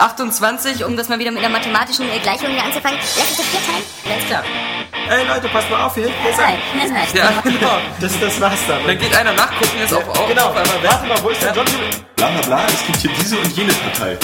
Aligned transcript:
28, 0.00 0.84
um 0.84 0.96
das 0.96 1.08
mal 1.08 1.18
wieder 1.18 1.32
mit 1.32 1.42
einer 1.42 1.48
mathematischen 1.48 2.06
Gleichung 2.22 2.50
hier 2.50 2.62
anzufangen. 2.62 3.00
Lass 3.16 3.30
uns 3.30 3.36
das 3.38 3.46
vier 3.46 3.60
teilen. 3.66 3.84
Alles 4.06 4.26
klar. 4.26 4.44
Ey 5.10 5.26
Leute, 5.26 5.48
passt 5.48 5.68
mal 5.70 5.86
auf, 5.86 5.94
hier 5.96 6.04
hinten 6.04 6.24
ist. 6.30 7.14
Ja, 7.14 7.32
genau. 7.42 7.78
Das, 8.00 8.20
das 8.20 8.40
war's 8.40 8.60
dann. 8.68 8.86
Dann 8.86 8.96
geht 8.96 9.12
einer 9.16 9.32
nachgucken, 9.32 9.80
ist 9.82 9.92
auf, 9.92 10.08
auf, 10.08 10.28
genau, 10.28 10.50
auf 10.50 10.56
einmal 10.56 10.82
warte 10.84 11.06
mal, 11.08 11.20
wo 11.20 11.30
ist 11.30 11.42
der 11.42 11.52
John? 11.52 11.66
Bla 12.14 12.28
bla 12.28 12.40
bla, 12.42 12.66
es 12.68 12.86
gibt 12.86 12.98
hier 12.98 13.10
diese 13.18 13.38
und 13.38 13.56
jene 13.56 13.72
Partei. 13.72 14.16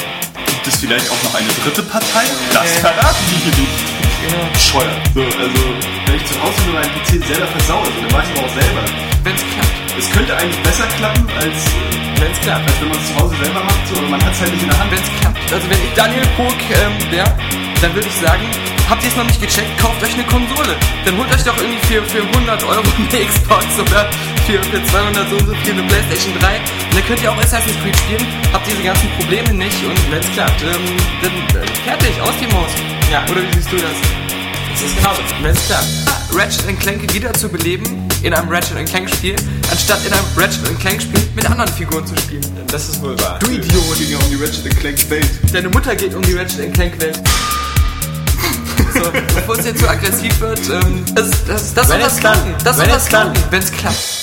Gibt 0.47 0.67
es 0.69 0.77
vielleicht 0.77 1.11
auch 1.11 1.23
noch 1.25 1.35
eine 1.35 1.49
dritte 1.49 1.83
Partei? 1.83 2.25
Das 2.53 2.79
verraten 2.79 3.25
die 3.31 3.37
hier 3.43 3.65
nicht. 3.65 3.94
Bescheuert. 4.25 5.01
So, 5.13 5.21
also, 5.21 5.61
wenn 6.07 6.17
ich 6.17 6.27
zu 6.27 6.35
Hause 6.41 6.57
nur 6.65 6.75
meinen 6.81 6.93
PC 6.97 7.21
selber 7.27 7.47
versaue, 7.47 7.85
so, 7.85 8.01
dann 8.01 8.13
weiß 8.13 8.25
ich 8.25 8.39
aber 8.39 8.47
auch 8.47 8.55
selber. 8.55 8.83
Wenn's 9.25 9.45
klappt. 9.53 9.75
Es 9.99 10.11
könnte 10.11 10.37
eigentlich 10.37 10.63
besser 10.63 10.87
klappen, 10.97 11.29
als, 11.37 11.59
Wenn's 12.21 12.41
klappt. 12.41 12.65
als 12.67 12.81
wenn 12.81 12.89
man 12.89 12.99
es 12.99 13.07
zu 13.09 13.15
Hause 13.21 13.35
selber 13.43 13.63
macht, 13.65 13.83
so, 13.89 13.97
aber 13.99 14.09
man 14.09 14.25
hat 14.25 14.33
es 14.33 14.41
halt 14.41 14.53
nicht 14.53 14.63
in 14.63 14.71
der 14.71 14.79
Hand. 14.79 14.91
Wenn's 14.91 15.11
klappt. 15.21 15.53
Also 15.53 15.71
wenn 15.71 15.79
ich 15.85 15.93
Daniel 15.95 16.27
Pog 16.37 16.59
ähm, 16.73 16.95
wäre, 17.13 17.33
dann 17.83 17.95
würde 17.95 18.09
ich 18.09 18.17
sagen, 18.17 18.45
habt 18.89 19.03
ihr 19.03 19.09
es 19.09 19.17
noch 19.17 19.25
nicht 19.25 19.41
gecheckt, 19.41 19.79
kauft 19.79 20.03
euch 20.03 20.15
eine 20.15 20.25
Konsole. 20.25 20.77
Dann 21.05 21.17
holt 21.17 21.33
euch 21.33 21.43
doch 21.43 21.57
irgendwie 21.57 21.81
für, 21.87 22.03
für 22.05 22.23
100 22.23 22.65
Euro 22.65 22.83
eine 22.99 23.27
Xbox 23.27 23.65
oder 23.79 24.09
für, 24.47 24.63
für 24.63 24.85
200 24.85 25.29
so 25.31 25.37
und 25.37 25.47
so 25.47 25.55
viel 25.65 25.73
eine 25.73 25.83
Playstation 25.85 26.35
3. 26.39 26.57
Und 26.57 26.95
dann 26.95 27.07
könnt 27.07 27.23
ihr 27.23 27.33
auch 27.33 27.39
Assassin's 27.39 27.77
Creed 27.83 27.97
spielen, 27.97 28.27
habt 28.53 28.67
diese 28.67 28.83
ganzen 28.83 29.09
Probleme 29.19 29.53
nicht 29.55 29.85
und 29.85 29.99
wenn's 30.13 30.31
klappt, 30.33 30.63
ähm, 30.63 30.97
dann 31.23 31.63
äh, 31.63 31.67
fertig, 31.85 32.21
aus 32.21 32.35
die 32.41 32.53
Maus. 32.53 32.71
Ja. 33.11 33.25
Oder 33.31 33.43
wie 33.43 33.55
siehst 33.57 33.73
du 33.73 33.77
das? 33.77 33.97
Das 34.73 34.83
ist 34.83 34.97
genauso. 34.97 35.23
Wenn's 35.43 35.67
klappt. 35.67 36.15
Ratchet 36.35 36.81
Clank 36.81 37.15
wieder 37.15 37.33
zu 37.33 37.49
beleben 37.49 38.09
in 38.23 38.35
einem 38.35 38.49
Ratchet 38.49 38.85
Clank 38.89 39.09
Spiel, 39.09 39.37
anstatt 39.71 40.05
in 40.05 40.13
einem 40.13 40.27
Ratchet 40.37 40.79
Clank 40.81 41.01
Spiel 41.01 41.21
mit 41.37 41.49
anderen 41.49 41.71
Figuren 41.73 42.05
zu 42.07 42.17
spielen. 42.17 42.45
Das 42.69 42.89
ist 42.89 43.01
wohl 43.01 43.19
wahr. 43.21 43.39
Du 43.39 43.47
Idiot! 43.47 43.99
Ging 43.99 44.11
ja 44.11 44.19
um 44.19 44.31
die 44.31 44.37
Ratchet 44.37 44.77
Clank 44.81 45.11
Welt. 45.11 45.31
Deine 45.53 45.69
Mutter 45.69 45.95
geht 45.95 46.15
um 46.15 46.23
die 46.23 46.33
Ratchet 46.35 46.75
Clank 46.75 47.01
Welt. 47.01 47.21
So, 48.95 49.11
bevor 49.13 49.59
es 49.59 49.67
jetzt 49.67 49.81
zu 49.83 49.89
aggressiv 49.89 50.41
wird, 50.41 50.61
ähm, 50.71 51.05
das, 51.15 51.45
das, 51.47 51.75
das 51.75 51.89
Wenn 51.91 51.99
soll 52.01 52.01
es 52.01 52.05
das 52.15 52.21
klappt. 52.21 52.37
klappen. 52.45 52.55
Das 52.65 52.77
soll 52.77 52.85
Wenn 52.87 52.93
das 52.93 53.03
es 53.03 53.09
klappt. 53.09 53.35
klappen, 53.35 53.53
wenn 53.53 53.59
es 53.61 53.73
klappt. 53.73 54.21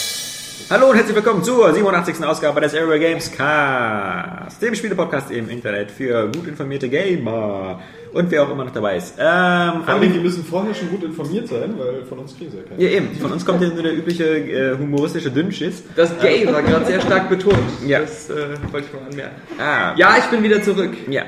Hallo 0.69 0.89
und 0.89 0.95
herzlich 0.95 1.15
willkommen 1.17 1.43
zur 1.43 1.73
87. 1.73 2.23
Ausgabe 2.23 2.61
des 2.61 2.73
Airway 2.73 2.97
Games 2.99 3.29
Cast, 3.35 4.61
dem 4.61 4.73
Spielepodcast 4.73 5.29
im 5.31 5.49
Internet 5.49 5.91
für 5.91 6.31
gut 6.31 6.47
informierte 6.47 6.87
Gamer 6.87 7.81
und 8.13 8.31
wer 8.31 8.43
auch 8.43 8.51
immer 8.51 8.63
noch 8.63 8.71
dabei 8.71 8.95
ist. 8.95 9.15
Ähm, 9.19 9.83
Vor 9.83 9.93
allem, 9.93 10.13
die 10.13 10.19
müssen 10.19 10.45
vorher 10.45 10.73
schon 10.73 10.89
gut 10.89 11.03
informiert 11.03 11.49
sein, 11.49 11.73
weil 11.77 12.05
von 12.05 12.19
uns 12.19 12.37
kriegen 12.37 12.51
sie 12.51 12.57
ja 12.57 12.63
keinen. 12.63 12.79
ja, 12.79 12.89
eben, 12.89 13.15
von 13.19 13.33
uns 13.33 13.45
kommt 13.45 13.61
ja 13.61 13.67
nur 13.67 13.83
der 13.83 13.93
übliche 13.97 14.23
äh, 14.25 14.77
humoristische 14.77 15.29
Dünnschiss. 15.29 15.83
Das 15.97 16.17
Gay 16.19 16.47
war 16.51 16.61
gerade 16.63 16.85
sehr 16.85 17.01
stark 17.01 17.27
betont. 17.29 17.57
Ja. 17.85 17.99
Das 17.99 18.29
äh, 18.29 18.33
wollte 18.71 18.87
ich 18.87 18.93
mal 18.93 19.09
anmerken. 19.09 19.35
Ah, 19.59 19.93
Ja, 19.97 20.15
ich 20.19 20.25
bin 20.25 20.41
wieder 20.41 20.61
zurück. 20.63 20.91
ja. 21.09 21.23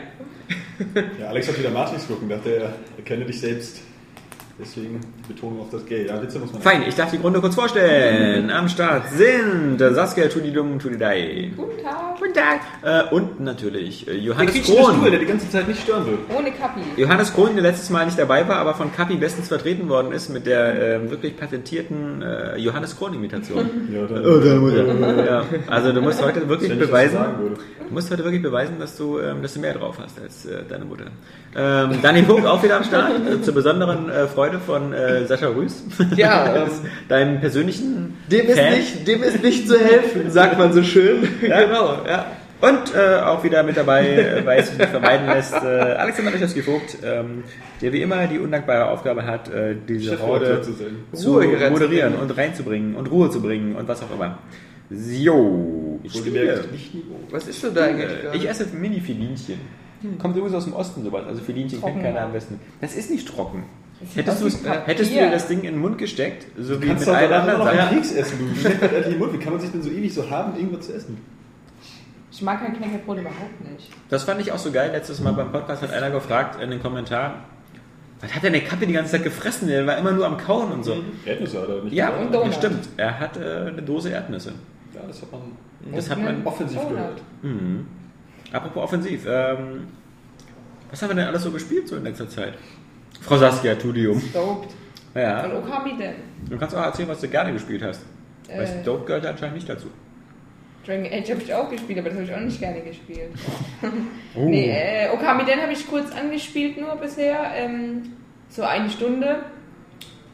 Ja, 1.20 1.28
Alex 1.28 1.48
hat 1.48 1.60
wieder 1.60 1.70
Matrix 1.70 2.08
gucken, 2.08 2.30
dachte 2.30 2.56
er, 2.56 2.74
erkenne 2.98 3.26
dich 3.26 3.40
selbst. 3.40 3.82
Deswegen 4.60 5.02
die 5.28 5.34
Betonung 5.34 5.62
auf 5.62 5.72
das 5.72 5.84
Gay. 5.88 6.06
Ja, 6.08 6.22
Witze 6.22 6.38
muss 6.38 6.54
man. 6.54 6.62
Fein, 6.62 6.84
ich 6.88 6.94
darf 6.94 7.10
die 7.10 7.18
Grunde 7.18 7.42
kurz 7.42 7.56
vorstellen. 7.56 8.52
Am 8.52 8.70
Start 8.70 9.10
sind 9.10 9.82
äh, 9.82 9.94
Saskia 9.96 10.28
Tudidum 10.28 10.78
Tudidai. 10.78 11.52
Guten 11.58 11.82
Tag. 11.84 12.20
Guten 12.20 12.34
Tag. 12.36 12.60
Äh, 13.10 13.12
und 13.16 13.40
natürlich 13.40 14.08
äh, 14.08 14.12
Der 14.12 14.20
Johannes 14.20 14.56
Stuhl, 14.58 14.76
Krohn. 14.76 15.10
der 15.10 15.20
die 15.20 15.26
ganze 15.26 15.50
Zeit 15.50 15.68
nicht 15.68 15.82
stören 15.82 16.06
will. 16.06 16.20
Ohne 16.38 16.52
Kapi. 16.52 16.82
Johannes 16.98 17.34
Krohn, 17.34 17.56
der 17.56 17.64
letztes 17.64 17.90
Mal 17.90 18.06
nicht 18.06 18.20
dabei 18.20 18.48
war, 18.48 18.58
aber 18.58 18.76
von 18.76 18.94
Kapi 18.94 19.16
bestens 19.16 19.48
vertreten 19.48 19.90
worden 19.90 20.12
ist 20.12 20.30
mit 20.30 20.46
der 20.46 20.98
ähm, 20.98 21.10
wirklich 21.10 21.36
patentierten 21.36 22.22
äh, 22.22 22.56
Johannes 22.58 22.96
Krohn-Imitation. 22.96 23.90
Ja, 23.92 24.06
dann, 24.06 24.24
Oh, 24.26 24.38
deine 24.40 24.60
Mutter. 24.60 25.26
ja, 25.26 25.44
also 25.68 25.92
du 25.92 26.02
musst 26.02 26.24
heute 26.24 26.48
wirklich 26.48 26.70
Wenn 26.70 26.80
beweisen, 26.80 27.18
du 27.88 27.94
musst 27.94 28.10
heute 28.12 28.24
wirklich 28.24 28.42
beweisen, 28.42 28.76
dass 28.80 28.96
du, 28.98 29.20
ähm, 29.20 29.42
dass 29.42 29.54
du 29.56 29.60
mehr 29.60 29.74
drauf 29.74 29.98
hast 30.02 30.20
als 30.22 30.46
äh, 30.46 30.62
deine 30.68 30.86
Mutter. 30.86 31.06
Ähm, 31.56 32.02
Dani 32.02 32.24
Vogt 32.24 32.46
auch 32.46 32.64
wieder 32.64 32.78
am 32.78 32.84
Start, 32.84 33.12
äh, 33.30 33.42
zur 33.42 33.54
besonderen 33.54 34.10
äh, 34.10 34.28
Freude 34.44 34.60
von 34.60 34.92
äh, 34.92 35.26
Sascha 35.26 35.48
Rüß. 35.48 35.84
Ja, 36.18 36.54
ähm, 36.64 36.70
deinem 37.08 37.40
persönlichen 37.40 38.18
Dem 38.30 38.48
ist, 38.48 38.60
Fan. 38.60 38.74
nicht, 38.74 39.08
dem 39.08 39.24
ist 39.24 39.42
nicht 39.42 39.68
zu 39.70 39.80
helfen, 39.80 40.30
sagt 40.32 40.58
man 40.58 40.74
so 40.74 40.84
schön. 40.84 41.28
Ja. 41.42 41.62
Genau, 41.62 41.98
ja. 42.06 42.26
Und 42.60 42.96
äh, 42.96 43.22
auch 43.22 43.44
wieder 43.44 43.64
mit 43.64 43.78
dabei, 43.78 44.08
äh, 44.08 44.46
weil 44.46 44.60
es 44.60 44.68
sich 44.70 44.78
nicht 44.78 44.90
vermeiden 44.90 45.28
lässt, 45.28 45.54
äh, 45.54 45.58
Alexander 45.58 46.32
Lichowski 46.32 46.62
Vogt, 46.62 46.98
ähm, 47.04 47.44
der 47.82 47.94
wie 47.94 48.02
immer 48.02 48.28
die 48.28 48.40
undankbare 48.40 48.90
Aufgabe 48.90 49.26
hat, 49.26 49.50
äh, 49.50 49.76
diese 49.88 50.22
Horde 50.22 50.62
zu 50.62 50.74
sein. 50.74 50.96
zu 51.14 51.42
moderieren 51.72 52.16
und 52.16 52.38
reinzubringen 52.38 52.96
und 52.96 53.12
Ruhe 53.12 53.30
zu 53.30 53.42
bringen 53.42 53.76
und 53.76 53.88
was 53.88 54.02
auch 54.04 54.14
immer. 54.14 54.40
Jo, 54.90 56.00
ich 56.04 56.14
spiele. 56.14 56.64
Was 57.32 57.48
ist 57.48 57.64
du 57.64 57.72
da 57.72 57.86
eigentlich 57.86 58.22
gerade? 58.22 58.38
Ich 58.38 58.50
esse 58.50 58.68
Mini-Filinchen. 58.74 59.60
Kommt 60.20 60.36
übrigens 60.36 60.56
aus 60.56 60.66
dem 60.66 60.74
Osten 60.74 61.04
sowas. 61.04 61.26
Also 61.26 61.42
Filinchen 61.42 61.82
kennt 61.82 62.02
keiner 62.02 62.22
am 62.22 62.34
besten. 62.34 62.60
Das 62.82 62.94
ist 62.96 63.10
nicht 63.10 63.28
trocken. 63.28 63.64
Hättest, 64.16 64.46
wie 64.46 64.68
Papier. 64.68 64.82
hättest 64.86 65.12
du 65.12 65.16
dir 65.16 65.32
das 65.32 65.48
Ding 65.48 65.60
in 65.60 65.74
den 65.74 65.80
Mund 65.80 65.98
gesteckt, 65.98 66.46
so 66.60 66.82
wie 66.82 66.88
mit 66.88 67.08
allen 67.08 67.32
anderen 67.34 67.64
Sachen. 67.64 67.90
Keks 67.96 68.12
essen, 68.14 68.40
du. 68.40 69.34
Wie 69.34 69.38
kann 69.38 69.54
man 69.54 69.62
sich 69.62 69.72
denn 69.72 69.82
so 69.82 69.90
ewig 69.90 70.14
so 70.14 70.30
haben, 70.30 70.56
irgendwas 70.56 70.88
zu 70.88 70.94
essen? 70.94 71.18
Ich 72.32 72.42
mag 72.42 72.60
kein 72.62 72.76
Knäckebrot 72.76 73.20
überhaupt 73.20 73.72
nicht. 73.72 73.90
Das 74.10 74.24
fand 74.24 74.42
ich 74.42 74.52
auch 74.52 74.58
so 74.58 74.72
geil. 74.72 74.90
Letztes 74.92 75.20
Mal 75.22 75.34
beim 75.34 75.52
Podcast 75.52 75.84
hat 75.84 75.92
einer 75.94 76.10
gefragt 76.10 76.62
in 76.62 76.72
den 76.72 76.82
Kommentaren, 76.82 77.34
was 78.22 78.34
hat 78.34 78.42
denn 78.44 78.54
der 78.54 78.64
Kappe 78.64 78.88
die 78.88 78.94
ganze 78.94 79.12
Zeit 79.12 79.24
gefressen? 79.24 79.68
Der 79.68 79.86
war 79.86 79.98
immer 79.98 80.12
nur 80.14 80.26
am 80.26 80.38
Kauen 80.38 80.72
und 80.72 80.84
so. 80.84 80.96
Erdnüsse 81.26 81.62
hat 81.62 81.70
er 81.70 81.84
nicht. 81.84 81.94
Ja, 81.94 82.10
Und 82.10 82.34
Donut. 82.34 82.48
das 82.48 82.56
stimmt. 82.56 82.90
Er 82.98 83.20
hat 83.20 83.38
äh, 83.38 83.68
eine 83.68 83.82
Dose 83.84 84.10
Erdnüsse. 84.10 84.54
Ja, 84.96 85.02
das 85.08 85.22
hat 85.22 85.32
man 85.32 85.42
Das 85.94 86.10
hat 86.10 86.20
man. 86.24 86.46
offensiv 86.46 86.78
Donut. 86.80 86.92
gehört. 86.96 87.22
Mhm. 87.44 87.86
Apropos 88.52 88.84
offensiv. 88.84 89.26
Ähm, 89.28 89.88
was 90.90 91.02
haben 91.02 91.10
wir 91.10 91.16
denn 91.16 91.28
alles 91.28 91.44
so 91.44 91.52
gespielt 91.52 91.88
so 91.88 91.96
in 91.98 92.04
letzter 92.04 92.30
Zeit? 92.30 92.54
Frau 93.26 93.38
Saskia, 93.38 93.76
Tudium. 93.76 94.20
Stoked. 94.22 94.70
Ja. 95.16 95.46
Und 95.46 95.54
Okami 95.58 95.98
denn? 95.98 96.16
Du 96.50 96.58
kannst 96.58 96.76
auch 96.76 96.82
erzählen, 96.84 97.10
was 97.10 97.22
du 97.22 97.28
gerne 97.28 97.54
gespielt 97.54 97.82
hast. 97.84 98.02
Weil 98.50 98.64
Äh. 98.64 98.84
Dope 98.84 99.06
gehört 99.06 99.26
anscheinend 99.26 99.56
nicht 99.56 99.70
dazu. 99.70 99.88
Dragon 100.86 101.06
Age 101.06 101.30
habe 101.32 101.42
ich 101.42 101.54
auch 101.54 101.70
gespielt, 101.70 102.00
aber 102.00 102.10
das 102.10 102.18
habe 102.20 102.26
ich 102.30 102.36
auch 102.36 102.40
nicht 102.42 102.60
gerne 102.60 102.82
gespielt. 102.82 103.30
Oh. 104.36 104.46
Nee, 104.50 104.72
äh, 104.72 105.10
Okami 105.14 105.46
Den 105.46 105.62
habe 105.62 105.72
ich 105.74 105.88
kurz 105.88 106.12
angespielt 106.12 106.80
nur 106.82 106.96
bisher. 106.96 107.38
Ähm, 107.56 108.14
so 108.50 108.64
eine 108.64 108.90
Stunde. 108.90 109.38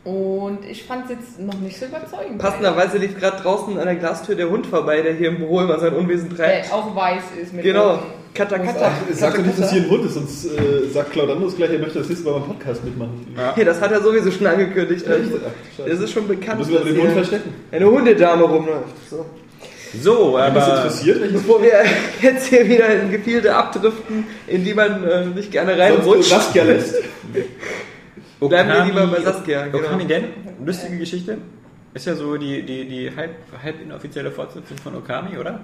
Und 0.06 0.64
ich 0.66 0.86
fand 0.86 1.04
es 1.06 1.12
jetzt 1.12 1.40
noch 1.40 1.60
nicht 1.60 1.78
so 1.78 1.86
überzeugend. 1.86 2.38
Passenderweise 2.40 2.98
lief 2.98 3.20
gerade 3.20 3.44
draußen 3.44 3.78
an 3.78 3.86
der 3.86 3.96
Glastür 3.98 4.36
der 4.36 4.50
Hund 4.50 4.66
vorbei, 4.66 5.02
der 5.02 5.14
hier 5.14 5.28
im 5.30 5.38
Büro 5.38 5.60
immer 5.60 5.78
sein 5.80 5.94
Unwesen 5.94 6.30
Der 6.30 6.38
treibt. 6.62 6.72
auch 6.74 6.96
weiß 6.96 7.24
ist 7.42 7.54
mit 7.54 7.64
Genau. 7.64 7.96
roten. 7.96 8.06
Kata 8.34 8.58
Muss 8.58 8.68
Kata. 8.68 8.88
auch- 8.88 8.92
Sag 9.14 9.36
doch 9.36 9.44
nicht, 9.44 9.60
dass 9.60 9.72
hier 9.72 9.82
ein 9.84 9.90
Hund 9.90 10.06
ist, 10.06 10.14
sonst 10.14 10.46
äh, 10.46 10.88
sagt 10.94 11.12
Claudanus 11.12 11.56
gleich, 11.56 11.72
er 11.72 11.80
möchte 11.80 12.00
das 12.00 12.08
nächste 12.10 12.26
Mal 12.26 12.40
beim 12.40 12.44
Podcast 12.50 12.84
mitmachen. 12.86 13.28
Ja. 13.36 13.54
Hier, 13.56 13.66
das 13.66 13.82
hat 13.82 13.92
er 13.92 14.02
sowieso 14.02 14.32
schon 14.32 14.48
angekündigt. 14.48 15.06
Ach. 15.10 15.86
Es 15.86 16.00
ist 16.00 16.12
schon 16.12 16.28
bekannt, 16.28 16.60
Müssen 16.60 16.74
wir 16.74 16.80
den 16.82 17.02
Hund 17.02 17.12
verstecken. 17.14 17.54
eine 17.72 17.86
Hundedame 17.86 18.44
rumläuft. 18.44 19.10
So. 19.10 19.26
So, 20.02 20.34
Was 20.34 20.56
aber. 20.56 20.76
interessiert? 20.78 21.20
Welches 21.22 21.42
Bevor 21.42 21.62
wir 21.64 21.72
jetzt 22.22 22.46
hier 22.48 22.68
wieder 22.70 22.88
in 23.02 23.10
Gefilde 23.12 23.56
abdriften, 23.56 24.24
in 24.48 24.64
die 24.64 24.74
man 24.76 25.04
äh, 25.04 25.26
nicht 25.26 25.52
gerne 25.52 25.72
sonst 25.76 25.82
reinrutscht, 25.82 26.30
Saskia 26.30 26.64
lässt. 26.64 26.96
bleiben 28.40 28.70
wir 28.70 28.86
lieber 28.86 29.08
bei 29.08 29.22
Saskia. 29.22 29.66
Genau. 29.68 29.80
Okami 29.88 30.06
Den, 30.06 30.26
lustige 30.64 30.98
Geschichte. 30.98 31.38
Ist 31.94 32.06
ja 32.06 32.16
so 32.16 32.38
die, 32.38 32.62
die, 32.64 32.86
die 32.88 33.16
halb, 33.16 33.32
halb 33.64 33.82
inoffizielle 33.82 34.30
Fortsetzung 34.32 34.78
von 34.78 34.96
Okami, 34.96 35.38
oder? 35.38 35.62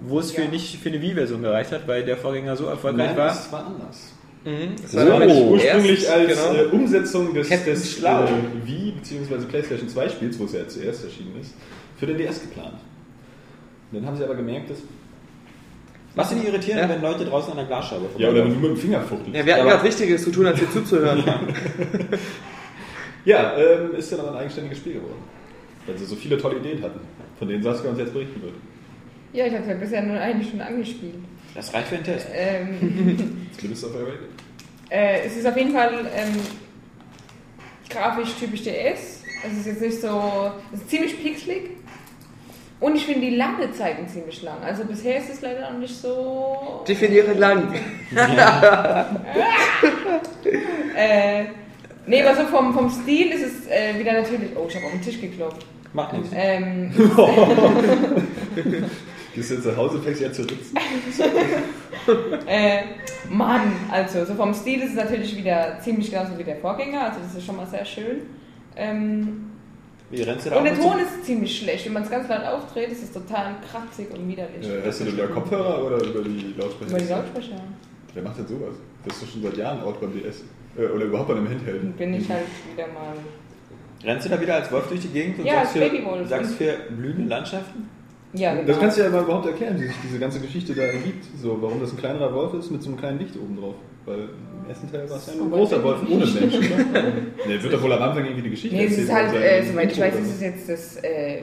Wo 0.00 0.18
es 0.18 0.30
für 0.32 0.42
Ja. 0.42 0.48
nicht 0.48 0.76
für 0.82 0.88
eine 0.88 1.00
Wii-Version 1.02 1.42
gereicht 1.42 1.70
hat, 1.72 1.86
weil 1.86 2.04
der 2.04 2.16
Vorgänger 2.16 2.56
so 2.56 2.66
erfolgreich 2.66 3.08
Nein, 3.08 3.16
war. 3.16 3.26
das 3.28 3.52
war 3.52 3.66
anders. 3.66 4.12
Mhm. 4.44 4.74
Das 4.80 4.92
So. 4.92 4.98
war 4.98 5.20
Ursprünglich 5.26 6.04
erst, 6.04 6.10
als 6.10 6.28
genau. 6.28 6.54
äh, 6.54 6.64
Umsetzung 6.72 7.34
des, 7.34 7.48
Captain 7.48 7.74
des 7.74 7.92
Schlau. 7.92 8.24
äh, 8.24 8.28
Wii 8.64 8.92
bzw. 8.92 9.44
PlayStation 9.48 9.88
2 9.88 10.08
Spiels, 10.08 10.38
wo 10.38 10.44
es 10.44 10.52
ja 10.54 10.66
zuerst 10.66 11.04
erschienen 11.04 11.38
ist, 11.40 11.54
für 11.98 12.06
den 12.06 12.16
DS 12.18 12.40
geplant. 12.42 12.74
Und 13.92 13.98
dann 13.98 14.06
haben 14.06 14.16
sie 14.16 14.24
aber 14.24 14.34
gemerkt, 14.34 14.70
dass. 14.70 14.78
Was 16.14 16.30
sind 16.30 16.42
die 16.42 16.46
irritierend, 16.48 16.82
Ja. 16.84 16.88
wenn 16.88 17.02
Leute 17.02 17.26
draußen 17.26 17.50
an 17.50 17.58
der 17.58 17.66
Glasscheibe 17.66 18.06
Ja, 18.16 18.30
oder 18.30 18.44
wenn 18.44 18.54
du 18.54 18.58
mit 18.60 18.70
dem 18.70 18.76
Finger 18.78 19.02
fuchtelst. 19.02 19.36
Ja, 19.36 19.44
wir 19.44 19.52
hatten 19.52 19.62
Aber- 19.62 19.70
gerade 19.72 19.84
Wichtiges 19.84 20.24
zu 20.24 20.30
tun, 20.30 20.46
als 20.46 20.58
hier 20.58 20.70
zuzuhören. 20.70 21.22
Ja, 23.24 23.56
ähm, 23.58 23.94
ist 23.96 24.12
dann 24.12 24.20
aber 24.20 24.30
ein 24.32 24.36
eigenständiges 24.36 24.78
Spiel 24.78 24.94
geworden. 24.94 25.18
Weil 25.86 25.98
sie 25.98 26.04
so 26.04 26.16
viele 26.16 26.36
tolle 26.38 26.56
Ideen 26.58 26.82
hatten, 26.82 27.00
von 27.38 27.48
denen 27.48 27.62
Saskia 27.62 27.90
uns 27.90 27.98
jetzt 27.98 28.12
berichten 28.12 28.42
wird. 28.42 28.54
Ja, 29.32 29.46
ich 29.46 29.52
habe 29.52 29.62
es 29.62 29.68
ja 29.68 29.74
bisher 29.74 30.02
nur 30.02 30.18
eine 30.18 30.42
Stunde 30.42 30.64
angespielt. 30.64 31.14
Das 31.54 31.72
reicht 31.72 31.88
für 31.88 31.94
einen 31.96 32.04
Test. 32.04 32.26
Ähm, 32.32 33.48
Das 33.52 33.62
Limit 33.62 33.84
of 33.84 33.94
Array. 33.94 34.14
äh, 34.90 35.26
es 35.26 35.36
ist 35.36 35.46
auf 35.46 35.56
jeden 35.56 35.72
Fall 35.72 36.06
ähm, 36.14 36.34
grafisch 37.88 38.34
typisch 38.38 38.62
DS. 38.62 39.22
Es 39.46 39.58
ist 39.58 39.66
jetzt 39.66 39.80
nicht 39.80 40.00
so. 40.00 40.52
Es 40.72 40.80
ist 40.80 40.90
ziemlich 40.90 41.22
pixelig. 41.22 41.70
Und 42.78 42.94
ich 42.96 43.06
finde 43.06 43.22
die 43.22 43.36
Ladezeiten 43.36 44.06
ziemlich 44.06 44.42
lang. 44.42 44.58
Also 44.62 44.84
bisher 44.84 45.18
ist 45.18 45.30
es 45.30 45.40
leider 45.40 45.70
noch 45.70 45.78
nicht 45.78 45.94
so. 45.96 46.84
Definiere 46.86 47.32
lang. 47.34 47.74
Äh, 50.98 51.44
nee, 52.06 52.22
aber 52.22 52.34
so 52.40 52.46
vom, 52.46 52.72
vom 52.72 52.88
Stil 52.88 53.30
ist 53.32 53.42
es 53.42 53.66
äh, 53.68 53.98
wieder 53.98 54.14
natürlich. 54.14 54.50
Oh, 54.56 54.66
ich 54.66 54.76
habe 54.76 54.86
auf 54.86 54.92
den 54.92 55.02
Tisch 55.02 55.20
geklopft. 55.20 55.66
Macht 55.92 56.12
nichts. 56.12 56.30
Ähm, 56.34 56.92
Gehst 59.34 59.50
du 59.50 59.54
jetzt 59.54 59.66
nach 59.66 59.76
Hause 59.76 60.00
fängst 60.00 60.20
ja 60.22 60.32
zu 60.32 60.42
ritzen? 60.42 60.76
Äh, 62.46 62.82
Mann, 63.28 63.72
also 63.90 64.24
so 64.24 64.34
vom 64.34 64.54
Stil 64.54 64.80
ist 64.80 64.90
es 64.90 64.94
natürlich 64.94 65.36
wieder 65.36 65.80
ziemlich 65.80 66.08
genauso 66.08 66.38
wie 66.38 66.44
der 66.44 66.54
Vorgänger, 66.54 67.02
also 67.02 67.18
das 67.20 67.34
ist 67.34 67.44
schon 67.44 67.56
mal 67.56 67.66
sehr 67.66 67.84
schön. 67.84 68.18
Ähm, 68.76 69.50
Wie 70.10 70.22
rennst 70.22 70.46
du 70.46 70.50
da 70.50 70.58
und 70.58 70.64
der 70.66 70.78
Ton 70.78 71.00
ist 71.00 71.24
ziemlich 71.24 71.58
schlecht. 71.58 71.84
Wenn 71.84 71.94
man 71.94 72.04
es 72.04 72.10
ganz 72.10 72.28
laut 72.28 72.44
aufdreht, 72.44 72.92
ist 72.92 73.02
es 73.02 73.12
total 73.12 73.56
kratzig 73.68 74.06
und 74.12 74.28
widerlich. 74.28 74.64
Äh, 74.68 74.82
hörst 74.84 75.00
du 75.00 75.04
den 75.06 75.14
über 75.14 75.26
Kopfhörer 75.26 75.84
oder 75.84 75.96
über 76.04 76.22
die 76.22 76.54
Lautsprecher? 76.56 76.90
Über 76.90 77.00
die 77.00 77.08
Lautsprecher 77.08 77.60
Wer 78.14 78.22
macht 78.22 78.38
denn 78.38 78.46
sowas? 78.46 78.76
Das 79.04 79.16
ist 79.16 79.22
doch 79.24 79.28
schon 79.32 79.42
seit 79.42 79.56
Jahren 79.56 79.80
out 79.82 80.00
beim 80.00 80.12
DS. 80.14 80.44
Äh, 80.78 80.86
oder 80.86 81.06
überhaupt 81.06 81.28
bei 81.28 81.34
einem 81.34 81.48
Handheld. 81.48 81.96
bin 81.96 82.14
ich 82.14 82.30
halt 82.30 82.46
wieder 82.72 82.86
mal. 82.86 83.14
Rennst 84.04 84.26
du 84.26 84.30
da 84.30 84.40
wieder 84.40 84.54
als 84.54 84.70
Wolf 84.70 84.88
durch 84.88 85.00
die 85.00 85.08
Gegend 85.08 85.38
und 85.38 85.46
Ja, 85.46 85.64
sagst, 85.64 85.72
für, 85.76 86.26
sagst 86.26 86.54
für 86.54 86.74
blühende 86.90 87.28
Landschaften? 87.28 87.88
Ja, 88.32 88.54
genau. 88.54 88.66
Das 88.66 88.78
kannst 88.78 88.98
du 88.98 89.02
ja 89.02 89.08
mal 89.10 89.22
überhaupt 89.22 89.46
erklären, 89.46 89.80
wie 89.80 89.86
sich 89.86 89.96
diese 90.02 90.18
ganze 90.18 90.40
Geschichte 90.40 90.74
da 90.74 90.82
ergibt. 90.82 91.24
So, 91.40 91.56
warum 91.60 91.80
das 91.80 91.92
ein 91.92 91.96
kleinerer 91.96 92.34
Wolf 92.34 92.54
ist 92.54 92.70
mit 92.70 92.82
so 92.82 92.90
einem 92.90 92.98
kleinen 92.98 93.18
Licht 93.18 93.36
oben 93.36 93.56
drauf. 93.56 93.74
Weil 94.04 94.18
im 94.18 94.68
ersten 94.68 94.90
Teil 94.90 95.08
war 95.08 95.16
es 95.16 95.26
ja 95.26 95.32
ein 95.42 95.50
großer 95.50 95.82
Wolf 95.82 96.00
ohne 96.08 96.26
Mensch, 96.26 96.54
oder? 96.54 97.02
Ne, 97.02 97.22
wird 97.62 97.72
doch 97.72 97.82
wohl 97.82 97.92
am 97.92 98.02
Anfang 98.02 98.24
irgendwie 98.24 98.42
die 98.42 98.50
Geschichte 98.50 98.76
Nee, 98.76 98.84
es 98.86 98.98
ist 98.98 99.12
halt, 99.12 99.34
äh, 99.34 99.62
soweit 99.64 99.90
ich 99.90 100.00
weiß, 100.00 100.14
ist 100.14 100.34
es 100.34 100.40
jetzt 100.40 100.68
das, 100.68 100.96
äh, 100.98 101.42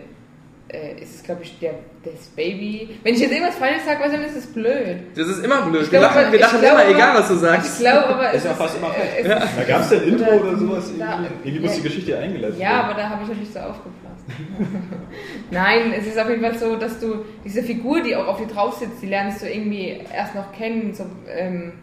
äh, 0.73 1.01
ist 1.01 1.15
es 1.15 1.23
glaube 1.23 1.43
ich 1.43 1.57
der, 1.59 1.75
das 2.03 2.25
Baby. 2.35 2.89
Wenn 3.03 3.13
ich 3.13 3.21
jetzt 3.21 3.31
irgendwas 3.31 3.55
Falsches 3.55 3.85
sage, 3.85 3.99
weiß 4.03 4.11
ich 4.13 4.19
nicht, 4.19 4.29
ist 4.31 4.35
es 4.37 4.47
blöd. 4.53 4.97
Das 5.15 5.27
ist 5.27 5.45
immer 5.45 5.61
blöd. 5.61 5.83
Ich 5.83 5.91
Wir 5.91 5.99
glaube, 5.99 6.15
lachen, 6.15 6.31
wir 6.31 6.39
ich 6.39 6.41
lachen 6.45 6.63
immer, 6.63 6.87
egal 6.89 7.15
was 7.19 7.27
du 7.29 7.33
Ich 7.35 7.39
sagst. 7.39 7.79
glaube 7.79 8.07
aber, 8.07 8.31
Ist 8.33 8.45
ja 8.45 8.53
fast 8.53 8.77
immer 8.77 8.87
äh, 8.87 9.23
recht. 9.29 9.45
es 9.45 9.55
Da 9.55 9.63
gab 9.63 9.81
es 9.81 9.91
ja 9.91 9.97
ein 9.99 10.03
Intro 10.09 10.25
Oder- 10.31 10.41
oder 10.49 10.57
sowas. 10.57 10.91
Da- 10.99 11.19
Irgendwie, 11.43 11.59
muss 11.61 11.75
die 11.75 11.81
Geschichte 11.83 12.11
ja 12.11 12.19
eingeleitet 12.19 12.59
ja, 12.59 12.69
werden. 12.69 12.85
aber 12.85 12.93
da 12.95 13.09
habe 13.09 13.23
ich 13.23 13.29
noch 13.29 13.37
nicht 13.37 13.53
so 13.53 13.59
aufgepasst. 13.59 14.23
Nein, 15.51 15.93
es 15.97 16.07
ist 16.07 16.17
auf 16.19 16.29
jeden 16.29 16.41
Fall 16.41 16.57
so, 16.57 16.75
dass 16.75 16.99
du 16.99 17.25
diese 17.43 17.61
Figur, 17.63 18.01
die 18.01 18.15
auch 18.15 18.27
auf 18.27 18.37
dir 18.37 18.47
drauf 18.47 18.77
sitzt, 18.79 19.01
die 19.01 19.07
lernst 19.07 19.41
du 19.41 19.49
irgendwie 19.49 19.99
erst 20.13 20.33
noch 20.35 20.51
kennen. 20.53 20.93
So, 20.93 21.05
ähm, 21.29 21.73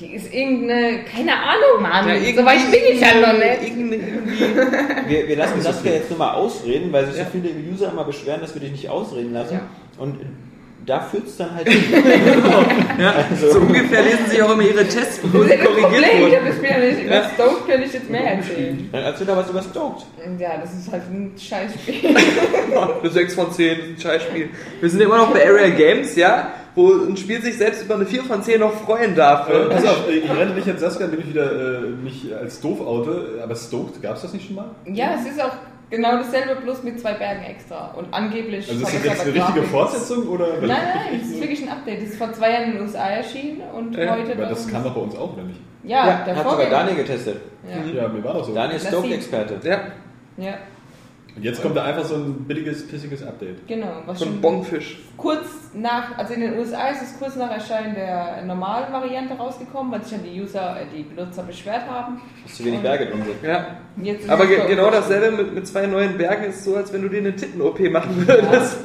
die 0.00 0.14
ist 0.14 0.32
irgendeine, 0.32 1.00
keine 1.04 1.32
Ahnung, 1.34 1.82
Mann. 1.82 2.04
so 2.04 2.44
weit 2.44 2.70
bin 2.70 2.80
ich 2.92 3.00
ja 3.00 3.14
noch 3.20 3.38
nicht. 3.38 3.62
Irgendwie, 3.62 4.00
Wir, 5.08 5.28
wir 5.28 5.36
lassen 5.36 5.60
Saskia 5.60 5.92
jetzt 5.92 6.10
nur 6.10 6.18
mal 6.18 6.32
ausreden, 6.34 6.92
weil 6.92 7.06
sich 7.06 7.16
Ja. 7.18 7.24
so 7.24 7.30
viele 7.32 7.50
User 7.72 7.90
immer 7.92 8.04
beschweren, 8.04 8.40
dass 8.40 8.54
wir 8.54 8.60
dich 8.62 8.72
nicht 8.72 8.88
ausreden 8.88 9.32
lassen. 9.32 9.54
Ja. 9.54 9.60
Und 9.98 10.18
da 10.84 11.00
führt 11.00 11.28
es 11.28 11.36
dann 11.36 11.54
halt 11.54 11.68
ja, 12.98 13.14
so 13.40 13.58
ungefähr 13.60 14.02
lesen 14.02 14.26
sich 14.28 14.42
auch 14.42 14.52
immer 14.52 14.62
ihre 14.62 14.84
Tests, 14.84 15.20
Das 15.22 15.30
sie 15.30 15.38
ja 15.50 15.56
das 15.56 15.66
korrigiert 15.66 15.82
Problem, 15.82 16.28
ich 16.28 16.36
habe 16.36 16.46
das 16.48 16.56
Spiel 16.56 16.70
ja 16.70 16.78
nicht 16.78 17.04
über 17.04 17.22
Stoked, 17.34 17.66
könnte 17.68 17.86
ich 17.86 17.92
jetzt 17.92 18.10
mehr 18.10 18.34
erzählen. 18.34 18.88
Dann 18.90 19.02
erzähl 19.04 19.26
da 19.26 19.36
was 19.36 19.50
über 19.50 19.62
Stoked. 19.62 20.02
Ja, 20.40 20.56
das 20.60 20.72
ist 20.74 20.90
halt 20.90 21.02
ein 21.04 21.32
Scheißspiel. 21.38 22.16
Eine 23.00 23.10
6 23.10 23.34
von 23.34 23.52
10, 23.52 23.78
das 23.78 23.86
ist 23.86 23.92
ein 23.94 24.00
Scheißspiel. 24.00 24.48
Wir 24.80 24.90
sind 24.90 25.00
immer 25.00 25.18
noch 25.18 25.32
bei 25.32 25.46
Area 25.46 25.68
Games, 25.68 26.16
ja, 26.16 26.52
wo 26.74 26.92
ein 26.92 27.16
Spiel 27.16 27.42
sich 27.42 27.58
selbst 27.58 27.84
über 27.84 27.96
eine 27.96 28.06
4 28.06 28.24
von 28.24 28.42
10 28.42 28.60
noch 28.60 28.72
freuen 28.72 29.14
darf. 29.14 29.48
Äh, 29.48 29.66
pass 29.68 29.84
auf, 29.84 30.08
äh, 30.08 30.12
ich 30.18 30.30
renne 30.30 30.54
nicht 30.54 30.68
als 30.68 30.80
Saskia, 30.80 31.06
bin 31.06 31.20
ich 31.20 31.28
wieder 31.28 31.82
äh, 31.84 31.88
nicht 32.02 32.32
als 32.32 32.60
doof 32.60 32.80
oute, 32.80 33.40
aber 33.42 33.54
Stoked, 33.54 34.00
gab 34.02 34.16
es 34.16 34.22
das 34.22 34.32
nicht 34.32 34.46
schon 34.46 34.56
mal? 34.56 34.70
Ja, 34.86 35.14
es 35.20 35.30
ist 35.30 35.42
auch 35.42 35.52
genau 35.90 36.16
dasselbe, 36.16 36.56
bloß 36.62 36.82
mit 36.82 36.98
zwei 37.00 37.12
Bergen 37.12 37.42
extra. 37.44 37.88
Und 37.96 38.12
angeblich. 38.12 38.68
Also 38.68 38.82
ist 38.82 38.94
das 38.94 39.04
jetzt 39.04 39.20
eine 39.22 39.34
richtige. 39.34 39.62
Fortsetzung 39.64 40.26
oder? 40.28 40.46
Nein, 40.60 40.68
nein, 40.68 41.20
es 41.22 41.30
ist 41.30 41.40
wirklich 41.40 41.62
ein 41.62 41.68
Update. 41.68 42.02
Das 42.02 42.08
ist 42.08 42.16
vor 42.18 42.32
zwei 42.32 42.52
Jahren 42.52 42.64
in 42.64 42.72
den 42.72 42.82
USA 42.82 43.08
erschienen 43.08 43.60
und 43.76 43.94
Ja, 43.94 44.16
heute. 44.16 44.32
Aber 44.32 44.46
das 44.46 44.66
kam 44.68 44.82
doch 44.82 44.94
bei 44.94 45.00
uns 45.00 45.14
auch, 45.16 45.34
oder 45.34 45.42
nicht? 45.44 45.60
Ja, 45.84 46.06
Ja, 46.06 46.24
der 46.24 46.36
hat 46.36 46.50
sogar. 46.50 46.70
Daniel 46.70 46.96
getestet. 46.96 47.36
Ja. 47.68 48.02
Ja, 48.02 48.08
mir 48.08 48.24
war 48.24 48.34
doch 48.34 48.44
so. 48.44 48.54
Daniel 48.54 48.76
ist. 48.76 48.86
Stoked-Experte. 48.88 49.58
Ja, 49.62 49.80
ja, 50.38 50.54
Und 51.34 51.42
jetzt 51.44 51.62
kommt 51.62 51.76
da 51.76 51.84
einfach 51.84 52.04
so 52.04 52.16
ein 52.16 52.44
billiges, 52.44 52.86
pissiges 52.86 53.22
Update. 53.22 53.66
genau. 53.66 54.02
Was 54.06 54.18
so 54.18 54.26
ein 54.26 54.40
Bonfisch. 54.40 54.98
kurz 55.16 55.46
nach, 55.74 56.18
also 56.18 56.34
in 56.34 56.40
den 56.42 56.58
USA 56.58 56.88
ist 56.88 57.02
es 57.02 57.18
kurz 57.18 57.36
nach 57.36 57.50
Erscheinen 57.50 57.94
der 57.94 58.42
normalen 58.44 58.92
Variante 58.92 59.34
rausgekommen, 59.34 59.90
weil 59.92 60.02
sich 60.02 60.12
ja 60.12 60.18
die 60.18 60.40
User, 60.40 60.76
äh, 60.80 60.84
die 60.94 61.02
Benutzer 61.04 61.42
beschwert 61.42 61.88
haben. 61.88 62.20
Dass 62.42 62.56
zu 62.56 62.64
wenig 62.64 62.80
Berge 62.80 63.06
drin 63.06 63.22
sind. 63.24 63.42
Ja. 63.42 63.78
Jetzt 64.02 64.24
ist 64.24 64.30
Aber 64.30 64.44
es 64.44 64.50
ge 64.50 64.66
genau 64.68 64.90
dasselbe 64.90 65.36
mit, 65.42 65.54
mit 65.54 65.66
zwei 65.66 65.86
neuen 65.86 66.18
Bergen 66.18 66.44
ist 66.44 66.64
so, 66.64 66.76
als 66.76 66.92
wenn 66.92 67.02
du 67.02 67.08
dir 67.08 67.18
eine 67.20 67.34
Titten-OP 67.34 67.80
machen 67.90 68.26
würdest. 68.26 68.78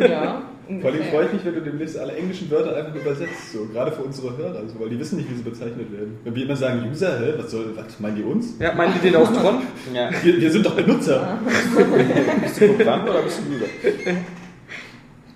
Ja, 0.00 0.42
Vor 0.80 0.90
allem 0.92 1.02
freue 1.04 1.26
ich 1.26 1.32
mich, 1.32 1.44
wenn 1.44 1.54
du 1.54 1.60
demnächst 1.62 1.98
alle 1.98 2.14
englischen 2.14 2.50
Wörter 2.50 2.76
einfach 2.76 2.94
übersetzt, 2.94 3.52
so 3.52 3.66
gerade 3.66 3.90
für 3.92 4.02
unsere 4.02 4.36
Hörer, 4.36 4.58
also, 4.58 4.78
weil 4.78 4.88
die 4.90 4.98
wissen 5.00 5.16
nicht, 5.18 5.30
wie 5.30 5.34
sie 5.34 5.42
bezeichnet 5.42 5.90
werden. 5.92 6.18
Wenn 6.22 6.34
wir 6.34 6.44
immer 6.44 6.56
sagen 6.56 6.88
User, 6.90 7.18
hä, 7.18 7.32
was 7.36 7.50
soll, 7.50 7.72
was 7.76 7.98
meinen 7.98 8.16
die 8.16 8.22
uns? 8.22 8.54
Ja, 8.60 8.74
meinen 8.74 8.92
die 8.94 9.00
den 9.08 9.16
aus 9.16 9.32
Tron? 9.32 9.62
Ja. 9.94 10.10
Wir, 10.22 10.40
wir 10.40 10.50
sind 10.50 10.64
doch 10.64 10.74
Benutzer. 10.76 11.38
Bist 12.42 12.60
du 12.60 12.68
Programm 12.74 13.04
oder 13.08 13.22
bist 13.22 13.40
du 13.40 13.54
User? 13.54 13.66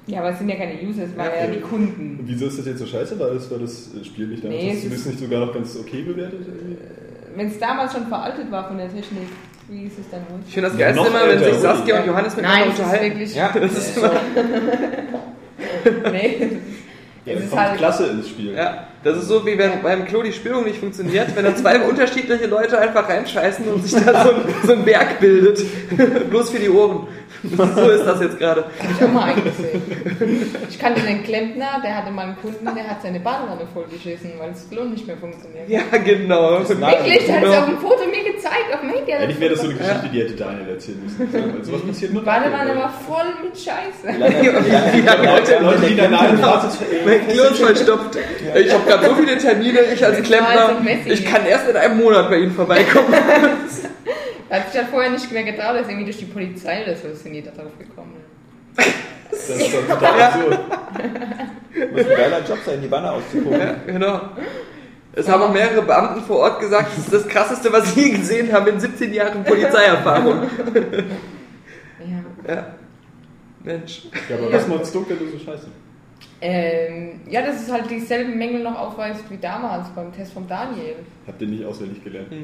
Ja, 0.06 0.20
aber 0.20 0.31
es 0.31 0.38
sind 0.38 0.48
ja 0.50 0.56
keine 0.56 0.81
User, 0.86 1.04
es 1.04 1.16
waren 1.16 1.31
Ja, 1.34 1.46
ja 1.46 1.50
die 1.50 1.60
Kunden. 1.60 2.19
Und 2.20 2.28
wieso 2.28 2.46
ist 2.46 2.58
das 2.58 2.66
jetzt 2.66 2.78
so 2.78 2.86
scheiße? 2.86 3.19
War 3.19 3.31
das, 3.31 3.50
war 3.50 3.58
das 3.58 3.90
Spiel 4.04 4.26
nicht 4.28 4.44
damals? 4.44 4.62
Nee, 4.62 4.75
das 4.75 4.84
ist- 4.84 5.06
nicht 5.06 5.19
sogar 5.19 5.46
noch 5.46 5.54
ganz 5.54 5.76
okay 5.78 6.02
bewertet? 6.02 6.40
Wenn 7.34 7.48
es 7.48 7.58
damals 7.58 7.92
schon 7.92 8.06
veraltet 8.06 8.50
war 8.50 8.69
von 8.69 8.76
der 8.76 8.88
Technik, 8.88 9.28
wie 9.69 9.84
ist 9.87 9.99
es 9.99 10.11
dann? 10.11 10.20
Ich 10.46 10.55
finde 10.55 10.69
das 10.70 10.78
Ja, 10.78 10.90
Geilste 10.93 11.06
immer, 11.08 11.28
wenn 11.28 11.38
sich 11.44 11.55
Saskia 11.55 12.00
und 12.00 12.06
Johannes 12.06 12.37
miteinander 12.37 12.64
Nein, 12.66 12.72
es 12.72 12.78
ist 12.78 12.84
unterhalten. 12.84 13.19
wirklich. 13.19 13.34
Ja, 13.34 13.52
Das 13.55 13.72
ist 13.72 13.96
immer, 13.96 14.12
nee. 16.12 16.49
Ja, 17.26 17.34
dann 17.34 17.43
ist 17.43 17.50
kommt 17.50 17.62
halt. 17.62 17.78
Klasse 17.78 18.06
ins 18.08 18.28
Spiel. 18.28 18.52
ja, 18.55 18.87
das 19.02 19.16
ist 19.16 19.28
so 19.28 19.46
wie 19.46 19.56
wenn 19.56 19.81
beim 19.82 20.05
Klo 20.05 20.22
die 20.22 20.32
Spülung 20.32 20.64
nicht 20.64 20.78
funktioniert, 20.78 21.34
wenn 21.34 21.44
dann 21.44 21.56
zwei 21.56 21.81
unterschiedliche 21.81 22.46
Leute 22.46 22.78
einfach 22.78 23.08
reinscheißen 23.08 23.64
und 23.66 23.82
sich 23.87 24.05
da 24.05 24.25
so 24.25 24.31
ein, 24.34 24.43
so 24.66 24.72
ein 24.75 24.84
Berg 24.84 25.20
bildet. 25.20 25.62
Bloß 26.31 26.50
für 26.50 26.58
die 26.58 26.69
Ohren. 26.69 27.06
So 27.75 27.91
ist 27.91 28.05
das 28.06 28.20
jetzt 28.20 28.38
gerade. 28.38 28.64
Hab 28.64 28.91
ich 28.91 29.05
auch 29.05 29.12
mal 29.12 29.25
eingesehen. 29.25 29.82
Ich 30.69 30.79
kannte 30.79 31.00
den 31.02 31.23
Klempner, 31.23 31.81
der 31.85 31.96
hatte 31.99 32.11
mal 32.11 32.23
einen 32.26 32.37
Kunden, 32.37 32.64
der 32.64 32.88
hat 32.88 33.02
seine 33.02 33.20
Badewanne 33.20 33.67
vollgeschissen, 33.73 34.32
weil 34.38 34.50
das 34.50 34.69
Klo 34.70 34.85
nicht 34.85 35.06
mehr 35.06 35.17
funktioniert. 35.17 35.69
Ja, 35.69 35.81
genau. 36.05 36.58
Wirklich, 36.61 36.79
der 36.79 37.37
hat 37.37 37.43
es 37.43 37.50
Genau. 37.50 37.58
auf 37.58 37.67
dem 37.67 37.79
Foto 37.79 38.05
mir 38.06 38.32
gezeigt, 38.32 38.73
auf 38.73 38.81
dem 38.81 38.91
Handy. 38.91 39.12
Eigentlich 39.12 39.41
wäre 39.41 39.52
das 39.52 39.61
so 39.62 39.69
eine. 39.69 39.79
Geschichte, 39.79 40.08
die 40.12 40.20
hätte 40.20 40.35
Daniel 40.35 40.69
erzählen 40.70 41.00
müssen. 41.02 41.55
Also 41.58 41.73
was 41.75 41.82
passiert 41.82 42.12
nur 42.12 42.23
Die 42.23 42.26
Badewanne 42.26 42.76
war 42.76 42.93
voll 43.06 43.26
mit 43.43 43.56
Scheiße. 43.56 44.19
Leute, 44.19 45.58
Leute, 45.62 45.87
die 45.87 45.96
danach 45.96 46.43
wartet. 46.43 46.79
Mein 47.06 47.29
Klo 47.29 47.43
ist 47.44 47.58
verstopft. 47.61 48.19
Ich 48.56 48.73
habe 48.73 48.85
gerade 48.87 49.06
so 49.06 49.14
viele 49.14 49.38
Termine, 49.38 49.81
ich 49.93 50.05
als 50.05 50.23
Klempner. 50.23 50.76
so 50.76 50.82
messy. 50.82 51.11
Ich 51.11 51.25
kann 51.25 51.44
erst 51.46 51.69
in 51.69 51.76
einem 51.76 51.96
Monat 51.99 52.29
bei 52.31 52.38
Ihnen 52.38 52.52
vorbeikommen. 52.52 53.14
Er 54.49 54.61
hat 54.61 54.70
sich 54.70 54.81
halt 54.81 54.91
vorher 54.91 55.11
nicht 55.11 55.31
mehr 55.32 55.44
getraut, 55.44 55.76
ist 55.81 55.88
irgendwie 55.88 56.05
durch 56.05 56.19
die 56.19 56.26
Polizei 56.26 56.82
oder 56.82 56.94
so 56.94 57.14
sind 57.14 57.32
die 57.32 57.43
da 57.43 57.50
drauf 57.50 57.73
gekommen. 57.79 58.17
Das 59.31 59.49
ist 59.49 59.75
doch 59.75 59.94
total 59.94 60.23
absurd. 60.23 60.61
Muss 61.93 62.06
ein 62.06 62.17
geiler 62.17 62.44
Job 62.46 62.58
sein, 62.64 62.81
die 62.82 62.91
Wanne 62.91 63.11
auszugucken. 63.12 63.61
Ja, 63.61 63.75
genau. 63.87 64.20
Es 65.17 65.29
haben 65.29 65.43
auch 65.43 65.52
mehrere 65.52 65.82
Beamten 65.82 66.23
vor 66.23 66.38
Ort 66.38 66.61
gesagt, 66.61 66.91
das 66.91 66.98
ist 66.98 67.13
das 67.13 67.29
krasseste, 67.29 67.72
was 67.72 67.94
sie 67.94 68.03
je 68.03 68.10
gesehen 68.17 68.53
haben 68.53 68.67
in 68.67 68.81
17 68.81 69.13
Jahren 69.15 69.44
Polizeierfahrung. 69.44 70.43
Ja. 72.01 72.55
Ja. 72.55 72.67
Mensch. 73.63 74.03
Ja, 74.29 74.36
aber 74.36 74.53
was 74.53 74.69
macht 74.69 74.86
Stoke 74.86 75.15
denn 75.15 75.31
so 75.31 75.39
scheiße? 75.39 75.69
Ähm, 76.40 77.20
ja, 77.30 77.42
dass 77.42 77.62
es 77.62 77.72
halt 77.72 77.90
dieselben 77.90 78.36
Mängel 78.36 78.62
noch 78.62 78.78
aufweist 78.78 79.24
wie 79.30 79.38
damals 79.38 79.88
beim 79.90 80.12
Test 80.12 80.32
von 80.34 80.46
Daniel. 80.46 80.96
Habt 81.26 81.40
ihr 81.40 81.48
nicht 81.48 81.64
auswendig 81.64 82.04
gelernt? 82.04 82.28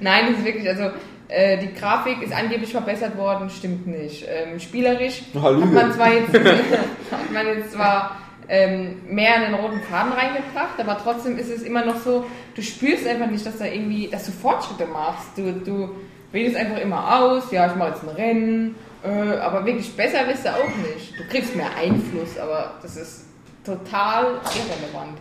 Nein, 0.00 0.26
das 0.28 0.38
ist 0.38 0.44
wirklich, 0.44 0.68
also 0.68 0.90
äh, 1.28 1.58
die 1.58 1.72
Grafik 1.72 2.20
ist 2.22 2.34
angeblich 2.34 2.70
verbessert 2.70 3.16
worden, 3.16 3.48
stimmt 3.48 3.86
nicht. 3.86 4.26
Ähm, 4.28 4.60
spielerisch 4.60 5.22
Hallo. 5.40 5.62
hat 5.62 5.72
man 5.72 5.92
zwar 5.92 6.12
jetzt, 6.12 6.34
hat 6.34 7.32
man 7.32 7.46
jetzt 7.46 7.72
zwar 7.72 8.18
ähm, 8.48 8.96
mehr 9.08 9.36
einen 9.36 9.54
roten 9.54 9.80
Faden 9.80 10.12
reingebracht, 10.12 10.78
aber 10.78 10.98
trotzdem 11.02 11.38
ist 11.38 11.50
es 11.50 11.62
immer 11.62 11.84
noch 11.84 11.96
so, 11.96 12.26
du 12.54 12.62
spürst 12.62 13.06
einfach 13.06 13.30
nicht, 13.30 13.46
dass 13.46 13.58
da 13.58 13.64
irgendwie, 13.64 14.08
dass 14.08 14.26
du 14.26 14.32
Fortschritte 14.32 14.86
machst. 14.86 15.28
Du, 15.36 15.52
du 15.52 15.90
wählst 16.30 16.56
einfach 16.56 16.78
immer 16.78 17.20
aus, 17.20 17.50
ja, 17.52 17.66
ich 17.68 17.76
mache 17.76 17.90
jetzt 17.90 18.02
ein 18.02 18.10
Rennen, 18.10 18.74
äh, 19.04 19.38
aber 19.38 19.64
wirklich 19.66 19.94
besser 19.96 20.26
wirst 20.26 20.44
du 20.44 20.50
auch 20.50 20.76
nicht. 20.94 21.18
Du 21.18 21.24
kriegst 21.28 21.54
mehr 21.54 21.70
Einfluss, 21.76 22.38
aber 22.38 22.74
das 22.82 22.96
ist 22.96 23.24
total 23.64 24.24
irrelevant. 24.24 25.18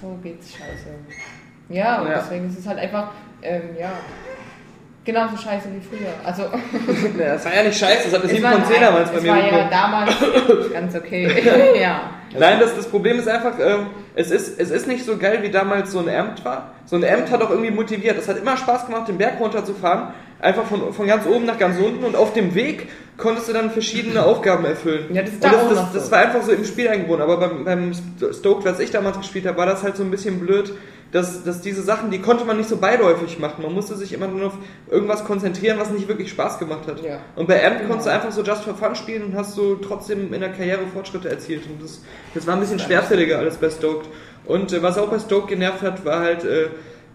So 0.00 0.18
geht's 0.22 0.52
scheiße. 0.52 0.88
Ja, 1.68 2.00
und 2.02 2.08
Ja. 2.08 2.14
deswegen 2.18 2.48
ist 2.48 2.58
es 2.58 2.66
halt 2.66 2.78
einfach, 2.78 3.10
ähm, 3.42 3.62
ja, 3.78 3.92
genauso 5.04 5.36
scheiße 5.36 5.68
wie 5.74 5.80
früher. 5.80 6.12
Also, 6.24 6.42
Ja, 7.18 7.34
das 7.34 7.44
war 7.44 7.54
ja 7.54 7.62
nicht 7.62 7.78
scheiße, 7.78 8.04
das 8.04 8.12
hat 8.14 8.22
eine 8.22 8.30
es 8.30 8.36
7 8.36 8.42
war, 8.44 8.52
von 8.52 8.64
10 8.64 8.80
damals 8.80 9.10
bei 9.10 9.20
mir 9.20 9.30
war 9.32 9.46
ja 9.58 9.68
damals 9.70 10.14
ganz 10.72 10.94
okay. 10.94 11.78
ja. 11.80 12.10
Nein, 12.38 12.60
das, 12.60 12.76
das 12.76 12.86
Problem 12.88 13.18
ist 13.18 13.28
einfach, 13.28 13.58
ähm, 13.58 13.88
es, 14.14 14.30
ist, 14.30 14.58
es 14.60 14.70
ist 14.70 14.86
nicht 14.86 15.04
so 15.04 15.16
geil, 15.16 15.40
wie 15.42 15.50
damals 15.50 15.92
so 15.92 15.98
ein 15.98 16.08
Amt 16.08 16.44
war. 16.44 16.72
So 16.86 16.96
ein 16.96 17.04
Amt 17.04 17.30
hat 17.30 17.42
auch 17.42 17.50
irgendwie 17.50 17.70
motiviert. 17.72 18.18
Es 18.18 18.28
hat 18.28 18.38
immer 18.38 18.56
Spaß 18.56 18.86
gemacht, 18.86 19.08
den 19.08 19.18
Berg 19.18 19.40
runterzufahren. 19.40 20.14
Einfach 20.40 20.64
von, 20.64 20.92
von 20.92 21.06
ganz 21.06 21.26
oben 21.26 21.44
nach 21.46 21.58
ganz 21.58 21.78
unten. 21.78 22.04
Und 22.04 22.16
auf 22.16 22.32
dem 22.32 22.54
Weg 22.54 22.88
konntest 23.16 23.48
du 23.48 23.52
dann 23.52 23.70
verschiedene 23.70 24.22
Aufgaben 24.24 24.64
erfüllen. 24.64 25.06
Ja, 25.12 25.22
das 25.22 25.32
ist 25.32 25.44
da 25.44 25.50
das, 25.50 25.60
auch 25.62 25.68
das, 25.68 25.92
das 25.92 26.06
so. 26.06 26.12
war 26.12 26.18
einfach 26.20 26.42
so 26.42 26.52
im 26.52 26.64
Spiel 26.64 26.88
eingebunden. 26.88 27.22
Aber 27.22 27.36
beim, 27.36 27.64
beim 27.64 27.92
Stoked, 28.32 28.64
was 28.64 28.80
ich 28.80 28.90
damals 28.90 29.18
gespielt 29.18 29.46
habe, 29.46 29.58
war 29.58 29.66
das 29.66 29.82
halt 29.82 29.96
so 29.96 30.02
ein 30.02 30.10
bisschen 30.10 30.40
blöd, 30.40 30.72
dass, 31.12 31.42
dass 31.42 31.60
diese 31.60 31.82
Sachen, 31.82 32.10
die 32.10 32.20
konnte 32.20 32.44
man 32.44 32.56
nicht 32.56 32.68
so 32.68 32.76
beiläufig 32.76 33.38
machen. 33.38 33.62
Man 33.62 33.74
musste 33.74 33.96
sich 33.96 34.12
immer 34.12 34.28
nur 34.28 34.46
auf 34.46 34.52
irgendwas 34.90 35.24
konzentrieren, 35.24 35.78
was 35.78 35.90
nicht 35.90 36.06
wirklich 36.08 36.30
Spaß 36.30 36.58
gemacht 36.58 36.86
hat. 36.86 37.02
Ja. 37.02 37.18
Und 37.36 37.48
bei 37.48 37.66
Amp 37.66 37.78
Genau. 37.78 37.88
konntest 37.88 38.06
du 38.06 38.12
einfach 38.12 38.30
so 38.32 38.42
just 38.42 38.62
for 38.62 38.74
fun 38.74 38.94
spielen 38.94 39.24
und 39.24 39.34
hast 39.36 39.54
so 39.54 39.74
trotzdem 39.74 40.32
in 40.32 40.40
der 40.40 40.50
Karriere 40.52 40.82
Fortschritte 40.94 41.28
erzielt. 41.28 41.66
Und 41.66 41.82
das, 41.82 42.00
das 42.32 42.46
war 42.46 42.54
ein 42.54 42.60
bisschen 42.60 42.78
schwerfälliger 42.78 43.38
als 43.40 43.56
bei 43.56 43.68
Stoked. 43.70 44.08
Und 44.46 44.72
äh, 44.72 44.82
was 44.82 44.96
auch 44.98 45.08
bei 45.08 45.18
Stoked 45.18 45.48
genervt 45.48 45.82
hat, 45.82 46.04
war 46.04 46.20
halt, 46.20 46.44
äh, 46.44 46.68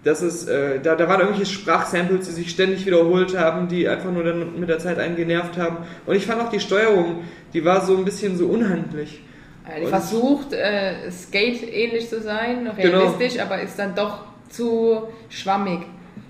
dass 0.06 0.22
es, 0.22 0.48
äh, 0.48 0.80
da, 0.80 0.96
da 0.96 1.10
waren 1.10 1.22
irgendwelche 1.22 1.52
Sprachsamples, 1.52 2.28
die 2.28 2.34
sich 2.34 2.52
ständig 2.52 2.86
wiederholt 2.86 3.36
haben, 3.36 3.68
die 3.68 3.88
einfach 3.90 4.12
nur 4.12 4.24
dann 4.24 4.60
mit 4.60 4.70
der 4.70 4.78
Zeit 4.78 5.00
einen 5.00 5.16
genervt 5.16 5.58
haben. 5.58 5.78
Und 6.06 6.16
ich 6.16 6.28
fand 6.28 6.42
auch 6.42 6.50
die 6.50 6.60
Steuerung, 6.60 7.24
die 7.54 7.66
war 7.66 7.82
so 7.84 7.98
ein 7.98 8.06
bisschen 8.06 8.38
so 8.38 8.46
unhandlich. 8.46 9.22
Ja, 9.68 9.80
die 9.80 9.88
versucht, 9.88 10.54
äh, 10.54 11.10
Skate 11.12 11.64
ähnlich 11.74 12.08
zu 12.08 12.22
sein, 12.22 12.70
Genau. 12.78 13.00
realistisch, 13.00 13.42
aber 13.42 13.60
ist 13.62 13.80
dann 13.80 13.96
doch 13.96 14.26
zu 14.48 15.08
schwammig. 15.30 15.80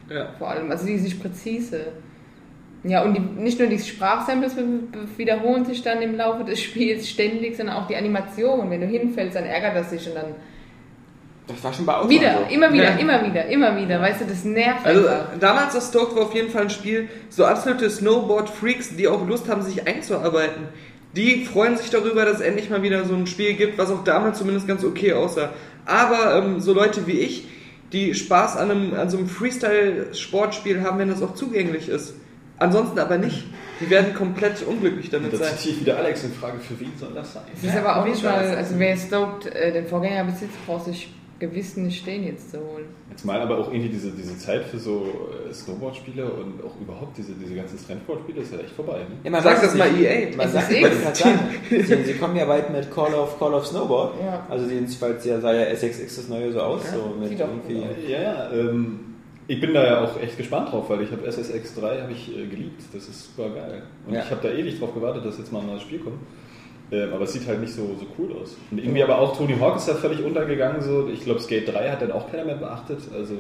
Ja. 0.10 0.30
Vor 0.40 0.50
allem, 0.52 0.72
also 0.72 0.86
die 0.86 0.94
ist 0.94 1.04
nicht 1.04 1.22
präzise. 1.22 1.88
Ja, 2.86 3.04
und 3.04 3.14
die, 3.14 3.20
nicht 3.20 3.60
nur 3.60 3.68
die 3.68 3.80
Sprachsamples 3.80 4.56
wiederholen 5.18 5.66
sich 5.66 5.82
dann 5.82 6.02
im 6.02 6.16
Laufe 6.16 6.46
des 6.46 6.62
Spiels 6.62 7.10
ständig, 7.10 7.58
sondern 7.58 7.76
auch 7.76 7.88
die 7.88 7.98
Animation. 7.98 8.70
Wenn 8.70 8.80
du 8.80 8.88
hinfällst, 8.88 9.36
dann 9.36 9.46
ärgert 9.46 9.76
das 9.76 9.90
sich 9.90 10.08
und 10.08 10.16
dann 10.16 10.36
Das 11.48 11.64
war 11.64 11.72
schon 11.74 11.86
bei 11.86 11.94
Autos 11.96 12.10
wieder, 12.10 12.40
so. 12.48 12.54
immer 12.54 12.74
wieder, 12.74 12.84
Ja. 12.86 12.96
immer 12.98 13.24
wieder, 13.26 13.46
immer 13.46 13.78
wieder. 13.78 14.02
Weißt 14.02 14.22
du, 14.22 14.26
das 14.26 14.44
nervt 14.46 14.86
Also 14.86 15.08
einfach. 15.08 15.38
damals 15.40 15.74
das 15.74 15.90
Stoked 15.90 16.16
war 16.16 16.24
auf 16.24 16.34
jeden 16.34 16.50
Fall 16.50 16.64
ein 16.64 16.70
Spiel, 16.72 17.08
so 17.30 17.46
absolute 17.46 17.90
Snowboard-Freaks, 17.90 18.96
die 18.96 19.08
auch 19.08 19.28
Lust 19.28 19.48
haben, 19.48 19.62
sich 19.62 19.88
einzuarbeiten. 19.88 20.64
Die 21.16 21.46
freuen 21.46 21.78
sich 21.78 21.92
darüber, 21.92 22.26
dass 22.26 22.36
es 22.38 22.42
endlich 22.42 22.70
mal 22.70 22.82
wieder 22.82 23.06
so 23.06 23.14
ein 23.16 23.28
Spiel 23.28 23.54
gibt, 23.54 23.78
was 23.78 23.92
auch 23.92 24.04
damals 24.04 24.40
zumindest 24.40 24.68
ganz 24.68 24.84
okay 24.84 25.14
aussah. 25.14 25.52
Aber 25.86 26.36
ähm, 26.44 26.60
so 26.60 26.74
Leute 26.74 27.06
wie 27.08 27.20
ich, 27.20 27.48
die 27.94 28.16
Spaß 28.16 28.58
an, 28.58 28.72
einem, 28.72 28.94
an 28.96 29.10
so 29.10 29.18
einem 29.18 29.28
Freestyle-Sportspiel 29.30 30.82
haben, 30.82 30.98
wenn 31.00 31.10
das 31.10 31.22
auch 31.22 31.36
zugänglich 31.36 31.90
ist. 31.90 32.16
Ansonsten 32.58 32.98
aber 33.00 33.18
nicht. 33.18 33.44
Die 33.82 33.90
werden 33.90 34.14
komplett 34.16 34.64
unglücklich 34.66 35.10
damit 35.10 35.34
Da 35.34 35.38
sein. 35.38 35.50
zitiere 35.58 35.76
ich 35.76 35.82
wieder 35.82 35.98
Alex 35.98 36.24
in 36.24 36.34
Frage, 36.34 36.60
für 36.60 36.80
wen 36.80 36.92
soll 36.98 37.12
das 37.14 37.34
sein? 37.34 37.44
Es 37.54 37.64
ist 37.64 37.74
Ja, 37.74 37.82
aber 37.82 37.98
auch 37.98 38.02
auf 38.02 38.06
nicht 38.08 38.22
jeden 38.22 38.34
Fall. 38.34 38.48
mal, 38.48 38.56
also 38.58 38.74
wer 38.78 38.98
Stoked 38.98 39.46
äh, 39.54 39.72
den 39.74 39.86
Vorgänger 39.88 40.24
besitzt, 40.24 40.56
braucht 40.66 40.86
sich 40.86 41.10
gewiss 41.50 41.78
nicht 41.78 42.00
stehen 42.02 42.26
jetzt 42.26 42.52
zu 42.52 42.58
holen. 42.58 42.86
Jetzt 43.10 43.26
mal 43.26 43.40
aber 43.40 43.58
auch 43.58 43.70
irgendwie 43.72 43.90
diese, 43.90 44.12
diese 44.12 44.38
Zeit 44.38 44.64
für 44.66 44.78
so 44.80 45.06
äh, 45.50 45.54
Snowboard-Spiele 45.54 46.26
und 46.26 46.64
auch 46.64 46.80
überhaupt 46.82 47.18
diese, 47.18 47.34
diese 47.34 47.56
ganzen 47.56 47.78
Trendsport-Spiele 47.86 48.42
ist 48.42 48.52
ja 48.54 48.60
echt 48.60 48.72
vorbei. 48.72 49.00
Ne? 49.00 49.16
Ja, 49.24 49.32
man 49.32 49.42
Sag 49.44 49.54
weiß 49.56 49.62
das 49.62 49.76
mal. 49.76 49.88
EA. 50.00 50.36
Man 50.36 50.46
Es 50.48 50.54
sagt, 50.54 50.72
ist 50.72 50.78
ich 50.78 51.16
sagen, 51.18 51.40
sie, 51.70 52.04
sie 52.04 52.14
kommen 52.14 52.36
ja 52.36 52.48
weit 52.48 52.72
mit 52.72 52.90
Call 52.92 53.14
of, 53.14 53.38
Call 53.40 53.54
of 53.54 53.66
Snowboard. 53.66 54.16
Ja. 54.22 54.46
Also 54.50 54.70
jedenfalls 54.70 55.24
ja, 55.26 55.40
sah 55.40 55.54
ja 55.54 55.74
SXX 55.76 56.16
das 56.16 56.28
neue 56.30 56.52
so 56.52 56.60
aus. 56.62 56.82
so 56.92 57.16
mit 57.20 57.32
irgendwie. 57.40 57.84
Ja, 58.12 58.22
ja, 58.22 58.52
ähm, 58.52 59.00
ich 59.48 59.62
bin 59.62 59.74
da 59.74 59.86
ja 59.86 60.04
auch 60.04 60.20
echt 60.20 60.38
gespannt 60.38 60.72
drauf, 60.72 60.90
weil 60.90 61.02
ich 61.04 61.12
habe 61.12 61.26
SSX 61.28 61.76
3 61.76 62.02
habe 62.02 62.12
ich 62.12 62.36
äh, 62.36 62.48
geliebt. 62.48 62.82
Das 62.94 63.08
ist 63.08 63.36
super 63.36 63.50
geil. 63.50 63.84
Und 64.08 64.14
Ja. 64.16 64.22
ich 64.24 64.32
habe 64.32 64.48
da 64.48 64.54
ewig 64.54 64.80
drauf 64.80 64.94
gewartet, 64.94 65.24
dass 65.26 65.38
jetzt 65.38 65.52
mal 65.52 65.60
ein 65.60 65.68
neues 65.68 65.84
Spiel 65.84 66.00
kommt. 66.00 66.18
Ähm, 66.92 67.14
aber 67.14 67.24
es 67.24 67.34
sieht 67.34 67.48
halt 67.48 67.62
nicht 67.62 67.74
so, 67.74 67.96
so 68.00 68.06
cool 68.18 68.36
aus. 68.42 68.56
Und 68.72 68.78
irgendwie 68.78 69.04
aber 69.04 69.18
auch 69.18 69.36
Tony 69.36 69.58
Hawk 69.58 69.78
ist 69.78 69.88
da 69.88 69.96
völlig 69.96 70.24
untergegangen. 70.24 70.82
So. 70.82 71.08
Ich 71.08 71.22
glaube, 71.22 71.40
Skate 71.40 71.74
3 71.74 71.90
hat 71.90 72.02
dann 72.02 72.12
auch 72.12 72.30
keiner 72.30 72.46
mehr 72.46 72.56
beachtet. 72.56 73.00
Also 73.14 73.36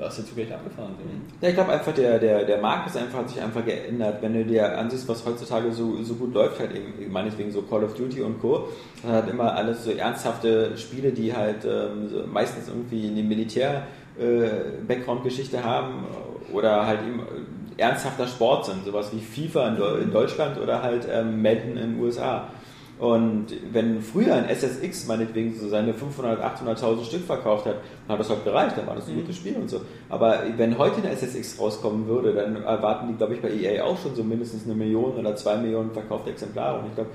da 0.00 0.08
ist 0.08 0.18
der 0.18 0.26
Zug 0.26 0.38
echt 0.38 0.50
abgefahren. 0.50 0.96
So. 0.98 1.04
Ja, 1.42 1.50
ich 1.50 1.54
glaube 1.54 1.70
einfach, 1.72 1.92
der, 1.92 2.18
der, 2.18 2.44
der 2.44 2.60
Markt 2.60 2.88
ist 2.88 2.96
einfach, 2.96 3.20
hat 3.20 3.28
sich 3.28 3.40
einfach 3.40 3.64
geändert. 3.64 4.20
Wenn 4.22 4.32
du 4.32 4.44
dir 4.44 4.76
ansiehst, 4.78 5.06
was 5.08 5.24
heutzutage 5.26 5.70
so, 5.72 6.02
so 6.02 6.14
gut 6.14 6.34
läuft, 6.34 6.58
halt 6.58 6.72
eben, 6.74 7.12
meinetwegen 7.12 7.52
so 7.52 7.62
Call 7.62 7.84
of 7.84 7.94
Duty 7.94 8.22
und 8.22 8.40
Co., 8.40 8.66
dann 9.02 9.12
hat 9.12 9.28
immer 9.28 9.54
alles 9.54 9.84
so 9.84 9.92
ernsthafte 9.92 10.76
Spiele, 10.76 11.12
die 11.12 11.32
halt 11.34 11.64
ähm, 11.64 12.08
so 12.08 12.26
meistens 12.26 12.66
irgendwie 12.68 13.06
eine 13.08 13.22
Militär-Background-Geschichte 13.22 15.62
haben 15.62 16.06
oder 16.52 16.86
halt 16.86 17.02
eben 17.02 17.20
äh, 17.20 17.22
ernsthafter 17.80 18.26
Sport 18.26 18.66
sind, 18.66 18.84
sowas 18.84 19.10
wie 19.12 19.20
FIFA 19.20 19.68
in, 19.68 20.02
in 20.02 20.12
Deutschland 20.12 20.58
oder 20.58 20.82
halt 20.82 21.06
ähm, 21.10 21.42
Madden 21.42 21.76
in 21.76 21.94
den 21.94 22.00
USA. 22.00 22.48
Und 23.00 23.46
wenn 23.72 24.02
früher 24.02 24.34
ein 24.34 24.46
SSX 24.50 25.06
meinetwegen 25.06 25.58
so 25.58 25.70
seine 25.70 25.94
500, 25.94 26.38
800.000 26.38 27.04
Stück 27.04 27.24
verkauft 27.24 27.64
hat, 27.64 27.76
dann 28.06 28.12
hat 28.12 28.20
das 28.20 28.28
halt 28.28 28.44
gereicht, 28.44 28.76
dann 28.76 28.86
war 28.86 28.94
das 28.94 29.08
ein 29.08 29.14
gutes 29.14 29.36
Spiel 29.36 29.56
und 29.56 29.70
so. 29.70 29.80
Aber 30.10 30.40
wenn 30.58 30.76
heute 30.76 30.96
ein 30.96 31.16
SSX 31.16 31.58
rauskommen 31.58 32.06
würde, 32.06 32.34
dann 32.34 32.62
erwarten 32.62 33.08
die, 33.08 33.14
glaube 33.14 33.32
ich, 33.34 33.40
bei 33.40 33.48
EA 33.48 33.84
auch 33.84 33.98
schon 33.98 34.14
so 34.14 34.22
mindestens 34.22 34.66
eine 34.66 34.74
Million 34.74 35.14
oder 35.16 35.34
zwei 35.34 35.56
Millionen 35.56 35.92
verkaufte 35.92 36.28
Exemplare. 36.28 36.80
Und 36.80 36.88
ich 36.88 36.94
glaube, 36.94 37.10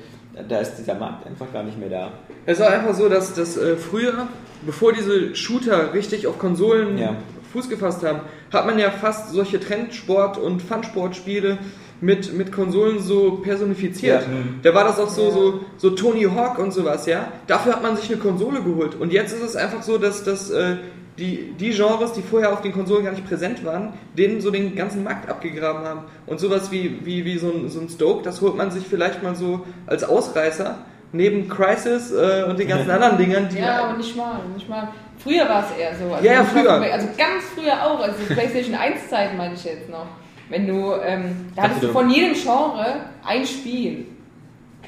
da 0.49 0.57
ist 0.57 0.75
dieser 0.75 0.95
Markt 0.95 1.27
einfach 1.27 1.53
gar 1.53 1.61
nicht 1.61 1.79
mehr 1.79 1.89
da. 1.89 2.11
Es 2.47 2.59
war 2.59 2.69
einfach 2.69 2.95
so, 2.95 3.07
dass, 3.07 3.35
dass 3.35 3.55
äh, 3.55 3.75
früher, 3.75 4.27
bevor 4.65 4.91
diese 4.91 5.35
Shooter 5.35 5.93
richtig 5.93 6.25
auf 6.25 6.39
Konsolen 6.39 6.97
Ja. 6.97 7.15
Fuß 7.55 7.69
gefasst 7.69 8.03
haben, 8.03 8.19
hat 8.51 8.65
man 8.65 8.77
ja 8.77 8.91
fast 8.91 9.31
solche 9.31 9.59
Trendsport- 9.59 10.37
und 10.37 10.61
Funsport-Spiele 10.61 11.57
mit, 12.01 12.33
mit 12.33 12.51
Konsolen 12.51 12.99
so 12.99 13.37
personifiziert. 13.37 14.23
Ja. 14.23 14.27
Da 14.61 14.73
war 14.73 14.83
das 14.83 14.99
auch 14.99 15.09
so, 15.09 15.31
so, 15.31 15.59
so 15.77 15.91
Tony 15.91 16.23
Hawk 16.23 16.59
und 16.59 16.73
sowas, 16.73 17.05
ja. 17.05 17.31
Dafür 17.47 17.73
hat 17.73 17.83
man 17.83 17.95
sich 17.95 18.09
eine 18.11 18.19
Konsole 18.19 18.61
geholt. 18.61 18.95
Und 18.95 19.13
jetzt 19.13 19.33
ist 19.33 19.41
es 19.41 19.55
einfach 19.55 19.81
so, 19.81 19.97
dass, 19.97 20.23
dass 20.25 20.49
äh, 20.49 20.75
die, 21.17 21.53
die 21.57 21.69
Genres, 21.69 22.11
die 22.11 22.21
vorher 22.21 22.51
auf 22.51 22.61
den 22.61 22.73
Konsolen 22.73 23.05
gar 23.05 23.11
nicht 23.11 23.25
präsent 23.25 23.63
waren, 23.63 23.93
denen 24.17 24.41
so 24.41 24.51
den 24.51 24.75
ganzen 24.75 25.03
Markt 25.03 25.29
abgegraben 25.29 25.85
haben. 25.85 26.01
Und 26.25 26.41
sowas 26.41 26.71
wie, 26.71 26.99
wie, 27.05 27.23
wie 27.23 27.37
so, 27.37 27.49
ein, 27.51 27.69
so 27.69 27.79
ein 27.79 27.87
Stoke, 27.87 28.23
das 28.23 28.41
holt 28.41 28.57
man 28.57 28.71
sich 28.71 28.85
vielleicht 28.85 29.23
mal 29.23 29.35
so 29.35 29.65
als 29.87 30.03
Ausreißer 30.03 30.79
neben 31.13 31.47
Crisis 31.47 32.11
äh, 32.11 32.45
und 32.49 32.59
den 32.59 32.67
ganzen 32.67 32.91
anderen 32.91 33.17
Dingern, 33.17 33.47
die 33.49 33.59
Ja, 33.59 33.85
aber 33.85 33.97
nicht 33.97 34.15
mal, 34.17 34.41
nicht 34.53 34.67
mal. 34.67 34.89
Früher 35.25 35.49
war 35.49 35.65
es 35.65 35.75
eher 35.75 35.95
so. 35.95 36.13
Also 36.13 36.23
Ja, 36.23 36.33
ja, 36.33 36.43
früher. 36.43 36.71
Also 36.71 37.07
ganz 37.17 37.43
früher 37.55 37.83
auch. 37.83 37.99
Also 37.99 38.15
PlayStation 38.31 38.75
1 38.75 39.09
Zeit 39.09 39.35
meine 39.35 39.55
ich 39.55 39.63
jetzt 39.63 39.89
noch. 39.89 40.05
Wenn 40.49 40.67
du, 40.67 40.93
ähm, 41.03 41.51
da 41.55 41.63
hattest 41.63 41.81
du 41.81 41.87
von 41.91 42.11
jedem 42.11 42.35
Genre 42.35 42.97
ein 43.25 43.43
Spiel. 43.43 44.05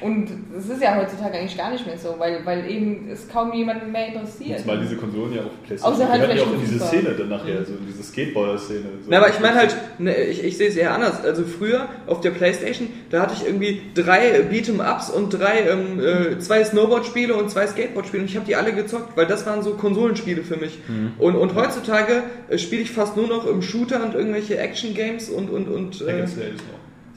Und 0.00 0.28
das 0.54 0.68
ist 0.68 0.82
ja 0.82 0.96
heutzutage 0.96 1.38
eigentlich 1.38 1.56
gar 1.56 1.70
nicht 1.70 1.86
mehr 1.86 1.98
so, 1.98 2.14
weil, 2.18 2.44
weil 2.44 2.70
eben 2.70 3.08
es 3.10 3.28
kaum 3.28 3.52
jemanden 3.52 3.92
mehr 3.92 4.08
interessiert. 4.08 4.50
Jetzt 4.50 4.66
mal 4.66 4.78
diese 4.78 4.96
Konsolen 4.96 5.34
ja 5.34 5.42
auch 5.42 5.66
PlayStation. 5.66 5.94
Außer 5.94 6.08
halt 6.08 6.22
ja 6.22 6.28
auch 6.28 6.32
vielleicht 6.32 6.52
in 6.52 6.60
diese. 6.60 6.84
Szene 6.84 7.10
dann 7.10 7.28
nachher, 7.28 7.64
so 7.64 7.72
in 7.72 7.86
diese 7.86 8.02
Skateboarder-Szene. 8.02 8.80
So. 9.02 9.10
Na, 9.10 9.18
aber 9.18 9.30
ich 9.30 9.40
meine 9.40 9.56
halt, 9.56 9.76
ne, 9.98 10.16
ich, 10.24 10.44
ich 10.44 10.56
sehe 10.56 10.68
es 10.68 10.76
eher 10.76 10.94
anders. 10.94 11.24
Also 11.24 11.44
früher 11.44 11.88
auf 12.06 12.20
der 12.20 12.30
Playstation, 12.30 12.88
da 13.10 13.22
hatte 13.22 13.34
ich 13.34 13.46
irgendwie 13.46 13.82
drei 13.94 14.40
Beat'em-Ups 14.40 15.10
und 15.10 15.30
drei, 15.30 15.68
ähm, 15.68 16.00
äh, 16.00 16.38
zwei 16.38 16.64
Snowboard-Spiele 16.64 17.34
und 17.34 17.50
zwei 17.50 17.66
Skateboard-Spiele 17.66 18.22
und 18.22 18.28
ich 18.30 18.36
habe 18.36 18.46
die 18.46 18.56
alle 18.56 18.72
gezockt, 18.72 19.16
weil 19.16 19.26
das 19.26 19.46
waren 19.46 19.62
so 19.62 19.74
Konsolenspiele 19.74 20.42
für 20.42 20.56
mich. 20.56 20.78
Und, 21.18 21.36
und 21.36 21.54
heutzutage 21.54 22.22
äh, 22.48 22.58
spiele 22.58 22.82
ich 22.82 22.90
fast 22.90 23.16
nur 23.16 23.26
noch 23.26 23.46
im 23.46 23.62
Shooter 23.62 24.04
und 24.04 24.14
irgendwelche 24.14 24.58
Action-Games 24.58 25.28
und, 25.30 25.50
und, 25.50 25.68
und, 25.68 26.00
äh. 26.02 26.24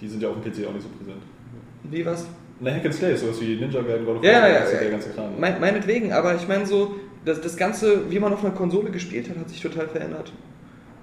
Die 0.01 0.07
sind 0.07 0.23
ja 0.23 0.29
auf 0.29 0.35
dem 0.41 0.51
PC 0.51 0.67
auch 0.67 0.73
nicht 0.73 0.83
so 0.83 0.89
präsent. 0.97 1.21
wie 1.83 2.05
was? 2.05 2.25
Na, 2.61 2.71
Hack 2.71 2.85
and 2.85 2.93
Slay 2.93 3.13
ist 3.13 3.21
sowas 3.21 3.41
wie 3.41 3.55
Ninja 3.55 3.81
Gaiden, 3.81 4.05
God 4.05 4.17
of 4.17 4.23
Ja, 4.23 4.41
War, 4.41 4.49
ja, 4.49 4.59
also 4.59 4.73
ja. 4.73 4.79
der 4.81 4.91
ganze 4.91 5.09
Kram. 5.09 5.31
Mein, 5.39 5.59
meinetwegen, 5.59 6.13
aber 6.13 6.35
ich 6.35 6.47
meine 6.47 6.65
so, 6.65 6.95
das, 7.25 7.41
das 7.41 7.57
Ganze, 7.57 8.09
wie 8.11 8.19
man 8.19 8.31
auf 8.33 8.43
einer 8.45 8.53
Konsole 8.53 8.91
gespielt 8.91 9.29
hat, 9.29 9.37
hat 9.37 9.49
sich 9.49 9.61
total 9.61 9.87
verändert. 9.87 10.31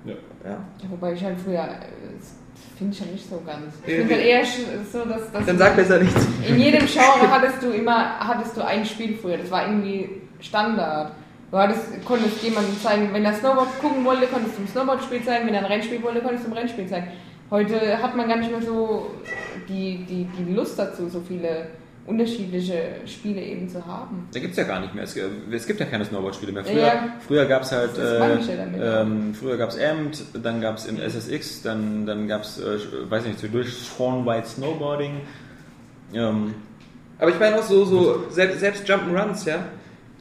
Ja. 0.05 0.13
Ja. 0.45 0.51
Ja, 0.51 0.91
wobei 0.91 1.13
ich 1.15 1.23
halt 1.25 1.37
früher, 1.45 1.67
das 1.67 2.35
finde 2.79 2.95
ich 2.95 3.01
ja 3.01 3.07
nicht 3.07 3.29
so 3.29 3.43
ganz. 3.45 3.75
Ich 3.85 3.93
Ja, 3.93 3.99
finde 3.99 4.15
halt 4.15 4.25
eher 4.25 4.45
so, 4.93 5.05
dass, 5.05 5.33
dass 5.33 5.47
Dann 5.47 5.59
sag 5.59 5.75
besser 5.77 5.99
nichts. 5.99 6.27
in 6.49 6.59
jedem 6.61 6.81
Genre 6.87 7.29
hattest 7.31 7.63
du 7.63 7.71
immer 7.71 8.19
hattest 8.21 8.57
du 8.57 8.65
ein 8.65 8.85
Spiel 8.85 9.17
früher. 9.17 9.37
Das 9.39 9.51
war 9.51 9.67
irgendwie 9.67 10.09
Standard. 10.41 11.13
Du 11.51 11.57
hattest, 11.57 12.05
konntest 12.05 12.43
jemandem 12.43 12.79
zeigen, 12.81 13.09
wenn 13.13 13.25
er 13.25 13.33
Snowboard 13.33 13.81
gucken 13.81 14.05
wollte, 14.05 14.27
konntest 14.27 14.57
du 14.59 14.63
im 14.63 14.69
Snowboard-Spiel 14.69 15.23
sein, 15.25 15.47
wenn 15.47 15.55
er 15.55 15.61
ein 15.61 15.67
Rennspiel 15.73 16.03
wollte, 16.03 16.21
konntest 16.21 16.45
du 16.45 16.51
im 16.51 16.57
Rennspiel 16.57 16.87
sein. 16.87 17.09
Heute 17.51 18.03
hat 18.03 18.17
man 18.17 18.29
gar 18.29 18.37
nicht 18.37 18.51
mehr 18.51 18.63
so 18.63 19.11
die, 19.69 20.05
die, 20.09 20.27
die 20.39 20.53
Lust 20.53 20.79
dazu, 20.79 21.09
so 21.09 21.21
viele 21.21 21.69
unterschiedliche 22.09 22.83
Spiele 23.07 23.41
eben 23.41 23.69
zu 23.69 23.85
haben. 23.85 24.29
Da 24.33 24.41
gibt 24.41 24.53
es 24.53 24.57
ja 24.57 24.65
gar 24.65 24.81
nicht 24.81 24.95
mehr. 24.95 25.05
Es, 25.05 25.15
äh, 25.17 25.29
es 25.53 25.67
gibt 25.67 25.79
ja 25.79 25.87
keine 25.87 26.05
Snowboard-Spiele 26.05 26.53
mehr. 26.53 26.65
Früher, 26.65 26.79
ja. 26.87 27.15
früher 27.27 27.45
gab 27.47 27.63
es 27.63 27.73
halt. 27.73 27.91
Damit. 27.99 28.81
ähm, 28.83 29.35
früher 29.35 29.57
gab 29.59 29.69
es 29.71 29.79
Amt, 29.79 30.25
dann 30.43 30.61
gab 30.61 30.79
es 30.79 30.87
im 30.87 30.99
SSX, 30.99 31.63
dann, 31.63 32.07
dann 32.07 32.27
gab 32.27 32.43
es, 32.43 32.59
äh, 32.59 32.79
weiß 33.11 33.25
nicht, 33.25 33.39
zwischendurch 33.39 33.73
Sean 33.75 34.25
White 34.25 34.49
Snowboarding. 34.49 35.21
Ähm, 36.15 36.55
Aber 37.19 37.31
ich 37.31 37.39
meine 37.39 37.59
auch 37.59 37.63
so, 37.63 37.85
so 37.85 38.25
selbst, 38.31 38.61
selbst 38.61 38.89
Jump'n'Runs, 38.89 39.47
ja. 39.47 39.59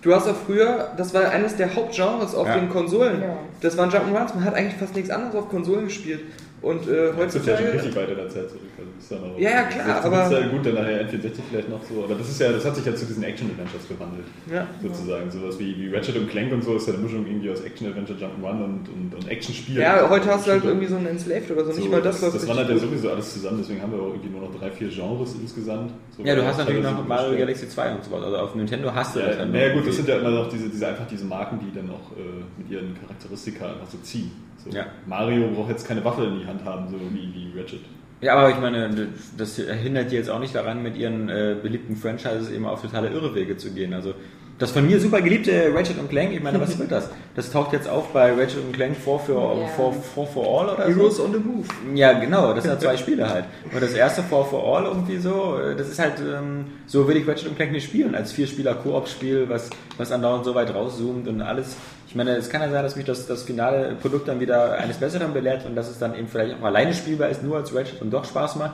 Du 0.02 0.14
hast 0.14 0.28
auch 0.28 0.36
früher, 0.36 0.92
das 0.98 1.14
war 1.14 1.30
eines 1.30 1.56
der 1.56 1.74
Hauptgenres 1.74 2.36
auf 2.36 2.48
Ja. 2.48 2.56
den 2.56 2.70
Konsolen. 2.70 3.22
Ja. 3.22 3.38
Das 3.62 3.78
waren 3.78 3.90
Jump'n'Runs, 3.90 4.36
man 4.36 4.44
hat 4.44 4.56
eigentlich 4.56 4.76
fast 4.76 4.94
nichts 4.96 5.10
anderes 5.10 5.36
auf 5.36 5.50
Konsolen 5.50 5.86
gespielt. 5.86 6.22
Und 6.68 6.88
äh, 6.88 7.14
Das 7.16 7.36
ist 7.36 7.48
ja 7.48 7.58
schon 7.58 7.66
heutzutage. 7.66 7.74
richtig 7.74 7.96
weit 7.96 8.10
in 8.10 8.16
der 8.18 8.30
Zeit 8.30 8.50
zurück. 8.50 8.62
Also 8.78 8.90
ist 9.00 9.12
dann 9.12 9.20
auch 9.32 9.40
Ja, 9.40 9.50
ja, 9.50 9.64
klar, 9.64 9.86
16 10.04 10.14
aber- 10.14 10.24
Ist 10.26 10.32
ja 10.42 10.48
gut, 10.48 10.66
dann 10.66 10.74
nachher 10.76 11.02
N64 11.08 11.40
vielleicht 11.50 11.70
noch 11.70 11.84
so. 11.84 12.04
Aber 12.04 12.16
das 12.16 12.30
ist 12.30 12.40
ja, 12.42 12.52
das 12.52 12.66
hat 12.66 12.76
sich 12.76 12.86
ja 12.86 12.94
zu 12.96 13.06
diesen 13.06 13.24
Action-Adventures 13.24 13.88
gewandelt. 13.88 14.28
Ja. 14.52 14.68
Sozusagen. 14.82 15.32
Sowas 15.32 15.58
wie, 15.60 15.78
wie 15.78 15.88
Ratchet 15.96 16.18
und 16.18 16.30
Clank 16.30 16.52
und 16.52 16.64
so 16.64 16.76
ist 16.76 16.88
ja 16.88 16.94
eine 16.94 17.04
Mischung 17.04 17.26
irgendwie 17.26 17.50
aus 17.50 17.62
Action-Adventure, 17.62 18.20
Jump'n'Run 18.20 18.64
und, 18.64 18.90
und, 18.90 19.16
und 19.16 19.28
Action-Spiel. 19.30 19.80
Ja, 19.80 20.10
heute 20.10 20.28
hast 20.30 20.46
du 20.48 20.52
halt 20.52 20.64
irgendwie 20.66 20.88
so 20.88 20.96
ein 20.98 21.06
Enslaved 21.08 21.50
oder 21.52 21.64
so. 21.66 21.72
So, 21.72 21.80
Nicht 21.80 21.92
mal 21.92 22.02
das, 22.02 22.20
das, 22.22 22.34
was 22.34 22.42
das 22.42 22.50
wandert 22.50 22.70
ja 22.70 22.78
sowieso 22.78 23.10
alles 23.12 23.34
zusammen, 23.34 23.60
deswegen 23.62 23.82
haben 23.82 23.92
wir 23.94 24.00
auch 24.02 24.08
irgendwie 24.14 24.30
nur 24.30 24.42
noch 24.42 24.54
drei, 24.60 24.70
vier 24.72 24.90
Genres 24.90 25.36
insgesamt. 25.40 25.92
So 26.18 26.24
Ja, 26.24 26.36
du 26.36 26.46
hast 26.46 26.58
natürlich 26.58 26.84
noch 26.84 27.06
Mario 27.08 27.30
gestellt. 27.32 27.40
Galaxy 27.40 27.70
2 27.70 27.96
und 27.96 28.04
so 28.04 28.12
weiter. 28.12 28.26
Also 28.26 28.38
auf 28.38 28.56
Nintendo 28.56 28.94
hast 28.94 29.16
du 29.16 29.20
das 29.20 29.30
Ja, 29.30 29.36
dann 29.44 29.52
naja, 29.52 29.70
noch 29.70 29.76
gut, 29.76 29.88
das 29.88 29.96
sind 29.96 30.08
ja 30.10 30.18
immer 30.18 30.32
noch 30.32 30.50
diese, 30.50 30.70
diese, 30.70 30.88
einfach 30.88 31.08
diese 31.08 31.26
Marken, 31.26 31.60
die 31.60 31.74
dann 31.74 31.90
auch 31.90 32.12
äh, 32.18 32.44
mit 32.58 32.70
ihren 32.70 32.94
Charakteristika 33.00 33.66
einfach 33.68 33.88
so 33.90 33.98
ziehen. 34.00 34.32
So, 34.70 34.78
Ja. 34.78 34.86
Mario 35.06 35.50
braucht 35.50 35.70
jetzt 35.70 35.88
keine 35.88 36.04
Waffe 36.04 36.26
in 36.26 36.40
die 36.40 36.46
Hand 36.46 36.64
haben, 36.66 36.88
so 36.90 36.96
wie, 36.96 37.34
wie 37.34 37.60
Ratchet. 37.60 37.82
Ja, 38.20 38.36
aber 38.36 38.50
ich 38.50 38.60
meine, 38.60 39.10
das 39.38 39.58
hindert 39.58 40.12
die 40.12 40.16
jetzt 40.16 40.30
auch 40.30 40.40
nicht 40.40 40.56
daran, 40.56 40.82
mit 40.82 40.98
ihren 40.98 41.30
äh, 41.30 41.56
beliebten 41.62 41.96
Franchises 41.96 42.50
eben 42.50 42.66
auf 42.66 42.82
totale 42.82 43.10
Irrewege 43.10 43.58
zu 43.58 43.72
gehen. 43.72 43.94
Also 43.94 44.16
das 44.60 44.72
von 44.72 44.86
mir 44.88 45.00
super 45.00 45.22
geliebte 45.22 45.72
Ratchet 45.74 46.00
und 46.00 46.10
Clank, 46.10 46.34
ich 46.34 46.42
meine, 46.42 46.60
was 46.60 46.78
wird 46.80 46.92
das? 46.92 47.10
Das 47.36 47.52
taucht 47.52 47.74
jetzt 47.74 47.88
auf 47.88 48.08
bei 48.14 48.32
Ratchet 48.32 48.58
und 48.66 48.74
Clank 48.74 48.96
4 48.96 49.20
for, 49.20 49.58
Ja. 49.62 49.68
for, 49.76 49.94
for, 49.94 50.26
for 50.28 50.62
All 50.62 50.70
oder 50.74 50.84
so. 50.88 50.96
Heroes 50.96 51.20
on 51.20 51.32
the 51.34 51.40
Move. 51.40 51.68
Ja, 51.96 52.14
genau, 52.14 52.54
das 52.54 52.64
sind 52.64 52.74
ja 52.74 52.80
zwei 52.80 52.98
Spiele 52.98 53.30
halt. 53.30 53.46
Und 53.72 53.82
das 53.84 53.94
erste 53.94 54.24
For 54.24 54.46
for 54.46 54.64
All 54.78 54.86
irgendwie 54.86 55.18
so, 55.18 55.58
das 55.78 55.88
ist 55.90 56.00
halt, 56.00 56.16
ähm, 56.20 56.66
so 56.88 57.08
will 57.08 57.18
ich 57.18 57.28
Ratchet 57.28 57.48
und 57.50 57.56
Clank 57.56 57.72
nicht 57.72 57.84
spielen, 57.86 58.16
als 58.16 58.32
Vier-Spieler-Koop-Spiel, 58.32 59.48
was, 59.50 59.70
was 59.98 60.12
andauernd 60.12 60.46
so 60.46 60.56
weit 60.56 60.74
rauszoomt 60.74 61.28
und 61.28 61.42
alles. 61.42 61.76
Ich 62.08 62.16
meine, 62.16 62.32
es 62.38 62.50
kann 62.50 62.62
ja 62.62 62.70
sein, 62.70 62.84
dass 62.84 62.96
mich 62.96 63.06
das, 63.06 63.28
das 63.28 63.44
finale 63.44 63.96
Produkt 64.02 64.28
dann 64.28 64.40
wieder 64.40 64.74
eines 64.78 64.98
Besseren 64.98 65.34
belehrt 65.34 65.66
und 65.66 65.76
dass 65.76 65.90
es 65.90 66.00
dann 66.00 66.16
eben 66.16 66.28
vielleicht 66.28 66.56
auch 66.60 66.66
alleine 66.66 66.94
spielbar 66.94 67.30
ist, 67.30 67.44
nur 67.44 67.58
als 67.58 67.76
Ratchet 67.76 68.02
und 68.02 68.12
doch 68.12 68.24
Spaß 68.26 68.56
macht. 68.56 68.74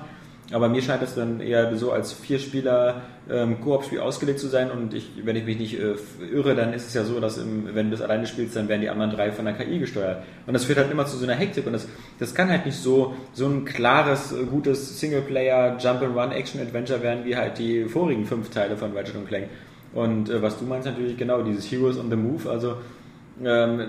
Aber 0.51 0.67
mir 0.67 0.81
scheint 0.81 1.01
das 1.01 1.15
dann 1.15 1.39
eher 1.39 1.75
so 1.77 1.91
als 1.91 2.12
Vier-Spieler 2.12 3.01
ähm, 3.29 3.62
Koop-Spiel 3.62 4.01
ausgelegt 4.01 4.39
zu 4.39 4.47
sein 4.47 4.69
und 4.71 4.93
ich, 4.93 5.09
wenn 5.23 5.38
ich 5.38 5.45
mich 5.45 5.57
nicht 5.57 5.79
äh, 5.79 5.95
irre, 6.31 6.53
dann 6.53 6.73
ist 6.73 6.88
es 6.88 6.93
ja 6.93 7.05
so, 7.05 7.19
dass 7.21 7.38
im, 7.38 7.73
wenn 7.73 7.89
du 7.89 7.91
das 7.95 8.01
alleine 8.01 8.27
spielst, 8.27 8.55
dann 8.55 8.67
werden 8.67 8.81
die 8.81 8.89
anderen 8.89 9.12
drei 9.12 9.31
von 9.31 9.45
der 9.45 9.53
KI 9.53 9.79
gesteuert. 9.79 10.23
Und 10.45 10.53
das 10.53 10.65
führt 10.65 10.79
halt 10.79 10.91
immer 10.91 11.05
zu 11.05 11.17
so 11.17 11.23
einer 11.23 11.35
Hektik 11.35 11.65
und 11.65 11.73
das, 11.73 11.88
das 12.19 12.35
kann 12.35 12.50
halt 12.50 12.65
nicht 12.65 12.77
so, 12.77 13.15
so 13.31 13.47
ein 13.47 13.63
klares, 13.63 14.33
äh, 14.33 14.43
gutes 14.43 15.00
Singleplayer 15.00 15.77
Jump-and-Run 15.77 16.33
Action-Adventure 16.33 17.01
werden 17.01 17.23
wie 17.23 17.38
halt 17.38 17.57
die 17.57 17.85
vorigen 17.85 18.25
fünf 18.25 18.50
Teile 18.50 18.75
von 18.75 18.91
Ratchet 18.91 19.15
und 19.15 19.27
Clank. 19.27 19.47
Und 19.93 20.29
äh, 20.29 20.41
was 20.41 20.59
du 20.59 20.65
meinst 20.65 20.88
natürlich 20.88 21.15
genau, 21.17 21.41
dieses 21.41 21.71
Heroes 21.71 21.97
on 21.97 22.09
the 22.09 22.17
Move, 22.17 22.50
also 22.50 22.75
ähm, 23.43 23.81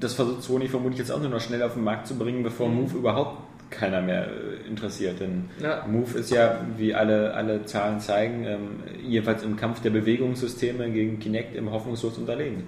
das 0.00 0.14
versucht 0.14 0.42
Sony 0.42 0.68
vermutlich 0.68 1.00
jetzt 1.00 1.12
auch 1.12 1.20
nur 1.20 1.30
noch 1.30 1.40
schnell 1.40 1.62
auf 1.62 1.74
den 1.74 1.84
Markt 1.84 2.06
zu 2.06 2.16
bringen, 2.16 2.42
bevor 2.42 2.68
Move 2.68 2.96
überhaupt 2.96 3.42
keiner 3.70 4.00
mehr 4.00 4.26
interessiert. 4.68 5.20
Denn 5.20 5.44
Ja. 5.62 5.84
Move 5.86 6.18
ist 6.18 6.30
ja, 6.30 6.60
wie 6.76 6.94
alle, 6.94 7.34
alle 7.34 7.64
Zahlen 7.64 8.00
zeigen, 8.00 8.44
ähm, 8.44 8.60
jedenfalls 9.06 9.42
im 9.42 9.56
Kampf 9.56 9.80
der 9.80 9.90
Bewegungssysteme 9.90 10.90
gegen 10.90 11.18
Kinect 11.18 11.54
im 11.56 11.70
hoffnungslos 11.70 12.18
unterlegen. 12.18 12.64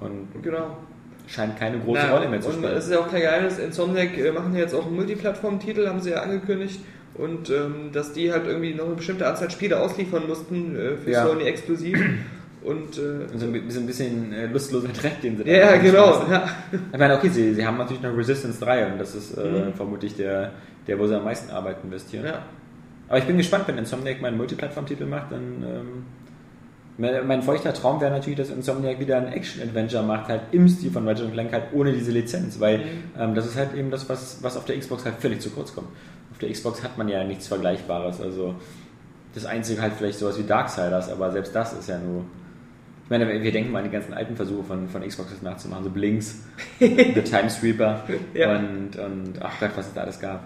Und 0.00 0.28
Genau. 0.42 0.76
scheint 1.26 1.58
keine 1.58 1.78
große 1.78 2.00
Na, 2.06 2.14
Rolle 2.16 2.28
mehr 2.28 2.40
zu 2.40 2.48
und 2.48 2.56
spielen. 2.56 2.72
es 2.76 2.84
ist 2.86 2.92
ja 2.92 2.98
auch 3.00 3.10
kein 3.10 3.22
Geheimnis, 3.22 3.58
Insomniac 3.58 4.16
äh, 4.18 4.32
machen 4.32 4.54
ja 4.54 4.60
jetzt 4.60 4.74
auch 4.74 4.86
einen 4.86 4.96
Multiplattform-Titel, 4.96 5.86
haben 5.88 6.00
sie 6.00 6.10
ja 6.10 6.22
angekündigt. 6.22 6.80
Und 7.14 7.48
ähm, 7.50 7.90
dass 7.92 8.12
die 8.12 8.32
halt 8.32 8.44
irgendwie 8.48 8.74
noch 8.74 8.86
eine 8.86 8.96
bestimmte 8.96 9.26
Anzahl 9.28 9.48
Spiele 9.48 9.78
ausliefern 9.78 10.26
mussten 10.26 10.74
äh, 10.76 10.96
für 10.96 11.10
Ja. 11.12 11.24
Sony 11.26 11.44
exklusiv. 11.44 11.96
Und 12.64 12.96
äh, 12.98 13.28
so 13.36 13.46
ein 13.46 13.86
bisschen 13.86 14.32
äh, 14.32 14.46
lustloser 14.46 14.88
Dreck, 14.88 15.20
den 15.20 15.36
sie 15.36 15.44
da 15.44 15.50
ja, 15.50 15.76
genau. 15.76 16.26
Ja. 16.30 16.48
Ich 16.92 16.98
meine, 16.98 17.14
okay, 17.16 17.28
sie, 17.28 17.52
sie 17.54 17.66
haben 17.66 17.76
natürlich 17.76 18.02
noch 18.02 18.16
Resistance 18.16 18.58
3 18.58 18.92
und 18.92 18.98
das 18.98 19.14
ist 19.14 19.36
äh, 19.36 19.42
Mhm. 19.66 19.74
vermutlich 19.74 20.16
der, 20.16 20.52
der, 20.86 20.98
wo 20.98 21.06
sie 21.06 21.14
am 21.14 21.24
meisten 21.24 21.50
Arbeit 21.50 21.76
investieren. 21.84 22.24
Ja. 22.24 22.42
Aber 23.08 23.18
ich 23.18 23.24
bin 23.24 23.36
gespannt, 23.36 23.68
wenn 23.68 23.76
Insomniac 23.76 24.22
mal 24.22 24.28
einen 24.28 24.38
Multiplattform-Titel 24.38 25.04
macht, 25.04 25.30
dann 25.30 25.42
ähm, 25.62 26.04
mein, 26.96 27.26
mein 27.26 27.42
feuchter 27.42 27.74
Traum 27.74 28.00
wäre 28.00 28.10
natürlich, 28.12 28.38
dass 28.38 28.48
Insomniac 28.48 28.98
wieder 28.98 29.18
ein 29.18 29.28
Action-Adventure 29.28 30.02
macht, 30.02 30.28
halt 30.28 30.40
im 30.52 30.66
Stil 30.66 30.90
von 30.90 31.06
Ratchet 31.06 31.32
Clank, 31.32 31.52
halt 31.52 31.64
ohne 31.74 31.92
diese 31.92 32.12
Lizenz, 32.12 32.60
weil 32.60 32.80
ähm, 33.18 33.34
das 33.34 33.44
ist 33.46 33.56
halt 33.56 33.74
eben 33.74 33.90
das, 33.90 34.08
was, 34.08 34.42
was 34.42 34.56
auf 34.56 34.64
der 34.64 34.78
Xbox 34.78 35.04
halt 35.04 35.16
völlig 35.18 35.40
zu 35.40 35.50
kurz 35.50 35.74
kommt. 35.74 35.88
Auf 36.32 36.38
der 36.38 36.50
Xbox 36.50 36.82
hat 36.82 36.96
man 36.96 37.08
ja 37.08 37.22
nichts 37.24 37.46
Vergleichbares, 37.46 38.22
also 38.22 38.54
das 39.34 39.44
Einzige 39.44 39.82
halt 39.82 39.92
vielleicht 39.98 40.18
sowas 40.18 40.38
wie 40.38 40.44
Darksiders, 40.44 41.10
aber 41.12 41.30
selbst 41.30 41.54
das 41.54 41.74
ist 41.74 41.90
ja 41.90 41.98
nur... 41.98 42.24
Ich 43.04 43.10
meine, 43.10 43.28
wir 43.42 43.52
denken 43.52 43.70
mal 43.70 43.78
an 43.80 43.84
die 43.84 43.90
ganzen 43.90 44.14
alten 44.14 44.34
Versuche 44.34 44.64
von, 44.64 44.88
von 44.88 45.02
Xbox 45.06 45.30
das 45.30 45.42
nachzumachen, 45.42 45.84
so 45.84 45.90
Blinks, 45.90 46.42
The 46.80 47.20
Time 47.22 47.50
Sweeper 47.50 48.02
Ja. 48.32 48.56
und, 48.56 48.96
und 48.96 49.34
ach 49.40 49.60
Gott, 49.60 49.70
was 49.76 49.88
es 49.88 49.92
da 49.94 50.02
alles 50.02 50.18
gab. 50.18 50.44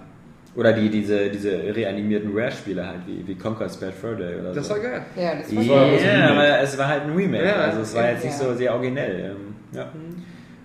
Oder 0.57 0.73
die, 0.73 0.89
diese, 0.91 1.31
diese 1.31 1.53
reanimierten 1.53 2.31
Rare-Spiele 2.37 2.85
halt, 2.85 3.01
wie, 3.07 3.25
wie 3.29 3.37
Conquer's 3.37 3.77
Bad 3.77 3.95
Fur 3.95 4.17
Day 4.17 4.41
oder 4.41 4.53
Das 4.55 4.67
so. 4.67 4.75
war 4.75 4.81
geil. 4.81 5.03
Ja, 5.15 5.35
das 5.37 5.55
war 5.55 5.63
Ja, 5.63 5.69
so 5.69 5.75
ein 5.75 5.91
Remake. 5.95 6.31
aber 6.33 6.61
es 6.61 6.79
war 6.79 6.89
halt 6.89 7.03
ein 7.05 7.11
Remake, 7.15 7.45
Ja, 7.47 7.55
also 7.55 7.81
es 7.83 7.95
war 7.95 8.11
jetzt 8.11 8.25
nicht 8.25 8.41
ja. 8.41 8.45
so 8.49 8.55
sehr 8.55 8.75
originell. 8.75 9.37
Ähm, 9.37 9.55
ja. 9.79 9.93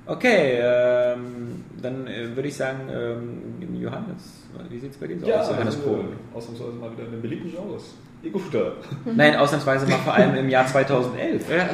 Okay, 0.08 0.58
ähm, 0.62 1.64
dann 1.82 2.08
äh, 2.08 2.36
würde 2.36 2.48
ich 2.50 2.56
sagen, 2.56 2.80
ähm, 2.92 3.80
Johannes, 3.80 4.42
wie 4.70 4.80
sieht 4.80 4.92
es 4.94 4.98
bei 4.98 5.06
dir 5.08 5.20
so 5.20 5.28
aus? 5.32 5.50
Johannes 5.50 5.76
also, 5.76 5.88
Pohl. 5.88 6.06
ausnahmsweise 6.34 6.72
mal 6.72 6.92
wieder 6.92 7.06
in 7.06 7.12
den 7.12 7.22
beliebten 7.22 7.52
Genres. 7.52 7.94
Ego-Shooter. 8.24 8.74
Nein, 9.06 9.36
ausnahmsweise 9.36 9.86
mal 9.88 9.98
vor 10.00 10.14
allem 10.14 10.36
im 10.36 10.50
Jahr 10.50 10.66
2011. 10.66 11.44
Ja. 11.50 11.70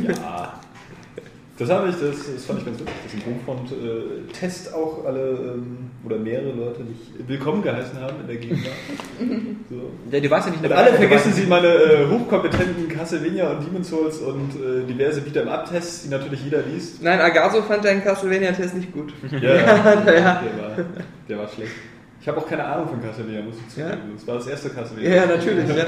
Ja. 0.00 0.52
Das 1.58 1.70
habe 1.70 1.90
ich, 1.90 1.94
das, 1.96 2.34
das 2.34 2.44
fand 2.44 2.60
ich 2.60 2.64
ganz 2.64 2.80
witzig, 2.80 2.94
dass 3.04 3.14
im 3.14 3.26
Homefront-Test 3.26 4.74
auch 4.74 5.04
alle 5.04 5.54
ähm, 5.54 5.90
oder 6.04 6.18
mehrere 6.18 6.50
Leute 6.50 6.82
dich 6.82 7.28
willkommen 7.28 7.62
geheißen 7.62 8.00
haben 8.00 8.20
in 8.22 8.26
der 8.26 8.36
Gegenwart. 8.36 8.72
So. 9.70 9.90
Ja, 10.10 10.20
Du 10.20 10.30
warst 10.30 10.46
ja 10.46 10.52
nicht 10.52 10.64
dabei, 10.64 10.76
alle 10.76 10.94
vergessen 10.94 11.32
sie 11.32 11.46
meine 11.46 11.68
äh, 11.68 12.08
hochkompetenten 12.08 12.88
Castlevania 12.88 13.50
und 13.50 13.66
Demon's 13.66 13.90
Souls 13.90 14.18
und 14.18 14.50
äh, 14.56 14.84
diverse 14.88 15.20
Beat'em-Up-Tests, 15.20 16.04
die 16.04 16.08
natürlich 16.08 16.42
jeder 16.42 16.62
liest. 16.62 17.02
Nein, 17.02 17.20
Agaso 17.20 17.62
fand 17.62 17.84
deinen 17.84 18.02
Castlevania-Test 18.02 18.74
nicht 18.74 18.92
gut. 18.92 19.12
Ja, 19.30 19.38
ja. 19.38 19.56
ja. 19.56 20.02
Der, 20.04 20.24
war, 20.24 20.84
der 21.28 21.38
war 21.38 21.48
schlecht. 21.48 21.72
Ich 22.22 22.28
habe 22.28 22.38
auch 22.38 22.46
keine 22.48 22.64
Ahnung 22.64 22.88
von 22.88 23.02
Castlevania, 23.02 23.42
muss 23.42 23.56
ich 23.56 23.76
Ja. 23.76 23.90
zugeben. 23.90 24.12
Das 24.14 24.26
war 24.28 24.34
das 24.36 24.46
erste 24.46 24.70
Castlevania. 24.70 25.16
Ja, 25.16 25.26
natürlich. 25.26 25.68
Ja. 25.68 25.86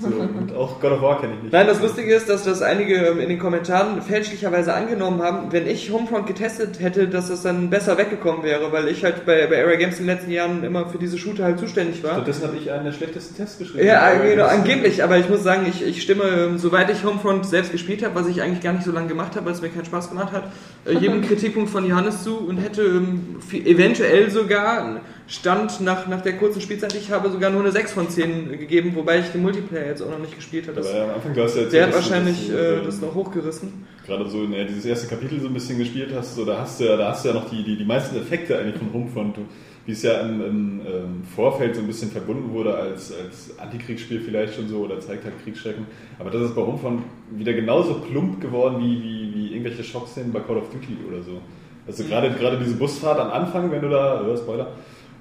So, 0.00 0.06
und 0.06 0.54
auch 0.54 0.80
God 0.80 0.92
of 0.92 1.02
War 1.02 1.20
kenne 1.20 1.34
ich 1.36 1.42
nicht. 1.42 1.52
Nein, 1.52 1.66
das 1.66 1.82
Lustige 1.82 2.14
ist, 2.14 2.28
dass 2.28 2.44
das 2.44 2.62
einige 2.62 2.94
ähm, 2.94 3.18
in 3.18 3.28
den 3.28 3.40
Kommentaren 3.40 4.00
fälschlicherweise 4.00 4.74
angenommen 4.74 5.20
haben, 5.22 5.50
wenn 5.50 5.66
ich 5.66 5.90
Homefront 5.90 6.28
getestet 6.28 6.78
hätte, 6.80 7.08
dass 7.08 7.28
das 7.30 7.42
dann 7.42 7.68
besser 7.68 7.98
weggekommen 7.98 8.44
wäre, 8.44 8.70
weil 8.70 8.86
ich 8.86 9.02
halt 9.02 9.26
bei, 9.26 9.48
bei 9.48 9.60
Area 9.60 9.76
Games 9.76 9.98
in 9.98 10.06
den 10.06 10.14
letzten 10.14 10.30
Jahren 10.30 10.62
immer 10.62 10.86
für 10.86 10.98
diese 10.98 11.18
Shooter 11.18 11.42
halt 11.44 11.58
zuständig 11.58 12.00
war. 12.04 12.12
Stattdessen 12.12 12.46
habe 12.46 12.56
ich 12.56 12.70
einen 12.70 12.84
der 12.84 12.92
schlechtesten 12.92 13.36
Tests 13.36 13.58
geschrieben. 13.58 13.84
Ja, 13.84 14.14
genau, 14.14 14.46
angeblich, 14.46 15.02
aber 15.02 15.18
ich 15.18 15.28
muss 15.28 15.42
sagen, 15.42 15.66
ich, 15.68 15.84
ich 15.84 16.00
stimme, 16.00 16.24
ähm, 16.24 16.58
soweit 16.58 16.90
ich 16.90 17.04
Homefront 17.04 17.44
selbst 17.44 17.72
gespielt 17.72 18.04
habe, 18.04 18.14
was 18.14 18.28
ich 18.28 18.40
eigentlich 18.40 18.62
gar 18.62 18.72
nicht 18.72 18.84
so 18.84 18.92
lange 18.92 19.08
gemacht 19.08 19.34
habe, 19.34 19.46
weil 19.46 19.52
es 19.52 19.60
mir 19.62 19.68
keinen 19.68 19.84
Spaß 19.84 20.10
gemacht 20.10 20.32
hat, 20.32 20.44
äh, 20.84 20.92
jedem 20.92 21.22
Kritikpunkt 21.26 21.70
von 21.70 21.84
Johannes 21.84 22.22
zu 22.22 22.38
und 22.38 22.58
hätte 22.58 22.82
ähm, 22.82 23.36
eventuell 23.52 24.30
sogar 24.30 25.00
Stand 25.32 25.80
nach, 25.80 26.06
nach 26.08 26.20
der 26.20 26.36
kurzen 26.36 26.60
Spielzeit, 26.60 26.94
ich 26.94 27.10
habe 27.10 27.30
sogar 27.30 27.48
nur 27.48 27.62
eine 27.62 27.72
6 27.72 27.92
von 27.92 28.06
10 28.06 28.50
gegeben, 28.50 28.92
wobei 28.94 29.20
ich 29.20 29.28
den 29.28 29.40
Multiplayer 29.40 29.86
jetzt 29.86 30.02
auch 30.02 30.10
noch 30.10 30.18
nicht 30.18 30.36
gespielt 30.36 30.68
habe. 30.68 30.76
Das, 30.76 30.92
ja, 30.92 31.04
am 31.04 31.10
Anfang, 31.14 31.32
du 31.32 31.42
hast 31.42 31.56
ja 31.56 31.62
der 31.64 31.86
hat 31.86 31.94
wahrscheinlich 31.94 32.48
dass 32.48 32.48
du, 32.48 32.54
äh, 32.54 32.74
ähm, 32.74 32.84
das 32.84 33.00
noch 33.00 33.14
hochgerissen. 33.14 33.86
gerade 34.04 34.28
so 34.28 34.44
in, 34.44 34.52
ja, 34.52 34.64
dieses 34.64 34.84
erste 34.84 35.06
Kapitel 35.06 35.40
so 35.40 35.46
ein 35.46 35.54
bisschen 35.54 35.78
gespielt 35.78 36.12
hast, 36.14 36.34
so, 36.36 36.44
da 36.44 36.58
hast 36.58 36.80
du 36.80 36.84
ja, 36.84 36.98
da 36.98 37.12
hast 37.12 37.24
du 37.24 37.30
ja 37.30 37.34
noch 37.34 37.48
die, 37.48 37.64
die, 37.64 37.78
die 37.78 37.84
meisten 37.86 38.14
Effekte 38.14 38.58
eigentlich 38.58 38.76
von 38.76 38.92
Homefront, 38.92 39.38
wie 39.86 39.92
es 39.92 40.02
ja 40.02 40.20
im, 40.20 40.42
im 40.42 40.80
ähm, 40.86 41.22
Vorfeld 41.34 41.76
so 41.76 41.80
ein 41.80 41.86
bisschen 41.86 42.10
verbunden 42.10 42.52
wurde 42.52 42.74
als, 42.74 43.10
als 43.10 43.58
Antikriegsspiel 43.58 44.20
vielleicht 44.20 44.54
schon 44.54 44.68
so 44.68 44.80
oder 44.80 45.00
zeigt 45.00 45.24
halt 45.24 45.42
Kriegsschrecken. 45.42 45.86
Aber 46.18 46.28
das 46.28 46.42
ist 46.42 46.54
bei 46.54 46.60
Homefront 46.60 47.04
wieder 47.30 47.54
genauso 47.54 47.94
plump 47.94 48.38
geworden 48.38 48.80
wie, 48.80 49.02
wie, 49.02 49.34
wie 49.34 49.52
irgendwelche 49.52 49.82
Schockszenen 49.82 50.30
bei 50.30 50.40
Call 50.40 50.58
of 50.58 50.68
Duty 50.68 50.98
oder 51.08 51.22
so. 51.22 51.40
Also 51.86 52.04
gerade, 52.04 52.30
gerade 52.32 52.58
diese 52.58 52.74
Busfahrt 52.74 53.18
am 53.18 53.30
Anfang, 53.30 53.70
wenn 53.70 53.80
du 53.80 53.88
da, 53.88 54.28
äh, 54.28 54.36
Spoiler, 54.36 54.68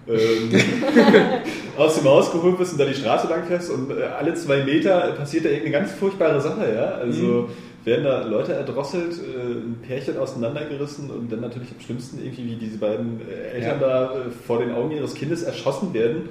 ähm, 0.07 0.49
aus 1.77 1.95
dem 1.95 2.05
Haus 2.05 2.31
geholt 2.31 2.57
bist 2.57 2.73
und 2.73 2.79
da 2.79 2.85
die 2.85 2.93
Straße 2.93 3.27
lang 3.27 3.45
fährst 3.45 3.69
und 3.69 3.91
äh, 3.91 4.03
alle 4.03 4.33
zwei 4.33 4.63
Meter 4.63 5.11
passiert 5.11 5.45
da 5.45 5.49
irgendeine 5.49 5.85
ganz 5.85 5.91
furchtbare 5.91 6.41
Sache, 6.41 6.73
ja. 6.73 6.85
Also 6.95 7.49
werden 7.83 8.03
da 8.03 8.23
Leute 8.23 8.53
erdrosselt, 8.53 9.13
äh, 9.13 9.53
ein 9.53 9.77
Pärchen 9.81 10.17
auseinandergerissen 10.17 11.09
und 11.09 11.31
dann 11.31 11.41
natürlich 11.41 11.69
am 11.71 11.81
schlimmsten 11.83 12.23
irgendwie, 12.23 12.45
wie 12.45 12.55
diese 12.55 12.77
beiden 12.77 13.21
äh, 13.21 13.55
Eltern 13.55 13.79
da 13.79 14.13
äh, 14.13 14.17
vor 14.45 14.59
den 14.59 14.71
Augen 14.71 14.91
ihres 14.91 15.15
Kindes 15.15 15.43
erschossen 15.43 15.93
werden. 15.93 16.29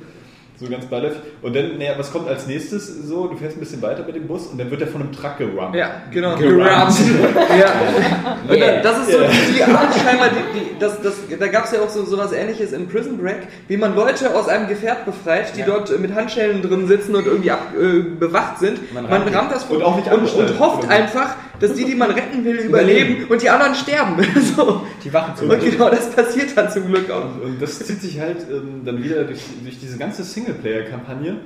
So 0.60 0.68
ganz 0.68 0.84
beiläufig. 0.86 1.20
Und 1.40 1.56
dann, 1.56 1.78
naja, 1.78 1.94
was 1.96 2.12
kommt 2.12 2.28
als 2.28 2.46
nächstes? 2.46 2.86
So, 3.08 3.28
du 3.28 3.36
fährst 3.36 3.56
ein 3.56 3.60
bisschen 3.60 3.80
weiter 3.80 4.04
mit 4.04 4.14
dem 4.14 4.26
Bus 4.26 4.46
und 4.48 4.58
dann 4.58 4.70
wird 4.70 4.82
er 4.82 4.88
von 4.88 5.00
einem 5.00 5.10
Truck 5.12 5.38
gerammt. 5.38 5.74
Ja, 5.74 6.02
genau. 6.12 6.36
Gerammt. 6.36 6.94
ja. 7.58 8.54
Yeah. 8.54 8.82
das 8.82 8.98
ist 8.98 9.12
so 9.12 9.18
Yeah. 9.20 9.30
die 9.56 9.62
Art 9.64 9.94
scheinbar, 9.94 10.28
die, 10.28 10.58
die, 10.58 10.78
das, 10.78 11.00
das, 11.00 11.14
da 11.38 11.46
gab 11.48 11.64
es 11.64 11.72
ja 11.72 11.80
auch 11.80 11.88
so 11.88 12.04
sowas 12.04 12.32
ähnliches 12.32 12.72
in 12.72 12.88
Prison 12.88 13.16
Break, 13.18 13.48
wie 13.68 13.76
man 13.78 13.94
Leute 13.94 14.34
aus 14.34 14.48
einem 14.48 14.68
Gefährt 14.68 15.04
befreit, 15.06 15.56
die 15.56 15.60
Ja. 15.60 15.66
dort 15.66 15.98
mit 15.98 16.14
Handschellen 16.14 16.60
drin 16.62 16.86
sitzen 16.86 17.14
und 17.16 17.26
irgendwie 17.26 17.50
ab, 17.50 17.72
äh, 17.80 18.00
bewacht 18.00 18.58
sind. 18.58 18.92
Man 18.92 19.04
Man, 19.04 19.12
rammt 19.12 19.34
rammt 19.34 19.52
das 19.52 19.64
Und 19.64 19.82
auch 19.82 19.96
nicht 19.96 20.12
und, 20.12 20.20
und 20.34 20.58
hofft 20.58 20.78
Oder 20.84 20.88
so. 20.88 20.92
einfach, 20.92 21.36
dass 21.60 21.74
die, 21.74 21.84
die 21.84 21.94
man 21.94 22.10
retten 22.10 22.44
will, 22.44 22.56
überleben 22.66 23.26
und 23.28 23.40
die 23.42 23.48
anderen 23.50 23.74
sterben. 23.74 24.16
so. 24.56 24.82
Die 25.04 25.12
wachen 25.12 25.36
zu. 25.36 25.44
Und 25.44 25.60
genau 25.60 25.90
das 25.90 26.10
passiert 26.10 26.56
dann 26.56 26.70
zum 26.70 26.86
Glück 26.88 27.10
auch. 27.10 27.24
Und, 27.24 27.42
und 27.42 27.62
das 27.62 27.78
zieht 27.78 28.00
sich 28.00 28.18
halt 28.20 28.38
ähm, 28.50 28.82
dann 28.84 29.02
wieder 29.02 29.24
durch, 29.24 29.40
durch 29.62 29.78
diese 29.78 29.98
ganze 29.98 30.24
Singleplayer-Kampagne, 30.54 31.36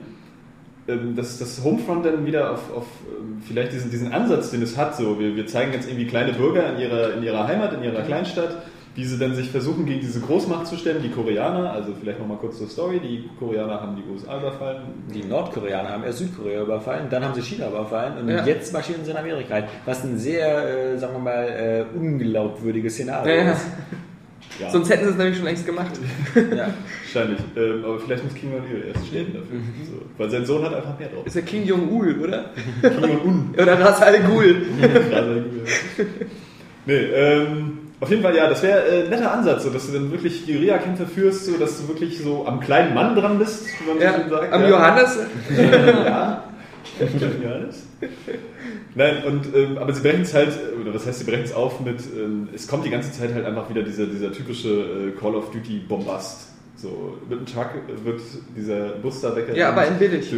ähm, 0.89 1.17
dass 1.17 1.39
das 1.39 1.63
Homefront 1.65 2.05
dann 2.05 2.27
wieder 2.27 2.53
auf, 2.53 2.75
auf 2.77 2.87
ähm, 3.19 3.41
vielleicht 3.47 3.73
diesen, 3.73 3.91
diesen 3.91 4.13
Ansatz, 4.13 4.51
den 4.51 4.63
es 4.63 4.77
hat, 4.77 4.97
so 4.97 5.19
wir, 5.19 5.35
wir 5.37 5.47
zeigen 5.47 5.73
jetzt 5.73 5.89
irgendwie 5.89 6.07
kleine 6.07 6.33
Bürger 6.33 6.75
in 6.75 6.81
ihrer, 6.81 7.15
in 7.15 7.23
ihrer 7.23 7.47
Heimat, 7.47 7.73
in 7.75 7.83
ihrer 7.83 8.03
Kleinstadt, 8.03 8.59
wie 8.95 9.05
sie 9.05 9.19
dann 9.19 9.35
sich 9.35 9.51
versuchen 9.51 9.87
gegen 9.87 10.01
diese 10.01 10.21
Großmacht 10.21 10.67
zu 10.69 10.77
stellen, 10.77 11.03
die 11.03 11.09
Koreaner, 11.11 11.73
also 11.73 11.93
vielleicht 11.99 12.21
nochmal 12.21 12.37
kurz 12.37 12.59
zur 12.59 12.69
Story, 12.69 13.01
die 13.01 13.29
Koreaner 13.41 13.81
haben 13.81 13.97
die 13.97 14.05
USA 14.09 14.39
überfallen, 14.39 14.83
Die 15.13 15.25
Nordkoreaner 15.25 15.89
haben 15.89 16.05
erst 16.05 16.19
Südkorea 16.19 16.63
überfallen, 16.63 17.07
dann 17.11 17.25
haben 17.25 17.35
sie 17.35 17.43
China 17.43 17.69
überfallen 17.69 18.19
und 18.19 18.29
Ja. 18.29 18.45
jetzt 18.45 18.73
marschieren 18.73 19.05
sie 19.05 19.11
in 19.11 19.17
Amerika 19.17 19.55
ein. 19.55 19.65
Was 19.85 20.05
ein 20.05 20.17
sehr, 20.19 20.93
äh, 20.93 20.99
sagen 20.99 21.15
wir 21.15 21.19
mal, 21.21 21.45
äh, 21.49 21.85
unglaubwürdiges 21.99 22.95
Szenario 22.95 23.35
Ja, 23.35 23.43
ja. 23.47 23.53
ist. 23.53 23.67
Ja, 24.61 24.71
Sonst 24.71 24.89
hätten 24.91 25.05
sie 25.05 25.11
es 25.11 25.17
nämlich 25.17 25.37
schon 25.37 25.47
längst 25.47 25.67
gemacht. 25.67 25.93
Ja. 26.35 26.69
wahrscheinlich, 27.15 27.41
ähm, 27.57 27.85
aber 27.85 27.99
vielleicht 27.99 28.25
muss 28.25 28.35
Kim 28.35 28.53
Jong-il 28.53 28.85
erst 28.95 29.07
stehen 29.07 29.27
dafür, 29.33 29.59
so, 29.85 30.03
weil 30.19 30.31
sein 30.31 30.45
Sohn 30.47 30.65
hat 30.65 30.75
einfach 30.75 30.99
mehr 30.99 31.09
drauf. 31.09 31.27
Ist 31.27 31.37
ja 31.37 31.43
Kim 31.43 31.65
Jong-un, 31.65 32.21
oder? 32.21 32.51
Kim 32.83 33.01
Jong-un. 33.03 33.55
Oder 33.61 33.81
Ras 33.81 34.01
Al 34.03 34.21
Ghul. 34.21 34.57
Nee, 36.87 36.93
ähm, 36.97 37.79
auf 37.99 38.11
jeden 38.11 38.21
Fall, 38.23 38.37
ja, 38.37 38.47
das 38.47 38.63
wäre 38.63 38.87
äh, 38.87 39.05
ein 39.05 39.09
netter 39.11 39.33
Ansatz, 39.33 39.63
so, 39.65 39.71
dass 39.71 39.87
du 39.87 39.95
dann 39.95 40.13
wirklich 40.13 40.45
Guerilla-Kämpfe 40.47 41.07
führst, 41.07 41.47
so, 41.47 41.57
dass 41.57 41.81
du 41.81 41.89
wirklich 41.89 42.19
so 42.19 42.47
am 42.47 42.61
kleinen 42.61 42.93
Mann 42.93 43.15
dran 43.15 43.39
bist, 43.39 43.65
wie 43.81 43.89
man 43.89 43.99
so 43.99 44.05
Ja, 44.05 44.13
schön 44.15 44.29
sagt. 44.29 44.53
am 44.53 44.61
ja. 44.63 44.69
Johannes. 44.69 45.19
ja. 46.05 46.45
Johannes. 47.43 47.87
Nein, 48.95 49.25
und, 49.25 49.55
ähm, 49.55 49.79
aber 49.79 49.93
sie 49.93 50.03
brechen 50.03 50.23
es 50.23 50.35
halt, 50.35 50.53
oder 50.81 50.95
was 50.95 51.07
heißt, 51.07 51.21
sie 51.21 51.25
brechen 51.25 51.45
es 51.45 51.53
auf 51.53 51.81
mit, 51.81 52.01
ähm, 52.17 52.49
es 52.55 52.69
kommt 52.69 52.85
die 52.85 52.91
ganze 52.91 53.13
Zeit 53.13 53.35
halt 53.35 53.45
einfach 53.45 53.69
wieder 53.71 53.83
dieser, 53.83 54.07
dieser 54.07 54.33
typische 54.33 54.69
äh, 54.69 55.21
Call 55.21 55.35
of 55.35 55.51
Duty 55.51 55.81
Bombast. 55.89 56.49
So, 56.77 57.19
mit 57.29 57.41
dem 57.41 57.47
Truck 57.47 57.71
wird 58.05 58.21
dieser 58.57 58.91
Bus 58.91 59.21
da 59.21 59.35
weg. 59.35 59.47
Ja, 59.55 59.71
aber 59.71 59.87
in 59.87 59.99
billig. 59.99 60.33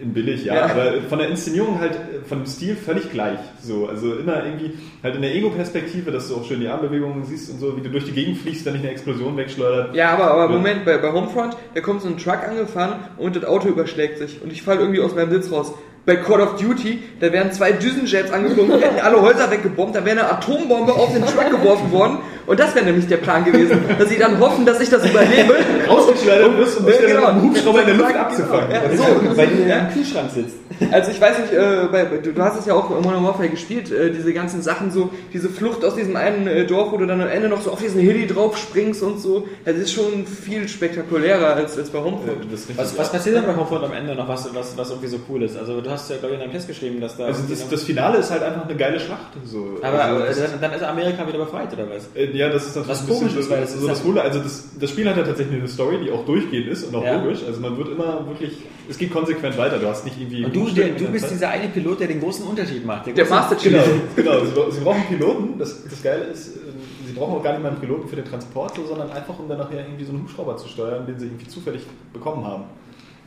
In 0.00 0.12
billig, 0.14 0.44
ja, 0.44 0.54
Ja. 0.54 0.64
aber 0.66 1.02
von 1.08 1.18
der 1.18 1.28
Inszenierung 1.28 1.78
halt, 1.80 1.98
von 2.28 2.38
dem 2.38 2.46
Stil 2.46 2.76
völlig 2.76 3.10
gleich. 3.10 3.38
So, 3.60 3.86
also 3.88 4.14
immer 4.14 4.44
irgendwie 4.44 4.72
halt 5.02 5.16
in 5.16 5.22
der 5.22 5.34
Ego-Perspektive, 5.34 6.10
dass 6.10 6.28
du 6.28 6.36
auch 6.36 6.44
schön 6.44 6.60
die 6.60 6.68
Armbewegungen 6.68 7.24
siehst 7.24 7.50
und 7.50 7.60
so, 7.60 7.76
wie 7.76 7.80
du 7.80 7.90
durch 7.90 8.04
die 8.04 8.12
Gegend 8.12 8.38
fliegst, 8.38 8.64
wenn 8.64 8.74
dich 8.74 8.82
eine 8.82 8.92
Explosion 8.92 9.36
wegschleudert. 9.36 9.94
Ja, 9.94 10.10
aber, 10.14 10.30
aber. 10.30 10.48
Moment, 10.48 10.84
bei, 10.84 10.98
bei 10.98 11.12
Homefront, 11.12 11.56
da 11.74 11.80
kommt 11.80 12.02
so 12.02 12.08
ein 12.08 12.18
Truck 12.18 12.46
angefahren 12.48 12.94
und 13.18 13.36
das 13.36 13.44
Auto 13.44 13.68
überschlägt 13.68 14.18
sich 14.18 14.40
und 14.42 14.52
ich 14.52 14.62
falle 14.62 14.80
irgendwie 14.80 15.00
aus 15.00 15.14
meinem 15.14 15.30
Sitz 15.30 15.50
raus. 15.52 15.72
Bei 16.04 16.16
Call 16.16 16.40
of 16.40 16.56
Duty, 16.56 16.98
da 17.20 17.32
wären 17.32 17.52
zwei 17.52 17.70
Düsenjets 17.70 18.32
angeflogen, 18.32 18.80
hätten 18.80 18.98
alle 19.00 19.22
Häuser 19.22 19.48
weggebombt, 19.52 19.94
da 19.94 20.04
wäre 20.04 20.18
eine 20.18 20.28
Atombombe 20.32 20.92
auf 20.92 21.12
den 21.12 21.22
Truck 21.24 21.48
geworfen 21.48 21.92
worden 21.92 22.18
und 22.46 22.58
das 22.60 22.74
wäre 22.74 22.84
nämlich 22.84 23.06
der 23.06 23.18
Plan 23.18 23.44
gewesen, 23.44 23.78
dass 23.98 24.08
sie 24.08 24.18
dann 24.18 24.38
hoffen, 24.40 24.64
dass 24.66 24.80
ich 24.80 24.88
das 24.90 25.04
überlebe. 25.08 25.56
Rausgeschleudert 25.88 26.58
wirst 26.58 26.78
und 26.78 26.86
dich 26.88 27.00
Ja, 27.00 27.06
genau. 27.06 27.32
mit 27.32 27.42
dem 27.42 27.50
Hubschrauber 27.50 27.80
in 27.80 27.86
der 27.86 27.96
Luft 27.96 28.16
abzufangen. 28.16 28.70
Ja, 28.70 28.96
So, 28.96 29.02
so, 29.02 29.36
weil 29.36 29.46
du 29.48 29.68
ja 29.68 29.78
im 29.78 29.92
Kühlschrank 29.92 30.30
sitzt. 30.30 30.56
Also 30.90 31.10
ich 31.12 31.20
weiß 31.20 31.38
nicht, 31.38 31.52
äh, 31.52 31.86
bei, 31.92 32.04
du, 32.04 32.32
du 32.32 32.42
hast 32.42 32.58
es 32.58 32.66
ja 32.66 32.74
auch 32.74 32.90
in 32.90 33.02
Modern 33.02 33.22
Warfare 33.24 33.48
gespielt, 33.48 33.92
äh, 33.92 34.10
diese 34.10 34.32
ganzen 34.32 34.62
Sachen 34.62 34.90
so, 34.90 35.10
diese 35.32 35.48
Flucht 35.48 35.84
aus 35.84 35.94
diesem 35.94 36.16
einen 36.16 36.46
äh, 36.46 36.66
Dorf, 36.66 36.92
wo 36.92 36.96
du 36.96 37.06
dann 37.06 37.20
am 37.20 37.28
Ende 37.28 37.48
noch 37.48 37.62
so 37.62 37.70
auf 37.70 37.80
diesen 37.80 38.00
Hilly 38.00 38.26
drauf 38.26 38.56
springst 38.56 39.02
und 39.02 39.20
so, 39.20 39.46
das 39.64 39.76
ist 39.76 39.92
schon 39.92 40.26
viel 40.26 40.68
spektakulärer 40.68 41.54
als, 41.54 41.78
als 41.78 41.90
bei 41.90 41.98
Homefront. 42.00 42.50
Richtig, 42.50 42.76
Was, 42.76 42.98
was 42.98 43.12
passiert 43.12 43.36
denn 43.36 43.44
bei 43.44 43.54
Homefront 43.54 43.84
am 43.84 43.92
Ende 43.92 44.14
noch, 44.14 44.26
was, 44.28 44.52
was, 44.54 44.76
was 44.76 44.90
irgendwie 44.90 45.08
so 45.08 45.18
cool 45.28 45.42
ist? 45.42 45.56
Also 45.56 45.80
du 45.80 45.90
hast 45.90 46.10
ja, 46.10 46.16
glaube 46.16 46.34
ich, 46.34 46.40
in 46.40 46.46
deinem 46.46 46.52
Test 46.52 46.66
geschrieben, 46.68 47.00
dass 47.00 47.16
da... 47.16 47.26
Also 47.26 47.42
das, 47.48 47.68
das 47.68 47.82
Finale 47.84 48.18
ist 48.18 48.30
halt 48.30 48.42
einfach 48.42 48.64
eine 48.64 48.76
geile 48.76 48.98
Schlacht. 48.98 49.20
So. 49.44 49.78
aber 49.82 50.02
also, 50.02 50.40
äh, 50.42 50.46
dann, 50.50 50.60
dann 50.60 50.72
ist 50.72 50.82
Amerika 50.82 51.26
wieder 51.28 51.38
befreit, 51.38 51.72
oder 51.72 51.84
was? 51.94 52.08
Ja, 52.32 52.48
das 52.48 52.66
ist 52.66 52.76
natürlich 52.76 52.88
Was 52.90 53.00
ein 53.00 53.06
bisschen 53.06 53.20
komisch 53.28 53.36
ist, 53.36 53.50
weil 53.50 53.60
das 53.60 53.72
so 53.74 53.78
ist 53.80 53.88
das 53.88 54.02
Coole. 54.02 54.22
Also 54.22 54.38
das, 54.40 54.68
das 54.78 54.90
Spiel 54.90 55.08
hat 55.08 55.16
ja 55.16 55.22
tatsächlich 55.22 55.58
eine 55.58 55.68
Story, 55.68 55.98
die 56.04 56.10
auch 56.10 56.24
durchgehend 56.24 56.68
ist 56.68 56.84
und 56.84 56.94
auch 56.94 57.04
Ja. 57.04 57.20
logisch. 57.22 57.40
Also 57.46 57.60
man 57.60 57.76
wird 57.76 57.88
immer 57.88 58.26
wirklich, 58.28 58.52
es 58.88 58.98
geht 58.98 59.12
konsequent 59.12 59.56
weiter. 59.58 59.78
Du 59.78 59.86
hast 59.86 60.04
nicht 60.04 60.18
irgendwie. 60.20 60.44
Und 60.44 60.54
du, 60.54 60.68
der, 60.70 60.88
du 60.88 61.04
der 61.04 61.10
bist 61.10 61.24
Zeit. 61.26 61.32
dieser 61.34 61.48
eine 61.50 61.68
Pilot, 61.68 62.00
der 62.00 62.08
den 62.08 62.20
großen 62.20 62.46
Unterschied 62.46 62.84
macht. 62.84 63.06
Der 63.06 63.14
große- 63.14 63.30
Master 63.30 63.56
Chief. 63.56 63.72
Genau, 64.16 64.38
genau. 64.44 64.44
Sie, 64.70 64.76
sie 64.78 64.80
brauchen 64.84 65.02
Piloten. 65.08 65.58
Das, 65.58 65.84
das 65.84 66.02
Geile 66.02 66.24
ist, 66.24 66.56
äh, 66.56 66.60
sie 67.06 67.12
brauchen 67.12 67.34
auch 67.34 67.42
gar 67.42 67.52
nicht 67.52 67.62
mal 67.62 67.68
einen 67.70 67.80
Piloten 67.80 68.08
für 68.08 68.16
den 68.16 68.24
Transport, 68.24 68.74
so, 68.76 68.86
sondern 68.86 69.10
einfach, 69.10 69.38
um 69.38 69.48
dann 69.48 69.58
nachher 69.58 69.80
irgendwie 69.86 70.04
so 70.04 70.12
einen 70.12 70.22
Hubschrauber 70.22 70.56
zu 70.56 70.68
steuern, 70.68 71.06
den 71.06 71.18
sie 71.18 71.26
irgendwie 71.26 71.48
zufällig 71.48 71.82
bekommen 72.12 72.44
haben. 72.44 72.64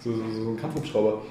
So, 0.04 0.12
so, 0.12 0.18
so 0.44 0.50
ein 0.52 0.58
Kampfhubschrauber. 0.58 1.22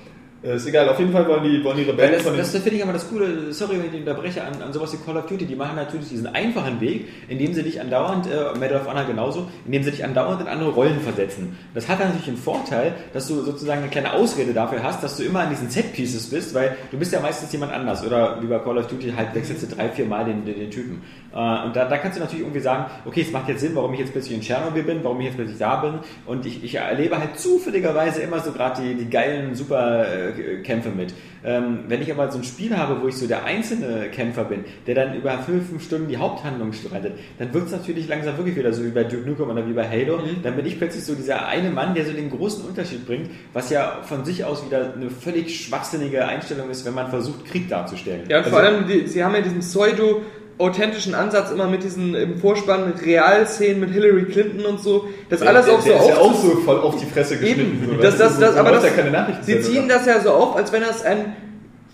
Äh, 0.44 0.57
ist 0.57 0.66
egal, 0.66 0.88
auf 0.90 0.98
jeden 0.98 1.11
Fall 1.11 1.26
wollen 1.26 1.42
die, 1.42 1.64
wollen 1.64 1.78
die 1.78 1.85
Rebellen 1.85 2.12
das, 2.12 2.22
von 2.22 2.33
den 2.33 2.40
das 2.40 2.50
finde 2.50 2.76
ich 2.76 2.83
aber 2.83 2.92
das 2.92 3.09
Coole, 3.09 3.52
sorry, 3.52 3.78
wenn 3.78 3.94
ich 3.94 4.00
unterbreche, 4.00 4.44
an, 4.44 4.61
an 4.61 4.72
sowas 4.74 4.92
wie 4.92 4.98
Call 4.98 5.16
of 5.16 5.26
Duty. 5.26 5.46
Die 5.46 5.57
machen 5.57 5.76
natürlich 5.76 6.09
diesen 6.11 6.26
einfachen 6.26 6.80
Weg, 6.83 7.09
indem 7.28 7.54
sie 7.54 7.62
dich 7.62 7.80
andauernd, 7.80 8.26
äh, 8.26 8.59
Medal 8.59 8.80
of 8.83 8.87
Honor 8.87 9.04
genauso, 9.04 9.48
indem 9.64 9.83
sie 9.85 9.90
dich 9.92 10.04
andauernd 10.04 10.42
in 10.42 10.46
andere 10.46 10.70
Rollen 10.70 11.00
versetzen. 11.00 11.57
Das 11.72 11.88
hat 11.88 12.00
natürlich 12.00 12.26
den 12.26 12.37
Vorteil, 12.37 12.92
dass 13.14 13.26
du 13.26 13.40
sozusagen 13.40 13.80
eine 13.80 13.90
kleine 13.90 14.12
Ausrede 14.12 14.52
dafür 14.52 14.83
hast, 14.83 15.02
dass 15.02 15.16
du 15.16 15.22
immer 15.22 15.40
an 15.40 15.50
diesen 15.50 15.70
Set-Pieces 15.70 16.28
bist, 16.28 16.54
weil 16.54 16.76
du 16.90 16.98
bist 16.98 17.12
ja 17.12 17.20
meistens 17.20 17.50
jemand 17.50 17.72
anders. 17.72 18.04
Oder 18.04 18.42
wie 18.42 18.46
bei 18.46 18.59
Call 18.59 18.76
of 18.76 18.87
Duty, 18.88 19.14
halt 19.16 19.35
wechselst 19.35 19.62
du 19.62 19.74
drei, 19.74 19.88
vier 19.88 20.04
Mal 20.04 20.26
den, 20.26 20.44
den, 20.44 20.59
den 20.59 20.70
Typen. 20.70 21.00
Äh, 21.35 21.66
und 21.66 21.75
da, 21.75 21.85
da 21.87 21.99
kannst 21.99 22.16
du 22.16 22.20
natürlich 22.23 22.42
irgendwie 22.42 22.61
sagen, 22.61 22.87
okay, 23.05 23.23
es 23.23 23.33
macht 23.33 23.49
jetzt 23.49 23.61
Sinn, 23.61 23.75
warum 23.75 23.92
ich 23.94 24.01
jetzt 24.01 24.12
plötzlich 24.12 24.35
in 24.35 24.40
Tschernobyl 24.40 24.85
bin, 24.85 25.01
warum 25.03 25.18
ich 25.20 25.27
jetzt 25.27 25.37
plötzlich 25.37 25.59
da 25.59 25.77
bin. 25.77 25.94
Und 26.27 26.47
ich, 26.47 26.62
ich 26.62 26.77
erlebe 26.77 27.18
halt 27.18 27.38
zufälligerweise 27.38 28.23
immer 28.23 28.40
so 28.40 28.53
gerade 28.53 28.83
die, 28.83 28.94
die 28.94 29.11
geilen, 29.11 29.55
super 29.55 30.07
äh, 30.07 30.62
Kämpfe 30.62 30.90
mit. 30.90 31.12
Ähm, 31.44 31.81
wenn 31.88 32.01
ich 32.01 32.11
aber 32.11 32.31
so 32.31 32.38
ein 32.38 32.44
Spiel 32.44 32.77
habe, 32.77 33.03
wo 33.03 33.09
ich 33.09 33.16
so 33.16 33.27
der 33.27 33.44
einzelne 33.44 34.09
Kämpfer 34.11 34.44
bin, 34.44 34.64
der 34.87 34.94
dann 34.94 35.14
über 35.14 35.38
fünf, 35.38 35.68
fünf 35.68 35.85
Stunden 35.85 36.09
die 36.09 36.16
Haupthandlung 36.16 36.73
streitet, 36.73 37.18
dann 37.38 37.53
wird 37.53 37.66
es 37.66 37.73
natürlich 37.73 38.09
langsam 38.09 38.38
wirklich 38.38 38.57
wieder 38.57 38.73
so 38.73 38.83
wie 38.85 38.90
bei 38.90 39.05
Duke 39.05 39.29
Nukem 39.29 39.51
oder 39.51 39.66
wie 39.68 39.75
bei 39.75 39.87
Halo. 39.87 40.20
Dann 40.42 40.57
bin 40.57 40.64
ich 40.64 40.79
plötzlich 40.79 41.05
so 41.05 41.14
dieser 41.14 41.47
eine 41.47 41.70
Mann, 41.70 41.94
der 41.94 42.07
so 42.07 42.12
den 42.12 42.31
großen 42.31 42.64
Unterschied 42.64 43.07
bringt, 43.07 43.29
was 43.53 43.68
ja 43.70 43.99
von 44.05 44.25
sich 44.25 44.44
aus 44.44 44.64
wieder 44.64 44.94
eine 44.94 45.11
völlig 45.11 45.64
schwachsinnige 45.64 46.27
Einstellung 46.27 46.70
ist, 46.70 46.87
wenn 46.87 46.94
man 46.94 47.11
versucht, 47.11 47.44
Krieg 47.44 47.68
darzustellen. 47.68 48.23
Ja, 48.29 48.38
und 48.38 48.47
vor 48.47 48.61
allem, 48.61 48.87
die, 48.88 49.07
sie 49.07 49.23
haben 49.23 49.35
ja 49.35 49.42
diesen 49.42 49.61
Pseudo- 49.61 50.23
authentischen 50.59 51.14
Ansatz 51.14 51.51
immer 51.51 51.67
mit 51.67 51.83
diesen 51.83 52.14
im 52.14 52.38
Vorspann 52.38 52.93
Realszenen 53.05 53.81
mit 53.81 53.90
Hillary 53.90 54.25
Clinton 54.27 54.64
und 54.64 54.81
so, 54.81 55.09
das 55.29 55.43
alles 55.43 55.67
der, 55.67 55.75
auch 55.75 55.81
so 55.81 55.90
ist 55.90 56.09
ja 56.09 56.14
auf 56.14 56.19
auch 56.19 56.35
so 56.35 56.51
voll 56.59 56.79
auf 56.79 56.97
die 56.97 57.07
Fresse 57.07 57.38
geschnitten. 57.38 57.83
Eben. 57.83 57.97
So, 57.97 58.03
Das, 58.03 58.19
das, 58.19 58.38
das, 58.38 58.55
so 58.55 58.61
aber 58.61 58.71
das, 58.73 58.85
ja 58.85 59.38
sie 59.43 59.61
ziehen 59.61 59.88
das 59.88 60.07
ja 60.07 60.21
so 60.21 60.31
auf, 60.31 60.57
als 60.57 60.73
wenn 60.73 60.83
das 60.83 61.03
ein 61.05 61.35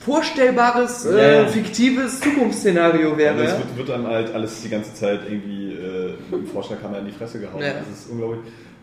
vorstellbares, 0.01 1.05
Ja, 1.05 1.11
äh, 1.19 1.43
ja. 1.43 1.49
fiktives 1.49 2.21
Zukunftsszenario 2.21 3.17
wäre. 3.17 3.37
Das 3.37 3.53
Ja, 3.53 3.59
wird, 3.59 3.77
wird 3.77 3.89
dann 3.91 4.07
halt 4.07 4.35
alles 4.35 4.63
die 4.63 4.69
ganze 4.69 4.95
Zeit 4.95 5.21
irgendwie 5.29 5.73
äh, 5.73 6.15
im 6.35 6.47
Vorschlaghammer 6.47 6.99
in 6.99 7.07
die 7.07 7.13
Fresse 7.13 7.39
gehauen. 7.39 7.61
Ja. 7.61 7.75
Das 7.75 8.01
ist 8.01 8.11
unglaublich. 8.11 8.41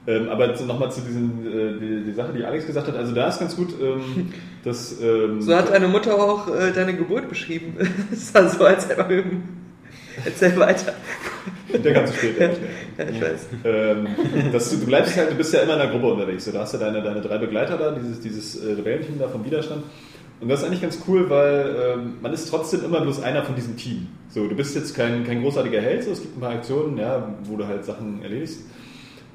Ähm, 0.07 0.29
aber 0.29 0.47
nochmal 0.47 0.89
zu 0.89 1.01
diesen, 1.01 1.45
äh, 1.45 1.79
die, 1.79 2.03
die 2.05 2.13
Sache, 2.13 2.31
die 2.33 2.45
Alex 2.45 2.65
gesagt 2.65 2.87
hat, 2.87 2.95
also 2.95 3.13
da 3.13 3.27
ist 3.27 3.39
ganz 3.39 3.55
gut, 3.57 3.73
ähm, 3.81 4.31
dass... 4.63 5.01
Ähm, 5.01 5.41
So 5.41 5.53
hat 5.53 5.69
deine 5.69 5.89
Mutter 5.89 6.15
auch 6.15 6.47
äh, 6.47 6.71
deine 6.71 6.95
Geburt 6.95 7.27
beschrieben. 7.27 7.75
Das 8.09 8.33
war 8.33 8.49
so, 8.49 8.63
als 8.63 8.85
er 8.85 9.03
Erzähl 10.25 10.57
weiter. 10.57 10.93
der 11.83 11.93
kannst 11.93 12.13
du 12.13 12.17
später. 12.17 12.49
Ja, 12.97 13.09
ich 13.09 13.21
weiß. 13.21 13.47
ähm, 13.65 14.07
dass 14.51 14.71
du, 14.71 14.85
bleibst 14.85 15.17
halt, 15.17 15.31
du 15.31 15.35
bist 15.35 15.53
ja 15.53 15.61
immer 15.61 15.75
in 15.75 15.81
einer 15.81 15.91
Gruppe 15.91 16.07
unterwegs. 16.13 16.45
So, 16.45 16.51
Da 16.51 16.61
hast 16.61 16.73
du 16.73 16.77
deine, 16.77 17.01
deine 17.01 17.21
drei 17.21 17.37
Begleiter 17.37 17.77
da, 17.77 17.91
dieses, 17.91 18.19
dieses 18.19 18.63
äh, 18.63 18.75
da 19.19 19.27
vom 19.27 19.45
Widerstand. 19.45 19.83
Und 20.39 20.49
das 20.49 20.59
ist 20.59 20.67
eigentlich 20.67 20.81
ganz 20.81 20.99
cool, 21.07 21.29
weil 21.29 21.75
ähm, 21.95 22.13
man 22.21 22.31
ist 22.31 22.49
trotzdem 22.49 22.83
immer 22.83 23.01
bloß 23.01 23.23
einer 23.23 23.43
von 23.43 23.55
diesem 23.55 23.75
Team. 23.75 24.07
So, 24.29 24.47
du 24.47 24.55
bist 24.55 24.75
jetzt 24.75 24.95
kein, 24.95 25.25
kein 25.25 25.41
großartiger 25.41 25.81
Held, 25.81 26.03
so, 26.03 26.11
es 26.11 26.21
gibt 26.21 26.37
ein 26.37 26.41
paar 26.41 26.51
Aktionen, 26.51 26.97
ja, 26.97 27.35
wo 27.43 27.57
du 27.57 27.65
halt 27.65 27.83
Sachen 27.83 28.21
erledigst, 28.21 28.61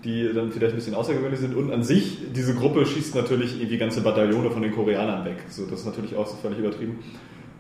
die 0.05 0.31
dann 0.33 0.53
vielleicht 0.53 0.75
ein 0.75 0.77
bisschen 0.77 0.95
außergewöhnlich 0.95 1.41
sind. 1.41 1.57
Und 1.57 1.73
an 1.73 1.83
sich, 1.83 2.19
diese 2.33 2.55
Gruppe 2.55 2.87
schießt 2.87 3.17
natürlich 3.17 3.57
irgendwie 3.59 3.79
ganze 3.79 4.01
Bataillone 4.01 4.51
von 4.53 4.63
den 4.63 4.73
Koreanern 4.73 5.25
weg. 5.25 5.39
So, 5.49 5.67
das 5.67 5.81
ist 5.81 5.87
natürlich 5.87 6.15
auch 6.15 6.27
so 6.27 6.37
völlig 6.37 6.59
übertrieben. 6.59 7.01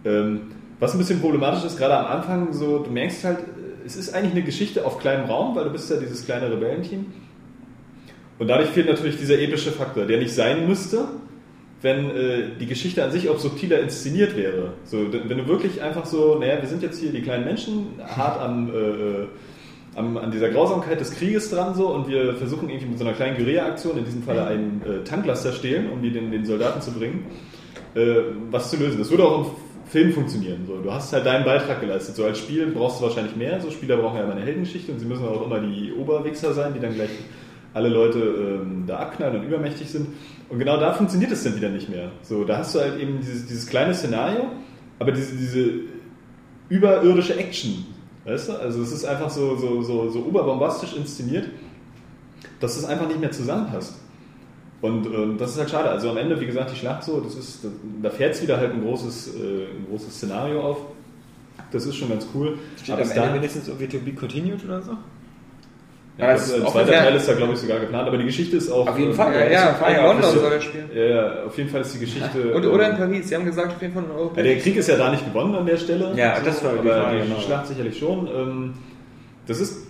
Ähm, 0.04 0.40
was 0.83 0.95
ein 0.95 0.99
bisschen 0.99 1.21
problematisch 1.21 1.62
ist, 1.62 1.79
gerade 1.79 1.97
am 1.97 2.07
Anfang, 2.07 2.53
so, 2.53 2.81
du 2.81 2.90
merkst 2.90 3.23
halt, 3.23 3.38
es 3.87 3.95
ist 3.95 4.12
eigentlich 4.12 4.33
eine 4.33 4.42
Geschichte 4.42 4.85
auf 4.85 4.99
kleinem 4.99 5.27
Raum, 5.27 5.55
weil 5.55 5.62
du 5.62 5.71
bist 5.71 5.88
ja 5.88 5.97
dieses 5.97 6.25
kleine 6.25 6.51
Rebellenteam. 6.51 7.07
Und 8.40 8.49
dadurch 8.49 8.71
fehlt 8.71 8.88
natürlich 8.88 9.16
dieser 9.16 9.38
epische 9.38 9.71
Faktor, 9.71 10.07
der 10.07 10.18
nicht 10.18 10.35
sein 10.35 10.66
müsste, 10.66 11.05
wenn 11.83 12.11
äh, 12.11 12.42
die 12.59 12.66
Geschichte 12.66 13.05
an 13.05 13.12
sich 13.12 13.29
auch 13.29 13.38
subtiler 13.38 13.79
inszeniert 13.79 14.37
wäre. 14.37 14.73
So, 14.83 15.07
wenn 15.12 15.38
du 15.38 15.47
wirklich 15.47 15.81
einfach 15.81 16.05
so, 16.05 16.37
naja, 16.40 16.61
wir 16.61 16.68
sind 16.68 16.83
jetzt 16.83 16.99
hier 16.99 17.12
die 17.12 17.23
kleinen 17.23 17.45
Menschen, 17.45 18.01
hart 18.05 18.40
am, 18.40 18.68
äh, 18.68 18.77
äh, 18.77 19.27
am, 19.95 20.16
an 20.16 20.33
dieser 20.33 20.51
Grausamkeit 20.51 20.99
des 20.99 21.12
Krieges 21.12 21.49
dran 21.51 21.77
so 21.77 21.95
und 21.95 22.09
wir 22.09 22.35
versuchen 22.35 22.68
irgendwie 22.68 22.87
mit 22.88 22.99
so 22.99 23.05
einer 23.05 23.14
kleinen 23.14 23.37
Guerilla-Aktion, 23.37 23.99
in 23.99 24.05
diesem 24.05 24.25
Falle 24.25 24.47
einen 24.47 24.83
äh, 24.85 25.05
Tanklaster 25.05 25.53
stehlen, 25.53 25.92
um 25.92 26.03
die 26.03 26.11
den, 26.11 26.33
den 26.33 26.45
Soldaten 26.45 26.81
zu 26.83 26.90
bringen, 26.90 27.27
äh, 27.95 28.16
was 28.51 28.68
zu 28.68 28.79
lösen. 28.79 28.99
Das 28.99 29.11
würde 29.11 29.25
auch 29.25 29.47
im 29.47 29.51
Film 29.92 30.11
funktionieren. 30.14 30.64
So. 30.66 30.78
Du 30.78 30.90
hast 30.90 31.12
halt 31.12 31.26
deinen 31.26 31.44
Beitrag 31.44 31.83
geleistet. 31.83 32.16
So 32.16 32.24
als 32.24 32.38
Spiel 32.38 32.66
brauchst 32.68 32.98
du 32.98 33.05
wahrscheinlich 33.05 33.37
mehr. 33.37 33.61
So 33.61 33.70
Spieler 33.70 33.98
brauchen 33.98 34.16
ja 34.16 34.24
immer 34.24 34.33
eine 34.33 34.40
Heldengeschichte 34.40 34.90
und 34.90 34.98
sie 34.98 35.05
müssen 35.05 35.28
auch 35.28 35.44
immer 35.44 35.61
die 35.61 35.92
Oberwichser 35.92 36.55
sein, 36.55 36.72
die 36.72 36.81
dann 36.81 36.94
gleich 36.94 37.11
alle 37.74 37.90
Leute 37.90 38.18
ähm, 38.18 38.85
da 38.87 39.00
abknallen 39.00 39.40
und 39.40 39.46
übermächtig 39.46 39.90
sind. 39.90 40.09
Und 40.48 40.59
genau 40.59 40.78
da 40.81 40.94
funktioniert 40.94 41.31
es 41.31 41.44
dann 41.44 41.57
wieder 41.57 41.68
nicht 41.68 41.90
mehr. 41.90 42.11
So, 42.22 42.42
da 42.44 42.57
hast 42.59 42.74
du 42.74 42.81
halt 42.81 42.98
eben 42.98 43.18
dieses, 43.20 43.46
dieses 43.46 43.66
kleine 43.66 43.92
Szenario, 43.92 44.46
aber 44.98 45.12
diese, 45.12 45.37
diese 45.37 45.70
überirdische 46.70 47.37
Action. 47.37 47.85
Weißt 48.24 48.48
du? 48.48 48.52
Also 48.55 48.81
es 48.81 48.92
ist 48.92 49.05
einfach 49.05 49.28
so, 49.28 49.57
so, 49.57 49.83
so, 49.83 50.09
so 50.09 50.20
oberbombastisch 50.20 50.96
inszeniert, 50.96 51.50
dass 52.61 52.78
es 52.78 52.87
einfach 52.87 53.09
nicht 53.09 53.20
mehr 53.20 53.31
zusammenpasst. 53.31 54.02
Und 54.83 55.07
ähm, 55.07 55.37
das 55.38 55.53
ist 55.53 55.59
halt 55.59 55.71
schade. 55.71 55.88
Also 55.90 56.11
am 56.11 56.16
Ende, 56.18 56.38
wie 56.40 56.47
gesagt, 56.47 56.71
die 56.73 56.77
Schlacht 56.77 57.05
so, 57.05 57.21
das 57.21 57.35
ist, 57.37 57.61
da 58.03 58.11
fährt 58.11 58.35
es 58.35 58.42
wieder 58.42 58.59
halt 58.59 58.73
ein 58.75 58.83
großes, 58.83 59.29
äh, 59.37 59.38
ein 59.79 59.87
großes 59.88 60.14
Szenario 60.16 60.61
auf. 60.61 60.79
Das 61.71 61.87
ist 61.87 61.97
schon 61.97 62.09
ganz 62.11 62.27
cool. 62.35 62.59
Steht 62.83 62.95
Aber 62.97 63.03
am 63.05 63.11
Ende 63.11 63.35
wenigstens 63.35 63.68
irgendwie 63.68 63.87
to 63.88 63.99
be 64.05 64.12
continued 64.12 64.62
oder 64.64 64.83
so? 64.83 64.92
ja, 66.18 66.27
Ja, 66.27 66.33
das, 66.33 66.53
auch 66.62 66.73
zweiter. 66.73 66.92
Teil 66.92 67.14
ist 67.14 67.29
da, 67.29 67.35
glaube 67.35 67.53
ich, 67.53 67.61
sogar 67.61 67.79
geplant. 67.79 68.09
Aber 68.09 68.18
die 68.18 68.25
Geschichte 68.25 68.57
ist 68.57 68.71
auch. 68.71 68.88
Auf 68.88 68.99
jeden 68.99 69.12
äh, 69.12 69.14
Fall. 69.14 69.33
Ja, 69.35 69.40
ja, 69.40 69.51
Ja, 69.81 69.87
in 69.88 69.95
ja, 69.95 70.07
London 70.12 70.31
soll 70.35 70.53
er 70.53 70.61
spielen. 70.61 70.90
Ja, 70.95 71.03
ja, 71.05 71.45
auf 71.47 71.57
jeden 71.57 71.71
Fall 71.71 71.81
ist 71.83 71.95
die 71.95 71.99
Geschichte. 72.01 72.53
Und, 72.53 72.64
äh, 72.64 72.66
oder 72.66 72.90
in 72.90 72.97
Paris, 72.97 73.29
sie 73.29 73.37
haben 73.37 73.45
gesagt, 73.45 73.73
auf 73.77 73.81
jeden 73.81 73.95
Fall 73.95 74.03
in 74.03 74.11
Ja, 74.11 74.16
Europa. 74.16 74.42
der 74.42 74.59
Krieg 74.59 74.77
ist 74.77 74.88
ja 74.88 74.97
da 74.97 75.11
nicht 75.12 75.25
gewonnen 75.25 75.55
an 75.55 75.64
der 75.64 75.77
Stelle. 75.77 76.12
Ja, 76.16 76.40
das 76.40 76.62
war 76.64 76.73
die 76.73 76.79
aber 76.81 77.03
Frage, 77.05 77.23
die 77.23 77.29
genau. 77.29 77.40
Schlacht 77.40 77.66
sicherlich 77.68 77.97
schon. 77.99 78.27
Ähm, 78.27 78.75
Das 79.47 79.61
ist 79.61 79.87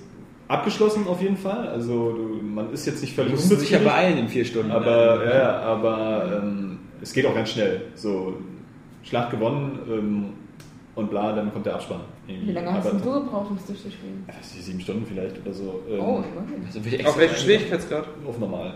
abgeschlossen 0.53 1.07
auf 1.09 1.21
jeden 1.23 1.37
Fall. 1.37 1.69
Also 1.69 2.13
du, 2.13 2.41
man 2.45 2.73
ist 2.73 2.87
jetzt 2.87 3.01
nicht 3.01 3.13
Du 3.13 3.23
völlig 3.23 3.33
musst 3.35 3.51
dich 3.51 3.71
ja 3.71 3.79
unbefriedigt, 3.79 3.85
beeilen 3.85 4.19
in 4.19 4.29
vier 4.29 4.45
Stunden. 4.45 4.71
aber, 4.71 5.25
ja, 5.25 5.37
ja, 5.39 5.59
aber 5.61 6.41
ähm, 6.43 6.79
es 7.01 7.13
geht 7.13 7.27
auch 7.27 7.35
ganz 7.35 7.51
schnell. 7.51 7.83
So, 7.95 8.35
Schlacht 9.05 9.31
gewonnen 9.33 9.79
ähm, 9.91 10.25
und 10.95 11.11
bla, 11.11 11.33
dann 11.35 11.53
kommt 11.53 11.67
der 11.67 11.75
Abspann. 11.75 12.01
irgendwie. 12.29 12.49
Wie 12.49 12.53
lange 12.53 12.73
hast 12.73 12.87
aber, 12.87 12.97
denn 12.99 13.05
du 13.05 13.13
gebraucht, 13.25 13.51
um 13.51 13.57
es 13.57 13.67
durchzuspielen? 13.67 14.25
Ja, 14.29 14.35
sieben 14.43 14.81
Stunden 14.81 15.07
vielleicht 15.07 15.45
oder 15.45 15.53
so. 15.55 15.83
Ähm, 15.91 16.01
Oh, 16.01 16.23
immerhin. 16.33 16.65
Also 16.67 16.79
Auf 17.09 17.19
welchem 17.19 17.37
Schwierigkeitsgrad? 17.37 18.05
Auf 18.27 18.39
normal. 18.39 18.75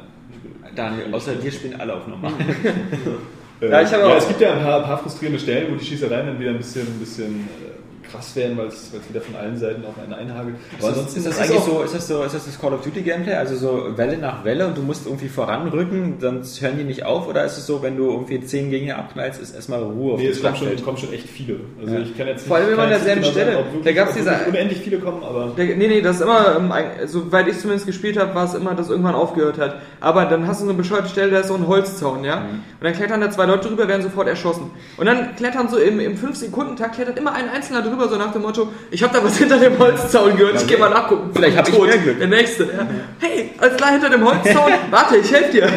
Daniel, 0.74 1.14
außer 1.14 1.34
dir 1.36 1.52
spielen 1.52 1.80
alle 1.80 1.94
auf 1.94 2.06
normal. 2.08 2.32
Ja, 3.60 3.80
ich 3.80 3.90
habe 3.90 4.02
ja, 4.02 4.08
auch- 4.12 4.16
es 4.18 4.28
gibt 4.28 4.40
ja 4.42 4.52
ein 4.52 4.62
paar, 4.62 4.82
paar 4.82 4.98
frustrierende 4.98 5.40
Stellen, 5.40 5.72
wo 5.72 5.76
die 5.76 5.84
Schießereien 5.84 6.26
dann 6.26 6.38
wieder 6.38 6.50
ein 6.50 6.58
bisschen, 6.58 6.82
ein 6.86 6.98
bisschen 6.98 7.40
äh, 7.40 7.72
krass 8.10 8.34
werden, 8.36 8.56
weil 8.56 8.66
es 8.66 8.92
es 8.92 9.08
wieder 9.08 9.20
von 9.20 9.36
allen 9.36 9.56
Seiten 9.56 9.84
auf 9.84 9.94
einen 10.02 10.12
einhagelt. 10.12 10.56
Aber 10.78 10.88
ansonsten 10.88 11.18
ist 11.18 11.26
das 11.26 11.34
es 11.34 11.40
eigentlich 11.40 11.60
so, 11.62 11.82
ist 11.82 11.94
das 11.94 12.08
so, 12.08 12.22
ist 12.22 12.34
das 12.34 12.46
das 12.46 12.60
Call 12.60 12.72
of 12.72 12.82
Duty 12.82 13.02
Gameplay? 13.02 13.34
Also 13.34 13.56
so 13.56 13.96
Welle 13.96 14.16
nach 14.18 14.44
Welle 14.44 14.66
und 14.66 14.76
du 14.76 14.82
musst 14.82 15.06
irgendwie 15.06 15.28
voranrücken, 15.28 16.14
sonst 16.20 16.60
hören 16.60 16.76
die 16.78 16.84
nicht 16.84 17.04
auf? 17.04 17.28
Oder 17.28 17.44
ist 17.44 17.56
es 17.58 17.66
so, 17.66 17.82
wenn 17.82 17.96
du 17.96 18.10
irgendwie 18.10 18.40
zehn 18.40 18.70
Gegner 18.70 18.98
abknallst, 18.98 19.40
ist 19.40 19.54
erstmal 19.54 19.82
Ruhe 19.82 20.14
auf 20.14 20.20
Nee, 20.20 20.28
es 20.28 20.42
kommen 20.42 20.56
schon, 20.56 20.84
kommen 20.84 20.96
schon 20.98 21.12
echt 21.12 21.28
viele. 21.28 21.60
Also 21.80 21.94
Ja. 21.94 22.00
ich 22.00 22.16
kann 22.16 22.26
jetzt 22.26 22.46
Vor 22.46 22.56
allem 22.56 22.72
immer 22.72 22.82
an 22.84 22.90
derselben 22.90 23.20
nicht 23.22 23.34
genau 23.34 23.50
Stelle. 23.50 23.64
Da 23.84 23.92
gab's 23.92 24.10
ob 24.12 24.16
diese- 24.16 24.36
unendlich 24.48 24.80
viele 24.80 24.98
kommen, 24.98 25.22
aber 25.22 25.52
Der, 25.56 25.64
nee, 25.76 25.88
nee, 25.88 26.00
das 26.00 26.16
ist 26.16 26.22
immer, 26.22 26.56
ähm, 26.58 26.72
soweit 27.06 27.48
ich 27.48 27.58
zumindest 27.58 27.86
gespielt 27.86 28.18
habe, 28.18 28.34
war 28.34 28.44
es 28.44 28.54
immer, 28.54 28.74
dass 28.74 28.90
irgendwann 28.90 29.14
aufgehört 29.14 29.58
hat. 29.58 29.76
Aber 30.00 30.24
dann 30.26 30.46
hast 30.46 30.60
du 30.60 30.64
so 30.64 30.70
eine 30.70 30.78
bescheuerte 30.78 31.08
Stelle, 31.08 31.30
da 31.30 31.40
ist 31.40 31.48
so 31.48 31.54
ein 31.54 31.66
Holzzaun, 31.66 32.24
ja? 32.24 32.38
Und 32.38 32.62
dann 32.82 32.92
klettern 32.92 33.20
da 33.20 33.30
zwei 33.30 33.46
Leute 33.46 33.68
drüber, 33.68 33.88
werden 33.88 34.02
sofort 34.02 34.28
erschossen. 34.28 34.70
Und 34.96 35.06
dann 35.06 35.34
klettern 35.36 35.68
so 35.68 35.78
im, 35.78 36.00
im 36.00 36.16
5-Sekunden-Takt, 36.16 36.94
klettert 36.96 37.18
immer 37.18 37.32
ein 37.32 37.48
Einzelner 37.48 37.82
drüber, 37.82 37.95
so 38.09 38.16
nach 38.16 38.32
dem 38.32 38.42
Motto, 38.42 38.68
ich 38.90 39.02
habe 39.02 39.12
da 39.16 39.24
was 39.24 39.37
hinter 39.38 39.59
dem 39.59 39.78
Holzzaun 39.78 40.37
gehört, 40.37 40.61
ich 40.61 40.66
gehe 40.66 40.78
mal 40.78 40.90
nachgucken. 40.90 41.30
Vielleicht 41.35 41.56
hab 41.56 41.68
ich 41.68 41.78
mehr 41.78 41.98
Glück. 41.98 42.18
Der 42.18 42.28
Nächste. 42.28 42.64
Ja. 42.64 42.87
Hey, 43.20 43.50
alles 43.59 43.76
klar 43.76 43.92
hinter 43.92 44.11
dem 44.11 44.24
Holzzaun, 44.24 44.72
warte, 44.90 45.16
ich 45.16 45.32
helfe 45.32 45.52
dir. 45.52 45.68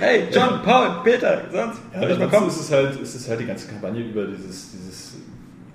Hey, 0.00 0.28
John, 0.32 0.60
Paul, 0.64 0.90
Peter, 1.02 1.42
sonst? 1.52 1.80
ja, 1.92 2.00
Soll 2.00 2.10
ich 2.12 2.18
mal 2.20 2.28
kommen? 2.28 2.46
ist 2.46 2.60
es 2.60 2.70
halt, 2.70 3.00
ist 3.00 3.14
es 3.16 3.28
halt 3.28 3.40
die 3.40 3.46
ganze 3.46 3.66
Kampagne 3.66 4.00
über 4.00 4.26
dieses, 4.26 4.70
dieses 4.70 4.87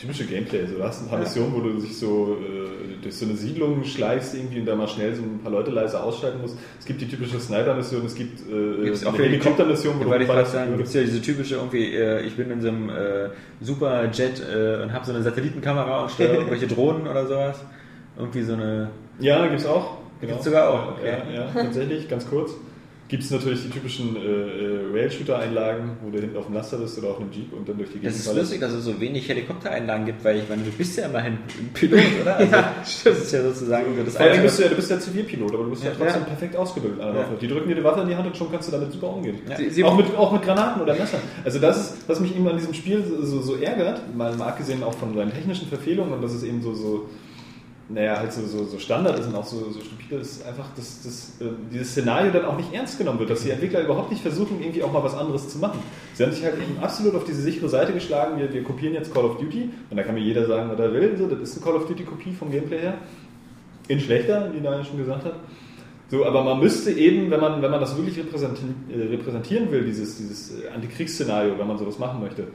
typische 0.03 0.25
Gameplay. 0.25 0.65
So, 0.67 0.75
du 0.75 0.83
hast 0.83 1.01
ein 1.01 1.09
paar 1.09 1.19
Missionen, 1.19 1.53
wo 1.53 1.61
du 1.61 1.79
dich 1.79 1.97
so 1.97 2.37
äh, 2.39 3.01
durch 3.01 3.15
so 3.15 3.25
eine 3.25 3.35
Siedlung 3.35 3.83
schleichst 3.83 4.35
irgendwie 4.35 4.59
und 4.59 4.65
da 4.65 4.75
mal 4.75 4.87
schnell 4.87 5.15
so 5.15 5.23
ein 5.23 5.39
paar 5.41 5.51
Leute 5.51 5.71
leise 5.71 6.01
ausschalten 6.01 6.41
musst. 6.41 6.57
Es 6.79 6.85
gibt 6.85 7.01
die 7.01 7.07
typische 7.07 7.39
Sniper-Mission, 7.39 8.05
es 8.05 8.15
gibt 8.15 8.41
äh, 8.41 8.83
Gibt's 8.83 9.05
auch 9.05 9.13
eine 9.13 9.23
Helikopter-Mission, 9.23 9.95
wo 9.99 10.11
Ja, 10.11 10.17
du 10.17 10.25
gerade 10.25 10.45
sagen, 10.49 10.77
gibt 10.77 10.87
es 10.87 10.93
ja 10.93 11.01
diese 11.01 11.21
typische 11.21 11.55
irgendwie, 11.55 11.95
äh, 11.95 12.21
ich 12.21 12.35
bin 12.35 12.51
in 12.51 12.61
so 12.61 12.67
einem 12.67 12.89
äh, 12.89 13.29
Superjet 13.61 14.41
äh, 14.41 14.83
und 14.83 14.93
habe 14.93 15.05
so 15.05 15.13
eine 15.13 15.23
Satellitenkamera 15.23 16.03
und 16.03 16.11
steuere 16.11 16.33
irgendwelche 16.35 16.67
Drohnen 16.67 17.07
oder 17.07 17.25
sowas. 17.25 17.59
Irgendwie 18.17 18.43
so 18.43 18.53
eine. 18.53 18.89
Ja, 19.19 19.47
gibt's 19.47 19.65
auch. 19.65 19.97
Genau. 20.21 20.33
Gibt's 20.33 20.45
sogar 20.45 20.69
auch, 20.69 20.91
okay. 20.93 21.13
Ja, 21.33 21.43
ja, 21.43 21.47
tatsächlich, 21.53 22.07
ganz 22.07 22.29
kurz. 22.29 22.51
Gibt 23.13 23.25
es 23.25 23.29
natürlich 23.29 23.61
die 23.61 23.69
typischen 23.69 24.15
äh, 24.15 24.19
äh, 24.19 24.91
Rail-Shooter-Einlagen, 24.91 25.97
wo 26.01 26.09
du 26.09 26.19
hinten 26.19 26.35
auf 26.35 26.47
dem 26.47 26.55
Laster 26.55 26.77
bist 26.77 26.97
oder 26.97 27.09
auf 27.09 27.19
einem 27.21 27.31
Jeep 27.31 27.53
und 27.53 27.69
dann 27.69 27.77
durch 27.77 27.91
die 27.91 28.01
Das 28.01 28.15
ist 28.15 28.35
lustig, 28.35 28.59
dass 28.59 28.71
es 28.71 28.85
so 28.85 28.99
wenig 28.99 29.29
Helikoptereinlagen 29.29 30.07
gibt, 30.07 30.23
weil 30.23 30.37
ich 30.37 30.49
meine, 30.49 30.63
du 30.63 30.71
bist 30.71 30.97
ja 30.97 31.05
immerhin 31.05 31.33
ein 31.33 31.69
Pilot, 31.75 31.99
oder? 32.23 32.37
Also, 32.37 32.51
das 32.51 33.05
ist 33.05 33.31
ja 33.31 33.43
sozusagen 33.43 33.95
so 33.95 34.03
das 34.03 34.17
Vor 34.17 34.25
allem 34.25 34.41
bist 34.41 34.57
du 34.57 34.63
ja, 34.63 34.69
du 34.69 34.75
bist 34.77 34.89
ja 34.89 34.99
Zivilpilot, 34.99 35.53
aber 35.53 35.63
du 35.65 35.69
bist 35.69 35.83
ja, 35.83 35.91
Ja. 35.91 35.95
trotzdem 35.95 36.21
Ja. 36.21 36.27
perfekt 36.27 36.55
ausgebildet 36.55 36.99
an 37.01 37.13
der 37.13 37.21
Ja. 37.21 37.27
Waffe. 37.27 37.37
Die 37.39 37.47
drücken 37.47 37.69
dir 37.69 37.75
die 37.75 37.83
Waffe 37.83 38.01
in 38.01 38.07
die 38.07 38.15
Hand 38.15 38.25
und 38.25 38.35
schon 38.35 38.51
kannst 38.51 38.67
du 38.69 38.71
damit 38.71 38.91
super 38.91 39.09
umgehen. 39.13 39.37
Ja. 39.47 39.57
Sie, 39.57 39.69
sie 39.69 39.83
auch, 39.83 39.95
mit, 39.95 40.07
auch 40.17 40.33
mit 40.33 40.41
Granaten 40.41 40.81
oder 40.81 40.95
Messern. 40.95 41.21
Also 41.45 41.59
das 41.59 41.77
ist, 41.77 42.09
was 42.09 42.19
mich 42.19 42.35
eben 42.35 42.47
an 42.47 42.57
diesem 42.57 42.73
Spiel 42.73 43.03
so, 43.07 43.23
so, 43.23 43.41
so 43.43 43.55
ärgert, 43.57 44.01
mal, 44.15 44.35
mal 44.35 44.47
abgesehen 44.47 44.81
auch 44.81 44.95
von 44.95 45.13
seinen 45.13 45.31
technischen 45.31 45.67
Verfehlungen 45.67 46.13
und 46.13 46.23
dass 46.23 46.33
es 46.33 46.41
eben 46.41 46.63
so, 46.63 46.73
so 46.73 47.07
naja, 47.93 48.17
halt 48.17 48.33
so, 48.33 48.45
so, 48.45 48.65
so 48.65 48.79
Standard 48.79 49.19
ist 49.19 49.27
und 49.27 49.35
auch 49.35 49.43
so, 49.45 49.69
so 49.71 49.79
stupide 49.79 50.15
ist, 50.15 50.45
einfach, 50.45 50.65
dass, 50.75 51.03
dass 51.03 51.41
äh, 51.41 51.51
dieses 51.71 51.91
Szenario 51.91 52.31
dann 52.31 52.45
auch 52.45 52.57
nicht 52.57 52.73
ernst 52.73 52.97
genommen 52.97 53.19
wird, 53.19 53.29
dass 53.29 53.43
die 53.43 53.51
Entwickler 53.51 53.81
überhaupt 53.81 54.09
nicht 54.09 54.21
versuchen, 54.21 54.61
irgendwie 54.61 54.81
auch 54.81 54.91
mal 54.91 55.03
was 55.03 55.15
anderes 55.15 55.49
zu 55.49 55.59
machen. 55.59 55.79
Sie 56.13 56.23
haben 56.23 56.31
sich 56.31 56.43
halt 56.43 56.55
eben 56.55 56.79
absolut 56.81 57.13
auf 57.15 57.23
diese 57.23 57.41
sichere 57.41 57.69
Seite 57.69 57.93
geschlagen, 57.93 58.39
wir, 58.39 58.51
wir 58.51 58.63
kopieren 58.63 58.93
jetzt 58.95 59.13
Call 59.13 59.25
of 59.25 59.37
Duty 59.37 59.69
und 59.89 59.97
da 59.97 60.03
kann 60.03 60.15
mir 60.15 60.21
jeder 60.21 60.45
sagen, 60.47 60.71
was 60.71 60.79
er 60.79 60.93
will, 60.93 61.15
so, 61.17 61.27
das 61.27 61.39
ist 61.39 61.57
eine 61.57 61.65
Call 61.65 61.75
of 61.75 61.87
Duty-Kopie 61.87 62.33
vom 62.33 62.51
Gameplay 62.51 62.79
her. 62.79 62.97
In 63.87 63.99
schlechter, 63.99 64.51
wie 64.53 64.61
Daniel 64.61 64.85
schon 64.85 64.97
gesagt 64.97 65.25
hat. 65.25 65.35
So, 66.09 66.25
aber 66.25 66.43
man 66.43 66.59
müsste 66.59 66.91
eben, 66.91 67.29
wenn 67.31 67.39
man, 67.39 67.61
wenn 67.61 67.71
man 67.71 67.79
das 67.79 67.97
wirklich 67.97 68.17
repräsentieren, 68.17 68.75
äh, 68.89 69.15
repräsentieren 69.15 69.71
will, 69.71 69.83
dieses, 69.83 70.17
dieses 70.17 70.61
äh, 70.61 70.69
Antikriegsszenario, 70.69 71.57
wenn 71.57 71.67
man 71.67 71.77
sowas 71.77 71.99
machen 71.99 72.21
möchte, 72.21 72.47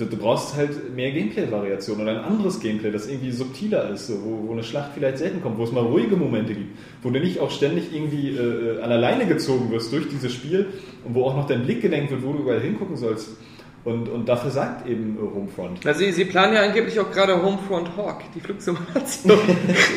du, 0.00 0.06
du 0.06 0.16
brauchst 0.16 0.56
halt 0.56 0.94
mehr 0.94 1.10
Gameplay-Variation 1.12 2.00
oder 2.00 2.12
ein 2.12 2.24
anderes 2.24 2.60
Gameplay, 2.60 2.90
das 2.90 3.06
irgendwie 3.06 3.30
subtiler 3.30 3.90
ist, 3.90 4.10
wo, 4.24 4.48
wo 4.48 4.52
eine 4.52 4.62
Schlacht 4.62 4.92
vielleicht 4.94 5.18
selten 5.18 5.42
kommt, 5.42 5.58
wo 5.58 5.64
es 5.64 5.72
mal 5.72 5.84
ruhige 5.84 6.16
Momente 6.16 6.54
gibt, 6.54 6.76
wo 7.02 7.10
du 7.10 7.20
nicht 7.20 7.40
auch 7.40 7.50
ständig 7.50 7.92
irgendwie 7.92 8.30
äh, 8.30 8.78
äh, 8.78 8.82
an 8.82 8.90
alleine 8.90 9.26
gezogen 9.26 9.70
wirst 9.70 9.92
durch 9.92 10.08
dieses 10.08 10.32
Spiel 10.32 10.66
und 11.04 11.14
wo 11.14 11.24
auch 11.24 11.36
noch 11.36 11.46
dein 11.46 11.64
Blick 11.64 11.82
gelenkt 11.82 12.10
wird, 12.10 12.22
wo 12.24 12.32
du 12.32 12.40
überall 12.40 12.60
hingucken 12.60 12.96
sollst. 12.96 13.36
Und, 13.82 14.10
und 14.10 14.28
dafür 14.28 14.50
sagt 14.50 14.86
eben 14.86 15.16
äh, 15.16 15.34
Homefront. 15.34 15.80
Na, 15.84 15.94
sie, 15.94 16.12
sie 16.12 16.24
planen 16.24 16.54
ja 16.54 16.62
angeblich 16.62 16.98
auch 17.00 17.10
gerade 17.10 17.42
Homefront 17.42 17.96
Hawk, 17.96 18.22
die 18.34 18.40
Flugsimulation. 18.40 19.38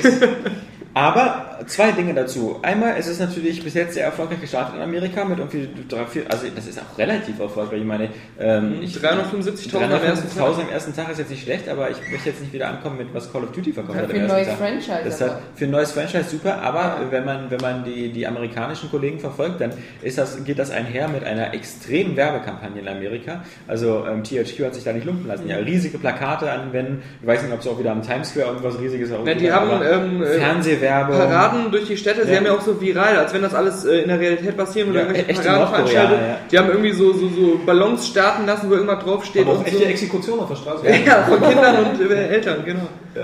Aber 0.96 1.60
zwei 1.66 1.92
Dinge 1.92 2.14
dazu. 2.14 2.60
Einmal 2.62 2.98
ist 2.98 3.08
es 3.08 3.20
natürlich 3.20 3.64
bis 3.64 3.74
jetzt 3.74 3.96
sehr 3.96 4.06
erfolgreich 4.06 4.42
gestartet 4.42 4.76
in 4.76 4.82
Amerika 4.82 5.26
mit 5.26 5.40
irgendwie 5.40 5.68
drei, 5.90 6.06
vier, 6.06 6.24
also 6.30 6.46
das 6.56 6.68
ist 6.68 6.80
auch 6.80 6.98
relativ 6.98 7.40
erfolgreich. 7.40 7.80
Ich 7.80 7.86
meine, 7.86 8.10
ähm, 8.40 8.76
ich 8.82 8.96
375.000 8.98 9.76
am 9.84 9.92
ersten 9.92 10.28
350.000 10.28 10.36
Tag. 10.38 10.66
am 10.66 10.70
ersten 10.70 10.96
Tag 10.96 11.10
ist 11.12 11.18
jetzt 11.20 11.32
nicht 11.32 11.44
schlecht, 11.44 11.68
aber 11.68 11.90
ich 11.90 11.98
möchte 12.12 12.30
jetzt 12.30 12.42
nicht 12.42 12.54
wieder 12.54 12.70
ankommen 12.70 12.98
mit 12.98 13.14
was 13.14 13.32
Call 13.32 13.44
of 13.44 13.52
Duty 13.52 13.74
verkauft 13.74 13.98
hat 13.98 14.12
für 14.12 14.18
ein 14.18 14.28
neues 14.28 14.48
Tag. 14.48 14.58
Franchise 14.58 15.02
Das 15.04 15.22
halt 15.22 15.34
für 15.56 15.66
ein 15.66 15.72
neues 15.72 15.92
Franchise 15.92 16.30
super, 16.30 16.62
aber 16.62 16.80
Ja. 16.82 16.98
wenn 17.10 17.26
man 17.26 17.50
wenn 17.50 17.62
man 17.62 17.84
die 17.84 18.12
die 18.12 18.28
amerikanischen 18.28 18.92
Kollegen 18.92 19.20
verfolgt, 19.20 19.62
dann 19.62 19.72
ist 20.02 20.18
das 20.18 20.44
geht 20.44 20.60
das 20.60 20.70
einher 20.70 21.08
mit 21.08 21.24
einer 21.24 21.54
extremen 21.54 22.16
Werbekampagne 22.16 22.82
in 22.82 22.88
Amerika. 22.88 23.44
Also 23.68 24.06
ähm, 24.08 24.24
THQ 24.24 24.66
hat 24.66 24.76
sich 24.76 24.84
da 24.84 24.94
nicht 24.94 25.06
lumpen 25.06 25.28
lassen. 25.28 25.48
Ja, 25.48 25.58
riesige 25.58 25.98
Plakate 25.98 26.52
anwenden. 26.52 27.02
Ich 27.22 27.28
weiß 27.28 27.44
nicht, 27.44 27.54
ob 27.54 27.62
es 27.62 27.68
auch 27.68 27.80
wieder 27.80 27.92
am 27.92 28.02
Times 28.04 28.30
Square 28.30 28.48
irgendwas 28.48 28.80
riesiges 28.80 29.10
Ja, 29.10 29.34
die 29.34 29.52
haben 29.52 29.82
ähm, 29.84 30.24
äh, 30.24 30.40
Fernsehwerbung. 30.88 31.16
Paraden 31.18 31.72
durch 31.72 31.88
die 31.88 31.98
Städte, 31.98 32.26
sie 32.26 32.32
Ja. 32.32 32.38
haben 32.38 32.46
ja 32.46 32.54
auch 32.54 32.62
so 32.62 32.80
viral, 32.80 33.18
als 33.18 33.34
wenn 33.34 33.42
das 33.42 33.54
alles 33.54 33.86
äh, 33.86 34.00
in 34.02 34.08
der 34.10 34.20
Realität 34.20 34.56
passieren 34.58 34.90
oder 34.92 35.02
Ja, 35.02 35.08
irgendwelche 35.08 35.32
in 35.42 35.46
Paraden 35.48 35.68
veranstaltet. 35.74 36.18
ja. 36.20 36.38
Die 36.52 36.58
haben 36.60 36.70
irgendwie 36.70 36.92
so, 36.92 37.14
so, 37.14 37.30
so 37.30 37.60
Ballons 37.66 38.08
starten 38.08 38.46
lassen, 38.46 38.70
wo 38.70 38.74
irgendwas 38.74 39.04
draufsteht. 39.04 39.44
Aber 39.44 39.54
auch 39.54 39.60
und 39.60 39.68
echte 39.68 39.80
so. 39.80 39.86
Exekution 39.86 40.40
auf 40.40 40.50
der 40.50 40.56
Straße. 40.56 40.86
Ja, 41.06 41.24
von 41.24 41.42
Kindern 41.42 41.76
und 41.86 42.12
äh, 42.12 42.28
Eltern, 42.28 42.58
genau. 42.66 42.88
Ja. 43.16 43.22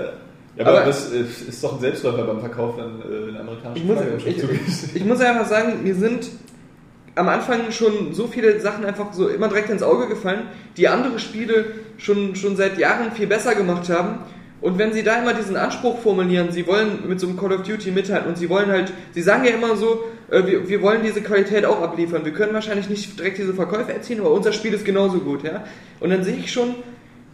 Aber, 0.58 0.78
Aber- 0.78 0.86
das 0.86 1.12
äh, 1.12 1.20
ist 1.48 1.62
doch 1.64 1.74
ein 1.74 1.80
Selbstläufer 1.80 2.24
beim 2.24 2.40
Verkauf, 2.40 2.74
wenn 2.76 3.00
äh, 3.00 3.28
eine 3.30 3.40
amerikanische 3.40 3.82
Ich 3.82 3.84
muss, 3.84 3.98
ich, 4.26 4.68
ist. 4.68 4.84
ich 4.96 5.04
muss 5.04 5.20
einfach 5.20 5.46
sagen, 5.46 5.82
mir 5.82 5.94
sind 5.94 6.28
am 7.16 7.28
Anfang 7.28 7.70
schon 7.72 8.12
so 8.14 8.26
viele 8.28 8.60
Sachen 8.60 8.84
einfach 8.84 9.12
so 9.12 9.28
immer 9.28 9.48
direkt 9.48 9.68
ins 9.70 9.82
Auge 9.82 10.06
gefallen, 10.08 10.42
die 10.76 10.88
andere 10.88 11.18
Spiele 11.18 11.64
schon, 11.98 12.34
schon 12.36 12.56
seit 12.56 12.78
Jahren 12.78 13.12
viel 13.12 13.26
besser 13.26 13.54
gemacht 13.54 13.88
haben. 13.90 14.18
Und 14.60 14.78
wenn 14.78 14.92
sie 14.92 15.02
da 15.02 15.20
immer 15.20 15.32
diesen 15.32 15.56
Anspruch 15.56 16.00
formulieren, 16.00 16.52
sie 16.52 16.66
wollen 16.66 17.08
mit 17.08 17.18
so 17.18 17.26
einem 17.26 17.38
Call 17.38 17.52
of 17.52 17.62
Duty 17.62 17.90
mithalten 17.92 18.28
und 18.28 18.36
sie 18.36 18.50
wollen 18.50 18.70
halt, 18.70 18.92
sie 19.12 19.22
sagen 19.22 19.44
ja 19.44 19.52
immer 19.52 19.74
so, 19.76 20.04
äh, 20.30 20.46
wir, 20.46 20.68
wir 20.68 20.82
wollen 20.82 21.02
diese 21.02 21.22
Qualität 21.22 21.64
auch 21.64 21.80
abliefern. 21.80 22.24
Wir 22.24 22.32
können 22.32 22.52
wahrscheinlich 22.52 22.90
nicht 22.90 23.18
direkt 23.18 23.38
diese 23.38 23.54
Verkäufe 23.54 23.92
erzielen, 23.92 24.20
aber 24.20 24.32
unser 24.32 24.52
Spiel 24.52 24.74
ist 24.74 24.84
genauso 24.84 25.18
gut, 25.20 25.42
ja. 25.44 25.64
Und 25.98 26.10
dann 26.10 26.24
sehe 26.24 26.36
ich 26.36 26.52
schon, 26.52 26.74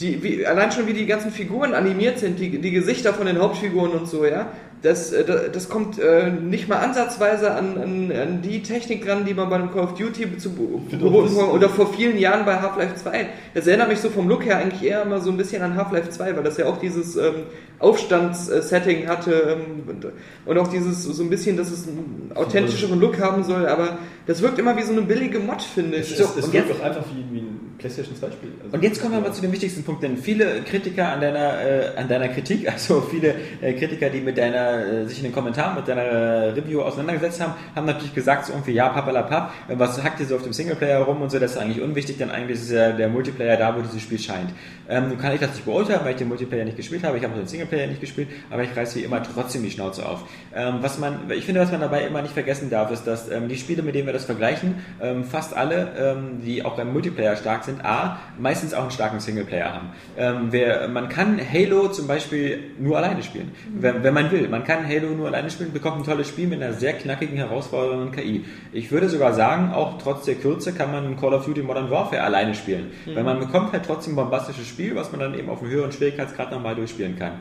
die, 0.00 0.22
wie, 0.22 0.46
allein 0.46 0.70
schon 0.70 0.86
wie 0.86 0.92
die 0.92 1.06
ganzen 1.06 1.32
Figuren 1.32 1.74
animiert 1.74 2.18
sind, 2.18 2.38
die, 2.38 2.58
die 2.58 2.70
Gesichter 2.70 3.14
von 3.14 3.26
den 3.26 3.38
Hauptfiguren 3.40 3.92
und 3.92 4.08
so, 4.08 4.24
ja, 4.24 4.52
das, 4.82 5.12
äh, 5.12 5.24
das, 5.24 5.52
das 5.52 5.68
kommt 5.68 5.98
äh, 5.98 6.30
nicht 6.30 6.68
mal 6.68 6.78
ansatzweise 6.78 7.52
an, 7.52 7.78
an, 7.78 8.12
an 8.12 8.42
die 8.42 8.62
Technik 8.62 9.08
ran, 9.08 9.24
die 9.24 9.34
man 9.34 9.48
bei 9.48 9.56
einem 9.56 9.72
Call 9.72 9.84
of 9.84 9.94
Duty 9.94 10.36
zu 10.38 10.56
wurde 10.56 11.50
oder 11.50 11.68
vor 11.68 11.92
vielen 11.92 12.18
Jahren 12.18 12.44
bei 12.44 12.60
Half-Life 12.60 12.96
2. 12.96 13.26
Das 13.54 13.66
erinnert 13.66 13.88
mich 13.88 14.00
so 14.00 14.10
vom 14.10 14.28
Look 14.28 14.44
her 14.44 14.58
eigentlich 14.58 14.82
eher 14.82 15.02
immer 15.02 15.20
so 15.20 15.30
ein 15.30 15.36
bisschen 15.36 15.62
an 15.62 15.76
Half-Life 15.76 16.10
2, 16.10 16.36
weil 16.36 16.42
das 16.42 16.56
ja 16.56 16.66
auch 16.66 16.78
dieses 16.78 17.16
ähm, 17.16 17.44
Aufstandssetting 17.78 19.08
hatte 19.08 19.58
ähm, 19.58 20.12
und, 20.46 20.58
auch 20.58 20.68
dieses 20.68 21.04
so 21.04 21.22
ein 21.22 21.30
bisschen, 21.30 21.56
dass 21.56 21.70
es 21.70 21.88
einen 21.88 22.32
authentischeren 22.34 23.00
Look 23.00 23.18
haben 23.20 23.44
soll, 23.44 23.66
aber 23.66 23.98
Das 24.26 24.42
wirkt 24.42 24.58
immer 24.58 24.76
wie 24.76 24.82
so 24.82 24.92
eine 24.92 25.02
billige 25.02 25.38
Mod, 25.38 25.62
finde 25.62 25.98
ich. 25.98 26.12
Es, 26.12 26.20
es, 26.20 26.36
es 26.36 26.52
wirkt 26.52 26.72
auch 26.72 26.84
einfach 26.84 27.04
wie, 27.14 27.34
wie 27.34 27.40
ein 27.40 27.65
PlayStation 27.78 28.16
2 28.16 28.30
Spiel. 28.30 28.52
Also, 28.62 28.76
Und 28.76 28.82
jetzt 28.82 29.00
kommen 29.00 29.14
wir 29.14 29.20
mal 29.20 29.32
zu 29.32 29.42
dem 29.42 29.52
wichtigsten 29.52 29.84
Punkt, 29.84 30.02
denn 30.02 30.16
viele 30.16 30.62
Kritiker 30.62 31.12
an 31.12 31.20
deiner, 31.20 31.60
äh, 31.60 31.96
an 31.96 32.08
deiner 32.08 32.28
Kritik, 32.28 32.68
also 32.72 33.00
viele 33.00 33.34
äh, 33.60 33.72
Kritiker, 33.74 34.10
die 34.10 34.20
mit 34.20 34.38
deiner, 34.38 34.84
äh, 34.84 35.06
sich 35.06 35.18
in 35.18 35.24
den 35.24 35.32
Kommentaren 35.32 35.76
mit 35.76 35.88
deiner 35.88 36.02
äh, 36.02 36.48
Review 36.50 36.80
auseinandergesetzt 36.82 37.40
haben, 37.40 37.54
haben 37.74 37.86
natürlich 37.86 38.14
gesagt, 38.14 38.46
so 38.46 38.52
irgendwie, 38.52 38.72
ja, 38.72 38.88
papalapap, 38.88 39.52
was 39.68 40.02
hackt 40.02 40.20
ihr 40.20 40.26
so 40.26 40.36
auf 40.36 40.42
dem 40.42 40.52
Singleplayer 40.52 41.00
rum 41.00 41.22
und 41.22 41.30
so, 41.30 41.38
das 41.38 41.52
ist 41.52 41.58
eigentlich 41.58 41.82
unwichtig, 41.82 42.18
denn 42.18 42.30
eigentlich 42.30 42.58
ist 42.58 42.70
ja 42.70 42.92
der 42.92 43.08
Multiplayer 43.08 43.56
da, 43.56 43.76
wo 43.76 43.80
dieses 43.80 44.02
Spiel 44.02 44.18
scheint. 44.18 44.50
Ähm, 44.88 45.08
nun 45.08 45.18
kann 45.18 45.32
ich 45.32 45.40
das 45.40 45.52
nicht 45.52 45.64
beurteilen, 45.64 46.00
weil 46.04 46.12
ich 46.12 46.16
den 46.16 46.28
Multiplayer 46.28 46.64
nicht 46.64 46.76
gespielt 46.76 47.02
habe, 47.04 47.16
ich 47.18 47.24
habe 47.24 47.34
auch 47.34 47.38
den 47.38 47.46
Singleplayer 47.46 47.86
nicht 47.86 48.00
gespielt, 48.00 48.28
aber 48.50 48.62
ich 48.62 48.76
reiße 48.76 48.98
wie 48.98 49.04
immer 49.04 49.22
trotzdem 49.22 49.62
die 49.62 49.70
Schnauze 49.70 50.06
auf. 50.06 50.22
Ähm, 50.54 50.76
was 50.80 50.98
man, 50.98 51.30
ich 51.30 51.44
finde, 51.44 51.60
was 51.60 51.72
man 51.72 51.80
dabei 51.80 52.06
immer 52.06 52.22
nicht 52.22 52.34
vergessen 52.34 52.70
darf, 52.70 52.90
ist, 52.90 53.04
dass 53.06 53.30
ähm, 53.30 53.48
die 53.48 53.56
Spiele, 53.56 53.82
mit 53.82 53.94
denen 53.94 54.06
wir 54.06 54.12
das 54.12 54.24
vergleichen, 54.24 54.76
ähm, 55.02 55.24
fast 55.24 55.56
alle, 55.56 55.88
ähm, 55.98 56.42
die 56.44 56.64
auch 56.64 56.76
beim 56.76 56.92
Multiplayer 56.92 57.36
stark 57.36 57.64
sind, 57.64 57.84
A, 57.84 58.18
meistens 58.38 58.74
auch 58.74 58.82
einen 58.82 58.90
starken 58.90 59.20
Singleplayer 59.20 59.72
haben. 59.72 59.88
Ähm, 60.16 60.48
wer, 60.50 60.88
man 60.88 61.08
kann 61.08 61.40
Halo 61.40 61.88
zum 61.88 62.06
Beispiel 62.06 62.60
nur 62.78 62.96
alleine 62.96 63.22
spielen, 63.22 63.50
wenn, 63.74 64.02
wenn 64.02 64.14
man 64.14 64.30
will. 64.30 64.48
Man 64.48 64.64
kann 64.64 64.86
Halo 64.86 65.08
nur 65.10 65.26
alleine 65.26 65.50
spielen, 65.50 65.72
bekommt 65.72 65.98
ein 65.98 66.04
tolles 66.04 66.28
Spiel 66.28 66.46
mit 66.46 66.62
einer 66.62 66.72
sehr 66.72 66.92
knackigen, 66.92 67.36
herausfordernden 67.36 68.12
KI. 68.12 68.44
Ich 68.72 68.90
würde 68.90 69.08
sogar 69.08 69.32
sagen, 69.34 69.72
auch 69.72 69.98
trotz 69.98 70.26
der 70.26 70.36
Kürze 70.36 70.72
kann 70.72 70.92
man 70.92 71.16
Call 71.16 71.34
of 71.34 71.44
Duty 71.44 71.62
Modern 71.62 71.90
Warfare 71.90 72.22
alleine 72.22 72.54
spielen. 72.54 72.90
Weil 73.06 73.24
man 73.24 73.38
bekommt 73.38 73.72
halt 73.72 73.84
trotzdem 73.84 74.12
ein 74.12 74.16
bombastisches 74.16 74.75
Spiel, 74.76 74.94
was 74.94 75.10
man 75.10 75.20
dann 75.20 75.38
eben 75.38 75.48
auf 75.48 75.62
einem 75.62 75.70
höheren 75.70 75.90
Schwierigkeitsgrad 75.90 76.50
nochmal 76.52 76.74
durchspielen 76.74 77.18
kann. 77.18 77.32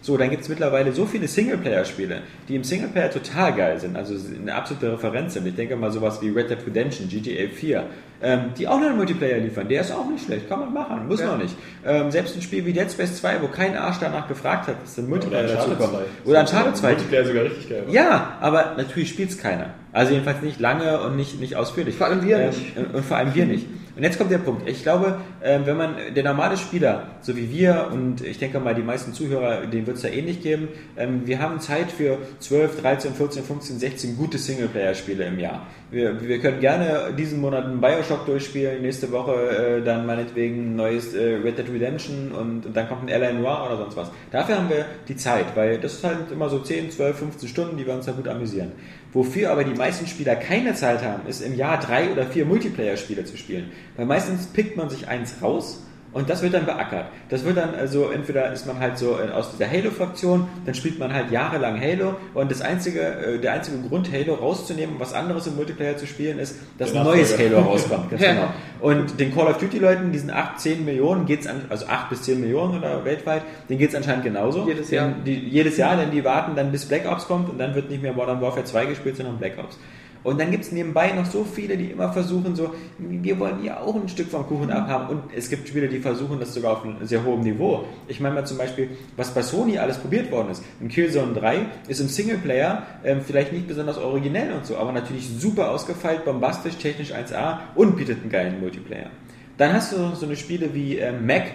So, 0.00 0.16
dann 0.18 0.28
gibt 0.28 0.42
es 0.42 0.48
mittlerweile 0.50 0.92
so 0.92 1.06
viele 1.06 1.26
Singleplayer-Spiele, 1.26 2.20
die 2.46 2.56
im 2.56 2.62
Singleplayer 2.62 3.10
total 3.10 3.54
geil 3.54 3.80
sind, 3.80 3.96
also 3.96 4.14
eine 4.38 4.54
absolute 4.54 4.92
Referenz 4.92 5.32
sind. 5.32 5.46
Ich 5.46 5.56
denke 5.56 5.74
mal 5.76 5.90
sowas 5.90 6.20
wie 6.20 6.28
Red 6.28 6.50
Dead 6.50 6.58
Redemption, 6.66 7.08
GTA 7.08 7.48
4, 7.50 7.84
ähm, 8.22 8.40
die 8.56 8.68
auch 8.68 8.78
noch 8.78 8.88
einen 8.88 8.98
Multiplayer 8.98 9.38
liefern. 9.38 9.66
Der 9.66 9.80
ist 9.80 9.90
auch 9.92 10.06
nicht 10.08 10.26
schlecht, 10.26 10.46
kann 10.46 10.60
man 10.60 10.74
machen, 10.74 11.08
muss 11.08 11.20
Ja. 11.20 11.28
noch 11.28 11.38
nicht. 11.38 11.56
Ähm, 11.86 12.10
selbst 12.10 12.36
ein 12.36 12.42
Spiel 12.42 12.66
wie 12.66 12.74
Dead 12.74 12.90
Space 12.92 13.16
2, 13.16 13.40
wo 13.40 13.48
kein 13.48 13.76
Arsch 13.78 13.96
danach 13.98 14.28
gefragt 14.28 14.68
hat, 14.68 14.76
dass 14.82 14.98
ein 14.98 15.08
Multiplayer 15.08 15.44
dazu 15.48 15.70
Uncharted 15.70 15.78
kommt. 15.78 15.92
2. 16.24 16.30
Oder 16.30 16.40
Uncharted 16.40 16.76
2. 16.76 16.88
Multiplayer 16.90 17.24
sogar 17.24 17.44
richtig 17.44 17.68
geil. 17.70 17.82
war. 17.86 17.94
Ja, 17.94 18.38
aber 18.42 18.74
natürlich 18.76 19.08
spielt 19.08 19.30
es 19.30 19.38
keiner. 19.38 19.70
Also 19.92 20.12
jedenfalls 20.12 20.42
nicht 20.42 20.60
lange 20.60 21.00
und 21.00 21.16
nicht, 21.16 21.40
nicht 21.40 21.56
ausführlich. 21.56 21.94
Vor 21.96 22.08
allem 22.08 22.22
wir 22.22 22.36
ähm, 22.38 22.50
nicht. 22.50 22.76
Und, 22.76 22.94
und 22.94 23.04
vor 23.06 23.16
allem 23.16 23.34
wir 23.34 23.46
nicht. 23.46 23.66
Und 23.96 24.02
jetzt 24.02 24.18
kommt 24.18 24.30
der 24.30 24.38
Punkt. 24.38 24.68
Ich 24.68 24.82
glaube, 24.82 25.20
ähm, 25.42 25.62
wenn 25.66 25.76
man, 25.76 25.96
der 26.14 26.24
normale 26.24 26.56
Spieler, 26.56 27.08
so 27.20 27.36
wie 27.36 27.50
wir 27.50 27.90
und 27.92 28.22
ich 28.22 28.38
denke 28.38 28.58
mal 28.58 28.74
die 28.74 28.82
meisten 28.82 29.12
Zuhörer, 29.12 29.66
denen 29.66 29.86
wird 29.86 29.98
es 29.98 30.02
ja 30.02 30.10
ähnlich 30.10 30.42
geben, 30.42 30.68
ähm, 30.96 31.26
wir 31.26 31.38
haben 31.38 31.60
Zeit 31.60 31.92
für 31.92 32.18
12, 32.40 32.80
13, 32.80 33.14
14, 33.14 33.44
15, 33.44 33.78
16 33.78 34.16
gute 34.16 34.38
Singleplayer-Spiele 34.38 35.24
im 35.24 35.38
Jahr. 35.38 35.66
Wir, 35.92 36.20
wir 36.20 36.40
können 36.40 36.58
gerne 36.58 37.14
diesen 37.16 37.40
Monat 37.40 37.66
einen 37.66 37.80
Bioshock 37.80 38.26
durchspielen, 38.26 38.82
nächste 38.82 39.12
Woche 39.12 39.32
äh, 39.32 39.84
dann 39.84 40.06
meinetwegen 40.06 40.72
ein 40.72 40.76
neues 40.76 41.14
äh, 41.14 41.36
Red 41.36 41.58
Dead 41.58 41.72
Redemption 41.72 42.32
und, 42.32 42.66
und 42.66 42.76
dann 42.76 42.88
kommt 42.88 43.02
ein 43.02 43.08
L.A. 43.08 43.32
Noir 43.32 43.64
oder 43.66 43.76
sonst 43.76 43.96
was. 43.96 44.10
Dafür 44.32 44.56
haben 44.56 44.68
wir 44.70 44.86
die 45.06 45.16
Zeit, 45.16 45.46
weil 45.54 45.78
das 45.78 45.94
ist 45.94 46.04
halt 46.04 46.32
immer 46.32 46.48
so 46.48 46.58
10, 46.58 46.90
12, 46.90 47.16
15 47.16 47.48
Stunden, 47.48 47.76
die 47.76 47.86
wir 47.86 47.94
uns 47.94 48.06
da 48.06 48.12
gut 48.12 48.26
amüsieren. 48.26 48.72
Wofür 49.14 49.50
aber 49.50 49.64
die 49.64 49.74
meisten 49.74 50.06
Spieler 50.08 50.34
keine 50.34 50.74
Zeit 50.74 51.02
haben, 51.02 51.26
ist 51.26 51.40
im 51.40 51.54
Jahr 51.54 51.78
drei 51.78 52.10
oder 52.10 52.26
vier 52.26 52.44
Multiplayer-Spiele 52.44 53.24
zu 53.24 53.36
spielen. 53.36 53.70
Weil 53.96 54.06
meistens 54.06 54.46
pickt 54.48 54.76
man 54.76 54.90
sich 54.90 55.08
eins 55.08 55.36
raus 55.40 55.80
und 56.14 56.30
das 56.30 56.42
wird 56.42 56.54
dann 56.54 56.64
beackert. 56.64 57.06
Das 57.28 57.44
wird 57.44 57.56
dann 57.56 57.74
also, 57.74 58.10
entweder 58.10 58.52
ist 58.52 58.66
man 58.66 58.78
halt 58.78 58.96
so 58.96 59.18
äh, 59.18 59.30
aus 59.30 59.50
dieser 59.50 59.70
Halo-Fraktion, 59.70 60.48
dann 60.64 60.74
spielt 60.74 60.98
man 60.98 61.12
halt 61.12 61.30
jahrelang 61.30 61.80
Halo 61.80 62.16
und 62.32 62.50
das 62.50 62.62
einzige, 62.62 63.00
äh, 63.00 63.38
der 63.38 63.52
einzige 63.52 63.76
Grund, 63.88 64.10
Halo 64.12 64.34
rauszunehmen 64.34 64.94
und 64.94 65.00
was 65.00 65.12
anderes 65.12 65.46
im 65.46 65.56
Multiplayer 65.56 65.96
zu 65.96 66.06
spielen, 66.06 66.38
ist, 66.38 66.56
dass 66.78 66.94
ein 66.94 67.04
neues 67.04 67.32
Nachfolger. 67.32 67.56
Halo 67.56 67.68
rauskommt. 67.68 68.10
Ganz 68.10 68.22
genau. 68.22 68.48
Und 68.80 69.18
den 69.20 69.34
Call 69.34 69.48
of 69.48 69.58
Duty-Leuten, 69.58 70.12
diesen 70.12 70.30
8, 70.30 70.60
10 70.60 70.84
Millionen, 70.84 71.26
geht's 71.26 71.46
an, 71.46 71.62
also 71.68 71.86
8 71.86 72.10
bis 72.10 72.22
10 72.22 72.40
Millionen 72.40 72.78
oder 72.78 73.04
weltweit, 73.04 73.42
denen 73.68 73.80
geht's 73.80 73.94
anscheinend 73.94 74.24
genauso. 74.24 74.66
Jedes 74.66 74.90
Jahr. 74.90 75.12
Die, 75.26 75.34
jedes 75.34 75.76
Jahr, 75.76 75.96
denn 75.96 76.10
die 76.12 76.24
warten 76.24 76.54
dann 76.54 76.70
bis 76.70 76.86
Black 76.86 77.10
Ops 77.10 77.26
kommt 77.26 77.50
und 77.50 77.58
dann 77.58 77.74
wird 77.74 77.90
nicht 77.90 78.02
mehr 78.02 78.12
Modern 78.12 78.40
Warfare 78.40 78.64
2 78.64 78.86
gespielt, 78.86 79.16
sondern 79.16 79.38
Black 79.38 79.58
Ops. 79.58 79.78
Und 80.24 80.40
dann 80.40 80.50
gibt 80.50 80.64
es 80.64 80.72
nebenbei 80.72 81.12
noch 81.12 81.26
so 81.26 81.44
viele, 81.44 81.76
die 81.76 81.90
immer 81.90 82.12
versuchen, 82.12 82.56
so, 82.56 82.74
wir 82.98 83.38
wollen 83.38 83.62
ja 83.62 83.80
auch 83.80 83.94
ein 83.94 84.08
Stück 84.08 84.28
vom 84.30 84.46
Kuchen 84.46 84.70
abhaben. 84.70 85.08
Und 85.08 85.22
es 85.36 85.50
gibt 85.50 85.68
Spiele, 85.68 85.86
die 85.86 86.00
versuchen 86.00 86.40
das 86.40 86.54
sogar 86.54 86.72
auf 86.72 86.84
einem 86.84 87.06
sehr 87.06 87.22
hohen 87.22 87.42
Niveau. 87.42 87.84
Ich 88.08 88.20
meine 88.20 88.34
mal 88.34 88.46
zum 88.46 88.56
Beispiel, 88.56 88.88
was 89.16 89.32
bei 89.32 89.42
Sony 89.42 89.78
alles 89.78 89.98
probiert 89.98 90.32
worden 90.32 90.50
ist. 90.50 90.64
Ein 90.80 90.88
Killzone 90.88 91.34
3 91.34 91.66
ist 91.88 92.00
im 92.00 92.08
Singleplayer 92.08 92.84
ähm, 93.04 93.20
vielleicht 93.24 93.52
nicht 93.52 93.68
besonders 93.68 93.98
originell 93.98 94.52
und 94.54 94.64
so, 94.64 94.78
aber 94.78 94.92
natürlich 94.92 95.28
super 95.38 95.70
ausgefeilt, 95.70 96.24
bombastisch, 96.24 96.76
technisch 96.76 97.12
1A 97.12 97.58
und 97.74 97.96
bietet 97.96 98.22
einen 98.22 98.30
geilen 98.30 98.60
Multiplayer. 98.60 99.10
Dann 99.58 99.74
hast 99.74 99.92
du 99.92 99.98
noch 99.98 100.16
so 100.16 100.24
eine 100.24 100.36
Spiele 100.36 100.72
wie 100.72 100.96
ähm, 100.96 101.26
Mac, 101.26 101.52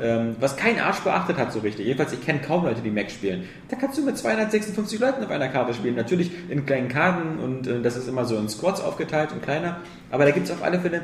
ähm, 0.00 0.34
was 0.40 0.56
kein 0.56 0.80
Arsch 0.80 1.00
beachtet 1.00 1.36
hat 1.36 1.52
so 1.52 1.60
richtig. 1.60 1.86
Jedenfalls, 1.86 2.12
ich 2.12 2.24
kenne 2.24 2.40
kaum 2.40 2.64
Leute, 2.64 2.80
die 2.80 2.90
Mac 2.90 3.10
spielen. 3.10 3.44
Da 3.68 3.76
kannst 3.76 3.96
du 3.96 4.02
mit 4.02 4.18
256 4.18 4.98
Leuten 4.98 5.22
auf 5.22 5.30
einer 5.30 5.48
Karte 5.48 5.72
spielen. 5.72 5.94
Natürlich 5.94 6.32
in 6.48 6.66
kleinen 6.66 6.88
Karten 6.88 7.38
und 7.38 7.66
äh, 7.66 7.80
das 7.80 7.96
ist 7.96 8.08
immer 8.08 8.24
so 8.24 8.36
in 8.36 8.48
Squads 8.48 8.80
aufgeteilt 8.80 9.30
und 9.32 9.42
kleiner. 9.42 9.78
Aber 10.10 10.24
da 10.24 10.32
gibt 10.32 10.46
es 10.46 10.52
auf 10.52 10.62
alle 10.62 10.80
Fälle 10.80 11.02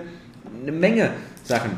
eine 0.61 0.73
Menge 0.73 1.11
Sachen. 1.45 1.71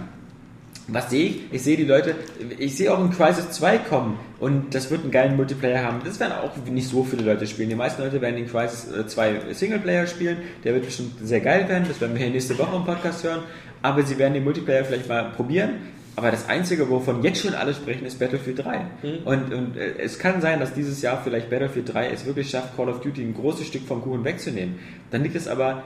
Was 0.89 1.11
sehe 1.11 1.27
ich? 1.27 1.53
Ich 1.53 1.63
sehe 1.63 1.77
die 1.77 1.85
Leute, 1.85 2.17
ich 2.59 2.77
sehe 2.77 2.93
auch 2.93 2.99
in 2.99 3.11
Crisis 3.11 3.51
2 3.53 3.79
kommen 3.79 4.19
und 4.41 4.75
das 4.75 4.91
wird 4.91 5.03
einen 5.03 5.13
geilen 5.13 5.37
Multiplayer 5.37 5.85
haben. 5.85 6.01
Das 6.05 6.19
werden 6.19 6.33
auch 6.33 6.57
nicht 6.67 6.89
so 6.89 7.05
viele 7.05 7.23
Leute 7.23 7.47
spielen. 7.47 7.69
Die 7.69 7.77
meisten 7.77 8.03
Leute 8.03 8.21
werden 8.21 8.37
in 8.37 8.49
Crisis 8.49 8.91
äh, 8.91 9.07
2 9.07 9.53
Singleplayer 9.53 10.07
spielen. 10.07 10.39
Der 10.65 10.75
wird 10.75 10.87
bestimmt 10.87 11.13
sehr 11.23 11.41
geil 11.41 11.69
werden. 11.69 11.85
Das 11.87 12.01
werden 12.01 12.15
wir 12.15 12.23
hier 12.23 12.31
nächste 12.31 12.59
Woche 12.59 12.75
im 12.75 12.85
Podcast 12.85 13.23
hören. 13.23 13.43
Aber 13.83 14.03
sie 14.03 14.19
werden 14.19 14.35
den 14.35 14.45
Multiplayer 14.45 14.85
vielleicht 14.85 15.09
mal 15.09 15.31
probieren. 15.37 15.75
Aber 16.15 16.31
das 16.31 16.49
Einzige, 16.49 16.91
wovon 16.91 17.23
jetzt 17.23 17.41
schon 17.41 17.55
alle 17.55 17.73
sprechen, 17.73 18.05
ist 18.05 18.19
Battlefield 18.19 18.65
3. 18.65 18.87
Und, 19.25 19.55
und 19.55 19.77
äh, 19.77 19.95
es 19.99 20.19
kann 20.19 20.41
sein, 20.41 20.61
dass 20.61 20.75
dieses 20.75 21.01
Jahr 21.01 21.23
vielleicht 21.23 21.49
Battlefield 21.49 21.93
3 21.93 22.11
es 22.11 22.27
wirklich 22.27 22.51
schafft, 22.51 22.77
Call 22.77 22.89
of 22.89 23.01
Duty 23.01 23.23
ein 23.23 23.35
großes 23.35 23.67
Stück 23.67 23.87
vom 23.87 24.03
Kuchen 24.03 24.25
wegzunehmen. 24.25 24.79
Dann 25.11 25.23
liegt 25.23 25.37
es 25.37 25.49
aber 25.49 25.85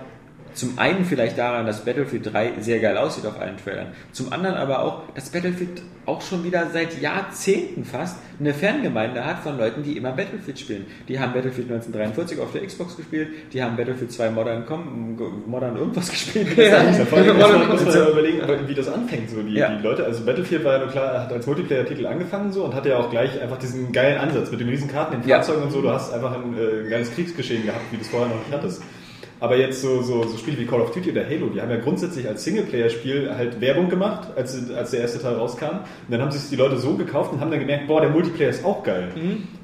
zum 0.56 0.78
einen 0.78 1.04
vielleicht 1.04 1.38
daran, 1.38 1.66
dass 1.66 1.84
Battlefield 1.84 2.32
3 2.32 2.52
sehr 2.60 2.80
geil 2.80 2.96
aussieht 2.96 3.26
auf 3.26 3.40
allen 3.40 3.56
Trailern. 3.58 3.88
Zum 4.12 4.32
anderen 4.32 4.56
aber 4.56 4.82
auch, 4.82 5.02
dass 5.14 5.28
Battlefield 5.30 5.82
auch 6.06 6.22
schon 6.22 6.44
wieder 6.44 6.68
seit 6.72 7.00
Jahrzehnten 7.00 7.84
fast 7.84 8.16
eine 8.38 8.54
Fangemeinde 8.54 9.24
hat 9.24 9.40
von 9.40 9.58
Leuten, 9.58 9.82
die 9.82 9.96
immer 9.96 10.12
Battlefield 10.12 10.58
spielen. 10.58 10.86
Die 11.08 11.18
haben 11.18 11.32
Battlefield 11.32 11.68
1943 11.70 12.38
auf 12.40 12.52
der 12.52 12.64
Xbox 12.64 12.96
gespielt, 12.96 13.28
die 13.52 13.62
haben 13.62 13.76
Battlefield 13.76 14.12
2 14.12 14.30
Modern, 14.30 14.64
Com 14.66 15.18
Modern 15.46 15.76
irgendwas 15.76 16.10
gespielt. 16.10 16.56
Ja. 16.56 16.82
Ja, 16.84 17.04
vor 17.04 17.18
allem 17.18 17.36
muss 17.36 17.48
man, 17.50 17.68
muss 17.68 17.84
man 17.84 17.94
ja 17.94 18.08
überlegen, 18.08 18.40
wie 18.68 18.74
das 18.74 18.88
anfängt. 18.88 19.30
So. 19.30 19.42
Die, 19.42 19.54
Ja. 19.54 19.76
die 19.76 19.82
Leute, 19.82 20.04
also 20.04 20.24
Battlefield 20.24 20.64
war 20.64 20.74
ja 20.74 20.78
nur 20.78 20.88
klar, 20.88 21.22
hat 21.22 21.32
als 21.32 21.46
Multiplayer-Titel 21.46 22.06
angefangen 22.06 22.52
so 22.52 22.64
und 22.64 22.74
hatte 22.74 22.88
ja 22.90 22.98
auch 22.98 23.10
gleich 23.10 23.40
einfach 23.42 23.58
diesen 23.58 23.92
geilen 23.92 24.18
Ansatz 24.18 24.50
mit 24.50 24.60
den 24.60 24.68
riesen 24.68 24.88
Karten, 24.88 25.20
den 25.20 25.28
Ja. 25.28 25.36
Fahrzeugen 25.36 25.64
und 25.64 25.70
so. 25.72 25.82
Du 25.82 25.90
hast 25.90 26.12
einfach 26.14 26.34
ein, 26.34 26.56
äh, 26.56 26.84
ein 26.84 26.90
geiles 26.90 27.12
Kriegsgeschehen 27.14 27.64
gehabt, 27.66 27.82
wie 27.90 27.96
du 27.96 28.02
es 28.02 28.08
vorher 28.08 28.28
noch 28.28 28.36
nicht 28.36 28.52
hattest. 28.52 28.82
Aber 29.38 29.56
jetzt 29.58 29.82
so, 29.82 30.00
so, 30.02 30.22
so 30.24 30.38
Spiele 30.38 30.56
wie 30.58 30.64
Call 30.64 30.80
of 30.80 30.92
Duty 30.92 31.10
oder 31.10 31.24
Halo, 31.26 31.48
die 31.54 31.60
haben 31.60 31.70
ja 31.70 31.76
grundsätzlich 31.76 32.26
als 32.26 32.42
Singleplayer-Spiel 32.44 33.30
halt 33.36 33.60
Werbung 33.60 33.90
gemacht, 33.90 34.28
als, 34.34 34.56
als 34.74 34.92
der 34.92 35.00
erste 35.00 35.20
Teil 35.20 35.34
rauskam. 35.34 35.64
Und 35.66 36.10
dann 36.10 36.22
haben 36.22 36.30
sich 36.30 36.48
die 36.48 36.56
Leute 36.56 36.78
so 36.78 36.94
gekauft 36.94 37.32
und 37.34 37.40
haben 37.40 37.50
dann 37.50 37.60
gemerkt, 37.60 37.86
boah, 37.86 38.00
der 38.00 38.08
Multiplayer 38.10 38.48
ist 38.48 38.64
auch 38.64 38.82
geil. 38.82 39.08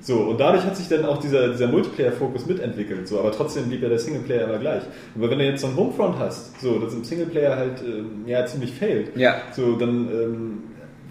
So, 0.01 0.19
und 0.19 0.39
dadurch 0.39 0.65
hat 0.65 0.77
sich 0.77 0.89
dann 0.89 1.07
auch 1.07 1.19
dieser, 1.19 1.49
dieser 1.49 1.69
Multiplayer-Fokus 1.69 2.45
mitentwickelt. 2.47 3.09
So, 3.09 3.19
aber 3.19 3.33
trotzdem 3.33 3.65
blieb 3.69 3.83
ja 3.83 3.89
der 3.89 3.99
Singleplayer 3.99 4.45
immer 4.49 4.59
gleich. 4.59 4.83
Aber 5.17 5.31
wenn 5.31 5.39
du 5.39 5.45
jetzt 5.47 5.63
so 5.63 5.69
einen 5.69 5.77
Homefront 5.77 6.19
hast, 6.19 6.61
so, 6.61 6.79
das 6.79 6.93
im 6.93 7.05
Singleplayer 7.05 7.57
halt 7.57 7.81
ähm, 7.83 8.25
ja 8.27 8.45
ziemlich 8.45 8.73
failt, 8.73 9.17
Ja. 9.17 9.37
so, 9.57 9.77
dann 9.77 10.09
ähm, 10.13 10.59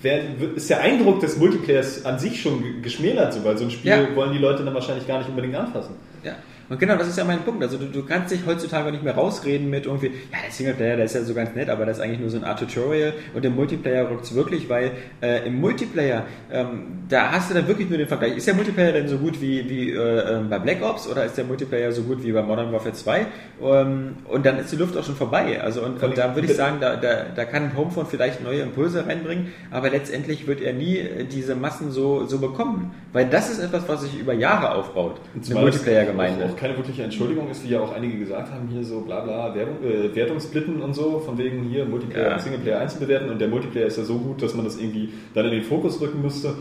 wär, 0.03 0.21
ist 0.55 0.69
der 0.69 0.81
Eindruck 0.81 1.19
des 1.19 1.37
Multiplayers 1.37 2.05
an 2.05 2.19
sich 2.19 2.39
schon 2.41 2.61
ge- 2.61 2.81
geschmälert, 2.81 3.33
so, 3.33 3.43
weil 3.43 3.57
so 3.57 3.63
ein 3.63 3.71
Spiel 3.71 3.89
Ja. 3.91 4.15
wollen 4.15 4.33
die 4.33 4.39
Leute 4.39 4.63
dann 4.63 4.73
wahrscheinlich 4.75 5.07
gar 5.07 5.17
nicht 5.17 5.29
unbedingt 5.29 5.55
anfassen. 5.55 5.95
Ja, 6.23 6.33
und 6.71 6.79
genau, 6.79 6.95
das 6.95 7.09
ist 7.09 7.17
ja 7.17 7.25
mein 7.25 7.39
Punkt. 7.39 7.61
Also 7.61 7.77
du, 7.77 7.87
du 7.87 8.05
kannst 8.05 8.31
dich 8.31 8.45
heutzutage 8.45 8.93
nicht 8.93 9.03
mehr 9.03 9.13
rausreden 9.13 9.69
mit 9.69 9.87
irgendwie, 9.87 10.07
ja, 10.07 10.37
der 10.41 10.51
Singleplayer, 10.51 10.95
der 10.95 11.03
ist 11.03 11.15
ja 11.15 11.21
so 11.21 11.33
ganz 11.33 11.53
nett, 11.53 11.69
aber 11.69 11.85
das 11.85 11.97
ist 11.97 12.03
eigentlich 12.03 12.21
nur 12.21 12.29
so 12.29 12.37
eine 12.37 12.47
Art 12.47 12.59
Tutorial 12.59 13.11
und 13.33 13.43
im 13.43 13.57
Multiplayer 13.57 14.09
rückt 14.09 14.33
wirklich, 14.33 14.69
weil 14.69 14.91
äh, 15.21 15.45
im 15.45 15.59
Multiplayer, 15.59 16.23
ähm, 16.49 17.03
da 17.09 17.33
hast 17.33 17.49
du 17.49 17.55
dann 17.55 17.67
wirklich 17.67 17.89
nur 17.89 17.97
den 17.97 18.07
Vergleich. 18.07 18.37
Ist 18.37 18.47
der 18.47 18.53
Multiplayer 18.53 18.93
denn 18.93 19.09
so 19.09 19.17
gut 19.17 19.41
wie, 19.41 19.69
wie 19.69 19.91
äh, 19.91 20.37
ähm, 20.37 20.49
bei 20.49 20.59
Black 20.59 20.81
Ops 20.81 21.09
oder 21.09 21.25
ist 21.25 21.37
der 21.37 21.43
Multiplayer 21.43 21.91
so 21.91 22.03
gut 22.03 22.23
wie 22.23 22.31
bei 22.31 22.41
Modern 22.41 22.71
Warfare 22.71 22.93
2? 22.93 23.25
Ähm, 23.61 24.15
und 24.29 24.45
dann 24.45 24.57
ist 24.57 24.71
die 24.71 24.77
Luft 24.77 24.95
auch 24.95 25.03
schon 25.03 25.17
vorbei. 25.17 25.59
Also 25.61 25.81
und, 25.81 26.01
und 26.01 26.17
da 26.17 26.33
würde 26.35 26.47
ich 26.47 26.55
sagen, 26.55 26.77
da, 26.79 26.95
da, 26.95 27.25
da 27.35 27.43
kann 27.43 27.75
Homefront 27.75 28.07
vielleicht 28.07 28.41
neue 28.41 28.61
Impulse 28.61 29.05
reinbringen, 29.05 29.51
aber 29.71 29.89
letztendlich 29.89 30.47
wird 30.47 30.61
er 30.61 30.71
nie 30.71 30.99
äh, 30.99 31.25
diese 31.25 31.53
Massen 31.53 31.91
so, 31.91 32.25
so 32.27 32.39
bekommen. 32.39 32.91
Weil 33.11 33.25
das 33.25 33.49
ist 33.49 33.59
etwas, 33.59 33.89
was 33.89 34.03
sich 34.03 34.17
über 34.17 34.31
Jahre 34.31 34.73
aufbaut. 34.73 35.19
Eine 35.49 35.59
Multiplayer-Gemeinde. 35.59 36.53
Keine 36.61 36.77
wirkliche 36.77 37.01
Entschuldigung 37.03 37.49
ist, 37.49 37.63
wie 37.63 37.69
ja 37.69 37.79
auch 37.81 37.91
einige 37.91 38.19
gesagt 38.19 38.51
haben, 38.51 38.67
hier 38.71 38.83
so 38.83 39.01
bla 39.01 39.21
bla, 39.21 39.55
Werbung, 39.55 39.77
äh, 39.83 40.15
Wertungsblitten 40.15 40.79
und 40.81 40.93
so, 40.93 41.17
von 41.19 41.37
wegen 41.39 41.63
hier 41.63 41.85
Multiplayer 41.85 42.27
Ja. 42.27 42.33
und 42.35 42.41
Singleplayer 42.41 42.79
einzeln 42.79 42.99
bewerten 42.99 43.29
und 43.31 43.41
der 43.41 43.47
Multiplayer 43.47 43.87
ist 43.87 43.97
ja 43.97 44.03
so 44.03 44.19
gut, 44.19 44.43
dass 44.43 44.53
man 44.53 44.63
das 44.63 44.77
irgendwie 44.77 45.09
dann 45.33 45.45
in 45.45 45.51
den 45.51 45.63
Fokus 45.63 45.99
rücken 45.99 46.21
müsste. 46.21 46.53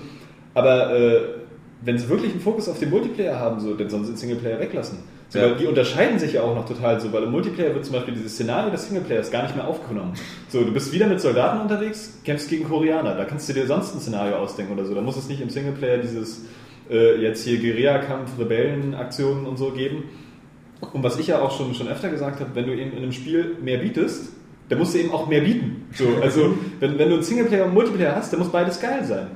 Aber 0.55 0.97
äh, 0.99 1.21
wenn 1.83 1.99
sie 1.99 2.09
wirklich 2.09 2.33
einen 2.33 2.41
Fokus 2.41 2.69
auf 2.71 2.79
den 2.79 2.89
Multiplayer 2.91 3.39
haben, 3.39 3.61
so, 3.61 3.75
dann 3.75 3.91
sollen 3.91 4.05
sie 4.05 4.13
den 4.13 4.17
Singleplayer 4.17 4.59
weglassen. 4.59 4.99
So, 5.29 5.39
Ja. 5.39 5.51
die 5.55 5.67
unterscheiden 5.67 6.19
sich 6.19 6.33
ja 6.33 6.43
auch 6.43 6.55
noch 6.57 6.67
total 6.67 6.99
so, 6.99 7.13
weil 7.13 7.23
im 7.25 7.31
Multiplayer 7.31 7.73
wird 7.75 7.85
zum 7.85 7.95
Beispiel 7.95 8.15
dieses 8.15 8.33
Szenario 8.33 8.71
des 8.71 8.87
Singleplayers 8.89 9.31
gar 9.31 9.43
nicht 9.45 9.55
mehr 9.55 9.69
aufgenommen. 9.69 10.15
So, 10.49 10.65
du 10.65 10.73
bist 10.73 10.93
wieder 10.93 11.07
mit 11.07 11.21
Soldaten 11.21 11.61
unterwegs, 11.61 12.19
kämpfst 12.25 12.49
gegen 12.51 12.65
Koreaner, 12.65 13.15
da 13.15 13.25
kannst 13.27 13.49
du 13.49 13.53
dir 13.53 13.67
sonst 13.67 13.95
ein 13.95 14.01
Szenario 14.01 14.37
ausdenken 14.37 14.73
oder 14.73 14.85
so. 14.87 14.95
Da 14.95 15.03
muss 15.03 15.17
es 15.17 15.29
nicht 15.29 15.41
im 15.41 15.49
Singleplayer 15.51 15.99
dieses 15.99 16.47
äh, 16.91 17.21
jetzt 17.21 17.45
hier 17.45 17.59
Guerillakampf, 17.59 18.39
Rebellenaktionen 18.39 19.47
und 19.47 19.57
so 19.57 19.71
geben. 19.71 20.05
Und 20.93 21.03
was 21.03 21.19
ich 21.19 21.29
ja 21.29 21.41
auch 21.41 21.57
schon, 21.57 21.75
schon 21.75 21.89
öfter 21.89 22.09
gesagt 22.09 22.41
habe, 22.41 22.51
wenn 22.55 22.67
du 22.67 22.73
eben 22.73 22.93
in 22.93 22.99
einem 22.99 23.13
Spiel 23.13 23.57
mehr 23.63 23.79
bietest, 23.79 24.33
dann 24.69 24.79
musst 24.79 24.95
du 24.95 24.99
eben 24.99 25.11
auch 25.13 25.27
mehr 25.27 25.43
bieten. 25.43 25.87
So, 25.95 26.07
also 26.23 26.55
wenn, 26.79 26.99
wenn 26.99 27.09
du 27.09 27.15
einen 27.15 27.23
Singleplayer 27.23 27.67
und 27.67 27.75
Multiplayer 27.75 28.17
hast, 28.17 28.33
dann 28.33 28.41
muss 28.41 28.51
beides 28.51 28.81
geil 28.81 29.05
sein. 29.05 29.27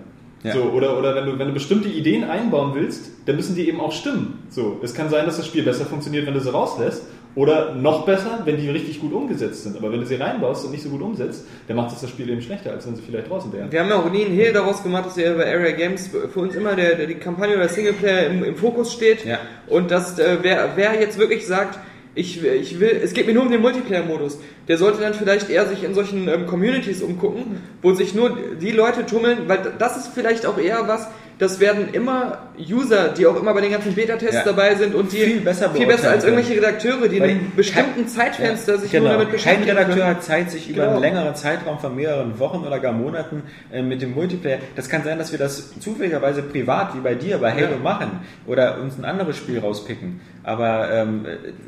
Ja. 0.42 0.52
So, 0.52 0.62
oder 0.64 0.98
oder 0.98 1.14
wenn, 1.14 1.26
du, 1.26 1.38
wenn 1.38 1.48
du 1.48 1.55
bestimmte 1.55 1.88
Ideen 1.88 2.24
einbauen 2.24 2.72
willst, 2.74 3.11
dann 3.26 3.36
müssen 3.36 3.57
die 3.57 3.66
eben 3.66 3.80
auch 3.80 3.92
stimmen. 3.92 4.44
So, 4.50 4.78
es 4.82 4.94
kann 4.94 5.09
sein, 5.09 5.24
dass 5.26 5.38
das 5.38 5.46
Spiel 5.46 5.64
besser 5.64 5.86
funktioniert, 5.86 6.26
wenn 6.26 6.34
du 6.34 6.40
sie 6.40 6.52
rauslässt. 6.52 7.02
Oder 7.37 7.74
noch 7.74 8.07
besser, 8.07 8.43
wenn 8.45 8.57
die 8.57 8.70
richtig 8.70 9.01
gut 9.01 9.12
umgesetzt 9.12 9.64
sind. 9.64 9.76
Aber 9.76 9.91
wenn 9.91 10.01
du 10.01 10.07
sie 10.07 10.14
reinbaust 10.14 10.64
und 10.64 10.70
nicht 10.70 10.85
so 10.85 10.89
gut 10.89 11.03
umsetzt, 11.03 11.45
dann 11.66 11.76
macht 11.76 11.91
das 11.91 12.01
das 12.01 12.11
Spiel 12.11 12.30
eben 12.30 12.41
schlechter, 12.41 12.70
als 12.70 12.87
wenn 12.87 12.95
sie 12.95 13.03
vielleicht 13.03 13.28
draußen 13.28 13.53
wären. 13.53 13.72
Wir 13.72 13.80
haben 13.80 13.89
ja 13.89 13.97
auch 13.97 14.11
nie 14.11 14.24
einen 14.24 14.35
Hehl 14.35 14.53
daraus 14.53 14.82
gemacht, 14.82 15.07
dass 15.07 15.16
ja 15.16 15.32
bei 15.35 15.53
Area 15.53 15.72
Games 15.72 16.09
für 16.09 16.41
uns 16.41 16.55
immer 16.55 16.76
der, 16.76 16.95
der, 16.95 17.07
die 17.07 17.16
Kampagne 17.16 17.57
oder 17.57 17.68
Singleplayer 17.68 18.26
im, 18.28 18.45
im 18.45 18.57
Fokus 18.57 18.93
steht. 18.93 19.24
Ja. 19.24 19.39
Und 19.66 19.91
dass 19.91 20.18
äh, 20.18 20.39
wer, 20.43 20.70
wer 20.76 21.01
jetzt 21.01 21.18
wirklich 21.18 21.47
sagt, 21.47 21.78
ich, 22.14 22.45
ich 22.45 22.78
will, 22.78 23.01
es 23.03 23.12
geht 23.12 23.26
mir 23.26 23.35
nur 23.35 23.43
um 23.43 23.51
den 23.51 23.61
Multiplayer-Modus, 23.61 24.39
der 24.68 24.78
sollte 24.78 25.01
dann 25.01 25.14
vielleicht 25.14 25.51
eher 25.51 25.66
sich 25.66 25.82
in 25.82 25.95
solchen 25.95 26.28
ähm, 26.28 26.47
Communities 26.47 27.03
umgucken, 27.03 27.61
wo 27.82 27.93
sich 27.93 28.14
nur 28.14 28.39
die 28.61 28.70
Leute 28.70 29.05
tummeln, 29.05 29.49
weil 29.49 29.59
das 29.78 29.97
ist 29.97 30.09
vielleicht 30.14 30.47
auch 30.47 30.59
eher 30.59 30.87
was, 30.87 31.09
das 31.39 31.59
werden 31.61 31.89
immer 31.93 32.39
User, 32.59 33.09
die 33.09 33.26
auch 33.26 33.37
immer 33.37 33.53
bei 33.55 33.61
den 33.61 33.72
ganzen 33.72 33.95
Beta-Tests 33.95 34.35
Ja. 34.37 34.45
dabei 34.45 34.74
sind 34.76 34.95
und 34.95 35.11
die 35.12 35.16
Viel 35.16 35.41
besser 35.41 35.70
viel 35.70 35.87
besser 35.87 36.11
als 36.11 36.22
irgendwelche 36.24 36.55
Redakteure, 36.55 37.09
die 37.09 37.16
in 37.16 37.22
einem 37.24 37.53
bestimmten 37.57 38.07
Zeitfenster 38.07 38.78
sich 38.78 38.93
nur 38.93 39.03
genau. 39.03 39.12
damit 39.14 39.26
Kein 39.28 39.32
beschäftigen 39.32 39.70
Redakteur 39.70 39.95
können. 39.97 40.07
hat 40.16 40.22
Zeit, 40.22 40.51
sich 40.51 40.68
über 40.70 40.82
Genau. 40.82 40.93
einen 40.93 41.01
längeren 41.03 41.35
Zeitraum 41.35 41.78
von 41.80 41.97
mehreren 41.97 42.39
Wochen 42.39 42.64
oder 42.64 42.78
gar 42.78 42.93
Monaten 42.93 43.43
äh, 43.72 43.82
mit 43.82 44.01
dem 44.03 44.14
Multiplayer. 44.14 44.59
Das 44.76 44.89
kann 44.89 45.03
sein, 45.03 45.18
dass 45.18 45.32
wir 45.32 45.39
das 45.41 45.78
zufälligerweise 45.80 46.43
privat, 46.43 46.95
wie 46.95 47.01
bei 47.01 47.14
dir, 47.14 47.39
bei 47.39 47.51
Halo 47.53 47.72
Ja. 47.72 47.76
machen 47.82 48.20
oder 48.47 48.80
uns 48.80 48.97
ein 48.97 49.05
anderes 49.05 49.37
Spiel 49.37 49.59
rauspicken. 49.59 50.20
Aber 50.45 50.90
ähm, 50.92 51.24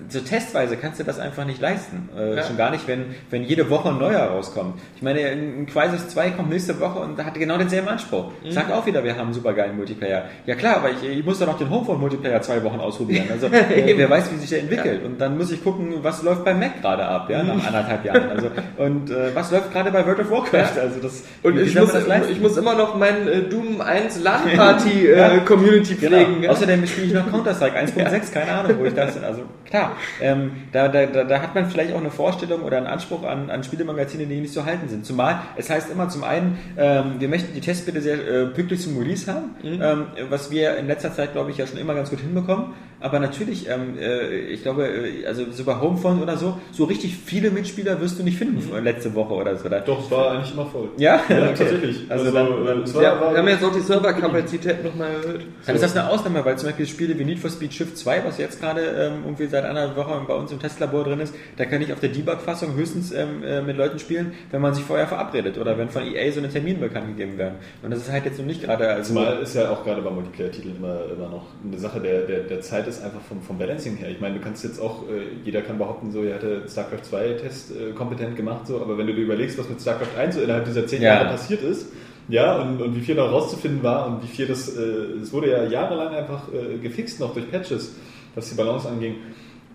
so 0.08 0.20
testweise 0.20 0.76
kannst 0.76 1.00
du 1.00 1.04
das 1.04 1.18
einfach 1.18 1.44
nicht 1.46 1.60
leisten. 1.60 2.08
Äh, 2.16 2.36
Ja. 2.36 2.42
Schon 2.42 2.56
gar 2.58 2.70
nicht, 2.70 2.86
wenn, 2.86 3.06
wenn 3.30 3.42
jede 3.42 3.70
Woche 3.70 3.88
ein 3.88 3.98
neuer 3.98 4.20
rauskommt. 4.20 4.78
Ich 4.96 5.02
meine, 5.02 5.20
ein 5.20 5.66
Crisis 5.66 6.08
2 6.08 6.30
kommt 6.30 6.50
nächste 6.50 6.78
Woche 6.78 6.98
und 6.98 7.22
hat 7.24 7.34
genau 7.34 7.56
denselben 7.56 7.88
Anspruch. 7.88 8.30
Mhm. 8.44 8.50
Sagt 8.50 8.70
auch 8.72 8.84
wieder, 8.86 9.02
wir 9.02 9.12
haben 9.14 9.22
einen 9.26 9.32
supergeilen 9.34 9.76
Multiplayer. 9.76 10.24
Ja 10.44 10.54
klar, 10.54 10.76
aber 10.76 10.90
ich, 10.90 11.08
ich 11.18 11.24
muss 11.24 11.38
doch 11.38 11.46
noch 11.46 11.56
den 11.58 11.70
Homephone-Multiplayer 11.70 12.42
zwei 12.42 12.62
Wochen 12.64 12.78
ausprobieren. 12.78 13.26
Also 13.32 13.46
äh, 13.52 13.94
wer 13.96 14.10
weiß, 14.10 14.30
wie 14.32 14.36
sich 14.36 14.50
der 14.50 14.60
entwickelt. 14.60 15.04
Und 15.04 15.20
dann 15.20 15.38
muss 15.38 15.50
ich 15.50 15.64
gucken, 15.64 15.94
was 16.02 16.22
läuft 16.22 16.44
bei 16.44 16.52
Mac 16.54 16.82
gerade 16.82 17.04
ab, 17.06 17.30
ja, 17.30 17.42
nach 17.42 17.66
anderthalb 17.66 18.04
Jahren. 18.04 18.28
Also, 18.30 18.50
und 18.76 19.10
äh, 19.10 19.34
was 19.34 19.50
läuft 19.50 19.72
gerade 19.72 19.90
bei 19.90 20.04
World 20.06 20.20
of 20.20 20.30
Warcraft. 20.30 20.78
Also 20.80 21.00
das, 21.00 21.24
Und 21.42 21.58
ich 21.58 21.74
muss, 21.74 21.94
ich 22.30 22.40
muss 22.40 22.56
immer 22.58 22.74
noch 22.74 22.94
mein 22.96 23.26
äh, 23.26 23.40
Doom 23.42 23.80
1 23.80 24.22
LAN-Party 24.22 25.08
Ja. 25.16 25.32
äh, 25.34 25.38
Community 25.40 25.94
Genau. 25.94 26.16
pflegen. 26.16 26.40
gell? 26.42 26.50
Außerdem 26.50 26.86
spiele 26.86 27.06
ich 27.06 27.12
noch 27.14 27.30
Counter-Strike 27.30 27.78
1.6, 27.78 28.32
keine 28.34 28.52
Ahnung, 28.52 28.65
wo 28.78 28.84
ich 28.84 28.94
das. 28.94 29.22
Also 29.22 29.42
klar, 29.64 29.96
ähm, 30.20 30.52
da, 30.72 30.88
da, 30.88 31.06
da, 31.06 31.24
da 31.24 31.42
hat 31.42 31.54
man 31.54 31.68
vielleicht 31.70 31.92
auch 31.92 32.00
eine 32.00 32.10
Vorstellung 32.10 32.62
oder 32.62 32.76
einen 32.78 32.86
Anspruch 32.86 33.24
an, 33.24 33.50
an 33.50 33.62
Spielemagazine, 33.64 34.26
die 34.26 34.40
nicht 34.40 34.52
zu 34.52 34.64
halten 34.64 34.88
sind. 34.88 35.04
Zumal 35.04 35.40
es 35.56 35.70
heißt 35.70 35.90
immer 35.90 36.08
zum 36.08 36.24
einen, 36.24 36.58
ähm, 36.76 37.14
wir 37.18 37.28
möchten 37.28 37.54
die 37.54 37.60
Tests 37.60 37.84
bitte 37.84 38.00
sehr 38.00 38.16
äh, 38.16 38.46
pünktlich 38.46 38.80
zum 38.80 38.98
Release 38.98 39.32
haben, 39.32 39.56
ähm, 39.62 40.06
was 40.28 40.50
wir 40.50 40.76
in 40.76 40.86
letzter 40.86 41.12
Zeit, 41.12 41.32
glaube 41.32 41.50
ich, 41.50 41.58
ja 41.58 41.66
schon 41.66 41.78
immer 41.78 41.94
ganz 41.94 42.10
gut 42.10 42.20
hinbekommen. 42.20 42.74
Aber 43.00 43.18
natürlich, 43.20 43.68
ähm, 43.68 43.98
äh, 43.98 44.38
ich 44.48 44.62
glaube, 44.62 44.86
äh, 44.86 45.26
also 45.26 45.44
so 45.50 45.64
bei 45.64 45.78
Homefront 45.78 46.22
oder 46.22 46.36
so, 46.36 46.58
so 46.72 46.84
richtig 46.84 47.16
viele 47.16 47.50
Mitspieler 47.50 48.00
wirst 48.00 48.18
du 48.18 48.22
nicht 48.22 48.38
finden 48.38 48.62
letzte 48.82 49.14
Woche 49.14 49.34
oder 49.34 49.56
so. 49.56 49.68
Da, 49.68 49.80
Doch, 49.80 50.04
es 50.04 50.10
war 50.10 50.32
eigentlich 50.32 50.52
immer 50.54 50.66
voll. 50.66 50.88
ja, 50.96 51.20
Ja, 51.28 51.36
Okay. 51.46 51.54
tatsächlich. 51.58 52.06
Also, 52.08 52.30
dann, 52.30 52.64
dann, 52.64 52.82
es 52.82 52.94
war, 52.94 53.02
Ja, 53.02 53.20
war, 53.20 53.32
wir 53.32 53.38
haben 53.38 53.48
jetzt 53.48 53.64
auch 53.64 53.72
die 53.72 53.80
Serverkapazität 53.80 54.82
nochmal 54.84 55.10
erhöht. 55.10 55.46
Dann 55.66 55.74
ist 55.74 55.82
das 55.84 55.96
eine 55.96 56.08
Ausnahme, 56.08 56.44
weil 56.44 56.56
zum 56.58 56.68
Beispiel 56.68 56.86
Spiele 56.86 57.18
wie 57.18 57.24
Need 57.24 57.38
for 57.38 57.50
Speed 57.50 57.72
Shift 57.74 57.96
2, 57.98 58.24
was 58.24 58.38
jetzt 58.38 58.60
gerade 58.60 58.80
ähm, 58.80 59.12
irgendwie 59.24 59.46
seit 59.46 59.64
einer 59.64 59.94
Woche 59.96 60.20
bei 60.26 60.34
uns 60.34 60.50
im 60.52 60.58
Testlabor 60.58 61.04
drin 61.04 61.20
ist, 61.20 61.34
da 61.56 61.64
kann 61.66 61.82
ich 61.82 61.92
auf 61.92 62.00
der 62.00 62.08
Debug-Fassung 62.10 62.74
höchstens 62.74 63.12
ähm, 63.12 63.42
äh, 63.44 63.60
mit 63.62 63.76
Leuten 63.76 63.98
spielen, 63.98 64.32
wenn 64.50 64.60
man 64.60 64.74
sich 64.74 64.84
vorher 64.84 65.06
verabredet 65.06 65.58
oder 65.58 65.76
wenn 65.78 65.88
von 65.90 66.02
EA 66.02 66.32
so 66.32 66.40
eine 66.40 66.48
Termin 66.48 66.80
bekannt 66.80 67.08
gegeben 67.08 67.36
werden. 67.38 67.56
Und 67.82 67.90
das 67.90 68.00
ist 68.00 68.10
halt 68.12 68.24
jetzt 68.24 68.38
noch 68.38 68.46
nicht 68.46 68.62
gerade, 68.62 68.88
also 68.88 69.08
Zumal 69.14 69.38
ist 69.40 69.54
ja 69.54 69.70
auch 69.70 69.84
gerade 69.84 70.00
bei 70.02 70.10
Multiplayer-Titeln 70.10 70.76
immer, 70.76 71.00
immer 71.14 71.28
noch 71.28 71.46
eine 71.64 71.78
Sache 71.78 72.00
der, 72.00 72.22
der, 72.22 72.40
der 72.40 72.60
Zeit 72.60 72.85
ist 72.88 73.02
einfach 73.02 73.20
vom, 73.20 73.40
vom 73.42 73.58
Balancing 73.58 73.96
her. 73.96 74.10
Ich 74.10 74.20
meine, 74.20 74.34
du 74.34 74.40
kannst 74.40 74.64
jetzt 74.64 74.80
auch, 74.80 75.08
äh, 75.08 75.22
jeder 75.44 75.62
kann 75.62 75.78
behaupten, 75.78 76.10
so, 76.12 76.22
er 76.22 76.36
hatte 76.36 76.62
StarCraft 76.68 77.04
2 77.04 77.28
Test 77.34 77.72
äh, 77.72 77.92
kompetent 77.92 78.36
gemacht, 78.36 78.66
so, 78.66 78.80
aber 78.80 78.96
wenn 78.98 79.06
du 79.06 79.14
dir 79.14 79.22
überlegst, 79.22 79.58
was 79.58 79.68
mit 79.68 79.80
StarCraft 79.80 80.16
1 80.18 80.34
so 80.34 80.40
innerhalb 80.40 80.64
dieser 80.64 80.86
zehn 80.86 81.02
Ja. 81.02 81.14
Jahre 81.14 81.30
passiert 81.30 81.62
ist, 81.62 81.88
ja, 82.28 82.60
und, 82.60 82.82
und 82.82 82.96
wie 82.96 83.00
viel 83.00 83.14
noch 83.14 83.30
rauszufinden 83.30 83.82
war 83.82 84.06
und 84.06 84.22
wie 84.22 84.26
viel 84.26 84.46
das, 84.46 84.68
äh, 84.76 84.80
es 85.22 85.32
wurde 85.32 85.50
ja 85.50 85.64
jahrelang 85.64 86.14
einfach 86.14 86.48
äh, 86.52 86.78
gefixt 86.78 87.20
noch 87.20 87.32
durch 87.34 87.50
Patches, 87.50 87.94
was 88.34 88.48
die 88.50 88.56
Balance 88.56 88.88
anging. 88.88 89.16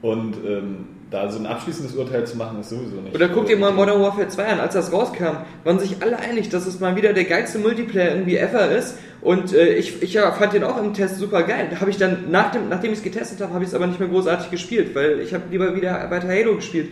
Und 0.01 0.35
ähm, 0.45 0.85
da 1.11 1.29
so 1.29 1.39
ein 1.39 1.45
abschließendes 1.45 1.93
Urteil 1.95 2.25
zu 2.25 2.37
machen, 2.37 2.61
ist 2.61 2.69
sowieso 2.69 2.95
nicht. 3.01 3.13
Oder 3.13 3.27
guck 3.27 3.45
dir 3.45 3.57
mal 3.57 3.73
Modern 3.73 4.01
Warfare 4.01 4.29
2 4.29 4.45
an, 4.45 4.59
als 4.61 4.73
das 4.73 4.93
rauskam, 4.93 5.43
waren 5.65 5.77
sich 5.77 6.01
alle 6.01 6.17
einig, 6.17 6.47
dass 6.47 6.65
es 6.65 6.79
mal 6.79 6.95
wieder 6.95 7.11
der 7.11 7.25
geilste 7.25 7.59
Multiplayer 7.59 8.15
irgendwie 8.15 8.37
ever 8.37 8.71
ist. 8.71 8.97
Und 9.19 9.53
äh, 9.53 9.73
ich, 9.73 10.01
ich 10.01 10.13
ja, 10.13 10.31
fand 10.31 10.53
den 10.53 10.63
auch 10.63 10.81
im 10.81 10.93
Test 10.93 11.17
super 11.17 11.43
geil. 11.43 11.67
Da 11.69 11.81
habe 11.81 11.91
ich 11.91 11.97
dann, 11.97 12.31
nach 12.31 12.51
dem, 12.51 12.69
nachdem 12.69 12.93
ich 12.93 12.99
es 12.99 13.03
getestet 13.03 13.41
habe, 13.41 13.53
habe 13.53 13.63
ich 13.63 13.69
es 13.69 13.75
aber 13.75 13.87
nicht 13.87 13.99
mehr 13.99 14.07
großartig 14.07 14.49
gespielt, 14.49 14.95
weil 14.95 15.19
ich 15.19 15.33
habe 15.33 15.43
lieber 15.51 15.75
wieder 15.75 16.09
weiter 16.09 16.29
Halo 16.29 16.55
gespielt. 16.55 16.91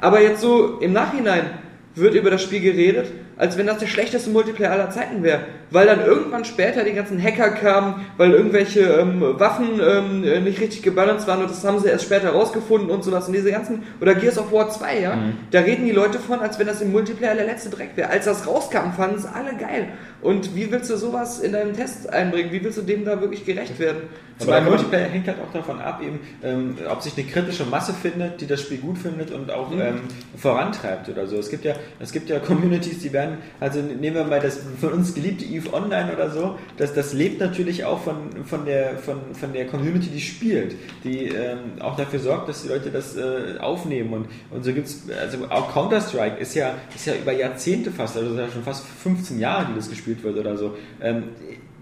Aber 0.00 0.22
jetzt 0.22 0.40
so 0.40 0.78
im 0.78 0.94
Nachhinein 0.94 1.50
wird 1.94 2.14
über 2.14 2.30
das 2.30 2.42
Spiel 2.42 2.60
geredet, 2.60 3.12
als 3.38 3.56
wenn 3.56 3.66
das 3.66 3.78
der 3.78 3.86
schlechteste 3.86 4.28
Multiplayer 4.30 4.72
aller 4.72 4.90
Zeiten 4.90 5.22
wäre. 5.22 5.40
Weil 5.70 5.86
dann 5.86 6.04
irgendwann 6.04 6.44
später 6.44 6.82
die 6.84 6.92
ganzen 6.92 7.22
Hacker 7.22 7.50
kamen, 7.50 8.04
weil 8.16 8.32
irgendwelche 8.32 8.80
ähm, 8.80 9.20
Waffen 9.38 9.80
ähm, 9.80 10.24
äh, 10.24 10.40
nicht 10.40 10.60
richtig 10.60 10.82
gebalanced 10.82 11.26
waren 11.28 11.40
und 11.42 11.50
das 11.50 11.64
haben 11.64 11.78
sie 11.78 11.88
erst 11.88 12.04
später 12.04 12.30
rausgefunden 12.30 12.90
und 12.90 13.04
sowas. 13.04 13.28
Und 13.28 13.34
diese 13.34 13.50
ganzen, 13.50 13.82
oder 14.00 14.14
Gears 14.14 14.38
of 14.38 14.50
War 14.52 14.68
2, 14.70 15.00
ja, 15.00 15.18
da 15.50 15.60
reden 15.60 15.84
die 15.86 15.92
Leute 15.92 16.18
von, 16.18 16.40
als 16.40 16.58
wenn 16.58 16.66
das 16.66 16.80
im 16.80 16.90
Multiplayer 16.92 17.34
der 17.34 17.46
letzte 17.46 17.70
Dreck 17.70 17.90
wäre. 17.96 18.10
Als 18.10 18.24
das 18.24 18.46
rauskam, 18.46 18.92
fanden 18.96 19.16
es 19.16 19.26
alle 19.26 19.54
geil. 19.56 19.88
Und 20.20 20.56
wie 20.56 20.70
willst 20.72 20.90
du 20.90 20.96
sowas 20.96 21.38
in 21.38 21.52
deinen 21.52 21.74
Test 21.74 22.12
einbringen? 22.12 22.50
Wie 22.50 22.64
willst 22.64 22.78
du 22.78 22.82
dem 22.82 23.04
da 23.04 23.20
wirklich 23.20 23.44
gerecht 23.44 23.78
werden? 23.78 24.02
Aber 24.40 24.52
man- 24.52 24.64
Multiplayer 24.64 25.06
hängt 25.08 25.26
halt 25.28 25.38
auch 25.46 25.52
davon 25.52 25.80
ab, 25.80 26.00
eben, 26.02 26.18
ähm, 26.42 26.76
ob 26.90 27.02
sich 27.02 27.12
eine 27.16 27.26
kritische 27.26 27.64
Masse 27.64 27.92
findet, 27.92 28.40
die 28.40 28.46
das 28.46 28.62
Spiel 28.62 28.78
gut 28.78 28.98
findet 28.98 29.30
und 29.32 29.50
auch 29.50 29.70
Mhm. 29.70 29.80
ähm, 29.80 30.00
vorantreibt 30.36 31.08
oder 31.08 31.26
so. 31.26 31.36
Es 31.36 31.50
gibt 31.50 31.64
ja, 31.64 31.74
es 32.00 32.12
gibt 32.12 32.28
ja 32.30 32.38
Communities, 32.38 33.00
die 33.00 33.12
werden, 33.12 33.27
also 33.60 33.80
nehmen 33.80 34.16
wir 34.16 34.24
mal 34.24 34.40
das 34.40 34.60
von 34.80 34.92
uns 34.92 35.14
geliebte 35.14 35.44
EVE 35.44 35.72
Online 35.72 36.12
oder 36.12 36.30
so, 36.30 36.58
das, 36.76 36.94
das 36.94 37.12
lebt 37.12 37.40
natürlich 37.40 37.84
auch 37.84 38.00
von, 38.00 38.44
von, 38.44 38.64
der, 38.64 38.98
von, 38.98 39.34
von 39.34 39.52
der 39.52 39.66
Community, 39.66 40.08
die 40.08 40.20
spielt, 40.20 40.76
die 41.04 41.26
ähm, 41.26 41.80
auch 41.80 41.96
dafür 41.96 42.20
sorgt, 42.20 42.48
dass 42.48 42.62
die 42.62 42.68
Leute 42.68 42.90
das 42.90 43.16
äh, 43.16 43.58
aufnehmen 43.60 44.12
und, 44.12 44.26
und 44.50 44.64
so 44.64 44.72
gibt's 44.72 45.04
also 45.20 45.38
auch 45.50 45.72
Counter-Strike 45.72 46.36
ist 46.36 46.54
ja, 46.54 46.74
ist 46.94 47.06
ja 47.06 47.14
über 47.14 47.32
Jahrzehnte 47.32 47.90
fast, 47.90 48.16
also 48.16 48.34
ja 48.34 48.48
schon 48.48 48.62
fast 48.62 48.86
15 48.86 49.38
Jahre, 49.38 49.66
die 49.70 49.74
das 49.74 49.88
gespielt 49.88 50.22
wird 50.22 50.36
oder 50.36 50.56
so. 50.56 50.76
Ähm, 51.00 51.24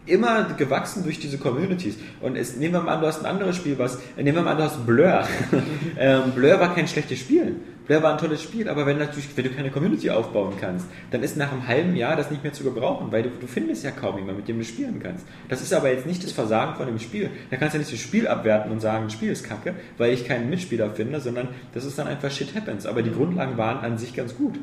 immer 0.06 0.44
gewachsen 0.56 1.02
durch 1.02 1.18
diese 1.18 1.38
Communities. 1.38 1.96
Und 2.20 2.36
es, 2.36 2.56
nehmen 2.56 2.74
wir 2.74 2.80
mal 2.80 2.94
an, 2.94 3.00
du 3.00 3.06
hast 3.06 3.20
ein 3.20 3.26
anderes 3.26 3.56
Spiel, 3.56 3.78
was, 3.78 3.98
nehmen 4.16 4.36
wir 4.36 4.42
mal 4.42 4.52
an, 4.52 4.58
du 4.58 4.64
hast 4.64 4.86
Blur. 4.86 5.24
ähm, 5.98 6.32
Blur 6.34 6.60
war 6.60 6.74
kein 6.74 6.88
schlechtes 6.88 7.18
Spiel. 7.18 7.56
Blur 7.86 8.02
war 8.02 8.12
ein 8.12 8.18
tolles 8.18 8.42
Spiel, 8.42 8.68
aber 8.68 8.84
wenn, 8.86 8.98
natürlich, 8.98 9.28
wenn 9.36 9.44
du 9.44 9.50
keine 9.50 9.70
Community 9.70 10.10
aufbauen 10.10 10.54
kannst, 10.60 10.86
dann 11.10 11.22
ist 11.22 11.36
nach 11.36 11.52
einem 11.52 11.66
halben 11.66 11.96
Jahr 11.96 12.16
das 12.16 12.30
nicht 12.30 12.42
mehr 12.42 12.52
zu 12.52 12.64
gebrauchen, 12.64 13.12
weil 13.12 13.22
du, 13.22 13.30
du 13.30 13.46
findest 13.46 13.84
ja 13.84 13.92
kaum 13.92 14.16
jemanden, 14.16 14.38
mit 14.38 14.48
dem 14.48 14.58
du 14.58 14.64
spielen 14.64 15.00
kannst. 15.02 15.26
Das 15.48 15.62
ist 15.62 15.72
aber 15.72 15.90
jetzt 15.90 16.06
nicht 16.06 16.24
das 16.24 16.32
Versagen 16.32 16.74
von 16.76 16.86
dem 16.86 16.98
Spiel. 16.98 17.30
Da 17.50 17.56
kannst 17.56 17.74
du 17.74 17.78
nicht 17.78 17.92
das 17.92 18.00
Spiel 18.00 18.26
abwerten 18.26 18.72
und 18.72 18.80
sagen, 18.80 19.04
das 19.04 19.12
Spiel 19.12 19.30
ist 19.30 19.48
kacke, 19.48 19.74
weil 19.98 20.12
ich 20.12 20.26
keinen 20.26 20.50
Mitspieler 20.50 20.90
finde, 20.90 21.20
sondern 21.20 21.48
das 21.74 21.84
ist 21.84 21.98
dann 21.98 22.08
einfach 22.08 22.30
Shit 22.30 22.54
happens. 22.54 22.86
Aber 22.86 23.02
die 23.02 23.12
Grundlagen 23.12 23.56
waren 23.56 23.78
an 23.78 23.98
sich 23.98 24.14
ganz 24.14 24.36
gut. 24.36 24.58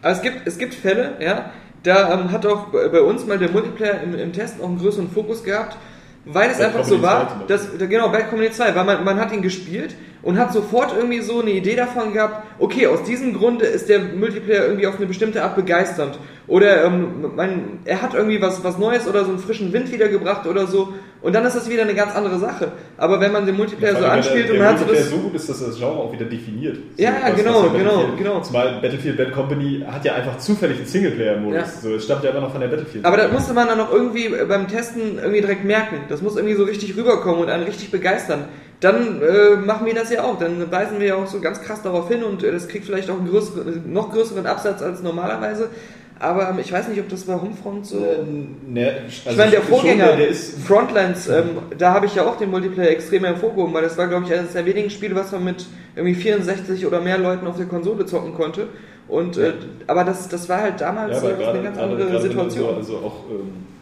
Aber 0.00 0.12
es 0.12 0.22
gibt, 0.22 0.46
es 0.46 0.58
gibt 0.58 0.74
Fälle, 0.74 1.16
ja, 1.20 1.50
da 1.82 2.14
ähm, 2.14 2.32
hat 2.32 2.46
auch 2.46 2.68
bei 2.68 3.00
uns 3.00 3.26
mal 3.26 3.38
der 3.38 3.50
Multiplayer 3.50 4.02
im, 4.02 4.14
im 4.14 4.32
Test 4.32 4.60
auch 4.60 4.68
einen 4.68 4.78
größeren 4.78 5.10
Fokus 5.10 5.44
gehabt, 5.44 5.76
weil 6.24 6.50
es 6.50 6.58
Bad 6.58 6.66
einfach 6.66 6.84
so 6.84 6.96
Company 6.96 7.14
2 7.14 7.24
zum 7.28 7.38
war, 7.38 7.44
dass, 7.46 7.78
genau, 7.78 8.08
Bad 8.08 8.30
Company 8.30 8.50
2, 8.50 8.74
weil 8.74 8.84
man, 8.84 9.04
man 9.04 9.20
hat 9.20 9.32
ihn 9.32 9.42
gespielt 9.42 9.94
und 10.22 10.38
hat 10.38 10.52
sofort 10.52 10.94
irgendwie 10.96 11.20
so 11.20 11.40
eine 11.40 11.50
Idee 11.50 11.76
davon 11.76 12.12
gehabt, 12.12 12.46
okay, 12.58 12.86
aus 12.86 13.02
diesem 13.04 13.34
Grunde 13.34 13.66
ist 13.66 13.88
der 13.88 14.00
Multiplayer 14.00 14.64
irgendwie 14.64 14.86
auf 14.86 14.96
eine 14.96 15.06
bestimmte 15.06 15.42
Art 15.42 15.54
begeisternd. 15.54 16.18
Oder 16.46 16.84
ähm, 16.84 17.32
man, 17.36 17.78
er 17.84 18.02
hat 18.02 18.14
irgendwie 18.14 18.40
was, 18.40 18.64
was 18.64 18.78
Neues 18.78 19.06
oder 19.06 19.24
so 19.24 19.30
einen 19.30 19.38
frischen 19.38 19.72
Wind 19.72 19.92
wiedergebracht 19.92 20.46
oder 20.46 20.66
so. 20.66 20.94
Und 21.24 21.34
dann 21.34 21.46
ist 21.46 21.56
das 21.56 21.70
wieder 21.70 21.82
eine 21.82 21.94
ganz 21.94 22.14
andere 22.14 22.38
Sache. 22.38 22.72
Aber 22.98 23.18
wenn 23.18 23.32
man 23.32 23.46
den 23.46 23.56
Multiplayer 23.56 23.96
so 23.96 24.04
anspielt 24.04 24.44
der, 24.44 24.52
und 24.52 24.60
der 24.60 24.66
man 24.72 24.78
hat 24.78 24.86
so 24.86 24.94
das. 24.94 25.08
so 25.08 25.16
gut 25.16 25.34
ist, 25.34 25.48
dass 25.48 25.58
das 25.64 25.78
Genre 25.78 25.96
auch 25.96 26.12
wieder 26.12 26.26
definiert. 26.26 26.76
Ja, 26.98 27.12
so, 27.12 27.16
ja, 27.16 27.34
genau, 27.34 27.62
ja 27.64 27.72
genau, 27.72 27.90
Battlefield- 27.90 28.18
genau. 28.18 28.40
Zumal 28.42 28.78
Battlefield 28.82 29.16
Bad 29.16 29.32
Company 29.32 29.82
hat 29.90 30.04
ja 30.04 30.12
einfach 30.16 30.36
zufällig 30.36 30.76
einen 30.76 30.86
Singleplayer-Modus. 30.86 31.56
Ja. 31.56 31.66
So, 31.66 31.94
es 31.94 32.04
stammt 32.04 32.24
ja 32.24 32.30
immer 32.30 32.42
noch 32.42 32.52
von 32.52 32.60
der 32.60 32.68
Battlefield. 32.68 33.06
Aber 33.06 33.16
das 33.16 33.32
musste 33.32 33.54
man 33.54 33.68
dann 33.68 33.80
auch 33.80 33.90
irgendwie 33.90 34.28
beim 34.46 34.68
Testen 34.68 35.18
irgendwie 35.18 35.40
direkt 35.40 35.64
merken. 35.64 35.96
Das 36.10 36.20
muss 36.20 36.36
irgendwie 36.36 36.56
so 36.56 36.64
richtig 36.64 36.94
rüberkommen 36.94 37.40
und 37.40 37.48
einen 37.48 37.64
richtig 37.64 37.90
begeistern. 37.90 38.44
Dann 38.80 39.22
äh, 39.22 39.56
machen 39.56 39.86
wir 39.86 39.94
das 39.94 40.12
ja 40.12 40.24
auch. 40.24 40.38
Dann 40.38 40.70
weisen 40.70 41.00
wir 41.00 41.06
ja 41.06 41.14
auch 41.14 41.26
so 41.26 41.40
ganz 41.40 41.62
krass 41.62 41.80
darauf 41.80 42.06
hin 42.08 42.22
und 42.22 42.44
äh, 42.44 42.52
das 42.52 42.68
kriegt 42.68 42.84
vielleicht 42.84 43.08
auch 43.08 43.16
einen 43.16 43.30
größeren, 43.30 43.90
noch 43.90 44.12
größeren 44.12 44.44
Absatz 44.44 44.82
als 44.82 45.02
normalerweise. 45.02 45.70
Aber 46.18 46.48
ähm, 46.50 46.58
ich 46.60 46.70
weiß 46.72 46.88
nicht, 46.88 47.00
ob 47.00 47.08
das 47.08 47.24
bei 47.24 47.34
Homefront 47.34 47.86
so. 47.86 47.98
Äh, 47.98 48.18
ne, 48.66 49.02
ich 49.08 49.24
meine, 49.36 49.50
der 49.50 49.58
schon, 49.58 49.66
Vorgänger, 49.68 50.16
der, 50.16 50.28
der 50.28 50.34
Frontlines, 50.34 51.28
ähm, 51.28 51.58
da 51.76 51.92
habe 51.92 52.06
ich 52.06 52.14
ja 52.14 52.24
auch 52.24 52.36
den 52.36 52.50
Multiplayer 52.50 52.90
extrem 52.90 53.24
hervorgehoben, 53.24 53.74
weil 53.74 53.82
das 53.82 53.98
war, 53.98 54.06
glaube 54.06 54.24
ich, 54.26 54.32
eines 54.32 54.52
der 54.52 54.64
wenigen 54.64 54.90
Spiele, 54.90 55.14
was 55.16 55.32
man 55.32 55.44
mit 55.44 55.66
irgendwie 55.96 56.14
64 56.14 56.86
oder 56.86 57.00
mehr 57.00 57.18
Leuten 57.18 57.46
auf 57.46 57.56
der 57.56 57.66
Konsole 57.66 58.06
zocken 58.06 58.34
konnte. 58.34 58.68
Und, 59.08 59.36
äh, 59.36 59.52
aber 59.86 60.04
das, 60.04 60.28
das 60.28 60.48
war 60.48 60.62
halt 60.62 60.80
damals 60.80 61.22
Ja, 61.22 61.30
äh, 61.30 61.46
eine 61.46 61.62
ganz 61.62 61.78
andere 61.78 62.20
Situation. 62.20 62.68
So, 62.70 62.76
also 62.76 62.96
auch 62.98 63.30
ähm, 63.30 63.73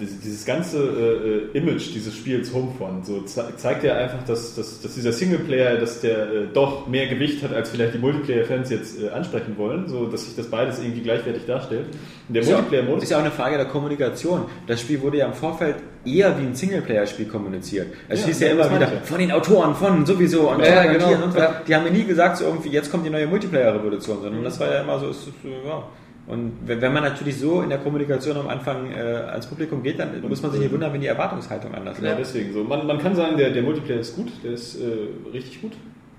dieses, 0.00 0.44
ganze 0.46 0.78
äh, 0.78 1.56
äh, 1.56 1.58
Image 1.58 1.92
dieses 1.94 2.14
Spiels 2.14 2.52
Homefront 2.52 3.04
so 3.06 3.20
ze 3.22 3.44
zeigt 3.56 3.82
ja 3.84 3.94
einfach, 3.96 4.22
dass, 4.26 4.54
dass, 4.54 4.80
dass 4.80 4.94
dieser 4.94 5.12
Singleplayer, 5.12 5.76
dass 5.76 6.00
der 6.00 6.18
äh, 6.32 6.46
doch 6.52 6.86
mehr 6.86 7.06
Gewicht 7.08 7.42
hat, 7.42 7.52
als 7.52 7.70
vielleicht 7.70 7.94
die 7.94 7.98
Multiplayer-Fans 7.98 8.70
jetzt 8.70 9.02
äh, 9.02 9.08
ansprechen 9.10 9.56
wollen, 9.56 9.88
so 9.88 10.06
dass 10.06 10.24
sich 10.24 10.36
das 10.36 10.46
beides 10.46 10.78
irgendwie 10.78 11.00
gleichwertig 11.02 11.46
darstellt. 11.46 11.86
Und 12.28 12.34
der 12.34 12.42
Ist 12.42 12.48
ja, 12.48 12.54
auch, 12.56 12.60
Multiplayer-Modus 12.60 13.02
ist 13.04 13.10
ja 13.10 13.16
auch 13.18 13.22
eine 13.22 13.30
Frage 13.32 13.56
der 13.56 13.66
Kommunikation. 13.66 14.42
Das 14.66 14.80
Spiel 14.80 15.00
wurde 15.02 15.18
ja 15.18 15.26
im 15.26 15.34
Vorfeld 15.34 15.76
eher 16.04 16.38
wie 16.38 16.42
ein 16.42 16.54
Singleplayer-Spiel 16.54 17.26
kommuniziert. 17.26 17.88
Es 18.08 18.20
Ja, 18.20 18.26
hieß 18.26 18.40
ja 18.40 18.54
das 18.54 18.66
immer 18.68 18.76
wieder 18.76 18.92
ja. 18.92 19.00
von 19.02 19.18
den 19.18 19.32
Autoren, 19.32 19.74
von 19.74 20.06
sowieso 20.06 20.50
und 20.50 20.60
Ja, 20.60 20.84
ja, 20.84 20.92
genau, 20.92 21.12
und 21.24 21.32
so. 21.32 21.38
ja. 21.38 21.60
Die 21.66 21.74
haben 21.74 21.84
mir 21.84 21.90
nie 21.90 22.04
gesagt, 22.04 22.36
so 22.38 22.44
irgendwie, 22.44 22.68
jetzt 22.70 22.90
kommt 22.90 23.04
die 23.04 23.10
neue 23.10 23.26
Multiplayer-Revolution, 23.26 24.18
Mhm. 24.18 24.22
sondern 24.22 24.44
das 24.44 24.60
war 24.60 24.72
ja 24.72 24.80
immer 24.82 24.98
so, 25.00 25.08
ist, 25.08 25.26
ist, 25.26 25.34
ja. 25.66 25.82
Und 26.28 26.52
wenn 26.66 26.92
man 26.92 27.02
natürlich 27.02 27.38
so 27.38 27.62
in 27.62 27.70
der 27.70 27.78
Kommunikation 27.78 28.36
am 28.36 28.48
Anfang 28.48 28.92
äh, 28.92 28.98
ans 29.00 29.46
Publikum 29.46 29.82
geht, 29.82 29.98
dann 29.98 30.20
muss 30.28 30.42
man 30.42 30.50
sich 30.52 30.60
nicht 30.60 30.72
wundern, 30.72 30.92
wenn 30.92 31.00
die 31.00 31.06
Erwartungshaltung 31.06 31.74
anders 31.74 31.96
ist. 31.96 32.04
Genau 32.04 32.16
deswegen 32.18 32.52
so. 32.52 32.64
Man, 32.64 32.86
man 32.86 32.98
kann 32.98 33.14
sagen, 33.14 33.38
der, 33.38 33.50
der 33.50 33.62
Multiplayer 33.62 34.00
ist 34.00 34.14
gut, 34.14 34.30
der 34.44 34.52
ist 34.52 34.78
äh, 34.78 35.30
richtig 35.32 35.62
gut. 35.62 35.72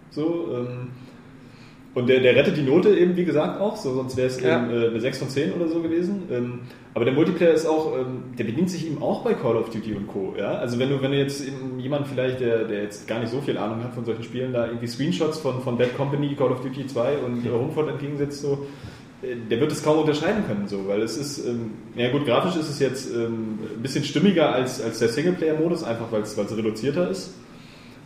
So, 0.09 0.47
ähm, 0.51 0.89
und 1.93 2.07
der, 2.07 2.19
der 2.21 2.35
rettet 2.35 2.55
die 2.57 2.61
Note 2.61 2.89
eben, 2.97 3.15
wie 3.15 3.25
gesagt, 3.25 3.59
auch, 3.59 3.75
so, 3.75 3.93
sonst 3.93 4.15
wäre 4.15 4.27
es 4.27 4.39
Ja. 4.41 4.57
eben 4.63 4.71
äh, 4.71 4.87
eine 4.89 4.99
6 4.99 5.17
von 5.19 5.29
10 5.29 5.53
oder 5.53 5.67
so 5.67 5.81
gewesen. 5.81 6.23
Ähm, 6.31 6.59
aber 6.93 7.05
der 7.05 7.13
Multiplayer 7.13 7.51
ist 7.53 7.65
auch, 7.65 7.95
ähm, 7.97 8.35
der 8.37 8.43
bedient 8.45 8.69
sich 8.69 8.87
eben 8.87 9.01
auch 9.01 9.23
bei 9.23 9.33
Call 9.33 9.57
of 9.57 9.69
Duty 9.69 9.93
und 9.93 10.07
Co. 10.07 10.33
Ja? 10.37 10.53
Also 10.53 10.79
wenn 10.79 10.89
du, 10.89 11.01
wenn 11.01 11.11
du 11.11 11.17
jetzt 11.17 11.43
jemand 11.77 12.07
vielleicht, 12.07 12.39
der, 12.39 12.65
der 12.65 12.83
jetzt 12.83 13.07
gar 13.07 13.19
nicht 13.19 13.31
so 13.31 13.41
viel 13.41 13.57
Ahnung 13.57 13.83
hat 13.83 13.93
von 13.93 14.05
solchen 14.05 14.23
Spielen, 14.23 14.53
da 14.53 14.67
irgendwie 14.67 14.87
Screenshots 14.87 15.39
von, 15.39 15.61
von 15.61 15.77
Bad 15.77 15.95
Company, 15.97 16.35
Call 16.35 16.51
of 16.51 16.61
Duty 16.61 16.87
2 16.87 17.17
und 17.19 17.45
äh, 17.45 17.49
Homefront 17.49 17.89
entgegensetzt, 17.89 18.41
so, 18.41 18.67
der 19.21 19.59
wird 19.59 19.71
es 19.71 19.83
kaum 19.83 19.99
unterscheiden 19.99 20.45
können, 20.47 20.67
so, 20.67 20.87
weil 20.87 21.01
es 21.01 21.17
ist, 21.17 21.45
ähm, 21.45 21.71
ja 21.95 22.09
gut, 22.11 22.25
grafisch 22.25 22.55
ist 22.55 22.69
es 22.69 22.79
jetzt 22.79 23.13
ähm, 23.13 23.59
ein 23.75 23.81
bisschen 23.81 24.03
stimmiger 24.03 24.53
als, 24.53 24.81
als 24.81 24.99
der 24.99 25.09
Singleplayer-Modus, 25.09 25.83
einfach 25.83 26.11
weil 26.11 26.21
es 26.21 26.37
reduzierter 26.37 27.09
ist. 27.09 27.33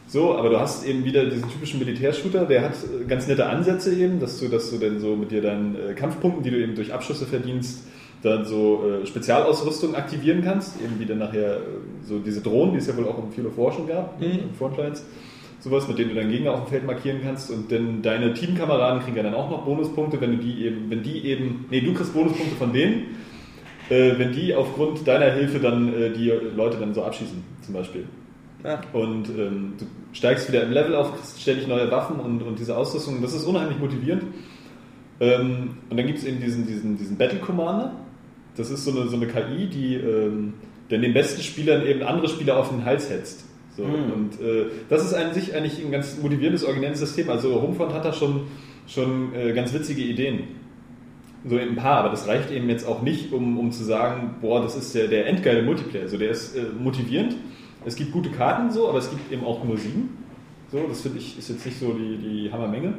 So, 0.08 0.36
aber 0.36 0.50
du 0.50 0.60
hast 0.60 0.86
eben 0.86 1.06
wieder 1.06 1.26
diesen 1.26 1.50
typischen 1.50 1.80
Militärshooter, 1.80 2.46
der 2.46 2.64
hat 2.64 2.74
äh, 2.74 3.06
ganz 3.06 3.28
nette 3.28 3.46
Ansätze 3.46 3.94
eben, 3.94 4.20
dass 4.20 4.40
du, 4.40 4.48
dass 4.48 4.72
du 4.72 4.78
dann 4.78 5.00
so 5.00 5.16
mit 5.16 5.32
dir 5.32 5.42
deinen 5.42 5.76
äh, 5.76 5.94
Kampfpunkten, 5.94 6.44
die 6.44 6.52
du 6.52 6.58
eben 6.58 6.76
durch 6.76 6.94
Abschüsse 6.94 7.26
verdienst, 7.26 7.86
dann 8.24 8.46
so 8.46 8.84
äh, 8.88 9.06
Spezialausrüstung 9.06 9.96
aktivieren 9.96 10.44
kannst, 10.44 10.82
eben 10.82 11.00
wie 11.00 11.06
dann 11.06 11.20
nachher 11.20 11.58
äh, 11.58 11.60
so 12.08 12.20
diese 12.20 12.42
Drohnen, 12.42 12.74
die 12.74 12.80
es 12.80 12.88
ja 12.88 12.98
wohl 12.98 13.08
auch 13.08 13.18
im 13.18 13.46
of 13.46 13.58
War 13.58 13.72
schon 13.72 13.88
gab, 13.88 14.20
Mhm. 14.20 14.26
in 14.26 14.54
Frontlines, 14.58 15.04
sowas, 15.64 15.88
mit 15.88 15.98
denen 15.98 16.10
du 16.10 16.16
deinen 16.16 16.30
Gegner 16.30 16.52
auf 16.52 16.66
dem 16.66 16.68
Feld 16.68 16.86
markieren 16.86 17.22
kannst 17.24 17.50
und 17.50 17.72
dann 17.72 18.02
deine 18.02 18.34
Teamkameraden 18.34 19.02
kriegen 19.02 19.16
ja 19.16 19.24
dann 19.24 19.34
auch 19.34 19.50
noch 19.50 19.64
Bonuspunkte, 19.64 20.20
wenn 20.20 20.32
du 20.32 20.38
die 20.38 20.66
eben, 20.66 20.90
wenn 20.90 21.04
die 21.04 21.26
eben, 21.26 21.66
nee, 21.70 21.80
du 21.80 21.94
kriegst 21.94 22.14
Bonuspunkte 22.14 22.56
von 22.58 22.74
denen, 22.74 23.16
äh, 23.90 24.18
wenn 24.18 24.34
die 24.34 24.54
aufgrund 24.54 25.08
deiner 25.08 25.32
Hilfe 25.32 25.60
dann 25.60 25.94
äh, 25.94 26.12
die 26.12 26.30
Leute 26.30 26.78
dann 26.78 26.94
so 26.94 27.04
abschießen, 27.04 27.42
zum 27.62 27.74
Beispiel. 27.74 28.04
Ja. 28.66 28.82
Und 28.92 29.30
ähm, 29.30 29.74
du 29.78 29.86
steigst 30.12 30.50
wieder 30.50 30.64
im 30.64 30.72
Level 30.72 30.96
auf, 30.96 31.14
kriegst 31.16 31.42
ständig 31.42 31.68
neue 31.68 31.90
Waffen 31.90 32.20
und, 32.20 32.44
und 32.44 32.60
diese 32.60 32.76
Ausrüstung. 32.76 33.22
Das 33.22 33.34
ist 33.34 33.46
unheimlich 33.46 33.80
motivierend. 33.80 34.24
Ähm, 35.22 35.78
und 35.90 35.98
dann 35.98 36.06
gibt 36.06 36.20
es 36.20 36.26
eben 36.26 36.42
diesen, 36.42 36.68
diesen, 36.68 36.98
diesen 36.98 37.18
Battle 37.18 37.40
Commander. 37.40 37.94
Das 38.58 38.70
ist 38.70 38.84
so 38.84 38.92
eine, 38.92 39.10
so 39.10 39.16
eine 39.16 39.28
KI, 39.28 39.68
die 39.68 39.96
ähm, 39.96 40.56
dann 40.90 41.02
den 41.02 41.14
besten 41.14 41.42
Spielern 41.42 41.86
eben 41.86 42.04
andere 42.04 42.28
Spieler 42.28 42.58
auf 42.58 42.70
den 42.70 42.84
Hals 42.84 43.10
hetzt. 43.10 43.46
So, 43.76 43.84
Und 43.84 44.40
äh, 44.40 44.66
das 44.90 45.04
ist 45.04 45.14
an 45.14 45.34
sich 45.34 45.56
eigentlich 45.56 45.84
ein 45.84 45.92
ganz 45.92 46.18
motivierendes, 46.22 46.64
originelles 46.64 47.00
System. 47.00 47.30
Also 47.30 47.62
Homefront 47.62 47.94
hat 47.94 48.06
da 48.06 48.14
schon, 48.14 48.42
schon 48.88 49.34
äh, 49.34 49.54
ganz 49.54 49.74
witzige 49.74 50.02
Ideen. 50.02 50.44
So 51.46 51.58
ein 51.58 51.76
paar, 51.76 51.98
aber 51.98 52.10
das 52.10 52.28
reicht 52.28 52.52
eben 52.52 52.70
jetzt 52.70 52.88
auch 52.88 53.02
nicht, 53.02 53.34
um, 53.34 53.58
um 53.58 53.72
zu 53.72 53.84
sagen, 53.84 54.36
boah, 54.42 54.62
das 54.62 54.78
ist 54.78 54.94
der, 54.96 55.08
der 55.08 55.28
endgeile 55.28 55.64
Multiplayer. 55.64 56.04
Also 56.04 56.18
der 56.18 56.30
ist 56.30 56.56
äh, 56.56 56.66
motivierend. 56.80 57.36
Es 57.86 57.96
gibt 57.96 58.12
gute 58.12 58.30
Karten 58.30 58.72
so, 58.72 58.88
aber 58.88 59.00
es 59.00 59.10
gibt 59.10 59.32
eben 59.32 59.44
auch 59.44 59.64
nur 59.64 59.78
sieben. 59.78 60.18
So, 60.72 60.86
das 60.88 61.02
finde 61.02 61.20
ich 61.20 61.38
ist 61.38 61.50
jetzt 61.50 61.66
nicht 61.66 61.80
so 61.80 61.94
die, 61.94 62.18
die 62.18 62.52
Hammermenge. 62.52 62.94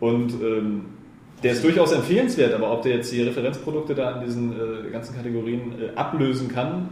Und 0.00 0.32
ähm, 0.42 0.86
der 1.42 1.52
ist 1.52 1.64
durchaus 1.64 1.92
empfehlenswert, 1.92 2.54
aber 2.54 2.72
ob 2.72 2.82
der 2.82 2.96
jetzt 2.96 3.12
die 3.12 3.22
Referenzprodukte 3.22 3.94
da 3.94 4.12
in 4.18 4.24
diesen 4.24 4.52
äh, 4.52 4.90
ganzen 4.90 5.14
Kategorien 5.14 5.72
äh, 5.80 5.96
ablösen 5.96 6.48
kann, 6.48 6.88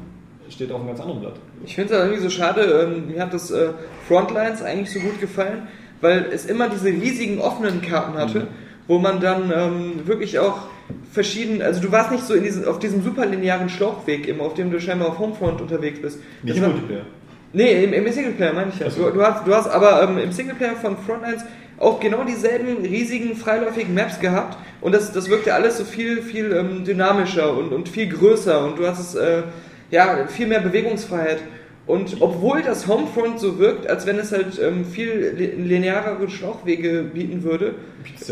steht 0.50 0.72
auf 0.72 0.78
einem 0.78 0.88
ganz 0.88 1.00
anderen 1.00 1.20
Blatt. 1.20 1.34
Ich 1.64 1.74
finde 1.74 1.94
es 1.94 2.00
irgendwie 2.00 2.20
so 2.20 2.30
schade, 2.30 2.62
ähm, 2.62 3.08
mir 3.08 3.22
hat 3.22 3.32
das 3.32 3.50
äh, 3.50 3.70
Frontlines 4.08 4.62
eigentlich 4.62 4.92
so 4.92 5.00
gut 5.00 5.20
gefallen, 5.20 5.68
weil 6.00 6.26
es 6.32 6.46
immer 6.46 6.68
diese 6.68 6.88
riesigen 6.88 7.40
offenen 7.40 7.82
Karten 7.82 8.14
hatte, 8.18 8.48
wo 8.88 8.98
man 8.98 9.20
dann 9.20 9.52
ähm, 9.54 10.06
wirklich 10.06 10.38
auch 10.38 10.68
verschieden, 11.12 11.62
also 11.62 11.80
du 11.80 11.92
warst 11.92 12.10
nicht 12.10 12.24
so 12.24 12.34
in 12.34 12.42
diesen, 12.42 12.66
auf 12.66 12.78
diesem 12.78 13.02
superlinearen 13.02 13.68
Schlauchweg, 13.68 14.26
immer, 14.26 14.44
auf 14.44 14.54
dem 14.54 14.70
du 14.70 14.80
scheinbar 14.80 15.08
auf 15.08 15.18
Homefront 15.18 15.60
unterwegs 15.60 16.00
bist. 16.00 16.18
Nicht 16.42 16.60
Das 16.60 16.66
Multiplayer. 16.66 17.04
Nee, 17.52 17.84
im, 17.84 17.92
im 17.92 18.12
Singleplayer 18.12 18.52
meine 18.52 18.70
ich 18.72 18.78
ja. 18.78 18.88
Du, 18.88 19.10
du, 19.10 19.22
hast, 19.22 19.46
du 19.46 19.54
hast 19.54 19.68
aber 19.68 20.02
ähm, 20.02 20.18
im 20.18 20.32
Singleplayer 20.32 20.76
von 20.76 20.96
Frontlines 20.96 21.42
auch 21.78 21.98
genau 21.98 22.24
dieselben 22.24 22.84
riesigen 22.84 23.34
freiläufigen 23.34 23.94
Maps 23.94 24.20
gehabt 24.20 24.56
und 24.80 24.94
das, 24.94 25.12
das 25.12 25.28
wirkte 25.28 25.54
alles 25.54 25.78
so 25.78 25.84
viel, 25.84 26.22
viel 26.22 26.52
ähm, 26.52 26.84
dynamischer 26.84 27.56
und, 27.56 27.72
und 27.72 27.88
viel 27.88 28.08
größer 28.08 28.64
und 28.64 28.78
du 28.78 28.86
hattest 28.86 29.16
äh, 29.16 29.42
ja, 29.90 30.26
viel 30.26 30.46
mehr 30.46 30.60
Bewegungsfreiheit. 30.60 31.38
Und 31.86 32.18
obwohl 32.20 32.62
das 32.62 32.86
Homefront 32.86 33.40
so 33.40 33.58
wirkt, 33.58 33.88
als 33.88 34.06
wenn 34.06 34.18
es 34.18 34.30
halt 34.30 34.60
ähm, 34.62 34.84
viel 34.84 35.34
li- 35.36 35.54
linearere 35.60 36.28
Schlauchwege 36.30 37.02
bieten 37.02 37.42
würde, 37.42 37.74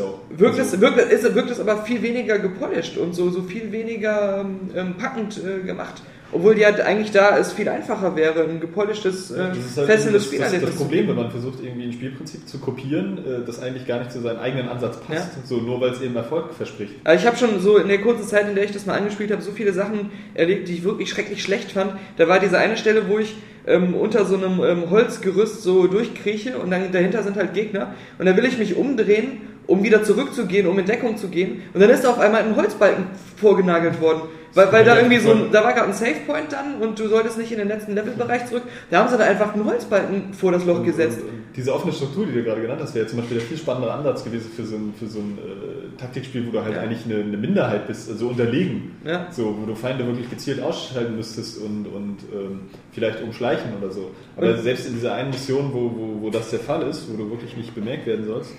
auch. 0.04 0.20
wirkt, 0.30 0.58
Also- 0.60 0.76
es, 0.76 0.80
wirkt, 0.80 0.98
es, 1.10 1.34
wirkt 1.34 1.50
es 1.50 1.58
aber 1.58 1.82
viel 1.82 2.00
weniger 2.02 2.38
gepolished 2.38 2.96
und 2.98 3.14
so, 3.14 3.30
so 3.30 3.42
viel 3.42 3.72
weniger 3.72 4.42
ähm, 4.42 4.60
ähm, 4.76 4.94
packend 4.96 5.40
äh, 5.44 5.64
gemacht. 5.66 6.02
Obwohl 6.30 6.54
die 6.54 6.64
halt 6.66 6.80
eigentlich 6.80 7.10
da 7.10 7.38
es 7.38 7.52
viel 7.52 7.68
einfacher 7.68 8.14
wäre, 8.14 8.44
ein 8.44 8.60
gepolischtes, 8.60 9.30
äh, 9.30 9.48
Das 9.48 9.56
ist 9.58 9.78
halt 9.78 9.86
fesselndes 9.88 10.22
das, 10.24 10.30
das, 10.30 10.40
das 10.40 10.48
Spielerlebnis. 10.50 10.76
Problem, 10.76 11.08
wenn 11.08 11.16
man 11.16 11.30
versucht, 11.30 11.62
irgendwie 11.62 11.84
ein 11.84 11.92
Spielprinzip 11.92 12.46
zu 12.46 12.58
kopieren, 12.58 13.18
äh, 13.18 13.46
das 13.46 13.60
eigentlich 13.62 13.86
gar 13.86 13.98
nicht 14.00 14.12
zu 14.12 14.20
seinem 14.20 14.38
eigenen 14.38 14.68
Ansatz 14.68 14.98
passt, 15.00 15.36
Ja. 15.36 15.42
so 15.44 15.56
nur 15.56 15.80
weil 15.80 15.90
es 15.92 16.02
eben 16.02 16.14
Erfolg 16.16 16.52
verspricht. 16.52 16.92
Aber 17.04 17.14
ich 17.14 17.26
habe 17.26 17.36
schon 17.36 17.58
so 17.60 17.78
in 17.78 17.88
der 17.88 18.00
kurzen 18.02 18.24
Zeit, 18.26 18.46
in 18.48 18.54
der 18.54 18.64
ich 18.64 18.72
das 18.72 18.84
mal 18.84 18.98
angespielt 18.98 19.30
habe, 19.32 19.40
so 19.40 19.52
viele 19.52 19.72
Sachen 19.72 20.10
erlebt, 20.34 20.68
die 20.68 20.74
ich 20.74 20.84
wirklich 20.84 21.08
schrecklich 21.08 21.42
schlecht 21.42 21.72
fand. 21.72 21.92
Da 22.18 22.28
war 22.28 22.38
diese 22.40 22.58
eine 22.58 22.76
Stelle, 22.76 23.08
wo 23.08 23.18
ich 23.18 23.34
ähm, 23.68 23.94
unter 23.94 24.24
so 24.24 24.36
einem 24.36 24.60
ähm, 24.64 24.90
Holzgerüst 24.90 25.62
so 25.62 25.86
durchkrieche 25.86 26.58
und 26.58 26.70
dann 26.70 26.90
dahinter 26.90 27.22
sind 27.22 27.36
halt 27.36 27.54
Gegner. 27.54 27.94
Und 28.18 28.26
da 28.26 28.36
will 28.36 28.44
ich 28.44 28.58
mich 28.58 28.76
umdrehen, 28.76 29.42
um 29.66 29.82
wieder 29.82 30.02
zurückzugehen, 30.02 30.66
um 30.66 30.78
in 30.78 30.86
Deckung 30.86 31.16
zu 31.16 31.28
gehen. 31.28 31.62
Und 31.74 31.80
dann 31.80 31.90
ist 31.90 32.02
da 32.02 32.10
auf 32.10 32.18
einmal 32.18 32.42
ein 32.42 32.56
Holzbalken 32.56 33.04
vorgenagelt 33.36 34.00
worden. 34.00 34.22
Weil, 34.54 34.72
weil 34.72 34.84
da 34.84 34.96
irgendwie 34.96 35.18
so 35.18 35.30
ein, 35.30 35.52
da 35.52 35.62
war 35.62 35.74
gerade 35.74 35.88
ein 35.88 35.92
Save 35.92 36.20
Point 36.26 36.50
dann 36.50 36.76
und 36.80 36.98
du 36.98 37.06
solltest 37.06 37.36
nicht 37.36 37.52
in 37.52 37.58
den 37.58 37.68
letzten 37.68 37.94
Levelbereich 37.94 38.46
zurück. 38.46 38.62
Da 38.90 39.00
haben 39.00 39.08
sie 39.10 39.18
da 39.18 39.24
einfach 39.24 39.52
einen 39.54 39.64
Holzbalken 39.66 40.32
vor 40.32 40.52
das 40.52 40.64
Loch 40.64 40.82
gesetzt. 40.82 41.18
Und, 41.20 41.28
und 41.28 41.38
diese 41.54 41.72
offene 41.74 41.92
Struktur, 41.92 42.24
die 42.26 42.32
du 42.32 42.42
gerade 42.42 42.62
genannt 42.62 42.80
hast, 42.82 42.94
wäre 42.94 43.06
zum 43.06 43.18
Beispiel 43.18 43.36
der 43.38 43.46
viel 43.46 43.58
spannendere 43.58 43.92
Ansatz 43.92 44.24
gewesen 44.24 44.50
für 44.56 44.64
so 44.64 44.76
ein, 44.76 44.94
für 44.98 45.06
so 45.06 45.18
ein 45.18 45.38
äh, 45.38 46.00
Taktikspiel, 46.00 46.46
wo 46.46 46.50
du 46.50 46.64
halt 46.64 46.74
Ja. 46.74 46.80
eigentlich 46.80 47.04
eine, 47.04 47.22
eine 47.22 47.36
Minderheit 47.36 47.86
bist, 47.86 48.10
also 48.10 48.28
unterlegen. 48.28 48.96
Ja. 49.04 49.26
So, 49.30 49.54
wo 49.60 49.66
du 49.66 49.74
Feinde 49.74 50.06
wirklich 50.06 50.30
gezielt 50.30 50.62
ausschalten 50.62 51.14
müsstest 51.16 51.58
und, 51.58 51.86
und 51.86 52.16
ähm, 52.32 52.60
vielleicht 52.98 53.22
umschleichen 53.22 53.72
oder 53.80 53.90
so. 53.90 54.10
Aber 54.36 54.50
Und- 54.54 54.62
selbst 54.62 54.86
in 54.88 54.94
dieser 54.94 55.14
einen 55.14 55.30
Mission, 55.30 55.70
wo, 55.72 55.90
wo, 55.96 56.22
wo 56.22 56.30
das 56.30 56.50
der 56.50 56.60
Fall 56.60 56.82
ist, 56.88 57.08
wo 57.10 57.16
du 57.16 57.30
wirklich 57.30 57.56
nicht 57.56 57.74
bemerkt 57.74 58.06
werden 58.06 58.26
sollst, 58.26 58.50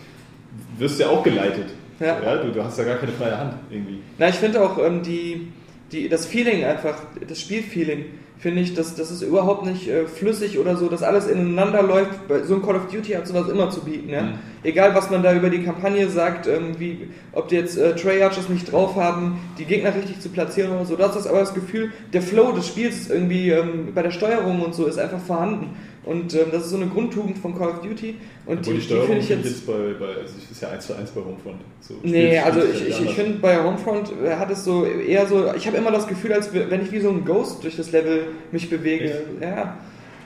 wirst 0.78 1.00
du 1.00 1.04
ja 1.04 1.10
auch 1.10 1.24
geleitet. 1.24 1.66
Ja. 2.00 2.38
du, 2.38 2.52
du 2.52 2.64
hast 2.64 2.78
ja 2.80 2.86
gar 2.86 2.96
keine 2.96 3.12
freie 3.12 3.38
Hand 3.38 3.56
irgendwie. 3.70 4.00
Na, 4.18 4.30
ich 4.30 4.36
finde 4.36 4.62
auch 4.62 4.78
ähm, 4.84 5.04
die, 5.04 5.50
die, 5.92 6.08
das 6.08 6.26
Feeling 6.26 6.64
einfach, 6.64 6.98
das 7.28 7.42
Spielfeeling, 7.42 8.06
finde 8.40 8.62
ich, 8.62 8.74
dass 8.74 8.96
das 8.96 9.12
ist 9.12 9.22
überhaupt 9.22 9.66
nicht 9.66 9.90
äh, 9.90 10.06
flüssig 10.08 10.58
oder 10.60 10.78
so, 10.78 10.88
dass 10.88 11.04
alles 11.04 11.28
ineinander 11.28 11.84
läuft. 11.84 12.28
Bei- 12.30 12.42
So 12.44 12.56
ein 12.56 12.62
Call 12.62 12.78
of 12.78 12.88
Duty 12.88 13.12
hat 13.12 13.28
sowas 13.28 13.50
immer 13.50 13.70
zu 13.70 13.82
bieten, 13.82 14.10
ja. 14.10 14.22
Mhm. 14.24 14.34
Egal, 14.64 14.96
was 14.96 15.10
man 15.10 15.22
da 15.24 15.34
über 15.34 15.50
die 15.50 15.64
Kampagne 15.64 16.08
sagt, 16.10 16.48
ähm, 16.48 16.80
wie, 16.80 17.10
ob 17.34 17.50
die 17.50 17.56
jetzt 17.56 17.78
äh, 17.78 17.96
Treyarch 17.96 18.48
nicht 18.50 18.72
drauf 18.72 18.96
haben, 18.96 19.40
die 19.58 19.66
Gegner 19.66 19.94
richtig 19.94 20.20
zu 20.22 20.30
platzieren 20.30 20.72
oder 20.72 20.86
so. 20.86 20.96
Das 20.96 21.16
ist 21.18 21.28
aber 21.28 21.40
das 21.40 21.54
Gefühl, 21.54 21.92
der 22.14 22.22
Flow 22.22 22.52
des 22.54 22.68
Spiels 22.68 23.10
irgendwie 23.10 23.50
ähm, 23.52 23.90
bei 23.94 24.04
der 24.04 24.12
Steuerung 24.12 24.62
und 24.62 24.74
so 24.74 24.86
ist 24.86 24.98
einfach 25.00 25.20
vorhanden. 25.20 25.76
Und 26.10 26.34
ähm, 26.34 26.47
das 26.51 26.64
ist 26.66 26.70
so 26.72 26.78
eine 26.78 26.88
Grundtugend 26.88 27.38
von 27.38 27.55
Call 27.57 27.70
of 27.70 27.82
Duty. 27.82 28.16
Und 28.45 28.60
Obwohl 28.60 28.74
die, 28.74 28.80
die 28.80 28.86
Steuerung 28.86 29.05
finde 29.07 29.22
ich 29.22 29.28
finde 29.28 29.47
jetzt. 29.47 29.68
bei, 29.68 29.74
bei 29.99 30.07
also 30.22 30.34
ist 30.51 30.62
ja 30.62 30.70
1 30.70 30.88
zu 30.88 30.95
1 30.95 31.12
bei 31.12 31.22
Homefront. 31.22 31.62
So, 31.82 31.93
Nee, 32.03 32.28
spielt- 32.39 32.45
also 32.45 32.62
spielt 32.62 32.76
ich, 32.89 32.99
ich, 33.01 33.05
ich 33.05 33.12
finde 33.12 33.39
bei 33.39 33.64
Homefront 33.64 34.12
äh, 34.26 34.36
hat 34.36 34.49
es 34.49 34.64
so 34.66 34.86
eher 34.86 35.28
so, 35.28 35.53
ich 35.53 35.68
habe 35.68 35.78
immer 35.78 35.91
das 35.91 36.07
Gefühl, 36.07 36.34
als 36.34 36.51
wenn 36.53 36.82
ich 36.82 36.91
wie 36.91 36.99
so 36.99 37.10
ein 37.10 37.24
Ghost 37.26 37.64
durch 37.64 37.76
das 37.78 37.91
Level 37.91 38.24
mich 38.51 38.70
bewege. 38.70 39.05
Echt? 39.05 39.22
Ja, 39.41 39.78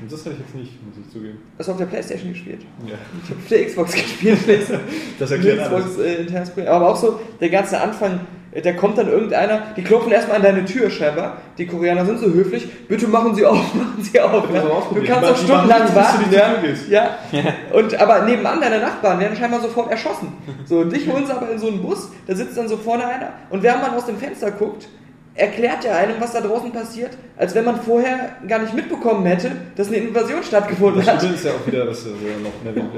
Und 0.01 0.11
das 0.11 0.21
habe 0.25 0.36
ich 0.36 0.39
jetzt 0.41 0.55
nicht, 0.55 0.71
muss 0.86 0.95
ich 1.05 1.11
zugeben. 1.13 1.38
das 1.57 1.67
auf 1.69 1.77
der 1.77 1.86
Playstation 1.86 2.31
gespielt. 2.31 2.61
Ja. 2.88 2.93
Ich 3.23 3.29
habe 3.29 3.39
auf 3.41 3.47
der 3.49 3.65
Xbox 3.65 3.91
gespielt. 4.03 4.39
Das 5.19 5.31
erklärt 5.31 5.59
alles. 5.59 5.86
Xbox 5.86 6.05
äh, 6.05 6.15
internes 6.21 6.49
Projekt. 6.51 6.69
Aber 6.71 6.89
auch 6.89 6.95
so 6.97 7.19
der 7.41 7.49
ganze 7.49 7.79
Anfang, 7.81 8.13
äh, 8.13 8.19
da 8.62 8.72
kommt 8.74 8.97
dann 8.97 9.10
irgendeiner, 9.10 9.62
die 9.76 9.84
klopfen 9.84 10.12
erstmal 10.12 10.38
an 10.38 10.43
deine 10.43 10.66
Tür 10.66 10.89
scheinbar. 10.89 11.38
Die 11.58 11.66
Koreaner 11.66 12.06
sind 12.06 12.20
so 12.20 12.28
höflich, 12.28 12.88
bitte 12.88 13.08
machen 13.08 13.34
Sie 13.34 13.45
auf, 13.45 13.58
machen 13.74 14.01
Sie 14.01 14.20
auf. 14.20 14.47
Das 14.51 14.64
Ja. 14.64 14.93
Du 14.93 15.04
kannst 15.04 15.30
auch 15.32 15.38
stundenlang 15.38 15.82
nichts, 15.84 15.93
bis 15.95 16.04
du 16.04 16.10
warten. 16.14 16.24
die 16.30 16.36
Ja. 16.89 17.18
Ja. 17.32 17.41
Und, 17.72 17.99
aber 17.99 18.22
nebenan 18.22 18.62
deine 18.62 18.80
Nachbarn 18.80 19.20
werden 19.20 19.36
scheinbar 19.36 19.62
sofort 19.62 19.89
erschossen. 19.89 20.34
So, 20.66 20.80
und 20.80 20.93
dich 20.93 21.08
holen 21.08 21.26
sie 21.26 21.34
aber 21.36 21.49
in 21.49 21.58
so 21.58 21.68
einen 21.68 21.82
Bus, 21.82 22.10
da 22.28 22.36
sitzt 22.36 22.58
dann 22.58 22.68
so 22.68 22.78
vorne 22.78 23.06
einer 23.06 23.34
und 23.49 23.64
während 23.64 23.82
man 23.82 23.95
aus 23.95 24.06
dem 24.06 24.18
Fenster 24.18 24.51
guckt, 24.51 24.88
erklärt 25.36 25.84
er 25.86 25.97
einem, 25.97 26.16
was 26.20 26.34
da 26.34 26.41
draußen 26.41 26.72
passiert, 26.72 27.12
als 27.38 27.56
wenn 27.56 27.66
man 27.66 27.82
vorher 27.82 28.38
gar 28.47 28.60
nicht 28.60 28.74
mitbekommen 28.74 29.26
hätte, 29.26 29.51
dass 29.76 29.88
eine 29.88 29.97
Invasion 29.97 30.43
stattgefunden 30.43 31.04
Das 31.04 31.12
hat. 31.12 31.20
Schlimme 31.22 31.36
ist 31.36 31.45
ja 31.45 31.51
auch 31.51 31.66
wieder, 31.66 31.88
was 31.88 32.04
du 32.04 32.10
noch 32.12 32.51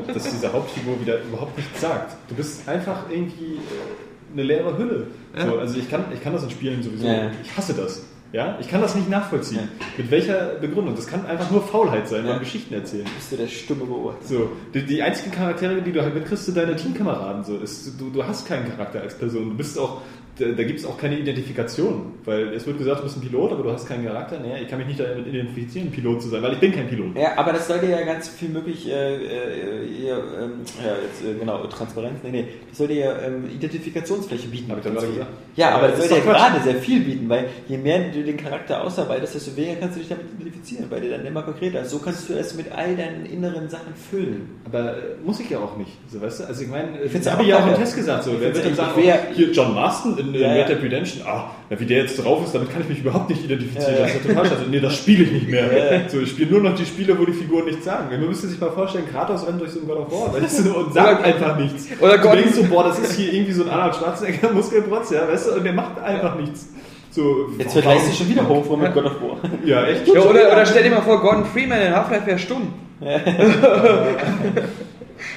hast, 0.08 0.16
dass 0.16 0.24
diese 0.32 0.52
Hauptfigur 0.52 1.00
wieder 1.00 1.22
überhaupt 1.22 1.58
nichts 1.58 1.80
sagt. 1.80 2.16
Du 2.28 2.36
bist 2.36 2.68
einfach 2.68 3.04
irgendwie 3.10 3.56
äh, 3.56 4.15
eine 4.36 4.44
leere 4.44 4.78
Hülle. 4.78 5.08
So, 5.38 5.58
also 5.58 5.80
ich 5.80 5.90
kann, 5.90 6.06
ich 6.14 6.22
kann 6.22 6.34
das 6.34 6.44
in 6.44 6.50
Spielen 6.50 6.84
sowieso. 6.84 7.08
Ja, 7.08 7.14
ja. 7.14 7.32
Ich 7.44 7.56
hasse 7.58 7.74
das. 7.74 8.04
Ja? 8.34 8.58
Ich 8.60 8.68
kann 8.68 8.82
das 8.82 8.96
nicht 8.96 9.10
nachvollziehen. 9.10 9.70
Mit 9.98 10.12
welcher 10.12 10.56
Begründung? 10.60 10.94
Das 10.96 11.08
kann 11.08 11.26
einfach 11.26 11.50
nur 11.52 11.62
Faulheit 11.62 12.08
sein 12.10 12.26
Ja. 12.26 12.32
beim 12.34 12.40
Geschichten 12.42 12.74
erzählen. 12.74 13.06
Bist 13.16 13.32
du 13.32 13.38
der 13.38 13.48
stumme 13.48 13.86
Beobachter? 13.86 14.26
So, 14.26 14.50
die, 14.74 14.84
die 14.86 15.02
einzigen 15.02 15.32
Charaktere, 15.32 15.82
die 15.82 15.92
du 15.94 16.02
halt 16.02 16.14
mitkriegst, 16.14 16.46
sind 16.46 16.58
deine 16.58 16.76
Teamkameraden. 16.76 17.44
So. 17.46 17.58
Ist, 17.58 18.00
du, 18.00 18.10
du 18.10 18.26
hast 18.26 18.46
keinen 18.46 18.68
Charakter 18.70 19.00
als 19.02 19.18
Person. 19.18 19.50
Du 19.52 19.56
bist 19.56 19.80
auch, 19.80 20.02
da, 20.38 20.46
da 20.46 20.64
gibt 20.64 20.80
es 20.80 20.86
auch 20.86 20.98
keine 20.98 21.18
Identifikation. 21.20 22.14
Weil 22.26 22.50
es 22.54 22.66
wird 22.66 22.78
gesagt, 22.80 23.00
du 23.00 23.04
bist 23.04 23.18
ein 23.18 23.22
Pilot, 23.22 23.52
aber 23.52 23.64
du 23.64 23.72
hast 23.72 23.88
keinen 23.88 24.06
Charakter. 24.06 24.40
Naja, 24.40 24.56
ich 24.62 24.68
kann 24.68 24.80
mich 24.80 24.88
nicht 24.88 25.00
damit 25.00 25.28
identifizieren, 25.28 25.92
Pilot 25.92 26.24
zu 26.24 26.30
sein, 26.30 26.42
weil 26.42 26.54
ich 26.54 26.60
bin 26.60 26.72
kein 26.74 26.88
Pilot. 26.88 27.16
Ja, 27.16 27.38
aber 27.38 27.54
das 27.54 27.68
soll 27.68 27.80
dir 27.80 27.90
ja 27.90 28.02
ganz 28.04 28.28
viel 28.30 28.50
möglich, 28.50 28.88
äh, 28.90 29.16
äh, 29.16 30.10
ähm, 30.10 30.62
ja, 30.84 30.94
jetzt, 31.04 31.24
äh, 31.24 31.40
genau, 31.40 31.64
Transparenz, 31.68 32.20
nee, 32.24 32.32
nee, 32.32 32.46
das 32.70 32.78
soll 32.78 32.88
dir 32.88 32.96
ja 33.06 33.20
ähm, 33.22 33.50
Identifikationsfläche 33.54 34.48
bieten. 34.48 34.72
Hab 34.72 34.78
ich 34.80 34.84
gerade 34.84 35.08
gesagt. 35.08 35.28
Ja, 35.56 35.70
aber 35.76 35.84
Ja, 35.84 35.88
das 35.92 36.00
das 36.00 36.10
soll 36.10 36.18
ist 36.18 36.26
dir 36.26 36.32
doch 36.32 36.38
Quatsch. 36.38 36.52
gerade 36.52 36.64
sehr 36.64 36.76
viel 36.82 37.00
bieten, 37.02 37.30
weil 37.30 37.46
je 37.68 37.78
mehr 37.78 38.00
du 38.12 38.24
den 38.24 38.38
Charakter 38.38 38.84
ausarbeitest, 38.84 39.36
desto 39.36 39.56
weniger 39.56 39.76
kannst 39.80 39.96
du 39.96 40.00
dich 40.00 40.10
damit 40.10 40.26
identifizieren, 40.40 40.86
weil 40.90 41.02
der 41.02 41.18
dann 41.18 41.26
immer 41.28 41.44
konkreter 41.44 41.82
ist. 41.82 41.92
So 41.92 42.00
kannst 42.00 42.30
du 42.30 42.34
es 42.34 42.56
mit 42.56 42.72
all 42.72 42.96
deinen 42.96 43.26
inneren 43.26 43.70
Sachen 43.70 43.94
füllen. 44.10 44.50
Aber 44.66 44.98
äh, 44.98 45.02
muss 45.24 45.40
ich 45.40 45.50
ja 45.50 45.60
auch 45.60 45.78
nicht. 45.78 45.92
So, 46.12 46.22
weißt 46.22 46.42
du? 46.42 46.44
Also 46.46 46.64
ich 46.64 46.70
meine, 46.70 47.02
ich 47.04 47.12
find's 47.12 47.30
habe 47.30 47.44
ja 47.44 47.60
auch 47.60 47.68
im. 47.68 47.76
Test 47.76 47.96
gesagt, 47.96 48.24
so, 48.24 48.32
Ich 48.32 48.40
wer 48.42 48.54
wird 48.54 48.66
dann 48.66 48.76
sagen, 48.76 49.00
ich 49.00 49.10
oh, 49.10 49.34
hier 49.34 49.52
John 49.52 49.74
Marston 49.76 50.16
in 50.28 50.36
äh, 50.36 50.40
Ja. 50.40 50.54
Red 50.54 50.70
Dead 50.70 50.82
Redemption, 50.84 51.22
ah, 51.28 51.52
na, 51.70 51.80
wie 51.80 51.86
der 51.86 52.00
jetzt 52.04 52.24
drauf 52.24 52.44
ist, 52.46 52.54
damit 52.56 52.72
kann 52.72 52.82
ich 52.82 52.90
mich 52.90 53.00
überhaupt 53.00 53.30
nicht 53.30 53.44
identifizieren. 53.44 53.96
Das 54.00 54.14
ist 54.16 54.24
ja 54.26 54.30
total 54.34 54.46
scheiße. 54.46 54.64
Nee, 54.70 54.80
das 54.80 54.96
spiele 54.98 55.24
ich 55.24 55.32
nicht 55.32 55.50
mehr. 55.50 56.04
So, 56.08 56.20
ich 56.22 56.30
spiele 56.30 56.52
nur 56.52 56.62
noch 56.62 56.76
die 56.76 56.86
Spiele, 56.86 57.18
wo 57.20 57.26
die 57.26 57.34
Figuren 57.34 57.66
nichts 57.66 57.86
sagen. 57.86 58.08
Man 58.10 58.28
müsste 58.28 58.48
sich 58.48 58.60
mal 58.60 58.72
vorstellen, 58.72 59.06
Kratos 59.12 59.48
rennt 59.48 59.60
durch 59.62 59.72
so 59.72 59.80
ein 59.82 59.88
God 59.88 59.98
of 60.00 60.12
War 60.12 60.40
du, 60.40 60.74
und 60.80 60.94
sagt 60.94 61.24
einfach 61.26 61.58
nichts. 61.58 61.88
oder 62.00 62.18
du 62.18 62.24
Gott- 62.24 62.36
denkst 62.38 62.54
so, 62.56 62.64
boah, 62.64 62.84
das 62.84 63.00
ist 63.00 63.14
hier 63.18 63.34
irgendwie 63.34 63.54
so 63.54 63.64
ein 63.64 63.70
Arnold 63.70 63.96
Schwarzenegger 63.96 64.52
Muskelprotz, 64.52 65.12
ja, 65.12 65.28
weißt 65.28 65.48
du, 65.48 65.52
und 65.56 65.64
der 65.64 65.74
macht 65.74 66.00
einfach 66.02 66.36
nichts. 66.36 66.70
So, 67.12 67.48
Jetzt 67.58 67.72
vergleichst 67.72 68.10
du 68.12 68.14
schon 68.18 68.30
wieder 68.30 68.46
Homefront 68.48 68.82
mit 68.82 68.94
God 68.94 69.06
of 69.06 69.22
War. 69.22 69.38
Ja, 69.64 69.86
echt? 69.88 70.06
Ja, 70.08 70.20
oder, 70.22 70.52
oder 70.52 70.66
stell 70.66 70.84
dir 70.84 70.90
mal 70.92 71.02
vor, 71.02 71.22
Gordon 71.22 71.46
Freeman 71.46 71.80
in 71.82 71.96
Half-Life 71.96 72.26
wäre 72.28 72.38
stumm. 72.40 72.74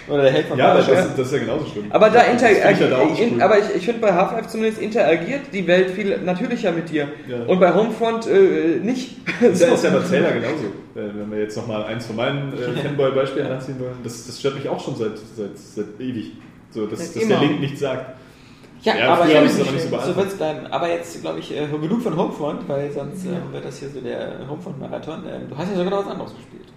Oder 0.09 0.23
der 0.23 0.33
Held 0.33 0.47
von 0.47 0.59
Ja, 0.59 0.73
aber 0.73 0.81
Bioshock. 0.81 0.95
das, 0.95 1.17
das 1.17 1.27
ist 1.27 1.33
ja 1.33 1.39
genauso 1.41 1.67
schlimm. 1.67 1.87
Aber 1.91 2.11
da 2.11 2.21
Das 2.21 2.23
ich 2.25 2.43
ja 2.43 2.59
interagiert, 2.59 3.33
cool. 3.35 3.43
aber 3.43 3.59
ich, 3.59 3.65
ich 3.77 3.85
finde 3.85 4.01
bei 4.01 4.13
Half-Life 4.13 4.49
zumindest 4.49 4.81
interagiert 4.81 5.41
die 5.53 5.67
Welt 5.67 5.91
viel 5.91 6.19
natürlicher 6.19 6.73
mit 6.73 6.91
dir. 6.91 7.09
Ja. 7.29 7.45
Und 7.47 7.61
bei 7.61 7.73
Homefront 7.75 8.27
äh, 8.27 8.81
nicht. 8.83 9.17
Das 9.41 9.61
ist 9.61 9.85
ja 9.85 9.91
bei 9.99 10.01
Zelda 10.01 10.31
genauso. 10.31 10.65
Äh, 10.95 11.15
Wenn 11.15 11.31
wir 11.31 11.39
jetzt 11.41 11.57
nochmal 11.57 11.85
eins 11.85 12.07
von 12.07 12.17
meinen 12.17 12.53
äh, 12.55 12.83
Fanboy-Beispielen 12.83 13.47
heranziehen 13.47 13.79
wollen, 13.81 13.97
das, 14.03 14.27
das 14.27 14.39
stört 14.39 14.55
mich 14.57 14.69
auch 14.69 14.83
schon 14.83 14.97
seit, 14.97 15.19
seit, 15.37 15.57
seit 15.59 15.87
ewig. 16.01 16.33
So, 16.71 16.87
dass, 16.87 17.13
Seit 17.13 17.23
dass 17.23 17.29
der 17.29 17.41
Link 17.41 17.61
nichts 17.61 17.81
sagt. 17.81 18.17
Ja, 18.83 18.97
Ja, 18.97 19.15
aber 19.15 19.27
ich's 19.27 19.61
aber 19.61 19.73
nicht 19.73 19.91
so 19.91 20.13
so 20.13 20.37
bleiben. 20.37 20.67
Aber 20.71 20.89
jetzt, 20.89 21.21
glaube 21.21 21.41
ich, 21.41 21.57
äh, 21.57 21.67
genug 21.67 22.03
von 22.03 22.17
Homefront, 22.17 22.69
weil 22.69 22.91
sonst 22.93 23.25
ähm, 23.25 23.53
wird 23.53 23.65
das 23.65 23.79
hier 23.79 23.89
so 23.89 24.01
der 24.01 24.47
Homefront-Marathon. 24.49 25.25
Ähm, 25.29 25.49
du 25.49 25.57
hast 25.57 25.71
ja 25.71 25.77
sogar 25.77 25.91
noch 25.91 26.05
was 26.05 26.13
anderes 26.13 26.35
gespielt. 26.37 26.69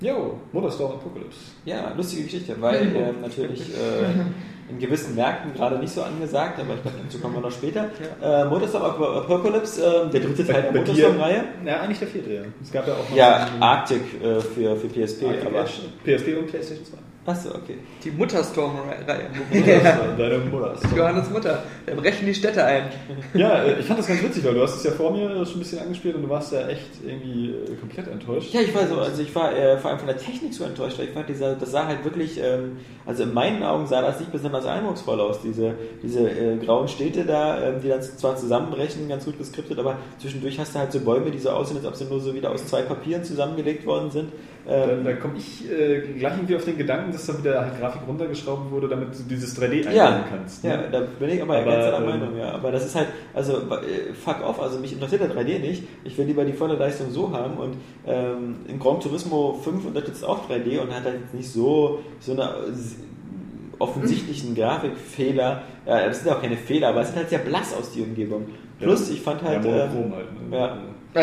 Jo, 0.00 0.38
Motorstorm 0.52 0.92
Apocalypse. 0.92 1.38
Ja, 1.64 1.92
lustige 1.96 2.24
Geschichte, 2.24 2.54
weil 2.60 2.82
ähm, 2.96 3.20
natürlich 3.22 3.70
äh, 3.70 4.70
in 4.70 4.78
gewissen 4.78 5.14
Märkten 5.14 5.54
gerade 5.54 5.78
nicht 5.78 5.92
so 5.94 6.02
angesagt, 6.02 6.58
aber 6.58 6.74
ich 6.74 6.82
glaube, 6.82 6.98
dazu 7.04 7.18
kommen 7.20 7.34
wir 7.34 7.40
noch 7.42 7.50
später. 7.52 7.88
Äh, 8.22 8.44
Motorstorm 8.46 8.82
Ap- 8.84 9.00
Apocalypse, 9.00 9.80
äh, 10.06 10.10
der 10.10 10.20
dritte 10.20 10.46
Teil 10.46 10.62
der 10.62 10.72
Bei 10.72 10.78
Motorstorm-Reihe. 10.80 11.44
Ja, 11.64 11.80
eigentlich 11.80 11.98
der 11.98 12.08
vierte, 12.08 12.32
ja. 12.34 12.42
Es 12.62 12.72
gab 12.72 12.86
ja 12.88 12.94
auch 12.94 13.08
noch 13.08 13.16
Ja, 13.16 13.48
Arctic 13.60 14.00
äh, 14.22 14.40
für, 14.40 14.76
für 14.76 14.88
PSP, 14.88 15.24
Arctic 15.26 15.46
aber. 15.46 15.64
PSP 15.64 16.36
und 16.38 16.46
PlayStation 16.48 16.84
2. 16.86 16.96
Achso, 17.26 17.48
okay. 17.54 17.78
Die 18.04 18.10
Mutterstorm-Reihe. 18.10 19.02
Deine 20.18 20.38
Mutter. 20.40 20.76
Johannes 20.94 21.30
Mutter. 21.30 21.62
Wir 21.86 21.94
brechen 21.94 22.26
die 22.26 22.34
Städte 22.34 22.62
ein. 22.62 22.90
Ja, 23.32 23.62
äh, 23.62 23.80
ich 23.80 23.86
fand 23.86 23.98
das 23.98 24.08
ganz 24.08 24.22
witzig, 24.22 24.44
weil 24.44 24.52
du 24.52 24.62
hast 24.62 24.76
es 24.76 24.84
ja 24.84 24.90
vor 24.90 25.10
mir 25.10 25.30
schon 25.46 25.56
ein 25.56 25.58
bisschen 25.60 25.78
angespielt 25.78 26.16
und 26.16 26.22
du 26.22 26.28
warst 26.28 26.52
ja 26.52 26.68
echt 26.68 26.90
irgendwie 27.02 27.50
äh, 27.50 27.76
komplett 27.76 28.08
enttäuscht. 28.08 28.52
Ja, 28.52 28.60
ich 28.60 28.74
war 28.74 28.86
so, 28.86 29.00
also 29.00 29.22
ich 29.22 29.34
war 29.34 29.56
äh, 29.56 29.78
vor 29.78 29.90
allem 29.90 30.00
von 30.00 30.08
der 30.08 30.18
Technik 30.18 30.52
so 30.52 30.64
enttäuscht, 30.64 30.98
weil 30.98 31.06
ich 31.06 31.12
fand, 31.12 31.26
dieser, 31.30 31.54
das 31.54 31.70
sah 31.70 31.86
halt 31.86 32.04
wirklich, 32.04 32.38
ähm, 32.42 32.76
also 33.06 33.22
in 33.22 33.32
meinen 33.32 33.62
Augen 33.62 33.86
sah 33.86 34.02
das 34.02 34.20
nicht 34.20 34.30
besonders 34.30 34.66
eindrucksvoll 34.66 35.18
aus, 35.18 35.40
diese, 35.40 35.74
diese 36.02 36.28
äh, 36.28 36.58
grauen 36.58 36.88
Städte 36.88 37.24
da, 37.24 37.58
ähm, 37.62 37.80
die 37.82 37.88
dann 37.88 38.02
zwar 38.02 38.36
zusammenbrechen, 38.36 39.08
ganz 39.08 39.24
gut 39.24 39.38
geskriptet, 39.38 39.78
aber 39.78 39.96
zwischendurch 40.18 40.58
hast 40.58 40.74
du 40.74 40.78
halt 40.78 40.92
so 40.92 41.00
Bäume, 41.00 41.30
die 41.30 41.38
so 41.38 41.48
aussehen, 41.48 41.78
als 41.78 41.86
ob 41.86 41.96
sie 41.96 42.04
nur 42.04 42.20
so 42.20 42.34
wieder 42.34 42.50
aus 42.50 42.66
zwei 42.66 42.82
Papieren 42.82 43.24
zusammengelegt 43.24 43.86
worden 43.86 44.10
sind. 44.10 44.30
Da, 44.66 44.90
Ähm, 44.90 45.04
da 45.04 45.12
komme 45.14 45.34
ich 45.36 45.70
äh, 45.70 46.00
gleich 46.00 46.34
irgendwie 46.34 46.56
auf 46.56 46.64
den 46.64 46.78
Gedanken, 46.78 47.12
dass 47.12 47.26
dann 47.26 47.38
wieder 47.38 47.60
halt 47.60 47.78
Grafik 47.78 48.02
runtergeschraubt 48.08 48.70
wurde, 48.70 48.88
damit 48.88 49.10
du 49.18 49.22
dieses 49.24 49.60
3D 49.60 49.80
einbauen 49.80 49.94
ja, 49.94 50.24
kannst. 50.28 50.64
ja, 50.64 50.76
ne? 50.78 50.88
da 50.90 51.00
bin 51.00 51.28
ich 51.28 51.42
aber, 51.42 51.58
Aber, 51.58 51.70
ganz 51.70 51.84
anderer 51.84 52.14
ähm, 52.14 52.20
Meinung, 52.20 52.38
ja. 52.38 52.52
Aber 52.52 52.72
das 52.72 52.86
ist 52.86 52.94
halt, 52.94 53.08
also 53.34 53.58
äh, 53.58 54.14
fuck 54.14 54.42
off, 54.42 54.60
also 54.60 54.78
mich 54.78 54.94
interessiert 54.94 55.20
der 55.20 55.30
3D 55.30 55.58
nicht. 55.58 55.84
Ich 56.04 56.16
will 56.16 56.24
lieber 56.26 56.44
die 56.44 56.54
volle 56.54 56.76
Leistung 56.76 57.10
so 57.10 57.30
haben 57.32 57.58
und 57.58 57.76
ähm, 58.06 58.56
in 58.66 58.78
Gran 58.78 59.00
Turismo 59.00 59.60
5 59.62 59.86
unterstützt 59.86 60.24
auch 60.24 60.48
3D 60.48 60.80
und 60.80 60.94
hat 60.94 61.04
halt 61.04 61.20
jetzt 61.20 61.34
nicht 61.34 61.50
so, 61.50 62.00
so 62.20 62.32
eine 62.32 62.42
äh, 62.44 63.74
offensichtlichen 63.78 64.54
Grafikfehler. 64.54 65.62
Ja, 65.86 66.06
das 66.06 66.18
sind 66.20 66.28
ja 66.28 66.36
auch 66.36 66.42
keine 66.42 66.56
Fehler, 66.56 66.88
aber 66.88 67.02
es 67.02 67.08
sieht 67.08 67.16
halt 67.16 67.28
sehr 67.28 67.40
blass 67.40 67.74
aus, 67.74 67.92
die 67.92 68.00
Umgebung. 68.00 68.46
Plus, 68.78 69.10
ich 69.10 69.20
fand 69.20 69.42
halt. 69.42 69.64
ja, 69.64 69.70
monochrom 69.70 70.14
halt. 70.14 70.50
Ne? 70.50 70.56
ja. 70.56 70.78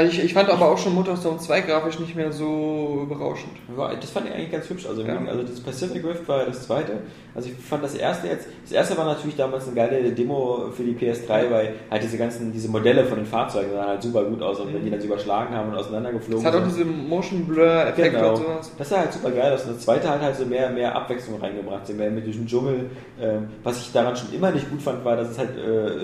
Ich, 0.08 0.24
ich 0.24 0.34
fand 0.34 0.50
aber 0.50 0.70
auch 0.72 0.78
schon 0.78 0.96
Motorstorm 0.96 1.38
2 1.38 1.62
grafisch 1.62 2.00
nicht 2.00 2.16
mehr 2.16 2.32
so 2.32 3.06
berauschend. 3.10 3.52
Das 4.00 4.10
fand 4.10 4.28
ich 4.28 4.34
eigentlich 4.34 4.52
ganz 4.52 4.70
hübsch. 4.70 4.86
Also, 4.88 5.02
Ja. 5.02 5.20
also 5.28 5.44
das 5.44 5.60
Pacific 5.60 6.04
Rift 6.06 6.26
war 6.30 6.46
das 6.46 6.64
zweite. 6.66 6.94
Also 7.36 7.50
ich 7.50 7.56
fand 7.66 7.84
das 7.84 7.96
erste 7.96 8.28
jetzt, 8.28 8.48
das 8.64 8.72
erste 8.74 8.98
war 8.98 9.06
natürlich 9.06 9.36
damals 9.38 9.66
eine 9.68 9.76
geile 9.76 10.12
Demo 10.12 10.70
für 10.76 10.84
die 10.84 10.94
PS3, 10.94 11.50
weil 11.50 11.74
halt 11.90 12.04
diese 12.04 12.18
ganzen, 12.18 12.52
diese 12.54 12.70
Modelle 12.70 13.06
von 13.06 13.18
den 13.18 13.26
Fahrzeugen 13.26 13.72
sahen 13.74 13.88
halt 13.88 14.02
super 14.02 14.24
gut 14.26 14.42
aus 14.42 14.60
und 14.60 14.74
wenn 14.74 14.84
die 14.84 14.92
dann 14.92 15.00
so 15.00 15.08
überschlagen 15.08 15.56
haben 15.56 15.70
und 15.70 15.76
Es 15.76 15.82
auseinandergeflogen 15.86 16.46
hat 16.46 16.54
auch 16.56 16.60
sind. 16.66 16.70
diese 16.72 16.86
Motion 16.86 17.46
Blur-Effekte 17.46 18.12
Genau. 18.12 18.30
und 18.32 18.36
sowas. 18.38 18.72
Das 18.78 18.90
sah 18.90 18.98
halt 19.00 19.14
super 19.14 19.32
geil 19.32 19.54
aus. 19.54 19.64
Und 19.66 19.76
das 19.76 19.84
zweite 19.84 20.10
hat 20.10 20.22
halt 20.22 20.36
so 20.36 20.46
mehr, 20.46 20.70
mehr 20.72 20.94
Abwechslung 20.96 21.40
reingebracht, 21.40 21.88
so 21.88 21.94
mehr 21.94 22.12
mit 22.12 22.26
diesem 22.28 22.48
Dschungel. 22.48 22.90
Ähm, 23.22 23.48
was 23.64 23.80
ich 23.82 23.92
daran 23.94 24.16
schon 24.16 24.34
immer 24.34 24.52
nicht 24.52 24.70
gut 24.70 24.82
fand, 24.82 25.04
war, 25.06 25.16
dass 25.16 25.30
es 25.32 25.38
halt 25.38 25.58
äh, 25.58 25.62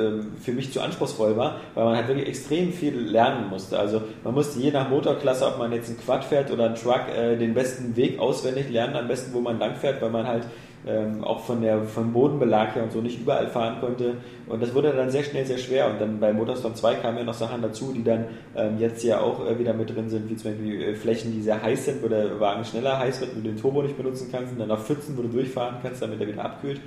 ähm, 0.08 0.32
für 0.42 0.52
mich 0.54 0.72
zu 0.72 0.80
anspruchsvoll 0.82 1.36
war, 1.38 1.58
weil 1.76 1.84
man 1.86 1.96
halt 1.98 2.08
wirklich 2.08 2.28
extrem 2.28 2.72
viel 2.72 2.98
lernen 2.98 3.50
musste. 3.50 3.77
Also 3.78 4.02
man 4.24 4.34
musste 4.34 4.60
je 4.60 4.72
nach 4.72 4.90
Motorklasse, 4.90 5.46
ob 5.48 5.58
man 5.58 5.72
jetzt 5.72 5.90
einen 5.90 6.00
Quad 6.00 6.24
fährt 6.24 6.52
oder 6.52 6.66
einen 6.66 6.76
Truck, 6.76 7.08
äh, 7.16 7.38
den 7.38 7.54
besten 7.54 7.96
Weg 7.96 8.20
auswendig 8.20 8.70
lernen, 8.70 8.96
am 8.96 9.08
besten, 9.08 9.34
wo 9.34 9.40
man 9.40 9.60
lang 9.60 9.76
fährt, 9.76 10.02
weil 10.02 10.10
man 10.10 10.28
halt 10.28 10.44
ähm, 10.88 11.24
auch 11.24 11.42
von 11.42 11.62
der, 11.62 11.84
vom 11.84 12.14
Bodenbelag 12.14 12.76
her 12.76 12.84
und 12.84 12.92
so 12.92 13.02
nicht 13.02 13.20
überall 13.20 13.48
fahren 13.48 13.80
konnte. 13.82 14.16
Und 14.48 14.62
das 14.62 14.74
wurde 14.74 14.94
dann 14.94 15.10
sehr 15.10 15.24
schnell 15.24 15.46
sehr 15.46 15.58
schwer. 15.58 15.90
Und 15.90 16.00
dann 16.00 16.20
bei 16.20 16.32
Motorstorm 16.32 16.76
2 16.76 16.96
kamen 16.96 17.18
ja 17.18 17.24
noch 17.24 17.34
Sachen 17.34 17.62
dazu, 17.62 17.94
die 17.94 18.04
dann 18.04 18.26
ähm, 18.56 18.78
jetzt 18.80 19.04
ja 19.04 19.20
auch 19.20 19.46
äh, 19.46 19.60
wieder 19.60 19.74
mit 19.74 19.94
drin 19.94 20.10
sind, 20.10 20.30
wie 20.30 20.36
zum 20.36 20.52
Beispiel 20.52 20.82
äh, 20.82 20.96
Flächen, 20.96 21.32
die 21.34 21.42
sehr 21.42 21.62
heiß 21.62 21.86
sind, 21.86 22.04
wo 22.04 22.08
der 22.08 22.40
Wagen 22.40 22.64
schneller 22.64 23.00
heiß 23.00 23.22
wird 23.22 23.36
und 23.36 23.44
du 23.44 23.50
den 23.50 23.58
Turbo 23.58 23.82
nicht 23.82 23.98
benutzen 23.98 24.30
kannst 24.32 24.54
und 24.54 24.60
dann 24.60 24.72
auf 24.72 24.86
Pfützen, 24.86 25.18
wo 25.18 25.22
du 25.22 25.30
durchfahren 25.30 25.78
kannst, 25.84 26.02
damit 26.02 26.22
er 26.22 26.28
wieder 26.28 26.46
abkühlt. 26.46 26.80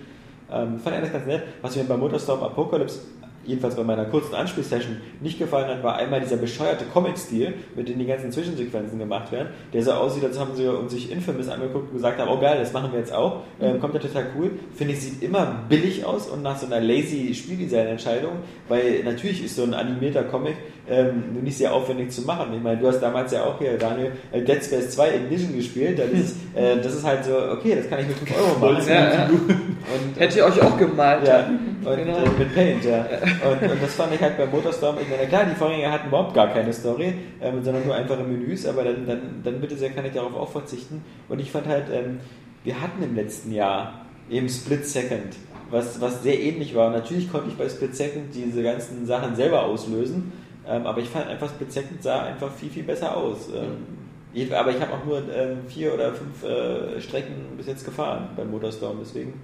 Ähm, 0.51 0.78
fand 0.78 0.97
ich 0.97 1.03
alles 1.03 1.12
ganz 1.12 1.26
nett. 1.26 1.43
Was 1.62 1.76
mir 1.76 1.84
bei 1.84 1.97
Motorstorm 1.97 2.43
Apocalypse 2.43 3.01
jedenfalls 3.45 3.74
bei 3.74 3.84
meiner 3.84 4.05
kurzen 4.05 4.34
Anspielsession, 4.34 4.99
nicht 5.20 5.38
gefallen 5.38 5.68
hat, 5.68 5.82
war 5.82 5.97
einmal 5.97 6.20
dieser 6.20 6.36
bescheuerte 6.36 6.84
Comic-Stil, 6.93 7.55
mit 7.74 7.88
dem 7.88 7.99
die 7.99 8.07
ganzen 8.07 8.32
Zwischensequenzen 8.32 8.99
gemacht 8.99 9.32
werden, 9.32 9.49
der 9.72 9.82
so 9.82 9.93
aussieht, 9.93 10.24
als 10.24 10.38
haben 10.38 10.55
sie 10.55 10.66
uns 10.66 10.93
sich 10.93 11.11
Infamous 11.11 11.49
angeguckt 11.49 11.88
und 11.88 11.95
gesagt 11.95 12.18
haben, 12.18 12.30
oh 12.30 12.41
geil, 12.41 12.59
das 12.59 12.72
machen 12.72 12.93
wir 12.93 12.99
jetzt 12.99 13.12
auch, 13.12 13.43
ähm, 13.61 13.80
kommt 13.80 13.95
ja 13.95 14.01
total 14.01 14.26
cool. 14.38 14.53
Finde 14.74 14.95
ich, 14.95 15.01
sieht 15.01 15.22
immer 15.22 15.64
billig 15.68 16.05
aus 16.05 16.28
und 16.28 16.43
nach 16.43 16.59
so 16.59 16.66
einer 16.66 16.80
lazy 16.80 17.34
Spieldesign-Entscheidung, 17.34 18.32
weil 18.68 19.03
natürlich 19.05 19.45
ist 19.45 19.57
so 19.57 19.62
ein 19.62 19.74
animierter 19.74 20.24
Comic 20.24 20.57
ähm, 20.91 21.43
nicht 21.43 21.57
sehr 21.57 21.72
aufwendig 21.72 22.11
zu 22.11 22.22
machen. 22.22 22.53
Ich 22.55 22.62
meine, 22.62 22.80
du 22.80 22.88
hast 22.88 23.01
damals 23.01 23.32
ja 23.32 23.45
auch 23.45 23.59
hier, 23.59 23.78
Daniel, 23.78 24.12
äh, 24.32 24.43
Dead 24.43 24.62
Space 24.62 24.91
2 24.91 25.09
in 25.11 25.30
Vision 25.30 25.57
gespielt, 25.57 25.99
das 25.99 26.11
ist, 26.11 26.36
äh, 26.55 26.76
das 26.76 26.95
ist 26.95 27.05
halt 27.05 27.24
so, 27.24 27.36
okay, 27.53 27.76
das 27.76 27.88
kann 27.88 28.01
ich 28.01 28.09
mit 28.09 28.16
5 28.18 28.36
Euro 28.36 28.59
machen. 28.74 28.88
Ja, 28.88 28.95
ja. 29.14 29.24
Und, 29.26 30.18
Hätte 30.20 30.38
ich 30.38 30.43
euch 30.45 30.61
auch 30.62 30.76
gemalt. 30.76 31.26
ja, 31.26 31.47
und 31.49 31.97
Genau. 31.97 32.18
äh, 32.18 32.28
mit 32.38 32.55
Paint, 32.55 32.84
ja. 32.84 33.07
Und, 33.51 33.70
und 33.70 33.82
das 33.82 33.95
fand 33.95 34.14
ich 34.14 34.20
halt 34.20 34.36
bei 34.36 34.47
Motorstorm, 34.47 34.97
ich 35.01 35.09
meine, 35.09 35.28
klar, 35.28 35.45
die 35.45 35.55
Vorgänger 35.55 35.93
hatten 35.93 36.09
überhaupt 36.09 36.34
gar 36.34 36.49
keine 36.49 36.72
Story, 36.72 37.14
ähm, 37.41 37.62
sondern 37.62 37.86
nur 37.86 37.95
einfache 37.95 38.22
Menüs, 38.22 38.66
aber 38.66 38.84
dann, 38.84 39.07
dann, 39.07 39.20
dann 39.45 39.61
bitte 39.61 39.76
sehr 39.76 39.91
kann 39.91 40.05
ich 40.05 40.12
darauf 40.12 40.34
auch 40.34 40.51
verzichten. 40.51 41.03
Und 41.28 41.38
ich 41.41 41.51
fand 41.51 41.66
halt, 41.66 41.84
ähm, 41.93 42.18
wir 42.64 42.80
hatten 42.80 43.03
im 43.03 43.14
letzten 43.14 43.53
Jahr 43.53 44.05
eben 44.28 44.49
Split 44.49 44.86
Second, 44.86 45.36
was, 45.70 46.01
was 46.01 46.22
sehr 46.22 46.38
ähnlich 46.41 46.74
war. 46.74 46.88
Und 46.88 46.93
natürlich 46.95 47.30
konnte 47.30 47.49
ich 47.49 47.57
bei 47.57 47.68
Split 47.68 47.97
Second 47.97 48.34
diese 48.34 48.62
ganzen 48.62 49.07
Sachen 49.07 49.34
selber 49.36 49.62
auslösen, 49.62 50.32
ähm, 50.71 50.87
aber 50.87 51.01
ich 51.01 51.09
fand 51.09 51.27
einfach, 51.29 51.51
Second 51.68 52.03
sah 52.03 52.23
einfach 52.23 52.51
viel, 52.53 52.71
viel 52.71 52.85
besser 52.85 53.16
aus. 53.16 53.49
Ähm, 53.55 53.87
je- 54.33 54.53
aber 54.55 54.71
ich 54.71 54.81
habe 54.81 54.93
auch 54.93 55.05
nur 55.05 55.18
ähm, 55.18 55.59
vier 55.68 55.93
oder 55.95 56.12
fünf 56.12 56.45
äh, 56.45 57.01
Strecken 57.01 57.57
bis 57.57 57.66
jetzt 57.66 57.85
gefahren 57.85 58.29
bei 58.37 58.45
Motorstorm, 58.45 58.99
deswegen. 59.01 59.35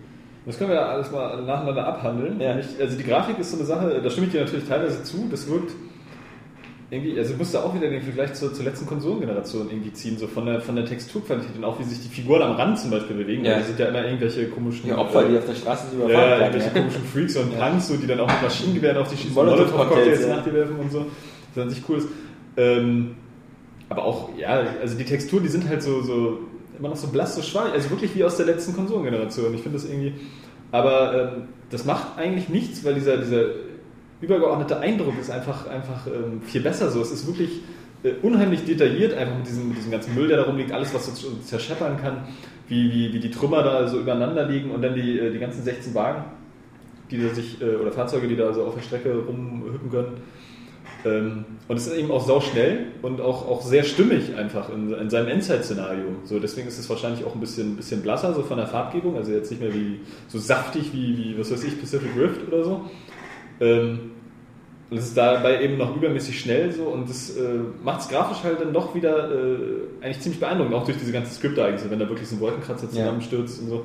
Das 0.46 0.56
können 0.58 0.70
wir 0.70 0.76
ja 0.76 0.86
alles 0.86 1.10
mal 1.10 1.42
nacheinander 1.42 1.86
abhandeln. 1.86 2.40
Ja. 2.40 2.52
Also 2.52 2.96
die 2.96 3.02
Grafik 3.02 3.38
ist 3.40 3.50
so 3.50 3.56
eine 3.56 3.66
Sache, 3.66 4.00
da 4.00 4.08
stimme 4.10 4.26
ich 4.28 4.32
dir 4.32 4.42
natürlich 4.44 4.68
teilweise 4.68 5.02
zu, 5.02 5.26
das 5.28 5.48
wirkt 5.50 5.72
irgendwie, 6.88 7.18
also 7.18 7.32
ich 7.32 7.38
musste 7.38 7.64
auch 7.64 7.74
wieder 7.74 7.88
den 7.88 8.02
Vergleich 8.02 8.34
zur, 8.34 8.54
zur 8.54 8.64
letzten 8.64 8.86
Konsolengeneration 8.86 9.68
irgendwie 9.68 9.92
ziehen, 9.92 10.18
so 10.18 10.28
von 10.28 10.46
der, 10.46 10.60
von 10.60 10.76
der 10.76 10.84
Texturqualität 10.84 11.56
und 11.56 11.64
auch 11.64 11.80
wie 11.80 11.84
sich 11.84 12.00
die 12.00 12.08
Figuren 12.08 12.42
am 12.42 12.52
Rand 12.52 12.78
zum 12.78 12.92
Beispiel 12.92 13.16
bewegen. 13.16 13.44
Ja. 13.44 13.52
Ja. 13.52 13.58
Das 13.58 13.66
sind 13.66 13.78
ja 13.80 13.86
immer 13.86 14.04
irgendwelche 14.04 14.46
komischen 14.48 14.84
Die 14.84 14.92
Opfer, 14.92 15.26
äh, 15.26 15.30
die 15.30 15.38
auf 15.38 15.46
der 15.46 15.54
Straße 15.54 15.86
ja, 15.90 16.04
überfahren 16.04 16.30
ja, 16.30 16.38
werden. 16.38 16.54
irgendwelche 16.54 16.70
komischen 16.70 17.04
Freaks 17.04 17.36
und 17.36 17.52
Ja. 17.52 17.68
Punks, 17.68 17.88
so, 17.88 17.96
die 17.96 18.06
dann 18.06 18.20
auch 18.20 18.28
mit 18.28 18.42
Maschinengewehren 18.42 18.96
auf 18.98 19.10
die 19.10 19.16
schießen, 19.16 19.34
Molotov-Cocktails, 19.34 20.20
ja. 20.20 20.36
nach 20.36 20.44
dir 20.44 20.52
werfen 20.52 20.76
und 20.76 20.92
so. 20.92 21.06
Das 21.54 21.64
an 21.64 21.70
sich 21.70 21.82
cool 21.88 21.98
ist. 21.98 22.08
Ähm, 22.56 23.16
aber 23.88 24.04
auch, 24.04 24.30
ja, 24.38 24.64
also 24.80 24.96
die 24.96 25.04
Texturen, 25.04 25.42
die 25.42 25.48
sind 25.48 25.68
halt 25.68 25.82
so, 25.82 26.02
so 26.02 26.38
immer 26.78 26.90
noch 26.90 26.96
so 26.96 27.08
blass, 27.08 27.34
so 27.34 27.42
schwarz, 27.42 27.70
also 27.72 27.90
wirklich 27.90 28.14
wie 28.14 28.22
aus 28.22 28.36
der 28.36 28.46
letzten 28.46 28.74
Konsolengeneration. 28.74 29.54
Ich 29.54 29.62
finde 29.62 29.78
das 29.78 29.88
irgendwie, 29.88 30.14
aber 30.70 31.32
ähm, 31.34 31.42
das 31.70 31.84
macht 31.84 32.16
eigentlich 32.16 32.48
nichts, 32.48 32.84
weil 32.84 32.94
dieser, 32.94 33.16
dieser 33.16 33.44
übergeordnete 34.20 34.78
Eindruck 34.78 35.14
ist 35.20 35.30
einfach, 35.30 35.66
einfach 35.66 36.06
ähm, 36.06 36.42
viel 36.42 36.62
besser 36.62 36.90
so. 36.90 37.00
Es 37.00 37.10
ist 37.10 37.26
wirklich 37.26 37.62
äh, 38.02 38.12
unheimlich 38.22 38.64
detailliert, 38.64 39.14
einfach 39.14 39.36
mit 39.36 39.46
diesem, 39.46 39.68
mit 39.68 39.78
diesem 39.78 39.90
ganzen 39.90 40.14
Müll, 40.14 40.28
der 40.28 40.38
da 40.38 40.42
rumliegt, 40.44 40.72
alles, 40.72 40.94
was 40.94 41.06
so 41.06 41.30
zerscheppern 41.44 41.96
kann, 42.00 42.24
wie, 42.68 42.92
wie, 42.92 43.12
wie 43.12 43.20
die 43.20 43.30
Trümmer 43.30 43.62
da 43.62 43.88
so 43.88 44.00
übereinander 44.00 44.46
liegen 44.46 44.70
und 44.70 44.82
dann 44.82 44.94
die, 44.94 45.18
äh, 45.18 45.30
die 45.32 45.38
ganzen 45.38 45.62
16 45.62 45.94
Wagen, 45.94 46.24
die 47.10 47.22
da 47.22 47.34
sich, 47.34 47.60
äh, 47.60 47.76
oder 47.76 47.92
Fahrzeuge, 47.92 48.28
die 48.28 48.36
da 48.36 48.52
so 48.52 48.64
auf 48.64 48.74
der 48.74 48.82
Strecke 48.82 49.14
rumhüppen 49.26 49.90
können. 49.90 50.16
Ähm, 51.04 51.44
und 51.68 51.76
es 51.76 51.86
ist 51.86 51.94
eben 51.94 52.10
auch 52.10 52.26
sau 52.26 52.40
schnell 52.40 52.86
und 53.02 53.20
auch, 53.20 53.48
auch 53.48 53.62
sehr 53.62 53.84
stimmig 53.84 54.34
einfach 54.36 54.70
in, 54.72 54.92
in 54.92 55.10
seinem 55.10 55.28
Endzeit-Szenario. 55.28 56.04
So, 56.24 56.38
deswegen 56.38 56.68
ist 56.68 56.78
es 56.78 56.88
wahrscheinlich 56.88 57.24
auch 57.24 57.34
ein 57.34 57.40
bisschen, 57.40 57.76
bisschen 57.76 58.02
blasser, 58.02 58.34
so 58.34 58.42
von 58.42 58.56
der 58.56 58.66
Farbgebung, 58.66 59.16
also 59.16 59.32
jetzt 59.32 59.50
nicht 59.50 59.60
mehr 59.60 59.74
wie 59.74 60.00
so 60.28 60.38
saftig 60.38 60.92
wie, 60.92 61.16
wie 61.18 61.38
was 61.38 61.50
weiß 61.50 61.64
ich, 61.64 61.78
Pacific 61.78 62.10
Rift 62.16 62.46
oder 62.48 62.64
so. 62.64 62.90
Ähm, 63.60 64.10
und 64.88 64.98
es 64.98 65.06
ist 65.06 65.16
dabei 65.16 65.62
eben 65.64 65.78
noch 65.78 65.96
übermäßig 65.96 66.38
schnell 66.38 66.70
so 66.72 66.84
und 66.84 67.08
das 67.08 67.36
äh, 67.36 67.58
macht 67.82 68.02
es 68.02 68.08
grafisch 68.08 68.44
halt 68.44 68.60
dann 68.60 68.72
doch 68.72 68.94
wieder 68.94 69.32
äh, 69.32 69.56
eigentlich 70.00 70.20
ziemlich 70.20 70.38
beeindruckend, 70.38 70.74
auch 70.76 70.84
durch 70.84 70.96
diese 70.98 71.10
ganzen 71.10 71.32
Skriptereignisse, 71.34 71.90
wenn 71.90 71.98
da 71.98 72.08
wirklich 72.08 72.28
so 72.28 72.36
ein 72.36 72.40
Wolkenkratzer 72.40 72.86
Ja. 72.86 72.90
zusammenstürzt 72.90 73.62
und 73.62 73.68
so. 73.68 73.84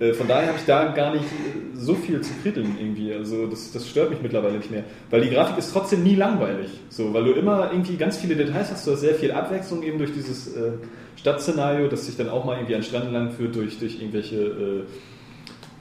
Äh, 0.00 0.14
von 0.14 0.26
daher 0.26 0.48
habe 0.48 0.58
ich 0.58 0.64
da 0.64 0.86
gar 0.88 1.12
nicht 1.12 1.24
äh, 1.24 1.76
so 1.76 1.94
viel 1.94 2.20
zu 2.22 2.32
kritteln 2.42 2.76
irgendwie. 2.80 3.12
Also 3.12 3.46
das, 3.46 3.70
das 3.70 3.88
stört 3.88 4.10
mich 4.10 4.20
mittlerweile 4.20 4.56
nicht 4.56 4.70
mehr. 4.70 4.82
Weil 5.10 5.20
die 5.20 5.30
Grafik 5.30 5.58
ist 5.58 5.72
trotzdem 5.72 6.02
nie 6.02 6.16
langweilig. 6.16 6.70
So, 6.88 7.14
weil 7.14 7.22
du 7.24 7.32
immer 7.32 7.70
irgendwie 7.70 7.96
ganz 7.96 8.16
viele 8.16 8.34
Details 8.34 8.72
hast, 8.72 8.84
du 8.86 8.92
hast 8.92 9.00
sehr 9.00 9.14
viel 9.14 9.30
Abwechslung 9.30 9.84
eben 9.84 9.98
durch 9.98 10.12
dieses 10.12 10.56
äh, 10.56 10.72
Stadtszenario, 11.14 11.86
das 11.86 12.06
sich 12.06 12.16
dann 12.16 12.28
auch 12.28 12.44
mal 12.44 12.56
irgendwie 12.56 12.74
an 12.74 12.82
Strand 12.82 13.12
lang 13.12 13.30
führt, 13.30 13.54
durch, 13.54 13.78
durch 13.78 14.00
irgendwelche 14.00 14.86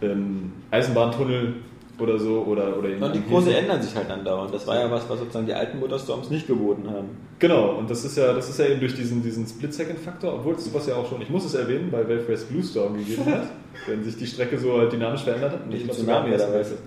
äh, 0.02 0.06
ähm, 0.06 0.52
Eisenbahntunnel 0.70 1.56
oder 2.00 2.20
so. 2.20 2.44
Oder, 2.44 2.78
oder 2.78 2.90
Und 3.06 3.16
die 3.16 3.22
Kurse 3.22 3.56
ändern 3.56 3.82
sich 3.82 3.96
halt 3.96 4.10
andauernd. 4.10 4.54
Das 4.54 4.66
war 4.68 4.80
ja 4.80 4.90
was, 4.90 5.10
was 5.10 5.20
sozusagen 5.20 5.46
die 5.46 5.54
alten 5.54 5.80
Motorstorms 5.80 6.30
nicht 6.30 6.48
geboten 6.48 6.90
haben. 6.90 7.10
Genau, 7.40 7.76
und 7.78 7.90
das 7.90 8.06
ist 8.06 8.18
ja, 8.18 8.34
das 8.34 8.50
ist 8.50 8.60
ja 8.60 8.68
eben 8.68 8.80
durch 8.80 8.96
diesen, 8.96 9.24
diesen 9.24 9.48
Split-Second-Faktor, 9.48 10.34
obwohl 10.34 10.56
es 10.56 10.66
sowas 10.66 10.86
ja 10.88 10.96
auch 10.96 11.10
schon, 11.10 11.22
ich 11.22 11.30
muss 11.30 11.46
es 11.46 11.56
erwähnen, 11.56 11.90
bei 11.92 12.04
Wave 12.04 12.30
Race 12.30 12.44
Blue 12.44 12.64
Storm 12.64 12.98
gegeben 12.98 13.26
hat, 13.26 13.48
wenn 13.88 14.04
sich 14.04 14.18
die 14.18 14.28
Strecke 14.28 14.58
so 14.58 14.78
halt 14.78 14.92
dynamisch 14.92 15.22
verändert 15.24 15.54
hat. 15.54 15.64
Und 15.64 15.70
Nicht 15.70 15.92
Tsunami 15.92 16.32
sogar 16.38 16.60
was? 16.60 16.72
ist. 16.72 16.80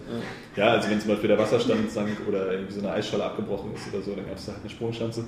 Ja, 0.56 0.68
also 0.68 0.90
wenn 0.90 1.00
zum 1.00 1.10
Beispiel 1.10 1.28
der 1.28 1.38
Wasserstand 1.38 1.90
sank 1.90 2.10
oder 2.28 2.52
irgendwie 2.52 2.72
so 2.72 2.80
eine 2.80 2.92
Eisscholle 2.92 3.24
abgebrochen 3.24 3.72
ist 3.74 3.92
oder 3.92 4.02
so, 4.02 4.12
dann 4.12 4.26
gab 4.26 4.36
es 4.36 4.46
da 4.46 4.52
halt 4.52 4.62
eine 4.62 4.70
Sprungschanze. 4.70 5.24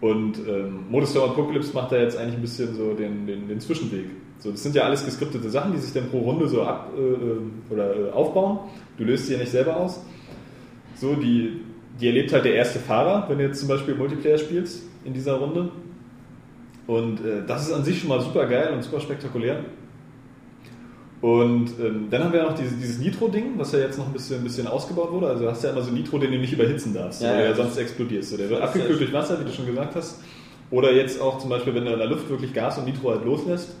Und 0.00 0.38
ähm, 0.46 0.86
Modestar 0.90 1.24
Apocalypse 1.24 1.72
macht 1.72 1.92
da 1.92 1.96
jetzt 1.96 2.18
eigentlich 2.18 2.34
ein 2.34 2.42
bisschen 2.42 2.74
so 2.74 2.92
den, 2.92 3.26
den, 3.26 3.48
den 3.48 3.60
Zwischenweg. 3.60 4.10
So, 4.38 4.50
das 4.50 4.62
sind 4.62 4.74
ja 4.74 4.82
alles 4.82 5.04
geskriptete 5.04 5.48
Sachen, 5.48 5.72
die 5.72 5.78
sich 5.78 5.92
dann 5.94 6.10
pro 6.10 6.18
Runde 6.18 6.48
so 6.48 6.62
ab 6.62 6.90
äh, 6.96 7.00
äh, 7.00 7.72
oder 7.72 7.96
äh, 7.96 8.10
aufbauen. 8.10 8.58
Du 8.96 9.04
löst 9.04 9.26
sie 9.26 9.34
ja 9.34 9.38
nicht 9.38 9.50
selber 9.50 9.76
aus. 9.76 10.00
So, 10.94 11.14
die, 11.14 11.60
die 12.00 12.06
erlebt 12.06 12.32
halt 12.32 12.44
der 12.44 12.54
erste 12.54 12.78
Fahrer, 12.78 13.28
wenn 13.28 13.38
du 13.38 13.44
jetzt 13.44 13.60
zum 13.60 13.68
Beispiel 13.68 13.94
Multiplayer 13.94 14.38
spielst 14.38 14.82
in 15.04 15.12
dieser 15.12 15.34
Runde. 15.34 15.70
Und 16.86 17.20
äh, 17.24 17.44
das 17.46 17.66
ist 17.68 17.72
an 17.72 17.84
sich 17.84 17.98
schon 18.00 18.08
mal 18.08 18.20
super 18.20 18.46
geil 18.46 18.72
und 18.72 18.82
super 18.82 19.00
spektakulär. 19.00 19.64
Und 21.20 21.70
ähm, 21.80 22.08
dann 22.10 22.24
haben 22.24 22.32
wir 22.32 22.42
noch 22.42 22.54
diese, 22.54 22.76
dieses 22.76 22.98
Nitro-Ding, 22.98 23.54
was 23.56 23.72
ja 23.72 23.80
jetzt 23.80 23.98
noch 23.98 24.06
ein 24.06 24.12
bisschen, 24.12 24.38
ein 24.38 24.44
bisschen 24.44 24.66
ausgebaut 24.66 25.10
wurde. 25.10 25.28
Also 25.28 25.44
du 25.44 25.50
hast 25.50 25.64
ja 25.64 25.70
immer 25.70 25.82
so 25.82 25.90
Nitro, 25.90 26.18
den 26.18 26.30
du 26.30 26.38
nicht 26.38 26.52
überhitzen 26.52 26.92
darfst, 26.94 27.22
Ja, 27.22 27.30
weil 27.30 27.36
ja. 27.36 27.42
du 27.42 27.48
ja 27.50 27.54
sonst 27.56 27.76
explodierst. 27.78 28.30
So, 28.30 28.36
der 28.36 28.50
wird 28.50 28.60
abgekühlt 28.60 28.92
ja 28.92 28.98
durch 28.98 29.12
Wasser, 29.12 29.40
wie 29.40 29.44
du 29.44 29.50
schon 29.50 29.66
gesagt 29.66 29.94
hast. 29.94 30.20
Oder 30.70 30.92
jetzt 30.92 31.20
auch 31.20 31.38
zum 31.38 31.48
Beispiel, 31.50 31.74
wenn 31.74 31.84
du 31.84 31.92
in 31.92 31.98
der 31.98 32.08
Luft 32.08 32.28
wirklich 32.28 32.52
Gas 32.52 32.78
und 32.78 32.84
Nitro 32.84 33.10
halt 33.10 33.24
loslässt. 33.24 33.76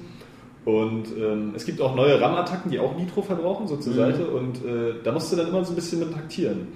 Und 0.66 1.04
ähm, 1.16 1.52
es 1.54 1.64
gibt 1.64 1.80
auch 1.80 1.94
neue 1.94 2.20
RAM-Attacken, 2.20 2.72
die 2.72 2.80
auch 2.80 2.96
Nitro 2.98 3.22
verbrauchen, 3.22 3.68
so 3.68 3.76
zur 3.76 3.92
Mhm. 3.92 3.96
Seite. 3.96 4.26
Und 4.26 4.56
äh, 4.64 4.94
da 5.02 5.12
musst 5.12 5.32
du 5.32 5.36
dann 5.36 5.46
immer 5.48 5.64
so 5.64 5.72
ein 5.72 5.76
bisschen 5.76 6.00
mit 6.00 6.12
taktieren. 6.12 6.68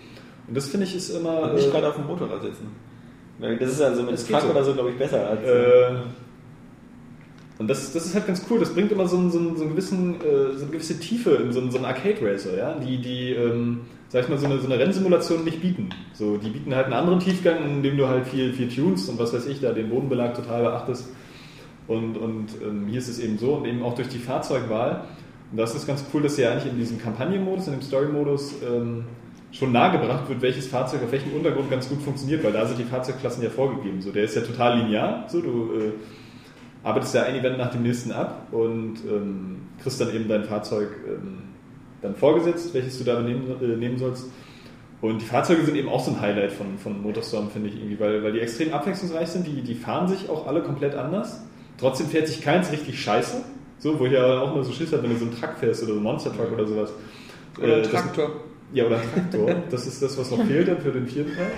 Und 0.47 0.57
das 0.57 0.69
finde 0.69 0.87
ich 0.87 0.95
ist 0.95 1.11
immer. 1.11 1.43
Und 1.43 1.55
nicht 1.57 1.67
äh, 1.67 1.71
gerade 1.73 1.89
auf 1.89 1.97
dem 1.97 2.07
Motorrad 2.07 2.41
sitzen. 2.41 2.69
Das 3.41 3.73
ist 3.73 3.83
also 3.83 4.03
mit 4.05 4.29
Truck 4.29 4.43
so. 4.43 4.49
oder 4.49 4.63
so, 4.65 4.75
glaube 4.75 4.91
ich, 4.91 4.97
besser. 4.97 5.29
Als, 5.31 5.43
Äh, 5.43 5.97
und 7.59 7.69
das, 7.69 7.93
das 7.93 8.07
ist 8.07 8.15
halt 8.15 8.27
ganz 8.27 8.43
cool, 8.49 8.59
das 8.59 8.73
bringt 8.73 8.91
immer 8.91 9.07
so, 9.07 9.19
einen, 9.19 9.31
so, 9.31 9.39
einen, 9.39 9.57
so, 9.57 9.65
einen 9.65 9.73
gewissen, 9.73 10.15
äh, 10.15 10.57
so 10.57 10.63
eine 10.63 10.71
gewisse 10.71 10.99
Tiefe 10.99 11.31
in 11.33 11.53
so 11.53 11.61
einen, 11.61 11.71
so 11.71 11.77
einen 11.77 11.85
Arcade-Racer, 11.87 12.57
ja? 12.57 12.75
die, 12.79 12.99
die 12.99 13.33
ähm, 13.33 13.81
sag 14.09 14.23
ich 14.25 14.29
mal, 14.31 14.39
so 14.39 14.47
eine, 14.47 14.59
so 14.61 14.67
eine 14.67 14.79
Rennsimulation 14.79 15.45
nicht 15.45 15.61
bieten. 15.61 15.91
So, 16.15 16.39
die 16.39 16.49
bieten 16.49 16.75
halt 16.75 16.87
einen 16.87 16.95
anderen 16.95 17.21
Tiefgang, 17.21 17.63
indem 17.65 17.99
du 17.99 18.09
halt 18.09 18.27
viel, 18.27 18.53
viel 18.55 18.69
tunst 18.69 19.11
und 19.11 19.19
was 19.19 19.35
weiß 19.35 19.47
ich, 19.47 19.61
da 19.61 19.73
den 19.73 19.91
Bodenbelag 19.91 20.35
total 20.35 20.63
beachtest. 20.63 21.11
Und, 21.87 22.17
und 22.17 22.49
ähm, 22.63 22.87
hier 22.87 22.99
ist 22.99 23.09
es 23.09 23.19
eben 23.19 23.39
so 23.39 23.55
und 23.55 23.65
eben 23.67 23.83
auch 23.83 23.95
durch 23.95 24.09
die 24.09 24.19
Fahrzeugwahl. 24.19 25.05
Und 25.51 25.59
das 25.59 25.75
ist 25.75 25.87
ganz 25.87 26.05
cool, 26.15 26.23
dass 26.23 26.37
ja 26.37 26.53
eigentlich 26.53 26.73
in 26.73 26.79
diesem 26.79 27.01
Kampagnenmodus, 27.01 27.67
in 27.67 27.73
dem 27.73 27.83
Story-Modus 27.83 28.55
ähm, 28.63 29.05
schon 29.53 29.73
nahegebracht 29.73 30.29
wird, 30.29 30.43
welches 30.43 30.69
Fahrzeug 30.69 31.03
auf 31.03 31.13
welchem 31.13 31.33
Untergrund 31.35 31.71
ganz 31.71 31.89
gut 31.89 32.01
funktioniert, 32.03 32.45
weil 32.45 32.53
da 32.53 32.67
sind 32.67 32.79
die 32.79 32.85
Fahrzeugklassen 32.85 33.43
ja 33.43 33.51
vorgegeben. 33.51 34.01
So, 34.01 34.13
der 34.13 34.25
ist 34.25 34.37
ja 34.37 34.43
total 34.43 34.79
linear. 34.79 35.25
So, 35.29 35.41
du 35.41 35.73
äh, 35.75 35.93
arbeitest 36.85 37.15
ja 37.15 37.25
ein 37.25 37.35
Event 37.35 37.59
nach 37.59 37.73
dem 37.73 37.83
nächsten 37.83 38.13
ab 38.13 38.47
und 38.53 38.99
ähm, 39.09 39.63
kriegst 39.83 40.01
dann 40.01 40.15
eben 40.15 40.29
dein 40.29 40.45
Fahrzeug 40.45 40.89
ähm, 41.07 41.39
dann 42.03 42.15
vorgesetzt, 42.15 42.73
welches 42.75 42.99
du 42.99 43.05
da 43.05 43.21
nehmen, 43.21 43.61
äh, 43.61 43.77
nehmen 43.77 43.99
sollst. 43.99 44.27
Und 45.01 45.23
die 45.23 45.27
Fahrzeuge 45.27 45.65
sind 45.65 45.77
eben 45.77 45.89
auch 45.89 46.05
so 46.05 46.11
ein 46.11 46.21
Highlight 46.21 46.53
von, 46.53 46.79
von 46.79 47.03
Motorstorm, 47.03 47.51
finde 47.51 47.69
ich 47.69 47.77
irgendwie, 47.77 47.99
weil, 47.99 48.23
weil 48.23 48.33
die 48.33 48.41
extrem 48.41 48.73
abwechslungsreich 48.73 49.29
sind, 49.29 49.47
die, 49.47 49.63
die 49.63 49.75
fahren 49.75 50.09
sich 50.09 50.29
auch 50.29 50.47
alle 50.47 50.63
komplett 50.63 50.95
anders. 50.95 51.43
Trotzdem 51.81 52.07
fährt 52.09 52.29
sich 52.29 52.41
keins 52.43 52.71
richtig 52.71 53.01
scheiße. 53.03 53.43
So, 53.79 53.99
wo 53.99 54.05
ich 54.07 54.13
ja 54.13 54.41
auch 54.41 54.53
immer 54.55 54.63
so 54.63 54.73
Schiss 54.73 54.93
habe, 54.93 55.03
wenn 55.05 55.11
du 55.11 55.17
so 55.17 55.25
einen 55.25 55.35
Truck 55.35 55.55
fährst 55.59 55.83
oder 55.83 55.93
so 55.93 55.97
einen 55.97 56.03
Monster 56.05 56.37
Truck 56.37 56.53
oder 56.53 56.67
sowas. 56.67 56.91
Oder 57.59 57.69
Äh, 57.69 57.75
ein 57.77 57.83
das- 57.83 57.91
Traktor. 57.91 58.31
ja, 58.75 58.85
oder 58.87 59.01
Traktor. 59.15 59.55
Das 59.71 59.87
ist 59.87 60.03
das, 60.03 60.19
was 60.19 60.31
noch 60.31 60.45
fehlt 60.45 60.69
dann 60.69 60.79
für 60.81 60.93
den 60.93 61.07
vierten 61.07 61.35
Teil. 61.35 61.51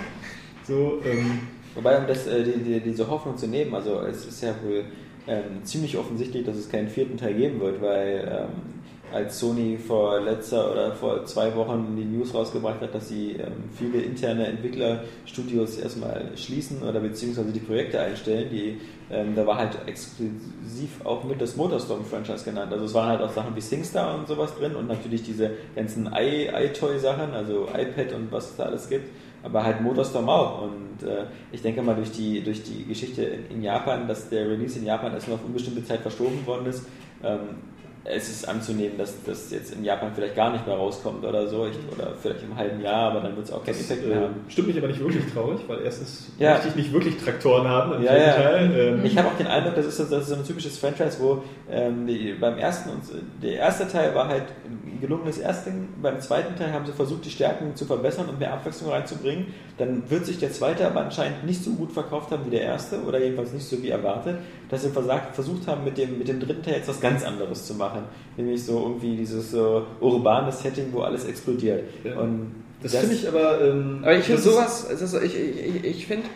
So, 0.65 0.99
ähm, 1.05 1.39
Wobei, 1.75 1.97
um 1.97 2.07
das, 2.07 2.27
äh, 2.27 2.43
die, 2.43 2.59
die, 2.63 2.79
diese 2.79 3.09
Hoffnung 3.09 3.35
zu 3.35 3.47
nehmen, 3.47 3.73
also 3.75 3.99
es 4.01 4.25
ist 4.27 4.41
ja 4.43 4.53
wohl 4.63 4.85
ähm, 5.27 5.63
ziemlich 5.63 5.97
offensichtlich, 5.97 6.45
dass 6.45 6.55
es 6.55 6.69
keinen 6.69 6.87
vierten 6.87 7.17
Teil 7.17 7.33
geben 7.33 7.59
wird, 7.59 7.81
weil 7.81 8.27
ähm, 8.31 8.82
als 9.13 9.39
Sony 9.39 9.77
vor 9.77 10.19
letzter 10.21 10.71
oder 10.71 10.91
vor 10.91 11.25
zwei 11.25 11.55
Wochen 11.55 11.95
die 11.95 12.05
News 12.05 12.33
rausgebracht 12.33 12.81
hat, 12.81 12.93
dass 12.93 13.09
sie 13.09 13.33
ähm, 13.33 13.69
viele 13.77 14.01
interne 14.01 14.47
Entwicklerstudios 14.47 15.77
erstmal 15.77 16.31
schließen 16.35 16.81
oder 16.83 16.99
beziehungsweise 16.99 17.51
die 17.51 17.59
Projekte 17.59 17.99
einstellen, 17.99 18.49
die 18.51 18.81
ähm, 19.11 19.35
da 19.35 19.45
war 19.45 19.57
halt 19.57 19.77
exklusiv 19.85 21.03
auch 21.03 21.23
mit 21.23 21.39
das 21.41 21.55
Motorstorm-Franchise 21.55 22.43
genannt. 22.43 22.71
Also 22.71 22.85
es 22.85 22.93
waren 22.93 23.09
halt 23.09 23.21
auch 23.21 23.31
Sachen 23.31 23.55
wie 23.55 23.61
SingStar 23.61 24.17
und 24.17 24.27
sowas 24.27 24.55
drin 24.55 24.75
und 24.75 24.87
natürlich 24.87 25.23
diese 25.23 25.51
ganzen 25.75 26.09
iToy-Sachen, 26.13 27.31
also 27.31 27.67
iPad 27.67 28.13
und 28.13 28.31
was 28.31 28.51
es 28.51 28.55
da 28.55 28.63
alles 28.63 28.89
gibt 28.89 29.09
aber 29.43 29.63
halt 29.63 29.81
Motorstorm 29.81 30.29
auch. 30.29 30.63
Und 30.63 31.03
äh, 31.07 31.25
ich 31.51 31.61
denke 31.61 31.81
mal 31.81 31.95
durch 31.95 32.11
die, 32.11 32.41
durch 32.41 32.63
die 32.63 32.85
Geschichte 32.85 33.23
in, 33.23 33.57
in, 33.57 33.61
Japan, 33.61 34.07
dass 34.07 34.29
der 34.29 34.49
Release 34.49 34.79
in 34.79 34.85
Japan 34.85 35.13
erstmal 35.13 35.35
auf 35.35 35.45
unbestimmte 35.45 35.83
Zeit 35.83 35.99
verschoben 35.99 36.45
worden 36.47 36.65
ist, 36.67 36.85
ähm, 37.23 37.72
es 38.05 38.27
ist 38.29 38.49
anzunehmen, 38.49 38.97
dass 38.97 39.13
das 39.25 39.49
jetzt 39.51 39.73
in 39.73 39.83
Japan 39.85 40.11
vielleicht 40.13 40.35
gar 40.35 40.51
nicht 40.51 40.67
mehr 40.67 40.75
rauskommt 40.75 41.23
oder 41.23 41.47
so, 41.47 41.65
ich, 41.67 41.77
oder 41.97 42.11
vielleicht 42.21 42.43
im 42.43 42.53
halben 42.55 42.81
Jahr, 42.81 43.11
aber 43.11 43.21
dann 43.21 43.35
wird 43.37 43.45
es 43.47 43.53
auch 43.53 43.63
keinen 43.63 43.75
Effekt 43.79 44.05
mehr 44.05 44.17
äh, 44.17 44.21
haben. 44.23 44.35
Stimmt 44.49 44.67
mich 44.67 44.77
aber 44.77 44.87
nicht 44.87 44.99
wirklich 44.99 45.23
traurig, 45.33 45.59
weil 45.67 45.79
erstens 45.85 46.29
Ja. 46.37 46.51
möchte 46.55 46.67
ich 46.67 46.75
nicht 46.75 46.91
wirklich 46.91 47.15
Traktoren 47.17 47.65
haben 47.67 47.93
im 47.93 48.03
Ja, 48.03 48.13
ja. 48.17 48.35
Gegenteil. 48.35 48.95
Ähm, 48.99 49.05
Ich 49.05 49.17
habe 49.17 49.29
auch 49.29 49.37
den 49.37 49.47
Eindruck, 49.47 49.75
das 49.75 49.85
ist, 49.85 49.97
so- 49.97 50.03
das 50.03 50.23
ist 50.23 50.29
so 50.29 50.35
ein 50.35 50.43
typisches 50.45 50.77
Franchise, 50.77 51.17
wo 51.21 51.43
ähm, 51.71 52.05
die, 52.05 52.33
beim 52.33 52.57
ersten 52.57 52.89
und 52.89 53.01
der 53.41 53.53
erste 53.53 53.87
Teil 53.87 54.13
war 54.13 54.27
halt 54.27 54.43
ein 54.65 54.99
gelungenes 54.99 55.37
Ersting, 55.37 55.87
beim 56.01 56.19
zweiten 56.19 56.55
Teil 56.57 56.73
haben 56.73 56.85
sie 56.85 56.91
versucht, 56.91 57.23
die 57.25 57.29
Stärken 57.31 57.73
zu 57.75 57.85
verbessern 57.85 58.27
und 58.27 58.37
mehr 58.39 58.53
Abwechslung 58.53 58.91
reinzubringen. 58.91 59.47
Dann 59.77 60.03
wird 60.09 60.25
sich 60.25 60.37
der 60.39 60.51
zweite 60.51 60.85
aber 60.85 61.01
anscheinend 61.01 61.45
nicht 61.45 61.63
so 61.63 61.71
gut 61.71 61.91
verkauft 61.93 62.31
haben 62.31 62.45
wie 62.45 62.51
der 62.51 62.61
erste 62.63 63.01
oder 63.01 63.19
jedenfalls 63.19 63.53
nicht 63.53 63.65
so 63.65 63.81
wie 63.81 63.89
erwartet, 63.89 64.37
dass 64.73 64.83
sie 64.83 64.89
versucht 64.89 65.67
haben, 65.67 65.83
mit 65.85 65.97
dem, 65.97 66.17
mit 66.17 66.27
dem 66.27 66.39
dritten 66.39 66.61
Teil 66.63 66.75
jetzt 66.75 66.89
was 66.89 66.99
ganz 66.99 67.23
anderes 67.23 67.65
zu 67.65 67.75
machen. 67.75 68.01
Nämlich 68.35 68.63
so 68.65 68.79
irgendwie 68.81 69.15
dieses 69.15 69.51
so 69.51 69.85
urbane 70.01 70.51
Setting, 70.51 70.87
wo 70.91 71.01
alles 71.01 71.25
explodiert. 71.25 71.83
Ja. 72.03 72.19
Und 72.19 72.51
das 72.81 72.95
finde 72.97 73.15
ich 73.15 73.27
aber. 73.27 73.61
Ähm, 73.61 73.99
Aber 74.01 74.15
ich 74.15 74.25
finde 74.25 74.41
das 74.41 74.45
ist- 74.45 74.53
sowas, 74.53 74.87
es 74.91 75.01
ist 75.01 75.11
so, 75.11 75.21
ich, 75.21 75.35
ich, 75.37 75.75
ich, 75.75 75.85
ich 75.85 76.07
finde, 76.07 76.27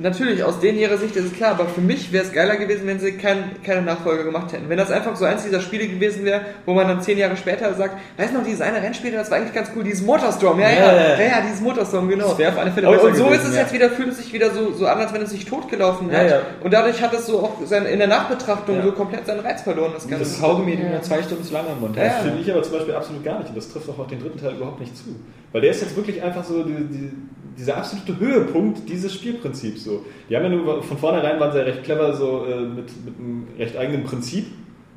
natürlich 0.00 0.42
aus 0.44 0.60
denen 0.60 0.78
ihrer 0.78 0.96
Sicht 0.98 1.16
ist 1.16 1.24
es 1.26 1.32
klar, 1.32 1.52
aber 1.52 1.66
für 1.66 1.80
mich 1.80 2.12
wäre 2.12 2.24
es 2.24 2.32
geiler 2.32 2.56
gewesen, 2.56 2.86
wenn 2.86 2.98
sie 3.00 3.12
kein, 3.12 3.62
keine 3.64 3.82
Nachfolge 3.82 4.24
gemacht 4.24 4.52
hätten. 4.52 4.68
Wenn 4.68 4.78
das 4.78 4.90
einfach 4.90 5.16
so 5.16 5.24
eins 5.24 5.42
dieser 5.44 5.60
Spiele 5.60 5.86
gewesen 5.88 6.24
wäre, 6.24 6.42
wo 6.64 6.74
man 6.74 6.86
dann 6.88 7.00
zehn 7.02 7.18
Jahre 7.18 7.36
später 7.36 7.72
sagt, 7.74 7.98
weißt 8.16 8.32
du 8.32 8.38
noch, 8.38 8.44
dieses 8.44 8.60
eine 8.60 8.82
Rennspiel, 8.82 9.12
das 9.12 9.30
war 9.30 9.38
eigentlich 9.38 9.54
ganz 9.54 9.70
cool, 9.76 9.84
dieses 9.84 10.02
Motorstorm, 10.02 10.60
ja, 10.60 10.68
ja, 10.70 10.76
Ja, 10.76 10.84
ja, 10.86 11.02
ja. 11.02 11.14
ja, 11.18 11.26
ja 11.26 11.40
dieses 11.46 11.60
Motorstorm, 11.60 12.08
genau. 12.08 12.28
Das 12.28 12.38
wäre 12.38 12.52
auf 12.52 12.58
alle 12.58 12.70
Fälle 12.72 12.88
Und, 12.90 12.98
und 13.00 13.16
so 13.16 13.24
gewesen, 13.26 13.42
ist 13.42 13.48
es 13.48 13.54
ja. 13.54 13.60
jetzt 13.62 13.72
wieder, 13.72 13.90
fühlt 13.90 14.08
es 14.08 14.18
sich 14.18 14.32
wieder 14.32 14.50
so, 14.50 14.72
so 14.72 14.86
an, 14.86 14.98
als 14.98 15.12
wenn 15.12 15.22
es 15.22 15.30
sich 15.30 15.44
totgelaufen 15.44 16.10
Ja, 16.10 16.18
hat. 16.18 16.30
ja. 16.30 16.40
Und 16.62 16.72
dadurch 16.72 17.00
hat 17.02 17.12
es 17.14 17.26
so 17.26 17.40
auch 17.40 17.52
sein, 17.64 17.86
in 17.86 17.98
der 17.98 18.08
Nachbetrachtung 18.08 18.76
Ja. 18.76 18.82
so 18.84 18.92
komplett 18.92 19.26
seinen 19.26 19.40
Reiz 19.40 19.62
verloren. 19.62 19.92
Das 19.94 20.06
Ganze. 20.08 20.24
das 20.24 20.40
Kaugummi, 20.40 20.76
den 20.76 20.90
man 20.92 21.02
zwei 21.02 21.22
Stunden 21.22 21.44
zu 21.44 21.52
lange 21.52 21.68
im 21.72 21.80
Mund 21.80 21.96
Ja, 21.96 22.04
ja. 22.04 22.10
Finde 22.22 22.40
ich 22.40 22.50
aber 22.52 22.62
zum 22.62 22.72
Beispiel 22.74 22.94
absolut 22.94 23.24
gar 23.24 23.38
nicht. 23.38 23.48
Und 23.48 23.56
das 23.56 23.68
trifft 23.70 23.88
auch 23.88 23.98
auf 23.98 24.06
den 24.08 24.20
dritten 24.20 24.38
Teil 24.40 24.54
überhaupt 24.54 24.80
nicht 24.80 24.96
zu. 24.96 25.04
Weil 25.52 25.60
der 25.62 25.70
ist 25.70 25.80
jetzt 25.82 25.96
wirklich 25.96 26.22
einfach 26.22 26.44
so 26.44 26.62
die, 26.62 26.74
die, 26.74 27.10
dieser 27.58 27.76
absolute 27.78 28.18
Höhepunkt 28.18 28.88
dieses 28.88 29.14
Spielprinzips. 29.14 29.84
So. 29.84 30.04
Die 30.28 30.36
haben 30.36 30.44
ja 30.44 30.50
nur 30.50 30.82
von 30.82 30.98
vornherein 30.98 31.40
waren 31.40 31.52
sie 31.52 31.58
ja 31.58 31.64
recht 31.64 31.84
clever 31.84 32.14
so 32.14 32.44
äh, 32.44 32.60
mit, 32.60 33.04
mit 33.04 33.18
einem 33.18 33.46
recht 33.58 33.76
eigenen 33.76 34.04
Prinzip. 34.04 34.46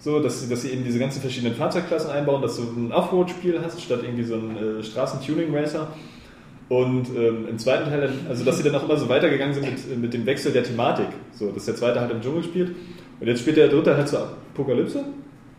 So, 0.01 0.21
dass 0.21 0.41
sie, 0.41 0.49
dass 0.49 0.61
sie 0.61 0.69
eben 0.69 0.85
diese 0.85 0.97
ganzen 0.97 1.19
verschiedenen 1.19 1.55
Fahrzeugklassen 1.55 2.09
einbauen, 2.09 2.41
dass 2.41 2.55
du 2.55 2.63
ein 2.63 2.91
Offroad-Spiel 2.93 3.59
hast, 3.61 3.81
statt 3.81 3.99
irgendwie 4.01 4.23
so 4.23 4.35
ein 4.35 4.79
äh, 4.79 4.83
Straßen-Tuning-Racer. 4.83 5.89
Und 6.69 7.09
ähm, 7.17 7.47
im 7.49 7.57
zweiten 7.57 7.89
Teil, 7.89 8.09
also 8.29 8.45
dass 8.45 8.57
sie 8.57 8.63
dann 8.63 8.75
auch 8.75 8.83
immer 8.83 8.95
so 8.95 9.09
weitergegangen 9.09 9.53
sind 9.53 9.65
mit, 9.65 10.01
mit 10.01 10.13
dem 10.13 10.25
Wechsel 10.25 10.53
der 10.53 10.63
Thematik. 10.63 11.07
So, 11.33 11.51
dass 11.51 11.65
der 11.65 11.75
zweite 11.75 11.99
halt 11.99 12.11
im 12.11 12.21
Dschungel 12.21 12.43
spielt. 12.43 12.75
Und 13.19 13.27
jetzt 13.27 13.41
spielt 13.41 13.57
der 13.57 13.67
dritte 13.67 13.97
halt 13.97 14.07
zur 14.07 14.19
Apokalypse. 14.53 15.03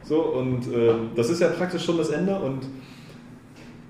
So, 0.05 0.21
und 0.23 0.67
ähm, 0.69 1.11
das 1.17 1.29
ist 1.29 1.41
ja 1.41 1.49
praktisch 1.49 1.85
schon 1.85 1.99
das 1.99 2.09
Ende. 2.11 2.39
Und 2.39 2.61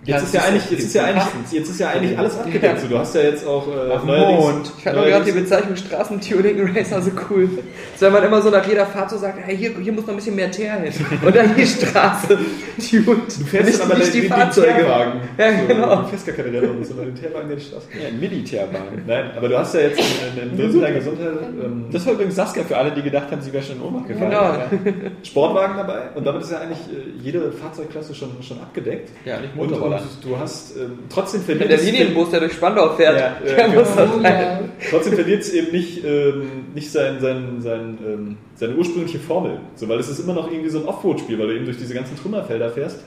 jetzt 0.05 0.23
ist 0.25 0.35
ja 0.35 0.41
ist 0.41 0.47
eigentlich, 0.47 0.65
ja 0.65 0.71
jetzt 0.71 0.85
ist 0.85 0.95
ja 0.95 1.05
eigentlich, 1.05 1.53
jetzt 1.53 1.71
ist 1.71 1.81
ja 1.81 1.89
eigentlich 1.91 2.19
alles 2.19 2.39
abgedeckt. 2.39 2.83
Du 2.89 2.99
hast 2.99 3.15
ja 3.15 3.23
jetzt 3.23 3.47
auch 3.47 3.67
äh, 3.69 3.91
Auf 3.93 4.05
Mond. 4.05 4.73
Ich 4.79 4.85
fand 4.85 4.97
gerade 4.97 5.25
die 5.25 5.33
Bezeichnung 5.33 5.77
Straßentuning-Racer 5.77 7.03
so 7.03 7.11
cool. 7.29 7.49
So, 7.97 8.07
wenn 8.07 8.13
man 8.13 8.25
immer 8.25 8.41
so 8.41 8.51
nach 8.51 8.67
jeder 8.67 8.87
Fahrt 8.87 9.11
so 9.11 9.19
sagt, 9.19 9.39
hey, 9.45 9.57
hier, 9.57 9.73
hier 9.79 9.93
muss 9.93 10.03
noch 10.03 10.11
ein 10.11 10.17
bisschen 10.17 10.37
mehr 10.37 10.51
Teer 10.51 10.75
hin. 10.75 10.93
Und 11.23 11.37
dann 11.37 11.55
die 11.55 11.67
Straße 11.67 12.29
tuned. 12.79 13.41
Du 13.41 13.45
fährst 13.45 13.67
nicht, 13.67 13.81
dann 13.81 13.91
aber 13.91 13.99
nicht 13.99 14.15
die 14.15 14.23
Fahrzeuge. 14.23 14.75
Teerwagen. 14.75 15.21
Ja, 15.37 15.61
so, 15.61 15.67
genau. 15.67 15.97
Du 16.03 16.09
fährst 16.09 16.27
gar 16.27 16.37
keine 16.37 16.49
Räder, 16.49 16.69
sondern 16.83 17.07
den 17.07 17.15
Teerwagen, 17.15 17.49
der 17.49 17.57
die 17.59 17.65
Straße 17.65 17.87
Ja, 18.01 18.09
ein 18.09 18.21
Militärwagen. 18.21 19.03
Nein, 19.07 19.31
aber 19.37 19.49
du 19.49 19.59
hast 19.59 19.75
ja 19.75 19.81
jetzt 19.81 20.01
in, 20.01 20.43
in, 20.43 20.51
im 20.51 20.57
dritten 20.57 20.81
Teil 20.81 20.95
Gesundheit 20.95 21.29
ähm, 21.63 21.87
Das 21.93 22.07
war 22.07 22.15
übrigens 22.15 22.37
Saskia 22.37 22.65
für 22.65 22.77
alle, 22.77 22.93
die 22.93 23.03
gedacht 23.03 23.31
haben, 23.31 23.43
sie 23.43 23.53
wäre 23.53 23.63
schon 23.63 23.77
in 23.77 23.83
Ohnmacht 23.83 24.09
gefallen. 24.09 24.31
Genau. 24.31 25.05
Sportwagen 25.23 25.77
dabei 25.77 26.11
und 26.15 26.27
damit 26.27 26.43
ist 26.43 26.53
ja 26.53 26.61
eigentlich 26.61 26.79
äh, 26.79 27.23
jede 27.23 27.53
Fahrzeugklasse 27.53 28.15
schon, 28.15 28.31
schon 28.43 28.61
abgedeckt. 28.61 29.11
Ja, 29.25 29.41
nicht 29.41 29.57
Und, 29.57 29.71
Motorroller. 29.91 30.11
und 30.25 30.25
du 30.25 30.39
hast 30.39 30.77
ähm, 30.77 30.99
trotzdem 31.09 31.47
Der 31.47 31.57
verliert 31.57 31.81
es- 31.81 31.87
Linienbus, 31.87 32.31
der 32.31 32.41
durch 32.41 32.53
Spandau 32.55 32.95
fährt, 32.97 33.19
Ja, 33.21 33.37
der 33.45 33.67
genau. 33.69 33.81
muss 33.81 33.95
das 33.95 34.11
sein. 34.13 34.23
ja. 34.23 34.61
Trotzdem 34.91 35.13
verliert 35.15 35.43
es 35.43 35.53
eben 35.53 35.73
nicht, 35.73 36.05
ähm, 36.05 36.43
nicht 36.75 36.91
sein, 36.91 37.21
sein, 37.21 37.61
sein, 37.61 37.99
ähm, 38.07 38.37
seine 38.55 38.75
ursprüngliche 38.77 39.19
Formel. 39.19 39.61
So, 39.77 39.89
weil 39.89 39.99
es 39.99 40.09
ist 40.09 40.21
immer 40.21 40.35
noch 40.35 40.51
irgendwie 40.51 40.71
so 40.71 40.81
ein 40.81 40.87
Offroad-Spiel, 40.87 41.39
weil 41.39 41.49
du 41.49 41.55
eben 41.57 41.65
durch 41.67 41.79
diese 41.79 41.95
ganzen 41.95 42.17
Trümmerfelder 42.17 42.71
fährst. 42.71 43.01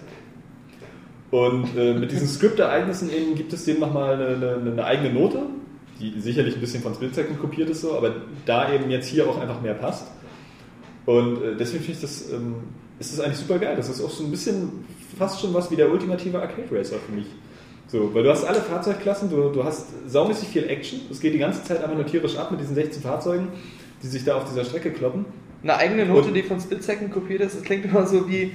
Und 1.31 1.75
äh, 1.75 1.93
mit 1.95 2.11
diesen 2.11 2.27
Script-Ereignissen 2.27 3.11
eben 3.11 3.33
gibt 3.35 3.51
es 3.53 3.65
denen 3.65 3.79
nochmal 3.79 4.13
eine, 4.13 4.35
eine, 4.35 4.71
eine 4.71 4.85
eigene 4.85 5.11
Note, 5.11 5.39
die 5.99 6.19
sicherlich 6.19 6.55
ein 6.55 6.61
bisschen 6.61 6.83
von 6.83 6.93
Second 6.93 7.39
kopiert 7.39 7.69
ist, 7.71 7.81
so, 7.81 7.95
aber 7.97 8.13
da 8.45 8.71
eben 8.71 8.91
jetzt 8.91 9.07
hier 9.07 9.27
auch 9.27 9.41
einfach 9.41 9.59
mehr 9.61 9.73
passt. 9.73 10.05
Und 11.07 11.37
äh, 11.43 11.55
deswegen 11.59 11.83
finde 11.83 11.95
ich 11.97 12.01
das, 12.01 12.31
ähm, 12.31 12.55
ist 12.99 13.13
das 13.13 13.19
eigentlich 13.25 13.39
super 13.39 13.59
geil. 13.59 13.75
Das 13.75 13.89
ist 13.89 14.01
auch 14.01 14.09
so 14.09 14.23
ein 14.23 14.31
bisschen 14.31 14.85
fast 15.17 15.41
schon 15.41 15.53
was 15.53 15.69
wie 15.71 15.75
der 15.75 15.91
ultimative 15.91 16.41
Arcade 16.41 16.67
Racer 16.71 16.97
für 17.05 17.11
mich. 17.13 17.25
So, 17.87 18.13
weil 18.13 18.23
du 18.23 18.29
hast 18.31 18.43
alle 18.45 18.59
Fahrzeugklassen, 18.61 19.29
du, 19.29 19.49
du 19.49 19.63
hast 19.63 19.87
saumäßig 20.07 20.49
viel 20.49 20.63
Action. 20.69 21.01
Es 21.11 21.19
geht 21.19 21.33
die 21.33 21.37
ganze 21.39 21.63
Zeit 21.63 21.83
einfach 21.83 21.95
nur 21.95 22.05
tierisch 22.05 22.37
ab 22.37 22.49
mit 22.51 22.59
diesen 22.59 22.75
16 22.75 23.01
Fahrzeugen, 23.03 23.49
die 24.01 24.07
sich 24.07 24.23
da 24.23 24.35
auf 24.37 24.45
dieser 24.45 24.65
Strecke 24.65 24.91
kloppen. 24.91 25.25
Eine 25.61 25.75
eigene 25.77 26.05
Note, 26.05 26.27
Und- 26.29 26.33
die 26.33 26.43
von 26.43 26.59
Split 26.59 26.83
Second 26.83 27.11
kopiert 27.11 27.41
ist, 27.41 27.55
das 27.55 27.63
klingt 27.63 27.85
immer 27.85 28.05
so 28.07 28.27
wie, 28.27 28.51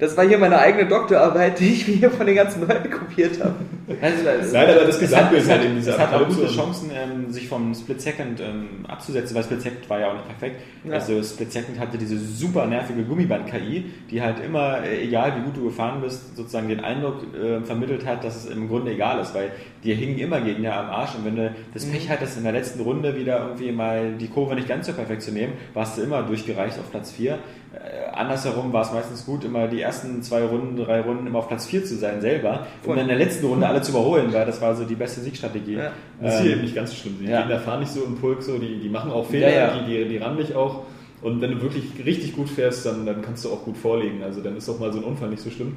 das 0.00 0.16
war 0.16 0.26
hier 0.26 0.38
meine 0.38 0.58
eigene 0.58 0.86
Doktorarbeit, 0.86 1.60
die 1.60 1.68
ich 1.74 1.86
mir 1.86 1.94
hier 1.94 2.10
von 2.10 2.26
den 2.26 2.34
ganzen 2.36 2.66
Leuten 2.66 2.90
kopiert 2.90 3.38
habe. 3.42 3.54
Also, 4.00 4.28
es- 4.28 4.52
Nein, 4.52 4.68
aber 4.70 4.80
das 4.86 4.94
es 4.96 5.00
Gesamtbild 5.00 5.48
halt 5.48 5.58
hat, 5.60 5.66
eben 5.66 5.76
diese 5.76 5.90
es 5.90 5.98
hat 5.98 6.14
auch 6.14 6.26
gute 6.28 6.46
Chancen, 6.46 6.90
ähm, 6.94 7.32
sich 7.32 7.48
vom 7.48 7.74
Split 7.74 8.00
Second 8.00 8.40
ähm, 8.40 8.84
abzusetzen, 8.86 9.34
weil 9.36 9.42
Split 9.42 9.62
Second 9.62 9.90
war 9.90 9.98
ja 10.00 10.08
auch 10.10 10.14
nicht 10.14 10.28
perfekt. 10.28 10.60
Ja. 10.84 10.94
Also 10.94 11.20
Split 11.22 11.52
Second 11.52 11.78
hatte 11.78 11.98
diese 11.98 12.16
super 12.18 12.66
nervige 12.66 13.02
Gummiband-KI, 13.02 13.86
die 14.10 14.22
halt 14.22 14.36
immer, 14.44 14.84
äh, 14.84 15.02
egal 15.04 15.34
wie 15.36 15.42
gut 15.44 15.56
du 15.56 15.64
gefahren 15.64 16.00
bist, 16.00 16.36
sozusagen 16.36 16.68
den 16.68 16.80
Eindruck 16.80 17.16
äh, 17.34 17.60
vermittelt 17.62 18.06
hat, 18.06 18.22
dass 18.24 18.36
es 18.36 18.46
im 18.46 18.68
Grunde 18.68 18.92
egal 18.92 19.20
ist, 19.20 19.34
weil 19.34 19.50
dir 19.82 19.96
hingen 19.96 20.18
immer 20.18 20.40
Gegner 20.40 20.76
am 20.76 20.86
Arsch 20.90 21.16
und 21.16 21.24
wenn 21.24 21.36
du 21.36 21.52
das 21.74 21.84
Pech 21.84 22.08
hattest, 22.08 22.36
in 22.38 22.44
der 22.44 22.52
letzten 22.52 22.80
Runde 22.82 23.16
wieder 23.16 23.40
irgendwie 23.40 23.72
mal 23.72 24.12
die 24.12 24.28
Kurve 24.28 24.54
nicht 24.54 24.68
ganz 24.68 24.86
so 24.86 24.92
perfekt 24.92 25.22
zu 25.22 25.32
nehmen, 25.32 25.54
warst 25.74 25.98
du 25.98 26.02
immer 26.02 26.22
durchgereicht 26.22 26.78
auf 26.78 26.90
Platz 26.90 27.10
4. 27.10 27.38
Äh, 27.72 28.10
andersherum 28.12 28.72
war 28.72 28.82
es 28.82 28.92
meistens 28.92 29.24
gut, 29.24 29.44
immer 29.44 29.68
die 29.68 29.80
ersten 29.80 30.22
zwei 30.22 30.42
Runden, 30.42 30.76
drei 30.76 31.00
Runden 31.02 31.26
immer 31.26 31.38
auf 31.38 31.48
Platz 31.48 31.66
4 31.66 31.84
zu 31.84 31.96
sein 31.96 32.20
selber, 32.20 32.66
um 32.84 32.94
dann 32.94 33.02
in 33.02 33.08
der 33.08 33.16
letzten 33.16 33.46
Runde 33.46 33.66
alle 33.68 33.80
zu 33.80 33.92
überholen, 33.92 34.32
weil 34.32 34.44
das 34.44 34.60
war 34.60 34.74
so 34.74 34.84
die 34.84 34.96
beste 34.96 35.20
Siegstrategie. 35.20 35.74
Ja. 35.74 35.92
Das 36.20 36.34
ist 36.34 36.40
hier 36.40 36.50
Ähm, 36.50 36.56
eben 36.56 36.62
nicht 36.62 36.74
ganz 36.74 36.90
so 36.90 36.96
schlimm. 36.96 37.18
Die 37.20 37.26
ja. 37.26 37.40
Gegner 37.40 37.60
fahren 37.60 37.80
nicht 37.80 37.92
so 37.92 38.02
im 38.02 38.16
Pulk, 38.16 38.42
so, 38.42 38.58
die, 38.58 38.80
die 38.80 38.88
machen 38.88 39.12
auch 39.12 39.26
Fehler, 39.26 39.50
Ja, 39.50 39.74
ja. 39.74 39.78
Die, 39.80 40.04
die, 40.04 40.08
die 40.08 40.16
rammen 40.18 40.38
dich 40.38 40.56
auch. 40.56 40.82
Und 41.22 41.40
wenn 41.40 41.52
du 41.52 41.62
wirklich 41.62 41.84
richtig 42.04 42.34
gut 42.34 42.48
fährst, 42.48 42.86
dann, 42.86 43.06
dann 43.06 43.22
kannst 43.22 43.44
du 43.44 43.50
auch 43.50 43.62
gut 43.64 43.76
vorlegen. 43.76 44.22
Also 44.22 44.40
dann 44.40 44.56
ist 44.56 44.68
auch 44.68 44.80
mal 44.80 44.92
so 44.92 44.98
ein 44.98 45.04
Unfall 45.04 45.28
nicht 45.28 45.42
so 45.42 45.50
schlimm. 45.50 45.76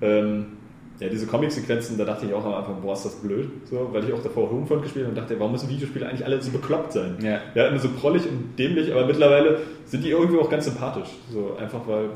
Ähm, 0.00 0.46
ja, 0.98 1.08
diese 1.08 1.26
Comic-Sequenzen, 1.26 1.98
da 1.98 2.04
dachte 2.04 2.26
ich 2.26 2.32
auch 2.32 2.44
am 2.44 2.54
Anfang, 2.54 2.80
boah, 2.80 2.92
ist 2.92 3.04
das 3.04 3.16
blöd. 3.16 3.50
So, 3.68 3.88
weil 3.92 4.04
ich 4.04 4.12
auch 4.12 4.22
davor 4.22 4.50
Homefront 4.50 4.82
gespielt 4.82 5.06
habe 5.06 5.14
und 5.14 5.20
dachte, 5.20 5.38
warum 5.38 5.52
müssen 5.52 5.68
Videospiele 5.68 6.06
eigentlich 6.06 6.24
alle 6.24 6.40
so 6.40 6.50
bekloppt 6.52 6.92
sein? 6.92 7.16
Ja. 7.20 7.40
Ja, 7.54 7.66
immer 7.68 7.78
so 7.78 7.88
prollig 7.88 8.22
und 8.22 8.56
dämlich, 8.58 8.92
aber 8.92 9.06
mittlerweile 9.06 9.58
sind 9.92 10.02
die 10.04 10.08
irgendwie 10.10 10.38
auch 10.40 10.48
ganz 10.48 10.64
sympathisch. 10.64 11.10
So 11.30 11.54
einfach 11.60 11.86
weil 11.86 12.08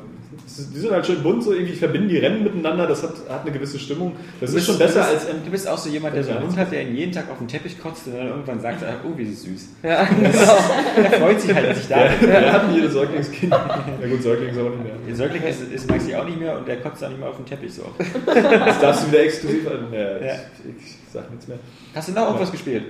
die 0.72 0.78
sind 0.78 0.90
halt 0.90 1.06
schön 1.06 1.22
bunt, 1.22 1.42
so 1.44 1.52
irgendwie 1.52 1.74
verbinden 1.74 2.08
die 2.08 2.16
Rennen 2.16 2.42
miteinander, 2.42 2.86
das 2.86 3.02
hat, 3.02 3.12
hat 3.28 3.42
eine 3.42 3.52
gewisse 3.52 3.78
Stimmung. 3.78 4.12
Das 4.40 4.50
Du 4.50 4.56
ist 4.56 4.64
bist- 4.64 4.66
schon 4.66 4.78
besser 4.78 5.02
du 5.04 5.12
bist, 5.12 5.28
als 5.28 5.44
Du 5.44 5.50
bist 5.50 5.68
auch 5.68 5.78
so 5.78 5.88
jemand, 5.90 6.16
der 6.16 6.24
so 6.24 6.30
einen. 6.32 6.42
Hund 6.42 6.56
hat, 6.56 6.72
der 6.72 6.82
ihn 6.88 6.96
jeden 6.96 7.12
Tag 7.12 7.30
auf 7.30 7.36
den 7.38 7.46
Teppich 7.48 7.78
kotzt 7.78 8.06
und 8.06 8.16
dann 8.16 8.28
irgendwann 8.28 8.58
sagt, 8.60 8.82
ah, 8.82 8.94
oh, 9.04 9.16
wie 9.16 9.24
ist 9.24 9.42
süß. 9.42 9.68
Ja, 9.82 10.04
genau. 10.20 10.28
Er 10.30 11.10
freut 11.20 11.40
sich 11.40 11.54
halt, 11.54 11.68
dass 11.70 11.78
ich 11.80 11.88
da 11.88 12.04
Ja, 12.06 12.12
bin. 12.18 12.28
wir 12.30 12.52
hatten 12.52 12.74
jedes 12.74 12.92
Säuglingskind. 12.94 13.52
Ja 14.02 14.08
gut, 14.08 14.22
Säugling 14.22 14.48
ist 14.50 14.58
aber 14.58 14.70
nicht 14.70 14.82
mehr. 14.84 14.92
Der 15.06 15.14
Säugling 15.16 15.42
ist, 15.42 15.62
ist 15.72 15.90
Maxi 15.90 16.14
auch 16.14 16.24
nicht 16.24 16.40
mehr 16.40 16.56
und 16.58 16.66
der 16.66 16.80
kotzt 16.80 17.04
auch 17.04 17.08
nicht 17.08 17.20
mehr 17.20 17.28
auf 17.28 17.36
den 17.36 17.44
Teppich 17.46 17.74
so. 17.74 17.82
Das 18.26 18.80
darfst 18.80 19.04
du 19.04 19.08
wieder 19.08 19.20
exklusiv 19.22 19.66
an. 19.68 19.92
Ja, 19.92 20.00
Ja. 20.00 20.34
Ich, 20.78 20.86
ich 20.86 20.96
sag 21.12 21.30
nichts 21.30 21.46
mehr. 21.46 21.58
Hast 21.94 22.08
du 22.08 22.12
noch 22.12 22.26
irgendwas 22.26 22.50
gespielt? 22.52 22.84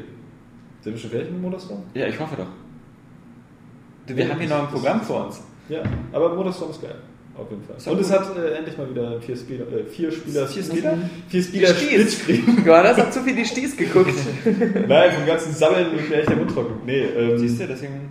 Sind 0.80 0.92
wir 0.94 1.00
schon 1.00 1.10
fertig 1.10 1.30
mit 1.32 1.42
Motorstorm? 1.42 1.82
Ja, 1.94 2.06
ich 2.06 2.18
hoffe 2.20 2.36
doch. 2.36 2.46
Wir 4.06 4.24
Ja, 4.24 4.30
haben 4.30 4.40
hier 4.40 4.48
das- 4.48 4.58
noch 4.58 4.66
ein 4.68 4.72
Programm 4.72 5.00
vor 5.02 5.26
uns. 5.26 5.42
Ja, 5.68 5.82
aber 6.12 6.34
Motorstorm 6.34 6.70
ist 6.70 6.80
geil. 6.82 6.94
Auf 7.36 7.50
jeden 7.50 7.62
Fall. 7.64 7.92
Und 7.92 8.00
es 8.00 8.10
hat 8.10 8.34
äh, 8.36 8.54
endlich 8.56 8.78
mal 8.78 8.88
wieder 8.88 9.20
vier 9.20 9.36
Spieler, 9.36 9.66
äh, 9.70 9.84
vier 9.84 10.10
Spieler, 10.10 10.46
Vier 10.46 10.62
Spieler? 10.62 10.98
vier 11.28 11.42
Spieler. 11.42 11.68
Splitscreen. 11.68 12.62
Johannes 12.64 12.96
hat 12.96 13.12
zu 13.12 13.22
viel 13.22 13.34
die 13.36 13.44
Sties 13.44 13.76
geguckt. 13.76 14.14
Nein, 14.88 15.12
vom 15.12 15.26
ganzen 15.26 15.52
Sammeln 15.52 15.92
wird 15.92 16.08
mir 16.08 16.16
echt 16.16 16.30
der 16.30 16.36
Mund 16.36 16.50
trocken. 16.50 16.80
Nee, 16.86 17.00
ähm, 17.02 17.38
Siehst 17.38 17.60
du, 17.60 17.66
deswegen. 17.66 18.08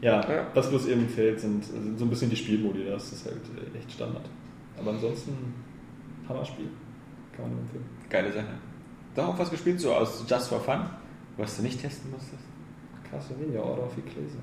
Ja, 0.00 0.20
Ja. 0.20 0.46
was 0.54 0.68
bloß 0.68 0.86
eben 0.86 1.08
fehlt, 1.08 1.40
sind, 1.40 1.64
sind 1.64 1.98
so 1.98 2.04
ein 2.04 2.10
bisschen 2.10 2.30
die 2.30 2.36
Spielmodi. 2.36 2.84
Das 2.88 3.12
ist 3.12 3.24
halt 3.24 3.36
äh, 3.74 3.78
echt 3.78 3.90
Standard. 3.90 4.26
Aber 4.78 4.90
ansonsten, 4.92 5.32
Hammer-Spiel. 6.28 6.66
Kann 7.34 7.46
man 7.46 7.52
nur 7.54 7.60
empfehlen. 7.62 7.84
Geile 8.10 8.32
Sache. 8.32 8.46
Doch 9.16 9.28
auch 9.28 9.38
was 9.38 9.50
gespielt, 9.50 9.80
so 9.80 9.92
aus 9.92 10.24
Just 10.28 10.48
for 10.48 10.60
Fun, 10.60 10.80
was 11.36 11.56
du 11.56 11.62
nicht 11.62 11.80
testen 11.80 12.10
musstest? 12.12 12.42
Castlevania, 13.10 13.60
Order 13.60 13.84
of 13.86 13.92
Ecclesia. 13.98 14.40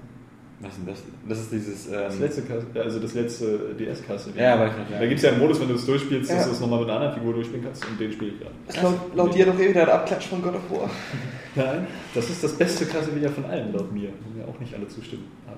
Was 0.61 0.71
ist 0.73 0.77
denn 0.79 0.87
das? 0.87 1.03
Das 1.29 1.39
ist 1.39 1.51
dieses. 1.53 1.87
Ähm, 1.87 1.93
Das 2.07 2.19
letzte, 2.19 2.41
Cas- 2.41 2.63
also 2.75 2.99
das 2.99 3.13
letzte 3.13 3.45
DS 3.79 4.05
Castlevania. 4.05 4.43
Ja, 4.45 4.53
aber 4.55 4.67
ich 4.67 4.71
noch, 4.73 4.89
ja. 4.91 4.99
Da 4.99 5.05
gibt 5.05 5.15
es 5.17 5.23
ja 5.23 5.29
einen 5.31 5.39
Modus, 5.39 5.59
wenn 5.61 5.69
du 5.69 5.75
es 5.75 5.85
durchspielst, 5.85 6.29
dass 6.31 6.37
Ja. 6.39 6.45
du 6.45 6.51
es 6.51 6.59
nochmal 6.59 6.79
mit 6.81 6.89
einer 6.89 6.97
anderen 6.99 7.15
Figur 7.15 7.33
durchspielen 7.33 7.63
kannst 7.63 7.85
und 7.87 7.97
den 7.99 8.11
spiele 8.11 8.31
ich 8.31 8.39
gerade. 8.39 8.53
Ist 8.67 8.81
laut, 8.83 9.15
laut 9.15 9.33
dir 9.35 9.45
doch 9.45 9.57
eh 9.57 9.69
wieder 9.69 9.83
ein 9.83 9.89
Abklatsch 9.89 10.27
von 10.27 10.41
God 10.41 10.55
of 10.55 10.69
War. 10.69 10.89
Nein, 11.55 11.87
das 12.13 12.29
ist 12.29 12.43
das 12.43 12.53
beste 12.53 12.85
Castlevania 12.85 13.29
von 13.29 13.45
allen, 13.45 13.71
laut 13.71 13.91
mir. 13.93 14.09
Wo 14.25 14.37
mir 14.37 14.45
auch 14.47 14.59
nicht 14.59 14.73
alle 14.75 14.87
zustimmen. 14.89 15.31
Aber 15.47 15.55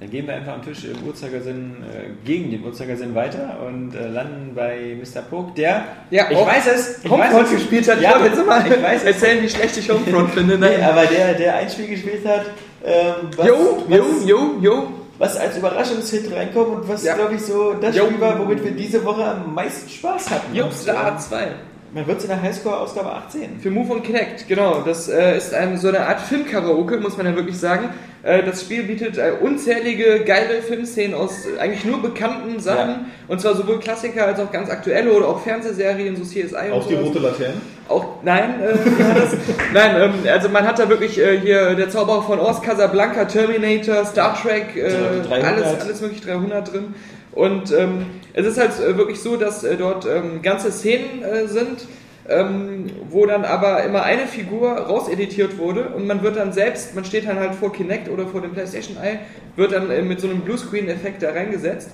Dann 0.00 0.10
gehen 0.10 0.26
wir 0.26 0.34
einfach 0.34 0.54
am 0.54 0.62
Tisch 0.62 0.84
im 0.84 1.06
Uhrzeigersinn 1.06 1.76
äh, 1.82 2.10
gegen 2.26 2.50
den 2.50 2.64
Uhrzeigersinn 2.64 3.14
weiter 3.14 3.60
und 3.66 3.94
äh, 3.94 4.08
landen 4.08 4.52
bei 4.56 4.96
Mr. 5.00 5.22
Poke, 5.22 5.52
der. 5.56 5.84
Ja, 6.10 6.26
ich 6.30 6.36
weiß 6.36 6.66
es. 6.74 7.04
Ich 7.04 7.10
Homefront 7.10 7.44
weiß 7.44 7.46
es. 7.46 7.58
gespielt 7.58 7.88
hat. 7.88 8.00
Ja, 8.02 8.18
ich 8.18 8.24
jetzt 8.24 8.44
mal 8.46 8.66
ich 8.66 8.82
weiß 8.82 9.02
es. 9.04 9.06
erzählen, 9.06 9.42
wie 9.42 9.48
schlecht 9.48 9.76
ich 9.78 9.88
Homefront 9.88 10.30
finde. 10.34 10.58
Nee, 10.58 10.66
Nein. 10.78 10.82
aber 10.82 11.06
der, 11.06 11.32
der 11.34 11.56
ein 11.56 11.70
Spiel 11.70 11.86
gespielt 11.86 12.26
hat, 12.26 12.44
ähm, 12.84 13.14
was, 13.36 13.46
Jo, 13.46 13.84
was, 13.88 13.98
jo, 13.98 14.04
jo, 14.24 14.54
jo. 14.60 14.88
was 15.18 15.36
als 15.36 15.56
Überraschungshit 15.56 16.32
reinkommt 16.34 16.68
und 16.82 16.88
was, 16.88 17.04
Ja. 17.04 17.14
glaube 17.14 17.34
ich, 17.34 17.42
so 17.42 17.74
das 17.74 17.96
Jo. 17.96 18.06
Spiel 18.06 18.20
war, 18.20 18.38
womit 18.38 18.62
wir 18.64 18.72
diese 18.72 19.04
Woche 19.04 19.24
am 19.24 19.54
meisten 19.54 19.88
Spaß 19.88 20.30
hatten. 20.30 20.54
Jo, 20.54 20.66
Star 20.70 21.12
ähm, 21.12 21.18
2. 21.18 21.48
Man 21.94 22.06
wird 22.06 22.18
es 22.18 22.24
in 22.24 22.30
der 22.30 22.42
Highscore-Ausgabe 22.42 23.10
18. 23.10 23.60
Für 23.60 23.70
Move 23.70 23.94
und 23.94 24.02
Kinect, 24.02 24.46
genau. 24.48 24.82
Das 24.84 25.08
äh, 25.08 25.36
ist 25.38 25.54
ein, 25.54 25.78
so 25.78 25.88
eine 25.88 26.00
Art 26.00 26.20
Filmkaraoke, 26.20 26.98
muss 26.98 27.16
man 27.16 27.24
ja 27.26 27.34
wirklich 27.34 27.58
sagen. 27.58 27.88
Äh, 28.22 28.42
das 28.42 28.60
Spiel 28.62 28.82
bietet 28.82 29.16
äh, 29.16 29.32
unzählige 29.40 30.20
geile 30.24 30.60
Filmszenen 30.60 31.14
aus 31.14 31.46
äh, 31.46 31.58
eigentlich 31.58 31.86
nur 31.86 32.02
bekannten 32.02 32.60
Sachen. 32.60 32.88
Ja. 32.90 33.00
Und 33.28 33.40
zwar 33.40 33.54
sowohl 33.54 33.78
Klassiker 33.78 34.26
als 34.26 34.38
auch 34.40 34.52
ganz 34.52 34.68
aktuelle 34.68 35.10
oder 35.10 35.28
auch 35.28 35.40
Fernsehserien, 35.40 36.16
so 36.16 36.24
CSI 36.24 36.42
und 36.66 36.72
auch 36.72 36.86
die 36.86 36.94
sowas. 36.96 37.06
rote 37.06 37.18
Laterne. 37.20 37.54
Auch, 37.88 38.22
nein, 38.22 38.60
äh, 38.60 38.72
das, 39.14 39.36
nein, 39.72 39.96
ähm, 40.00 40.12
also 40.30 40.48
man 40.48 40.66
hat 40.66 40.78
da 40.78 40.88
wirklich 40.88 41.20
äh, 41.20 41.38
hier 41.38 41.74
der 41.74 41.88
Zauberer 41.88 42.22
von 42.22 42.40
Oz, 42.40 42.60
Casablanca, 42.60 43.26
Terminator, 43.26 44.04
Star 44.04 44.36
Trek, 44.40 44.76
äh, 44.76 45.22
300. 45.28 45.44
alles, 45.44 45.80
alles 45.80 46.02
wirklich 46.02 46.20
300 46.22 46.72
drin. 46.72 46.94
Und 47.32 47.70
ähm, 47.70 48.06
es 48.32 48.46
ist 48.46 48.58
halt 48.58 48.72
äh, 48.80 48.96
wirklich 48.96 49.20
so, 49.20 49.36
dass 49.36 49.62
äh, 49.62 49.76
dort 49.76 50.06
ähm, 50.06 50.42
ganze 50.42 50.72
Szenen 50.72 51.22
äh, 51.22 51.46
sind, 51.46 51.86
ähm, 52.28 52.86
wo 53.08 53.24
dann 53.26 53.44
aber 53.44 53.84
immer 53.84 54.02
eine 54.02 54.26
Figur 54.26 54.72
rauseditiert 54.72 55.58
wurde 55.58 55.90
und 55.90 56.08
man 56.08 56.22
wird 56.22 56.36
dann 56.36 56.52
selbst, 56.52 56.94
man 56.94 57.04
steht 57.04 57.28
dann 57.28 57.38
halt 57.38 57.54
vor 57.54 57.72
Kinect 57.72 58.08
oder 58.08 58.26
vor 58.26 58.40
dem 58.40 58.52
PlayStation 58.52 58.96
Eye, 58.96 59.20
wird 59.54 59.72
dann 59.72 59.90
äh, 59.90 60.02
mit 60.02 60.20
so 60.20 60.28
einem 60.28 60.40
Bluescreen-Effekt 60.40 61.22
da 61.22 61.30
reingesetzt. 61.30 61.90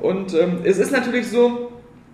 Und 0.00 0.34
ähm, 0.34 0.60
es 0.62 0.78
ist 0.78 0.92
natürlich 0.92 1.28
so, 1.28 1.71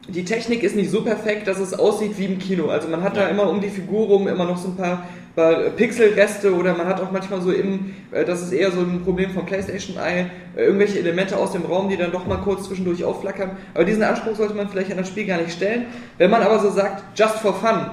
die 0.08 0.24
Technik 0.24 0.62
ist 0.62 0.74
nicht 0.74 0.90
so 0.90 1.02
perfekt, 1.02 1.46
dass 1.46 1.58
es 1.58 1.74
aussieht 1.74 2.16
wie 2.16 2.24
im 2.24 2.38
Kino. 2.38 2.68
Also 2.68 2.88
man 2.88 3.02
hat 3.02 3.16
da 3.16 3.28
immer 3.28 3.48
um 3.48 3.60
die 3.60 3.68
Figur 3.68 4.06
rum 4.06 4.26
immer 4.26 4.46
noch 4.46 4.56
so 4.56 4.68
ein 4.68 4.76
paar, 4.76 5.06
paar 5.36 5.54
Pixelreste 5.70 6.54
oder 6.54 6.74
man 6.74 6.86
hat 6.86 7.00
auch 7.00 7.10
manchmal 7.10 7.42
so 7.42 7.52
im, 7.52 7.94
äh, 8.10 8.24
das 8.24 8.40
ist 8.40 8.52
eher 8.52 8.70
so 8.70 8.80
ein 8.80 9.02
Problem 9.04 9.30
vom 9.30 9.44
PlayStation 9.44 9.98
Eye, 9.98 10.30
äh, 10.56 10.64
irgendwelche 10.64 10.98
Elemente 10.98 11.36
aus 11.36 11.52
dem 11.52 11.66
Raum, 11.66 11.90
die 11.90 11.98
dann 11.98 12.10
doch 12.10 12.26
mal 12.26 12.38
kurz 12.38 12.64
zwischendurch 12.64 13.04
aufflackern. 13.04 13.50
Aber 13.74 13.84
diesen 13.84 14.02
Anspruch 14.02 14.34
sollte 14.34 14.54
man 14.54 14.70
vielleicht 14.70 14.90
an 14.90 14.96
das 14.96 15.08
Spiel 15.08 15.26
gar 15.26 15.38
nicht 15.38 15.52
stellen. 15.52 15.86
Wenn 16.16 16.30
man 16.30 16.42
aber 16.42 16.58
so 16.58 16.70
sagt, 16.70 17.18
just 17.18 17.36
for 17.36 17.52
fun, 17.52 17.90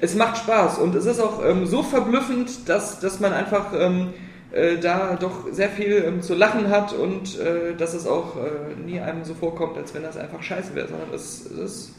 es 0.00 0.14
macht 0.14 0.38
Spaß 0.38 0.78
und 0.78 0.94
es 0.94 1.04
ist 1.04 1.20
auch 1.20 1.44
ähm, 1.44 1.66
so 1.66 1.82
verblüffend, 1.82 2.66
dass, 2.68 2.98
dass 2.98 3.20
man 3.20 3.34
einfach 3.34 3.72
ähm, 3.78 4.08
äh, 4.52 4.78
da 4.78 5.16
doch 5.16 5.46
sehr 5.52 5.68
viel 5.68 6.04
ähm, 6.06 6.22
zu 6.22 6.34
lachen 6.34 6.68
hat 6.70 6.92
und 6.92 7.38
äh, 7.38 7.74
dass 7.76 7.94
es 7.94 8.06
auch 8.06 8.36
äh, 8.36 8.74
nie 8.84 9.00
einem 9.00 9.24
so 9.24 9.34
vorkommt, 9.34 9.76
als 9.76 9.94
wenn 9.94 10.02
das 10.02 10.16
einfach 10.16 10.42
scheiße 10.42 10.74
wäre, 10.74 10.88
sondern 10.88 11.08
es, 11.14 11.46
es 11.46 11.58
ist 11.58 11.92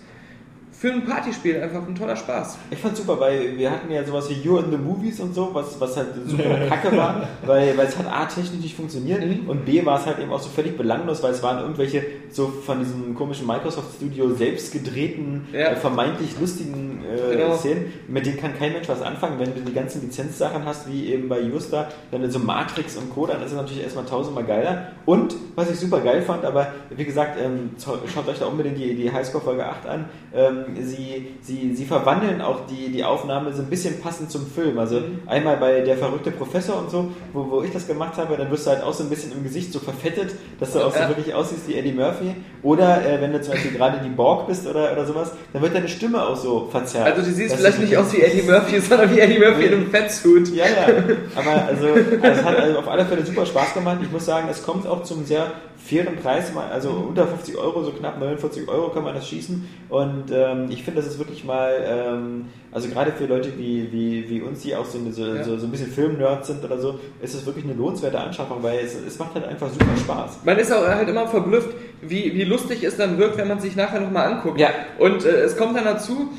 für 0.71 0.91
ein 0.91 1.05
Partyspiel 1.05 1.61
einfach 1.61 1.87
ein 1.87 1.95
toller 1.95 2.15
Spaß. 2.17 2.57
Ich 2.69 2.77
fand's 2.79 2.99
super, 2.99 3.17
weil 3.17 3.57
wir 3.57 3.71
hatten 3.71 3.89
ja 3.89 4.03
sowas 4.03 4.29
wie 4.29 4.33
You 4.33 4.57
in 4.57 4.69
the 4.69 4.77
Movies 4.77 5.17
und 5.21 5.33
so, 5.33 5.49
was, 5.53 5.79
was 5.79 5.95
halt 5.95 6.07
super 6.25 6.43
kacke 6.67 6.97
war, 6.97 7.25
weil, 7.45 7.77
weil 7.77 7.87
es 7.87 7.97
hat 7.97 8.05
A 8.07 8.25
technisch 8.25 8.61
nicht 8.61 8.75
funktioniert 8.75 9.23
Mhm. 9.25 9.47
und 9.47 9.63
B 9.65 9.85
war 9.85 9.99
es 9.99 10.05
halt 10.05 10.19
eben 10.19 10.31
auch 10.33 10.41
so 10.41 10.49
völlig 10.49 10.75
belanglos, 10.75 11.23
weil 11.23 11.31
es 11.31 11.41
waren 11.41 11.59
irgendwelche 11.61 12.03
so 12.31 12.47
von 12.47 12.79
diesem 12.79 13.15
komischen 13.15 13.47
Microsoft 13.47 13.95
Studio 13.95 14.33
selbst 14.35 14.73
gedrehten, 14.73 15.47
Ja. 15.53 15.69
äh, 15.69 15.75
vermeintlich 15.77 16.35
lustigen 16.37 17.02
äh, 17.13 17.35
Genau. 17.37 17.55
Szenen, 17.55 17.93
mit 18.07 18.25
denen 18.25 18.37
kann 18.37 18.57
kein 18.57 18.73
Mensch 18.73 18.87
was 18.89 19.01
anfangen. 19.01 19.39
Wenn 19.39 19.53
du 19.53 19.61
die 19.61 19.73
ganzen 19.73 20.01
Lizenzsachen 20.01 20.65
hast, 20.65 20.87
wie 20.91 21.11
eben 21.13 21.29
bei 21.29 21.39
Justa, 21.41 21.87
dann 22.11 22.29
so 22.29 22.39
Matrix 22.39 22.97
und 22.97 23.13
Co., 23.13 23.25
dann 23.27 23.41
ist 23.41 23.51
es 23.51 23.57
natürlich 23.57 23.83
erstmal 23.83 24.05
tausendmal 24.05 24.43
geiler. 24.43 24.87
Und, 25.05 25.35
was 25.55 25.69
ich 25.69 25.77
super 25.79 25.99
geil 25.99 26.21
fand, 26.21 26.45
aber 26.45 26.67
wie 26.89 27.05
gesagt, 27.05 27.37
ähm, 27.43 27.71
schaut 27.81 28.27
euch 28.27 28.39
da 28.39 28.45
unbedingt 28.45 28.77
die, 28.77 28.95
die 28.95 29.11
Highscore 29.11 29.43
Folge 29.43 29.65
8 29.65 29.85
an, 29.87 30.05
ähm, 30.33 30.65
sie, 30.81 31.27
sie, 31.41 31.75
sie 31.75 31.85
verwandeln 31.85 32.41
auch 32.41 32.65
die, 32.67 32.91
die 32.91 33.03
Aufnahme 33.03 33.51
so 33.53 33.61
ein 33.61 33.69
bisschen 33.69 33.99
passend 34.01 34.31
zum 34.31 34.45
Film. 34.47 34.79
Also 34.79 34.93
Mhm. 34.99 35.19
einmal 35.27 35.57
bei 35.57 35.81
der 35.81 35.97
verrückte 35.97 36.31
Professor 36.31 36.77
und 36.79 36.89
so, 36.89 37.11
wo, 37.33 37.49
wo 37.49 37.61
ich 37.63 37.71
das 37.71 37.87
gemacht 37.87 38.15
habe, 38.17 38.37
dann 38.37 38.49
wirst 38.51 38.65
du 38.67 38.71
halt 38.71 38.83
auch 38.83 38.93
so 38.93 39.03
ein 39.03 39.09
bisschen 39.09 39.31
im 39.31 39.43
Gesicht 39.43 39.73
so 39.73 39.79
verfettet, 39.79 40.33
dass 40.59 40.73
du 40.73 40.79
auch 40.79 40.91
so 40.93 40.99
Ja. 40.99 41.09
wirklich 41.09 41.33
aussiehst 41.33 41.67
wie 41.67 41.75
Eddie 41.75 41.91
Murphy. 41.91 42.35
Oder 42.61 43.05
äh, 43.05 43.19
wenn 43.21 43.31
du 43.33 43.41
zum 43.41 43.53
Beispiel 43.53 43.71
gerade 43.71 43.99
die 44.03 44.09
Borg 44.09 44.47
bist 44.47 44.65
oder, 44.67 44.91
oder 44.93 45.05
sowas, 45.05 45.31
dann 45.51 45.61
wird 45.61 45.75
deine 45.75 45.87
Stimme 45.87 46.25
auch 46.25 46.35
so 46.35 46.67
verzerrt. 46.71 47.02
Also 47.03 47.21
du 47.21 47.31
siehst 47.31 47.53
Das 47.53 47.59
vielleicht 47.59 47.79
nicht 47.79 47.97
aus 47.97 48.13
wie 48.13 48.21
Eddie 48.21 48.43
Murphy, 48.43 48.79
sondern 48.81 49.15
wie 49.15 49.19
Eddie 49.19 49.39
Murphy 49.39 49.65
in 49.65 49.73
einem 49.73 49.91
Fettsuit. 49.91 50.49
ja, 50.55 50.65
ja. 50.65 50.87
Aber 51.35 51.65
also, 51.67 51.87
also 51.87 52.11
es 52.21 52.43
hat 52.43 52.57
also 52.57 52.79
auf 52.79 52.87
alle 52.87 53.05
Fälle 53.05 53.25
super 53.25 53.45
Spaß 53.45 53.73
gemacht. 53.73 53.99
Ich 54.01 54.11
muss 54.11 54.25
sagen, 54.25 54.47
es 54.49 54.63
kommt 54.63 54.87
auch 54.87 55.03
zum 55.03 55.25
sehr 55.25 55.51
fairen 55.85 56.15
Preis. 56.15 56.51
Also 56.71 56.91
unter 57.09 57.27
50 57.27 57.57
Euro, 57.57 57.83
so 57.83 57.91
knapp 57.91 58.19
49 58.19 58.67
Euro 58.69 58.89
kann 58.89 59.03
man 59.03 59.15
das 59.15 59.27
schießen. 59.27 59.67
Und 59.89 60.25
ähm, 60.31 60.67
ich 60.69 60.83
finde, 60.83 61.01
das 61.01 61.09
ist 61.11 61.19
wirklich 61.19 61.43
mal, 61.43 61.73
ähm, 61.85 62.45
also 62.71 62.87
gerade 62.89 63.11
für 63.11 63.25
Leute 63.25 63.49
wie, 63.57 63.91
wie, 63.91 64.29
wie 64.29 64.41
uns, 64.41 64.61
die 64.61 64.75
auch 64.75 64.85
so, 64.85 64.97
so, 65.11 65.25
Ja. 65.25 65.43
so, 65.43 65.57
so 65.57 65.65
ein 65.67 65.71
bisschen 65.71 65.91
Filmnerds 65.91 66.47
sind 66.47 66.63
oder 66.63 66.77
so, 66.79 66.99
ist 67.21 67.33
es 67.35 67.45
wirklich 67.45 67.65
eine 67.65 67.73
lohnenswerte 67.73 68.17
Anschaffung, 68.19 68.57
weil 68.61 68.79
es, 68.79 68.95
es 69.05 69.19
macht 69.19 69.35
halt 69.35 69.45
einfach 69.45 69.69
super 69.69 69.97
Spaß. 69.99 70.39
Man 70.45 70.57
ist 70.57 70.71
auch 70.71 70.87
halt 70.87 71.09
immer 71.09 71.27
verblüfft, 71.27 71.69
wie, 72.01 72.33
wie 72.33 72.43
lustig 72.45 72.83
es 72.83 72.95
dann 72.95 73.17
wirkt, 73.17 73.37
wenn 73.37 73.47
man 73.49 73.59
sich 73.59 73.75
nachher 73.75 73.99
nochmal 73.99 74.31
anguckt. 74.31 74.59
Ja. 74.59 74.69
Und 74.99 75.25
äh, 75.25 75.41
es 75.41 75.57
kommt 75.57 75.75
dann 75.75 75.85
dazu, 75.85 76.29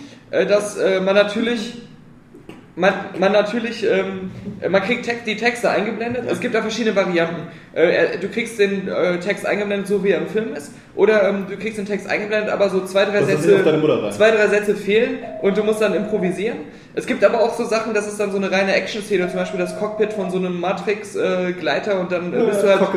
dass 0.46 0.76
äh, 0.76 1.00
man 1.00 1.14
natürlich 1.14 1.74
man, 2.76 2.92
man 3.18 3.32
natürlich, 3.32 3.84
ähm, 3.84 4.32
man 4.68 4.82
kriegt 4.82 5.08
die 5.26 5.36
Texte 5.36 5.70
eingeblendet. 5.70 6.24
Es 6.28 6.40
gibt 6.40 6.54
da 6.54 6.60
verschiedene 6.60 6.96
Varianten. 6.96 7.48
Äh, 7.72 8.18
du 8.18 8.28
kriegst 8.28 8.58
den 8.58 8.88
äh, 8.88 9.18
Text 9.20 9.46
eingeblendet, 9.46 9.86
so 9.86 10.02
wie 10.02 10.10
er 10.10 10.18
im 10.18 10.26
Film 10.26 10.54
ist, 10.54 10.72
oder 10.96 11.28
ähm, 11.28 11.46
du 11.48 11.56
kriegst 11.56 11.78
den 11.78 11.86
Text 11.86 12.08
eingeblendet, 12.08 12.50
aber 12.50 12.70
so 12.70 12.84
zwei, 12.84 13.04
drei 13.04 13.22
Sätze, 13.22 13.62
zwei, 14.10 14.30
drei 14.30 14.48
Sätze 14.48 14.74
fehlen 14.74 15.18
und 15.42 15.56
du 15.56 15.62
musst 15.62 15.80
dann 15.80 15.94
improvisieren. 15.94 16.58
Es 16.94 17.06
gibt 17.06 17.24
aber 17.24 17.40
auch 17.40 17.54
so 17.54 17.64
Sachen, 17.64 17.94
das 17.94 18.08
ist 18.08 18.18
dann 18.18 18.32
so 18.32 18.38
eine 18.38 18.50
reine 18.50 18.74
Action-Szene, 18.74 19.28
zum 19.28 19.38
Beispiel 19.38 19.60
das 19.60 19.78
Cockpit 19.78 20.12
von 20.12 20.30
so 20.30 20.38
einem 20.38 20.58
Matrix-Gleiter 20.58 22.00
und 22.00 22.10
dann 22.10 22.32
äh, 22.32 22.44
bist 22.44 22.62
du 22.62 22.68
halt. 22.68 22.88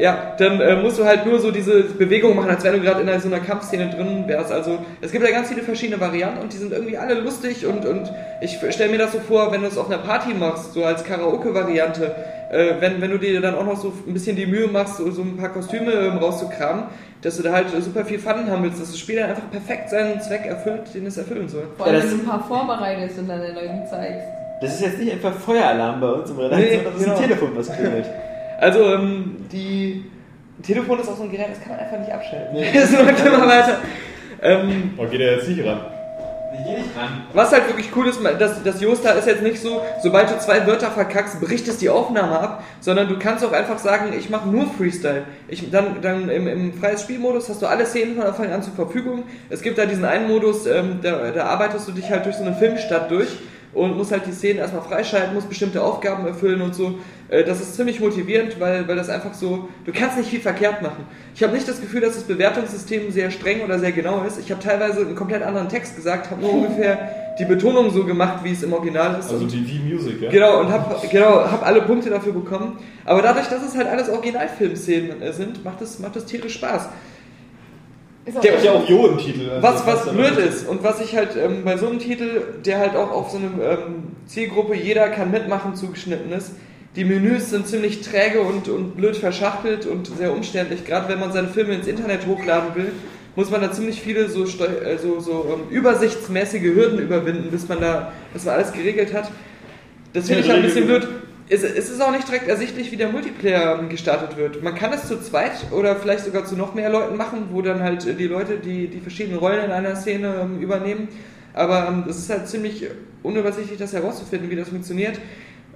Ja, 0.00 0.34
dann 0.38 0.60
äh, 0.60 0.76
musst 0.76 0.98
du 0.98 1.04
halt 1.04 1.26
nur 1.26 1.38
so 1.38 1.50
diese 1.50 1.82
Bewegung 1.82 2.34
machen, 2.34 2.48
als 2.48 2.64
wenn 2.64 2.72
du 2.72 2.80
gerade 2.80 3.02
in 3.02 3.08
einer, 3.08 3.20
so 3.20 3.28
einer 3.28 3.40
Kampfszene 3.40 3.90
drin 3.90 4.24
wärst. 4.26 4.50
Also 4.50 4.78
es 5.02 5.12
gibt 5.12 5.24
da 5.24 5.30
ganz 5.30 5.48
viele 5.48 5.62
verschiedene 5.62 6.00
Varianten 6.00 6.40
und 6.40 6.52
die 6.52 6.56
sind 6.56 6.72
irgendwie 6.72 6.96
alle 6.96 7.14
lustig 7.14 7.66
und, 7.66 7.84
und 7.84 8.10
ich 8.40 8.58
stelle 8.70 8.90
mir 8.90 8.98
das 8.98 9.12
so 9.12 9.18
vor, 9.20 9.52
wenn 9.52 9.60
du 9.60 9.66
es 9.66 9.76
auf 9.76 9.88
einer 9.90 9.98
Party 9.98 10.32
machst, 10.32 10.72
so 10.72 10.84
als 10.84 11.04
Karaoke-Variante, 11.04 12.14
äh, 12.50 12.80
wenn, 12.80 13.00
wenn 13.02 13.10
du 13.10 13.18
dir 13.18 13.40
dann 13.42 13.54
auch 13.54 13.66
noch 13.66 13.76
so 13.76 13.92
ein 14.06 14.14
bisschen 14.14 14.36
die 14.36 14.46
Mühe 14.46 14.68
machst, 14.68 14.96
so, 14.96 15.10
so 15.10 15.20
ein 15.20 15.36
paar 15.36 15.50
Kostüme 15.50 15.92
ähm, 15.92 16.16
rauszukramen, 16.16 16.84
dass 17.20 17.36
du 17.36 17.42
da 17.42 17.52
halt 17.52 17.66
super 17.82 18.04
viel 18.06 18.18
Fun 18.18 18.50
haben 18.50 18.62
willst, 18.62 18.80
dass 18.80 18.90
das 18.90 18.98
Spiel 18.98 19.16
dann 19.16 19.28
einfach 19.28 19.50
perfekt 19.50 19.90
seinen 19.90 20.18
Zweck 20.22 20.46
erfüllt, 20.46 20.94
den 20.94 21.04
es 21.04 21.18
erfüllen 21.18 21.48
soll. 21.48 21.64
Vor 21.76 21.86
allem, 21.86 21.96
Ja, 21.96 22.02
wenn 22.02 22.10
du 22.10 22.16
ein 22.16 22.26
paar 22.26 22.42
vorbereitest 22.42 23.18
und 23.18 23.28
dann 23.28 23.42
den 23.42 23.54
Leuten 23.54 23.86
zeigst. 23.88 24.24
Das 24.62 24.74
ist 24.74 24.80
jetzt 24.80 24.98
nicht 24.98 25.12
einfach 25.12 25.34
Feueralarm 25.34 26.00
bei 26.00 26.08
uns 26.10 26.30
im 26.30 26.38
Redaktion, 26.38 26.70
Nee, 26.70 26.80
das 26.84 26.94
ist 26.94 27.04
genau. 27.04 27.16
ein 27.16 27.22
Telefon, 27.22 27.50
was 27.54 27.72
klingelt. 27.72 28.06
Also 28.60 28.84
ähm, 28.94 29.36
die 29.50 30.04
Telefon 30.62 31.00
ist 31.00 31.08
auch 31.08 31.16
so 31.16 31.22
ein 31.22 31.30
Gerät, 31.30 31.46
das 31.50 31.60
kann 31.60 31.72
man 31.72 31.80
einfach 31.80 31.98
nicht 31.98 32.12
abschalten. 32.12 32.52
Nee. 32.54 32.66
Es 32.74 32.92
läuft 32.92 33.26
immer 33.26 33.46
weiter. 33.46 33.78
Ähm, 34.42 34.92
Oh, 34.98 35.06
geht 35.06 35.20
er 35.20 35.36
jetzt 35.36 35.48
nicht 35.48 35.64
ran? 35.66 35.80
Ich 36.52 36.64
geh 36.66 36.72
nicht 36.82 36.96
ran. 36.98 37.22
Was 37.32 37.52
halt 37.52 37.68
wirklich 37.68 37.88
cool 37.96 38.06
ist, 38.08 38.20
dass 38.38 38.62
das 38.62 38.80
Josta 38.82 39.12
ist 39.12 39.26
jetzt 39.26 39.42
nicht 39.42 39.60
so, 39.60 39.80
sobald 40.02 40.30
du 40.30 40.38
zwei 40.38 40.66
Wörter 40.66 40.90
verkackst, 40.90 41.40
bricht 41.40 41.68
es 41.68 41.78
die 41.78 41.88
Aufnahme 41.88 42.38
ab, 42.38 42.64
sondern 42.80 43.08
du 43.08 43.18
kannst 43.18 43.44
auch 43.44 43.52
einfach 43.52 43.78
sagen, 43.78 44.12
ich 44.18 44.28
mache 44.28 44.48
nur 44.48 44.66
Freestyle. 44.66 45.22
Ich, 45.48 45.70
dann 45.70 46.02
dann 46.02 46.28
im, 46.28 46.46
im 46.46 46.74
freies 46.74 47.02
Spielmodus 47.02 47.48
hast 47.48 47.62
du 47.62 47.66
alle 47.66 47.86
Szenen 47.86 48.16
von 48.16 48.24
Anfang 48.24 48.52
an 48.52 48.62
zur 48.62 48.74
Verfügung. 48.74 49.22
Es 49.48 49.62
gibt 49.62 49.78
da 49.78 49.86
diesen 49.86 50.04
einen 50.04 50.28
Modus, 50.28 50.66
ähm, 50.66 50.98
da, 51.02 51.30
da 51.30 51.44
arbeitest 51.46 51.88
du 51.88 51.92
dich 51.92 52.10
halt 52.10 52.26
durch 52.26 52.36
so 52.36 52.42
eine 52.44 52.54
Filmstadt 52.54 53.10
durch 53.10 53.28
und 53.72 53.96
musst 53.96 54.10
halt 54.12 54.26
die 54.26 54.32
Szenen 54.32 54.58
erstmal 54.58 54.82
freischalten, 54.82 55.32
musst 55.34 55.48
bestimmte 55.48 55.82
Aufgaben 55.82 56.26
erfüllen 56.26 56.60
und 56.60 56.74
so. 56.74 56.98
Äh, 57.30 57.44
Das 57.44 57.60
ist 57.60 57.76
ziemlich 57.76 58.00
motivierend, 58.00 58.58
weil, 58.60 58.86
weil 58.88 58.96
das 58.96 59.08
einfach 59.08 59.34
so, 59.34 59.68
du 59.84 59.92
kannst 59.92 60.18
nicht 60.18 60.30
viel 60.30 60.40
verkehrt 60.40 60.82
machen. 60.82 61.04
Ich 61.34 61.42
habe 61.42 61.52
nicht 61.54 61.66
das 61.68 61.80
Gefühl, 61.80 62.00
dass 62.00 62.14
das 62.14 62.24
Bewertungssystem 62.24 63.10
sehr 63.10 63.30
streng 63.30 63.62
oder 63.62 63.78
sehr 63.78 63.92
genau 63.92 64.22
ist. 64.24 64.38
Ich 64.38 64.50
habe 64.50 64.62
teilweise 64.62 65.00
einen 65.00 65.14
komplett 65.14 65.42
anderen 65.42 65.68
Text 65.68 65.96
gesagt, 65.96 66.30
habe 66.30 66.40
nur 66.42 66.52
ungefähr 66.52 67.34
die 67.38 67.44
Betonung 67.44 67.90
so 67.90 68.04
gemacht, 68.04 68.44
wie 68.44 68.52
es 68.52 68.62
im 68.62 68.72
Original 68.72 69.18
ist. 69.18 69.30
Also 69.30 69.46
die 69.46 69.64
V-Music, 69.64 70.20
ja? 70.20 70.30
genau, 70.30 70.60
und 70.60 70.68
habe 70.68 70.96
genau, 71.08 71.36
hab 71.50 71.64
alle 71.64 71.82
Punkte 71.82 72.10
dafür 72.10 72.32
bekommen. 72.32 72.78
Aber 73.04 73.22
dadurch, 73.22 73.46
dass 73.48 73.62
es 73.62 73.76
halt 73.76 73.86
alles 73.86 74.10
Originalfilmszenen 74.10 75.22
äh, 75.22 75.32
sind, 75.32 75.64
macht 75.64 75.80
es, 75.80 75.98
macht 76.00 76.16
es 76.16 76.26
tierisch 76.26 76.54
Spaß. 76.54 76.88
Ist 78.26 78.44
Der 78.44 78.52
hat 78.52 78.64
ja 78.64 78.72
auch 78.72 78.86
Jo 78.86 79.06
im 79.06 79.18
Titel. 79.18 79.48
also 79.48 79.62
Was, 79.62 79.86
was 79.86 80.12
blöd 80.12 80.36
ist 80.36 80.68
und 80.68 80.82
was 80.82 81.00
ich 81.00 81.16
halt 81.16 81.36
ähm, 81.36 81.64
bei 81.64 81.78
so 81.78 81.86
einem 81.88 81.98
Titel, 81.98 82.42
der 82.66 82.78
halt 82.78 82.94
auch 82.94 83.10
auf 83.10 83.30
so 83.30 83.38
eine 83.38 83.46
ähm, 83.64 84.08
Zielgruppe, 84.26 84.74
jeder 84.74 85.08
kann 85.08 85.30
mitmachen, 85.30 85.74
zugeschnitten 85.74 86.30
ist, 86.32 86.52
die 86.96 87.04
Menüs 87.04 87.50
sind 87.50 87.68
ziemlich 87.68 88.00
träge 88.00 88.40
und, 88.40 88.68
und 88.68 88.96
blöd 88.96 89.16
verschachtelt 89.16 89.86
und 89.86 90.08
sehr 90.18 90.32
umständlich. 90.32 90.84
Gerade 90.84 91.08
wenn 91.08 91.20
man 91.20 91.32
seine 91.32 91.48
Filme 91.48 91.74
ins 91.74 91.86
Internet 91.86 92.26
hochladen 92.26 92.74
will, 92.74 92.92
muss 93.36 93.50
man 93.50 93.60
da 93.60 93.70
ziemlich 93.72 94.00
viele 94.00 94.28
so, 94.28 94.44
äh, 94.44 94.98
so, 94.98 95.20
so 95.20 95.46
ähm, 95.54 95.74
übersichtsmäßige 95.74 96.74
Hürden 96.74 96.98
überwinden, 96.98 97.50
bis 97.50 97.68
man 97.68 97.80
da, 97.80 98.12
bis 98.32 98.44
man 98.44 98.54
alles 98.56 98.72
geregelt 98.72 99.14
hat. 99.14 99.30
Das 100.12 100.26
finde 100.26 100.42
ich 100.42 100.48
halt 100.48 100.58
ein 100.58 100.64
bisschen 100.64 100.86
blöd. 100.86 101.06
Es, 101.48 101.62
es 101.62 101.90
ist 101.90 102.00
auch 102.00 102.12
nicht 102.12 102.28
direkt 102.28 102.48
ersichtlich, 102.48 102.90
wie 102.90 102.96
der 102.96 103.08
Multiplayer 103.08 103.78
ähm, 103.78 103.88
gestartet 103.88 104.36
wird. 104.36 104.62
Man 104.62 104.74
kann 104.74 104.92
es 104.92 105.06
zu 105.06 105.20
zweit 105.20 105.52
oder 105.70 105.94
vielleicht 105.96 106.24
sogar 106.24 106.44
zu 106.44 106.56
noch 106.56 106.74
mehr 106.74 106.90
Leuten 106.90 107.16
machen, 107.16 107.48
wo 107.52 107.62
dann 107.62 107.82
halt 107.82 108.04
äh, 108.06 108.14
die 108.14 108.26
Leute, 108.26 108.56
die 108.56 108.88
die 108.88 109.00
verschiedenen 109.00 109.38
Rollen 109.38 109.64
in 109.64 109.70
einer 109.70 109.94
Szene 109.94 110.34
ähm, 110.42 110.60
übernehmen. 110.60 111.08
Aber 111.52 112.04
es 112.08 112.18
ist 112.18 112.30
halt 112.30 112.48
ziemlich 112.48 112.86
unübersichtlich, 113.22 113.78
das 113.78 113.92
herauszufinden, 113.92 114.50
wie 114.50 114.56
das 114.56 114.68
funktioniert. 114.68 115.20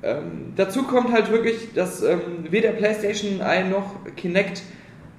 Ähm, 0.04 0.52
dazu 0.56 0.82
kommt 0.84 1.12
halt 1.12 1.30
wirklich, 1.30 1.72
dass 1.74 2.02
ähm, 2.02 2.20
weder 2.50 2.70
PlayStation 2.72 3.40
Eye 3.40 3.64
noch 3.68 3.94
Kinect 4.16 4.62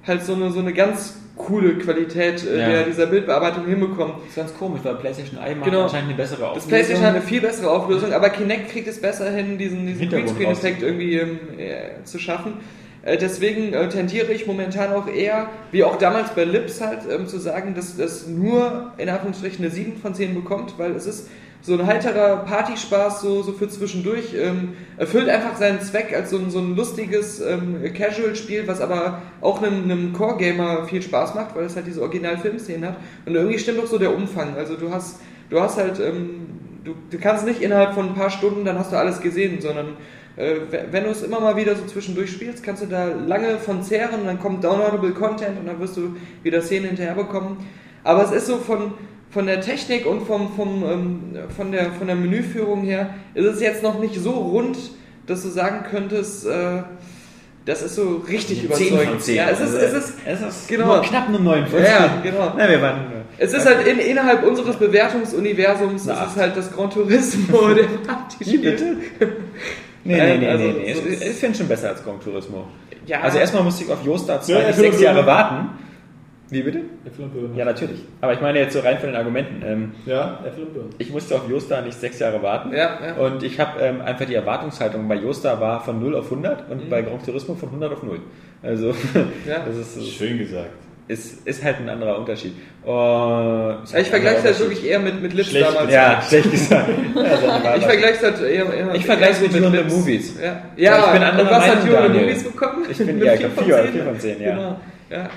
halt 0.06 0.22
so 0.24 0.34
eine, 0.34 0.52
so 0.52 0.60
eine 0.60 0.72
ganz 0.72 1.16
coole 1.36 1.76
Qualität 1.78 2.44
äh, 2.46 2.58
Ja. 2.60 2.68
der, 2.68 2.82
dieser 2.84 3.06
Bildbearbeitung 3.06 3.66
hinbekommen. 3.66 4.14
Das 4.20 4.28
ist 4.28 4.36
ganz 4.36 4.54
komisch, 4.56 4.80
weil 4.84 4.94
PlayStation 4.94 5.38
Eye 5.42 5.54
macht 5.56 5.68
Genau. 5.70 5.82
anscheinend 5.84 6.10
eine 6.10 6.16
bessere 6.16 6.46
Auflösung. 6.48 6.54
Das 6.54 6.66
PlayStation 6.68 7.04
hat 7.04 7.14
eine 7.14 7.22
viel 7.22 7.40
bessere 7.40 7.70
Auflösung, 7.70 8.12
aber 8.12 8.30
Kinect 8.30 8.70
kriegt 8.70 8.86
es 8.88 9.00
besser 9.00 9.30
hin, 9.30 9.58
diesen, 9.58 9.86
diesen 9.86 10.08
Greenscreen-Effekt 10.08 10.82
irgendwie 10.82 11.16
ähm, 11.18 11.38
äh, 11.58 12.04
zu 12.04 12.18
schaffen. 12.18 12.54
Äh, 13.02 13.18
deswegen 13.18 13.72
äh, 13.72 13.88
tendiere 13.88 14.32
ich 14.32 14.46
momentan 14.46 14.92
auch 14.92 15.08
eher, 15.08 15.48
wie 15.72 15.84
auch 15.84 15.96
damals 15.96 16.30
bei 16.30 16.44
Lips 16.44 16.80
halt, 16.80 17.00
ähm, 17.10 17.26
zu 17.26 17.38
sagen, 17.38 17.74
dass 17.74 17.96
das 17.96 18.26
nur 18.28 18.92
in 18.96 19.08
Anführungsstrichen 19.08 19.64
eine 19.64 19.74
7 19.74 19.96
von 19.98 20.14
10 20.14 20.34
bekommt, 20.34 20.74
weil 20.78 20.92
es 20.92 21.06
ist 21.06 21.28
so 21.62 21.74
ein 21.74 21.86
heiterer 21.86 22.36
Partyspaß, 22.44 23.22
so, 23.22 23.42
so 23.42 23.52
für 23.52 23.68
zwischendurch, 23.68 24.34
ähm, 24.34 24.74
erfüllt 24.98 25.28
einfach 25.28 25.56
seinen 25.56 25.80
Zweck 25.80 26.14
als 26.14 26.30
so 26.30 26.38
ein, 26.38 26.50
so 26.50 26.58
ein 26.60 26.76
lustiges 26.76 27.40
ähm, 27.40 27.82
Casual-Spiel, 27.92 28.68
was 28.68 28.80
aber 28.80 29.22
auch 29.40 29.62
einem, 29.62 29.84
einem 29.84 30.12
Core-Gamer 30.12 30.84
viel 30.86 31.02
Spaß 31.02 31.34
macht, 31.34 31.56
weil 31.56 31.64
es 31.64 31.74
halt 31.74 31.86
diese 31.86 32.02
Original-Filmszenen 32.02 32.88
hat. 32.90 32.96
Und 33.24 33.34
irgendwie 33.34 33.58
stimmt 33.58 33.80
auch 33.80 33.86
so 33.86 33.98
der 33.98 34.14
Umfang. 34.14 34.54
Also 34.56 34.76
du 34.76 34.92
hast, 34.92 35.20
du 35.50 35.60
hast 35.60 35.76
halt, 35.76 35.98
ähm, 35.98 36.46
du, 36.84 36.94
du 37.10 37.18
kannst 37.18 37.44
nicht 37.46 37.60
innerhalb 37.62 37.94
von 37.94 38.10
ein 38.10 38.14
paar 38.14 38.30
Stunden, 38.30 38.64
dann 38.64 38.78
hast 38.78 38.92
du 38.92 38.96
alles 38.96 39.20
gesehen, 39.20 39.60
sondern 39.60 39.96
äh, 40.36 40.54
we- 40.70 40.84
wenn 40.92 41.04
du 41.04 41.10
es 41.10 41.22
immer 41.22 41.40
mal 41.40 41.56
wieder 41.56 41.74
so 41.74 41.84
zwischendurch 41.86 42.30
spielst, 42.30 42.62
kannst 42.62 42.82
du 42.82 42.86
da 42.86 43.06
lange 43.06 43.58
von 43.58 43.82
zehren, 43.82 44.24
dann 44.24 44.38
kommt 44.38 44.62
downloadable 44.62 45.12
Content 45.12 45.58
und 45.58 45.66
dann 45.66 45.80
wirst 45.80 45.96
du 45.96 46.14
wieder 46.42 46.62
Szenen 46.62 46.86
hinterher 46.88 47.14
bekommen. 47.14 47.66
Aber 48.04 48.22
es 48.22 48.30
ist 48.30 48.46
so 48.46 48.58
von, 48.58 48.92
von 49.36 49.44
der 49.44 49.60
Technik 49.60 50.06
und 50.06 50.26
vom, 50.26 50.56
vom, 50.56 50.82
ähm, 50.82 51.20
von, 51.54 51.70
der, 51.70 51.92
von 51.92 52.06
der 52.06 52.16
Menüführung 52.16 52.84
her, 52.84 53.10
ist 53.34 53.44
es 53.44 53.60
jetzt 53.60 53.82
noch 53.82 53.98
nicht 53.98 54.14
so 54.14 54.30
rund, 54.30 54.78
dass 55.26 55.42
du 55.42 55.50
sagen 55.50 55.84
könntest, 55.90 56.46
äh, 56.46 56.84
das 57.66 57.82
ist 57.82 57.96
so 57.96 58.22
richtig 58.26 58.64
überzeugend. 58.64 59.26
Ja, 59.26 59.50
es 59.50 59.60
ist, 59.60 59.74
es 59.74 59.92
ist, 59.92 60.14
es 60.24 60.40
ist 60.40 60.68
genau. 60.68 60.86
nur 60.86 61.02
knapp 61.02 61.28
eine 61.28 61.38
9 61.38 61.66
von 61.66 61.82
Ja, 61.82 62.18
genau. 62.22 62.54
Na, 62.56 62.66
wir 62.66 62.80
waren, 62.80 63.00
es 63.36 63.52
ist 63.52 63.66
halt 63.66 63.86
in, 63.86 63.98
innerhalb 63.98 64.42
unseres 64.42 64.76
Bewertungsuniversums, 64.76 66.06
es 66.06 66.28
ist 66.30 66.36
halt 66.36 66.56
das 66.56 66.72
Gran 66.72 66.88
Turismo 66.88 67.68
der 67.74 67.88
Wie 68.38 68.56
bitte? 68.56 68.96
Nee, 70.02 70.14
nee, 70.14 70.18
Ähm, 70.18 70.40
nee, 70.40 70.48
also, 70.48 70.64
nee, 70.64 70.72
nee. 70.78 70.94
so- 70.94 71.26
Ich, 71.26 71.36
finde 71.36 71.58
schon 71.58 71.68
besser 71.68 71.90
als 71.90 72.02
Gran 72.02 72.18
Turismo. 72.20 72.68
Ja. 73.04 73.20
Also 73.20 73.36
erstmal 73.36 73.64
musste 73.64 73.84
ich 73.84 73.92
auf 73.92 74.02
Josta 74.02 74.40
zwei 74.40 74.52
Ja, 74.54 74.58
bis 74.60 74.68
Äpfel 74.70 74.84
sechs 74.84 74.96
und 74.96 75.02
Jahre 75.02 75.26
warten. 75.26 75.85
Wie 76.48 76.62
bitte? 76.62 76.78
Äpfel 77.04 77.24
und 77.24 77.32
Birnen. 77.34 77.56
Ja, 77.56 77.64
natürlich. 77.64 77.98
Aber 78.20 78.32
ich 78.32 78.40
meine 78.40 78.60
jetzt 78.60 78.72
so 78.74 78.78
rein 78.80 78.98
von 78.98 79.08
den 79.08 79.16
Argumenten. 79.16 79.62
Ähm, 79.66 79.92
Ja, 80.06 80.38
Äpfel 80.46 80.62
und 80.64 80.74
Birnen. 80.74 80.90
ich 80.98 81.10
musste 81.10 81.34
auf 81.34 81.48
Josta 81.50 81.80
nicht 81.80 81.98
sechs 81.98 82.20
Jahre 82.20 82.40
warten. 82.42 82.70
Ja, 82.72 82.98
ja. 83.04 83.14
Und 83.14 83.42
ich 83.42 83.58
habe 83.58 83.80
ähm, 83.80 84.00
einfach 84.00 84.26
die 84.26 84.34
Erwartungshaltung 84.36 85.08
bei 85.08 85.16
Josta 85.16 85.60
war 85.60 85.80
von 85.84 85.98
0 86.00 86.14
auf 86.14 86.26
100 86.30 86.70
und 86.70 86.88
bei 86.88 87.02
Gran 87.02 87.20
Turismo 87.24 87.54
von 87.56 87.68
100 87.70 87.92
auf 87.94 88.02
0. 88.04 88.20
Also, 88.62 88.88
Ja. 89.46 89.58
das 89.66 89.76
ist, 89.76 89.96
ist, 89.96 90.12
Schön 90.14 90.38
gesagt. 90.38 90.68
ist, 91.08 91.44
ist 91.46 91.64
halt 91.64 91.78
ein 91.80 91.88
anderer 91.88 92.16
Unterschied. 92.18 92.52
Und 92.84 93.78
ich 93.98 94.08
vergleiche 94.08 94.36
es 94.38 94.44
halt 94.44 94.60
wirklich 94.60 94.84
eher 94.86 95.00
mit, 95.00 95.20
mit 95.20 95.32
Lips 95.34 95.50
Schlecht 95.50 95.66
damals. 95.68 95.92
Ja, 95.92 96.22
schlecht 96.22 96.50
gesagt. 96.50 96.88
Ich 97.78 97.84
vergleiche 97.84 98.14
es 98.14 98.22
halt 98.22 98.40
eher, 98.40 98.72
eher 98.72 98.94
Ich 98.94 99.04
vergleiche 99.04 99.32
es 99.32 99.40
mit 99.40 99.52
You 99.52 99.64
and 99.66 99.74
the 99.74 99.82
Lips. 99.82 99.92
Movies. 99.94 100.34
Ja, 100.40 100.44
Ja, 100.44 100.60
ja 100.76 100.98
ich 101.06 101.12
bin 101.12 101.22
und 101.22 101.28
anderer 101.28 101.50
was 101.50 101.66
hat 101.66 101.78
Meinung, 101.78 101.88
You 101.90 101.96
and 101.96 102.06
the 102.06 102.12
Daniel. 102.12 102.22
Movies 102.28 102.44
bekommen? 102.44 102.84
Ich 102.88 102.98
bin- 102.98 103.18
ja, 103.24 103.32
ich 103.34 103.38
vier 103.40 103.48
hab 103.48 103.54
von 103.56 103.64
vier- 103.64 103.82
zehn. 103.82 103.92
vier 103.92 104.04
von 104.04 104.20
zehn, 104.20 104.40
ja. 104.42 104.54
Genau. 104.54 104.80
ja. 105.10 105.28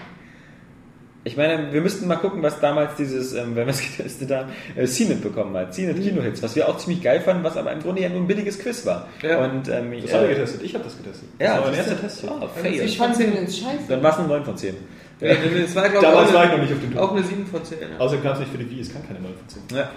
Ich 1.25 1.35
meine, 1.35 1.73
wir 1.73 1.81
müssten 1.81 2.07
mal 2.07 2.15
gucken, 2.15 2.41
was 2.41 2.59
damals 2.61 2.95
dieses, 2.95 3.33
ähm, 3.33 3.55
wenn 3.55 3.65
wir 3.67 3.71
es 3.73 3.81
getestet 3.81 4.31
haben, 4.31 4.49
äh, 4.75 4.85
CNET 4.85 5.21
bekommen 5.21 5.55
hat. 5.57 5.73
CNET 5.73 6.01
Kinohits, 6.01 6.41
was 6.41 6.55
wir 6.55 6.67
auch 6.69 6.77
ziemlich 6.77 7.03
geil 7.03 7.19
fanden, 7.19 7.43
was 7.43 7.57
aber 7.57 7.73
im 7.73 7.81
Grunde 7.81 8.01
ja 8.01 8.09
nur 8.09 8.19
ein 8.19 8.27
billiges 8.27 8.57
Quiz 8.57 8.85
war. 8.85 9.07
Ja. 9.21 9.43
Und, 9.43 9.67
ähm, 9.67 9.91
Das 10.01 10.13
hat 10.13 10.21
er 10.21 10.29
äh, 10.29 10.33
getestet. 10.35 10.61
Ich 10.63 10.73
habe 10.73 10.85
das 10.85 10.97
getestet. 10.97 11.27
Ja, 11.39 11.55
das 11.55 11.59
war 11.63 11.65
mein 11.71 11.75
erster 11.79 11.99
Test. 12.01 12.23
Oh, 12.25 12.33
Also 12.35 12.47
fail. 12.55 12.73
ich 12.81 12.97
fand 12.97 13.19
den 13.19 13.33
jetzt 13.35 13.59
scheiße. 13.59 13.79
Dann 13.89 14.01
war 14.01 14.11
es 14.13 14.17
eine 14.19 14.27
9 14.29 14.45
von 14.45 14.57
10. 14.57 14.75
Nee, 15.21 15.33
nee, 15.53 15.59
es 15.63 15.75
war, 15.75 15.89
glaub, 15.89 16.01
Damals 16.01 16.29
auch 16.29 16.33
war 16.35 16.41
eine- 16.43 16.51
ich 16.53 16.57
noch 16.57 16.63
nicht 16.63 16.73
auf 16.73 16.79
dem 16.79 16.93
Tour. 16.93 17.01
Auch 17.03 17.11
eine 17.11 17.23
7 17.23 17.45
von 17.45 17.65
10. 17.65 17.77
Ja. 17.81 17.87
Außerdem 17.99 18.23
kam 18.23 18.33
es 18.33 18.39
nicht 18.39 18.51
für 18.53 18.57
die 18.57 18.71
Wii, 18.71 18.79
es 18.79 18.93
kann 18.93 19.05
keine 19.05 19.19
9 19.19 19.33
von 19.33 19.49
10. 19.67 19.77
Ja. 19.77 19.89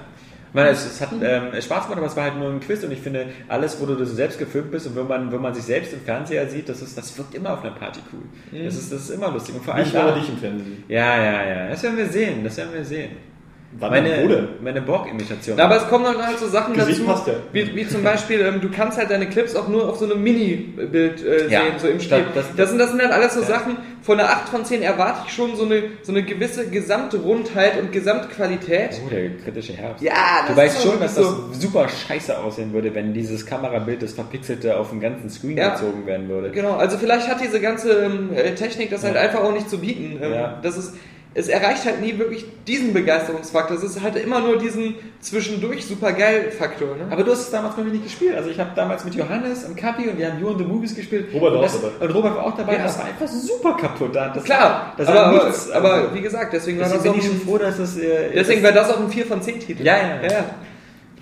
Ich 0.52 0.54
meine, 0.54 0.68
es, 0.68 0.84
es 0.84 1.00
hat 1.00 1.08
ähm, 1.22 1.48
Spaß 1.58 1.84
gemacht, 1.84 1.96
aber 1.96 2.08
es 2.08 2.14
war 2.14 2.24
halt 2.24 2.36
nur 2.36 2.50
ein 2.50 2.60
Quiz 2.60 2.84
und 2.84 2.92
ich 2.92 3.00
finde, 3.00 3.24
alles, 3.48 3.80
wo 3.80 3.86
du 3.86 3.94
das 3.94 4.10
selbst 4.10 4.38
gefilmt 4.38 4.70
bist 4.70 4.86
und 4.86 4.94
wenn 4.94 5.08
man, 5.08 5.32
wenn 5.32 5.40
man 5.40 5.54
sich 5.54 5.64
selbst 5.64 5.94
im 5.94 6.02
Fernseher 6.02 6.46
sieht, 6.46 6.68
das, 6.68 6.82
ist, 6.82 6.98
das 6.98 7.16
wirkt 7.16 7.34
immer 7.34 7.54
auf 7.54 7.64
einer 7.64 7.74
Party 7.74 8.00
cool. 8.12 8.20
Das, 8.62 8.74
ist, 8.74 8.92
das 8.92 9.00
ist 9.00 9.10
immer 9.10 9.30
lustig. 9.30 9.54
Und 9.54 9.64
vor 9.64 9.74
allem 9.74 9.84
Nicht 9.84 9.94
da, 9.94 10.10
dich 10.12 10.28
im 10.28 10.36
Fernsehen. 10.36 10.84
Ja, 10.88 11.16
ja, 11.16 11.42
ja. 11.42 11.68
Das 11.70 11.82
werden 11.82 11.96
wir 11.96 12.06
sehen. 12.06 12.44
Das 12.44 12.54
werden 12.58 12.74
wir 12.74 12.84
sehen. 12.84 13.31
Wann 13.78 13.90
Meine, 13.90 14.48
meine 14.62 14.82
Borg-Imitation. 14.82 15.58
Aber 15.58 15.76
es 15.78 15.88
kommen 15.88 16.04
dann 16.04 16.24
halt 16.26 16.38
so 16.38 16.46
Sachen 16.46 16.74
Gesicht 16.74 17.00
dazu, 17.00 17.08
passt 17.10 17.26
ja. 17.26 17.32
wie, 17.52 17.74
wie 17.74 17.88
zum 17.88 18.02
Beispiel, 18.02 18.40
ähm, 18.42 18.60
du 18.60 18.68
kannst 18.70 18.98
halt 18.98 19.10
deine 19.10 19.26
Clips 19.28 19.56
auch 19.56 19.66
nur 19.66 19.88
auf 19.88 19.96
so 19.96 20.04
einem 20.04 20.22
Mini-Bild 20.22 21.24
äh, 21.24 21.48
Ja, 21.48 21.60
sehen, 21.62 21.72
so 21.78 21.88
im 21.88 21.98
Spiel. 21.98 22.18
das- 22.34 22.48
Das, 22.48 22.56
das- 22.56 22.68
sind, 22.68 22.78
das 22.78 22.90
sind 22.90 23.00
halt 23.00 23.12
alles 23.12 23.32
so 23.32 23.40
Ja. 23.40 23.46
Sachen, 23.46 23.78
von 24.02 24.20
einer 24.20 24.28
8 24.28 24.48
von 24.50 24.64
10 24.64 24.82
erwarte 24.82 25.20
ich 25.26 25.32
schon 25.32 25.56
so 25.56 25.64
eine, 25.64 25.84
so 26.02 26.12
eine 26.12 26.22
gewisse 26.22 26.68
Gesamtrundheit 26.68 27.80
und 27.80 27.92
Gesamtqualität. 27.92 29.00
Oh, 29.06 29.08
der 29.08 29.30
kritische 29.36 29.72
Herbst. 29.72 30.02
Ja, 30.02 30.12
Du 30.42 30.48
das 30.48 30.56
weißt 30.56 30.76
ist 30.76 30.82
schon, 30.82 31.00
dass 31.00 31.14
das 31.14 31.24
so. 31.26 31.48
super 31.52 31.88
scheiße 31.88 32.38
aussehen 32.38 32.72
würde, 32.72 32.94
wenn 32.94 33.14
dieses 33.14 33.46
Kamerabild, 33.46 34.02
das 34.02 34.12
verpixelte, 34.12 34.76
auf 34.76 34.90
den 34.90 35.00
ganzen 35.00 35.30
Screen 35.30 35.56
Ja. 35.56 35.70
gezogen 35.70 36.04
werden 36.06 36.28
würde. 36.28 36.50
Genau, 36.50 36.74
also 36.74 36.98
vielleicht 36.98 37.28
hat 37.28 37.40
diese 37.42 37.60
ganze 37.60 37.90
ähm, 38.04 38.30
äh, 38.34 38.54
Technik 38.54 38.90
das 38.90 39.02
halt 39.04 39.16
einfach 39.16 39.40
auch 39.42 39.52
nicht 39.52 39.70
zu 39.70 39.78
bieten. 39.78 40.18
Ähm, 40.22 40.32
Ja. 40.32 40.58
das 40.62 40.76
ist, 40.76 40.94
es 41.34 41.48
erreicht 41.48 41.84
halt 41.86 42.00
nie 42.00 42.18
wirklich 42.18 42.44
diesen 42.66 42.92
Begeisterungsfaktor. 42.92 43.76
Es 43.76 43.82
ist 43.82 44.02
halt 44.02 44.16
immer 44.16 44.40
nur 44.40 44.58
diesen 44.58 44.96
zwischendurch 45.20 45.84
super 45.86 46.12
geil 46.12 46.50
Faktor. 46.50 46.96
Ne? 46.96 47.06
Aber 47.10 47.22
du 47.24 47.32
hast 47.32 47.40
es 47.40 47.50
damals 47.50 47.76
noch 47.76 47.84
nicht 47.84 48.04
gespielt. 48.04 48.34
Also 48.36 48.50
ich 48.50 48.58
habe 48.60 48.70
damals 48.76 49.04
mit 49.04 49.14
Johannes 49.14 49.64
und 49.64 49.76
Kapi 49.76 50.08
und 50.08 50.18
wir 50.18 50.30
haben 50.30 50.40
You 50.40 50.48
and 50.50 50.58
the 50.58 50.64
Movies 50.64 50.94
gespielt. 50.94 51.28
Robert 51.32 51.54
war 51.54 51.60
auch 51.64 51.72
dabei. 51.72 52.04
Und 52.06 52.14
Robert 52.14 52.36
war 52.36 52.46
auch 52.46 52.56
dabei. 52.56 52.74
Ja. 52.76 52.82
Das 52.84 52.98
war 52.98 53.04
einfach 53.06 53.26
super 53.28 53.76
kaputt. 53.76 54.14
Da- 54.14 54.28
Das 54.34 54.44
Klar, 54.44 54.60
war, 54.60 54.94
das 54.96 55.08
aber, 55.08 55.16
war 55.18 55.26
aber, 55.26 55.44
nichts. 55.46 55.70
aber 55.70 55.92
Also, 55.92 56.14
wie 56.14 56.20
gesagt, 56.20 56.52
deswegen 56.52 56.78
war 56.80 56.88
deswegen 56.88 57.04
das 57.04 57.12
bin 57.12 57.12
auch 57.12 57.16
ich 57.16 57.24
schon 57.24 57.40
ein, 57.40 57.46
froh, 57.46 57.58
dass 57.58 57.76
das... 57.78 57.96
Äh, 57.98 58.30
deswegen 58.34 58.62
war 58.62 58.72
das 58.72 58.90
auch 58.90 59.00
ein 59.00 59.08
4 59.08 59.26
von 59.26 59.40
10 59.42 59.60
Titel. 59.60 59.82
Ja, 59.84 59.96
ja, 59.96 60.22
ja. 60.22 60.32
ja. 60.32 60.44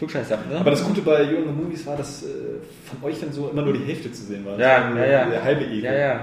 Ne? 0.01 0.59
Aber 0.59 0.71
das 0.71 0.83
Gute 0.83 1.03
bei 1.03 1.23
You 1.25 1.37
and 1.39 1.47
the 1.49 1.63
Movies 1.63 1.87
war, 1.87 1.95
dass 1.97 2.23
äh, 2.23 2.27
von 2.89 3.09
euch 3.09 3.21
dann 3.21 3.33
so 3.33 3.51
immer 3.51 3.63
nur 3.63 3.75
die 3.75 3.85
Hälfte 3.85 4.11
zu 4.11 4.25
sehen 4.25 4.45
war. 4.47 4.59
Ja, 4.59 4.93
ja, 4.97 5.05
ja. 5.07 5.25
Der 5.27 5.45
halbe 5.45 5.65
Ekel. 5.65 5.85
Ja, 5.85 5.93
ja. 5.93 6.21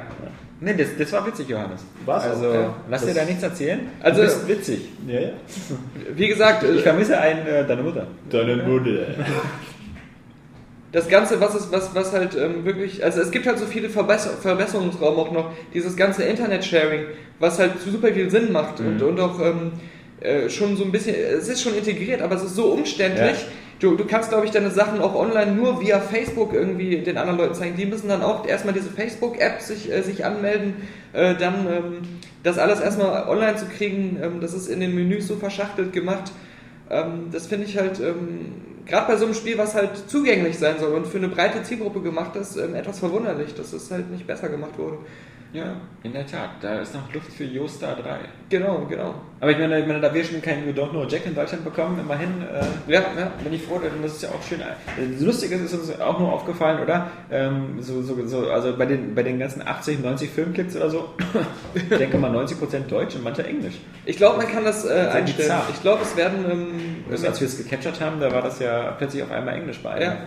Nee, 0.60 0.74
das, 0.76 0.88
das 0.98 1.12
war 1.12 1.26
witzig, 1.28 1.50
Johannes. 1.50 1.82
Auch, 2.06 2.14
Also, 2.14 2.52
ja. 2.54 2.76
lass 2.90 3.06
dir 3.06 3.14
da 3.14 3.26
nichts 3.26 3.44
erzählen. 3.44 3.80
Also- 4.02 4.22
du 4.22 4.28
bist 4.28 4.48
witzig. 4.48 4.80
Ja, 5.08 5.20
ja. 5.20 5.30
Wie 6.16 6.28
gesagt, 6.28 6.64
Ich 6.64 6.80
äh, 6.80 6.84
vermisse 6.84 7.20
einen, 7.20 7.46
äh, 7.46 7.66
deine 7.68 7.84
Mutter. 7.84 8.08
Deine 8.30 8.56
Mutter. 8.58 9.06
das 10.92 11.08
Ganze, 11.08 11.40
was 11.40 11.54
ist, 11.54 11.72
was, 11.72 11.94
was 11.94 12.12
halt 12.14 12.36
ähm, 12.36 12.66
wirklich, 12.66 13.04
also 13.04 13.22
es 13.22 13.30
gibt 13.30 13.46
halt 13.46 13.60
so 13.60 13.66
viele 13.66 13.90
Verbesser 13.90 14.32
Verbesserungsraum 14.32 15.18
auch 15.20 15.32
noch, 15.32 15.52
dieses 15.74 15.96
ganze 15.96 16.24
Internet-Sharing, 16.24 17.02
was 17.40 17.60
halt 17.60 17.74
super 17.80 18.12
viel 18.14 18.30
Sinn 18.32 18.52
macht 18.52 18.80
und, 18.80 19.02
und 19.02 19.20
auch 19.20 19.40
ähm, 19.40 19.74
äh, 20.22 20.50
schon 20.50 20.76
so 20.76 20.84
ein 20.86 20.92
bisschen, 20.92 21.16
es 21.16 21.48
ist 21.50 21.62
schon 21.62 21.76
integriert, 21.76 22.22
aber 22.22 22.36
es 22.36 22.44
ist 22.44 22.56
so 22.56 22.72
umständlich. 22.72 23.38
Ja. 23.42 23.48
Du, 23.80 23.96
du 23.96 24.06
kannst, 24.06 24.30
glaube 24.30 24.46
ich, 24.46 24.52
deine 24.52 24.72
Sachen 24.72 25.00
auch 25.02 25.14
online 25.14 25.52
nur 25.52 25.80
via 25.80 26.00
Facebook 26.00 26.52
irgendwie 26.54 26.98
den 26.98 27.18
anderen 27.18 27.38
Leuten 27.38 27.54
zeigen. 27.54 27.78
Die 27.78 27.86
müssen 27.86 28.08
dann 28.08 28.24
auch 28.24 28.48
erstmal 28.48 28.74
diese 28.74 28.90
Facebook-App 28.90 29.62
sich, 29.62 29.92
äh, 29.92 30.02
sich 30.02 30.26
anmelden, 30.26 30.76
äh, 31.14 31.36
dann 31.36 31.68
ähm, 31.68 31.98
das 32.42 32.58
alles 32.58 32.80
erstmal 32.80 33.28
online 33.28 33.56
zu 33.56 33.66
kriegen, 33.66 34.20
ähm, 34.22 34.42
das 34.42 34.56
ist 34.56 34.68
in 34.68 34.80
den 34.80 34.96
Menüs 34.96 35.28
so 35.28 35.36
verschachtelt 35.36 35.94
gemacht. 35.94 36.32
Ähm, 36.90 37.28
das 37.32 37.46
finde 37.46 37.66
ich 37.66 37.78
halt, 37.78 38.00
ähm, 38.00 38.54
gerade 38.88 39.12
bei 39.12 39.18
so 39.18 39.26
einem 39.26 39.36
Spiel, 39.36 39.60
was 39.60 39.76
halt 39.76 40.10
zugänglich 40.10 40.58
sein 40.58 40.80
soll 40.80 40.94
und 40.94 41.06
für 41.06 41.18
eine 41.18 41.28
breite 41.28 41.62
Zielgruppe 41.62 42.02
gemacht 42.02 42.36
ist, 42.36 42.58
ähm, 42.58 42.74
etwas 42.74 42.98
verwunderlich, 42.98 43.54
dass 43.54 43.74
es 43.74 43.92
halt 43.92 44.10
nicht 44.10 44.26
besser 44.26 44.50
gemacht 44.50 44.78
wurde. 44.78 44.98
Ja, 45.54 45.76
in 46.04 46.12
der 46.14 46.26
Tat. 46.28 46.50
Da 46.62 46.80
ist 46.80 46.94
noch 46.94 47.12
Luft 47.14 47.32
für 47.32 47.46
Joestar 47.46 47.96
3. 47.96 48.20
Genau, 48.50 48.86
genau. 48.90 49.16
Aber 49.40 49.52
ich 49.52 49.58
meine, 49.58 49.80
ich 49.80 49.88
meine, 49.88 50.02
da 50.02 50.14
wir 50.14 50.24
schon 50.24 50.42
keinen 50.42 50.68
You 50.68 50.74
Don't 50.74 50.90
Know 50.90 51.06
Jack 51.06 51.26
in 51.26 51.36
Deutschland 51.36 51.64
bekommen, 51.64 52.00
immerhin 52.00 52.42
äh, 52.42 52.92
Ja, 52.92 53.02
ja. 53.18 53.32
bin 53.44 53.54
ich 53.54 53.62
froh, 53.64 53.80
denn 53.80 53.92
das 54.02 54.14
ist 54.16 54.24
ja 54.24 54.30
auch 54.30 54.44
schön. 54.44 54.60
Das 54.60 55.22
Lustige 55.22 55.56
ist, 55.56 55.72
ist 55.72 55.74
uns 55.74 56.00
auch 56.02 56.20
nur 56.20 56.34
aufgefallen, 56.34 56.82
oder? 56.84 57.08
Ähm, 57.32 57.78
so, 57.82 58.02
so, 58.02 58.26
so, 58.28 58.50
also 58.50 58.76
bei 58.78 58.86
den, 58.86 59.16
bei 59.16 59.24
den 59.24 59.40
ganzen 59.40 59.66
80, 59.66 60.00
90 60.02 60.30
Filmklicks 60.30 60.76
oder 60.76 60.90
so, 60.90 61.10
ich 61.74 61.88
denke 61.88 62.18
mal 62.18 62.32
90% 62.36 62.88
Deutsch 62.90 63.16
und 63.16 63.24
manche 63.24 63.46
Englisch. 63.46 63.76
Ich 64.06 64.18
glaube, 64.18 64.38
man 64.38 64.48
kann 64.48 64.66
das 64.66 64.86
äh, 64.86 64.90
einstellen. 65.12 65.28
bizarr. 65.48 65.64
Ich 65.74 65.82
glaube, 65.82 66.02
es 66.04 66.16
werden. 66.18 66.46
Ähm, 66.52 66.68
Das, 67.10 67.24
als 67.24 67.40
wir 67.40 67.48
es 67.48 67.58
gecaptured 67.58 68.02
haben, 68.02 68.20
da 68.20 68.32
war 68.34 68.42
das 68.42 68.60
ja 68.60 68.92
plötzlich 68.98 69.24
auf 69.24 69.32
einmal 69.32 69.56
Englisch 69.56 69.80
bei. 69.82 70.02
Ja. 70.02 70.18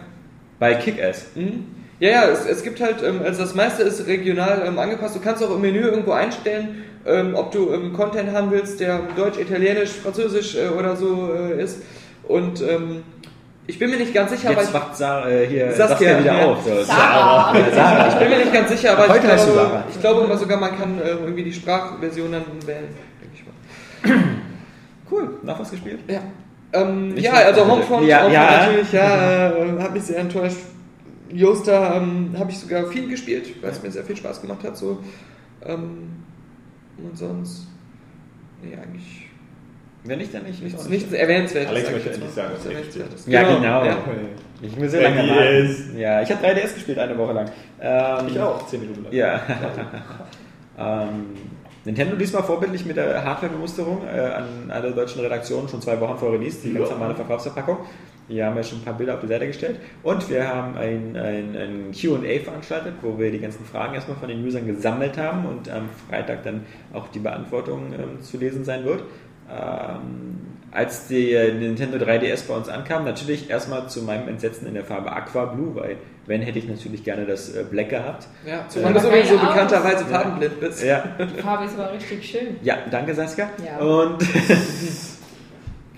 Bei 0.58 0.74
Kick-Ass. 0.74 1.26
Mhm. 1.34 1.64
Ja, 2.01 2.09
ja, 2.09 2.24
es, 2.28 2.46
es 2.46 2.62
gibt 2.62 2.80
halt, 2.80 3.03
ähm, 3.03 3.20
also 3.22 3.42
das 3.42 3.55
meiste 3.55 3.82
ist 3.82 4.07
regional 4.07 4.62
ähm, 4.66 4.78
angepasst. 4.78 5.14
Du 5.16 5.20
kannst 5.20 5.44
auch 5.44 5.55
im 5.55 5.61
Menü 5.61 5.80
irgendwo 5.80 6.12
einstellen, 6.12 6.82
ähm, 7.06 7.35
ob 7.35 7.52
du 7.52 7.72
ähm, 7.72 7.93
Content 7.93 8.32
haben 8.32 8.51
willst, 8.51 8.81
der 8.81 9.01
Deutsch, 9.16 9.39
Italienisch, 9.39 9.90
Französisch 9.90 10.56
äh, 10.56 10.68
oder 10.68 10.97
so 10.97 11.31
äh, 11.35 11.62
ist. 11.62 11.82
Und 12.27 12.62
ähm, 12.62 13.02
ich 13.66 13.78
bin 13.78 13.90
mir 13.90 13.98
nicht 13.98 14.14
ganz 14.14 14.31
sicher, 14.31 14.51
aber 14.51 14.60
Jetzt 14.60 14.68
ich, 14.70 14.74
wacht 14.74 14.97
Sa 14.97 15.28
äh, 15.28 15.47
hier 15.47 15.70
Saskia, 15.72 15.89
Saskia, 15.89 16.18
wieder 16.20 16.39
ja. 16.39 16.47
auf. 16.47 16.64
So. 16.64 16.82
Sarah. 16.82 17.55
Sarah. 17.74 18.09
ich 18.09 18.14
bin 18.14 18.31
mir 18.31 18.39
nicht 18.39 18.52
ganz 18.52 18.70
sicher, 18.70 18.93
aber 18.93 19.02
Heute 19.09 19.27
ich 19.27 19.32
du 19.32 19.36
glaube, 19.36 19.52
Sarah. 19.52 19.85
ich 19.90 20.01
glaube 20.01 20.24
immer 20.24 20.36
sogar, 20.39 20.59
man 20.59 20.78
kann 20.78 20.98
äh, 20.98 21.10
irgendwie 21.10 21.44
die 21.44 21.52
Sprachversion 21.52 22.32
dann 22.32 22.44
wählen. 22.66 22.89
denke 23.20 23.35
ich 23.35 23.44
mal. 23.44 24.24
Cool. 25.10 25.28
Noch 25.43 25.60
was 25.60 25.70
gespielt? 25.70 26.01
Ja. 26.09 26.20
Ähm, 26.72 27.14
ja, 27.16 27.32
also 27.32 27.66
Homefront, 27.66 28.06
Ja, 28.06 28.22
Homefront 28.22 28.32
ja. 28.35 28.59
natürlich, 28.60 28.93
ja, 28.93 29.51
äh, 29.51 29.82
hat 29.82 29.93
mich 29.93 30.02
sehr 30.05 30.18
enttäuscht. 30.18 30.56
Yoasta 31.32 31.97
ähm, 31.97 32.35
habe 32.39 32.51
ich 32.51 32.59
sogar 32.59 32.86
viel 32.86 33.09
gespielt, 33.09 33.62
weil 33.62 33.70
es 33.70 33.82
mir 33.82 33.90
sehr 33.90 34.05
viel 34.05 34.16
Spaß 34.16 34.40
gemacht 34.40 34.62
hat. 34.65 34.77
So. 34.77 34.98
Ähm, 35.65 36.24
und 36.98 37.16
sonst, 37.16 37.66
nee, 38.62 38.74
eigentlich 38.77 39.28
Wenn 40.05 40.19
nicht, 40.19 40.32
dann 40.35 40.43
nicht. 40.44 40.62
nichts, 40.62 40.89
nichts 40.89 41.12
Erwähnenswertes. 41.12 41.70
Alex 41.70 41.90
möchte 41.90 42.09
jetzt 42.09 42.16
endlich 42.16 42.35
sagen, 42.35 42.52
was 42.55 42.65
er 42.66 42.73
Erwähnenswertes. 42.73 43.27
Ja, 43.27 43.43
genau. 43.43 43.85
Ja. 43.85 43.98
Ich 44.62 44.77
muss 44.77 44.90
sehr 44.90 45.02
lange 45.02 45.23
3DS. 45.23 45.69
warten. 45.89 45.98
Ja, 45.98 46.23
ich 46.23 46.31
habe 46.31 46.47
3DS 46.47 46.74
gespielt 46.74 46.98
eine 46.98 47.16
Woche 47.16 47.32
lang. 47.32 47.51
Ähm, 47.81 48.27
Ich 48.28 48.39
auch, 48.40 48.66
10 48.66 48.81
Minuten 48.81 49.05
lang. 49.05 49.12
Ja. 49.12 49.40
ähm, 50.78 51.27
Nintendo 51.85 52.15
diesmal 52.16 52.43
vorbildlich 52.43 52.85
mit 52.85 52.97
der 52.97 53.24
Hardware-Bemusterung 53.24 54.02
äh, 54.07 54.20
an 54.20 54.70
alle 54.70 54.93
deutschen 54.93 55.23
Redaktionen 55.23 55.66
schon 55.69 55.81
zwei 55.81 55.98
Wochen 56.01 56.19
vor 56.19 56.32
Release, 56.32 56.59
die 56.62 56.74
ganz 56.74 56.89
Ja. 56.90 56.94
normale 56.94 57.15
Verkaufsverpackung. 57.15 57.78
Hier 58.31 58.47
haben 58.47 58.55
wir 58.57 58.62
schon 58.62 58.78
ein 58.78 58.85
paar 58.85 58.94
Bilder 58.97 59.15
auf 59.15 59.20
die 59.20 59.27
Seite 59.27 59.47
gestellt. 59.48 59.77
Und 60.05 60.31
wir 60.31 60.47
haben 60.48 60.77
ein, 60.78 61.16
ein, 61.16 61.57
ein 61.57 61.90
QA 61.93 62.43
veranstaltet, 62.44 62.94
wo 63.02 63.19
wir 63.19 63.31
die 63.32 63.40
ganzen 63.40 63.65
Fragen 63.65 63.94
erstmal 63.94 64.16
von 64.19 64.28
den 64.28 64.44
Usern 64.47 64.66
gesammelt 64.66 65.19
haben 65.19 65.44
und 65.47 65.69
am 65.69 65.89
Freitag 66.09 66.44
dann 66.44 66.65
auch 66.93 67.09
die 67.09 67.19
Beantwortung 67.19 67.93
ähm, 67.93 68.23
zu 68.23 68.39
lesen 68.39 68.65
sein 68.65 68.85
wird. 68.85 69.02
Ähm, 69.51 70.36
als 70.73 71.09
der 71.09 71.55
Nintendo 71.55 71.97
3DS 71.98 72.47
bei 72.47 72.55
uns 72.55 72.69
ankam, 72.69 73.05
natürlich 73.05 73.51
erstmal 73.51 73.89
zu 73.89 74.02
meinem 74.02 74.28
Entsetzen 74.28 74.69
in 74.69 74.74
der 74.74 74.85
Farbe 74.85 75.11
Aqua 75.11 75.47
Blue, 75.47 75.74
weil 75.74 75.97
wenn 76.27 76.43
hätte 76.43 76.61
ich 76.61 76.69
natürlich 76.69 77.02
gerne 77.02 77.27
das 77.27 77.52
äh, 77.57 77.65
Black 77.69 77.89
gehabt. 77.89 78.28
Ja, 78.47 78.61
Äh, 78.61 78.69
zumal 78.69 78.93
du 78.93 79.01
sowieso 79.01 79.35
aus. 79.35 79.40
bekannterweise 79.48 80.05
Ja. 80.05 80.09
farbenblind 80.20 80.61
bist. 80.61 80.85
Ja, 80.85 81.02
Die 81.19 81.43
Farbe 81.43 81.65
ist 81.65 81.77
aber 81.77 81.93
richtig 81.93 82.24
schön. 82.24 82.57
ja 82.62 82.77
danke 82.89 83.12
Saskia. 83.12 83.51
Ja. 83.66 83.78
Und 83.85 84.19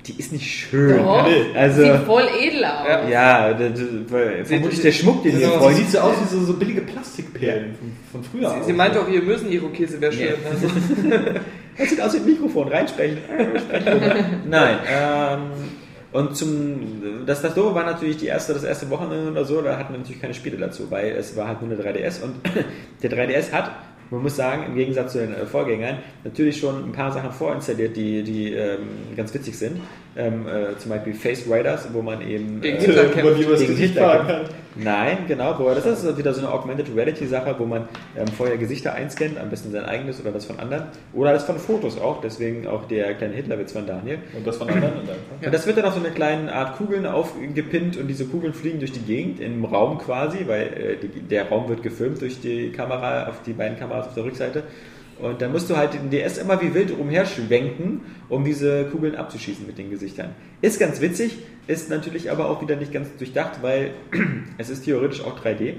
die 0.06 0.18
ist 0.18 0.32
nicht 0.32 0.50
schön. 0.50 0.96
Doch. 0.98 1.26
Also, 1.54 1.82
Sieht 1.82 1.94
voll 2.06 2.24
edel 2.40 2.64
aus. 2.64 2.86
Ja. 2.88 3.08
ja, 3.08 3.54
das- 3.54 3.72
das- 3.78 4.48
vermutlich 4.48 4.80
der 4.80 4.92
Schmuck, 4.92 5.22
den 5.22 5.32
ihr 5.34 5.38
Genau. 5.46 5.52
Die 5.52 5.58
freut. 5.58 5.76
sieht 5.76 5.90
so 5.90 5.98
aus 6.00 6.14
wie 6.22 6.34
so, 6.36 6.44
so 6.44 6.54
billige 6.54 6.80
Plastikperlen 6.80 7.74
von, 8.10 8.22
von 8.22 8.30
früher. 8.30 8.50
Sie, 8.50 8.56
auch. 8.60 8.64
sie 8.64 8.72
meinte 8.72 9.00
auch, 9.00 9.08
ihr 9.08 9.22
Mösen-Irokese 9.22 10.00
wäre 10.00 10.12
schön. 10.12 10.28
Nee. 10.28 10.48
Also, 10.50 10.66
Das 11.78 11.88
sieht 11.90 12.00
aus 12.00 12.14
wie 12.14 12.18
ein 12.18 12.26
Mikrofon, 12.26 12.68
reinsprechen. 12.68 13.18
Sprechen. 13.58 14.42
Nein, 14.48 14.76
ähm, 14.90 15.40
und 16.12 16.36
zum, 16.36 17.24
das, 17.24 17.40
das 17.40 17.54
Doofe 17.54 17.74
war 17.74 17.84
natürlich 17.86 18.18
die 18.18 18.26
erste, 18.26 18.52
das 18.52 18.64
erste 18.64 18.90
Wochenende 18.90 19.30
oder 19.30 19.44
so, 19.46 19.62
da 19.62 19.78
hatten 19.78 19.94
wir 19.94 19.98
natürlich 19.98 20.20
keine 20.20 20.34
Spiele 20.34 20.58
dazu, 20.58 20.90
weil 20.90 21.12
es 21.12 21.36
war 21.36 21.48
halt 21.48 21.62
nur 21.62 21.70
eine 21.72 21.80
3DS 21.80 22.22
und 22.22 22.34
der 23.02 23.10
3DS 23.10 23.50
hat, 23.52 23.70
man 24.12 24.22
muss 24.22 24.36
sagen, 24.36 24.64
im 24.66 24.74
Gegensatz 24.74 25.12
zu 25.12 25.18
den 25.18 25.34
äh, 25.34 25.46
Vorgängern, 25.46 25.98
natürlich 26.22 26.60
schon 26.60 26.84
ein 26.84 26.92
paar 26.92 27.10
Sachen 27.12 27.32
vorinstalliert, 27.32 27.96
die, 27.96 28.22
die 28.22 28.52
ähm, 28.52 28.88
ganz 29.16 29.32
witzig 29.32 29.58
sind. 29.58 29.80
Ähm, 30.14 30.46
äh, 30.46 30.76
zum 30.76 30.90
Beispiel 30.90 31.14
Face 31.14 31.46
Riders, 31.50 31.88
wo 31.94 32.02
man 32.02 32.20
eben 32.20 32.60
Gegen 32.60 32.76
äh, 32.76 32.80
Hitler 32.80 33.04
die 33.04 33.42
übers 33.42 33.60
Gegen 33.60 33.72
Gesicht 33.72 33.94
Hitler 33.94 34.02
fahren 34.02 34.26
kämpft. 34.26 34.50
kann. 34.50 34.62
Nein, 34.74 35.18
genau, 35.28 35.58
wo 35.58 35.68
das 35.68 35.84
ist 35.84 36.16
wieder 36.16 36.32
so 36.32 36.40
eine 36.40 36.52
Augmented 36.52 36.94
Reality 36.94 37.26
Sache, 37.26 37.54
wo 37.58 37.66
man 37.66 37.88
ähm, 38.16 38.26
vorher 38.28 38.56
Gesichter 38.56 38.94
einscannt, 38.94 39.38
am 39.38 39.50
besten 39.50 39.70
sein 39.70 39.84
eigenes 39.84 40.20
oder 40.20 40.30
das 40.30 40.46
von 40.46 40.58
anderen 40.58 40.84
oder 41.12 41.32
das 41.32 41.44
von 41.44 41.58
Fotos 41.58 42.00
auch, 42.00 42.20
deswegen 42.20 42.66
auch 42.66 42.86
der 42.86 43.14
kleine 43.14 43.34
Hitlerwitz 43.34 43.72
von 43.72 43.86
Daniel. 43.86 44.18
Und 44.36 44.46
das 44.46 44.56
von 44.56 44.68
anderen 44.68 45.00
in 45.00 45.06
deinem 45.06 45.18
Fall. 45.28 45.46
Und 45.46 45.54
das 45.54 45.66
wird 45.66 45.76
dann 45.76 45.84
auf 45.84 45.94
so 45.94 46.00
eine 46.00 46.10
kleine 46.10 46.52
Art 46.52 46.76
Kugeln 46.76 47.06
aufgepinnt 47.06 47.96
und 47.96 48.08
diese 48.08 48.24
Kugeln 48.26 48.54
fliegen 48.54 48.78
durch 48.78 48.92
die 48.92 49.02
Gegend 49.02 49.40
im 49.40 49.64
Raum 49.64 49.98
quasi, 49.98 50.46
weil 50.46 50.62
äh, 50.62 50.96
die, 50.96 51.20
der 51.20 51.48
Raum 51.48 51.68
wird 51.68 51.82
gefilmt 51.82 52.20
durch 52.20 52.40
die 52.40 52.70
Kamera, 52.70 53.28
auf 53.28 53.42
die 53.42 53.52
beiden 53.52 53.78
Kameras 53.78 54.01
auf 54.06 54.14
der 54.14 54.24
Rückseite. 54.24 54.64
Und 55.20 55.40
dann 55.40 55.52
musst 55.52 55.70
du 55.70 55.76
halt 55.76 55.94
den 55.94 56.10
DS 56.10 56.38
immer 56.38 56.60
wie 56.60 56.74
wild 56.74 56.90
umherschwenken, 56.98 58.00
um 58.28 58.44
diese 58.44 58.86
Kugeln 58.86 59.14
abzuschießen 59.14 59.66
mit 59.66 59.78
den 59.78 59.90
Gesichtern. 59.90 60.34
Ist 60.62 60.80
ganz 60.80 61.00
witzig, 61.00 61.38
ist 61.66 61.90
natürlich 61.90 62.30
aber 62.30 62.48
auch 62.48 62.60
wieder 62.60 62.76
nicht 62.76 62.92
ganz 62.92 63.14
durchdacht, 63.16 63.62
weil 63.62 63.92
es 64.58 64.70
ist 64.70 64.84
theoretisch 64.84 65.22
auch 65.22 65.38
3D. 65.38 65.74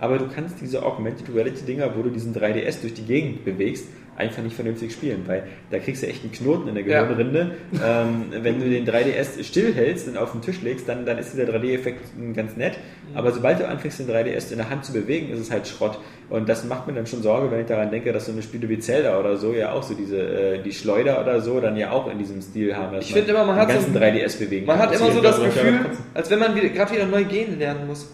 Aber 0.00 0.18
du 0.18 0.28
kannst 0.28 0.60
diese 0.60 0.84
Augmented 0.84 1.32
Reality 1.34 1.64
Dinger, 1.64 1.96
wo 1.96 2.02
du 2.02 2.10
diesen 2.10 2.34
3DS 2.34 2.80
durch 2.80 2.94
die 2.94 3.04
Gegend 3.04 3.44
bewegst, 3.44 3.88
einfach 4.18 4.42
nicht 4.42 4.56
vernünftig 4.56 4.92
spielen, 4.92 5.22
weil 5.26 5.44
da 5.70 5.78
kriegst 5.78 6.02
du 6.02 6.06
echt 6.08 6.22
einen 6.24 6.32
Knoten 6.32 6.68
in 6.68 6.74
der 6.74 6.84
Ja. 6.84 7.02
Gehirnrinde. 7.04 7.52
ähm, 7.84 8.24
wenn 8.42 8.58
du 8.60 8.68
den 8.68 8.84
3DS 8.86 9.42
stillhältst 9.44 10.08
und 10.08 10.16
auf 10.18 10.32
den 10.32 10.42
Tisch 10.42 10.60
legst, 10.62 10.88
dann, 10.88 11.06
dann 11.06 11.18
ist 11.18 11.32
dieser 11.32 11.44
3D-Effekt 11.44 12.00
ganz 12.34 12.56
nett. 12.56 12.74
Aber 13.14 13.32
sobald 13.32 13.60
du 13.60 13.68
anfängst, 13.68 14.00
den 14.00 14.08
3DS 14.08 14.50
in 14.50 14.58
der 14.58 14.68
Hand 14.70 14.84
zu 14.84 14.92
bewegen, 14.92 15.30
ist 15.30 15.38
es 15.38 15.50
halt 15.50 15.66
Schrott. 15.66 15.98
Und 16.30 16.48
das 16.48 16.64
macht 16.64 16.86
mir 16.86 16.92
dann 16.92 17.06
schon 17.06 17.22
Sorge, 17.22 17.50
wenn 17.50 17.60
ich 17.60 17.66
daran 17.66 17.90
denke, 17.90 18.12
dass 18.12 18.26
so 18.26 18.32
eine 18.32 18.42
Spiele 18.42 18.68
wie 18.68 18.78
Zelda 18.78 19.18
oder 19.18 19.36
so 19.38 19.54
ja 19.54 19.72
auch 19.72 19.82
so 19.82 19.94
diese, 19.94 20.18
äh, 20.20 20.62
die 20.62 20.72
Schleuder 20.72 21.20
oder 21.22 21.40
so 21.40 21.58
dann 21.60 21.76
ja 21.76 21.90
auch 21.90 22.10
in 22.10 22.18
diesem 22.18 22.42
Stil 22.42 22.76
haben. 22.76 22.98
Ich 23.00 23.12
finde 23.14 23.30
immer, 23.30 23.44
man 23.46 23.56
hat 23.56 23.68
so 23.68 23.74
ganzen 23.74 23.96
ein- 23.96 24.02
3DS 24.14 24.38
bewegen 24.38 24.66
man 24.66 24.78
hat 24.78 24.94
immer 24.94 25.10
so 25.10 25.20
das 25.22 25.38
ja 25.38 25.44
Gefühl, 25.44 25.78
als 26.12 26.28
wenn 26.30 26.38
man 26.38 26.54
wieder- 26.54 26.68
gerade 26.68 26.92
wieder 26.94 27.06
neu 27.06 27.24
gehen 27.24 27.58
lernen 27.58 27.86
muss. 27.86 28.12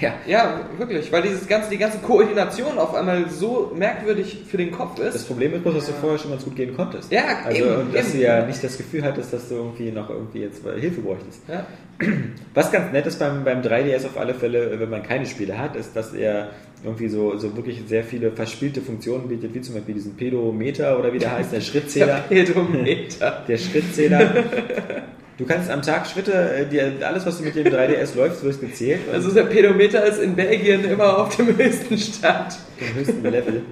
Ja. 0.00 0.14
Ja, 0.26 0.60
wirklich, 0.76 1.10
weil 1.10 1.22
dieses 1.22 1.46
ganze, 1.46 1.70
die 1.70 1.78
ganze 1.78 1.98
Koordination 1.98 2.78
auf 2.78 2.94
einmal 2.94 3.28
so 3.30 3.72
merkwürdig 3.74 4.42
für 4.46 4.58
den 4.58 4.70
Kopf 4.70 4.96
Das 4.96 5.14
ist. 5.14 5.26
Problem 5.26 5.54
ist 5.54 5.62
bloß, 5.62 5.76
dass 5.76 5.86
du 5.86 5.92
vorher 5.92 6.18
schon 6.18 6.30
ganz 6.30 6.44
gut 6.44 6.56
gehen 6.56 6.76
konntest. 6.76 7.10
Ja, 7.10 7.22
also, 7.44 7.64
eben, 7.64 7.74
und 7.76 7.94
dass 7.94 8.10
eben. 8.10 8.18
du 8.18 8.24
ja 8.24 8.46
nicht 8.46 8.62
das 8.62 8.76
Gefühl 8.76 9.02
hattest, 9.02 9.32
dass 9.32 9.48
du 9.48 9.54
irgendwie 9.54 9.90
noch 9.90 10.10
irgendwie 10.10 10.40
jetzt 10.40 10.62
Hilfe 10.62 11.00
bräuchtest. 11.00 11.42
Ja. 11.48 11.66
Was 12.54 12.70
ganz 12.70 12.92
nett 12.92 13.06
ist 13.06 13.18
beim, 13.18 13.44
beim 13.44 13.62
3DS 13.62 14.06
auf 14.06 14.18
alle 14.18 14.34
Fälle, 14.34 14.78
wenn 14.78 14.90
man 14.90 15.02
keine 15.02 15.26
Spiele 15.26 15.58
hat, 15.58 15.74
ist, 15.74 15.96
dass 15.96 16.12
er 16.12 16.50
irgendwie 16.84 17.08
so, 17.08 17.36
so 17.36 17.56
wirklich 17.56 17.82
sehr 17.86 18.04
viele 18.04 18.30
verspielte 18.30 18.80
Funktionen 18.80 19.28
bietet, 19.28 19.54
wie 19.54 19.60
zum 19.60 19.74
Beispiel 19.74 19.94
diesen 19.94 20.16
Pedometer 20.16 20.98
oder 20.98 21.12
wie 21.12 21.18
der 21.18 21.32
heißt, 21.32 21.52
der 21.52 21.60
Schrittzähler. 21.62 22.24
Pedometer. 22.28 23.44
Der 23.48 23.56
Schrittzähler. 23.56 24.44
Du 25.38 25.46
kannst 25.46 25.70
am 25.70 25.82
Tag 25.82 26.04
Schritte, 26.08 26.32
äh, 26.32 26.66
die, 26.66 26.80
alles 26.80 27.24
was 27.24 27.38
du 27.38 27.44
mit 27.44 27.54
dem 27.54 27.68
3DS 27.68 28.16
läufst, 28.16 28.42
wird 28.42 28.60
gezählt. 28.60 29.02
Also 29.12 29.30
der 29.32 29.44
Pedometer 29.44 30.04
ist 30.04 30.18
in 30.18 30.34
Belgien 30.34 30.84
immer 30.84 31.16
auf 31.16 31.36
dem 31.36 31.56
höchsten 31.56 31.96
Stand. 31.96 32.58
dem 32.80 32.94
höchsten 32.96 33.22
Level. 33.22 33.62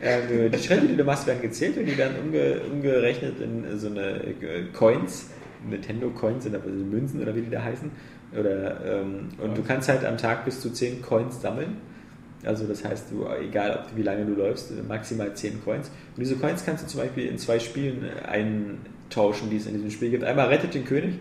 Ähm, 0.00 0.50
die 0.50 0.58
Schritte, 0.58 0.86
die 0.86 0.96
du 0.96 1.04
machst, 1.04 1.26
werden 1.26 1.42
gezählt 1.42 1.76
und 1.76 1.84
die 1.84 1.96
werden 1.98 2.16
umge 2.24 2.62
umgerechnet 2.62 3.34
in 3.40 3.78
so 3.78 3.88
eine 3.88 4.24
äh, 4.24 4.64
Coins. 4.72 5.26
Nintendo 5.68 6.08
Coins 6.10 6.44
sind 6.44 6.56
aber 6.56 6.64
so 6.64 6.84
Münzen 6.84 7.22
oder 7.22 7.36
wie 7.36 7.42
die 7.42 7.50
da 7.50 7.62
heißen. 7.62 7.90
Oder, 8.38 8.80
ähm, 8.84 9.28
und 9.38 9.56
du 9.56 9.62
kannst 9.62 9.90
halt 9.90 10.06
am 10.06 10.16
Tag 10.16 10.46
bis 10.46 10.60
zu 10.60 10.70
10 10.70 11.02
Coins 11.02 11.42
sammeln. 11.42 11.76
Also 12.44 12.66
das 12.66 12.84
heißt, 12.84 13.10
du, 13.10 13.26
egal 13.40 13.84
ob, 13.84 13.96
wie 13.96 14.02
lange 14.02 14.24
du 14.24 14.34
läufst, 14.34 14.72
maximal 14.88 15.32
10 15.34 15.62
Coins. 15.62 15.88
Und 16.16 16.20
diese 16.24 16.36
Coins 16.36 16.64
kannst 16.64 16.84
du 16.84 16.88
zum 16.88 17.00
Beispiel 17.00 17.26
in 17.26 17.38
zwei 17.38 17.60
Spielen 17.60 18.04
eintauschen, 19.12 19.50
die 19.50 19.56
es 19.56 19.66
in 19.66 19.74
diesem 19.74 19.90
Spiel 19.90 20.10
gibt. 20.10 20.24
Einmal 20.24 20.48
Rettet 20.48 20.74
den 20.74 20.84
König. 20.84 21.14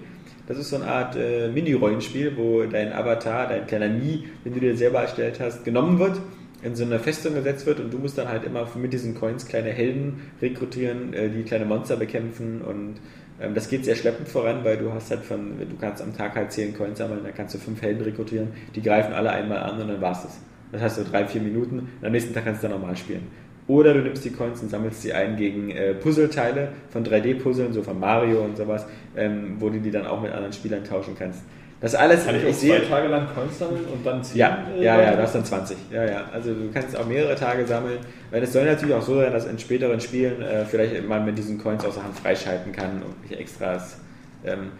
Das 0.47 0.57
ist 0.57 0.69
so 0.69 0.77
eine 0.77 0.88
Art 0.88 1.15
äh, 1.15 1.49
Mini-Rollenspiel, 1.49 2.35
wo 2.35 2.63
dein 2.63 2.91
Avatar, 2.91 3.47
dein 3.47 3.68
kleiner 3.68 3.89
Mii, 3.89 4.26
den 4.43 4.53
du 4.53 4.59
dir 4.59 4.76
selber 4.76 5.01
erstellt 5.01 5.39
hast, 5.39 5.63
genommen 5.63 5.99
wird, 5.99 6.19
in 6.61 6.76
so 6.76 6.84
eine 6.84 6.99
Festung 6.99 7.35
gesetzt 7.35 7.65
wird 7.65 7.80
und 7.80 7.93
du 7.93 7.97
musst 7.99 8.18
dann 8.18 8.27
halt 8.27 8.43
immer 8.43 8.68
mit 8.76 8.91
diesen 8.91 9.15
Coins 9.15 9.47
kleine 9.47 9.69
Helden 9.69 10.22
rekrutieren, 10.41 11.13
äh, 11.13 11.30
die 11.30 11.43
kleine 11.43 11.65
Monster 11.65 11.95
bekämpfen 11.95 12.61
und 12.61 12.95
ähm, 13.39 13.53
das 13.53 13.69
geht 13.69 13.85
sehr 13.85 13.95
schleppend 13.95 14.27
voran, 14.27 14.63
weil 14.63 14.77
du 14.77 14.91
hast 14.91 15.11
halt 15.11 15.23
von, 15.23 15.57
du 15.57 15.77
kannst 15.80 16.01
am 16.01 16.15
Tag 16.15 16.35
halt 16.35 16.51
10 16.51 16.76
Coins 16.76 16.97
sammeln, 16.97 17.22
dann 17.23 17.34
kannst 17.34 17.55
du 17.55 17.59
fünf 17.59 17.81
Helden 17.81 18.03
rekrutieren, 18.03 18.49
die 18.76 18.81
greifen 18.81 19.13
alle 19.13 19.31
einmal 19.31 19.59
an 19.59 19.80
und 19.80 19.88
dann 19.88 20.01
war's 20.01 20.23
das. 20.23 20.39
Das 20.72 20.81
heißt 20.81 20.95
so 20.97 21.03
drei, 21.03 21.26
vier 21.26 21.41
Minuten 21.41 21.80
und 21.80 22.05
am 22.05 22.11
nächsten 22.11 22.34
Tag 22.34 22.45
kannst 22.45 22.63
du 22.63 22.68
dann 22.68 22.80
nochmal 22.80 22.97
spielen. 22.97 23.27
Oder 23.72 23.93
du 23.93 24.02
nimmst 24.02 24.26
die 24.26 24.31
Coins 24.31 24.61
und 24.61 24.69
sammelst 24.69 25.02
sie 25.02 25.14
ein 25.14 25.38
gegen 25.38 25.72
äh, 25.72 25.93
Puzzleteile 25.93 26.73
von 26.89 27.06
3D-Puzzeln, 27.06 27.72
so 27.72 27.81
von 27.81 27.98
Mario 27.98 28.41
und 28.41 28.57
sowas, 28.57 28.85
ähm, 29.15 29.56
wo 29.60 29.69
du 29.69 29.80
die 29.80 29.91
dann 29.91 30.06
auch 30.06 30.22
mit 30.22 30.34
anderen 30.34 30.52
Spielern 30.52 30.84
tauschen 30.84 31.15
kannst. 31.18 31.39
Das 31.80 31.95
alles, 31.95 32.26
Kann 32.26 32.35
ich, 32.35 32.43
ich 32.43 32.49
auch 32.49 32.60
zwei 32.60 32.80
sehe, 32.80 32.89
Tage 32.89 33.07
lang 33.07 33.27
Coins 33.34 33.57
sammeln 33.57 33.85
und 33.85 34.06
dann 34.06 34.22
ziehen? 34.22 34.39
Ja, 34.39 34.65
äh, 34.76 34.84
ja, 34.84 34.99
ja, 34.99 35.07
weiter? 35.07 35.15
du 35.15 35.23
hast 35.23 35.35
dann 35.35 35.45
20. 35.45 35.77
Ja, 35.89 36.03
ja. 36.03 36.26
Also 36.34 36.53
du 36.53 36.69
kannst 36.73 36.98
auch 36.98 37.07
mehrere 37.07 37.34
Tage 37.35 37.65
sammeln, 37.65 37.99
weil 38.30 38.43
es 38.43 38.52
soll 38.52 38.65
natürlich 38.65 38.93
auch 38.93 39.02
so 39.02 39.15
sein, 39.15 39.31
dass 39.31 39.45
in 39.45 39.57
späteren 39.57 40.02
Spielen 40.02 40.41
äh, 40.41 40.65
vielleicht 40.65 41.07
man 41.07 41.23
mit 41.23 41.38
diesen 41.38 41.57
Coins 41.57 41.85
aus 41.85 41.93
der 41.93 42.03
Hand 42.03 42.19
freischalten 42.19 42.73
kann 42.73 43.02
und 43.02 43.15
welche 43.22 43.41
Extras. 43.41 43.99
Ähm, 44.43 44.72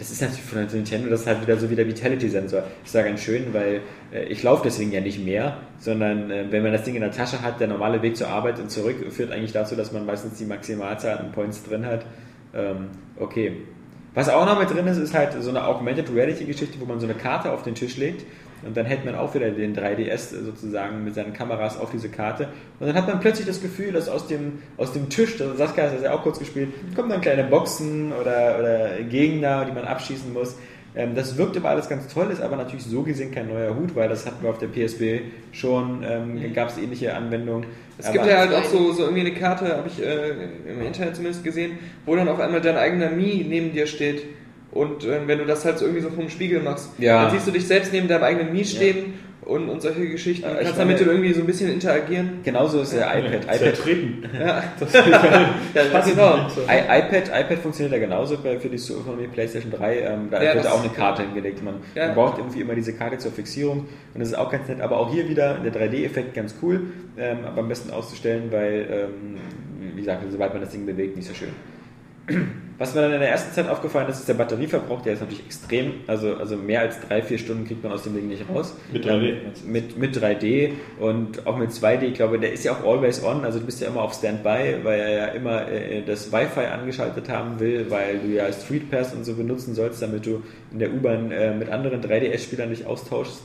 das 0.00 0.10
ist 0.10 0.22
natürlich 0.22 0.42
von 0.42 0.64
Nintendo, 0.64 1.10
das 1.10 1.20
ist 1.20 1.26
halt 1.26 1.42
wieder 1.42 1.58
so 1.58 1.68
wie 1.68 1.76
der 1.76 1.86
Vitality-Sensor. 1.86 2.62
Ist 2.82 2.94
ja 2.94 3.02
ganz 3.02 3.20
schön, 3.20 3.52
weil 3.52 3.82
äh, 4.12 4.24
ich 4.24 4.42
laufe 4.42 4.62
deswegen 4.64 4.90
ja 4.92 5.02
nicht 5.02 5.22
mehr, 5.22 5.58
sondern 5.78 6.30
äh, 6.30 6.46
wenn 6.50 6.62
man 6.62 6.72
das 6.72 6.84
Ding 6.84 6.94
in 6.94 7.02
der 7.02 7.10
Tasche 7.10 7.42
hat, 7.42 7.60
der 7.60 7.68
normale 7.68 8.00
Weg 8.00 8.16
zur 8.16 8.28
Arbeit 8.28 8.58
und 8.58 8.70
zurück 8.70 8.96
führt 9.12 9.30
eigentlich 9.30 9.52
dazu, 9.52 9.76
dass 9.76 9.92
man 9.92 10.06
meistens 10.06 10.38
die 10.38 10.46
Maximalzahl 10.46 11.18
an 11.18 11.32
Points 11.32 11.62
drin 11.64 11.84
hat. 11.84 12.06
Ähm, 12.54 12.88
okay. 13.18 13.58
Was 14.14 14.30
auch 14.30 14.46
noch 14.46 14.58
mit 14.58 14.70
drin 14.70 14.86
ist, 14.86 14.96
ist 14.96 15.14
halt 15.14 15.34
so 15.38 15.50
eine 15.50 15.66
Augmented 15.66 16.10
Reality 16.12 16.44
Geschichte, 16.44 16.80
wo 16.80 16.86
man 16.86 16.98
so 16.98 17.06
eine 17.06 17.14
Karte 17.14 17.52
auf 17.52 17.62
den 17.62 17.74
Tisch 17.74 17.98
legt 17.98 18.24
und 18.64 18.76
dann 18.76 18.86
hält 18.86 19.04
man 19.04 19.14
auch 19.14 19.34
wieder 19.34 19.50
den 19.50 19.74
3DS 19.76 20.34
sozusagen 20.44 21.04
mit 21.04 21.14
seinen 21.14 21.32
Kameras 21.32 21.78
auf 21.78 21.90
diese 21.90 22.08
Karte 22.08 22.48
und 22.78 22.86
dann 22.86 22.96
hat 22.96 23.06
man 23.08 23.20
plötzlich 23.20 23.46
das 23.46 23.60
Gefühl, 23.60 23.92
dass 23.92 24.08
aus 24.08 24.26
dem, 24.26 24.60
aus 24.76 24.92
dem 24.92 25.08
Tisch, 25.08 25.36
das 25.38 25.56
Saskia 25.58 25.84
hat 25.84 25.94
das 25.94 26.02
ja 26.02 26.12
auch 26.12 26.22
kurz 26.22 26.38
gespielt, 26.38 26.68
kommen 26.94 27.08
dann 27.10 27.20
kleine 27.20 27.44
Boxen 27.44 28.12
oder, 28.12 28.58
oder 28.58 29.02
Gegner, 29.08 29.64
die 29.64 29.72
man 29.72 29.84
abschießen 29.84 30.32
muss. 30.32 30.56
Ähm, 30.94 31.14
das 31.14 31.36
wirkt 31.38 31.54
immer 31.56 31.68
alles 31.68 31.88
ganz 31.88 32.12
toll, 32.12 32.30
ist 32.32 32.42
aber 32.42 32.56
natürlich 32.56 32.84
so 32.84 33.02
gesehen 33.02 33.30
kein 33.32 33.46
neuer 33.48 33.76
Hut, 33.76 33.94
weil 33.94 34.08
das 34.08 34.26
hatten 34.26 34.42
wir 34.42 34.50
auf 34.50 34.58
der 34.58 34.66
PSP 34.66 35.22
schon, 35.52 36.02
ähm, 36.04 36.52
gab 36.52 36.68
es 36.70 36.78
ähnliche 36.78 37.14
Anwendungen. 37.14 37.66
Es 37.96 38.06
gibt 38.10 38.24
Aber- 38.24 38.30
ja 38.30 38.38
halt 38.38 38.52
auch 38.54 38.64
so, 38.64 38.92
so 38.92 39.02
irgendwie 39.04 39.20
eine 39.20 39.34
Karte, 39.34 39.76
habe 39.76 39.88
ich 39.88 40.02
äh, 40.04 40.30
im 40.68 40.82
Internet 40.82 41.14
zumindest 41.14 41.44
gesehen, 41.44 41.78
wo 42.06 42.16
dann 42.16 42.28
auf 42.28 42.40
einmal 42.40 42.60
dein 42.60 42.76
eigener 42.76 43.10
Mii 43.10 43.44
neben 43.48 43.72
dir 43.72 43.86
steht. 43.86 44.22
Und 44.72 45.04
äh, 45.04 45.26
wenn 45.26 45.38
du 45.38 45.46
das 45.46 45.64
halt 45.64 45.78
so 45.78 45.84
irgendwie 45.84 46.02
so 46.02 46.10
vom 46.10 46.28
Spiegel 46.28 46.60
machst, 46.62 46.90
Ja. 46.98 47.24
dann 47.24 47.32
siehst 47.32 47.46
du 47.46 47.50
dich 47.50 47.66
selbst 47.66 47.92
neben 47.92 48.06
deinem 48.08 48.22
eigenen 48.22 48.52
Mii 48.52 48.64
stehen 48.64 49.14
und, 49.42 49.68
und 49.68 49.82
solche 49.82 50.06
Geschichten. 50.08 50.46
Ja, 50.48 50.54
kannst 50.62 50.78
damit 50.78 51.00
du 51.00 51.04
irgendwie 51.04 51.32
so 51.32 51.40
ein 51.40 51.46
bisschen 51.46 51.72
interagieren. 51.72 52.40
Genauso 52.44 52.82
ist 52.82 52.92
der 52.92 53.06
iPad. 53.18 53.44
iPad 53.44 53.56
Zertreten. 53.58 54.24
Ja, 54.38 54.62
Das 54.78 54.92
ja 54.92 55.02
genau. 56.06 56.46
IPad, 56.68 57.28
iPad 57.28 57.58
funktioniert 57.58 57.92
ja 57.92 57.98
genauso 57.98 58.36
für 58.36 58.68
die 58.68 58.78
von 58.78 59.18
der 59.18 59.26
PlayStation 59.28 59.72
3. 59.72 59.98
Ähm, 60.00 60.28
da 60.30 60.42
Ja, 60.42 60.54
wird 60.54 60.66
auch 60.68 60.80
eine 60.82 60.92
Karte 60.92 61.22
hingelegt. 61.22 61.64
Man, 61.64 61.76
Ja. 61.96 62.06
man 62.06 62.14
braucht 62.14 62.38
irgendwie 62.38 62.60
immer 62.60 62.74
diese 62.74 62.92
Karte 62.92 63.18
zur 63.18 63.32
Fixierung 63.32 63.88
und 64.14 64.20
das 64.20 64.28
ist 64.28 64.34
auch 64.38 64.50
ganz 64.50 64.68
nett. 64.68 64.80
Aber 64.80 64.98
auch 64.98 65.12
hier 65.12 65.28
wieder 65.28 65.54
der 65.54 65.72
3D-Effekt 65.72 66.34
ganz 66.34 66.54
cool, 66.62 66.82
ähm, 67.18 67.38
aber 67.44 67.62
am 67.62 67.68
besten 67.68 67.90
auszustellen, 67.90 68.44
weil, 68.50 68.86
ähm, 68.90 69.36
wie 69.96 70.00
gesagt, 70.00 70.22
sobald 70.30 70.52
man 70.52 70.62
das 70.62 70.70
Ding 70.70 70.86
bewegt, 70.86 71.16
nicht 71.16 71.26
so 71.28 71.34
schön. 71.34 71.48
Was 72.80 72.94
mir 72.94 73.02
dann 73.02 73.12
in 73.12 73.20
der 73.20 73.28
ersten 73.28 73.52
Zeit 73.52 73.68
aufgefallen 73.68 74.08
ist, 74.08 74.20
ist 74.20 74.28
der 74.28 74.34
Batterieverbrauch, 74.34 75.02
der 75.02 75.12
ist 75.12 75.20
natürlich 75.20 75.44
extrem. 75.44 75.92
Also, 76.06 76.36
also 76.36 76.56
mehr 76.56 76.80
als 76.80 76.98
drei, 76.98 77.20
vier 77.20 77.36
Stunden 77.36 77.66
kriegt 77.66 77.82
man 77.82 77.92
aus 77.92 78.04
dem 78.04 78.14
Ding 78.14 78.26
nicht 78.28 78.48
raus. 78.48 78.74
Mit 78.90 79.04
3D. 79.04 79.28
Ähm, 79.28 79.36
mit, 79.66 79.98
mit 79.98 80.16
3D 80.16 80.70
und 80.98 81.46
auch 81.46 81.58
mit 81.58 81.72
2D. 81.72 82.04
Ich 82.04 82.14
glaube, 82.14 82.38
der 82.38 82.54
ist 82.54 82.64
ja 82.64 82.72
auch 82.72 82.82
always 82.82 83.22
on. 83.22 83.44
Also 83.44 83.58
du 83.58 83.66
bist 83.66 83.82
ja 83.82 83.88
immer 83.88 84.00
auf 84.00 84.14
Standby, 84.14 84.76
weil 84.82 84.98
er 84.98 85.10
ja 85.10 85.26
immer 85.26 85.68
äh, 85.70 86.02
das 86.06 86.32
Wi-Fi 86.32 86.66
angeschaltet 86.72 87.28
haben 87.28 87.60
will, 87.60 87.84
weil 87.90 88.18
du 88.20 88.28
ja 88.28 88.50
Street 88.50 88.90
Pass 88.90 89.12
und 89.12 89.24
so 89.24 89.34
benutzen 89.34 89.74
sollst, 89.74 90.00
damit 90.00 90.24
du 90.24 90.42
in 90.72 90.78
der 90.78 90.90
U-Bahn 90.90 91.30
äh, 91.32 91.54
mit 91.54 91.68
anderen 91.68 92.00
3DS-Spielern 92.00 92.70
dich 92.70 92.86
austauschst 92.86 93.42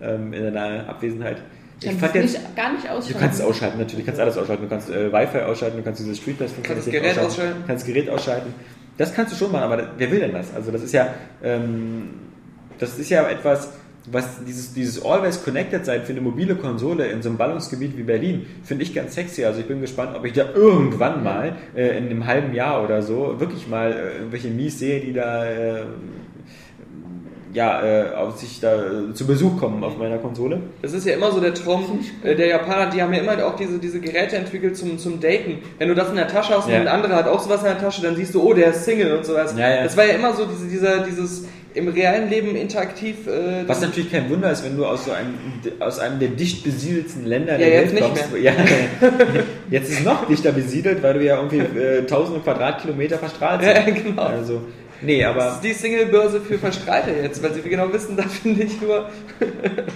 ähm, 0.00 0.32
in 0.32 0.54
deiner 0.54 0.88
Abwesenheit. 0.88 1.38
Ich 1.78 1.86
Kannst 1.86 2.00
fand 2.00 2.14
jetzt, 2.14 2.32
nicht, 2.32 2.56
gar 2.56 2.72
nicht 2.72 2.88
ausschalten. 2.88 3.12
Du 3.12 3.18
kannst 3.18 3.40
es 3.40 3.44
ausschalten, 3.44 3.78
natürlich. 3.78 4.04
Du 4.04 4.06
kannst 4.06 4.20
alles 4.20 4.38
ausschalten. 4.38 4.62
Du 4.62 4.68
kannst 4.68 4.90
äh, 4.90 5.12
Wi-Fi 5.12 5.38
ausschalten, 5.40 5.76
du 5.76 5.82
kannst 5.82 6.00
dieses 6.00 6.16
Street 6.16 6.38
Pass 6.38 6.52
Kannst 6.62 6.86
das 6.86 6.92
Gerät 6.92 7.18
ausschalten. 7.18 7.60
Du 7.60 7.66
kannst 7.66 7.82
das 7.82 7.94
Gerät 7.94 8.08
ausschalten. 8.08 8.54
Das 8.96 9.14
kannst 9.14 9.32
du 9.32 9.36
schon 9.36 9.52
machen, 9.52 9.64
aber 9.64 9.90
wer 9.98 10.10
will 10.10 10.20
denn 10.20 10.32
das? 10.32 10.54
Also 10.54 10.70
das 10.70 10.82
ist 10.82 10.92
ja, 10.92 11.12
ähm, 11.42 12.08
das 12.78 12.98
ist 12.98 13.10
ja 13.10 13.28
etwas, 13.28 13.72
was 14.10 14.44
dieses, 14.44 14.72
dieses 14.72 15.04
Always 15.04 15.44
Connected 15.44 15.84
sein 15.84 16.02
für 16.02 16.12
eine 16.12 16.20
mobile 16.20 16.54
Konsole 16.54 17.08
in 17.08 17.22
so 17.22 17.28
einem 17.28 17.38
Ballungsgebiet 17.38 17.96
wie 17.96 18.04
Berlin, 18.04 18.46
finde 18.62 18.84
ich 18.84 18.94
ganz 18.94 19.14
sexy. 19.14 19.44
Also 19.44 19.60
ich 19.60 19.66
bin 19.66 19.80
gespannt, 19.80 20.16
ob 20.16 20.24
ich 20.24 20.32
da 20.32 20.46
irgendwann 20.54 21.22
mal 21.22 21.56
äh, 21.74 21.98
in 21.98 22.06
einem 22.06 22.26
halben 22.26 22.54
Jahr 22.54 22.82
oder 22.84 23.02
so 23.02 23.38
wirklich 23.38 23.68
mal 23.68 23.92
äh, 23.92 24.18
irgendwelche 24.18 24.48
Mies 24.48 24.78
sehe, 24.78 25.00
die 25.00 25.12
da 25.12 25.44
äh, 25.44 25.84
ja, 27.56 27.82
äh, 27.82 28.14
auf 28.14 28.36
sich 28.38 28.60
da 28.60 28.74
äh, 28.76 29.14
zu 29.14 29.26
Besuch 29.26 29.58
kommen 29.58 29.82
auf 29.82 29.96
meiner 29.96 30.18
Konsole. 30.18 30.60
Das 30.82 30.92
ist 30.92 31.06
ja 31.06 31.14
immer 31.14 31.32
so 31.32 31.40
der 31.40 31.54
Traum 31.54 32.00
äh, 32.22 32.34
der 32.36 32.48
Japaner, 32.48 32.90
die 32.90 33.00
haben 33.02 33.14
ja 33.14 33.20
immer 33.20 33.44
auch 33.46 33.56
diese, 33.56 33.78
diese 33.78 33.98
Geräte 33.98 34.36
entwickelt 34.36 34.76
zum, 34.76 34.98
zum 34.98 35.20
Daten. 35.20 35.58
Wenn 35.78 35.88
du 35.88 35.94
das 35.94 36.10
in 36.10 36.16
der 36.16 36.28
Tasche 36.28 36.54
hast 36.54 36.66
und 36.66 36.72
Ja. 36.72 36.80
ein 36.80 36.88
anderer 36.88 37.16
hat 37.16 37.28
auch 37.28 37.40
sowas 37.40 37.60
in 37.60 37.66
der 37.68 37.78
Tasche, 37.78 38.02
dann 38.02 38.14
siehst 38.14 38.34
du, 38.34 38.42
oh, 38.42 38.52
der 38.52 38.68
ist 38.72 38.84
Single 38.84 39.16
und 39.16 39.24
sowas. 39.24 39.54
Ja, 39.56 39.70
ja. 39.70 39.84
Das 39.84 39.96
war 39.96 40.04
ja 40.04 40.12
immer 40.14 40.34
so 40.34 40.44
diese, 40.44 40.66
dieser, 40.68 40.98
dieses 41.04 41.46
im 41.72 41.88
realen 41.88 42.28
Leben 42.28 42.54
interaktiv. 42.56 43.26
Äh, 43.26 43.66
Was 43.66 43.80
natürlich 43.80 44.10
kein 44.12 44.28
Wunder 44.28 44.50
ist, 44.50 44.62
wenn 44.62 44.76
du 44.76 44.84
aus 44.84 45.06
so 45.06 45.12
einem, 45.12 45.34
aus 45.80 45.98
einem 45.98 46.18
der 46.18 46.28
dicht 46.28 46.62
besiedelten 46.62 47.24
Länder 47.24 47.52
Ja, 47.52 47.58
der 47.58 47.68
jetzt 47.82 47.94
Welt 47.94 48.12
nicht 48.12 48.30
kommst. 48.30 48.42
Ja, 48.42 48.52
jetzt 49.70 49.90
ist 49.90 49.98
es 50.00 50.04
noch 50.04 50.26
dichter 50.26 50.52
besiedelt, 50.52 51.02
weil 51.02 51.14
du 51.14 51.24
ja 51.24 51.36
irgendwie 51.36 51.58
äh, 51.78 52.04
tausende 52.06 52.40
Quadratkilometer 52.40 53.18
verstrahlt 53.18 53.62
Ja, 53.64 53.82
sind. 53.82 54.04
genau. 54.04 54.22
Also, 54.22 54.60
nee, 55.02 55.22
das 55.22 55.30
aber 55.30 55.48
ist 55.48 55.60
die 55.60 55.72
Single-Börse 55.72 56.40
für 56.40 56.58
Verstrahlte 56.58 57.10
jetzt, 57.10 57.42
weil 57.42 57.52
sie 57.54 57.62
genau 57.62 57.92
wissen, 57.92 58.16
da 58.16 58.24
finde 58.24 58.64
ich 58.64 58.80
nur. 58.80 59.08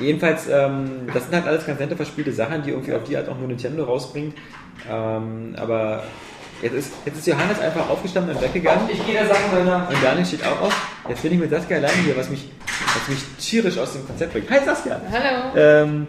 jedenfalls, 0.00 0.48
ähm, 0.48 1.06
das 1.12 1.24
sind 1.24 1.34
halt 1.34 1.46
alles 1.46 1.66
ganz 1.66 1.80
nette 1.80 1.96
verspielte 1.96 2.32
Sachen, 2.32 2.62
die 2.62 2.70
irgendwie 2.70 2.94
auf 2.94 3.04
die 3.04 3.16
Art 3.16 3.28
auch 3.28 3.38
nur 3.38 3.48
Nintendo 3.48 3.84
rausbringt. 3.84 4.34
Ähm, 4.90 5.54
aber 5.56 6.04
jetzt 6.62 6.74
ist, 6.74 6.92
jetzt 7.04 7.18
ist 7.18 7.26
Johannes 7.26 7.60
einfach 7.60 7.88
aufgestanden 7.88 8.34
und 8.34 8.42
weggegangen. 8.42 8.88
Ich 8.90 9.04
gehe 9.04 9.14
der 9.14 9.26
Sache 9.26 9.40
mal 9.52 9.64
nach. 9.64 9.88
Und 9.88 10.02
Daniel 10.02 10.24
steht 10.24 10.44
auch 10.44 10.62
auf. 10.62 10.86
Jetzt 11.08 11.22
bin 11.22 11.32
ich 11.32 11.38
mit 11.38 11.50
Saskia 11.50 11.76
alleine 11.76 12.02
hier, 12.04 12.16
was 12.16 12.30
mich, 12.30 12.50
was 12.66 13.08
mich 13.08 13.18
tierisch 13.38 13.78
aus 13.78 13.92
dem 13.92 14.06
Konzept 14.06 14.32
bringt. 14.32 14.50
Hi 14.50 14.60
Saskia! 14.64 15.00
Hallo. 15.10 15.56
Ähm, 15.56 16.06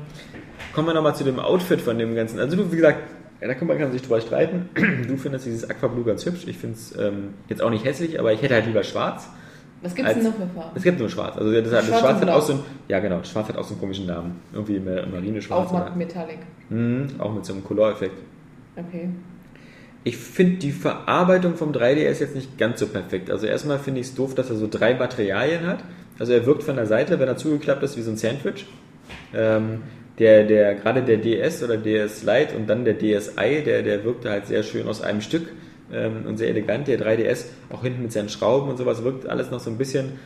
kommen 0.74 0.88
wir 0.88 0.94
nochmal 0.94 1.16
zu 1.16 1.24
dem 1.24 1.40
Outfit 1.40 1.82
von 1.82 1.98
dem 1.98 2.16
Ganzen. 2.16 2.40
Also 2.40 2.56
du, 2.56 2.72
wie 2.72 2.78
gesagt, 2.78 3.00
ja, 3.42 3.48
da 3.48 3.54
kann 3.56 3.68
man, 3.68 3.78
kann 3.78 3.88
man 3.88 3.94
sich 3.94 4.02
drüber 4.04 4.22
streiten. 4.22 4.70
Du 5.08 5.18
findest 5.18 5.46
dieses 5.46 5.70
Aquablue 5.70 6.04
ganz 6.06 6.26
hübsch. 6.26 6.44
Ich 6.48 6.58
finde 6.58 6.76
es 6.76 6.96
ähm, 6.98 7.34
jetzt 7.50 7.62
auch 7.62 7.70
nicht 7.72 7.84
hässlich, 7.86 8.20
aber 8.20 8.32
ich 8.34 8.42
hätte 8.42 8.54
halt 8.54 8.66
lieber 8.68 8.84
schwarz. 8.84 9.28
Was 9.84 9.96
gibt 9.96 10.08
es 10.08 10.14
denn 10.14 10.24
noch 10.26 10.36
für 10.36 10.46
Farben? 10.56 10.72
Es 10.76 10.84
gibt 10.84 11.00
nur 11.00 11.10
schwarz. 11.10 11.38
Also 11.38 11.52
das, 11.52 11.68
Schwarz 11.70 12.00
Schwarz 12.00 12.22
hat 12.22 12.30
auch 12.30 12.42
so 12.42 12.54
ein, 12.54 12.60
ja 12.88 13.00
genau, 13.00 13.24
schwarz 13.24 13.50
hat 13.50 13.58
auch 13.58 13.64
so 13.64 13.74
einen 13.74 13.82
komischen 13.82 14.06
Namen. 14.06 14.40
Irgendwie 14.54 14.80
Mar- 14.80 15.08
Marineschwarz. 15.08 15.70
Auch 15.72 15.74
oder- 15.88 15.96
Metallic. 15.96 16.38
Mhm, 16.70 17.08
auch 17.18 17.34
mit 17.34 17.44
so 17.46 17.54
einem 17.54 17.64
Color-Effekt. 17.64 18.14
Okay. 18.78 19.10
Ich 20.04 20.18
finde 20.18 20.58
die 20.58 20.72
Verarbeitung 20.72 21.56
vom 21.56 21.72
3DS 21.72 22.20
jetzt 22.22 22.36
nicht 22.36 22.58
ganz 22.58 22.80
so 22.80 22.88
perfekt. 22.88 23.30
Also 23.32 23.48
erstmal 23.48 23.78
finde 23.80 24.02
ich 24.02 24.08
es 24.08 24.16
doof, 24.16 24.34
dass 24.36 24.50
er 24.50 24.56
so 24.56 24.68
drei 24.70 24.94
Materialien 24.96 25.66
hat. 25.68 25.80
Also 26.20 26.34
er 26.34 26.46
wirkt 26.46 26.64
von 26.64 26.76
der 26.76 26.86
Seite, 26.86 27.20
wenn 27.20 27.28
er 27.28 27.38
zugeklappt 27.38 27.82
ist, 27.84 27.98
wie 27.98 28.02
so 28.02 28.12
ein 28.12 28.18
Sandwich. 28.18 28.66
Ähm, 29.34 29.82
der, 30.20 30.44
der, 30.44 30.76
gerade 30.76 31.02
der 31.02 31.18
DS 31.18 31.64
oder 31.64 31.78
DS 31.78 32.24
Lite 32.24 32.56
und 32.56 32.68
dann 32.68 32.86
der 32.86 32.98
DSi, 32.98 33.64
der, 33.66 33.82
der 33.82 34.04
wirkte 34.04 34.30
halt 34.30 34.48
sehr 34.48 34.64
schön 34.64 34.88
aus 34.88 35.02
einem 35.02 35.22
Stück 35.22 35.48
ähm, 35.92 36.26
und 36.28 36.38
sehr 36.38 36.50
elegant. 36.50 36.88
Der 36.88 37.00
3DS, 37.00 37.46
auch 37.70 37.84
hinten 37.84 38.04
mit 38.04 38.12
seinen 38.12 38.30
Schrauben 38.30 38.70
und 38.70 38.78
sowas, 38.78 39.04
wirkt 39.04 39.28
alles 39.28 39.52
noch 39.52 39.60
so 39.60 39.70
ein 39.70 39.78
bisschen. 39.78 40.20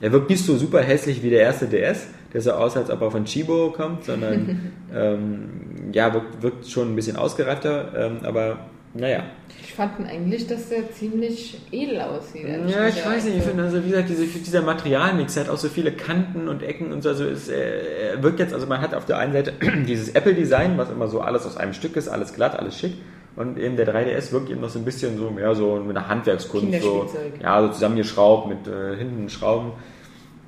Er 0.00 0.12
wirkt 0.12 0.30
nicht 0.30 0.44
so 0.44 0.56
super 0.56 0.80
hässlich 0.80 1.22
wie 1.22 1.30
der 1.30 1.42
erste 1.42 1.66
DS, 1.66 2.08
der 2.32 2.40
so 2.40 2.52
aus, 2.52 2.76
als 2.76 2.90
ob 2.90 3.00
er 3.00 3.10
von 3.10 3.24
Chibo 3.24 3.70
kommt, 3.70 4.04
sondern 4.04 4.72
ähm, 4.94 5.48
ja, 5.92 6.12
wirkt, 6.12 6.42
wirkt 6.42 6.66
schon 6.68 6.92
ein 6.92 6.96
bisschen 6.96 7.16
ausgereifter, 7.16 7.92
ähm, 7.96 8.16
aber 8.24 8.58
naja. 8.94 9.24
Ich 9.62 9.74
fand 9.74 10.00
ihn 10.00 10.06
eigentlich, 10.06 10.46
dass 10.46 10.68
der 10.68 10.90
ziemlich 10.92 11.58
edel 11.70 12.00
aussieht. 12.00 12.46
Ja, 12.68 12.88
ich 12.88 13.04
weiß 13.04 13.24
nicht, 13.24 13.38
ich 13.38 13.42
finde, 13.42 13.62
also 13.62 13.82
wie 13.84 13.88
gesagt, 13.88 14.08
diese, 14.10 14.26
dieser 14.26 14.62
Materialmix 14.62 15.36
hat 15.38 15.48
auch 15.48 15.56
so 15.56 15.68
viele 15.68 15.92
Kanten 15.92 16.48
und 16.48 16.62
Ecken 16.62 16.92
und 16.92 17.02
so, 17.02 17.08
also 17.10 17.24
es 17.24 17.48
äh, 17.48 18.20
wirkt 18.20 18.38
jetzt, 18.38 18.52
also 18.52 18.66
man 18.66 18.80
hat 18.80 18.94
auf 18.94 19.06
der 19.06 19.18
einen 19.18 19.32
Seite 19.32 19.54
dieses 19.86 20.10
Apple-Design, 20.10 20.76
was 20.76 20.90
immer 20.90 21.08
so 21.08 21.20
alles 21.20 21.46
aus 21.46 21.56
einem 21.56 21.72
Stück 21.72 21.96
ist, 21.96 22.08
alles 22.08 22.34
glatt, 22.34 22.58
alles 22.58 22.78
schick 22.78 22.92
und 23.36 23.58
eben 23.58 23.76
der 23.76 23.88
3DS 23.88 24.32
wirkt 24.32 24.50
eben 24.50 24.60
noch 24.60 24.68
so 24.68 24.78
ein 24.78 24.84
bisschen 24.84 25.16
so 25.16 25.30
mehr 25.30 25.54
so 25.54 25.76
mit 25.76 25.96
einer 25.96 26.08
Handwerkskunst, 26.08 26.82
so, 26.82 27.00
Kinderspielzeug. 27.00 27.40
ja, 27.42 27.62
so 27.62 27.68
zusammengeschraubt 27.68 28.48
mit 28.48 28.66
äh, 28.66 28.96
hinten 28.96 29.28
Schrauben, 29.30 29.72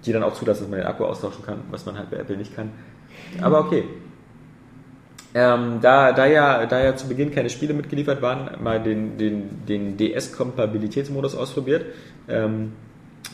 die 0.05 0.13
dann 0.13 0.23
auch 0.23 0.35
zulassen, 0.35 0.65
dass 0.65 0.71
man 0.71 0.81
den 0.81 0.87
Akku 0.87 1.05
austauschen 1.05 1.45
kann, 1.45 1.61
was 1.71 1.87
man 1.87 1.97
halt 1.97 2.11
bei 2.11 2.19
Apple 2.19 2.37
nicht 2.37 2.55
kann. 2.55 2.73
Aber 3.41 3.61
okay. 3.61 3.85
Ähm, 5.37 5.81
da, 5.81 6.13
da, 6.13 6.27
ja, 6.27 6.65
da 6.67 6.83
ja 6.83 6.95
zu 6.95 7.09
Beginn 7.09 7.35
keine 7.35 7.51
Spiele 7.51 7.75
mitgeliefert 7.75 8.23
waren, 8.23 8.51
mal 8.63 8.81
den, 8.81 9.19
den, 9.19 9.67
den 9.67 9.97
DS-Kompatibilitätsmodus 9.97 11.35
ausprobiert. 11.35 11.87
Ähm, 12.29 12.73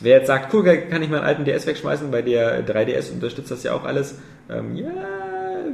wer 0.01 0.17
jetzt 0.17 0.27
sagt, 0.27 0.51
cool, 0.51 0.63
kann 0.63 1.03
ich 1.03 1.09
meinen 1.09 1.23
alten 1.23 1.45
DS 1.45 1.67
wegschmeißen, 1.67 2.11
weil 2.11 2.23
der 2.23 2.65
3DS 2.65 3.13
unterstützt 3.13 3.51
das 3.51 3.61
ja 3.61 3.73
auch 3.73 3.85
alles, 3.85 4.19
ähm, 4.49 4.75
ja, 4.75 4.89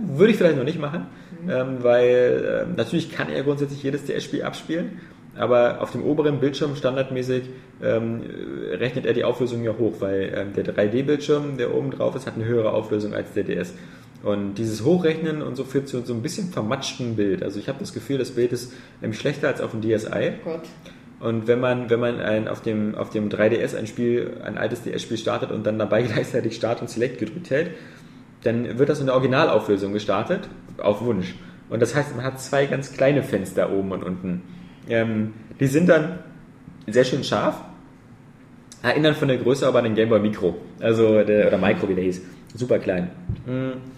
würde 0.05 0.31
ich 0.31 0.37
vielleicht 0.37 0.57
noch 0.57 0.65
nicht 0.65 0.79
machen, 0.79 1.07
ähm, 1.49 1.77
weil 1.79 2.65
ähm, 2.67 2.75
natürlich 2.75 3.09
kann 3.09 3.29
er 3.29 3.43
grundsätzlich 3.43 3.81
jedes 3.81 4.03
DS-Spiel 4.03 4.43
abspielen, 4.43 4.99
aber 5.37 5.81
auf 5.81 5.91
dem 5.91 6.03
oberen 6.03 6.41
Bildschirm 6.41 6.75
standardmäßig 6.75 7.43
ähm, 7.81 8.21
rechnet 8.71 9.05
er 9.05 9.13
die 9.13 9.23
Auflösung 9.23 9.63
ja 9.63 9.71
hoch, 9.77 9.93
weil 9.99 10.33
ähm, 10.35 10.53
der 10.53 10.65
3D-Bildschirm, 10.65 11.57
der 11.57 11.73
oben 11.73 11.91
drauf 11.91 12.15
ist, 12.15 12.27
hat 12.27 12.35
eine 12.35 12.45
höhere 12.45 12.73
Auflösung 12.73 13.13
als 13.13 13.31
der 13.33 13.43
DS. 13.43 13.73
Und 14.27 14.55
dieses 14.55 14.83
Hochrechnen 14.83 15.41
und 15.41 15.55
so 15.55 15.63
führt 15.63 15.87
zu 15.87 16.03
so 16.03 16.13
ein 16.13 16.21
bisschen 16.21 16.49
vermatschten 16.49 17.15
Bild. 17.15 17.43
Also 17.43 17.59
ich 17.59 17.69
habe 17.69 17.79
das 17.79 17.93
Gefühl, 17.93 18.17
das 18.17 18.31
Bild 18.31 18.51
ist 18.51 18.73
nämlich 18.99 19.21
schlechter 19.21 19.47
als 19.47 19.61
auf 19.61 19.71
dem 19.71 19.81
DSi. 19.81 20.33
Oh 20.43 20.49
Gott. 20.49 20.63
Und 21.21 21.47
wenn 21.47 21.61
man, 21.61 21.89
wenn 21.89 22.01
man 22.01 22.19
ein, 22.19 22.49
auf, 22.49 22.61
dem, 22.61 22.95
auf 22.95 23.09
dem 23.09 23.29
3DS 23.29 23.77
ein 23.77 23.87
Spiel, 23.87 24.41
ein 24.43 24.57
altes 24.57 24.83
DS-Spiel 24.83 25.17
startet 25.17 25.51
und 25.51 25.65
dann 25.65 25.79
dabei 25.79 26.01
gleichzeitig 26.13 26.57
Start 26.57 26.81
und 26.81 26.89
Select 26.89 27.19
gedrückt 27.19 27.49
hält, 27.51 27.71
dann 28.43 28.77
wird 28.77 28.89
das 28.89 28.99
in 28.99 29.05
der 29.05 29.15
Originalauflösung 29.15 29.93
gestartet, 29.93 30.49
auf 30.77 30.99
Wunsch. 31.05 31.35
Und 31.69 31.81
das 31.81 31.95
heißt, 31.95 32.13
man 32.13 32.25
hat 32.25 32.41
zwei 32.41 32.65
ganz 32.65 32.91
kleine 32.91 33.23
Fenster 33.23 33.71
oben 33.71 33.93
und 33.93 34.03
unten. 34.03 34.41
Ähm, 34.89 35.35
die 35.61 35.67
sind 35.67 35.87
dann 35.87 36.19
sehr 36.85 37.05
schön 37.05 37.23
scharf, 37.23 37.61
erinnern 38.83 39.15
von 39.15 39.29
der 39.29 39.37
Größe 39.37 39.65
aber 39.65 39.79
an 39.79 39.85
den 39.85 39.95
Game 39.95 40.09
Boy 40.09 40.19
Micro, 40.19 40.57
also 40.81 41.23
der, 41.23 41.47
oder 41.47 41.57
Micro, 41.57 41.87
wie 41.87 41.95
der 41.95 42.03
hieß. 42.03 42.21
Super 42.55 42.79
klein. 42.79 43.09
Mm. 43.45 43.96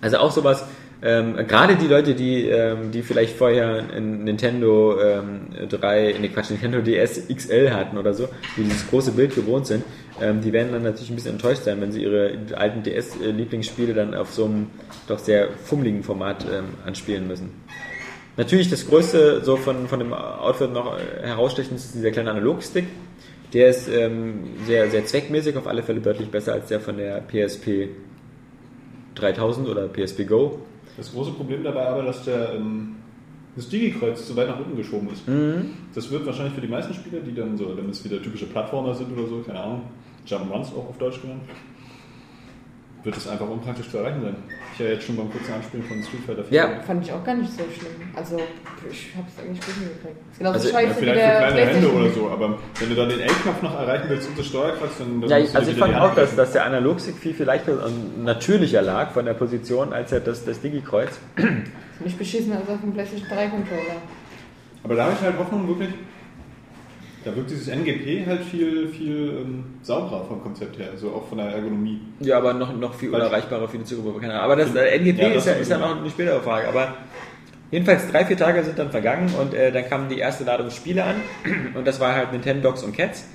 Also 0.00 0.18
auch 0.18 0.30
sowas, 0.30 0.64
ähm, 1.02 1.36
gerade 1.48 1.76
die 1.76 1.86
Leute, 1.86 2.14
die, 2.14 2.46
ähm, 2.46 2.90
die 2.92 3.02
vielleicht 3.02 3.36
vorher 3.36 3.84
ein 3.94 4.24
Nintendo 4.24 5.00
ähm, 5.00 5.68
3, 5.68 6.16
ne 6.20 6.28
Quatsch, 6.28 6.50
Nintendo 6.50 6.82
DS 6.82 7.26
XL 7.34 7.70
hatten 7.72 7.96
oder 7.96 8.12
so, 8.12 8.28
die 8.56 8.64
dieses 8.64 8.88
große 8.88 9.12
Bild 9.12 9.34
gewohnt 9.34 9.66
sind, 9.66 9.84
ähm, 10.20 10.42
die 10.42 10.52
werden 10.52 10.72
dann 10.72 10.82
natürlich 10.82 11.08
ein 11.10 11.16
bisschen 11.16 11.32
enttäuscht 11.32 11.62
sein, 11.64 11.80
wenn 11.80 11.90
sie 11.90 12.02
ihre 12.02 12.32
alten 12.54 12.82
DS-Lieblingsspiele 12.82 13.94
dann 13.94 14.14
auf 14.14 14.30
so 14.32 14.44
einem 14.44 14.66
doch 15.08 15.18
sehr 15.18 15.48
fummeligen 15.64 16.02
Format 16.02 16.44
ähm, 16.44 16.64
anspielen 16.84 17.26
müssen. 17.26 17.50
Natürlich 18.36 18.68
das 18.68 18.86
größte, 18.86 19.42
so 19.42 19.56
von, 19.56 19.88
von 19.88 19.98
dem 19.98 20.12
Outfit 20.12 20.72
noch 20.72 20.98
äh, 20.98 21.26
herausstechend 21.26 21.76
ist 21.76 21.94
dieser 21.94 22.10
kleine 22.10 22.30
Analogstick. 22.30 22.84
Der 23.54 23.68
ist 23.68 23.88
ähm, 23.88 24.50
sehr, 24.66 24.90
sehr 24.90 25.04
zweckmäßig, 25.06 25.56
auf 25.56 25.66
alle 25.66 25.82
Fälle 25.82 26.00
deutlich 26.00 26.30
besser 26.30 26.52
als 26.52 26.68
der 26.68 26.78
von 26.78 26.98
der 26.98 27.22
PSP 27.22 27.88
3000 29.14 29.68
oder 29.68 29.88
PSP 29.88 30.24
Go. 30.26 30.58
Das 30.96 31.12
große 31.12 31.32
Problem 31.32 31.62
dabei 31.64 31.88
aber, 31.88 32.02
dass 32.02 32.24
der, 32.24 32.54
ähm, 32.54 32.96
das 33.56 33.68
Digi-Kreuz 33.68 34.26
zu 34.26 34.36
weit 34.36 34.48
nach 34.48 34.58
unten 34.58 34.76
geschoben 34.76 35.08
ist. 35.12 35.26
Mhm. 35.28 35.70
Das 35.94 36.10
wird 36.10 36.26
wahrscheinlich 36.26 36.54
für 36.54 36.60
die 36.60 36.68
meisten 36.68 36.94
Spieler, 36.94 37.20
die 37.20 37.34
dann 37.34 37.56
so, 37.56 37.76
wenn 37.76 37.88
es 37.90 38.04
wieder 38.04 38.22
typische 38.22 38.46
Plattformer 38.46 38.94
sind 38.94 39.16
oder 39.16 39.26
so, 39.26 39.40
keine 39.40 39.60
Ahnung, 39.60 39.82
Jump'n'Runs 40.26 40.72
auch 40.76 40.88
auf 40.88 40.98
Deutsch 40.98 41.20
genannt, 41.22 41.42
wird 43.02 43.16
es 43.16 43.28
einfach 43.28 43.48
unpraktisch 43.48 43.90
zu 43.90 43.98
erreichen 43.98 44.20
sein. 44.22 44.36
Ich 44.72 44.78
ja 44.78 44.86
jetzt 44.86 45.04
schon 45.04 45.16
beim 45.16 45.30
kurzen 45.30 45.52
Anspielen 45.52 45.84
von 45.86 46.02
Street 46.02 46.20
Fighter 46.26 46.44
4. 46.44 46.56
Ja. 46.56 46.68
Fand 46.86 47.04
ich 47.04 47.12
auch 47.12 47.24
gar 47.24 47.34
nicht 47.34 47.50
so 47.50 47.62
schlimm. 47.62 47.92
Also, 48.14 48.36
ich 48.90 49.10
hab's 49.16 49.32
eigentlich 49.38 49.60
gut 49.60 49.74
hingekriegt. 49.74 50.16
Ist 50.32 50.38
genauso 50.38 50.58
Also, 50.58 50.68
Ja, 50.68 50.74
scheiße 50.74 50.90
wie 50.90 51.00
vielleicht 51.00 51.20
der 51.20 51.30
für 51.30 51.38
kleine 51.38 51.70
Hände 51.70 51.92
oder 51.92 52.10
so, 52.10 52.30
aber 52.30 52.58
wenn 52.78 52.88
du 52.88 52.94
dann 52.94 53.08
den 53.08 53.20
L-Knopf 53.20 53.62
noch 53.62 53.78
erreichen 53.78 54.04
willst 54.08 54.28
und 54.28 54.38
das 54.38 54.46
Steuerkreuz, 54.46 54.90
dann, 54.98 55.20
dann 55.20 55.30
Ja, 55.30 55.38
musst 55.40 55.54
du 55.54 55.58
also 55.58 55.70
ich 55.70 55.78
fand 55.78 55.94
auch, 55.96 56.14
dass, 56.14 56.36
dass 56.36 56.52
der 56.52 56.64
Analogstick 56.64 57.16
viel, 57.16 57.34
viel 57.34 57.46
leichter 57.46 57.84
und 57.84 58.24
natürlicher 58.24 58.82
lag 58.82 59.10
von 59.12 59.24
der 59.24 59.34
Position 59.34 59.92
als 59.92 60.10
ja 60.10 60.20
das, 60.20 60.44
das 60.44 60.60
Digi-Kreuz. 60.60 61.18
Ziemlich 61.96 62.16
beschissen 62.16 62.52
als 62.52 62.68
auf 62.68 62.80
dem 62.80 62.92
PlayStation 62.92 63.28
3 63.28 63.46
Controller. 63.48 63.96
Aber 64.82 64.94
da 64.94 65.04
habe 65.04 65.14
ich 65.18 65.24
halt 65.24 65.38
Hoffnung 65.38 65.68
wirklich, 65.68 65.90
da 67.24 67.34
wirkt 67.36 67.50
dieses 67.50 67.68
NGP 67.68 68.26
halt 68.26 68.42
viel, 68.42 68.88
viel 68.88 69.42
ähm, 69.42 69.64
sauberer 69.82 70.24
vom 70.24 70.42
Konzept 70.42 70.78
her, 70.78 70.88
also 70.92 71.10
auch 71.10 71.28
von 71.28 71.38
der 71.38 71.48
Ergonomie. 71.48 72.00
Ja, 72.20 72.38
aber 72.38 72.54
noch, 72.54 72.74
noch 72.76 72.94
viel 72.94 73.12
Weil- 73.12 73.20
unerreichbarer 73.20 73.68
für 73.68 73.78
die 73.78 73.84
Zielgruppe. 73.84 74.20
Keine 74.20 74.34
Ahnung. 74.34 74.44
Aber 74.44 74.56
das 74.56 74.74
äh, 74.74 74.98
NGP 74.98 75.18
Ja, 75.22 75.28
das 75.28 75.36
ist, 75.38 75.46
ja, 75.46 75.52
ist 75.54 75.70
ja 75.70 75.78
noch 75.78 75.96
eine 76.00 76.08
spätere 76.10 76.40
Frage. 76.40 76.68
Aber 76.68 76.94
jedenfalls 77.70 78.10
drei, 78.10 78.24
vier 78.24 78.36
Tage 78.36 78.62
sind 78.64 78.78
dann 78.78 78.90
vergangen 78.90 79.32
und 79.40 79.54
äh, 79.54 79.70
dann 79.72 79.88
kam 79.88 80.08
die 80.08 80.18
erste 80.18 80.44
Ladung 80.44 80.70
Spiele 80.70 81.04
an. 81.04 81.16
Und 81.74 81.86
das 81.86 82.00
war 82.00 82.14
halt 82.14 82.32
Nintendo 82.32 82.68
Dogs 82.68 82.82
und 82.82 82.96
Cats, 82.96 83.26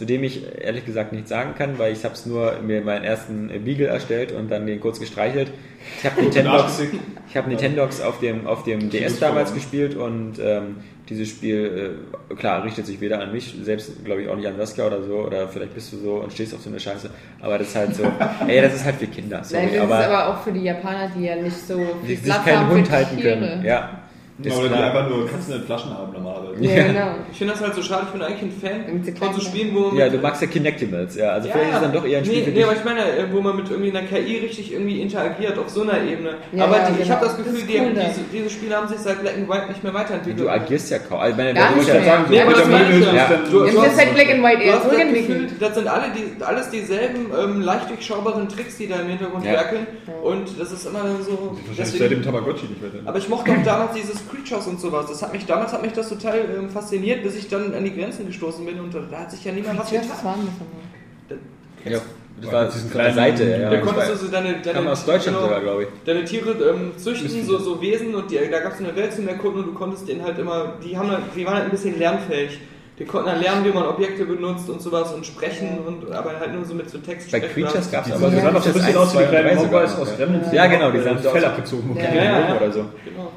zu 0.00 0.06
dem 0.06 0.24
ich 0.24 0.40
ehrlich 0.58 0.86
gesagt 0.86 1.12
nichts 1.12 1.28
sagen 1.28 1.54
kann, 1.54 1.78
weil 1.78 1.92
ich 1.92 2.02
habe 2.04 2.14
es 2.14 2.24
nur 2.24 2.54
mir 2.62 2.80
meinen 2.80 3.04
ersten 3.04 3.48
Beagle 3.66 3.86
erstellt 3.86 4.32
und 4.32 4.50
dann 4.50 4.66
den 4.66 4.80
kurz 4.80 4.98
gestreichelt. 4.98 5.52
Ich 5.98 6.10
habe 6.10 6.22
Nintendogs, 6.22 6.62
Nachsick. 6.62 6.92
ich 7.28 7.36
habe 7.36 7.50
Nintendogs 7.50 8.00
auf 8.00 8.18
dem, 8.18 8.46
auf 8.46 8.64
dem 8.64 8.88
DS 8.88 9.18
damals 9.18 9.52
gespielt 9.52 9.96
und 9.96 10.38
ähm, 10.38 10.76
dieses 11.10 11.28
Spiel, 11.28 11.98
äh, 12.30 12.34
klar, 12.34 12.64
richtet 12.64 12.86
sich 12.86 12.98
weder 13.02 13.20
an 13.20 13.30
mich, 13.30 13.54
selbst 13.62 14.02
glaube 14.02 14.22
ich 14.22 14.30
auch 14.30 14.36
nicht 14.36 14.48
an 14.48 14.56
Saskia 14.56 14.86
oder 14.86 15.02
so, 15.02 15.16
oder 15.16 15.46
vielleicht 15.48 15.74
bist 15.74 15.92
du 15.92 15.98
so 15.98 16.14
und 16.14 16.32
stehst 16.32 16.54
auf 16.54 16.62
so 16.62 16.70
eine 16.70 16.80
Scheiße, 16.80 17.10
aber 17.42 17.58
das 17.58 17.68
ist 17.68 17.76
halt 17.76 17.94
so, 17.94 18.04
ey, 18.48 18.62
das 18.62 18.76
ist 18.76 18.86
halt 18.86 18.96
für 18.96 19.06
Kinder, 19.06 19.44
sorry, 19.44 19.66
Nein, 19.66 19.74
das 19.74 19.82
aber, 19.82 20.00
ist 20.00 20.06
aber 20.06 20.28
auch 20.28 20.42
für 20.42 20.52
die 20.52 20.62
Japaner, 20.62 21.10
die 21.14 21.24
ja 21.24 21.36
nicht 21.36 21.58
so 21.58 21.76
die 21.76 22.06
viel 22.06 22.16
sich 22.16 22.24
Platz 22.24 22.44
keinen 22.46 22.58
haben 22.60 22.70
Hund 22.70 22.90
halten 22.90 23.16
Tiere. 23.18 23.38
können, 23.38 23.64
ja. 23.66 23.99
Ist 24.42 24.56
Oder 24.56 24.68
die 24.68 24.74
klar. 24.74 24.84
einfach 24.94 25.08
nur 25.10 25.26
Katzen 25.28 25.54
in 25.54 25.62
Flaschen 25.64 25.90
haben 25.96 26.12
normalerweise. 26.12 26.64
Ja, 26.64 26.82
genau. 26.86 27.14
Ich 27.30 27.38
finde 27.38 27.52
das 27.52 27.62
halt 27.62 27.74
so 27.74 27.82
schade, 27.82 28.04
ich 28.06 28.12
bin 28.12 28.22
eigentlich 28.22 28.42
ein 28.42 28.52
Fan 28.52 29.16
von 29.18 29.34
so 29.34 29.40
sind. 29.40 29.48
Spielen, 29.50 29.74
wo 29.74 29.80
man 29.88 29.96
Ja, 29.96 30.08
du 30.08 30.18
magst 30.18 30.40
ja 30.42 30.48
Kinectimals, 30.48 31.14
ja, 31.16 31.30
also 31.30 31.48
Ja, 31.48 31.54
vielleicht 31.54 31.70
ist 31.70 31.76
es 31.76 31.82
dann 31.82 31.92
doch 31.92 32.06
eher 32.06 32.18
ein 32.18 32.24
Spiel 32.24 32.38
nee, 32.38 32.44
für 32.44 32.50
nee, 32.50 32.56
dich. 32.56 32.64
aber 32.64 32.74
ich 32.76 32.84
meine, 32.84 33.00
äh, 33.00 33.32
wo 33.32 33.40
man 33.40 33.56
mit 33.56 33.70
irgendwie 33.70 33.90
einer 33.96 34.06
KI 34.06 34.38
richtig 34.38 34.72
irgendwie 34.72 35.00
interagiert, 35.02 35.58
auf 35.58 35.68
so 35.68 35.82
einer 35.82 36.00
Ebene. 36.02 36.34
Ja, 36.52 36.64
aber 36.64 36.78
die, 36.78 36.92
ich 36.92 36.98
genau. 37.08 37.10
habe 37.16 37.26
das 37.26 37.36
Das 37.36 37.44
Gefühl, 37.44 37.60
ist 37.60 37.68
die, 37.70 37.78
cool 37.80 37.94
da. 37.94 38.00
diese, 38.08 38.20
diese 38.32 38.50
Spiele 38.50 38.76
haben 38.76 38.88
sich 38.88 38.98
seit 38.98 39.20
Black 39.20 39.34
and 39.36 39.48
White 39.48 39.68
nicht 39.68 39.84
mehr 39.84 39.94
weiterentwickelt. 39.94 40.40
Du 40.46 40.50
agierst 40.50 40.90
ja 40.90 40.98
kaum. 41.00 41.20
Also, 41.20 41.30
ich 41.32 41.36
meine, 41.36 41.54
Gar 41.54 41.70
du 41.72 41.76
nicht 41.78 41.92
mehr. 41.92 42.04
sagen, 42.04 42.24
Nee, 42.30 42.40
aber 42.40 42.52
das 42.52 42.68
meine 42.68 42.98
ich 42.98 43.04
ja. 43.06 43.12
ja. 43.14 43.28
Du- 43.50 43.58
du 43.60 43.64
ist 43.66 43.96
halt 43.98 44.14
Black 44.14 44.30
and 44.30 44.42
White 44.42 44.56
Du 44.58 44.64
eher 44.64 44.72
hast 44.74 44.84
das 44.84 44.90
zurückentwickelt. 44.92 45.42
Gefühl, 45.50 45.56
das 45.60 45.74
sind 45.74 45.86
alle 45.88 46.04
die, 46.16 46.42
alles 46.44 46.70
dieselben 46.70 47.26
ähm, 47.38 47.60
leicht 47.60 47.90
durchschaubaren 47.90 48.48
Tricks, 48.48 48.78
die 48.78 48.88
da 48.88 48.96
im 48.96 49.08
Hintergrund 49.08 49.44
werkeln. 49.44 49.86
Und 50.22 50.58
das 50.58 50.72
ist 50.72 50.86
immer 50.86 51.00
so. 51.20 51.56
Wahrscheinlich 51.66 51.98
seit 51.98 52.10
dem 52.10 52.22
Tamagotchi 52.22 52.66
nicht 52.66 52.82
weiter. 52.82 53.02
aber 53.04 53.18
ich 53.18 53.28
mochte 53.28 53.50
auch 53.52 53.62
damals 53.64 53.92
dieses 53.94 54.20
Creatures 54.30 54.66
und 54.66 54.80
sowas. 54.80 55.06
Das 55.08 55.22
hat 55.22 55.32
mich, 55.32 55.46
damals 55.46 55.72
hat 55.72 55.82
mich 55.82 55.92
das 55.92 56.08
total 56.08 56.38
ähm, 56.56 56.70
fasziniert, 56.70 57.22
bis 57.22 57.36
ich 57.36 57.48
dann 57.48 57.74
an 57.74 57.84
die 57.84 57.94
Grenzen 57.94 58.26
gestoßen 58.26 58.64
bin 58.64 58.78
und 58.80 58.94
da, 58.94 59.00
da 59.10 59.18
hat 59.20 59.30
sich 59.30 59.44
ja 59.44 59.52
niemand 59.52 59.78
was 59.78 59.90
getan. 59.90 60.08
waren 60.22 60.40
das 60.46 60.58
nochmal. 60.58 61.40
Ja, 61.84 61.98
das 62.40 62.52
war 62.52 62.64
Diesen 62.66 62.90
kleinen- 62.90 63.14
Seite, 63.14 63.44
ja. 63.44 63.70
Da 63.70 63.78
konntest 63.78 64.10
du 64.10 64.16
so 64.16 64.28
deine, 64.28 64.60
deine 64.62 64.78
kam 64.78 64.86
aus 64.88 65.04
Deutschland 65.04 65.36
genau, 65.36 65.48
sogar, 65.48 65.60
glaube 65.60 65.82
ich. 65.84 65.88
deine 66.04 66.24
Tiere 66.24 66.50
ähm, 66.52 66.92
züchten, 66.96 67.44
so, 67.44 67.58
so 67.58 67.80
Wesen 67.80 68.14
und 68.14 68.30
die, 68.30 68.38
da 68.50 68.60
gab 68.60 68.72
es 68.74 68.78
eine 68.80 68.94
Welt 68.96 69.12
zum 69.12 69.28
Erkunden 69.28 69.60
und 69.60 69.66
du 69.66 69.74
konntest 69.74 70.08
denen 70.08 70.22
halt 70.22 70.38
immer, 70.38 70.74
die 70.84 70.96
haben 70.96 71.10
halt, 71.10 71.22
die 71.34 71.44
waren 71.44 71.54
halt 71.54 71.64
ein 71.64 71.70
bisschen 71.70 71.98
lernfähig. 71.98 72.60
Die 72.98 73.06
konnten 73.06 73.28
dann 73.30 73.40
lernen, 73.40 73.64
wie 73.64 73.70
man 73.70 73.84
Objekte 73.86 74.26
benutzt 74.26 74.68
und 74.68 74.82
sowas 74.82 75.10
und 75.14 75.24
sprechen 75.24 75.78
und 75.86 76.12
aber 76.12 76.38
halt 76.38 76.54
nur 76.54 76.66
so 76.66 76.74
mit 76.74 76.90
so 76.90 76.98
Text. 76.98 77.32
Bei 77.32 77.40
Creatures 77.40 77.90
gab 77.90 78.02
es 78.02 78.08
Die 78.08 78.12
aber 78.12 78.30
doch 78.30 78.62
so 78.62 78.68
ein 78.68 78.74
bisschen 78.74 78.96
aus 78.96 79.14
wie 79.14 79.18
die 79.18 79.24
kleinen 79.24 79.56
Mobiles 79.56 79.96
aus 79.96 80.16
Gremlins. 80.16 80.52
Ja, 80.52 80.66
genau, 80.66 80.90
die 80.90 81.00
sahen 81.00 81.18
so 81.22 81.30
Fell 81.30 81.42
aus. 81.42 81.50
abgezogen. 81.50 81.96
Ja, 81.96 82.14
ja. 82.14 82.56
oder 82.56 82.70
so. 82.70 82.80
Genau. 83.02 83.32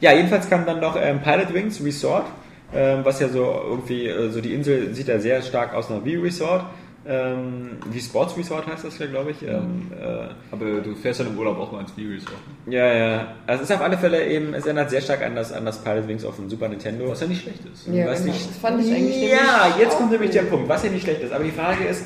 Ja, 0.00 0.12
jedenfalls 0.12 0.48
kam 0.48 0.64
dann 0.66 0.80
noch 0.80 0.96
ähm, 1.00 1.20
Pilot 1.20 1.52
Wings 1.52 1.82
Resort, 1.84 2.26
ähm, 2.74 3.00
was 3.04 3.20
ja 3.20 3.28
so 3.28 3.44
irgendwie, 3.68 4.06
äh, 4.06 4.30
so 4.30 4.40
die 4.40 4.54
Insel 4.54 4.94
sieht 4.94 5.08
ja 5.08 5.18
sehr 5.18 5.42
stark 5.42 5.74
aus 5.74 5.90
nach 5.90 6.04
Wii 6.04 6.16
Resort. 6.18 6.64
Ähm, 7.06 7.78
wie 7.90 7.98
Sports 8.00 8.36
Resort 8.36 8.66
heißt 8.66 8.84
das 8.84 8.98
ja, 8.98 9.06
glaube 9.06 9.30
ich. 9.30 9.42
Ähm, 9.42 9.90
äh, 9.98 10.28
Aber 10.52 10.66
du 10.82 10.94
fährst 10.94 11.20
ja 11.20 11.26
im 11.26 11.36
Urlaub 11.38 11.58
auch 11.58 11.72
mal 11.72 11.80
ins 11.80 11.96
View 11.96 12.10
Resort. 12.12 12.36
ja, 12.66 12.92
ja. 12.92 13.26
Also 13.46 13.62
es 13.64 13.70
ist 13.70 13.74
auf 13.76 13.82
alle 13.82 13.96
Fälle 13.96 14.26
eben, 14.26 14.52
es 14.52 14.66
erinnert 14.66 14.90
sehr 14.90 15.00
stark 15.00 15.22
an 15.22 15.34
das, 15.34 15.50
an 15.50 15.64
das 15.64 15.78
Pilot 15.82 16.06
Wings 16.06 16.24
auf 16.26 16.36
dem 16.36 16.50
Super 16.50 16.68
Nintendo. 16.68 17.08
Was 17.10 17.22
ja 17.22 17.26
nicht 17.26 17.40
schlecht 17.42 17.60
ist. 17.72 17.86
Ja, 17.88 18.06
Was 18.06 18.20
genau. 18.20 18.32
nicht- 18.34 18.50
das 18.50 18.56
fand 18.58 18.84
ich 18.84 18.92
eigentlich 18.94 19.30
Ja, 19.32 19.74
jetzt 19.80 19.96
kommt 19.96 20.12
nämlich 20.12 20.30
der 20.30 20.42
Punkt, 20.42 20.68
was 20.68 20.84
ja 20.84 20.90
nicht 20.90 21.02
schlecht 21.02 21.22
ist. 21.22 21.32
Aber 21.32 21.42
die 21.42 21.50
Frage 21.52 21.84
ist, 21.84 22.04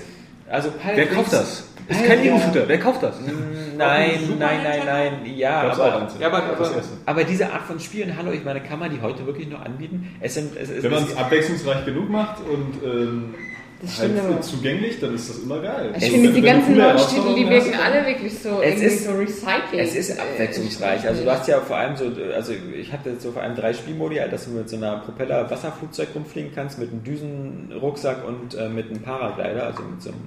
also 0.49 0.71
Pilot 0.71 0.97
Wer 0.97 1.07
Wings- 1.07 1.15
kauft 1.17 1.33
das? 1.33 1.65
Ist 1.89 2.05
kein 2.07 2.25
Ego-Shooter. 2.25 2.65
Wer 2.67 2.79
kauft 2.79 3.03
das? 3.03 3.17
Nein, 3.77 4.11
Super 4.27 4.39
nein, 4.39 4.59
nein, 4.63 4.81
nein. 4.87 5.13
Ja, 5.37 5.63
aber. 5.63 6.09
Ja, 6.21 6.27
aber- 6.29 6.43
aber- 7.07 7.25
diese 7.25 7.53
Art 7.53 7.63
von 7.67 7.79
Spielen, 7.81 8.17
hallo, 8.17 8.31
ich 8.33 8.45
meine, 8.45 8.61
kann 8.61 8.79
man 8.79 8.91
die 8.91 9.01
heute 9.03 9.27
wirklich 9.27 9.49
noch 9.49 9.65
anbieten? 9.65 10.09
Es 10.21 10.35
sind, 10.35 10.57
es, 10.57 10.71
es, 10.71 10.83
Wenn 10.83 10.93
man 10.93 11.03
es, 11.05 11.17
abwechslungsreich 11.17 11.85
genug 11.85 12.09
macht 12.09 12.37
und 12.41 12.83
ähm, 12.85 13.35
halt 13.99 14.13
aber. 14.19 14.41
zugänglich, 14.41 14.99
dann 15.01 15.15
ist 15.15 15.29
das 15.29 15.39
immer 15.41 15.61
geil. 15.61 15.93
Ich 15.99 16.11
finde, 16.11 16.33
die 16.33 16.41
ganzen 16.41 16.77
neuen 16.77 16.97
Titel, 16.97 17.35
die 17.37 17.51
wirken 17.51 17.75
alle 17.85 18.07
wirklich 18.07 18.39
so, 18.39 18.61
Es 18.63 18.67
irgendwie 18.81 18.85
ist- 18.87 19.05
so 19.05 19.11
Recycling. 19.13 19.81
es 19.81 19.95
ist 19.95 20.19
abwechslungsreich. 20.19 21.07
Also 21.07 21.25
du 21.25 21.31
hast 21.31 21.49
ja 21.49 21.61
vor 21.61 21.77
allem 21.77 21.97
so, 21.97 22.05
also 22.35 22.53
ich 22.81 22.93
hatte 22.93 23.11
jetzt 23.11 23.23
so 23.23 23.33
vor 23.33 23.43
allem 23.43 23.57
drei 23.57 23.75
Spielmodi, 23.75 24.21
dass 24.31 24.45
du 24.47 24.53
mit 24.53 24.69
so 24.71 24.77
einer 24.77 24.99
Propeller-Wasserflugzeug 24.99 26.09
rumfliegen 26.15 26.53
kannst, 26.55 26.79
mit 26.79 26.93
einem 26.93 27.03
Düsenrucksack 27.05 28.27
und 28.27 28.55
äh, 28.55 28.69
mit 28.69 28.89
einem 28.91 29.03
Paraglider, 29.03 29.65
also 29.67 29.83
mit 29.83 30.01
so 30.01 30.11
einem 30.11 30.21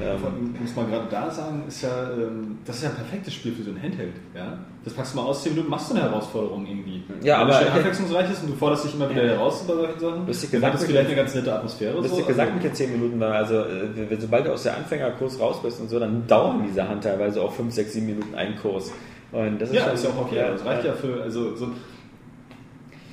ähm, 0.00 0.54
muss 0.60 0.74
man 0.76 0.90
gerade 0.90 1.06
da 1.10 1.30
sagen, 1.30 1.64
ist 1.68 1.82
ja, 1.82 2.10
ähm, 2.12 2.58
das 2.64 2.76
ist 2.76 2.82
ja 2.84 2.90
ein 2.90 2.96
perfektes 2.96 3.34
Spiel 3.34 3.52
für 3.52 3.62
so 3.62 3.70
ein 3.70 3.82
Handheld. 3.82 4.14
Ja? 4.34 4.58
Das 4.84 4.92
packst 4.94 5.14
du 5.14 5.18
mal 5.18 5.24
aus, 5.24 5.42
10 5.42 5.52
Minuten 5.54 5.70
machst 5.70 5.90
du 5.90 5.94
eine 5.94 6.04
Herausforderung 6.04 6.66
irgendwie. 6.66 7.02
Ja, 7.22 7.36
Wenn 7.40 7.42
aber- 7.48 7.52
es 7.52 7.58
schön 7.66 7.68
abwechslungsreich 7.72 8.30
ist 8.30 8.42
und 8.42 8.50
du 8.50 8.54
forderst 8.56 8.84
dich 8.84 8.94
immer 8.94 9.08
wieder 9.10 9.22
heraus 9.22 9.64
bei 9.66 9.74
solchen 9.74 9.98
Sachen, 10.00 10.26
Lustig 10.26 10.50
dann 10.50 10.60
gesagt, 10.60 10.74
hat 10.74 10.80
es 10.80 10.86
vielleicht 10.86 11.06
eine 11.06 11.16
ganz 11.16 11.34
nette 11.34 11.54
Atmosphäre. 11.54 11.94
Lustig 11.96 12.20
so. 12.20 12.24
gesagt 12.26 12.40
Also- 12.40 12.54
mit 12.54 12.64
den 12.64 12.74
10 12.74 12.92
Minuten, 12.92 13.20
weil 13.20 13.32
also 13.32 13.54
äh, 13.60 14.10
wenn- 14.10 14.20
sobald 14.20 14.46
du 14.46 14.52
aus 14.52 14.62
der 14.62 14.76
Anfängerkurs 14.76 15.40
raus 15.40 15.60
bist 15.62 15.80
und 15.80 15.88
so, 15.88 15.98
dann 15.98 16.26
dauern 16.26 16.62
diese 16.68 16.88
Hand 16.88 17.02
teilweise 17.04 17.40
auch 17.42 17.52
5, 17.52 17.72
6, 17.74 17.92
7 17.94 18.06
Minuten 18.06 18.34
ein 18.34 18.56
Kurs. 18.60 18.92
Und 19.32 19.60
das 19.60 19.70
ist 19.70 19.74
Ja, 19.76 19.86
ist 19.86 20.04
ja 20.04 20.10
auch 20.10 20.22
okay. 20.26 20.40
aber 20.40 20.52
Das 20.52 20.64
reicht 20.64 20.84
ja 20.84 20.92
für, 20.92 21.22
also 21.22 21.56
so. 21.56 21.68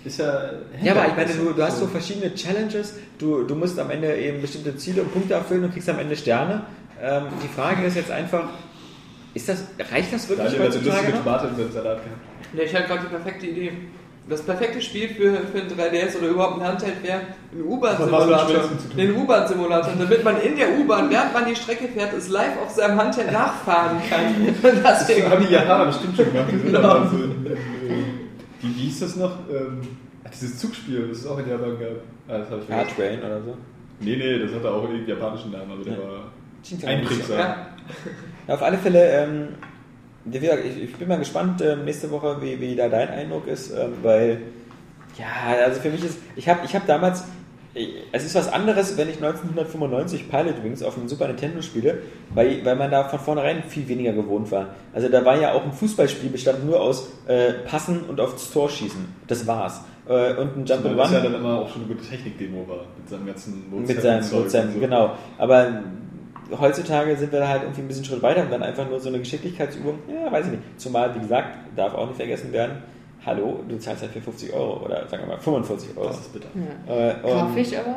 Ist 0.05 0.19
ja. 0.19 0.51
Ja, 0.81 0.93
aber 0.93 1.07
ich 1.07 1.15
meine, 1.15 1.33
du, 1.33 1.53
du 1.53 1.63
hast 1.63 1.79
so 1.79 1.87
verschiedene 1.87 2.33
Challenges, 2.35 2.95
du, 3.17 3.43
du 3.43 3.55
musst 3.55 3.79
am 3.79 3.89
Ende 3.89 4.15
eben 4.15 4.41
bestimmte 4.41 4.75
Ziele 4.75 5.01
und 5.01 5.13
Punkte 5.13 5.35
erfüllen 5.35 5.63
und 5.63 5.73
kriegst 5.73 5.89
am 5.89 5.99
Ende 5.99 6.15
Sterne. 6.15 6.63
Ähm, 7.01 7.23
die 7.43 7.47
Frage 7.47 7.85
ist 7.85 7.95
jetzt 7.95 8.11
einfach, 8.11 8.49
ist 9.33 9.49
das, 9.49 9.63
reicht 9.91 10.13
das 10.13 10.27
wirklich 10.29 10.47
Daniel 10.47 10.67
heutzutage 10.67 10.89
lustige 10.89 11.17
noch? 11.17 11.23
Tomate 11.23 11.47
den 11.57 11.71
Salat 11.71 11.97
gehabt. 12.03 12.21
Ja, 12.53 12.63
ich 12.63 12.75
hatte 12.75 12.87
gerade 12.87 13.01
die 13.01 13.07
perfekte 13.07 13.47
Idee. 13.47 13.71
Das 14.29 14.41
perfekte 14.41 14.81
Spiel 14.81 15.09
für, 15.09 15.35
für 15.51 15.57
ein 15.57 15.67
3DS 15.67 16.17
oder 16.17 16.27
überhaupt 16.27 16.61
ein 16.61 16.65
Handheld 16.65 17.03
wäre 17.03 17.19
ein 17.51 17.61
U-Bahn-Simulator. 17.61 18.69
Den 18.95 19.15
U-Bahn-Simulator, 19.17 19.93
damit 19.99 20.23
man 20.23 20.39
in 20.39 20.55
der 20.55 20.79
U-Bahn, 20.79 21.09
während 21.09 21.33
man 21.33 21.45
die 21.45 21.55
Strecke 21.55 21.89
fährt, 21.89 22.13
es 22.13 22.29
live 22.29 22.57
auf 22.63 22.69
seinem 22.71 22.97
Handheld 22.97 23.33
nachfahren 23.33 23.97
kann. 24.09 24.55
Das 24.81 25.07
Das 25.07 25.29
haben 25.29 25.45
die 25.45 25.51
Japaner 25.51 25.87
bestimmt 25.87 26.15
schon 26.15 26.25
gemacht. 26.31 26.47
Genau. 26.63 26.79
aber 26.89 27.09
so 27.09 27.17
in, 27.17 27.45
in, 27.45 27.51
äh, 27.51 27.57
wie, 28.61 28.67
wie 28.67 28.81
hieß 28.83 28.91
das 29.03 29.15
noch? 29.15 29.37
Ähm, 29.49 29.81
dieses 30.31 30.57
Zugspiel, 30.57 31.07
das 31.09 31.19
ist 31.19 31.27
auch 31.27 31.37
in 31.39 31.49
Japan 31.49 31.77
gab. 31.79 31.89
Ah, 32.27 32.37
das 32.39 32.49
habe 32.49 32.61
ich 32.67 32.73
Hard. 32.73 32.95
Train 32.95 33.19
oder 33.19 33.41
so. 33.41 33.57
Nee, 33.99 34.15
nee, 34.15 34.39
das 34.39 34.53
hatte 34.53 34.71
auch 34.71 34.83
irgendwie 34.83 35.09
japanischen 35.09 35.51
Namen, 35.51 35.71
aber 35.71 35.83
der 35.83 35.93
Ja. 35.93 35.99
war 35.99 36.89
einprägsam. 36.89 37.37
Ja. 37.37 37.67
Ja, 38.47 38.53
auf 38.55 38.61
alle 38.63 38.77
Fälle, 38.77 39.09
ähm, 39.23 39.47
wie 40.25 40.39
gesagt, 40.39 40.63
ich, 40.65 40.83
ich 40.83 40.95
bin 40.95 41.07
mal 41.07 41.19
gespannt 41.19 41.61
ähm, 41.61 41.85
nächste 41.85 42.09
Woche, 42.11 42.37
wie, 42.41 42.59
wie 42.59 42.75
da 42.75 42.87
dein 42.89 43.09
Eindruck 43.09 43.47
ist, 43.47 43.71
ähm, 43.71 43.93
weil, 44.01 44.41
ja, 45.17 45.63
also 45.65 45.79
für 45.81 45.89
mich 45.89 46.03
ist, 46.03 46.17
ich 46.35 46.47
habe 46.49 46.61
ich 46.65 46.75
hab 46.75 46.85
damals, 46.87 47.25
es 48.11 48.23
ist 48.23 48.35
was 48.35 48.51
anderes, 48.53 48.97
wenn 48.97 49.09
ich 49.09 49.15
1995 49.15 50.29
Pilot 50.29 50.63
Wings 50.63 50.83
auf 50.83 50.93
dem 50.93 51.07
Super 51.07 51.27
Nintendo 51.27 51.61
spiele, 51.61 51.99
weil, 52.33 52.63
weil 52.63 52.75
man 52.75 52.91
da 52.91 53.03
von 53.05 53.19
vornherein 53.19 53.63
viel 53.63 53.87
weniger 53.87 54.13
gewohnt 54.13 54.51
war. 54.51 54.75
Also 54.93 55.09
da 55.09 55.25
war 55.25 55.39
ja 55.39 55.53
auch 55.53 55.63
ein 55.63 55.73
Fußballspiel, 55.73 56.29
bestand 56.29 56.65
nur 56.65 56.79
aus 56.79 57.09
äh, 57.27 57.53
Passen 57.65 58.01
und 58.03 58.19
aufs 58.19 58.51
Tor 58.51 58.69
schießen. 58.69 59.03
Das 59.27 59.47
war's. 59.47 59.81
Äh, 60.07 60.35
und 60.35 60.57
ein 60.57 60.65
Jump 60.65 60.85
and 60.85 60.99
das 60.99 61.11
ja 61.11 61.17
Run 61.17 61.31
dann 61.31 61.41
immer 61.41 61.59
auch 61.61 61.69
schon 61.69 61.83
eine 61.83 61.93
gute 61.95 62.07
Technik-Demo 62.07 62.67
war, 62.67 62.85
mit 62.97 63.09
seinem 63.09 63.25
ganzen 63.25 63.65
Zeug 63.71 63.87
mit 63.87 64.01
seinem 64.01 64.43
und 64.43 64.51
so. 64.51 64.79
genau. 64.79 65.11
Aber 65.39 65.81
heutzutage 66.59 67.15
sind 67.15 67.31
wir 67.31 67.47
halt 67.47 67.63
irgendwie 67.63 67.81
ein 67.81 67.87
bisschen 67.87 68.05
Schritt 68.05 68.21
weiter 68.21 68.41
und 68.41 68.51
dann 68.51 68.61
einfach 68.61 68.87
nur 68.87 68.99
so 68.99 69.09
eine 69.09 69.19
Geschicklichkeitsübung, 69.19 69.99
ja, 70.07 70.31
weiß 70.31 70.45
ich 70.45 70.51
nicht. 70.51 70.63
Zumal, 70.77 71.15
wie 71.15 71.19
gesagt, 71.19 71.57
darf 71.75 71.93
auch 71.95 72.07
nicht 72.07 72.17
vergessen 72.17 72.51
werden, 72.51 72.83
hallo, 73.25 73.59
du 73.67 73.77
zahlst 73.77 74.01
halt 74.03 74.11
für 74.13 74.21
50 74.21 74.53
Euro 74.53 74.85
oder 74.85 75.07
sagen 75.07 75.23
wir 75.23 75.35
mal 75.35 75.39
45 75.39 75.97
Euro. 75.97 76.07
Das 76.07 76.19
ist 76.19 76.33
bitter. 76.33 76.47
Ja. 76.87 76.93
Äh, 77.11 77.13
und 77.23 77.31
Grafisch 77.31 77.73
aber. 77.77 77.95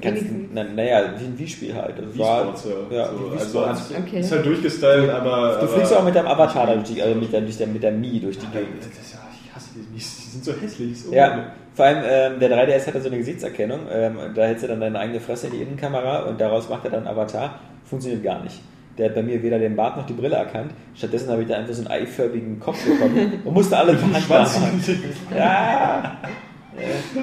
ganz, 0.00 0.16
wenigstens. 0.20 0.48
na, 0.54 0.64
naja, 0.64 1.12
wie 1.18 1.24
ein 1.24 1.38
Wii-Spiel 1.38 1.74
halt. 1.74 1.98
Das 1.98 2.14
Wie 2.14 2.18
war, 2.18 2.40
Sports, 2.42 2.66
ja. 2.90 2.96
ja, 2.96 3.06
so, 3.08 3.18
Wii 3.32 3.38
also 3.38 3.58
Sports. 3.58 3.92
Okay. 4.06 4.20
ist 4.20 4.32
halt 4.32 4.46
durchgestylt, 4.46 5.10
aber. 5.10 5.30
Du 5.30 5.58
aber, 5.58 5.68
fliegst 5.68 5.92
auch 5.94 6.04
mit 6.04 6.14
deinem 6.14 6.28
Avatar 6.28 6.66
da 6.66 6.74
durch 6.74 6.88
die, 6.88 7.02
also 7.02 7.14
mit 7.18 7.32
der, 7.32 7.40
durch 7.42 7.56
der, 7.58 7.66
mit 7.66 7.82
der 7.82 7.92
Mii 7.92 8.20
durch 8.20 8.38
die 8.38 8.44
Ja, 8.46 8.60
Gegend. 8.60 8.78
das 8.80 8.86
ist 8.86 9.12
ja, 9.14 9.18
ich 9.44 9.54
hasse 9.54 9.68
die, 9.74 9.94
die 9.94 10.00
sind 10.00 10.44
so 10.44 10.52
hässlich. 10.52 11.02
So 11.02 11.12
Ja, 11.12 11.52
vor 11.74 11.84
allem 11.84 12.02
ähm, 12.04 12.40
der 12.40 12.50
3DS 12.50 12.86
hat 12.86 12.94
ja 12.94 13.00
so 13.00 13.08
eine 13.08 13.18
Gesichtserkennung. 13.18 13.80
Ähm, 13.90 14.16
da 14.34 14.42
hältst 14.46 14.64
du 14.64 14.68
dann 14.68 14.80
deine 14.80 14.98
eigene 14.98 15.20
Fresse 15.20 15.46
in 15.46 15.52
die 15.52 15.62
Innenkamera 15.62 16.20
und 16.24 16.40
daraus 16.40 16.68
macht 16.68 16.84
er 16.84 16.90
dann 16.90 17.06
Avatar. 17.06 17.60
Funktioniert 17.84 18.22
gar 18.24 18.42
nicht. 18.42 18.60
Der 18.98 19.06
hat 19.08 19.14
bei 19.14 19.22
mir 19.22 19.40
weder 19.42 19.58
den 19.60 19.76
Bart 19.76 19.96
noch 19.96 20.04
die 20.06 20.12
Brille 20.12 20.34
erkannt. 20.36 20.72
Stattdessen 20.94 21.30
habe 21.30 21.42
ich 21.42 21.48
da 21.48 21.54
einfach 21.56 21.72
so 21.72 21.82
einen 21.88 21.90
eiförmigen 22.02 22.58
Kopf 22.58 22.84
bekommen 22.84 23.40
und 23.44 23.54
musste 23.54 23.76
alles 23.78 24.00
machen. 24.28 24.82
Ja. 25.30 25.36
ja. 25.36 26.18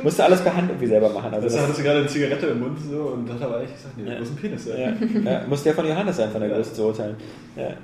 Musste 0.04 0.24
alles 0.24 0.42
per 0.42 0.56
Hand 0.56 0.70
irgendwie 0.70 0.88
selber 0.88 1.10
machen. 1.10 1.34
Also 1.34 1.44
Das 1.46 1.54
das, 1.54 1.64
hattest 1.64 1.80
du 1.80 1.84
gerade 1.84 2.00
eine 2.00 2.08
Zigarette 2.08 2.48
im 2.48 2.60
Mund 2.60 2.78
so 2.80 2.98
und 3.14 3.30
hat 3.32 3.42
aber 3.42 3.62
echt 3.62 3.74
gesagt, 3.76 3.98
nee, 3.98 4.04
Ja. 4.10 4.16
du 4.16 4.22
hast 4.22 4.28
einen 4.30 4.38
Penis. 4.38 4.66
Ja. 4.68 4.76
ja, 4.78 4.92
ja. 5.42 5.48
Muss 5.48 5.64
der 5.64 5.74
von 5.74 5.88
Johannes 5.88 6.16
sein, 6.18 6.30
von 6.32 6.42
der 6.42 6.50
Ja. 6.50 6.56
Größe 6.56 6.74
zu 6.74 6.86
urteilen. 6.86 7.16
Ja. 7.56 7.68
Hm, 7.68 7.76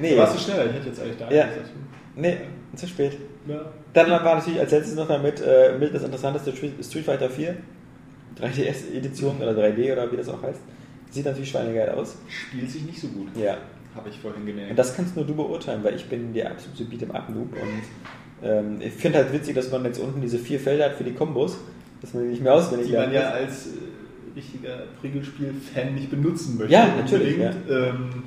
nee, 0.00 0.10
Du 0.12 0.18
warst 0.18 0.32
so 0.34 0.38
schneller, 0.38 0.66
ich 0.66 0.72
hätte 0.72 0.88
jetzt 0.88 1.00
eigentlich 1.02 1.16
da 1.18 1.30
Ja. 1.30 1.46
gesagt. 1.46 1.70
nee, 2.16 2.36
zu 2.76 2.86
spät. 2.86 3.16
Dann 3.92 4.10
war 4.10 4.34
natürlich 4.36 4.58
als 4.60 4.70
letztes 4.72 4.94
noch 4.96 5.06
damit 5.08 5.40
äh, 5.40 5.76
mit 5.78 5.94
das 5.94 6.02
interessanteste 6.04 6.52
Street 6.56 7.04
Fighter 7.04 7.28
4 7.28 7.54
3DS-Edition 8.40 9.36
oder 9.40 9.52
3D 9.52 9.92
oder 9.92 10.10
wie 10.10 10.16
das 10.16 10.28
auch 10.28 10.42
heißt. 10.42 10.60
Sieht 11.14 11.24
natürlich 11.26 11.50
schweinegeil 11.50 11.90
aus. 11.90 12.16
Spielt 12.28 12.70
sich 12.70 12.82
nicht 12.82 13.00
so 13.00 13.08
gut, 13.08 13.28
Ja. 13.36 13.56
habe 13.94 14.08
ich 14.08 14.18
vorhin 14.18 14.44
gemerkt. 14.44 14.70
Und 14.70 14.78
das 14.78 14.96
kannst 14.96 15.14
nur 15.16 15.24
du 15.24 15.34
beurteilen, 15.34 15.84
weil 15.84 15.94
ich 15.94 16.04
bin 16.06 16.32
der 16.34 16.50
absolute 16.50 16.84
Beat'em-up-Noob 16.84 17.52
und 17.52 18.48
ähm, 18.48 18.76
ich 18.80 18.92
finde 18.94 19.18
halt 19.18 19.32
witzig, 19.32 19.54
dass 19.54 19.70
man 19.70 19.84
jetzt 19.84 20.00
unten 20.00 20.20
diese 20.20 20.38
vier 20.38 20.58
Felder 20.58 20.86
hat 20.86 20.94
für 20.96 21.04
die 21.04 21.12
Kombos, 21.14 21.56
dass 22.00 22.12
man 22.14 22.24
die 22.24 22.30
nicht 22.30 22.42
mehr 22.42 22.52
auswendig 22.54 22.88
die 22.88 22.94
man 22.94 23.12
ja 23.12 23.30
als 23.30 23.68
äh, 23.68 23.70
richtiger 24.36 24.82
Prügelspiel-Fan 25.00 25.94
nicht 25.94 26.10
benutzen 26.10 26.58
möchte. 26.58 26.72
Ja, 26.72 26.88
natürlich, 26.96 27.34
unbedingt. 27.38 27.70
Ähm, 27.70 28.22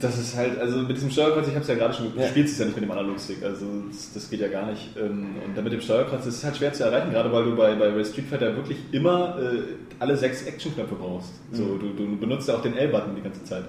das 0.00 0.18
ist 0.18 0.36
halt, 0.36 0.58
also 0.58 0.78
mit 0.78 0.96
diesem 0.96 1.10
Steuerkreuz, 1.10 1.46
ich 1.46 1.52
habe 1.54 1.62
es 1.62 1.68
ja 1.68 1.74
gerade 1.76 1.94
schon, 1.94 2.12
du 2.14 2.20
Ja. 2.20 2.26
spielst 2.26 2.54
es 2.54 2.58
ja 2.58 2.64
nicht 2.66 2.74
mit 2.76 2.84
dem 2.84 2.90
Analogstick, 2.90 3.42
also 3.42 3.64
das, 3.88 4.12
das 4.12 4.28
geht 4.28 4.40
ja 4.40 4.48
gar 4.48 4.66
nicht. 4.70 4.90
Ähm, 4.98 5.36
Und 5.46 5.56
dann 5.56 5.64
mit 5.64 5.72
dem 5.72 5.80
Steuerkreuz, 5.80 6.24
das 6.24 6.34
ist 6.34 6.44
halt 6.44 6.56
schwer 6.56 6.72
zu 6.72 6.84
erreichen, 6.84 7.10
gerade 7.12 7.32
weil 7.32 7.44
du 7.44 7.54
bei, 7.56 7.74
bei 7.74 8.04
Street 8.04 8.26
Fighter 8.26 8.54
wirklich 8.56 8.78
immer 8.92 9.36
äh, 9.40 9.62
alle 10.00 10.16
sechs 10.16 10.42
Actionknöpfe 10.42 10.94
brauchst. 10.96 11.32
So, 11.52 11.62
Mhm. 11.62 11.78
du, 11.80 11.86
du 12.06 12.16
benutzt 12.18 12.48
ja 12.48 12.56
auch 12.56 12.62
den 12.62 12.76
L-Button 12.76 13.14
die 13.16 13.22
ganze 13.22 13.44
Zeit. 13.44 13.64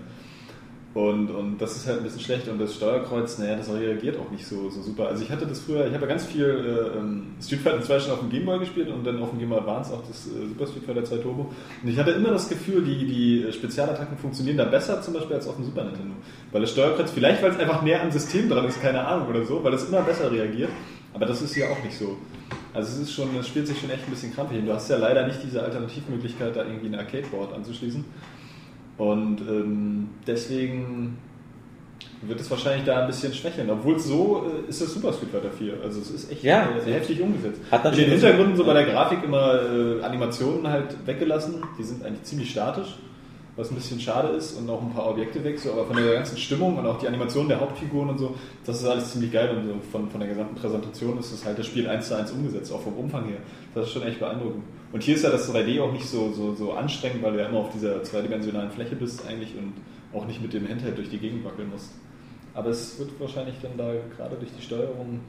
Und, 0.95 1.29
und 1.29 1.57
das 1.61 1.75
ist 1.75 1.87
halt 1.87 1.97
ein 1.97 2.03
bisschen 2.03 2.21
schlecht 2.21 2.47
und 2.47 2.57
das 2.57 2.73
Steuerkreuz, 2.73 3.37
naja, 3.37 3.57
das 3.57 3.69
reagiert 3.69 4.17
auch 4.17 4.31
nicht 4.31 4.47
so, 4.47 4.69
so 4.69 4.81
super. 4.81 5.09
Also 5.09 5.23
ich 5.23 5.29
hatte 5.29 5.45
das 5.45 5.59
früher, 5.59 5.85
ich 5.85 5.93
habe 5.93 6.03
ja 6.03 6.07
ganz 6.07 6.23
viel 6.23 6.45
äh, 6.45 6.97
ähm, 6.97 7.33
Street 7.41 7.59
Fighter 7.59 7.81
2 7.81 7.99
schon 7.99 8.11
auf 8.13 8.19
dem 8.19 8.29
Game 8.29 8.45
Boy 8.45 8.59
gespielt 8.59 8.87
und 8.87 9.03
dann 9.03 9.21
auf 9.21 9.31
dem 9.31 9.39
Game 9.39 9.49
Boy 9.49 9.59
Advance 9.59 9.93
auch 9.93 10.01
das 10.07 10.25
äh, 10.27 10.47
Super 10.47 10.67
Street 10.67 10.85
Fighter 10.85 11.03
2 11.03 11.17
Turbo. 11.17 11.51
Und 11.83 11.89
ich 11.89 11.99
hatte 11.99 12.11
immer 12.11 12.29
das 12.29 12.47
Gefühl, 12.47 12.81
die, 12.81 13.05
die 13.05 13.51
Spezialattacken 13.51 14.17
funktionieren 14.17 14.55
da 14.55 14.63
besser 14.63 15.01
zum 15.01 15.15
Beispiel 15.15 15.35
als 15.35 15.49
auf 15.49 15.57
dem 15.57 15.65
Super 15.65 15.83
Nintendo. 15.83 16.15
Weil 16.53 16.61
das 16.61 16.71
Steuerkreuz, 16.71 17.11
vielleicht 17.11 17.43
weil 17.43 17.51
es 17.51 17.59
einfach 17.59 17.81
näher 17.81 18.01
am 18.01 18.11
System 18.11 18.47
dran 18.47 18.63
ist, 18.63 18.81
keine 18.81 19.05
Ahnung 19.05 19.27
oder 19.27 19.43
so, 19.43 19.61
weil 19.65 19.73
es 19.73 19.89
immer 19.89 20.01
besser 20.01 20.31
reagiert. 20.31 20.69
Aber 21.13 21.25
das 21.25 21.41
ist 21.41 21.53
hier 21.55 21.69
auch 21.71 21.83
nicht 21.83 21.97
so. 21.97 22.15
Also 22.73 22.93
es 22.93 23.09
ist 23.09 23.13
schon, 23.13 23.35
es 23.37 23.49
spielt 23.49 23.67
sich 23.67 23.77
schon 23.81 23.89
echt 23.89 24.05
ein 24.07 24.11
bisschen 24.11 24.33
krampfig. 24.33 24.59
Und 24.59 24.67
du 24.67 24.73
hast 24.73 24.89
ja 24.89 24.95
leider 24.95 25.27
nicht 25.27 25.43
diese 25.43 25.61
Alternativmöglichkeit, 25.61 26.55
da 26.55 26.63
irgendwie 26.63 26.87
ein 26.87 26.95
Arcade-Board 26.95 27.53
anzuschließen. 27.53 28.05
Und 28.97 29.41
ähm, 29.41 30.09
deswegen 30.25 31.17
wird 32.21 32.39
es 32.39 32.49
wahrscheinlich 32.49 32.85
da 32.85 33.01
ein 33.01 33.07
bisschen 33.07 33.33
schwächeln. 33.33 33.69
Obwohl 33.69 33.99
so 33.99 34.45
äh, 34.65 34.69
ist 34.69 34.81
das 34.81 34.93
Super 34.93 35.11
Street 35.13 35.29
Fighter 35.31 35.51
4. 35.51 35.73
Also 35.83 35.99
es 35.99 36.09
ist 36.11 36.31
echt 36.31 36.43
Ja. 36.43 36.69
äh, 36.85 36.91
heftig 36.91 37.21
umgesetzt. 37.21 37.59
Hat 37.71 37.85
In 37.85 37.91
den 37.95 38.09
Hintergründen 38.11 38.55
so 38.55 38.63
bei 38.65 38.73
der 38.73 38.85
Grafik 38.85 39.23
immer 39.23 39.61
äh, 39.61 40.01
Animationen 40.01 40.67
halt 40.67 40.95
weggelassen. 41.05 41.55
Die 41.77 41.83
sind 41.83 42.03
eigentlich 42.05 42.23
ziemlich 42.23 42.51
statisch, 42.51 42.95
was 43.57 43.69
ein 43.69 43.75
bisschen 43.75 43.99
schade 43.99 44.29
ist 44.29 44.57
und 44.57 44.69
auch 44.69 44.81
ein 44.81 44.91
paar 44.93 45.09
Objekte 45.09 45.43
weg. 45.43 45.59
So, 45.59 45.73
aber 45.73 45.85
von 45.85 45.97
der 45.97 46.13
ganzen 46.13 46.37
Stimmung 46.37 46.77
und 46.77 46.85
auch 46.85 46.97
die 46.97 47.07
Animationen 47.07 47.49
der 47.49 47.59
Hauptfiguren 47.59 48.09
und 48.09 48.17
so, 48.17 48.33
das 48.65 48.81
ist 48.81 48.87
alles 48.87 49.11
ziemlich 49.11 49.31
geil. 49.31 49.55
Und 49.55 49.67
so 49.67 49.73
von, 49.91 50.09
von 50.09 50.19
der 50.21 50.29
gesamten 50.29 50.55
Präsentation 50.55 51.19
ist 51.19 51.33
das 51.33 51.45
halt 51.45 51.59
das 51.59 51.65
Spiel 51.67 51.87
1 51.87 52.07
zu 52.07 52.17
1 52.17 52.31
umgesetzt, 52.31 52.71
auch 52.71 52.81
vom 52.81 52.93
Umfang 52.93 53.25
her. 53.25 53.37
Das 53.75 53.87
ist 53.87 53.93
schon 53.93 54.03
echt 54.03 54.19
beeindruckend. 54.19 54.63
Und 54.91 55.03
hier 55.03 55.15
ist 55.15 55.23
ja 55.23 55.29
das 55.29 55.53
3D 55.53 55.81
auch 55.81 55.91
nicht 55.91 56.05
so, 56.05 56.31
so, 56.31 56.53
so 56.53 56.73
anstrengend, 56.73 57.21
weil 57.23 57.33
du 57.33 57.39
ja 57.39 57.47
immer 57.47 57.59
auf 57.59 57.71
dieser 57.71 58.01
zweidimensionalen 58.03 58.71
Fläche 58.71 58.95
bist 58.95 59.27
eigentlich 59.27 59.55
und 59.57 59.73
auch 60.13 60.25
nicht 60.25 60.41
mit 60.41 60.53
dem 60.53 60.67
Handheld 60.67 60.97
durch 60.97 61.09
die 61.09 61.17
Gegend 61.17 61.43
wackeln 61.43 61.69
musst. 61.69 61.91
Aber 62.53 62.69
es 62.69 62.97
wird 62.97 63.11
wahrscheinlich 63.19 63.55
dann 63.61 63.77
da 63.77 63.93
gerade 64.15 64.35
durch 64.37 64.51
die 64.57 64.61
Steuerung. 64.61 65.19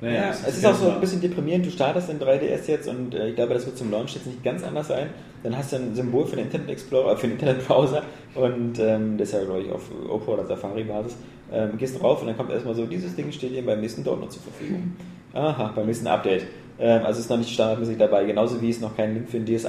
Ja, 0.00 0.28
das 0.28 0.46
es 0.46 0.58
ist 0.58 0.66
auch 0.66 0.74
so 0.74 0.90
ein 0.90 1.00
bisschen 1.00 1.20
deprimierend. 1.20 1.64
Du 1.64 1.70
startest 1.70 2.10
in 2.10 2.18
3DS 2.18 2.68
jetzt 2.68 2.88
und 2.88 3.14
äh, 3.14 3.28
ich 3.28 3.34
glaube, 3.34 3.54
das 3.54 3.64
wird 3.64 3.78
zum 3.78 3.90
Launch 3.90 4.14
jetzt 4.14 4.26
nicht 4.26 4.42
ganz 4.44 4.62
anders 4.62 4.88
sein. 4.88 5.08
Dann 5.42 5.56
hast 5.56 5.72
du 5.72 5.76
ein 5.76 5.94
Symbol 5.94 6.26
für 6.26 6.36
den 6.36 6.46
Internet 6.46 6.68
Explorer, 6.68 7.16
für 7.16 7.28
den 7.28 7.38
Internetbrowser 7.38 8.02
und 8.34 8.78
ähm, 8.78 9.16
das 9.16 9.28
ist 9.28 9.34
ja, 9.34 9.44
glaube 9.44 9.62
ich, 9.62 9.70
auf 9.70 9.82
Opera 10.08 10.32
oder 10.32 10.46
Safari-Basis. 10.46 11.16
Ähm, 11.52 11.78
gehst 11.78 12.02
drauf 12.02 12.20
und 12.20 12.26
dann 12.26 12.36
kommt 12.36 12.50
erstmal 12.50 12.74
so, 12.74 12.84
dieses 12.84 13.14
Ding 13.14 13.30
steht 13.30 13.52
dir 13.52 13.64
beim 13.64 13.80
nächsten 13.80 14.02
Download 14.02 14.28
zur 14.28 14.42
Verfügung. 14.42 14.96
Aha, 15.32 15.72
beim 15.74 15.86
nächsten 15.86 16.08
Update. 16.08 16.46
Ähm, 16.78 17.02
also 17.04 17.20
ist 17.20 17.30
noch 17.30 17.38
nicht 17.38 17.52
standardmäßig 17.52 17.96
dabei, 17.98 18.24
genauso 18.24 18.60
wie 18.60 18.70
es 18.70 18.80
noch 18.80 18.96
keinen 18.96 19.14
Link 19.14 19.28
für 19.30 19.40
den 19.40 19.46
DSi 19.56 19.68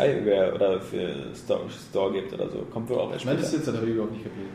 oder 0.53 0.79
für 0.81 1.09
Store, 1.35 1.61
Store 1.89 2.11
gibt 2.11 2.33
oder 2.33 2.49
so. 2.49 2.59
Kommt 2.73 2.89
wohl 2.89 2.97
auch 2.97 3.09
erst 3.11 3.21
Ich 3.21 3.25
meine, 3.25 3.39
das 3.39 3.49
später. 3.49 3.65
jetzt, 3.67 3.75
habe 3.77 3.87
ich 3.87 3.93
überhaupt 3.93 4.13
nicht 4.13 4.23
kapiert. 4.23 4.47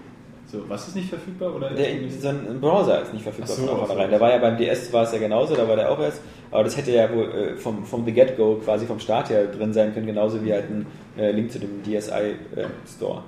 So, 0.46 0.58
was 0.68 0.86
ist 0.88 0.96
nicht 0.96 1.08
verfügbar? 1.08 1.54
Oder 1.56 1.70
Der, 1.70 1.86
so 2.10 2.28
ein 2.28 2.60
Browser 2.60 3.00
ist 3.02 3.14
nicht 3.14 3.22
verfügbar 3.22 3.56
so, 3.56 3.62
von 3.62 3.74
ach 3.74 3.80
so. 3.80 3.86
vornherein. 3.86 4.10
Der 4.10 4.20
war 4.20 4.30
ja 4.30 4.38
beim 4.38 4.58
DS 4.58 4.92
war 4.92 5.04
es 5.04 5.12
ja 5.12 5.18
genauso, 5.18 5.54
da 5.56 5.66
war 5.66 5.76
der 5.76 5.90
auch 5.90 5.98
erst. 5.98 6.20
Aber 6.50 6.64
das 6.64 6.76
hätte 6.76 6.92
ja 6.92 7.10
wohl 7.10 7.24
äh, 7.24 7.56
vom, 7.56 7.84
vom 7.86 8.04
The 8.04 8.12
Get-Go 8.12 8.60
quasi 8.62 8.84
vom 8.84 9.00
Start 9.00 9.30
her 9.30 9.46
drin 9.46 9.72
sein 9.72 9.94
können, 9.94 10.06
genauso 10.06 10.44
wie 10.44 10.52
halt 10.52 10.64
ein 10.68 10.86
äh, 11.16 11.32
Link 11.32 11.50
zu 11.50 11.58
dem 11.58 11.82
DSi 11.82 12.12
äh, 12.12 12.66
Store. 12.86 13.22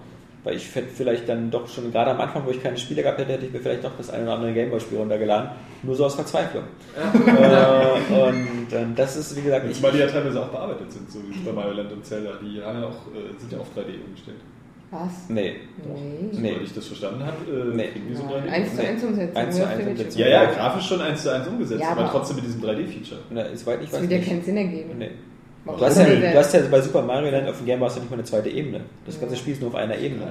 Weil 0.45 0.57
ich 0.57 0.75
hätte 0.75 0.89
vielleicht 0.95 1.27
dann 1.29 1.51
doch 1.51 1.67
schon, 1.67 1.91
gerade 1.91 2.11
am 2.11 2.21
Anfang, 2.21 2.45
wo 2.45 2.51
ich 2.51 2.63
keine 2.63 2.77
Spiele 2.77 3.03
gehabt 3.03 3.19
hätte, 3.19 3.33
hätte 3.33 3.47
ich 3.47 3.53
mir 3.53 3.61
vielleicht 3.61 3.83
doch 3.83 3.93
das 3.97 4.11
eine 4.11 4.25
oder 4.25 4.35
andere 4.35 4.53
Gameboy-Spiel 4.53 4.99
runtergeladen. 4.99 5.49
Nur 5.83 5.95
so 5.97 6.05
aus 6.05 6.15
Verzweiflung. 6.17 6.65
äh, 6.95 8.15
und 8.15 8.73
äh, 8.73 8.85
das 8.95 9.17
ist, 9.17 9.37
wie 9.37 9.43
gesagt, 9.43 9.67
ich, 9.71 9.77
Zumal 9.77 9.93
die 9.93 9.99
ja 9.99 10.07
teilweise 10.07 10.43
auch 10.43 10.49
bearbeitet 10.49 10.93
sind, 10.93 11.11
so 11.11 11.19
wie 11.21 11.39
bei 11.45 11.53
Mario 11.53 11.73
Land 11.73 11.93
und 11.93 12.05
Zelda. 12.05 12.33
Die 12.43 12.63
haben 12.63 12.81
ja 12.81 12.87
auch, 12.89 13.07
äh, 13.15 13.39
sind 13.39 13.53
ja 13.53 13.59
auf 13.59 13.69
3D 13.75 14.05
umgestellt. 14.07 14.37
Was? 14.91 15.29
Nee. 15.29 15.55
Nee. 15.79 16.29
So, 16.33 16.41
Nee. 16.41 16.49
Soweit 16.53 16.63
ich 16.63 16.75
das 16.75 16.87
verstanden 16.87 17.25
habe, 17.25 17.37
äh, 17.51 17.75
Nee. 17.75 17.89
kriegen 17.89 18.09
die 18.11 18.15
so 18.15 18.23
Nein, 18.25 18.45
3D. 18.45 18.51
Eins 18.51 18.77
zu 18.77 18.83
eins 18.87 19.03
Umsetzung. 19.05 19.37
Eins 19.37 19.55
zu 19.57 19.63
ja, 19.63 19.69
eins 19.69 19.77
finde 19.77 19.91
ich 19.93 19.99
Umsetzung. 19.99 20.21
Ja, 20.23 20.29
ja, 20.29 20.45
grafisch 20.45 20.87
schon 20.87 21.01
1 21.01 21.23
zu 21.23 21.33
1 21.35 21.49
umgesetzt, 21.49 21.81
Ja, 21.81 21.89
aber, 21.93 22.01
aber- 22.03 22.11
trotzdem 22.11 22.37
mit 22.37 22.45
diesem 22.45 22.61
3D-Feature. 22.63 23.21
Na, 23.31 23.45
soweit 23.57 23.83
ich 23.83 23.91
Das 23.91 24.01
wird 24.03 24.13
ja 24.13 24.19
nicht. 24.19 24.29
keinen 24.29 24.43
Sinn 24.43 24.57
ergeben. 24.59 24.99
Nee. 24.99 25.11
Warum 25.65 25.81
Du 25.81 25.87
hast, 25.87 25.99
ja, 25.99 26.05
du 26.05 26.35
hast 26.39 26.55
ja 26.55 26.61
bei 26.71 26.81
Super 26.81 27.03
Mario 27.03 27.31
Land 27.31 27.49
auf 27.49 27.57
dem 27.59 27.67
Game 27.67 27.79
Boy 27.79 27.89
hast 27.89 27.97
du 27.97 28.01
nicht 28.01 28.11
mal 28.11 28.17
eine 28.17 28.25
zweite 28.25 28.49
Ebene. 28.51 28.81
Das 29.07 29.19
ganze 29.19 29.35
Ja. 29.35 29.41
Spiel 29.41 29.55
ist 29.55 29.61
nur 29.63 29.71
auf 29.71 29.77
einer 29.77 29.97
Ebene. 29.99 30.27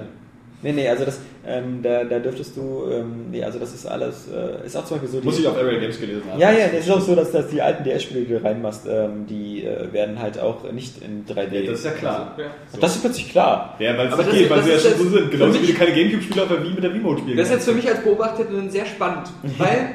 Nee, 0.66 0.72
nee, 0.72 0.88
also 0.88 1.04
das, 1.04 1.20
ähm, 1.46 1.82
da, 1.84 2.06
da 2.06 2.20
dürftest 2.20 2.56
du, 2.56 2.86
ähm, 2.90 3.26
nee, 3.32 3.44
also 3.44 3.60
das 3.60 3.74
ist 3.74 3.86
alles, 3.86 4.30
äh, 4.30 4.66
ist 4.66 4.78
auch 4.78 4.86
zum 4.86 4.96
Beispiel 4.96 5.10
so. 5.10 5.20
die- 5.20 5.26
Muss 5.26 5.38
ich 5.38 5.46
auf 5.46 5.58
Area 5.58 5.78
Games 5.78 6.00
gelesen 6.00 6.22
haben. 6.32 6.40
ja, 6.40 6.52
ja, 6.54 6.68
das 6.68 6.86
ist 6.86 6.90
auch 6.90 7.02
so, 7.02 7.16
dass, 7.16 7.32
dass 7.34 7.50
die 7.50 7.62
alten 7.62 7.84
DS-Spiele, 7.84 8.22
die 8.22 8.32
du 8.34 8.42
reinmachst, 8.42 8.84
ähm, 8.90 9.26
die 9.28 9.66
äh, 9.66 9.92
werden 9.92 10.22
halt 10.22 10.40
auch 10.40 10.72
nicht 10.72 11.02
in 11.04 11.26
3D. 11.26 11.54
Ja, 11.66 11.72
das 11.72 11.80
ist 11.80 11.86
ja 11.86 11.92
klar. 11.92 12.36
Ja. 12.38 12.46
Also, 12.68 12.80
das 12.80 12.96
ist 12.96 13.02
plötzlich 13.02 13.30
klar. 13.30 13.76
Ja, 13.80 13.98
weil 13.98 14.08
es 14.08 14.32
geht, 14.32 14.50
weil 14.50 14.64
sie 14.64 14.70
ja 14.72 14.80
schon 14.80 14.98
so 14.98 15.10
sind. 15.10 15.32
Genauso 15.32 15.62
wie 15.62 15.68
du 15.68 15.74
keine 15.74 15.92
Gamecube-Spiele 15.92 16.44
auf 16.44 16.48
der 16.48 16.64
Wii 16.64 16.74
mit 16.76 16.84
der 16.86 16.94
Remote 16.94 17.20
spielen 17.24 17.38
Das 17.38 17.48
ist 17.48 17.54
jetzt 17.56 17.66
für 17.66 17.74
mich 17.76 17.90
als 17.90 18.00
Beobachter 18.02 18.46
sehr 18.70 18.86
spannend, 18.86 19.28
weil 19.58 19.90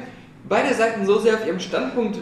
beide 0.47 0.73
Seiten 0.73 1.05
so 1.05 1.19
sehr 1.19 1.35
auf 1.35 1.45
ihrem 1.45 1.59
Standpunkt 1.59 2.19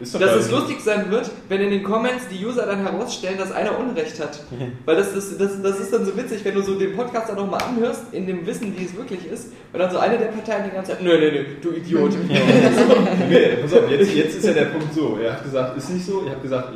doch 0.00 0.20
dass 0.20 0.34
es 0.34 0.50
lustig 0.50 0.80
sein 0.80 1.10
wird, 1.10 1.30
wenn 1.48 1.60
in 1.60 1.70
den 1.70 1.82
Comments 1.82 2.26
die 2.28 2.44
User 2.44 2.64
dann 2.64 2.80
herausstellen, 2.80 3.36
dass 3.36 3.52
einer 3.52 3.78
Unrecht 3.78 4.18
hat. 4.18 4.40
Weil 4.86 4.96
das, 4.96 5.12
das, 5.12 5.36
das, 5.36 5.60
das 5.60 5.78
ist 5.78 5.92
dann 5.92 6.06
so 6.06 6.16
witzig, 6.16 6.42
wenn 6.44 6.54
du 6.54 6.62
so 6.62 6.78
den 6.78 6.96
Podcast 6.96 7.28
dann 7.28 7.36
nochmal 7.36 7.60
anhörst, 7.62 8.04
in 8.12 8.26
dem 8.26 8.46
Wissen, 8.46 8.74
wie 8.78 8.84
es 8.84 8.96
wirklich 8.96 9.30
ist, 9.30 9.52
und 9.72 9.78
dann 9.78 9.90
so 9.90 9.98
eine 9.98 10.16
der 10.16 10.26
Parteien 10.26 10.64
die 10.64 10.74
ganze 10.74 10.92
Zeit, 10.92 11.02
nö, 11.02 11.18
nö, 11.18 11.30
nö, 11.30 11.44
du 11.60 11.72
Idiot. 11.72 12.12
Nee, 13.28 13.56
pass 13.60 13.74
auf, 13.74 13.90
jetzt, 13.90 14.14
jetzt 14.14 14.36
ist 14.36 14.46
ja 14.46 14.52
der 14.52 14.66
Punkt 14.66 14.94
so. 14.94 15.18
Er 15.22 15.34
hat 15.34 15.44
gesagt, 15.44 15.76
ist 15.76 15.90
nicht 15.90 16.06
so. 16.06 16.22
Ich 16.24 16.30
habe 16.30 16.40
gesagt, 16.40 16.72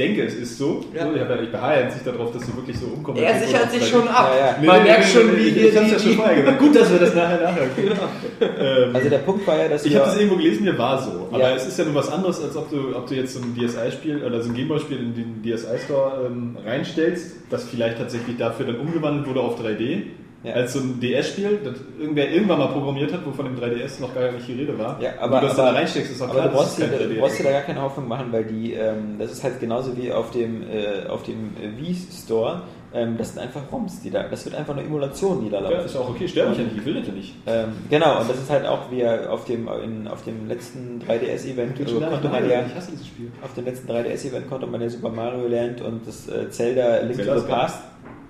denke, 0.00 0.24
es 0.24 0.34
ist 0.34 0.58
so. 0.58 0.84
Ja. 0.94 1.04
so 1.06 1.14
ich, 1.14 1.20
hab 1.20 1.30
ja, 1.30 1.42
ich 1.42 1.50
beharre 1.50 1.82
jetzt 1.82 1.94
nicht 1.94 2.06
darauf, 2.06 2.32
dass 2.32 2.46
du 2.46 2.56
wirklich 2.56 2.78
so 2.78 2.86
umkommst. 2.86 3.20
Er 3.22 3.38
sichert 3.38 3.70
sich 3.70 3.86
schon 3.86 4.08
ab. 4.08 4.32
Ja. 4.38 4.56
Nee, 4.60 4.66
Man 4.66 4.78
nee, 4.78 4.88
merkt 4.88 5.04
nee, 5.04 5.10
schon, 5.10 5.36
wie 5.36 5.40
ich, 5.42 5.54
hier 5.54 5.68
ich 5.68 5.76
hab's 5.76 5.92
ja 5.92 5.98
schon 5.98 6.12
vorher 6.14 6.36
gesagt. 6.36 6.58
Gut, 6.58 6.76
dass 6.76 6.90
wir 6.90 6.98
das 6.98 7.14
nachher 7.14 7.40
nachhören 7.40 7.70
können. 7.76 7.98
Ähm, 8.40 8.96
Also 8.96 9.08
der 9.08 9.18
Punkt 9.18 9.46
war 9.46 9.58
ja, 9.58 9.68
dass 9.68 9.84
ich 9.84 9.94
habe 9.94 10.06
das 10.06 10.16
irgendwo 10.16 10.36
gelesen, 10.36 10.64
mir 10.64 10.78
war 10.78 11.00
so. 11.02 11.28
Aber 11.30 11.54
es 11.54 11.66
ist 11.66 11.78
ja 11.78 11.84
nur 11.84 11.94
was 11.94 12.10
anderes, 12.10 12.42
als 12.42 12.56
ob 12.56 12.70
du, 12.70 12.96
ob 12.96 13.06
du 13.06 13.14
jetzt 13.14 13.34
so 13.34 13.40
ein 13.40 13.54
DSI-Spiel 13.54 14.24
oder 14.24 14.40
so 14.40 14.50
ein 14.50 14.54
Gameboy-Spiel 14.54 14.98
in 14.98 15.14
den 15.14 15.42
DSI-Store 15.42 16.26
ähm, 16.26 16.56
reinstellst, 16.64 17.36
das 17.50 17.64
vielleicht 17.64 17.98
tatsächlich 17.98 18.36
dafür 18.36 18.66
dann 18.66 18.76
umgewandelt 18.80 19.28
wurde 19.28 19.40
auf 19.40 19.60
3D. 19.60 20.02
Ja. 20.42 20.54
Als 20.54 20.72
so 20.72 20.80
ein 20.80 20.98
DS-Spiel, 21.00 21.60
das 21.62 21.74
irgendwer 21.98 22.30
irgendwann 22.30 22.58
mal 22.60 22.68
programmiert 22.68 23.12
hat, 23.12 23.20
wo 23.26 23.30
von 23.30 23.44
dem 23.44 23.56
3DS 23.58 24.00
noch 24.00 24.14
gar 24.14 24.32
nicht 24.32 24.48
die 24.48 24.54
Rede 24.54 24.78
war. 24.78 24.98
Ja, 25.00 25.10
aber, 25.20 25.40
du 25.40 25.48
das 25.48 25.58
aber, 25.58 25.68
da 25.72 25.74
reinsteckst, 25.74 26.12
ist 26.12 26.22
auch 26.22 26.28
aber 26.30 26.34
klar, 26.34 26.48
du 26.48 26.54
brauchst, 26.54 26.78
dir, 26.78 26.86
du 26.86 26.96
3D 26.96 27.18
brauchst 27.20 27.38
dir 27.38 27.42
da 27.44 27.50
gar 27.50 27.60
keine 27.62 27.82
Hoffnung 27.82 28.08
machen, 28.08 28.28
weil 28.32 28.44
die, 28.44 28.72
ähm, 28.72 29.16
das 29.18 29.32
ist 29.32 29.44
halt 29.44 29.60
genauso 29.60 29.94
wie 29.98 30.10
auf 30.10 30.30
dem, 30.30 30.62
äh, 30.62 31.06
auf 31.08 31.24
dem 31.24 31.50
äh, 31.56 31.76
Wii 31.78 31.94
Store. 32.24 32.62
Ähm, 32.92 33.16
das 33.18 33.34
sind 33.34 33.42
einfach 33.42 33.60
ROMs, 33.70 34.00
die 34.00 34.10
da, 34.10 34.24
das 34.24 34.44
wird 34.46 34.54
einfach 34.56 34.72
eine 34.76 34.82
Emulation, 34.82 35.44
die 35.44 35.50
da 35.50 35.60
Ja, 35.60 35.68
läuft. 35.70 35.86
ist 35.86 35.96
auch 35.96 36.08
okay, 36.08 36.26
sterbe 36.26 36.52
ich 36.52 36.58
ja 36.58 36.64
nicht, 36.64 36.76
ich 36.78 36.84
will 36.84 36.94
das 36.94 37.06
ja 37.06 37.12
nicht. 37.12 37.34
Ähm, 37.46 37.68
genau, 37.88 38.20
und 38.20 38.28
das 38.30 38.38
ist 38.38 38.50
halt 38.50 38.66
auch 38.66 38.90
wie 38.90 39.06
auf 39.06 39.44
dem, 39.44 39.68
in, 39.84 40.08
auf 40.08 40.24
dem 40.24 40.48
letzten 40.48 41.00
3DS-Event 41.06 41.78
äh, 41.78 41.84
konnte 41.84 42.28
man 42.28 42.48
ja, 42.50 42.64
ich 42.66 42.74
hasse 42.74 42.90
dieses 42.92 43.06
Spiel. 43.06 43.30
auf 43.44 43.54
dem 43.54 43.66
letzten 43.66 43.92
3DS-Event 43.92 44.48
konnte 44.48 44.66
man 44.66 44.80
ja 44.80 44.88
Super 44.88 45.10
Mario 45.10 45.46
Land 45.46 45.82
und 45.82 46.04
das 46.06 46.28
äh, 46.28 46.50
Zelda 46.50 47.00
Link 47.02 47.24
to 47.24 47.38
the 47.38 47.46
Past 47.46 47.80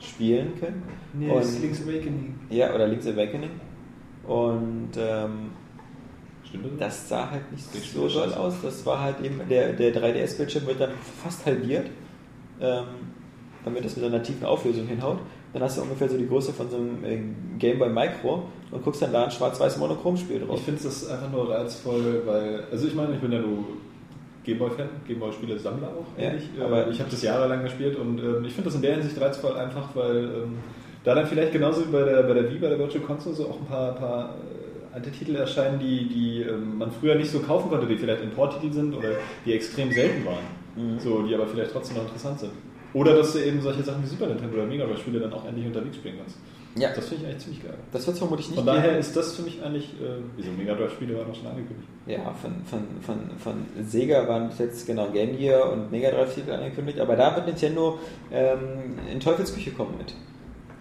spielen 0.00 0.52
können. 0.58 0.82
und, 1.14 1.60
Link's 1.62 1.82
Awakening. 1.82 2.34
ja, 2.50 2.74
oder 2.74 2.88
Link's 2.88 3.06
Awakening. 3.06 3.50
Und 4.26 4.90
ähm, 4.96 5.50
Stimmt 6.44 6.64
das? 6.64 6.78
das 6.78 7.08
sah 7.08 7.30
halt 7.30 7.50
nicht 7.52 7.74
Richtig 7.74 7.92
so 7.92 8.08
doll 8.08 8.32
aus. 8.34 8.54
Das 8.62 8.84
war 8.84 9.00
halt 9.00 9.20
eben, 9.22 9.40
der, 9.48 9.72
der 9.72 9.94
3DS-Bildschirm 9.94 10.66
wird 10.66 10.80
dann 10.80 10.90
fast 11.22 11.46
halbiert, 11.46 11.86
ähm, 12.60 12.84
damit 13.64 13.84
das 13.84 13.96
mit 13.96 14.04
einer 14.04 14.22
tiefen 14.22 14.44
Auflösung 14.44 14.86
hinhaut. 14.86 15.18
Dann 15.52 15.62
hast 15.62 15.78
du 15.78 15.82
ungefähr 15.82 16.08
so 16.08 16.16
die 16.16 16.28
Größe 16.28 16.52
von 16.52 16.70
so 16.70 16.76
einem 16.76 17.04
äh, 17.04 17.18
Game 17.58 17.78
Boy 17.78 17.88
Micro 17.88 18.44
und 18.70 18.84
guckst 18.84 19.02
dann 19.02 19.12
da 19.12 19.24
ein 19.24 19.30
schwarz-weiß 19.30 19.78
Monochrom-Spiel 19.78 20.40
drauf. 20.40 20.58
Ich 20.58 20.64
finde 20.64 20.82
das 20.82 21.08
einfach 21.08 21.30
nur 21.30 21.50
reizvoll, 21.50 22.22
weil, 22.24 22.64
also 22.70 22.86
ich 22.86 22.94
meine, 22.94 23.14
ich 23.14 23.20
bin 23.20 23.32
ja 23.32 23.40
nur 23.40 23.64
Gameboy-Fan, 24.52 24.88
Gameboy-Spiele-Sammler 25.06 25.88
auch 25.88 26.20
Ja, 26.20 26.30
eigentlich. 26.30 26.48
Äh, 26.58 26.62
aber- 26.62 26.88
ich 26.88 26.98
habe 27.00 27.10
das 27.10 27.22
jahrelang 27.22 27.62
gespielt 27.62 27.96
und 27.96 28.18
ähm, 28.18 28.44
ich 28.44 28.52
finde 28.52 28.66
das 28.68 28.74
in 28.76 28.82
der 28.82 28.94
Hinsicht 28.94 29.20
reizvoll 29.20 29.56
einfach, 29.56 29.88
weil 29.94 30.16
ähm, 30.24 30.58
da 31.04 31.14
dann 31.14 31.26
vielleicht 31.26 31.52
genauso 31.52 31.86
wie 31.86 31.92
bei 31.92 32.02
der, 32.04 32.22
bei 32.24 32.34
der 32.34 32.50
Wii, 32.50 32.58
bei 32.58 32.68
der 32.68 32.78
Virtual 32.78 33.04
Console 33.04 33.34
so 33.34 33.46
auch 33.48 33.58
ein 33.60 33.66
paar, 33.66 33.94
paar 33.94 34.34
äh, 34.92 34.94
alte 34.94 35.10
Titel 35.10 35.36
erscheinen, 35.36 35.78
die, 35.78 36.08
die 36.08 36.42
ähm, 36.42 36.78
man 36.78 36.90
früher 36.90 37.14
nicht 37.14 37.30
so 37.30 37.38
kaufen 37.40 37.70
konnte, 37.70 37.86
die 37.86 37.96
vielleicht 37.96 38.22
Importtitel 38.22 38.72
sind 38.72 38.94
oder 38.94 39.10
die 39.46 39.52
extrem 39.52 39.90
selten 39.92 40.24
waren, 40.26 40.98
so, 40.98 41.22
die 41.22 41.34
aber 41.34 41.46
vielleicht 41.46 41.72
trotzdem 41.72 41.96
noch 41.96 42.04
interessant 42.04 42.40
sind. 42.40 42.52
Oder 42.92 43.14
dass 43.14 43.32
du 43.32 43.38
eben 43.38 43.60
solche 43.60 43.82
Sachen 43.84 44.02
wie 44.02 44.06
Super 44.08 44.26
Nintendo 44.26 44.56
oder 44.56 44.66
Mega 44.66 44.84
Drive-Spiele 44.84 45.20
dann 45.20 45.32
auch 45.32 45.46
endlich 45.46 45.64
unterwegs 45.66 45.96
spielen 45.96 46.16
kannst. 46.18 46.38
Ja. 46.76 46.90
Das 46.94 47.08
finde 47.08 47.24
ich 47.24 47.30
eigentlich 47.30 47.42
ziemlich 47.42 47.62
geil. 47.64 47.74
Das 47.92 48.06
wird 48.06 48.14
es 48.14 48.18
vermutlich 48.18 48.48
nicht 48.48 48.58
Von 48.58 48.66
daher 48.66 48.90
geben. 48.90 49.00
ist 49.00 49.16
das 49.16 49.34
für 49.34 49.42
mich 49.42 49.62
eigentlich, 49.62 49.86
äh, 50.00 50.20
wieso 50.36 50.52
Mega 50.52 50.74
Drive-Spiele 50.74 51.18
waren 51.18 51.30
auch 51.30 51.34
schon 51.34 51.46
angekündigt. 51.48 51.88
Ja, 52.06 52.32
von, 52.40 52.64
von, 52.64 52.86
von, 53.02 53.38
von 53.38 53.84
Sega 53.84 54.28
waren 54.28 54.48
bis 54.48 54.58
jetzt 54.58 54.86
genau 54.86 55.08
Game 55.08 55.36
Gear 55.36 55.72
und 55.72 55.90
Mega 55.90 56.10
Drive 56.10 56.34
Titel 56.34 56.52
angekündigt, 56.52 57.00
aber 57.00 57.16
da 57.16 57.34
wird 57.34 57.46
Nintendo 57.46 57.98
ähm, 58.30 58.98
in 59.10 59.18
Teufelsküche 59.18 59.72
kommen 59.72 59.96
mit. 59.98 60.14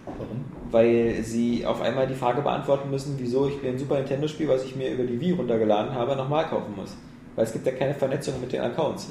Warum? 0.06 0.45
Weil 0.72 1.24
sie 1.24 1.66
auf 1.66 1.82
einmal 1.82 2.07
die 2.07 2.14
Frage 2.16 2.41
beantworten 2.41 2.90
müssen, 2.91 3.16
wieso 3.18 3.48
ich 3.48 3.61
mir 3.61 3.70
ein 3.70 3.80
Super 3.80 3.95
Nintendo 3.95 4.28
Spiel, 4.28 4.48
was 4.48 4.64
ich 4.66 4.76
mir 4.76 4.91
über 4.91 5.03
die 5.03 5.20
Wii 5.20 5.32
runtergeladen 5.34 5.94
habe, 5.94 6.16
nochmal 6.16 6.45
kaufen 6.45 6.76
muss. 6.76 6.95
Weil 7.36 7.45
es 7.45 7.53
gibt 7.53 7.66
ja 7.66 7.72
keine 7.72 7.94
Vernetzung 7.94 8.40
mit 8.41 8.52
den 8.52 8.61
Accounts. 8.61 9.10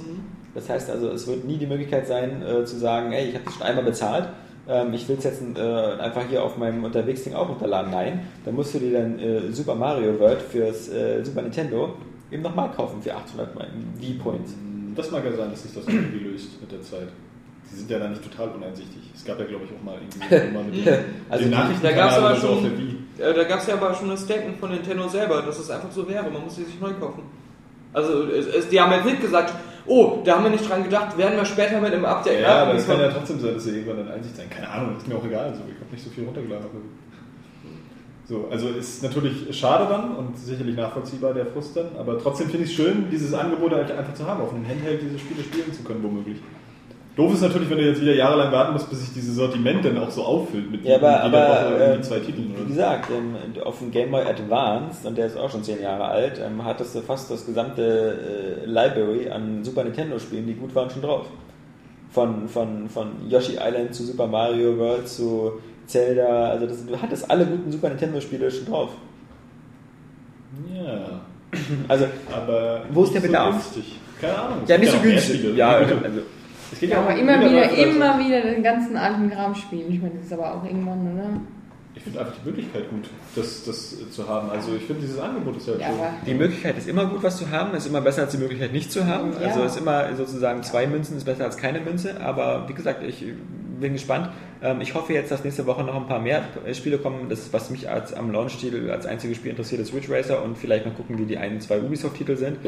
Das 0.54 0.68
heißt 0.68 0.90
also, 0.90 1.10
es 1.10 1.26
wird 1.26 1.44
nie 1.44 1.56
die 1.56 1.66
Möglichkeit 1.66 2.06
sein, 2.06 2.42
äh, 2.42 2.64
zu 2.64 2.76
sagen, 2.78 3.10
hey, 3.12 3.28
ich 3.28 3.34
habe 3.34 3.44
das 3.44 3.54
schon 3.54 3.62
einmal 3.62 3.84
bezahlt, 3.84 4.28
ähm, 4.68 4.92
ich 4.92 5.08
will 5.08 5.16
es 5.18 5.24
jetzt 5.24 5.42
äh, 5.56 5.60
einfach 6.00 6.22
hier 6.28 6.42
auf 6.44 6.56
meinem 6.56 6.84
Unterwegsding 6.84 7.34
auch 7.34 7.48
runterladen. 7.48 7.90
Nein, 7.90 8.28
dann 8.44 8.54
musst 8.54 8.74
du 8.74 8.78
dir 8.78 8.92
dann 9.00 9.18
äh, 9.18 9.50
Super 9.52 9.74
Mario 9.74 10.18
World 10.20 10.42
fürs 10.42 10.88
äh, 10.88 11.24
Super 11.24 11.42
Nintendo 11.42 11.94
eben 12.30 12.42
nochmal 12.42 12.70
kaufen 12.72 13.00
für 13.02 13.14
800 13.14 13.48
Wii-Points. 14.00 14.54
Das 14.94 15.10
mag 15.10 15.24
ja 15.24 15.32
sein, 15.32 15.50
dass 15.50 15.62
sich 15.62 15.72
das 15.74 15.86
irgendwie 15.86 16.18
löst 16.18 16.60
mit 16.60 16.70
der 16.72 16.82
Zeit. 16.82 17.08
Sie 17.70 17.76
sind 17.76 17.90
ja 17.90 17.98
da 17.98 18.08
nicht 18.08 18.22
total 18.22 18.48
uneinsichtig. 18.54 19.10
Es 19.14 19.24
gab 19.24 19.38
ja, 19.38 19.44
glaube 19.44 19.64
ich, 19.64 19.70
auch 19.78 19.82
mal 19.84 19.96
irgendwie 19.96 20.46
Nummer 20.52 20.64
mit 20.64 20.86
Also 21.30 21.44
die- 21.44 21.50
Nachrichtenkanal 21.50 22.08
da 22.20 22.26
aber 22.28 22.36
so. 22.36 22.62
Äh, 23.18 23.44
gab 23.46 23.60
es 23.60 23.66
ja 23.66 23.74
aber 23.74 23.94
schon 23.94 24.10
ein 24.10 24.16
Statement 24.16 24.58
von 24.58 24.70
Nintendo 24.70 25.06
selber, 25.08 25.42
dass 25.42 25.58
es 25.58 25.70
einfach 25.70 25.90
so 25.90 26.08
wäre. 26.08 26.30
Man 26.30 26.44
muss 26.44 26.56
sie 26.56 26.64
sich 26.64 26.80
neu 26.80 26.92
kaufen. 26.94 27.22
Also, 27.92 28.24
es, 28.24 28.46
es, 28.46 28.68
die 28.68 28.80
haben 28.80 28.92
jetzt 28.92 29.04
nicht 29.06 29.20
gesagt, 29.20 29.54
oh, 29.88 30.18
da 30.24 30.36
haben 30.36 30.44
wir 30.44 30.50
nicht 30.50 30.68
dran 30.68 30.82
gedacht, 30.82 31.16
werden 31.18 31.36
wir 31.36 31.44
später 31.44 31.80
mit 31.80 31.92
im 31.92 32.04
Update 32.04 32.42
Ja, 32.42 32.62
aber 32.62 32.74
es 32.74 32.86
kann 32.86 33.00
ja 33.00 33.08
trotzdem 33.08 33.40
sein, 33.40 33.54
dass 33.54 33.64
sie 33.64 33.78
irgendwann 33.78 34.06
in 34.06 34.08
Einsicht 34.08 34.36
sein. 34.36 34.50
Keine 34.50 34.68
Ahnung, 34.68 34.96
ist 34.96 35.08
mir 35.08 35.16
auch 35.16 35.24
egal. 35.24 35.52
So, 35.54 35.62
ich 35.68 35.80
habe 35.80 35.90
nicht 35.90 36.04
so 36.04 36.10
viel 36.10 36.24
runtergeladen. 36.24 36.66
So, 38.28 38.46
also 38.50 38.68
ist 38.68 39.02
natürlich 39.02 39.58
schade 39.58 39.86
dann 39.88 40.14
und 40.14 40.36
sicherlich 40.36 40.76
nachvollziehbar 40.76 41.32
der 41.32 41.46
Frust 41.46 41.74
dann, 41.74 41.96
aber 41.98 42.18
trotzdem 42.18 42.50
finde 42.50 42.64
ich 42.64 42.70
es 42.70 42.76
schön, 42.76 43.06
dieses 43.10 43.32
Angebot 43.32 43.72
halt 43.72 43.90
einfach 43.90 44.12
zu 44.12 44.26
haben, 44.26 44.42
auf 44.42 44.52
einem 44.52 44.68
Handheld 44.68 45.00
diese 45.00 45.18
Spiele 45.18 45.42
spielen 45.42 45.72
zu 45.72 45.82
können, 45.82 46.02
womöglich. 46.02 46.36
Doof 47.18 47.34
ist 47.34 47.40
natürlich, 47.40 47.68
wenn 47.68 47.78
du 47.78 47.84
jetzt 47.84 48.00
wieder 48.00 48.14
jahrelang 48.14 48.52
warten 48.52 48.74
musst, 48.74 48.88
bis 48.90 49.00
sich 49.00 49.12
dieses 49.12 49.34
Sortiment 49.34 49.84
dann 49.84 49.98
auch 49.98 50.08
so 50.08 50.22
auffüllt 50.22 50.70
mit 50.70 50.84
Ja, 50.84 50.98
aber, 50.98 51.08
jeder 51.08 51.24
aber 51.24 51.38
Woche 51.48 51.74
irgendwie 51.74 51.96
ähm, 51.96 52.02
zwei 52.04 52.18
Titeln. 52.20 52.54
wie 52.56 52.68
gesagt, 52.68 53.10
ähm, 53.10 53.60
auf 53.64 53.80
dem 53.80 53.90
Game 53.90 54.12
Boy 54.12 54.22
Advance, 54.22 55.06
und 55.08 55.18
der 55.18 55.26
ist 55.26 55.36
auch 55.36 55.50
schon 55.50 55.64
10 55.64 55.82
Jahre 55.82 56.04
alt, 56.04 56.40
ähm, 56.40 56.64
hattest 56.64 56.94
du 56.94 57.00
fast 57.00 57.28
das 57.28 57.44
gesamte 57.44 58.62
äh, 58.62 58.66
Library 58.66 59.28
an 59.30 59.64
Super 59.64 59.82
Nintendo-Spielen, 59.82 60.46
die 60.46 60.54
gut 60.54 60.72
waren, 60.76 60.90
schon 60.90 61.02
drauf. 61.02 61.26
Von, 62.12 62.48
von, 62.48 62.88
von 62.88 63.08
Yoshi 63.28 63.58
Island 63.60 63.92
zu 63.92 64.04
Super 64.04 64.28
Mario 64.28 64.78
World 64.78 65.08
zu 65.08 65.54
Zelda, 65.88 66.50
also 66.50 66.66
das, 66.66 66.86
du 66.86 67.02
hattest 67.02 67.28
alle 67.28 67.46
guten 67.46 67.72
Super 67.72 67.88
Nintendo-Spiele 67.88 68.48
schon 68.48 68.66
drauf. 68.66 68.90
Ja, 70.72 71.20
Also, 71.88 72.06
aber 72.32 72.82
Wo 72.90 73.02
ist 73.02 73.12
der 73.12 73.20
Bedarf? 73.20 73.60
So 73.60 73.74
günstig. 73.74 73.96
Keine 74.20 74.38
Ahnung. 74.38 74.58
ja, 74.68 74.78
nicht 74.78 74.92
so 74.92 74.98
günstig. 74.98 75.56
Ja, 75.56 75.70
also, 75.78 75.94
Es 76.72 76.80
geht 76.80 76.90
Ja, 76.90 76.98
aber 77.00 77.14
auch 77.14 77.18
immer 77.18 77.38
Mega 77.38 77.50
wieder, 77.50 77.70
immer 77.72 78.18
wieder 78.18 78.40
den 78.42 78.62
ganzen 78.62 78.96
alten 78.96 79.30
Kram 79.30 79.54
spielen. 79.54 79.92
Ich 79.92 80.00
meine, 80.02 80.14
das 80.16 80.26
ist 80.26 80.32
aber 80.32 80.54
auch 80.54 80.64
irgendwann, 80.64 81.00
oder? 81.14 81.40
Ich 81.94 82.02
finde 82.04 82.20
einfach 82.20 82.34
die 82.44 82.48
Möglichkeit 82.48 82.88
gut, 82.90 83.08
das, 83.34 83.64
das 83.64 84.10
zu 84.12 84.28
haben. 84.28 84.50
Also 84.50 84.74
ich 84.76 84.84
finde 84.84 85.02
dieses 85.02 85.18
Angebot 85.18 85.56
ist 85.56 85.66
halt 85.66 85.80
Ja, 85.80 85.86
schön. 85.88 85.96
aber 85.98 86.10
Die 86.26 86.34
Möglichkeit 86.34 86.78
ist 86.78 86.88
immer 86.88 87.06
gut, 87.06 87.22
was 87.24 87.38
zu 87.38 87.50
haben, 87.50 87.74
ist 87.74 87.86
immer 87.86 88.00
besser 88.00 88.22
als 88.22 88.32
die 88.32 88.38
Möglichkeit 88.38 88.72
nicht 88.72 88.92
zu 88.92 89.06
haben. 89.06 89.32
Ja. 89.40 89.48
Also 89.48 89.64
ist 89.64 89.76
immer 89.78 90.14
sozusagen 90.14 90.62
zwei 90.62 90.86
Münzen 90.86 91.16
ist 91.16 91.24
besser 91.24 91.44
als 91.44 91.56
keine 91.56 91.80
Münze. 91.80 92.20
Aber 92.20 92.68
wie 92.68 92.74
gesagt, 92.74 93.02
ich 93.02 93.24
bin 93.80 93.94
gespannt. 93.94 94.28
Ähm, 94.62 94.80
Ich 94.80 94.94
hoffe 94.94 95.12
jetzt, 95.12 95.32
dass 95.32 95.42
nächste 95.42 95.66
Woche 95.66 95.82
noch 95.82 95.96
ein 95.96 96.06
paar 96.06 96.20
mehr 96.20 96.42
Spiele 96.72 96.98
kommen. 96.98 97.28
Das, 97.28 97.52
was 97.52 97.70
mich 97.70 97.88
als 97.90 98.12
am 98.14 98.30
Launch-Titel 98.30 98.90
als 98.90 99.04
einziges 99.06 99.36
Spiel 99.36 99.50
interessiert, 99.50 99.80
ist 99.80 99.92
Ridge 99.92 100.12
Racer 100.12 100.42
und 100.44 100.56
vielleicht 100.56 100.84
mal 100.84 100.92
gucken, 100.94 101.18
wie 101.18 101.24
die 101.24 101.38
ein, 101.38 101.60
zwei 101.60 101.80
Ubisoft-Titel 101.80 102.36
sind. 102.36 102.58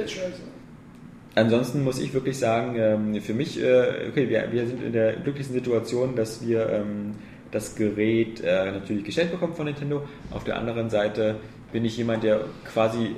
Ansonsten 1.40 1.82
muss 1.84 1.98
ich 1.98 2.12
wirklich 2.12 2.38
sagen, 2.38 2.76
ähm, 2.76 3.20
für 3.22 3.32
mich, 3.32 3.58
äh, 3.62 4.08
okay, 4.10 4.28
wir, 4.28 4.52
wir 4.52 4.66
sind 4.66 4.82
in 4.82 4.92
der 4.92 5.14
glücklichen 5.14 5.54
Situation, 5.54 6.14
dass 6.14 6.46
wir 6.46 6.68
ähm, 6.68 7.12
das 7.50 7.76
Gerät 7.76 8.42
äh, 8.42 8.70
natürlich 8.72 9.04
gestellt 9.04 9.30
bekommen 9.30 9.54
von 9.54 9.64
Nintendo. 9.64 10.02
Auf 10.30 10.44
der 10.44 10.58
anderen 10.58 10.90
Seite 10.90 11.36
bin 11.72 11.84
ich 11.86 11.96
jemand, 11.96 12.24
der 12.24 12.44
quasi 12.70 13.16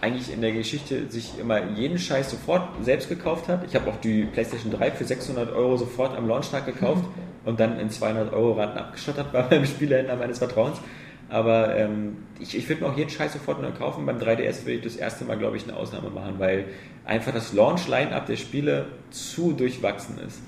eigentlich 0.00 0.32
in 0.32 0.40
der 0.40 0.52
Geschichte 0.52 1.10
sich 1.10 1.38
immer 1.38 1.62
jeden 1.72 1.98
Scheiß 1.98 2.30
sofort 2.30 2.82
selbst 2.82 3.10
gekauft 3.10 3.48
hat. 3.48 3.62
Ich 3.66 3.74
habe 3.74 3.90
auch 3.90 4.00
die 4.00 4.24
PlayStation 4.24 4.72
3 4.72 4.92
für 4.92 5.04
600 5.04 5.52
Euro 5.52 5.76
sofort 5.76 6.16
am 6.16 6.26
Launchtag 6.26 6.64
gekauft 6.64 7.04
und 7.44 7.60
dann 7.60 7.78
in 7.78 7.90
200 7.90 8.32
Euro 8.32 8.52
Raten 8.52 8.78
abgestottert 8.78 9.32
bei 9.32 9.42
meinem 9.42 9.66
Spielehändler 9.66 10.16
meines 10.16 10.38
Vertrauens. 10.38 10.78
Aber 11.30 11.76
ähm, 11.76 12.16
ich, 12.40 12.56
ich 12.56 12.68
würde 12.68 12.82
mir 12.82 12.90
auch 12.90 12.96
jeden 12.96 13.08
Scheiß 13.08 13.32
sofort 13.32 13.62
neu 13.62 13.70
kaufen. 13.70 14.04
Beim 14.04 14.18
3DS 14.18 14.62
würde 14.62 14.72
ich 14.72 14.82
das 14.82 14.96
erste 14.96 15.24
Mal, 15.24 15.38
glaube 15.38 15.56
ich, 15.56 15.62
eine 15.62 15.76
Ausnahme 15.76 16.10
machen, 16.10 16.34
weil 16.38 16.64
einfach 17.04 17.32
das 17.32 17.52
Launch-Line-Up 17.52 18.26
der 18.26 18.36
Spiele 18.36 18.86
zu 19.10 19.52
durchwachsen 19.52 20.18
ist. 20.26 20.42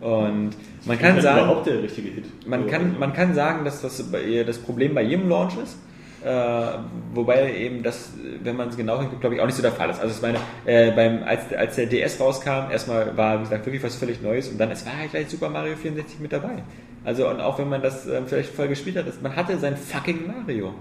Und 0.00 0.50
man 0.84 0.98
kann 0.98 1.20
sagen, 1.20 1.44
überhaupt 1.44 1.66
der 1.66 1.82
richtige 1.82 2.08
Hit. 2.08 2.24
man 2.48 2.66
kann, 2.66 2.98
man 2.98 3.12
kann 3.12 3.34
sagen, 3.34 3.64
dass 3.64 3.82
das 3.82 4.02
das 4.46 4.58
Problem 4.58 4.94
bei 4.94 5.02
jedem 5.02 5.28
Launch 5.28 5.56
ist. 5.62 5.76
Äh, 6.24 6.78
wobei 7.14 7.52
eben 7.56 7.82
das, 7.82 8.12
wenn 8.42 8.56
man 8.56 8.68
es 8.68 8.76
genau 8.76 9.00
hinguckt, 9.00 9.20
glaube 9.20 9.34
ich, 9.34 9.40
auch 9.40 9.46
nicht 9.46 9.56
so 9.56 9.62
der 9.62 9.72
Fall 9.72 9.90
ist. 9.90 10.00
Also 10.00 10.14
ich 10.14 10.22
meine, 10.22 10.38
äh, 10.64 10.92
beim, 10.92 11.24
als, 11.24 11.52
als 11.52 11.76
der 11.76 11.86
DS 11.86 12.20
rauskam, 12.20 12.70
erstmal 12.70 13.16
war, 13.16 13.38
wie 13.40 13.44
gesagt, 13.44 13.66
wirklich 13.66 13.82
was 13.82 13.96
völlig 13.96 14.22
Neues 14.22 14.48
und 14.48 14.58
dann 14.58 14.70
es 14.70 14.86
war 14.86 14.96
halt 14.96 15.10
gleich 15.10 15.28
Super 15.28 15.48
Mario 15.48 15.74
64 15.74 16.20
mit 16.20 16.32
dabei. 16.32 16.62
Also 17.04 17.28
und 17.28 17.40
auch 17.40 17.58
wenn 17.58 17.68
man 17.68 17.82
das 17.82 18.06
ähm, 18.06 18.26
vielleicht 18.26 18.50
voll 18.54 18.68
gespielt 18.68 18.96
hat, 18.96 19.06
ist, 19.08 19.20
man 19.20 19.34
hatte 19.34 19.58
sein 19.58 19.76
fucking 19.76 20.26
Mario. 20.26 20.74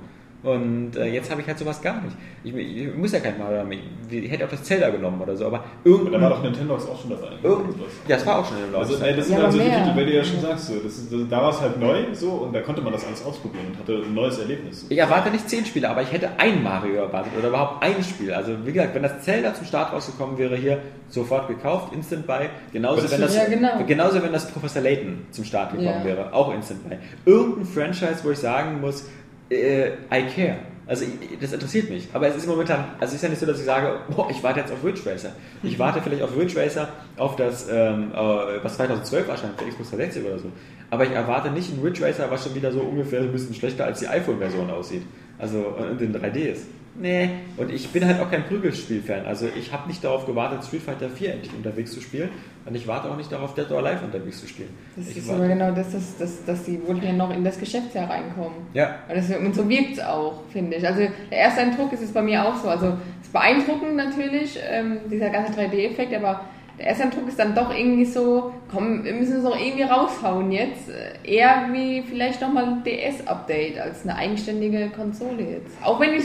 Und 0.43 0.95
äh, 0.95 1.05
jetzt 1.05 1.29
habe 1.29 1.41
ich 1.41 1.47
halt 1.47 1.59
sowas 1.59 1.79
gar 1.83 2.01
nicht. 2.01 2.15
Ich, 2.43 2.55
ich 2.55 2.95
muss 2.95 3.11
ja 3.11 3.19
kein 3.19 3.37
Mario 3.37 3.59
haben. 3.59 3.71
Ich, 3.71 3.79
ich 4.11 4.31
hätte 4.31 4.45
auch 4.45 4.49
das 4.49 4.63
Zelda 4.63 4.89
genommen 4.89 5.21
oder 5.21 5.35
so, 5.37 5.45
aber 5.45 5.63
irgendein... 5.83 6.13
Da 6.13 6.21
war 6.21 6.29
doch 6.31 6.41
Nintendo 6.41 6.75
auch 6.75 6.99
schon 6.99 7.11
dabei. 7.11 7.33
irgend, 7.43 7.75
ja, 8.07 8.15
das 8.15 8.25
war 8.25 8.39
auch 8.39 8.45
schon 8.47 8.57
in 8.57 8.73
Also, 8.75 8.95
ey, 9.03 9.15
das 9.15 9.27
sind 9.27 9.37
Ja, 9.37 9.43
halt 9.43 9.53
so 9.53 9.59
aber 9.59 9.67
die 9.69 9.71
mehr. 9.75 9.83
Titel, 9.85 9.97
weil 9.97 10.05
du 10.07 10.13
ja 10.15 10.23
schon 10.23 10.39
sagst, 10.41 10.67
so, 10.67 10.73
das 10.83 10.97
ist, 10.97 11.13
das, 11.13 11.19
da 11.29 11.41
war 11.43 11.49
es 11.51 11.61
halt 11.61 11.79
neu 11.79 12.05
so 12.13 12.29
und 12.31 12.53
da 12.53 12.61
konnte 12.61 12.81
man 12.81 12.91
das 12.91 13.05
alles 13.05 13.23
ausprobieren 13.23 13.67
und 13.71 13.77
hatte 13.77 14.01
ein 14.03 14.13
neues 14.15 14.39
Erlebnis. 14.39 14.87
Ich 14.89 14.97
erwarte 14.97 15.29
nicht 15.29 15.47
zehn 15.47 15.63
Spiele, 15.63 15.87
aber 15.87 16.01
ich 16.01 16.11
hätte 16.11 16.29
ein 16.37 16.63
Mario 16.63 16.95
erwartet 16.95 17.33
oder 17.37 17.49
überhaupt 17.49 17.83
ein 17.83 18.03
Spiel. 18.03 18.33
Also 18.33 18.53
wie 18.65 18.71
gesagt, 18.71 18.95
wenn 18.95 19.03
das 19.03 19.21
Zelda 19.21 19.53
zum 19.53 19.65
Start 19.67 19.93
rausgekommen 19.93 20.39
wäre, 20.39 20.55
hier 20.55 20.79
sofort 21.07 21.49
gekauft, 21.49 21.93
Instant 21.93 22.25
Buy. 22.25 22.49
Genauso 22.73 23.03
das 23.03 23.11
wenn 23.11 23.21
das, 23.21 23.35
Ja, 23.35 23.45
genau. 23.45 23.83
genauso 23.85 24.23
wenn 24.23 24.31
das 24.33 24.49
Professor 24.49 24.81
Layton 24.81 25.25
zum 25.29 25.43
Start 25.45 25.71
gekommen 25.71 25.99
Ja. 25.99 26.03
wäre, 26.05 26.33
auch 26.33 26.51
Instant 26.51 26.87
Buy. 26.89 26.97
Irgendein 27.25 27.65
Franchise, 27.65 28.21
wo 28.23 28.31
ich 28.31 28.39
sagen 28.39 28.81
muss, 28.81 29.07
äh, 29.51 29.91
I 30.11 30.25
care. 30.33 30.57
Also 30.87 31.05
das 31.39 31.53
interessiert 31.53 31.89
mich. 31.89 32.09
Aber 32.11 32.27
es 32.27 32.35
ist 32.35 32.47
momentan, 32.47 32.83
also 32.99 33.11
es 33.11 33.13
ist 33.13 33.21
ja 33.21 33.29
nicht 33.29 33.39
so, 33.39 33.45
dass 33.45 33.59
ich 33.59 33.65
sage, 33.65 33.99
boah, 34.09 34.29
ich 34.29 34.43
warte 34.43 34.59
jetzt 34.59 34.73
auf 34.73 34.83
Ridge 34.83 35.01
Racer. 35.05 35.31
Ich 35.63 35.77
warte 35.79 36.01
vielleicht 36.01 36.23
auf 36.23 36.35
Ridge 36.35 36.59
Racer, 36.59 36.89
auf 37.17 37.35
das, 37.35 37.67
ähm, 37.69 38.11
äh, 38.11 38.63
was 38.63 38.75
2012 38.75 39.27
erscheint, 39.27 39.57
für 39.57 39.69
Xbox 39.69 39.91
360 39.91 40.25
oder 40.25 40.39
so. 40.39 40.51
Aber 40.89 41.05
ich 41.05 41.11
erwarte 41.11 41.49
nicht 41.51 41.71
ein 41.71 41.81
Ridge 41.81 42.03
Racer, 42.03 42.29
was 42.29 42.43
schon 42.43 42.55
wieder 42.55 42.71
so 42.71 42.81
ungefähr 42.81 43.21
ein 43.21 43.31
bisschen 43.31 43.53
schlechter 43.53 43.85
als 43.85 43.99
die 43.99 44.07
iPhone-Version 44.07 44.69
aussieht. 44.69 45.03
Also 45.37 45.75
in 45.97 46.13
3D 46.13 46.37
ist. 46.51 46.65
Nee, 46.93 47.29
und 47.57 47.71
ich 47.71 47.87
bin 47.89 48.05
halt 48.05 48.19
auch 48.19 48.29
kein 48.29 48.43
Prügelspiel-Fan. 48.43 49.25
Also 49.25 49.47
ich 49.57 49.71
habe 49.71 49.87
nicht 49.87 50.03
darauf 50.03 50.25
gewartet, 50.25 50.63
Street 50.65 50.81
Fighter 50.81 51.09
4 51.09 51.33
endlich 51.33 51.53
unterwegs 51.53 51.93
zu 51.93 52.01
spielen. 52.01 52.29
Und 52.65 52.75
ich 52.75 52.85
warte 52.85 53.09
auch 53.09 53.15
nicht 53.17 53.31
darauf, 53.31 53.55
Dead 53.55 53.69
or 53.71 53.77
Alive 53.79 54.03
unterwegs 54.05 54.39
zu 54.41 54.47
spielen. 54.47 54.69
Das 54.95 55.07
ich 55.07 55.17
ist 55.17 55.27
warte- 55.29 55.43
aber 55.45 55.53
genau 55.53 55.71
das, 55.71 55.91
dass, 55.93 56.17
dass, 56.17 56.45
dass 56.45 56.63
die 56.65 56.79
wollten 56.85 57.03
ja 57.05 57.13
noch 57.13 57.33
in 57.33 57.43
das 57.43 57.57
Geschäftsjahr 57.57 58.09
reinkommen. 58.09 58.57
Ja, 58.73 58.99
Und, 59.07 59.15
das, 59.17 59.29
und 59.35 59.55
so 59.55 59.67
wirkt 59.69 59.93
es 59.93 59.99
auch, 60.03 60.43
finde 60.51 60.77
ich. 60.77 60.85
Also 60.85 60.99
der 61.31 61.37
erste 61.39 61.61
Eindruck 61.61 61.91
ist 61.93 62.03
es 62.03 62.11
bei 62.11 62.21
mir 62.21 62.45
auch 62.45 62.55
so. 62.57 62.67
Also 62.67 62.87
es 63.21 63.27
ist 63.27 63.33
beeindruckend 63.33 63.95
natürlich, 63.95 64.59
ähm, 64.69 64.97
dieser 65.09 65.29
ganze 65.29 65.53
3D-Effekt, 65.53 66.13
aber 66.13 66.41
der 66.81 66.89
erste 66.89 67.03
Eindruck 67.03 67.27
ist 67.27 67.37
dann 67.37 67.53
doch 67.53 67.71
irgendwie 67.71 68.05
so, 68.05 68.51
komm, 68.71 69.03
wir 69.03 69.13
müssen 69.13 69.37
es 69.37 69.45
auch 69.45 69.55
irgendwie 69.55 69.83
raushauen 69.83 70.51
jetzt. 70.51 70.89
Eher 71.23 71.67
wie 71.71 72.01
vielleicht 72.01 72.41
nochmal 72.41 72.63
ein 72.63 72.83
DS-Update 72.83 73.77
als 73.79 74.01
eine 74.03 74.15
eigenständige 74.15 74.89
Konsole 74.89 75.43
jetzt. 75.43 75.77
Auch 75.83 75.99
wenn 75.99 76.15
ich 76.15 76.23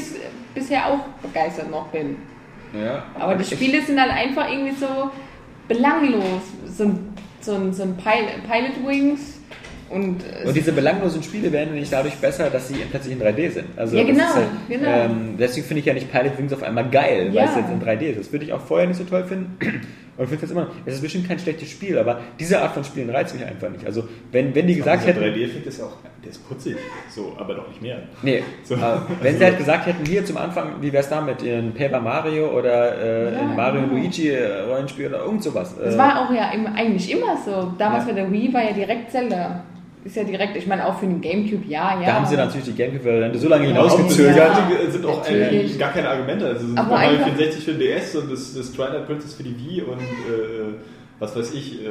bisher 0.54 0.86
auch 0.86 1.00
begeistert 1.20 1.70
noch 1.70 1.88
bin. 1.88 2.16
ja. 2.72 3.02
Aber 3.18 3.34
die 3.34 3.44
Spiele 3.44 3.82
sind 3.82 4.00
halt 4.00 4.10
einfach 4.12 4.50
irgendwie 4.50 4.74
so 4.74 5.10
belanglos. 5.68 6.40
So 6.74 6.84
ein, 6.84 7.08
so 7.42 7.52
ein, 7.54 7.74
so 7.74 7.82
ein 7.82 7.94
Pilot, 7.98 8.50
Pilot 8.50 8.86
Wings 8.88 9.34
und, 9.90 10.22
äh, 10.24 10.46
Und 10.48 10.56
diese 10.56 10.72
belanglosen 10.72 11.22
Spiele 11.22 11.52
werden 11.52 11.74
nicht 11.74 11.92
dadurch 11.92 12.14
besser, 12.16 12.48
dass 12.48 12.68
sie 12.68 12.76
plötzlich 12.90 13.12
in 13.12 13.20
3D 13.20 13.50
sind. 13.50 13.66
Also 13.76 13.94
Ja, 13.98 14.04
genau, 14.04 14.24
halt, 14.34 14.46
genau. 14.70 14.88
Ähm, 14.88 15.36
deswegen 15.38 15.66
finde 15.66 15.80
ich 15.80 15.86
ja 15.86 15.92
nicht 15.92 16.10
Pilot 16.10 16.38
Wings 16.38 16.54
auf 16.54 16.62
einmal 16.62 16.88
geil, 16.88 17.26
weil 17.28 17.34
Ja. 17.34 17.44
es 17.44 17.56
jetzt 17.56 17.70
in 17.70 17.78
3D 17.78 18.00
ist. 18.12 18.20
Das 18.20 18.32
würde 18.32 18.46
ich 18.46 18.54
auch 18.54 18.62
vorher 18.62 18.88
nicht 18.88 18.96
so 18.96 19.04
toll 19.04 19.24
finden. 19.24 19.58
Und 20.16 20.24
ich 20.24 20.30
finde 20.30 20.34
es 20.36 20.43
jetzt 20.43 20.51
immer, 20.52 20.66
es 20.86 20.94
ist 20.94 21.01
bestimmt 21.02 21.28
kein 21.28 21.38
schlechtes 21.38 21.70
Spiel, 21.70 21.98
aber 21.98 22.20
diese 22.38 22.60
Art 22.60 22.72
von 22.72 22.82
Spielen 22.84 23.10
reizt 23.10 23.34
mich 23.34 23.44
einfach 23.44 23.68
nicht. 23.68 23.84
Also 23.84 24.05
wenn, 24.32 24.55
wenn 24.55 24.66
die 24.66 24.76
gesagt 24.76 25.06
hätten, 25.06 25.20
3D-Effekt 25.22 25.66
ist 25.66 25.82
auch, 25.82 25.93
der 26.24 26.30
ist 26.30 26.48
putzig, 26.48 26.76
so, 27.14 27.34
aber 27.38 27.55
doch 27.55 27.68
nicht 27.68 27.82
mehr. 27.82 27.98
nee, 28.22 28.43
So. 28.64 28.74
äh, 28.76 28.78
wenn 29.20 29.36
sie 29.38 29.44
halt 29.44 29.59
gesagt 29.59 29.86
hätten, 29.86 30.05
hier 30.06 30.24
zum 30.24 30.38
Anfang, 30.38 30.72
wie 30.80 30.93
wäre 30.93 31.02
es 31.02 31.09
damit, 31.09 31.43
in 31.43 31.72
Paper 31.74 32.01
Mario 32.01 32.48
oder 32.59 32.97
äh, 32.98 33.32
Ja, 33.34 33.40
in 33.40 33.56
Mario 33.56 33.80
genau. 33.82 33.93
Luigi 33.94 34.30
äh, 34.30 34.60
Rollenspiel 34.62 35.09
oder 35.09 35.18
irgend 35.24 35.43
sowas. 35.43 35.74
Das 35.78 35.94
Äh, 35.94 35.98
war 35.98 36.22
auch 36.26 36.32
ja 36.34 36.51
eigentlich 36.74 37.10
immer 37.12 37.36
so. 37.44 37.72
Damals 37.78 38.06
Ja. 38.06 38.12
bei 38.12 38.20
der 38.20 38.32
Wii 38.32 38.52
war 38.55 38.64
ja 38.64 38.72
direkt 38.72 39.10
Zelda. 39.12 39.62
Ist 40.06 40.14
ja 40.16 40.24
direkt, 40.24 40.56
ich 40.56 40.66
meine 40.68 40.86
auch 40.86 40.98
für 40.98 41.06
den 41.06 41.20
Gamecube, 41.20 41.64
ja, 41.68 42.00
ja. 42.00 42.06
da 42.06 42.12
haben 42.14 42.26
sie 42.26 42.36
natürlich 42.36 42.66
die 42.66 42.74
Gamecube-Variante 42.74 43.38
so 43.38 43.48
lange 43.48 43.66
hinausgezögert. 43.66 44.36
Ja, 44.36 44.90
sind 44.90 45.04
auch 45.04 45.18
natürlich. 45.18 45.74
äh, 45.74 45.78
gar 45.78 45.90
keine 45.92 46.08
Argumente. 46.08 46.46
Also 46.46 46.66
Super 46.68 46.80
Aber 46.82 46.90
Mario 46.92 47.10
einfach- 47.10 47.24
64 47.26 47.64
für 47.64 47.70
den 47.72 47.80
DS 47.80 48.14
und 48.16 48.30
das, 48.30 48.54
das 48.54 48.72
Twilight 48.72 49.06
Princess 49.06 49.34
für 49.34 49.42
die 49.42 49.56
Wii 49.58 49.82
und 49.82 49.98
äh, 50.00 50.74
was 51.18 51.34
weiß 51.34 51.54
ich, 51.54 51.82
äh, 51.84 51.88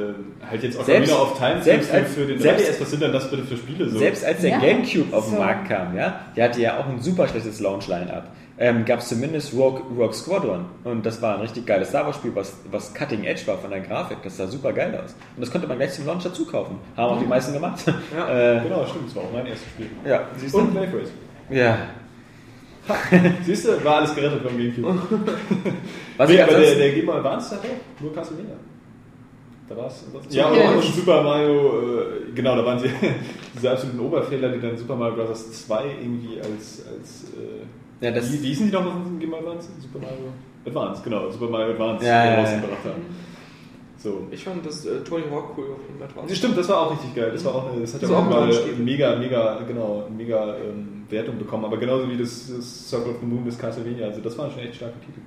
halt 0.48 0.62
jetzt 0.62 0.78
Ocarina 0.78 1.04
Selbst- 1.06 1.20
of 1.20 1.38
Time 1.38 1.62
selbst 1.62 1.90
für, 1.90 1.96
als- 1.96 2.14
für 2.14 2.26
den 2.26 2.38
selbst- 2.38 2.68
3DS. 2.70 2.80
Was 2.80 2.90
sind 2.90 3.02
denn 3.02 3.12
das 3.12 3.30
bitte 3.30 3.42
für 3.42 3.56
Spiele? 3.56 3.88
So? 3.90 3.98
Selbst 3.98 4.24
als 4.24 4.40
der 4.40 4.50
Ja, 4.50 4.58
Gamecube 4.60 5.14
auf 5.16 5.24
den 5.26 5.34
so. 5.34 5.40
Markt 5.40 5.68
kam, 5.68 5.94
ja, 5.96 6.20
der 6.36 6.44
hatte 6.44 6.60
ja 6.62 6.78
auch 6.78 6.86
ein 6.88 7.00
super 7.00 7.26
schlechtes 7.28 7.60
Launch-Line-Up. 7.60 8.28
Ähm, 8.58 8.86
Gab 8.86 9.00
es 9.00 9.08
zumindest 9.08 9.52
Rogue, 9.52 9.82
Rogue 9.98 10.14
Squadron. 10.14 10.64
Und 10.84 11.04
das 11.04 11.20
war 11.20 11.34
ein 11.34 11.42
richtig 11.42 11.66
geiles 11.66 11.90
Star 11.90 12.06
Wars-Spiel, 12.06 12.34
was, 12.34 12.56
was 12.70 12.94
Cutting 12.94 13.24
Edge 13.24 13.42
war 13.46 13.58
von 13.58 13.70
der 13.70 13.80
Grafik. 13.80 14.18
Das 14.22 14.38
sah 14.38 14.46
super 14.46 14.72
geil 14.72 14.98
aus. 15.02 15.14
Und 15.36 15.42
das 15.42 15.50
konnte 15.50 15.66
man 15.66 15.76
gleich 15.76 15.92
zum 15.92 16.06
Launch 16.06 16.24
dazu 16.24 16.46
kaufen. 16.46 16.78
Haben 16.96 17.16
auch 17.16 17.20
die 17.20 17.26
meisten 17.26 17.52
gemacht. 17.52 17.86
äh, 17.88 18.60
Genau, 18.62 18.86
stimmt, 18.86 19.08
das 19.08 19.16
war 19.16 19.24
auch 19.24 19.32
mein 19.32 19.46
erstes 19.46 19.68
Spiel. 19.68 19.90
ja, 20.06 20.26
siehst 20.36 20.54
du? 20.54 20.58
Und 20.58 20.76
Race. 20.76 21.10
Ja. 21.50 21.78
Siehst 23.44 23.66
du, 23.66 23.84
war 23.84 23.96
alles 23.96 24.14
gerettet 24.14 24.42
vom 24.42 24.56
Gamecube. 24.56 24.86
Was 26.16 26.30
nee, 26.30 26.40
aber 26.40 26.52
der, 26.52 26.74
der 26.76 26.92
Game 26.92 27.06
Boy 27.06 27.16
Advance 27.16 27.56
hat 27.56 27.60
auch 27.60 28.00
nur 28.00 28.14
Castlevania. 28.14 28.54
Da 29.68 29.76
war 29.76 29.88
es. 29.88 30.04
Ja, 30.30 30.48
und, 30.48 30.76
und 30.76 30.82
Super 30.84 31.22
Mario, 31.22 31.80
äh, 31.80 32.32
genau, 32.32 32.54
da 32.54 32.64
waren 32.64 32.78
sie 32.78 32.88
diese 33.54 33.72
absoluten 33.72 33.98
Oberfehler, 33.98 34.50
die 34.50 34.60
dann 34.60 34.76
Super 34.78 34.94
Mario 34.94 35.24
Bros. 35.24 35.66
2 35.66 35.84
irgendwie 36.00 36.40
als. 36.40 36.84
als 36.86 37.24
äh, 37.34 37.66
Ja, 38.00 38.10
das- 38.10 38.32
wie, 38.32 38.42
wie 38.42 38.48
hießen 38.48 38.66
die 38.66 38.72
noch 38.72 38.84
auf 38.86 38.92
dem 39.04 39.18
Game 39.18 39.32
Advance? 39.34 39.68
Super 39.80 39.98
Mario 40.04 40.28
Advance, 40.66 41.02
genau, 41.04 41.30
Super 41.30 41.48
Mario 41.48 41.72
Advance 41.72 42.04
Ja, 42.04 42.24
äh, 42.24 42.26
ja, 42.26 42.32
ja. 42.34 42.40
rausgebracht 42.40 42.84
haben. 42.84 43.02
So. 43.98 44.26
Ich 44.30 44.44
fand 44.44 44.64
das 44.64 44.84
äh, 44.84 45.00
Tony 45.00 45.24
Hawk 45.30 45.56
cool 45.56 45.64
auf 45.72 45.80
dem 45.88 46.02
Advance. 46.02 46.28
Das 46.28 46.38
stimmt, 46.38 46.58
das 46.58 46.68
war 46.68 46.80
auch 46.82 46.92
richtig 46.92 47.14
geil. 47.14 47.30
Das, 47.32 47.44
war 47.44 47.54
auch, 47.54 47.72
eine- 47.72 47.80
das 47.80 47.94
hat 47.94 48.02
ja 48.02 48.08
Das 48.08 48.16
auch 48.16 48.20
war 48.20 48.26
auch 48.26 48.30
mal 48.30 48.42
ein 48.44 48.50
Launch-Spiel. 48.50 48.84
mega, 48.84 49.16
mega, 49.16 49.60
genau, 49.66 50.04
mega 50.16 50.56
ähm, 50.56 51.04
Wertung 51.08 51.38
bekommen. 51.38 51.64
Aber 51.64 51.76
genauso 51.78 52.08
wie 52.10 52.16
das, 52.16 52.52
das 52.54 52.88
Circle 52.90 53.12
of 53.12 53.16
the 53.20 53.26
Moon 53.26 53.44
des 53.44 53.58
Castlevania. 53.58 54.06
Also 54.06 54.20
das 54.20 54.36
waren 54.38 54.50
schon 54.50 54.60
echt 54.60 54.76
starke 54.76 55.00
Titel. 55.00 55.20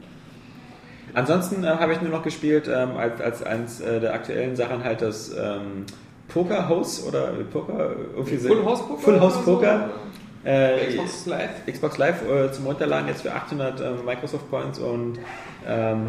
ansonsten 1.14 1.64
äh, 1.64 1.68
habe 1.68 1.94
ich 1.94 2.02
nur 2.02 2.12
noch 2.12 2.24
gespielt, 2.24 2.70
ähm, 2.74 2.92
als, 2.98 3.20
als 3.20 3.44
eins 3.44 3.82
äh, 3.82 4.00
der 4.00 4.14
aktuellen 4.14 4.56
Sachen 4.56 4.84
halt 4.84 5.02
das 5.02 5.32
ähm, 5.36 5.86
Poker 6.28 6.70
House 6.70 7.04
oder 7.08 7.32
Poker. 7.52 7.96
irgendwie 8.16 8.38
so- 8.38 8.50
Full 8.50 8.64
House 8.66 8.82
Poker? 8.88 9.02
Full 9.02 9.20
House 9.20 9.48
oder 9.48 9.88
so? 9.88 9.90
Äh, 10.44 10.88
Xbox 10.94 11.26
Live. 11.26 11.66
Xbox 11.70 11.98
Live 11.98 12.22
äh, 12.30 12.52
zum 12.52 12.66
Runterladen 12.66 13.08
jetzt 13.08 13.22
für 13.24 13.34
800 13.34 13.82
ähm, 13.82 14.06
Microsoft 14.06 14.50
Points 14.50 14.80
und 14.80 15.20
ähm, 15.68 16.08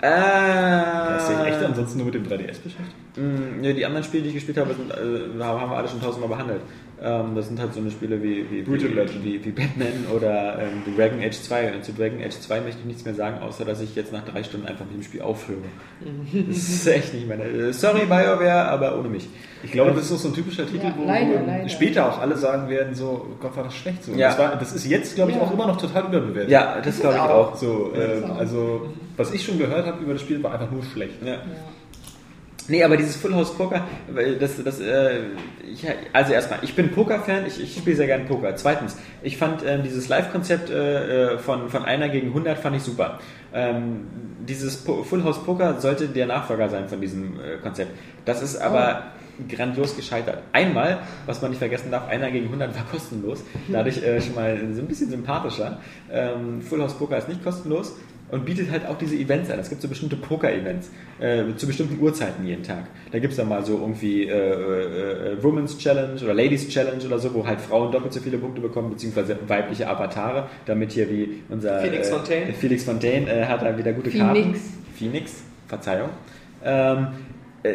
äh, 0.00 0.08
Hast 0.08 1.30
du 1.30 1.34
dich 1.36 1.46
echt 1.52 1.62
ansonsten 1.62 1.98
nur 1.98 2.06
mit 2.06 2.14
dem 2.14 2.24
3DS 2.24 2.60
beschäftigt? 2.62 2.96
mh, 3.16 3.40
nee, 3.60 3.72
die 3.72 3.84
anderen 3.86 4.04
Spiele, 4.04 4.22
die 4.24 4.28
ich 4.30 4.34
gespielt 4.34 4.58
habe, 4.58 4.74
sind, 4.74 4.90
äh, 4.90 5.42
haben 5.42 5.70
wir 5.70 5.76
alle 5.76 5.88
schon 5.88 6.00
tausendmal 6.00 6.28
behandelt. 6.30 6.60
Ähm, 7.04 7.34
das 7.34 7.48
sind 7.48 7.58
halt 7.60 7.74
so 7.74 7.80
eine 7.80 7.90
Spiele 7.90 8.22
wie, 8.22 8.46
wie, 8.48 8.64
wie, 8.66 8.76
Legend. 8.76 9.24
wie, 9.24 9.44
wie 9.44 9.50
Batman 9.50 10.06
oder 10.14 10.58
ähm, 10.60 10.94
Dragon 10.96 11.18
Age 11.20 11.34
2. 11.34 11.74
Und 11.74 11.84
zu 11.84 11.92
Dragon 11.92 12.22
Age 12.22 12.38
2 12.38 12.60
möchte 12.60 12.78
ich 12.80 12.84
nichts 12.86 13.04
mehr 13.04 13.14
sagen, 13.14 13.42
außer 13.42 13.64
dass 13.64 13.80
ich 13.80 13.96
jetzt 13.96 14.12
nach 14.12 14.24
drei 14.24 14.44
Stunden 14.44 14.66
einfach 14.68 14.84
mit 14.84 14.94
dem 14.94 15.02
Spiel 15.02 15.22
aufhöre. 15.22 15.58
Das 16.48 16.56
ist 16.56 16.86
echt 16.86 17.12
nicht 17.14 17.26
meine. 17.28 17.42
äh, 17.44 17.72
Sorry, 17.72 18.06
BioWare, 18.06 18.66
aber 18.68 18.98
ohne 18.98 19.08
mich. 19.08 19.28
Ich 19.64 19.72
glaube, 19.72 19.90
das 19.92 20.04
ist 20.06 20.12
auch 20.12 20.18
so 20.18 20.28
ein 20.28 20.34
typischer 20.34 20.64
Titel, 20.66 20.84
Ja, 20.86 20.94
wo, 20.96 21.04
leider, 21.04 21.40
wo 21.40 21.46
leider. 21.46 21.68
später 21.68 22.08
auch 22.08 22.20
alle 22.20 22.36
sagen 22.36 22.68
werden, 22.68 22.94
so, 22.94 23.26
Gott, 23.40 23.56
war 23.56 23.64
das 23.64 23.74
schlecht 23.74 24.04
so. 24.04 24.12
Ja. 24.12 24.28
Das, 24.28 24.38
war, 24.38 24.56
das 24.56 24.72
ist 24.72 24.86
jetzt, 24.86 25.14
glaube 25.16 25.30
ich, 25.32 25.36
Ja. 25.36 25.42
auch 25.42 25.52
immer 25.52 25.66
noch 25.66 25.76
total 25.78 26.04
überbewertet. 26.06 26.50
Ja, 26.50 26.80
das 26.84 27.00
glaube 27.00 27.16
ich 27.16 27.20
auch. 27.20 27.52
auch. 27.52 27.56
So, 27.56 27.92
äh, 27.94 28.22
also, 28.38 28.88
was 29.16 29.32
ich 29.32 29.44
schon 29.44 29.58
gehört 29.58 29.86
habe 29.86 30.02
über 30.02 30.12
das 30.12 30.22
Spiel, 30.22 30.42
war 30.42 30.52
einfach 30.52 30.70
nur 30.70 30.82
schlecht. 30.84 31.14
Ja. 31.24 31.38
Nee, 32.68 32.84
aber 32.84 32.96
dieses 32.96 33.16
Full 33.16 33.34
House 33.34 33.54
Poker, 33.54 33.86
das, 34.38 34.62
das, 34.62 34.80
äh, 34.80 35.20
ich, 35.70 35.86
also 36.12 36.32
erstmal, 36.32 36.60
ich 36.62 36.74
bin 36.74 36.90
Poker-Fan, 36.90 37.46
ich, 37.46 37.60
ich 37.62 37.76
spiele 37.76 37.96
sehr 37.96 38.06
gerne 38.06 38.24
Poker. 38.24 38.54
Zweitens, 38.56 38.96
ich 39.22 39.36
fand 39.36 39.64
ähm, 39.66 39.82
dieses 39.82 40.08
Live-Konzept 40.08 40.70
äh, 40.70 41.34
äh, 41.34 41.38
von, 41.38 41.68
von 41.70 41.84
einer 41.84 42.08
gegen 42.08 42.28
100 42.28 42.58
fand 42.58 42.76
ich 42.76 42.82
super. 42.82 43.18
Ähm, 43.52 44.06
dieses 44.40 44.78
po 44.78 45.02
Full 45.02 45.24
House 45.24 45.42
Poker 45.44 45.80
sollte 45.80 46.08
der 46.08 46.26
Nachfolger 46.26 46.68
sein 46.68 46.88
von 46.88 47.00
diesem 47.00 47.38
äh, 47.40 47.58
Konzept. 47.62 47.92
Das 48.24 48.42
ist 48.42 48.56
aber 48.56 49.12
grandios 49.48 49.96
gescheitert. 49.96 50.42
Einmal, 50.52 50.98
was 51.26 51.40
man 51.42 51.50
nicht 51.50 51.58
vergessen 51.58 51.90
darf, 51.90 52.08
einer 52.08 52.30
gegen 52.30 52.46
100 52.46 52.74
war 52.74 52.84
kostenlos, 52.84 53.42
dadurch 53.68 54.02
äh, 54.02 54.20
schon 54.20 54.34
mal 54.34 54.56
so 54.72 54.82
ein 54.82 54.86
bisschen 54.86 55.10
sympathischer. 55.10 55.78
Ähm, 56.10 56.62
Full 56.62 56.82
House 56.82 56.94
Poker 56.94 57.18
ist 57.18 57.28
nicht 57.28 57.42
kostenlos 57.42 57.96
und 58.32 58.46
bietet 58.46 58.70
halt 58.70 58.86
auch 58.86 58.96
diese 58.96 59.14
Events 59.14 59.50
an. 59.50 59.60
Es 59.60 59.68
gibt 59.68 59.82
so 59.82 59.88
bestimmte 59.88 60.16
Poker-Events 60.16 60.90
äh, 61.20 61.44
zu 61.54 61.66
bestimmten 61.66 62.02
Uhrzeiten 62.02 62.44
jeden 62.46 62.62
Tag. 62.62 62.86
Da 63.12 63.18
gibt 63.18 63.32
es 63.32 63.36
dann 63.36 63.48
mal 63.48 63.64
so 63.64 63.78
irgendwie 63.78 64.24
äh, 64.24 64.32
äh, 64.32 65.32
äh, 65.34 65.42
Women's 65.42 65.76
Challenge 65.78 66.20
oder 66.20 66.32
Ladies 66.32 66.66
Challenge 66.68 67.04
oder 67.04 67.18
so, 67.18 67.32
wo 67.34 67.46
halt 67.46 67.60
Frauen 67.60 67.92
doppelt 67.92 68.14
so 68.14 68.20
viele 68.20 68.38
Punkte 68.38 68.62
bekommen, 68.62 68.90
beziehungsweise 68.90 69.36
weibliche 69.46 69.86
Avatare, 69.86 70.48
damit 70.64 70.92
hier 70.92 71.10
wie 71.10 71.42
unser 71.50 71.80
Felix 71.80 72.08
äh, 72.08 72.10
Fontaine. 72.10 72.52
Felix 72.54 72.84
Fontaine 72.84 73.30
äh, 73.30 73.44
hat 73.44 73.60
da 73.60 73.76
wieder 73.76 73.92
gute 73.92 74.10
Phoenix. 74.10 74.34
Karten. 74.34 74.60
Phoenix, 74.96 75.42
Verzeihung. 75.68 76.08
Ähm, 76.64 76.98
äh, 76.98 77.06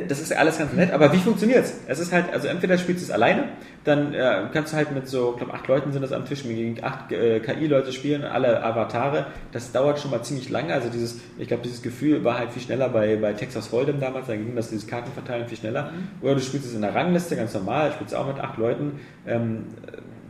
das 0.07 0.19
ist 0.19 0.35
alles 0.35 0.57
ganz 0.57 0.73
nett, 0.73 0.91
aber 0.91 1.13
wie 1.13 1.17
funktioniert 1.17 1.63
es? 1.63 1.73
Es 1.87 1.99
ist 1.99 2.11
halt, 2.11 2.33
also 2.33 2.49
entweder 2.49 2.77
spielst 2.77 3.03
du 3.03 3.05
es 3.05 3.11
alleine, 3.11 3.45
dann 3.85 4.13
äh, 4.13 4.43
kannst 4.51 4.73
du 4.73 4.77
halt 4.77 4.91
mit 4.91 5.07
so, 5.07 5.31
ich 5.31 5.37
glaube, 5.37 5.53
acht 5.53 5.65
Leuten 5.67 5.93
sind 5.93 6.01
das 6.01 6.11
am 6.11 6.25
Tisch, 6.25 6.43
gegen 6.43 6.83
acht 6.83 7.11
äh, 7.13 7.39
KI-Leute 7.39 7.93
spielen, 7.93 8.25
alle 8.25 8.61
Avatare. 8.61 9.27
Das 9.53 9.71
dauert 9.71 9.99
schon 9.99 10.11
mal 10.11 10.21
ziemlich 10.23 10.49
lange. 10.49 10.73
Also 10.73 10.89
dieses, 10.89 11.21
ich 11.37 11.47
glaube, 11.47 11.63
dieses 11.63 11.81
Gefühl 11.81 12.25
war 12.25 12.37
halt 12.37 12.51
viel 12.51 12.61
schneller 12.61 12.89
bei, 12.89 13.15
bei 13.15 13.31
Texas 13.31 13.71
Hold'em 13.71 13.99
damals, 13.99 14.27
da 14.27 14.35
ging 14.35 14.53
das, 14.57 14.69
dieses 14.69 14.87
Kartenverteilen 14.87 15.47
viel 15.47 15.57
schneller. 15.57 15.91
Oder 16.21 16.35
du 16.35 16.41
spielst 16.41 16.67
es 16.67 16.75
in 16.75 16.81
der 16.81 16.93
Rangliste, 16.93 17.37
ganz 17.37 17.53
normal, 17.53 17.93
spielst 17.93 18.13
auch 18.13 18.27
mit 18.27 18.39
acht 18.39 18.57
Leuten. 18.57 18.99
Ähm, 19.25 19.67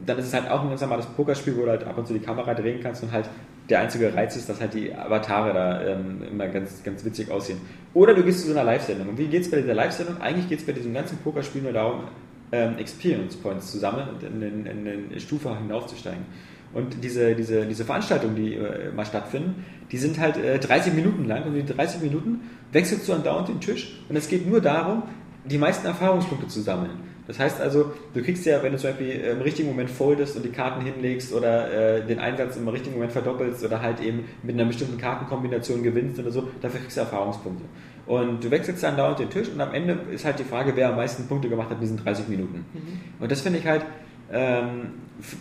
dann 0.06 0.20
ist 0.20 0.28
es 0.28 0.34
halt 0.34 0.50
auch 0.52 0.62
ein 0.62 0.70
ganz 0.70 0.82
normales 0.82 1.08
Pokerspiel, 1.08 1.58
wo 1.58 1.64
du 1.64 1.70
halt 1.72 1.84
ab 1.84 1.98
und 1.98 2.08
zu 2.08 2.14
die 2.14 2.20
Kamera 2.20 2.54
drehen 2.54 2.80
kannst 2.82 3.02
und 3.02 3.12
halt 3.12 3.28
der 3.70 3.80
einzige 3.82 4.14
Reiz 4.14 4.36
ist, 4.36 4.48
dass 4.50 4.62
halt 4.62 4.74
die 4.74 4.94
Avatare 4.94 5.54
da 5.54 5.82
ähm, 5.84 6.22
immer 6.32 6.48
ganz, 6.48 6.84
ganz 6.84 7.04
witzig 7.04 7.30
aussehen. 7.30 7.60
Oder 7.94 8.14
du 8.14 8.24
gehst 8.24 8.42
zu 8.42 8.48
so 8.48 8.54
einer 8.54 8.64
Live-Sendung. 8.64 9.10
Und 9.10 9.18
wie 9.18 9.28
geht 9.28 9.42
es 9.42 9.52
bei 9.52 9.58
dieser 9.58 9.74
Live-Sendung? 9.74 10.22
Eigentlich 10.22 10.48
geht 10.48 10.60
es 10.60 10.66
bei 10.66 10.72
diesem 10.72 10.94
ganzen 10.94 11.18
Pokerspiel 11.18 11.62
nur 11.62 11.74
darum, 11.74 12.04
ähm, 12.52 12.78
Experience 12.78 13.36
Points 13.36 13.72
zu 13.72 13.78
sammeln 13.78 14.08
und 14.10 14.24
in 14.24 14.40
den, 14.40 14.66
in 14.66 14.86
den 14.86 15.20
Stufe 15.20 15.58
hinaufzusteigen. 15.58 16.26
Und 16.74 17.04
diese, 17.04 17.36
diese, 17.36 17.66
diese 17.66 17.86
Veranstaltungen, 17.86 18.36
die 18.36 18.54
äh, 18.56 18.92
mal 18.92 19.06
stattfinden, 19.06 19.66
die 19.92 19.98
sind 19.98 20.20
halt 20.20 20.38
äh, 20.38 20.60
30 20.60 20.94
Minuten 20.94 21.26
lang 21.26 21.44
und 21.44 21.56
in 21.56 21.66
den 21.66 21.76
30 21.76 22.02
Minuten 22.02 22.42
wechselst 22.72 23.08
du 23.08 23.14
andauernd 23.14 23.48
den 23.48 23.60
Tisch 23.60 24.00
und 24.10 24.16
es 24.16 24.28
geht 24.28 24.48
nur 24.48 24.62
darum, 24.62 25.04
die 25.46 25.58
meisten 25.58 25.88
Erfahrungspunkte 25.88 26.48
zu 26.48 26.62
sammeln. 26.62 26.92
Das 27.28 27.40
heißt 27.40 27.60
also, 27.60 27.92
du 28.14 28.24
kriegst 28.24 28.46
ja, 28.46 28.64
wenn 28.64 28.72
du 28.72 28.78
zum 28.78 28.92
Beispiel 28.92 29.12
im 29.12 29.42
richtigen 29.42 29.68
Moment 29.68 29.90
foldest 29.90 30.38
und 30.38 30.46
die 30.46 30.50
Karten 30.50 30.82
hinlegst 30.82 31.34
oder 31.34 31.98
äh, 31.98 32.06
den 32.06 32.20
Einsatz 32.20 32.56
im 32.56 32.68
richtigen 32.70 32.96
Moment 32.96 33.12
verdoppelst 33.12 33.64
oder 33.66 33.82
halt 33.82 34.00
eben 34.00 34.26
mit 34.44 34.56
einer 34.56 34.66
bestimmten 34.66 34.98
Kartenkombination 34.98 35.84
gewinnst 35.84 36.20
oder 36.20 36.32
so, 36.32 36.48
dafür 36.62 36.80
kriegst 36.80 36.96
du 36.96 37.02
Erfahrungspunkte. 37.02 37.66
Und 38.06 38.44
du 38.44 38.50
wechselst 38.50 38.82
dann 38.82 38.96
dauernd 38.96 39.20
den 39.20 39.30
Tisch 39.30 39.50
und 39.50 39.60
am 39.60 39.74
Ende 39.74 40.00
ist 40.12 40.24
halt 40.24 40.40
die 40.40 40.46
Frage, 40.46 40.72
wer 40.76 40.90
am 40.90 40.96
meisten 40.96 41.28
Punkte 41.28 41.50
gemacht 41.50 41.70
hat 41.70 41.76
in 41.76 41.82
diesen 41.82 41.98
30 41.98 42.30
Minuten. 42.30 42.66
Mhm. 42.74 43.00
Und 43.20 43.30
das 43.30 43.42
finde 43.42 43.60
ich 43.60 43.68
halt, 43.68 43.86
ähm, 44.32 44.94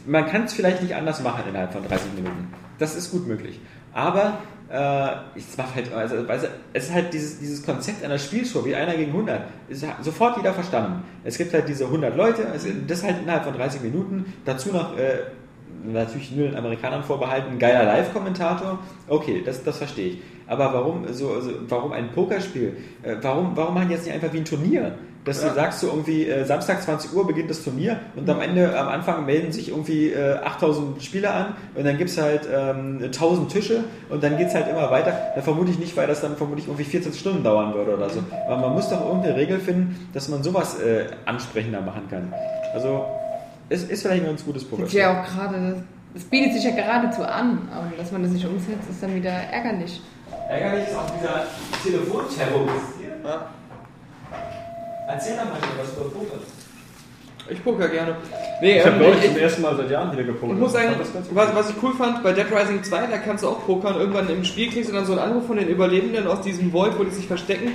man 0.07 0.27
kann 0.27 0.45
es 0.45 0.55
vielleicht 0.55 0.83
nicht 0.83 0.97
anders 0.97 1.23
machen 1.23 1.45
innerhalb 1.49 1.73
von 1.73 1.87
30 1.87 2.15
Minuten. 2.15 2.53
Das 2.79 2.97
ist 2.97 3.13
gut 3.13 3.29
möglich. 3.29 3.61
Aber 3.93 4.39
äh, 4.69 5.09
es 5.37 5.57
macht 5.57 5.77
halt, 5.77 5.93
also, 5.93 6.17
es 6.73 6.85
ist 6.85 6.93
halt 6.93 7.13
dieses, 7.13 7.39
dieses 7.39 7.65
Konzept 7.65 8.05
einer 8.05 8.19
Spielshow, 8.19 8.65
wie 8.65 8.75
einer 8.75 8.97
gegen 8.97 9.13
100, 9.13 9.43
ist 9.69 9.87
halt 9.87 10.05
sofort 10.05 10.37
jeder 10.37 10.53
verstanden. 10.53 11.05
Es 11.23 11.39
gibt 11.39 11.55
halt 11.55 11.69
diese 11.69 11.85
100 11.85 12.17
Leute, 12.17 12.47
es, 12.55 12.67
das 12.87 13.05
halt 13.05 13.23
innerhalb 13.23 13.45
von 13.45 13.55
30 13.55 13.83
Minuten, 13.83 14.33
dazu 14.45 14.73
noch 14.73 14.97
äh, 14.99 15.19
natürlich 15.85 16.33
nur 16.33 16.49
den 16.49 16.57
Amerikanern 16.57 17.05
vorbehalten, 17.05 17.59
geiler 17.59 17.85
Live-Kommentator, 17.85 18.81
okay, 19.09 19.43
das, 19.45 19.63
das 19.63 19.79
verstehe 19.79 20.09
ich. 20.09 20.19
Aber 20.49 20.73
warum 20.73 21.13
so, 21.13 21.33
also, 21.33 21.51
warum 21.69 21.93
ein 21.93 22.11
Pokerspiel? 22.11 22.77
Äh, 23.03 23.17
warum, 23.23 23.57
warum 23.57 23.75
machen 23.75 23.89
die 23.89 23.95
jetzt 23.95 24.07
nicht 24.07 24.15
einfach 24.15 24.33
wie 24.33 24.39
ein 24.39 24.45
Turnier? 24.45 24.99
Dass 25.27 25.43
du 25.43 25.53
sagst, 25.53 25.81
so 25.81 25.89
irgendwie 25.89 26.29
äh, 26.29 26.45
Samstag 26.45 26.81
20 26.81 27.13
Uhr 27.13 27.27
beginnt 27.27 27.51
das 27.51 27.65
Turnier 27.65 27.99
und 28.15 28.31
am 28.31 28.41
Ende, 28.41 28.79
am 28.79 28.87
Anfang 28.87 29.27
melden 29.27 29.51
sich 29.51 29.71
irgendwie 29.71 30.13
äh, 30.13 30.37
8000 30.37 31.03
Spieler 31.03 31.35
an 31.35 31.57
und 31.75 31.85
dann 31.85 31.99
gibt 31.99 32.11
es 32.11 32.19
halt 32.19 32.43
ähm, 32.51 33.01
1000 33.03 33.51
Tische 33.51 33.85
und 34.09 34.23
dann 34.23 34.39
geht 34.39 34.49
es 34.49 34.55
halt 34.55 34.69
immer 34.69 34.89
weiter. 34.93 35.33
Da 35.35 35.43
vermute 35.43 35.73
ich 35.73 35.81
nicht, 35.81 35.97
weil 35.97 36.07
das 36.07 36.21
dann 36.21 36.37
vermutlich 36.37 36.69
irgendwie 36.69 36.85
14 36.85 37.13
Stunden 37.13 37.43
dauern 37.43 37.75
würde 37.75 37.97
oder 37.97 38.09
so. 38.09 38.21
Aber 38.47 38.59
man 38.59 38.73
muss 38.73 38.89
doch 38.89 39.05
irgendeine 39.05 39.35
Regel 39.35 39.59
finden, 39.59 40.09
dass 40.15 40.29
man 40.29 40.45
sowas 40.45 40.81
äh, 40.81 41.07
ansprechender 41.25 41.81
machen 41.81 42.09
kann. 42.09 42.33
Also, 42.73 43.05
es 43.69 43.83
ist 43.83 44.03
vielleicht 44.03 44.23
ein 44.23 44.29
ganz 44.29 44.45
gutes 44.45 44.65
Pokerspiel. 44.65 45.01
ja 45.01 45.21
auch 45.21 45.27
gerade, 45.27 45.83
das 46.15 46.23
bietet 46.23 46.53
sich 46.53 46.63
ja 46.63 46.71
geradezu 46.71 47.25
an, 47.25 47.69
aber 47.75 47.91
dass 47.99 48.13
man 48.13 48.23
das 48.23 48.31
nicht 48.31 48.47
umsetzt, 48.47 48.89
ist 48.89 49.03
dann 49.03 49.13
wieder 49.15 49.31
ärgerlich. 49.31 50.01
Ärgerlich 50.49 50.87
ist 50.87 50.97
auch 50.97 51.11
dieser 51.11 51.47
Telefonterrorist 51.83 52.95
hier. 53.01 53.41
Erzähl 55.09 55.37
doch 55.37 55.45
mal 55.45 55.59
was 55.79 55.93
über 55.93 56.11
Poker. 56.11 56.39
Ich 57.49 57.63
poker 57.63 57.89
gerne. 57.89 58.17
Nee, 58.61 58.79
Ich 58.79 58.85
habe 58.85 58.97
ähm, 58.97 59.03
neulich 59.03 59.25
ich, 59.25 59.31
zum 59.31 59.39
ersten 59.39 59.63
Mal 59.63 59.77
seit 59.77 59.91
Jahren 59.91 60.13
wieder 60.13 60.25
gepokert. 60.25 60.57
ich 60.57 60.61
muss 60.61 60.73
sagen, 60.73 60.97
was, 61.31 61.55
was 61.55 61.71
ich 61.71 61.77
cool 61.83 61.93
fand, 61.95 62.23
bei 62.25 62.33
Dead 62.33 62.47
Rising 62.51 62.83
2, 62.83 63.07
da 63.07 63.19
kannst 63.19 63.45
du 63.45 63.49
auch 63.49 63.65
pokern. 63.65 63.97
Irgendwann 63.97 64.29
im 64.29 64.45
Spiel 64.45 64.71
kriegst 64.71 64.91
du 64.91 64.95
dann 64.95 65.07
so 65.07 65.13
einen 65.13 65.21
Anruf 65.21 65.47
von 65.47 65.57
den 65.57 65.69
Überlebenden 65.69 66.27
aus 66.27 66.41
diesem 66.41 66.73
Vault, 66.73 66.99
wo 66.99 67.05
die 67.05 67.11
sich 67.11 67.27
verstecken. 67.27 67.73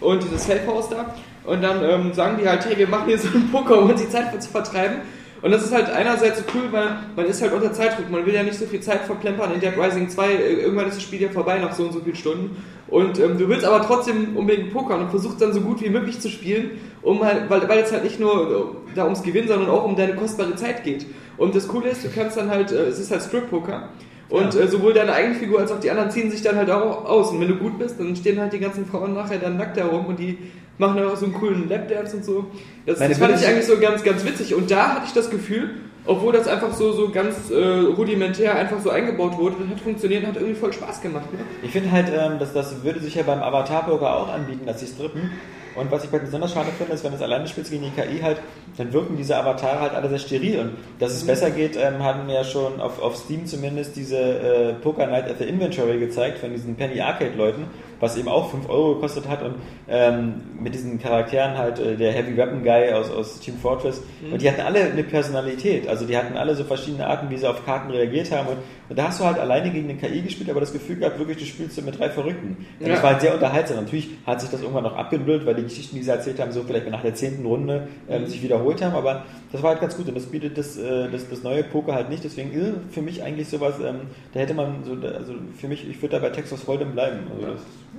Und 0.00 0.22
dieses 0.22 0.46
Safe 0.46 0.64
House 0.68 0.88
da. 0.88 1.14
Und 1.44 1.62
dann 1.62 1.82
ähm, 1.82 2.12
sagen 2.12 2.38
die 2.40 2.48
halt, 2.48 2.64
hey, 2.64 2.78
wir 2.78 2.86
machen 2.86 3.06
hier 3.06 3.18
so 3.18 3.28
einen 3.28 3.50
Poker, 3.50 3.80
um 3.80 3.90
uns 3.90 4.00
die 4.00 4.08
Zeit 4.08 4.40
zu 4.40 4.48
vertreiben. 4.48 4.98
Und 5.40 5.52
das 5.52 5.64
ist 5.64 5.72
halt 5.72 5.90
einerseits 5.90 6.38
so 6.38 6.44
cool, 6.54 6.64
weil 6.70 6.88
man 7.14 7.26
ist 7.26 7.40
halt 7.40 7.52
unter 7.52 7.72
Zeitdruck. 7.72 8.10
Man 8.10 8.26
will 8.26 8.34
ja 8.34 8.42
nicht 8.42 8.58
so 8.58 8.66
viel 8.66 8.80
Zeit 8.80 9.02
verplempern 9.02 9.52
in 9.54 9.60
Dead 9.60 9.72
Rising 9.78 10.08
2. 10.08 10.26
Äh, 10.26 10.52
Irgendwann 10.62 10.88
ist 10.88 10.96
das 10.96 11.02
Spiel 11.02 11.22
ja 11.22 11.28
vorbei 11.28 11.58
nach 11.58 11.72
so 11.72 11.84
und 11.84 11.92
so 11.92 12.00
vielen 12.00 12.16
Stunden. 12.16 12.56
Und 12.88 13.18
ähm, 13.20 13.38
du 13.38 13.48
willst 13.48 13.64
aber 13.64 13.84
trotzdem 13.84 14.36
unbedingt 14.36 14.72
pokern 14.72 15.02
und 15.02 15.10
versuchst 15.10 15.40
dann 15.40 15.52
so 15.52 15.60
gut 15.60 15.82
wie 15.82 15.90
möglich 15.90 16.20
zu 16.20 16.28
spielen, 16.28 16.72
um 17.02 17.22
halt, 17.22 17.48
weil, 17.48 17.68
weil 17.68 17.80
es 17.80 17.92
halt 17.92 18.04
nicht 18.04 18.18
nur 18.18 18.50
äh, 18.50 18.94
da 18.94 19.04
ums 19.04 19.22
Gewinnen, 19.22 19.46
sondern 19.46 19.68
auch 19.68 19.84
um 19.84 19.94
deine 19.94 20.14
kostbare 20.14 20.56
Zeit 20.56 20.84
geht. 20.84 21.06
Und 21.36 21.54
das 21.54 21.68
Coole 21.68 21.90
ist, 21.90 22.02
du 22.04 22.08
kannst 22.08 22.36
dann 22.36 22.50
halt, 22.50 22.72
äh, 22.72 22.86
es 22.86 22.98
ist 22.98 23.10
halt 23.10 23.22
Strip-Poker. 23.22 23.90
Und 24.30 24.54
äh, 24.54 24.68
sowohl 24.68 24.92
deine 24.92 25.12
eigene 25.12 25.34
Figur 25.34 25.60
als 25.60 25.72
auch 25.72 25.80
die 25.80 25.90
anderen 25.90 26.10
ziehen 26.10 26.30
sich 26.30 26.42
dann 26.42 26.56
halt 26.56 26.70
auch 26.70 27.04
aus. 27.06 27.30
Und 27.30 27.40
wenn 27.40 27.48
du 27.48 27.56
gut 27.56 27.78
bist, 27.78 27.98
dann 27.98 28.14
stehen 28.14 28.38
halt 28.40 28.52
die 28.52 28.58
ganzen 28.58 28.84
Frauen 28.86 29.14
nachher 29.14 29.38
dann 29.38 29.56
nackt 29.56 29.76
herum 29.76 30.06
und 30.06 30.18
die 30.18 30.38
machen 30.78 30.96
dann 30.96 31.06
auch 31.08 31.16
so 31.16 31.26
einen 31.26 31.34
coolen 31.34 31.68
Lapdance 31.68 32.16
und 32.16 32.24
so. 32.24 32.46
Das, 32.86 32.98
das 32.98 33.18
fand 33.18 33.34
ich 33.34 33.42
ich- 33.42 33.48
eigentlich 33.48 33.66
so 33.66 33.78
ganz, 33.78 34.02
ganz 34.02 34.24
witzig. 34.24 34.54
Und 34.54 34.70
da 34.70 34.94
hatte 34.94 35.02
ich 35.06 35.12
das 35.12 35.28
Gefühl, 35.30 35.70
obwohl 36.06 36.32
das 36.32 36.48
einfach 36.48 36.72
so, 36.72 36.92
so 36.92 37.10
ganz 37.10 37.50
äh, 37.50 37.54
rudimentär 37.96 38.54
einfach 38.54 38.80
so 38.80 38.88
eingebaut 38.90 39.36
wurde, 39.36 39.56
das 39.60 39.68
hat 39.68 39.80
funktioniert 39.80 40.22
und 40.22 40.28
hat 40.30 40.36
irgendwie 40.36 40.54
voll 40.54 40.72
Spaß 40.72 41.02
gemacht. 41.02 41.30
Ne? 41.32 41.40
Ich 41.62 41.70
finde 41.72 41.90
halt, 41.92 42.06
ähm, 42.16 42.38
dass 42.38 42.52
das 42.54 42.82
würde 42.82 43.00
sich 43.00 43.14
ja 43.16 43.22
beim 43.24 43.42
Avatar-Poker 43.42 44.16
auch 44.16 44.28
anbieten, 44.32 44.64
dass 44.66 44.80
sie 44.80 44.86
strippen. 44.86 45.30
Und 45.78 45.90
was 45.90 46.04
ich 46.04 46.10
bei 46.10 46.18
besonders 46.18 46.52
schade 46.52 46.68
finde, 46.76 46.92
ist, 46.92 47.04
wenn 47.04 47.10
du 47.12 47.16
es 47.16 47.22
alleine 47.22 47.46
spielst 47.46 47.70
gegen 47.70 47.84
die 47.84 47.90
KI 47.90 48.20
halt, 48.20 48.38
dann 48.76 48.92
wirken 48.92 49.16
diese 49.16 49.36
Avatare 49.36 49.80
halt 49.80 49.94
alle 49.94 50.08
sehr 50.08 50.18
steril. 50.18 50.58
Und 50.60 50.70
dass 50.98 51.12
es 51.12 51.24
besser 51.26 51.50
geht, 51.50 51.76
ähm, 51.76 52.02
haben 52.02 52.26
wir 52.28 52.34
ja 52.34 52.44
schon 52.44 52.80
auf, 52.80 53.00
auf 53.02 53.16
Steam 53.16 53.46
zumindest 53.46 53.96
diese 53.96 54.18
äh, 54.18 54.72
Poker 54.74 55.06
Night 55.06 55.28
at 55.30 55.38
the 55.38 55.44
Inventory 55.44 55.98
gezeigt 55.98 56.38
von 56.38 56.50
diesen 56.52 56.76
Penny 56.76 57.00
Arcade-Leuten, 57.00 57.64
was 58.00 58.16
eben 58.16 58.28
auch 58.28 58.50
5 58.50 58.68
Euro 58.68 58.94
gekostet 58.94 59.28
hat 59.28 59.42
und 59.42 59.54
ähm, 59.88 60.34
mit 60.60 60.74
diesen 60.74 61.00
Charakteren 61.00 61.56
halt 61.58 61.78
äh, 61.78 61.96
der 61.96 62.12
Heavy 62.12 62.36
Weapon 62.36 62.62
Guy 62.62 62.92
aus, 62.92 63.10
aus 63.10 63.40
Team 63.40 63.56
Fortress. 63.58 64.02
Und 64.30 64.42
die 64.42 64.48
hatten 64.50 64.60
alle 64.60 64.80
eine 64.84 65.02
Personalität. 65.02 65.88
Also 65.88 66.04
die 66.06 66.16
hatten 66.16 66.36
alle 66.36 66.54
so 66.54 66.64
verschiedene 66.64 67.06
Arten, 67.06 67.30
wie 67.30 67.36
sie 67.36 67.46
auf 67.48 67.64
Karten 67.64 67.90
reagiert 67.90 68.30
haben. 68.30 68.48
Und, 68.48 68.56
und 68.88 68.98
da 68.98 69.08
hast 69.08 69.20
du 69.20 69.24
halt 69.24 69.38
alleine 69.38 69.70
gegen 69.70 69.88
eine 69.90 69.98
KI 69.98 70.22
gespielt, 70.22 70.50
aber 70.50 70.60
das 70.60 70.72
Gefühl 70.72 70.96
gehabt, 70.96 71.18
wirklich, 71.18 71.38
du 71.38 71.44
spielst 71.44 71.82
mit 71.84 71.98
drei 71.98 72.10
Verrückten. 72.10 72.56
Und 72.80 72.88
das 72.88 72.98
Ja. 72.98 73.02
war 73.02 73.10
halt 73.12 73.20
sehr 73.20 73.34
unterhaltsam. 73.34 73.76
Natürlich 73.78 74.08
hat 74.26 74.40
sich 74.40 74.50
das 74.50 74.60
irgendwann 74.60 74.84
noch 74.84 74.96
abgenudelt, 74.96 75.44
weil 75.46 75.54
die 75.54 75.67
Geschichten, 75.68 75.96
die 75.96 76.02
sie 76.02 76.10
erzählt 76.10 76.40
haben, 76.40 76.52
so 76.52 76.62
vielleicht 76.62 76.88
nach 76.90 77.02
der 77.02 77.14
zehnten 77.14 77.46
Runde 77.46 77.88
ähm, 78.08 78.26
sich 78.26 78.42
wiederholt 78.42 78.82
haben. 78.82 78.94
Aber 78.94 79.24
das 79.52 79.62
war 79.62 79.70
halt 79.70 79.80
ganz 79.80 79.96
gut 79.96 80.08
und 80.08 80.14
das 80.14 80.26
bietet 80.26 80.58
das, 80.58 80.76
äh, 80.76 81.08
das, 81.10 81.28
das 81.28 81.42
neue 81.42 81.62
Poker 81.64 81.94
halt 81.94 82.10
nicht. 82.10 82.24
Deswegen 82.24 82.52
äh, 82.52 82.72
für 82.90 83.02
mich 83.02 83.22
eigentlich 83.22 83.48
sowas, 83.48 83.74
ähm, 83.84 84.00
da 84.32 84.40
hätte 84.40 84.54
man 84.54 84.84
so, 84.84 84.92
also 85.06 85.34
für 85.56 85.68
mich, 85.68 85.88
ich 85.88 86.00
würde 86.02 86.16
da 86.16 86.18
bei 86.18 86.30
Texas 86.30 86.66
Hold'em 86.66 86.92
bleiben. 86.92 87.18
Also 87.34 87.56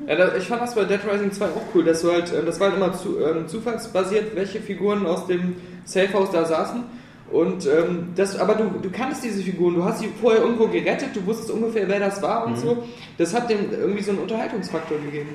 Ja, 0.07 0.15
da, 0.15 0.35
ich 0.35 0.45
fand 0.45 0.61
das 0.61 0.75
bei 0.75 0.85
Dead 0.85 0.99
Rising 1.11 1.31
2 1.31 1.45
auch 1.45 1.75
cool, 1.75 1.83
dass 1.83 2.01
du 2.01 2.11
halt, 2.11 2.31
äh, 2.33 2.43
das 2.45 2.59
war 2.59 2.69
halt 2.69 2.77
immer 2.77 2.93
zu, 2.93 3.19
ähm, 3.19 3.47
zufallsbasiert, 3.47 4.35
welche 4.35 4.59
Figuren 4.59 5.05
aus 5.05 5.27
dem 5.27 5.55
Safe 5.85 6.13
House 6.13 6.31
da 6.31 6.45
saßen. 6.45 6.83
Und 7.31 7.65
ähm, 7.67 8.09
das, 8.15 8.37
aber 8.39 8.55
du, 8.55 8.63
du 8.81 8.89
kanntest 8.89 9.23
diese 9.23 9.41
Figuren, 9.43 9.75
du 9.75 9.83
hast 9.83 9.99
sie 9.99 10.07
vorher 10.19 10.41
irgendwo 10.41 10.67
gerettet, 10.67 11.09
du 11.15 11.25
wusstest 11.25 11.51
ungefähr, 11.51 11.87
wer 11.87 11.99
das 11.99 12.21
war 12.21 12.47
und 12.47 12.57
so. 12.57 12.83
Das 13.17 13.33
hat 13.35 13.49
dem 13.49 13.71
irgendwie 13.71 14.01
so 14.01 14.11
einen 14.11 14.21
Unterhaltungsfaktor 14.21 14.97
gegeben. 14.99 15.29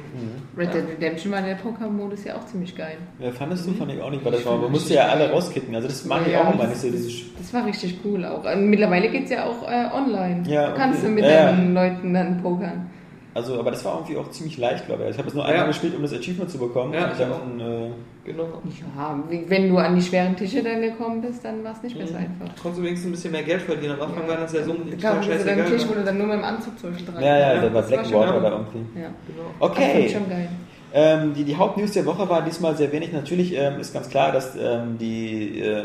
Red 0.56 0.74
Dead 0.74 0.84
Redemption 0.88 1.32
war 1.32 1.42
der 1.42 1.54
Poker-Modus 1.54 2.24
ja 2.24 2.36
auch 2.36 2.46
ziemlich 2.46 2.76
geil. 2.76 2.96
ja, 3.20 3.30
fandest 3.30 3.66
du, 3.66 3.72
fand 3.72 3.92
ich 3.92 4.00
auch 4.00 4.10
nicht, 4.10 4.24
weil 4.24 4.32
das 4.32 4.44
war, 4.46 4.58
man 4.58 4.70
musste 4.72 4.94
ja 4.94 5.06
alle 5.06 5.30
rauskicken. 5.30 5.74
Also 5.74 5.88
das 5.88 6.04
mag 6.04 6.22
ich 6.26 6.32
Ja, 6.32 6.42
auch 6.48 6.54
immer 6.54 6.66
nicht 6.66 6.80
so, 6.80 6.90
dieses 6.90 7.22
Das 7.38 7.52
war 7.54 7.64
richtig 7.66 7.98
cool 8.04 8.24
auch. 8.24 8.44
Ähm, 8.46 8.70
Mittlerweile 8.70 9.08
geht 9.10 9.24
es 9.24 9.30
ja 9.30 9.44
auch 9.46 9.62
äh, 9.68 9.86
online. 9.94 10.42
Ja, 10.48 10.70
du 10.70 10.74
kannst 10.76 10.98
okay. 11.00 11.08
du 11.08 11.14
mit 11.14 11.24
Ja, 11.24 11.46
deinen 11.46 11.74
Leuten 11.74 12.14
dann 12.14 12.42
pokern. 12.42 12.90
Also, 13.34 13.58
aber 13.58 13.72
das 13.72 13.84
war 13.84 13.94
irgendwie 13.96 14.16
auch 14.16 14.30
ziemlich 14.30 14.58
leicht, 14.58 14.86
glaube 14.86 15.04
ich. 15.04 15.10
Ich 15.10 15.18
habe 15.18 15.28
es 15.28 15.34
nur 15.34 15.44
Ja. 15.44 15.50
einmal 15.50 15.66
gespielt, 15.68 15.94
um 15.96 16.02
das 16.02 16.12
Achievement 16.12 16.50
zu 16.50 16.58
bekommen. 16.58 16.94
Ja, 16.94 17.06
und 17.06 17.12
ich 17.12 17.18
dann, 17.18 17.92
äh, 18.24 18.32
Genau. 18.32 18.62
Ja, 18.96 19.22
wenn 19.48 19.68
du 19.68 19.78
an 19.78 19.94
die 19.96 20.02
schweren 20.02 20.34
Tische 20.36 20.62
dann 20.62 20.80
gekommen 20.80 21.20
bist, 21.20 21.44
dann 21.44 21.62
war 21.62 21.72
es 21.72 21.82
nicht 21.82 21.96
mehr 21.96 22.06
so 22.06 22.14
Mhm. 22.14 22.20
einfach. 22.20 22.56
Konntest 22.62 22.78
du 22.80 22.82
wenigstens 22.84 23.08
ein 23.08 23.12
bisschen 23.12 23.32
mehr 23.32 23.42
Geld 23.42 23.62
verdienen. 23.62 23.94
Am 24.00 24.08
Anfang 24.08 24.26
war 24.28 24.36
das 24.38 24.52
ja 24.52 24.62
so 24.64 24.72
gab 24.72 25.20
es 25.20 25.44
dann 25.44 25.48
einen 25.48 25.66
Tisch, 25.66 25.82
wo 25.82 25.92
scheißegal. 25.92 25.94
du 25.96 26.04
dann 26.04 26.18
nur 26.18 26.26
mit 26.28 26.36
dem 26.36 26.44
Anzug 26.44 26.78
zum 26.78 26.90
Beispiel 26.92 27.12
dran 27.12 27.22
ja, 27.22 27.38
ja, 27.38 27.54
Ja, 27.54 27.60
da 27.60 27.74
war 27.74 27.82
das 27.82 27.90
war 27.92 28.04
schon- 28.04 28.12
da 28.42 28.50
irgendwie. 28.50 29.00
Ja. 29.00 29.08
Genau. 29.26 29.50
Das 29.60 29.70
Okay. 29.70 30.06
ich 30.06 30.12
schon 30.12 30.28
geil. 30.28 30.48
Ähm, 30.96 31.34
die, 31.34 31.44
die 31.44 31.56
Hauptnews 31.56 31.90
der 31.92 32.06
Woche 32.06 32.28
war 32.28 32.42
diesmal 32.42 32.76
sehr 32.76 32.90
wenig. 32.92 33.12
Natürlich 33.12 33.52
ähm, 33.56 33.80
ist 33.80 33.92
ganz 33.92 34.08
klar, 34.08 34.30
dass 34.32 34.54
ähm, 34.56 34.96
die 34.98 35.60
äh, 35.60 35.84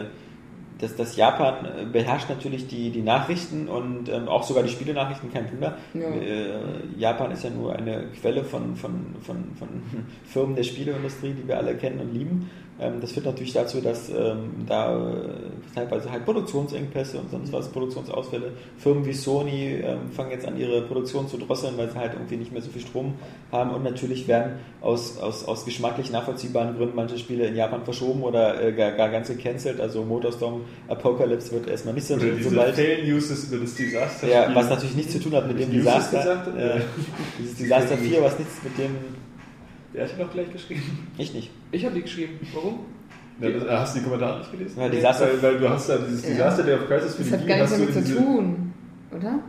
dass, 0.80 0.96
dass 0.96 1.16
Japan 1.16 1.66
äh, 1.66 1.86
beherrscht 1.86 2.30
natürlich 2.30 2.68
die, 2.68 2.90
die 2.90 3.02
Nachrichten 3.02 3.68
und 3.68 4.10
ähm, 4.10 4.28
auch 4.28 4.44
sogar 4.44 4.64
die 4.64 4.70
Spielenachrichten, 4.70 5.32
kein 5.32 5.52
Wunder. 5.52 5.78
Ja. 5.94 6.10
Äh, 6.10 6.50
Japan 6.98 7.32
ist 7.32 7.44
ja 7.44 7.50
nur 7.50 7.76
eine 7.76 8.08
Quelle 8.20 8.44
von, 8.44 8.76
von, 8.76 9.16
von, 9.22 9.56
von 9.58 9.68
Firmen 10.26 10.56
der 10.56 10.64
Spieleindustrie, 10.64 11.34
die 11.34 11.48
wir 11.48 11.58
alle 11.58 11.76
kennen 11.76 12.00
und 12.00 12.14
lieben. 12.14 12.50
Ähm, 12.82 13.02
das 13.02 13.12
führt 13.12 13.26
natürlich 13.26 13.54
dazu, 13.54 13.82
dass 13.82 14.10
ähm, 14.10 14.66
da 14.68 14.96
äh, 14.96 15.30
teilweise 15.76 16.12
halt 16.12 16.26
Produktionsengpässe 16.26 17.18
und 17.18 17.30
sonst 17.30 17.52
was, 17.52 17.68
Produktionsausfälle. 17.70 18.52
Firmen 18.78 19.06
wie 19.06 19.14
Sony 19.14 19.82
ähm, 19.84 20.12
fangen 20.12 20.32
jetzt 20.32 20.48
an, 20.48 20.58
ihre 20.58 20.82
Produktion 20.84 21.28
zu 21.28 21.38
drosseln, 21.38 21.78
weil 21.78 21.90
sie 21.90 21.98
halt 21.98 22.14
irgendwie 22.14 22.38
nicht 22.38 22.52
mehr 22.52 22.62
so 22.62 22.70
viel 22.70 22.82
Strom 22.82 23.16
haben. 23.52 23.72
Und 23.72 23.84
natürlich 23.84 24.28
werden 24.28 24.54
aus, 24.82 25.20
aus, 25.20 25.46
aus 25.46 25.66
geschmacklich 25.66 26.12
nachvollziehbaren 26.12 26.78
Gründen 26.78 26.96
manche 26.96 27.18
Spiele 27.18 27.48
in 27.48 27.56
Japan 27.56 27.84
verschoben 27.84 28.24
oder 28.24 28.62
äh, 28.62 28.72
gar, 28.72 28.92
gar 28.94 29.10
ganz 29.10 29.28
gecancelt. 29.28 29.82
Also 29.82 30.04
Motorstorm 30.04 30.62
Apocalypse 30.88 31.52
wird 31.52 31.68
erstmal 31.68 31.94
nicht 31.94 32.08
so, 32.08 32.16
Oder 32.16 32.32
diese 32.32 32.56
bald. 32.56 32.76
Fail-News 32.76 33.46
über 33.52 33.58
das 33.64 33.76
Desaster. 33.76 34.28
Ja, 34.28 34.56
was 34.56 34.70
natürlich 34.70 34.96
nichts 34.96 35.14
zu 35.14 35.20
tun 35.20 35.34
hat 35.34 35.48
mit 35.48 35.60
dem 35.60 35.70
News 35.70 35.84
Desaster. 35.84 36.18
gesagt? 36.18 36.58
Äh, 36.58 36.82
dieses 37.40 37.58
Desaster 37.58 37.98
4, 37.98 38.22
was 38.22 38.40
nichts 38.40 38.54
mit 38.64 38.78
dem. 38.78 38.96
Der 39.94 40.04
hat 40.04 40.12
ihn 40.14 40.20
doch 40.20 40.32
gleich 40.32 40.52
geschrieben. 40.52 41.08
Ich 41.18 41.34
nicht. 41.34 41.50
Ich 41.72 41.84
habe 41.86 41.96
die 41.96 42.02
geschrieben. 42.04 42.40
Warum? 42.54 42.80
Ja, 43.42 43.50
das, 43.50 43.68
hast 43.70 43.96
du 43.96 44.00
die 44.00 44.06
Kommentare 44.06 44.40
nicht 44.40 44.52
gelesen? 44.52 44.80
Ja, 44.82 44.90
Disaster- 44.90 45.28
weil, 45.28 45.42
weil 45.42 45.58
du 45.60 45.70
hast 45.70 45.90
ja 45.90 45.98
dieses 45.98 46.22
Disaster 46.24 46.64
Day 46.64 46.76
of 46.76 46.88
Crisis 46.88 47.16
für 47.16 47.24
Das 47.24 47.28
die 47.30 47.34
hat 47.34 47.42
Wii, 47.42 47.48
gar 47.48 47.56
nichts 47.58 47.72
hast 47.72 47.80
du 47.80 47.86
damit 47.86 47.94
zu 47.96 48.02
diese- 48.02 48.18
tun, 48.18 48.74
oder? 49.18 49.40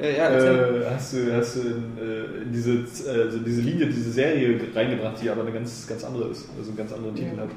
Äh, 0.00 0.16
ja, 0.16 0.30
äh, 0.30 0.84
hast 0.92 1.12
du, 1.14 1.32
hast 1.32 1.56
du 1.56 1.60
in, 1.60 1.98
äh, 1.98 2.42
in 2.42 2.52
diese, 2.52 2.72
äh, 2.72 3.30
so 3.30 3.38
diese 3.38 3.60
Linie, 3.60 3.86
diese 3.86 4.10
Serie 4.10 4.58
reingebracht, 4.74 5.22
die 5.22 5.30
aber 5.30 5.42
eine 5.42 5.52
ganz, 5.52 5.86
ganz 5.86 6.02
andere 6.02 6.30
ist, 6.30 6.48
also 6.58 6.70
einen 6.70 6.76
ganz 6.76 6.92
anderen 6.92 7.14
Titel 7.14 7.36
Ja. 7.36 7.42
hat. 7.42 7.50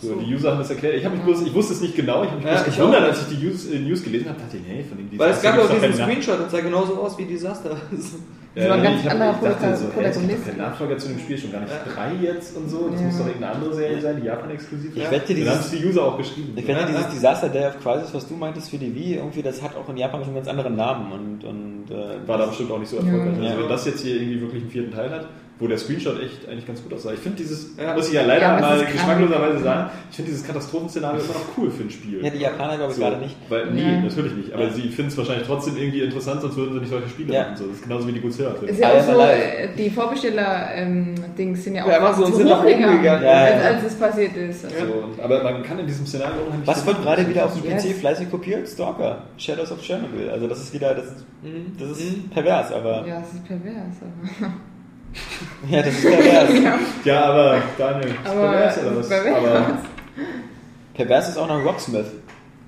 So, 0.00 0.14
die 0.14 0.34
User 0.34 0.50
haben 0.52 0.58
das 0.58 0.70
erklärt. 0.70 0.96
Ich, 0.96 1.08
mich 1.08 1.20
bloß, 1.20 1.42
ich 1.42 1.54
wusste 1.54 1.74
es 1.74 1.80
nicht 1.80 1.94
genau, 1.94 2.22
ich 2.24 2.30
habe 2.30 2.40
mich 2.42 2.46
Ja, 2.50 2.62
bloß 2.62 2.76
gewundert, 2.76 3.02
als 3.02 3.22
ich 3.30 3.36
die 3.38 3.44
News, 3.44 3.66
äh, 3.70 3.78
News 3.78 4.02
gelesen 4.02 4.28
habe, 4.28 4.40
dachte 4.40 4.56
ich, 4.56 4.62
nee, 4.66 4.82
von 4.82 4.96
dem 4.98 5.18
Weil 5.18 5.30
es 5.30 5.42
gab 5.42 5.56
ja 5.56 5.62
auch 5.64 5.70
diesen 5.70 5.94
Screenshot, 5.94 6.40
das 6.40 6.50
sah 6.52 6.60
genauso 6.60 6.94
aus 6.96 7.18
wie 7.18 7.24
Disaster. 7.24 7.76
Das 8.54 8.68
war 8.68 8.76
ein 8.76 8.82
ganz 8.82 9.00
ich 9.02 9.10
anderer 9.10 9.34
ich 9.34 9.48
dachte 9.48 9.60
so, 9.62 9.66
hä, 9.66 9.72
es 9.72 9.80
gibt 9.80 9.94
Protagonist. 9.94 10.44
keinen 10.46 10.58
Nachfolger 10.58 10.98
zu 10.98 11.08
dem 11.08 11.18
Spiel, 11.20 11.38
schon 11.38 11.52
gar 11.52 11.60
nicht 11.60 11.72
Ja. 11.72 11.90
drei 11.94 12.12
jetzt 12.22 12.54
und 12.54 12.68
so. 12.68 12.90
Das 12.90 13.00
Ja. 13.00 13.06
muss 13.06 13.16
doch 13.16 13.26
irgendeine 13.26 13.54
andere 13.54 13.72
Serie 13.74 14.00
sein, 14.02 14.20
die 14.20 14.26
Japan-exklusiv 14.26 14.90
Ich 14.94 15.02
ist. 15.04 15.10
wette, 15.10 15.26
Dann 15.28 15.36
dieses- 15.36 15.52
haben 15.54 15.60
es 15.60 15.70
die 15.70 15.86
User 15.86 16.02
auch 16.04 16.18
geschrieben. 16.18 16.52
Ich 16.54 16.68
Ja, 16.68 16.84
dieses 16.86 17.00
ja. 17.00 17.08
Disaster 17.08 17.48
Day 17.48 17.66
of 17.68 17.80
Crisis, 17.82 18.12
was 18.12 18.28
du 18.28 18.34
meintest 18.34 18.68
für 18.68 18.76
die 18.76 18.94
Wii, 18.94 19.14
irgendwie, 19.14 19.40
das 19.42 19.62
hat 19.62 19.74
auch 19.74 19.88
in 19.88 19.96
Japan 19.96 20.20
schon 20.20 20.34
einen 20.34 20.44
ganz 20.44 20.48
anderen 20.48 20.76
Namen 20.76 21.12
und, 21.12 21.44
und 21.44 21.90
äh, 21.96 22.28
War 22.28 22.36
da 22.36 22.44
bestimmt 22.44 22.70
auch 22.72 22.78
nicht 22.78 22.90
so 22.90 22.98
erfolgreich. 22.98 23.38
Ja. 23.42 23.48
Also 23.52 23.62
wenn 23.62 23.68
das 23.70 23.86
jetzt 23.86 24.00
hier 24.02 24.16
irgendwie 24.16 24.40
wirklich 24.42 24.60
einen 24.64 24.70
vierten 24.70 24.90
Teil 24.92 25.10
hat, 25.10 25.28
wo 25.62 25.68
der 25.68 25.78
Screenshot 25.78 26.20
echt 26.20 26.48
eigentlich 26.48 26.66
ganz 26.66 26.82
gut 26.82 26.92
aussah. 26.92 27.12
Ich 27.12 27.20
finde 27.20 27.36
dieses, 27.38 27.70
Ja. 27.80 27.94
muss 27.94 28.08
ich 28.08 28.14
ja 28.14 28.22
leider 28.26 28.42
Ja, 28.56 28.60
mal 28.60 28.84
geschmackloserweise 28.84 29.62
sagen, 29.62 29.90
ich 30.10 30.16
finde 30.16 30.30
dieses 30.32 30.44
Katastrophenszenario 30.46 31.20
immer 31.22 31.34
noch 31.34 31.56
cool 31.56 31.70
für 31.70 31.84
ein 31.84 31.90
Spiel. 31.90 32.24
ja, 32.24 32.30
die 32.30 32.38
Japaner 32.38 32.76
glaube 32.76 32.90
ich 32.90 32.96
So, 32.98 33.02
gerade 33.04 33.18
nicht. 33.18 33.36
Weil, 33.48 33.70
nee, 33.70 33.80
Ja. 33.82 34.00
natürlich 34.00 34.32
nicht. 34.34 34.52
Aber 34.52 34.64
Ja. 34.64 34.70
sie 34.72 34.88
finden 34.88 35.12
es 35.12 35.16
wahrscheinlich 35.16 35.46
trotzdem 35.46 35.76
irgendwie 35.76 36.00
interessant, 36.00 36.40
sonst 36.40 36.56
würden 36.56 36.74
sie 36.74 36.80
nicht 36.80 36.90
solche 36.90 37.08
Spiele 37.08 37.32
Ja. 37.32 37.42
machen. 37.44 37.56
So, 37.56 37.66
das 37.68 37.76
ist 37.76 37.82
genauso 37.84 38.08
wie 38.08 38.12
die 38.12 38.20
Godzilla-Filme. 38.20 38.68
Ist 38.72 38.80
ja 38.80 38.88
I 38.88 38.98
auch 38.98 39.04
so, 39.04 39.72
die 39.78 39.90
Vorbesteller-Dings 39.90 41.64
sind 41.64 41.74
ja 41.76 41.84
auch 41.84 41.88
Ja, 41.88 42.12
zu 42.12 42.24
sind 42.36 42.48
nach 42.48 42.58
hoch 42.58 42.64
oben 42.64 42.76
gegangen, 42.76 42.98
gegangen. 42.98 43.24
Ja, 43.24 43.30
als, 43.32 43.62
ja. 43.62 43.68
als 43.70 43.84
es 43.84 43.94
passiert 43.94 44.36
ist. 44.36 44.64
Also, 44.64 44.76
So, 44.78 44.92
und, 45.04 45.20
aber 45.20 45.42
man 45.44 45.62
kann 45.62 45.78
in 45.78 45.86
diesem 45.86 46.06
Szenario 46.06 46.42
unheimlich 46.46 46.66
Was 46.68 46.84
wird 46.86 47.02
gerade 47.02 47.28
wieder 47.28 47.44
auf 47.44 47.54
dem 47.60 47.70
Yes. 47.70 47.84
PC 47.84 47.94
fleißig 47.94 48.30
kopiert? 48.30 48.68
Stalker, 48.68 49.22
Shadows 49.36 49.70
of 49.70 49.80
Chernobyl. 49.82 50.28
Also 50.30 50.48
das 50.48 50.60
ist 50.60 50.74
wieder, 50.74 50.94
das 50.94 51.04
ist, 51.06 51.24
Mhm. 51.42 51.76
das 51.78 51.98
ist 51.98 52.16
Mhm. 52.16 52.30
pervers, 52.30 52.72
aber 52.72 53.06
Ja, 53.06 53.20
es 53.20 53.34
ist 53.34 53.44
pervers. 53.46 53.96
Aber, 54.00 54.52
ja, 55.68 55.82
das 55.82 55.94
ist 55.94 56.02
pervers. 56.02 56.50
Ja, 57.04 57.24
aber 57.24 57.62
Daniel, 57.78 58.08
ist 58.10 58.30
aber 58.30 58.50
pervers 58.50 58.78
oder 58.78 58.90
ist 58.90 58.96
was? 58.98 59.08
pervers. 59.08 59.36
Aber 59.36 59.78
Pervers 60.94 61.28
ist 61.30 61.38
auch 61.38 61.48
noch 61.48 61.64
Rocksmith. 61.64 62.06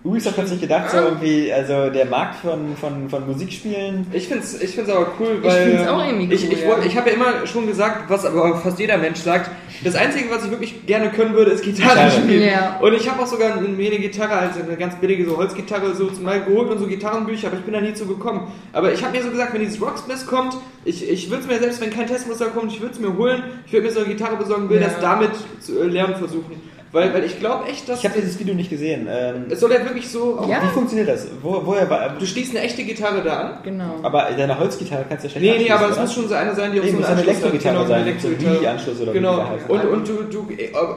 Ubisoft 0.04 0.36
hat 0.36 0.46
sich 0.48 0.60
gedacht, 0.60 0.90
so 0.90 0.98
irgendwie, 0.98 1.50
also 1.50 1.88
der 1.88 2.04
Markt 2.04 2.34
von, 2.36 2.76
von, 2.78 3.08
von 3.08 3.26
Musikspielen. 3.26 4.06
Ich 4.12 4.28
finde 4.28 4.44
es 4.44 4.60
ich 4.60 4.74
find's 4.74 4.90
aber 4.90 5.06
cool, 5.18 5.38
Ich 5.40 5.48
weil. 5.48 5.70
find's 5.70 5.88
auch 5.88 6.04
irgendwie 6.04 6.34
Ich, 6.34 6.44
cool, 6.46 6.52
ich, 6.52 6.60
ja. 6.60 6.68
wollt- 6.68 6.84
ich 6.84 6.96
habe 6.98 7.08
ja 7.08 7.16
immer 7.16 7.46
schon 7.46 7.66
gesagt, 7.66 8.10
was 8.10 8.26
aber 8.26 8.54
fast 8.58 8.78
jeder 8.78 8.98
Mensch 8.98 9.20
sagt, 9.20 9.50
das 9.82 9.94
Einzige, 9.94 10.30
was 10.30 10.44
ich 10.44 10.50
wirklich 10.50 10.84
gerne 10.84 11.08
können 11.10 11.34
würde, 11.34 11.52
ist 11.52 11.64
Gitarre 11.64 11.94
Gitarre. 11.94 12.10
spielen. 12.10 12.42
Ja. 12.48 12.78
Und 12.82 12.92
ich 12.92 13.08
habe 13.10 13.22
auch 13.22 13.26
sogar 13.26 13.56
eine, 13.56 13.66
eine 13.66 13.78
Gitarre, 13.98 14.32
also 14.34 14.60
eine 14.60 14.76
ganz 14.76 14.94
billige 14.96 15.24
so 15.24 15.38
Holzgitarre 15.38 15.94
so 15.94 16.06
zum 16.08 16.24
Mal 16.24 16.44
geholt 16.44 16.70
und 16.70 16.78
so 16.78 16.86
Gitarrenbücher, 16.86 17.46
aber 17.48 17.56
ich 17.56 17.62
bin 17.64 17.72
da 17.72 17.80
nie 17.80 17.94
zu 17.94 18.04
gekommen. 18.06 18.52
Aber 18.74 18.92
ich 18.92 19.02
habe 19.02 19.16
mir 19.16 19.22
so 19.22 19.30
gesagt, 19.30 19.54
wenn 19.54 19.62
dieses 19.62 19.80
Rocksmith 19.80 20.26
kommt, 20.26 20.54
ich, 20.84 21.08
ich 21.10 21.30
würde 21.30 21.44
es 21.44 21.48
mir 21.48 21.58
selbst, 21.58 21.80
wenn 21.80 21.88
kein 21.90 22.06
Testmuster 22.06 22.46
kommt, 22.48 22.70
ich 22.70 22.80
würde 22.82 22.92
es 22.92 23.00
mir 23.00 23.16
holen, 23.16 23.42
ich 23.66 23.72
würde 23.72 23.86
mir 23.86 23.92
so 23.92 24.00
eine 24.00 24.08
Gitarre 24.10 24.36
besorgen, 24.36 24.68
will 24.68 24.80
Ja. 24.82 24.88
das 24.88 25.00
damit 25.00 25.30
zu 25.60 25.80
äh, 25.80 25.86
lernen 25.86 26.16
versuchen. 26.16 26.60
Weil, 26.94 27.12
weil 27.12 27.24
ich 27.24 27.40
glaube 27.40 27.66
echt, 27.68 27.88
dass 27.88 27.98
Ich 27.98 28.04
habe 28.08 28.20
dieses 28.20 28.38
Video 28.38 28.54
nicht 28.54 28.70
gesehen. 28.70 29.08
Ähm, 29.10 29.46
es 29.50 29.58
soll 29.58 29.72
ja 29.72 29.84
wirklich 29.84 30.08
so. 30.08 30.46
Ja. 30.48 30.62
Wie 30.62 30.68
funktioniert 30.68 31.08
das? 31.08 31.26
Wo, 31.42 31.60
woher 31.64 31.90
war, 31.90 32.10
Du 32.20 32.24
schließt 32.24 32.52
eine 32.54 32.64
echte 32.64 32.84
Gitarre 32.84 33.20
da 33.20 33.36
an. 33.40 33.58
Genau. 33.64 33.96
aber 34.02 34.28
deine 34.36 34.56
Holzgitarre 34.56 35.04
kannst 35.08 35.24
du 35.24 35.28
ja 35.28 35.32
schlecht 35.32 35.58
Nee, 35.58 35.64
nee, 35.64 35.70
aber 35.72 35.90
es 35.90 35.98
muss 35.98 36.14
schon 36.14 36.28
so 36.28 36.34
eine 36.34 36.54
sein, 36.54 36.72
die 36.72 36.78
auch 36.78 36.84
Nee, 36.84 36.90
so 36.92 36.96
einen 36.98 37.04
eine 37.04 37.16
Anschluss 37.16 37.34
hat. 37.34 37.42
Elektrogitarre 37.42 37.74
Genau, 37.76 37.88
sein, 37.88 38.02
Elektrogitarre. 38.02 38.60
Wii-Anschluss 38.60 39.00
oder 39.00 39.12
wie 39.12 39.16
Genau. 39.18 39.48
heißt. 39.48 39.68
Und, 39.70 39.84
und 39.86 40.08
du, 40.08 40.22
du, 40.22 40.48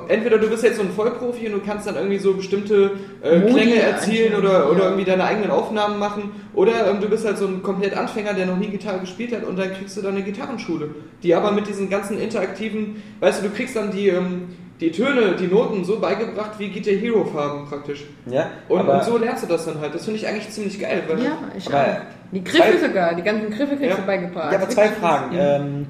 entweder 0.07 0.37
du 0.37 0.47
bist 0.51 0.63
jetzt 0.63 0.77
so 0.77 0.83
ein 0.83 0.91
Vollprofi 0.91 1.47
und 1.47 1.53
du 1.53 1.59
kannst 1.65 1.87
dann 1.87 1.95
irgendwie 1.95 2.19
so 2.19 2.35
bestimmte 2.35 2.91
äh, 3.23 3.39
Klänge 3.41 3.81
erzielen 3.81 4.35
oder, 4.35 4.69
oder 4.69 4.79
ja. 4.79 4.85
irgendwie 4.85 5.05
deine 5.05 5.23
eigenen 5.23 5.49
Aufnahmen 5.49 5.97
machen. 5.97 6.29
Oder 6.53 6.91
ähm, 6.91 7.01
du 7.01 7.09
bist 7.09 7.25
halt 7.25 7.39
so 7.39 7.47
ein 7.47 7.63
komplett 7.63 7.97
Anfänger, 7.97 8.35
der 8.35 8.45
noch 8.45 8.57
nie 8.57 8.67
Gitarre 8.67 8.99
gespielt 8.99 9.33
hat 9.35 9.43
und 9.45 9.57
dann 9.57 9.73
kriegst 9.73 9.97
du 9.97 10.03
dann 10.03 10.13
eine 10.13 10.23
Gitarrenschule. 10.23 10.89
Die 11.23 11.33
aber 11.33 11.51
mit 11.51 11.67
diesen 11.67 11.89
ganzen 11.89 12.19
interaktiven, 12.19 13.01
weißt 13.19 13.41
du, 13.41 13.47
du 13.47 13.53
kriegst 13.55 13.75
dann 13.75 13.89
die, 13.89 14.09
ähm, 14.09 14.49
die 14.79 14.91
Töne, 14.91 15.35
die 15.39 15.47
Noten 15.47 15.83
so 15.83 15.99
beigebracht 15.99 16.51
wie 16.59 16.69
Guitar 16.69 16.93
Hero 16.93 17.25
Farben 17.25 17.67
praktisch. 17.67 18.03
Ja, 18.27 18.47
Und, 18.69 18.87
und 18.87 19.03
so 19.03 19.17
lernst 19.17 19.43
du 19.43 19.47
das 19.47 19.65
dann 19.65 19.79
halt. 19.81 19.95
Das 19.95 20.05
finde 20.05 20.19
ich 20.19 20.27
eigentlich 20.27 20.49
ziemlich 20.49 20.79
geil. 20.79 21.03
Weil 21.07 21.23
Ja, 21.23 21.31
ich 21.57 21.67
Aber 21.67 21.81
auch. 21.81 21.87
Die 22.31 22.43
Griffe 22.43 22.77
zwei- 22.77 22.87
sogar, 22.87 23.15
die 23.15 23.21
ganzen 23.23 23.49
Griffe 23.49 23.75
kriegst 23.77 23.89
Ja. 23.91 23.95
du 23.95 24.01
beigebracht. 24.05 24.51
Ja, 24.51 24.59
aber 24.59 24.69
zwei. 24.69 24.87
Fragen. 24.89 25.35
Ähm, 25.37 25.85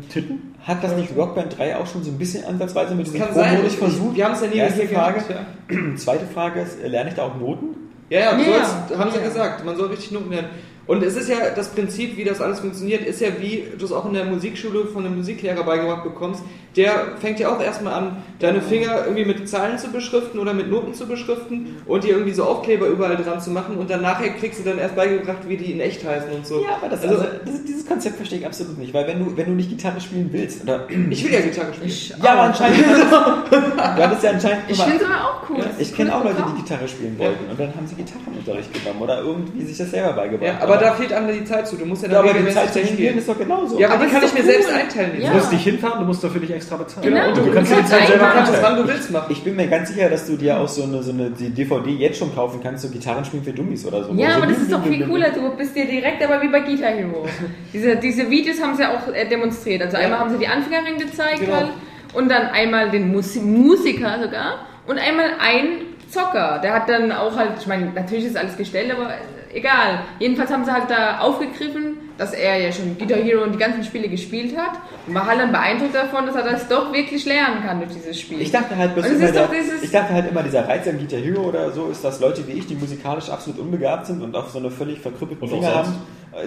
Hat 0.64 0.84
das 0.84 0.96
nicht 0.96 1.16
Rock 1.18 1.34
Band 1.36 1.58
3 1.58 1.78
auch 1.78 1.88
schon 1.88 2.04
so 2.04 2.12
ein 2.12 2.18
bisschen 2.18 2.44
ansatzweise 2.46 2.94
mit 2.94 3.08
diesem 3.08 3.22
kann 3.22 3.34
sein. 3.34 3.50
Pro-Modus 3.52 3.74
Ich- 3.74 3.80
versucht? 3.80 4.16
Wir 4.16 4.26
haben 4.26 4.34
es 4.34 4.42
ja 4.42 4.48
nie 4.48 4.58
Erste 4.58 4.82
hier 4.82 4.90
Frage. 4.98 5.14
gehabt. 5.22 5.30
Ja. 5.72 5.78
Zweite 5.98 6.26
Frage 6.26 6.62
ist, 6.62 6.82
äh, 6.84 6.88
lerne 6.88 7.10
ich 7.10 7.16
da 7.16 7.24
auch 7.24 7.36
Noten? 7.38 7.68
Ja, 8.10 8.20
ja, 8.20 8.36
du 8.36 8.42
Ja, 8.44 8.66
sollst, 8.66 9.00
haben 9.00 9.12
sie 9.12 9.18
ja. 9.18 9.24
gesagt, 9.24 9.66
man 9.66 9.76
soll 9.78 9.88
richtig 9.88 10.12
Noten 10.12 10.30
lernen. 10.32 10.50
Und 10.88 11.04
es 11.04 11.16
ist 11.18 11.30
ja 11.30 11.50
das 11.56 11.68
Prinzip, 11.70 12.16
wie 12.18 12.24
das 12.24 12.40
alles 12.42 12.62
funktioniert, 12.62 13.06
ist 13.06 13.20
ja 13.22 13.28
wie 13.40 13.66
du 13.78 13.86
es 13.86 13.92
auch 13.92 14.06
in 14.06 14.14
der 14.14 14.24
Musikschule 14.26 14.86
von 14.86 15.06
einem 15.06 15.18
Musiklehrer 15.18 15.64
beigebracht 15.64 16.04
bekommst. 16.04 16.42
Der 16.78 17.18
fängt 17.20 17.40
ja 17.40 17.50
auch 17.54 17.60
erstmal 17.62 17.94
an, 17.94 18.18
deine 18.40 18.62
Finger 18.62 19.04
irgendwie 19.06 19.26
mit 19.26 19.50
Zahlen 19.50 19.78
zu 19.80 19.92
beschriften 19.92 20.38
oder 20.40 20.54
mit 20.54 20.70
Noten 20.70 20.94
zu 20.94 21.08
beschriften 21.08 21.78
und 21.88 22.04
dir 22.04 22.12
irgendwie 22.12 22.34
so 22.34 22.44
Aufkleber 22.44 22.86
überall 22.88 23.18
dran 23.18 23.42
zu 23.42 23.50
machen 23.50 23.78
und 23.78 23.90
dann 23.90 24.02
nachher 24.04 24.30
kriegst 24.30 24.60
du 24.60 24.64
dann 24.64 24.78
erst 24.78 24.96
beigebracht, 24.96 25.40
wie 25.48 25.58
die 25.58 25.72
in 25.72 25.80
echt 25.80 26.06
heißen 26.06 26.30
und 26.32 26.46
so. 26.46 26.62
Ja, 26.62 26.76
aber 26.80 26.90
das, 26.90 27.02
Also- 27.04 27.16
also, 27.16 27.28
das, 27.46 27.64
dieses 27.64 27.86
Konzept 27.88 28.18
verstehe 28.18 28.40
ich 28.40 28.46
absolut 28.46 28.78
nicht, 28.78 28.94
weil 28.94 29.08
wenn 29.08 29.20
du, 29.26 29.36
wenn 29.36 29.46
du 29.48 29.52
nicht 29.54 29.70
Gitarre 29.70 30.00
spielen 30.00 30.30
willst, 30.32 30.62
oder 30.64 30.88
Ich 31.10 31.24
will 31.26 31.34
ja 31.34 31.42
Gitarre 31.42 31.74
spielen. 31.74 31.88
Ich, 31.90 32.10
ja, 32.10 32.32
aber 32.34 32.42
anscheinend, 32.44 32.78
du 33.50 34.04
hattest 34.04 34.24
ja 34.24 34.30
anscheinend 34.32 34.64
ich 34.70 34.82
finde 34.82 34.98
es 34.98 35.04
aber 35.10 35.16
auch 35.30 35.50
cool. 35.50 35.58
ich 35.80 35.96
kenne 35.96 36.16
auch 36.16 36.24
Leute, 36.24 36.44
die 36.56 36.62
Gitarre 36.62 36.88
spielen 36.88 37.18
wollten 37.18 37.50
und 37.50 37.60
dann 37.60 37.70
haben 37.76 37.88
sie 37.88 37.96
Gitarrenunterricht 37.96 38.72
genommen 38.74 39.02
oder 39.02 39.22
irgendwie 39.22 39.64
sich 39.66 39.78
das 39.78 39.90
selber 39.92 40.14
beigebracht. 40.14 40.48
ja, 40.48 40.64
aber 40.64 40.77
da 40.78 40.94
fehlt 40.94 41.14
einem 41.14 41.28
die 41.32 41.46
Zeit 41.46 41.68
zu. 41.68 41.76
Du 41.76 41.86
musst 41.86 42.04
ja 42.04 42.10
ja, 42.10 42.22
dann 42.22 42.30
aber 42.30 42.40
die 42.40 42.50
Zeit 42.54 42.68
zu 42.74 42.80
dahin 42.80 42.94
spielen 42.94 43.10
gehen. 43.10 43.18
ist 43.20 43.30
doch 43.30 43.38
genauso. 43.38 43.80
Ja, 43.80 43.88
aber 43.88 43.96
Aber 43.96 44.06
die 44.06 44.12
kann 44.12 44.24
ich 44.24 44.34
mir 44.34 44.40
doch 44.40 44.46
selbst 44.48 44.70
cool. 44.70 44.76
einteilen. 44.80 45.22
Ja. 45.22 45.30
Du 45.32 45.36
musst 45.38 45.52
nicht 45.52 45.64
hinfahren, 45.64 46.00
du 46.00 46.06
musst 46.06 46.24
dafür 46.24 46.42
nicht 46.42 46.54
extra 46.54 46.76
bezahlen. 46.78 47.08
Genau. 47.10 47.28
Und 47.30 47.38
du, 47.38 47.42
Du 47.42 47.52
kannst 47.54 47.72
kannst 47.72 47.92
die 47.94 47.98
Zeit 47.98 48.08
selber 48.08 48.34
es, 48.44 48.62
wann 48.64 48.76
du 48.78 48.88
willst 48.88 49.12
machen. 49.12 49.32
Ich 49.32 49.44
bin 49.44 49.56
mir 49.56 49.68
ganz 49.68 49.90
sicher, 49.90 50.10
dass 50.10 50.26
du 50.28 50.36
dir 50.38 50.58
auch 50.60 50.68
so 50.68 50.84
eine, 50.84 51.04
so 51.04 51.12
eine 51.12 51.30
die 51.32 51.50
DVD 51.50 51.90
jetzt 51.92 52.20
schon 52.20 52.34
kaufen 52.34 52.60
kannst, 52.64 52.84
so 52.84 52.90
Gitarrenspielen 52.90 53.44
für 53.46 53.54
Dummies 53.54 53.86
oder 53.86 54.04
so. 54.04 54.14
Ja, 54.14 54.32
so 54.32 54.38
aber 54.38 54.48
das 54.48 54.58
ist 54.60 54.72
doch 54.72 54.84
viel 54.84 55.08
cooler. 55.08 55.30
Du 55.32 55.50
bist 55.58 55.76
dir 55.76 55.86
direkt 55.86 56.24
aber 56.24 56.42
wie 56.42 56.48
bei 56.50 56.60
Guitar 56.62 56.90
Hero. 56.92 57.26
diese, 57.74 57.96
diese 57.98 58.30
Videos 58.30 58.62
haben 58.62 58.76
sie 58.76 58.86
auch 58.86 59.14
äh, 59.14 59.28
demonstriert. 59.28 59.82
Also 59.84 59.98
einmal 59.98 60.20
haben 60.20 60.30
sie 60.32 60.38
die 60.38 60.48
Anfängerin 60.48 60.98
gezeigt 60.98 61.40
Genau. 61.42 61.54
halt, 61.56 61.68
und 62.14 62.30
dann 62.30 62.48
einmal 62.48 62.90
den 62.90 63.12
Musi 63.12 63.40
Musiker 63.40 64.20
sogar 64.22 64.66
und 64.88 64.98
einmal 64.98 65.32
ein 65.40 65.82
Zocker. 66.10 66.60
Der 66.64 66.74
hat 66.74 66.88
dann 66.90 67.12
auch 67.12 67.36
halt, 67.36 67.52
ich 67.60 67.68
meine, 67.68 67.88
natürlich 67.94 68.26
ist 68.26 68.38
alles 68.38 68.56
gestellt, 68.58 68.90
aber 68.92 69.10
egal. 69.54 70.04
Jedenfalls 70.20 70.52
haben 70.52 70.66
sie 70.66 70.72
halt 70.72 70.90
da 70.90 71.20
aufgegriffen, 71.20 71.98
dass 72.18 72.34
er 72.34 72.58
ja 72.58 72.72
schon 72.72 72.98
Guitar 72.98 73.20
Hero 73.20 73.44
und 73.44 73.54
die 73.54 73.58
ganzen 73.58 73.84
Spiele 73.84 74.10
gespielt 74.10 74.58
hat 74.58 74.80
und 75.06 75.14
war 75.14 75.26
halt 75.26 75.40
dann 75.40 75.52
beeindruckt 75.52 75.94
davon, 75.94 76.26
dass 76.26 76.36
er 76.36 76.44
das 76.44 76.68
doch 76.68 76.92
wirklich 76.92 77.26
lernen 77.26 77.64
kann 77.64 77.80
durch 77.80 77.94
dieses 77.94 78.20
Spiel. 78.20 78.42
Ich 78.42 78.52
dachte 78.52 78.76
halt, 78.76 78.98
es 78.98 79.06
immer 79.06 79.26
ist 79.26 79.36
der, 79.36 79.50
ich 79.82 79.92
dachte 79.92 80.14
halt 80.14 80.30
immer, 80.30 80.44
dieser 80.44 80.68
Reiz 80.68 80.88
am 80.88 80.98
Guitar 80.98 81.20
Hero 81.20 81.42
oder 81.42 81.72
so 81.72 81.90
ist, 81.90 82.04
dass 82.04 82.20
Leute 82.20 82.48
wie 82.48 82.54
ich, 82.54 82.68
die 82.68 82.76
musikalisch 82.76 83.30
absolut 83.30 83.60
unbegabt 83.60 84.08
sind 84.08 84.22
und 84.22 84.36
auf 84.36 84.50
so 84.50 84.60
eine 84.60 84.72
völlig 84.72 85.00
auch 85.00 85.48
Finger 85.48 85.76
haben, 85.76 85.94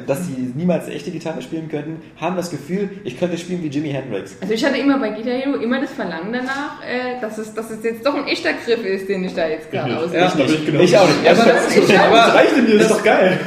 dass 0.06 0.26
sie 0.26 0.52
niemals 0.54 0.88
echte 0.88 1.10
Gitarre 1.10 1.42
spielen 1.42 1.68
könnten, 1.68 2.02
haben 2.20 2.36
das 2.36 2.50
Gefühl, 2.50 2.90
ich 3.04 3.18
könnte 3.18 3.36
spielen 3.38 3.62
wie 3.62 3.68
Jimi 3.68 3.90
Hendrix. 3.90 4.36
Also 4.40 4.54
ich 4.54 4.64
hatte 4.64 4.76
immer 4.78 4.98
bei 4.98 5.10
Guitar 5.10 5.34
Hero 5.34 5.56
immer 5.56 5.80
das 5.80 5.90
Verlangen 5.92 6.32
danach, 6.32 6.80
äh, 6.82 7.20
dass, 7.20 7.38
es, 7.38 7.52
dass 7.54 7.70
es 7.70 7.82
jetzt 7.82 8.04
doch 8.06 8.14
ein 8.14 8.26
echter 8.26 8.50
Griff 8.64 8.84
ist, 8.84 9.08
den 9.08 9.24
ich 9.24 9.34
da 9.34 9.48
jetzt 9.48 9.70
gerade 9.70 9.90
nicht. 9.90 9.96
auslöse. 9.98 10.16
Ja, 10.18 10.28
bin 10.28 10.46
ich 10.46 10.66
genau 10.66 10.80
Ich 10.80 10.98
auch 10.98 11.06
nicht. 11.08 11.28
Aber, 11.28 11.50
Ich 11.86 11.98
aber, 11.98 12.16
Das 12.16 12.34
reicht 12.34 12.56
denn 12.56 12.66
hier, 12.66 12.74
das 12.78 12.86
ist 12.86 12.90
doch 12.92 13.04
geil. 13.04 13.38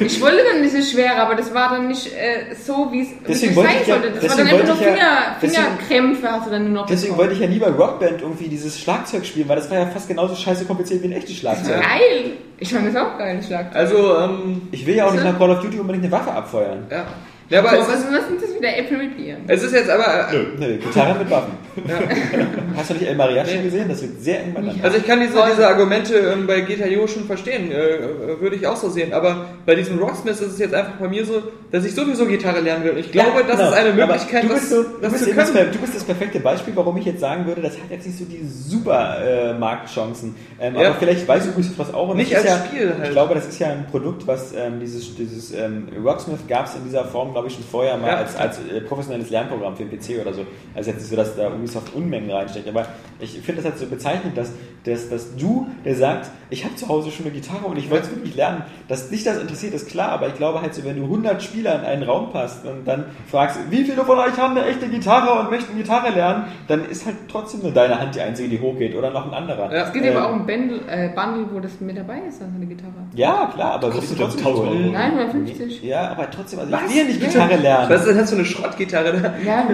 Ich 0.00 0.20
wollte 0.20 0.38
dann 0.52 0.62
dieses 0.62 0.90
Schwere, 0.90 1.16
aber 1.16 1.34
das 1.34 1.52
war 1.54 1.70
dann 1.70 1.88
nicht 1.88 2.06
äh, 2.08 2.54
so, 2.54 2.88
wie 2.92 3.00
es 3.02 3.08
sein 3.08 3.66
ich 3.80 3.86
ja- 3.86 3.94
sollte. 3.94 4.10
Das 4.10 4.22
war 4.22 4.36
deswegen 4.36 4.36
dann 4.36 4.46
einfach 4.48 4.66
nur 4.66 4.68
wollte 4.68 4.72
ich 4.72 4.80
ja- 4.80 4.92
Finger, 4.92 5.36
deswegen- 5.42 5.52
Fingerkrämpfe 5.86 6.28
hast 6.32 6.46
du 6.46 6.50
dann 6.50 6.64
nur 6.64 6.72
noch 6.72 6.86
Deswegen 6.86 7.12
bekommen. 7.14 7.18
wollte 7.18 7.34
ich 7.34 7.40
ja 7.40 7.46
nie 7.48 7.58
bei 7.58 7.68
Rockband 7.70 8.22
irgendwie 8.22 8.48
dieses 8.48 8.78
Schlagzeug 8.80 9.24
spielen, 9.26 9.48
weil 9.48 9.56
das 9.56 9.70
war 9.70 9.78
ja 9.78 9.86
fast 9.86 10.08
genauso 10.08 10.34
scheiße 10.34 10.64
kompliziert 10.64 11.02
wie 11.02 11.06
ein 11.08 11.12
echtes 11.12 11.36
Schlagzeug. 11.36 11.80
Geil! 11.80 12.32
Ich 12.58 12.72
fand 12.72 12.86
das 12.88 12.96
auch 12.96 13.18
geil, 13.18 13.38
Schlag. 13.46 13.74
also, 13.76 14.16
ähm, 14.18 14.62
Ich 14.70 14.86
will 14.86 14.96
ja 14.96 15.06
auch 15.06 15.12
nicht 15.12 15.22
nach 15.24 15.36
Call 15.38 15.50
of 15.50 15.60
Duty 15.60 15.75
unbedingt 15.80 16.04
eine 16.04 16.12
Waffe 16.12 16.32
abfeuern. 16.32 16.86
ja. 16.90 17.04
Ja 17.48 17.58
aber 17.60 17.70
so, 17.70 17.76
es, 17.76 17.88
was, 17.88 17.98
ist, 18.00 18.12
was 18.12 18.26
sind 18.28 18.42
das 18.42 18.54
wieder 18.54 18.78
Äpfel 18.78 18.98
mit 18.98 19.16
Bier? 19.16 19.36
es 19.46 19.62
ist 19.62 19.72
jetzt 19.72 19.90
aber, 19.90 20.32
äh, 20.32 20.44
Nee, 20.58 20.76
Gitarre 20.78 21.18
mit 21.18 21.30
Waffen. 21.30 21.52
Hast 22.76 22.90
du 22.90 22.94
nicht 22.94 23.06
El 23.06 23.16
Mariachi 23.16 23.62
gesehen? 23.62 23.88
Das 23.88 24.02
liegt 24.02 24.22
sehr 24.22 24.42
eng 24.42 24.54
beieinander. 24.54 24.84
Also 24.84 24.96
ich 24.98 25.06
kann 25.06 25.20
diese, 25.20 25.34
diese 25.50 25.68
Argumente 25.68 26.14
ähm, 26.14 26.46
bei 26.46 26.60
Guitar 26.60 26.88
Hero 26.88 27.06
schon 27.06 27.24
verstehen, 27.24 27.70
äh, 27.70 27.96
äh, 27.96 28.40
würde 28.40 28.56
ich 28.56 28.66
auch 28.66 28.76
so 28.76 28.88
sehen. 28.88 29.12
Aber 29.12 29.46
bei 29.66 29.74
diesem 29.74 29.98
Rocksmith 29.98 30.40
ist 30.40 30.52
es 30.52 30.58
jetzt 30.58 30.74
einfach 30.74 30.94
bei 30.94 31.08
mir 31.08 31.24
so, 31.24 31.42
dass 31.70 31.84
ich 31.84 31.94
sowieso 31.94 32.26
Gitarre 32.26 32.60
lernen 32.60 32.84
will. 32.84 32.98
Ich 32.98 33.12
glaube, 33.12 33.44
das 33.46 33.56
genau. 33.56 33.70
ist 33.70 33.76
eine 33.76 33.90
Aber 33.90 34.12
Möglichkeit, 34.12 34.44
du 34.44 34.48
bist, 34.48 34.70
so, 34.70 34.82
du, 34.82 34.88
das 35.00 35.12
bist 35.12 35.36
das, 35.36 35.52
können. 35.52 35.72
du 35.72 35.78
bist 35.78 35.94
das 35.94 36.04
perfekte 36.04 36.40
Beispiel, 36.40 36.74
warum 36.76 36.96
ich 36.96 37.04
jetzt 37.04 37.20
sagen 37.20 37.46
würde, 37.46 37.60
das 37.60 37.74
hat 37.74 37.90
jetzt 37.90 38.06
nicht 38.06 38.18
so 38.18 38.24
die 38.24 38.46
super 38.46 39.18
äh, 39.22 39.54
Marktchancen. 39.54 40.34
Ähm, 40.60 40.76
Ja. 40.76 40.88
Aber 40.90 40.98
vielleicht 40.98 41.26
weiß 41.26 41.48
Ubisoft 41.48 41.78
was 41.78 41.94
auch. 41.94 42.08
Und 42.10 42.16
Nicht 42.18 42.34
als 42.34 42.44
ja, 42.44 42.64
Spiel 42.64 42.92
halt. 42.94 43.04
Ich 43.04 43.10
glaube, 43.10 43.34
das 43.34 43.46
ist 43.46 43.58
ja 43.58 43.68
ein 43.68 43.86
Produkt, 43.90 44.26
was 44.26 44.52
ähm, 44.52 44.80
dieses, 44.80 45.14
dieses 45.14 45.52
ähm, 45.52 45.88
Rocksmith 46.04 46.40
gab 46.48 46.66
es 46.66 46.74
in 46.74 46.84
dieser 46.84 47.04
Form, 47.04 47.34
glaube 47.36 47.48
ich, 47.48 47.54
schon 47.54 47.64
vorher 47.64 47.98
mal 47.98 48.06
Ja. 48.08 48.16
als, 48.16 48.34
als 48.34 48.58
äh, 48.60 48.80
professionelles 48.80 49.28
Lernprogramm 49.28 49.76
für 49.76 49.84
den 49.84 49.90
PC 49.98 50.22
oder 50.22 50.32
so. 50.32 50.46
Also 50.74 50.88
jetzt 50.90 51.00
nicht 51.00 51.10
so, 51.10 51.16
dass 51.16 51.36
da 51.36 51.52
Ubisoft 51.52 51.94
Unmengen 51.94 52.30
reinsteckt, 52.30 52.66
aber 52.66 52.86
ich 53.20 53.32
finde 53.40 53.60
das 53.60 53.70
halt 53.72 53.78
so 53.78 53.84
bezeichnend, 53.84 54.38
dass, 54.38 54.52
dass, 54.84 55.10
dass 55.10 55.36
du, 55.36 55.66
der 55.84 55.96
sagt, 55.96 56.30
ich 56.48 56.64
habe 56.64 56.74
zu 56.76 56.88
Hause 56.88 57.10
schon 57.10 57.26
eine 57.26 57.34
Gitarre 57.34 57.66
und 57.66 57.76
ich 57.76 57.90
wollte 57.90 58.06
es 58.06 58.10
wirklich 58.16 58.36
lernen, 58.36 58.62
dass 58.88 59.10
dich 59.10 59.22
das 59.22 59.38
interessiert, 59.38 59.74
ist 59.74 59.88
klar, 59.90 60.10
aber 60.12 60.28
ich 60.28 60.34
glaube 60.36 60.62
halt 60.62 60.74
so, 60.74 60.82
wenn 60.84 60.96
du 60.96 61.02
100 61.02 61.42
Spieler 61.42 61.74
in 61.78 61.84
einen 61.84 62.02
Raum 62.04 62.30
passt 62.32 62.64
und 62.64 62.86
dann 62.88 63.04
fragst, 63.30 63.58
wie 63.68 63.84
viele 63.84 64.02
von 64.06 64.18
euch 64.18 64.38
haben 64.38 64.56
eine 64.56 64.64
echte 64.66 64.88
Gitarre 64.88 65.38
und 65.40 65.50
möchten 65.50 65.76
Gitarre 65.76 66.14
lernen, 66.14 66.44
dann 66.68 66.88
ist 66.88 67.04
halt 67.04 67.16
trotzdem 67.28 67.60
nur 67.60 67.72
deine 67.72 68.00
Hand 68.00 68.14
die 68.14 68.20
einzige, 68.22 68.48
die 68.48 68.60
hochgeht 68.60 68.94
oder 68.96 69.10
noch 69.10 69.26
ein 69.26 69.34
anderer. 69.34 69.70
Es 69.72 69.92
gibt 69.92 70.06
Äh, 70.06 70.10
aber 70.14 70.28
auch 70.30 70.32
ein 70.32 70.46
Bundle, 70.46 70.80
äh, 70.88 71.08
Bundle, 71.14 71.46
wo 71.52 71.60
das 71.60 71.78
mit 71.80 71.98
dabei 71.98 72.20
ist, 72.28 72.40
also 72.40 72.54
eine 72.54 72.64
Gitarre. 72.66 72.92
Ja, 73.14 73.50
klar, 73.52 73.72
aber 73.72 73.90
Kostet 73.90 74.18
würdest 74.18 74.38
du 74.40 74.42
doch 74.44 74.50
trotzdem 74.50 74.68
1000 74.68 74.84
Euro. 74.84 74.92
Nein, 74.92 75.18
150. 75.18 75.82
Ja, 75.82 76.08
aber 76.12 76.30
trotzdem, 76.30 76.60
also 76.60 76.72
Was? 76.72 76.82
ich 76.84 76.90
will 76.90 76.96
ja 76.98 77.04
nicht 77.04 77.20
Gitarre 77.28 77.56
lernen. 77.56 77.90
Was 77.90 78.00
ist 78.00 78.08
denn, 78.08 78.18
hast 78.18 78.32
du 78.32 78.36
eine 78.36 78.44
Schrottgitarre 78.44 79.20
da? 79.20 79.34
Ja, 79.44 79.66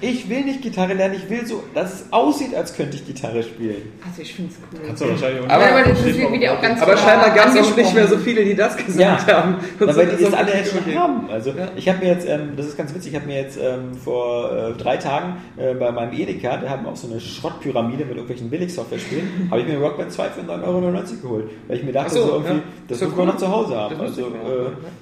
Ich 0.00 0.28
will 0.28 0.44
nicht 0.44 0.60
Gitarre 0.60 0.92
lernen, 0.92 1.14
ich 1.14 1.30
will 1.30 1.46
so, 1.46 1.62
dass 1.74 1.94
es 1.94 2.12
aussieht, 2.12 2.54
als 2.54 2.74
könnte 2.76 2.96
ich 2.96 3.06
Gitarre 3.06 3.42
spielen. 3.42 3.92
also 4.06 4.20
ich 4.20 4.34
finde 4.34 4.52
es 4.52 4.58
cool. 4.72 4.86
Kannst 4.86 5.02
du 5.02 5.08
wahrscheinlich 5.08 5.40
auch 5.44 5.48
Aber- 5.48 5.64
aber 5.66 5.82
das 5.88 6.04
wird 6.04 6.32
wieder 6.32 6.52
auch 6.52 6.60
ganz 6.60 6.82
Aber 6.82 6.96
scheinbar 6.96 7.30
gab 7.30 7.48
es 7.54 7.56
auch 7.60 7.76
nicht 7.76 7.94
mehr 7.94 8.06
so 8.06 8.18
viele, 8.18 8.44
die 8.44 8.54
das 8.54 8.76
gesagt 8.76 9.28
Ja. 9.28 9.36
haben. 9.42 9.54
Und 9.80 9.90
so 9.92 9.96
weil 9.98 10.06
die 10.06 10.12
ist 10.22 10.24
das 10.24 10.34
alle 10.34 10.52
jetzt 10.54 10.72
schon 10.72 10.94
haben. 10.94 11.30
Also 11.30 11.50
Ja. 11.50 11.68
ich 11.76 11.88
habe 11.88 11.98
mir 12.04 12.12
jetzt, 12.12 12.28
ähm, 12.28 12.50
das 12.56 12.66
ist 12.66 12.76
ganz 12.76 12.94
witzig, 12.94 13.12
ich 13.12 13.16
habe 13.18 13.26
mir 13.26 13.40
jetzt 13.40 13.58
ähm, 13.58 13.94
vor 13.94 14.52
äh, 14.52 14.72
drei 14.74 14.98
Tagen 14.98 15.36
äh, 15.56 15.72
bei 15.74 15.90
meinem 15.90 16.12
Edeka, 16.12 16.58
der 16.58 16.68
haben 16.70 16.84
auch 16.86 16.96
so 16.96 17.08
eine 17.10 17.18
Schrottpyramide 17.20 18.04
mit 18.04 18.16
irgendwelchen 18.16 18.50
Billig-Software-Spielen, 18.50 19.48
habe 19.50 19.62
ich 19.62 19.66
mir 19.66 19.78
Rock 19.78 19.96
Band 19.96 20.12
2 20.12 20.28
für 20.28 20.40
9,99 20.42 20.62
Euro 20.66 20.80
geholt. 21.22 21.50
Weil 21.68 21.76
ich 21.78 21.82
mir 21.84 21.92
dachte, 21.92 22.08
Ach 22.10 22.14
so, 22.14 22.22
so, 22.26 22.32
irgendwie, 22.34 22.52
ja. 22.56 22.62
das 22.88 22.96
Ist 22.98 23.02
doch 23.04 23.08
muss 23.08 23.16
man 23.18 23.26
noch 23.28 23.36
zu 23.38 23.48
Hause 23.50 23.76
haben. 23.76 24.00
Also, 24.00 24.22
äh, 24.22 24.26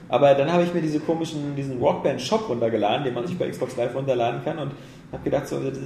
aber 0.09 0.35
dann 0.35 0.53
habe 0.53 0.63
ich 0.63 0.73
mir 0.73 0.81
diese 0.83 1.01
komischen, 1.01 1.57
diesen 1.57 1.79
Rockband-Shop 1.81 2.49
runtergeladen, 2.49 3.05
den 3.05 3.15
man 3.15 3.27
sich 3.27 3.37
bei 3.37 3.49
Xbox 3.49 3.77
Live 3.77 3.95
runterladen 3.95 4.43
kann 4.45 4.59
und 4.59 4.71
habe 5.13 5.25
gedacht, 5.25 5.49
so, 5.49 5.61
das, 5.61 5.79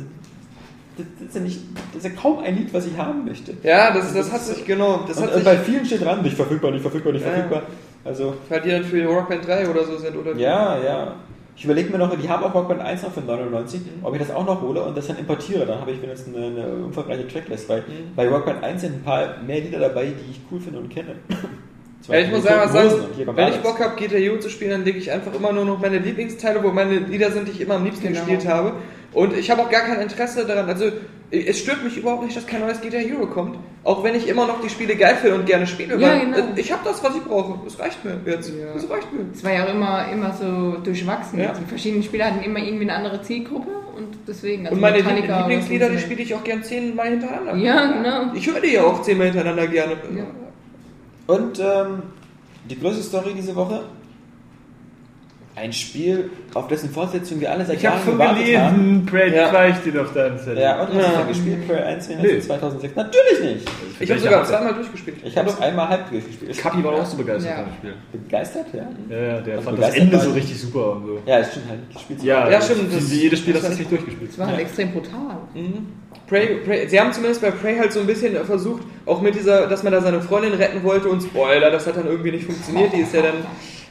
das, 0.97 1.07
ist 1.29 1.35
ja 1.35 1.41
nicht, 1.41 1.61
das 1.95 2.05
ist 2.05 2.11
ja 2.15 2.21
kaum 2.21 2.39
ein 2.41 2.57
Lied, 2.57 2.73
was 2.75 2.87
ich 2.87 2.97
haben 2.97 3.25
möchte. 3.25 3.55
Ja, 3.63 3.93
das, 3.93 4.13
das 4.15 4.33
hat 4.33 4.43
sich, 4.43 4.65
genau, 4.65 5.05
das 5.07 5.17
und, 5.19 5.25
hat 5.25 5.31
und 5.31 5.37
sich, 5.37 5.45
bei 5.45 5.57
vielen 5.59 5.85
steht 5.85 6.05
dran, 6.05 6.23
nicht 6.23 6.37
verfügbar, 6.37 6.71
nicht 6.71 6.83
verfügbar, 6.83 7.13
nicht 7.13 7.25
Ja. 7.25 7.33
verfügbar. 7.33 7.63
Also, 8.05 8.35
weil 8.49 8.61
die 8.63 8.71
dann 8.71 8.85
für 8.85 9.05
Rockband 9.07 9.47
3 9.47 9.69
oder 9.69 9.85
so 9.85 9.97
sind, 9.99 10.17
oder 10.17 10.35
ja, 10.37 10.79
ja. 10.79 11.15
Ich 11.57 11.65
überlege 11.65 11.91
mir 11.91 11.99
noch, 11.99 12.17
die 12.17 12.29
haben 12.29 12.45
auch 12.45 12.55
Rock 12.55 12.69
Band 12.69 12.81
1 12.81 13.03
noch 13.03 13.13
für 13.13 13.21
99, 13.21 13.81
ob 14.05 14.15
ich 14.15 14.21
das 14.21 14.31
auch 14.31 14.47
noch 14.47 14.63
hole 14.63 14.81
und 14.81 14.97
das 14.97 15.09
dann 15.09 15.19
importiere. 15.19 15.67
Dann 15.67 15.81
habe 15.81 15.91
ich 15.91 16.01
wenigstens 16.01 16.37
eine, 16.37 16.47
eine 16.47 16.69
umfangreiche 16.85 17.27
Tracklist, 17.27 17.69
weil 17.69 17.81
Mhm. 17.81 18.15
bei 18.15 18.29
Rock 18.29 18.45
Band 18.47 18.63
1 18.63 18.81
sind 18.81 18.95
ein 18.95 19.03
paar 19.03 19.39
mehr 19.45 19.61
Lieder 19.61 19.81
dabei, 19.81 20.05
die 20.05 20.31
ich 20.31 20.41
cool 20.53 20.61
finde 20.61 20.79
und 20.79 20.89
kenne. 20.89 21.17
Ja, 22.07 22.21
ich 22.21 22.31
muss 22.31 22.43
sagen, 22.45 22.73
sagen 22.73 22.91
wenn 23.35 23.49
ich. 23.49 23.57
Bock 23.59 23.81
habe, 23.81 23.97
GTU 23.97 24.39
zu 24.39 24.49
spielen, 24.49 24.71
dann 24.71 24.85
lege 24.85 24.99
ich 24.99 25.11
einfach 25.11 25.35
immer 25.35 25.53
nur 25.53 25.65
noch 25.65 25.79
meine 25.81 25.99
Lieblingsteile, 25.99 26.63
wo 26.63 26.71
meine 26.71 26.99
Lieder 27.01 27.31
sind, 27.33 27.49
die 27.49 27.53
ich 27.53 27.61
immer 27.61 27.75
am 27.75 27.85
liebsten 27.85 28.07
Genau. 28.09 28.21
gespielt 28.21 28.47
habe. 28.49 28.73
Und 29.13 29.37
ich 29.37 29.51
habe 29.51 29.63
auch 29.63 29.71
gar 29.71 29.83
kein 29.83 30.01
Interesse 30.01 30.47
daran. 30.47 30.69
Also, 30.69 30.87
es 31.31 31.59
stört 31.59 31.83
mich 31.85 31.97
überhaupt 31.99 32.25
nicht, 32.25 32.37
dass 32.37 32.47
kein 32.47 32.61
neues 32.61 32.81
GTA 32.81 32.99
Hero 32.99 33.27
kommt. 33.27 33.59
Auch 33.85 34.03
wenn 34.05 34.15
ich 34.15 34.29
immer 34.29 34.47
noch 34.47 34.61
die 34.63 34.69
Spiele 34.71 34.97
geil 34.97 35.17
finde 35.21 35.37
und 35.37 35.47
gerne 35.47 35.67
spiele. 35.67 35.99
Ja, 35.99 36.09
weil, 36.09 36.21
genau. 36.21 36.37
äh, 36.37 36.43
Ich 36.57 36.71
habe 36.73 36.83
das, 36.85 37.03
was 37.05 37.15
ich 37.17 37.23
brauche. 37.23 37.59
Das 37.65 37.79
reicht 37.79 38.03
mir 38.05 38.19
jetzt. 38.27 38.51
Ja. 38.51 38.73
Das 38.75 38.89
reicht 38.89 39.13
mir. 39.13 39.27
Es 39.35 39.43
war 39.45 39.53
ja 39.53 39.65
auch 39.65 39.71
immer, 39.75 40.07
immer 40.13 40.33
so 40.33 40.79
durchwachsen. 40.83 41.39
Ja. 41.41 41.51
Also 41.51 41.61
die 41.63 41.69
verschiedenen 41.69 42.03
Spieler 42.03 42.27
hatten 42.27 42.43
immer 42.43 42.59
irgendwie 42.61 42.85
eine 42.85 42.95
andere 42.95 43.21
Zielgruppe 43.23 43.71
und 43.97 44.09
deswegen. 44.27 44.65
Also 44.67 44.75
und 44.75 44.81
meine 44.81 44.99
Metallica 44.99 45.41
Lieblingslieder, 45.41 45.89
die 45.91 45.99
spiele 45.99 46.23
ich 46.23 46.35
auch 46.35 46.45
gern 46.45 46.63
zehnmal 46.63 47.09
hintereinander. 47.09 47.57
Ja, 47.57 47.87
genau. 47.93 48.33
Ich 48.35 48.47
höre 48.51 48.61
die 48.61 48.73
ja 48.75 48.83
auch 48.85 49.03
zehnmal 49.03 49.27
hintereinander 49.29 49.67
gerne. 49.67 49.93
Ja. 50.17 50.25
Und 51.29 51.61
ähm, 51.61 52.05
die 52.71 52.81
größte 52.81 53.03
Story 53.03 53.35
diese 53.35 53.55
Woche. 53.55 53.85
Ein 55.61 55.73
Spiel, 55.73 56.31
auf 56.55 56.69
dessen 56.69 56.91
Fortsetzung 56.91 57.41
wir 57.41 57.51
alle 57.51 57.65
seit 57.67 57.77
Ich 57.79 57.87
habe 57.87 57.97
Jahren 57.97 58.05
schon 58.05 58.19
gewartet 58.19 58.57
haben. 58.59 58.77
gelesen, 58.77 59.07
Parade 59.07 59.37
Ja. 59.37 59.51
2 59.51 59.75
steht 59.75 59.99
auf 59.99 60.13
deinem 60.13 60.39
Zettel. 60.39 60.59
Ja, 60.59 60.81
und 60.81 60.89
hast 60.89 60.95
du 60.95 60.99
Ja. 61.01 61.19
schon 61.19 61.29
gespielt? 61.29 61.67
Prayer 61.69 61.87
1 61.87 62.09
Nö. 62.11 62.41
2006? 62.41 62.95
Natürlich 62.97 63.41
nicht. 63.55 63.71
Ich 64.01 64.11
habe 64.11 64.21
sogar 64.21 64.45
zweimal 64.45 64.75
durchgespielt. 64.75 65.17
Ich 65.25 65.37
habe 65.37 65.49
es 65.51 65.61
einmal 65.61 65.89
halb 65.89 66.11
durchgespielt. 66.11 66.57
Kapi 66.59 66.85
war 66.85 66.93
auch 66.93 67.05
so 67.05 67.17
begeistert 67.17 67.51
Ja. 67.51 67.57
von 67.57 67.65
dem 67.67 67.75
Spiel. 67.79 67.95
begeistert, 68.13 68.67
ja? 68.73 68.83
Ja, 69.11 69.17
ja, 69.35 69.41
der 69.41 69.57
Also 69.57 69.65
fand 69.71 69.83
das 69.83 69.95
Ende 69.95 70.19
so 70.21 70.31
ich. 70.31 70.37
richtig 70.37 70.61
super 70.61 70.93
und 70.93 71.07
so. 71.07 71.19
Ja, 71.27 71.39
es 71.39 71.51
stimmt 71.51 71.69
halt. 71.71 71.81
Das 71.93 72.03
Spiel 72.03 72.17
Ja, 72.23 72.49
Ja, 72.51 72.61
stimmt, 72.61 72.93
Das, 72.93 73.01
das- 73.01 73.11
wie 73.11 73.21
jedes 73.21 73.39
Spiel, 73.41 73.53
das 73.55 73.63
das- 73.63 73.71
hast 73.73 73.77
du 73.79 73.83
nicht 73.83 73.91
durchgespielt. 73.91 74.31
Das 74.31 74.39
war 74.39 74.47
halt 74.47 74.61
extrem 74.61 74.93
brutal. 74.93 75.37
Mhm. 75.55 75.87
Prey, 76.29 76.47
Prey, 76.65 76.89
sie 76.89 77.01
haben 77.01 77.13
zumindest 77.13 77.41
bei 77.43 77.51
Prey 77.51 77.77
halt 77.79 77.93
so 77.93 78.01
ein 78.01 78.07
bisschen 78.07 78.37
versucht, 78.45 78.83
auch 79.07 79.21
mit 79.23 79.35
dieser, 79.35 79.67
dass 79.67 79.83
man 79.83 79.93
da 79.93 80.01
seine 80.01 80.21
Freundin 80.21 80.53
retten 80.55 80.83
wollte 80.85 81.09
und 81.09 81.23
Spoiler, 81.23 81.71
das 81.71 81.87
hat 81.87 81.97
dann 81.97 82.07
irgendwie 82.07 82.33
nicht 82.33 82.45
funktioniert. 82.45 82.93
Die 82.93 83.01
ist 83.01 83.15
ja 83.15 83.23
dann. 83.23 83.35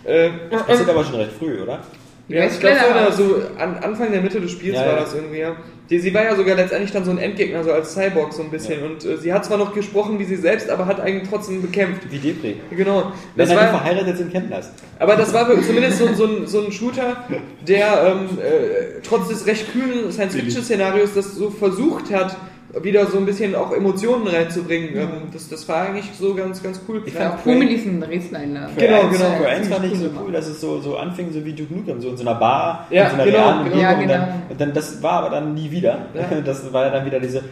Äh, 0.07 0.29
Das 0.49 0.79
ist 0.79 0.89
aber 0.89 1.03
schon 1.03 1.15
recht 1.15 1.31
früh, 1.37 1.61
oder? 1.61 1.79
ja, 2.29 2.45
ich 2.45 2.59
glaube 2.59 2.77
so, 3.11 3.23
so 3.23 3.35
an 3.57 3.77
Anfang 3.77 4.11
der 4.11 4.21
Mitte 4.21 4.41
des 4.41 4.51
Spiels 4.51 4.75
Ja, 4.75 4.81
war 4.85 4.93
ja. 4.95 4.99
das 5.01 5.13
irgendwie, 5.13 5.39
ja. 5.39 5.55
Die, 5.89 5.99
sie 5.99 6.13
war 6.13 6.25
ja 6.25 6.35
sogar 6.35 6.57
letztendlich 6.57 6.91
dann 6.91 7.05
so 7.05 7.11
ein 7.11 7.17
Endgegner, 7.17 7.63
so 7.63 7.71
als 7.71 7.93
Cyborg 7.93 8.33
so 8.33 8.41
ein 8.43 8.51
bisschen. 8.51 8.83
Und 8.83 9.05
äh, 9.05 9.15
sie 9.17 9.31
hat 9.31 9.45
zwar 9.45 9.57
noch 9.57 9.73
gesprochen 9.73 10.19
wie 10.19 10.25
sie 10.25 10.35
selbst, 10.35 10.69
aber 10.69 10.85
hat 10.85 10.99
eigentlich 10.99 11.29
trotzdem 11.29 11.61
bekämpft. 11.61 12.11
Wie 12.11 12.17
Depri. 12.19 12.57
Genau. 12.71 13.13
Wenn 13.35 13.45
Das 13.47 13.49
die 13.49 13.55
war, 13.55 13.69
verheiratet 13.69 14.17
sind, 14.17 14.31
kennt 14.33 14.51
das. 14.51 14.71
aber 14.99 15.15
das 15.15 15.33
war 15.33 15.47
zumindest 15.61 15.99
so, 15.99 16.13
so, 16.13 16.25
ein, 16.25 16.45
so 16.47 16.65
ein 16.65 16.71
Shooter, 16.73 17.23
der 17.65 18.03
ähm, 18.05 18.37
äh, 18.39 18.99
trotz 19.01 19.29
des 19.29 19.45
recht 19.45 19.71
kühlen 19.71 20.11
Science-Fiction-Szenarios 20.11 21.13
das 21.15 21.35
so 21.35 21.49
versucht 21.49 22.11
hat, 22.13 22.35
wieder 22.81 23.05
so 23.07 23.17
ein 23.17 23.25
bisschen 23.25 23.55
auch 23.55 23.71
Emotionen 23.71 24.27
reinzubringen. 24.27 24.95
Ähm, 24.95 25.09
das, 25.33 25.49
das 25.49 25.67
war 25.67 25.87
eigentlich 25.87 26.11
so 26.17 26.35
ganz, 26.35 26.61
ganz 26.61 26.81
cool. 26.87 27.01
Ich 27.05 27.13
Ja, 27.13 27.31
fand 27.31 27.43
Pumelis 27.43 27.85
in 27.85 28.01
Dresden 28.01 28.35
einladen. 28.35 28.75
Genau, 28.77 29.07
genau. 29.07 29.37
Für 29.37 29.47
eins 29.47 29.67
fand 29.67 29.85
ich 29.85 29.97
so 29.97 30.05
cool 30.05 30.27
cool, 30.27 30.33
dass 30.33 30.47
es 30.47 30.61
so, 30.61 30.79
so 30.81 30.97
anfing, 30.97 31.31
so 31.31 31.43
wie 31.43 31.53
Duke 31.53 31.73
Nukem, 31.73 32.01
so 32.01 32.09
in 32.09 32.17
so 32.17 32.23
einer 32.23 32.35
Bar, 32.35 32.87
Ja, 32.89 33.05
in 33.05 33.09
so 33.09 33.15
einer 33.15 33.25
genau, 33.25 33.37
realen 33.37 33.63
genau. 33.65 33.81
Ja, 33.81 33.91
und, 33.91 33.99
dann, 33.99 34.07
genau. 34.07 34.33
und 34.49 34.61
dann, 34.61 34.73
das 34.73 35.01
war 35.01 35.13
aber 35.13 35.29
dann 35.29 35.53
nie 35.53 35.71
wieder. 35.71 36.07
Ja. 36.13 36.27
Das 36.47 36.71
war 36.71 36.85
ja 36.85 36.91
dann 36.91 37.05
wieder 37.05 37.19
diese, 37.19 37.43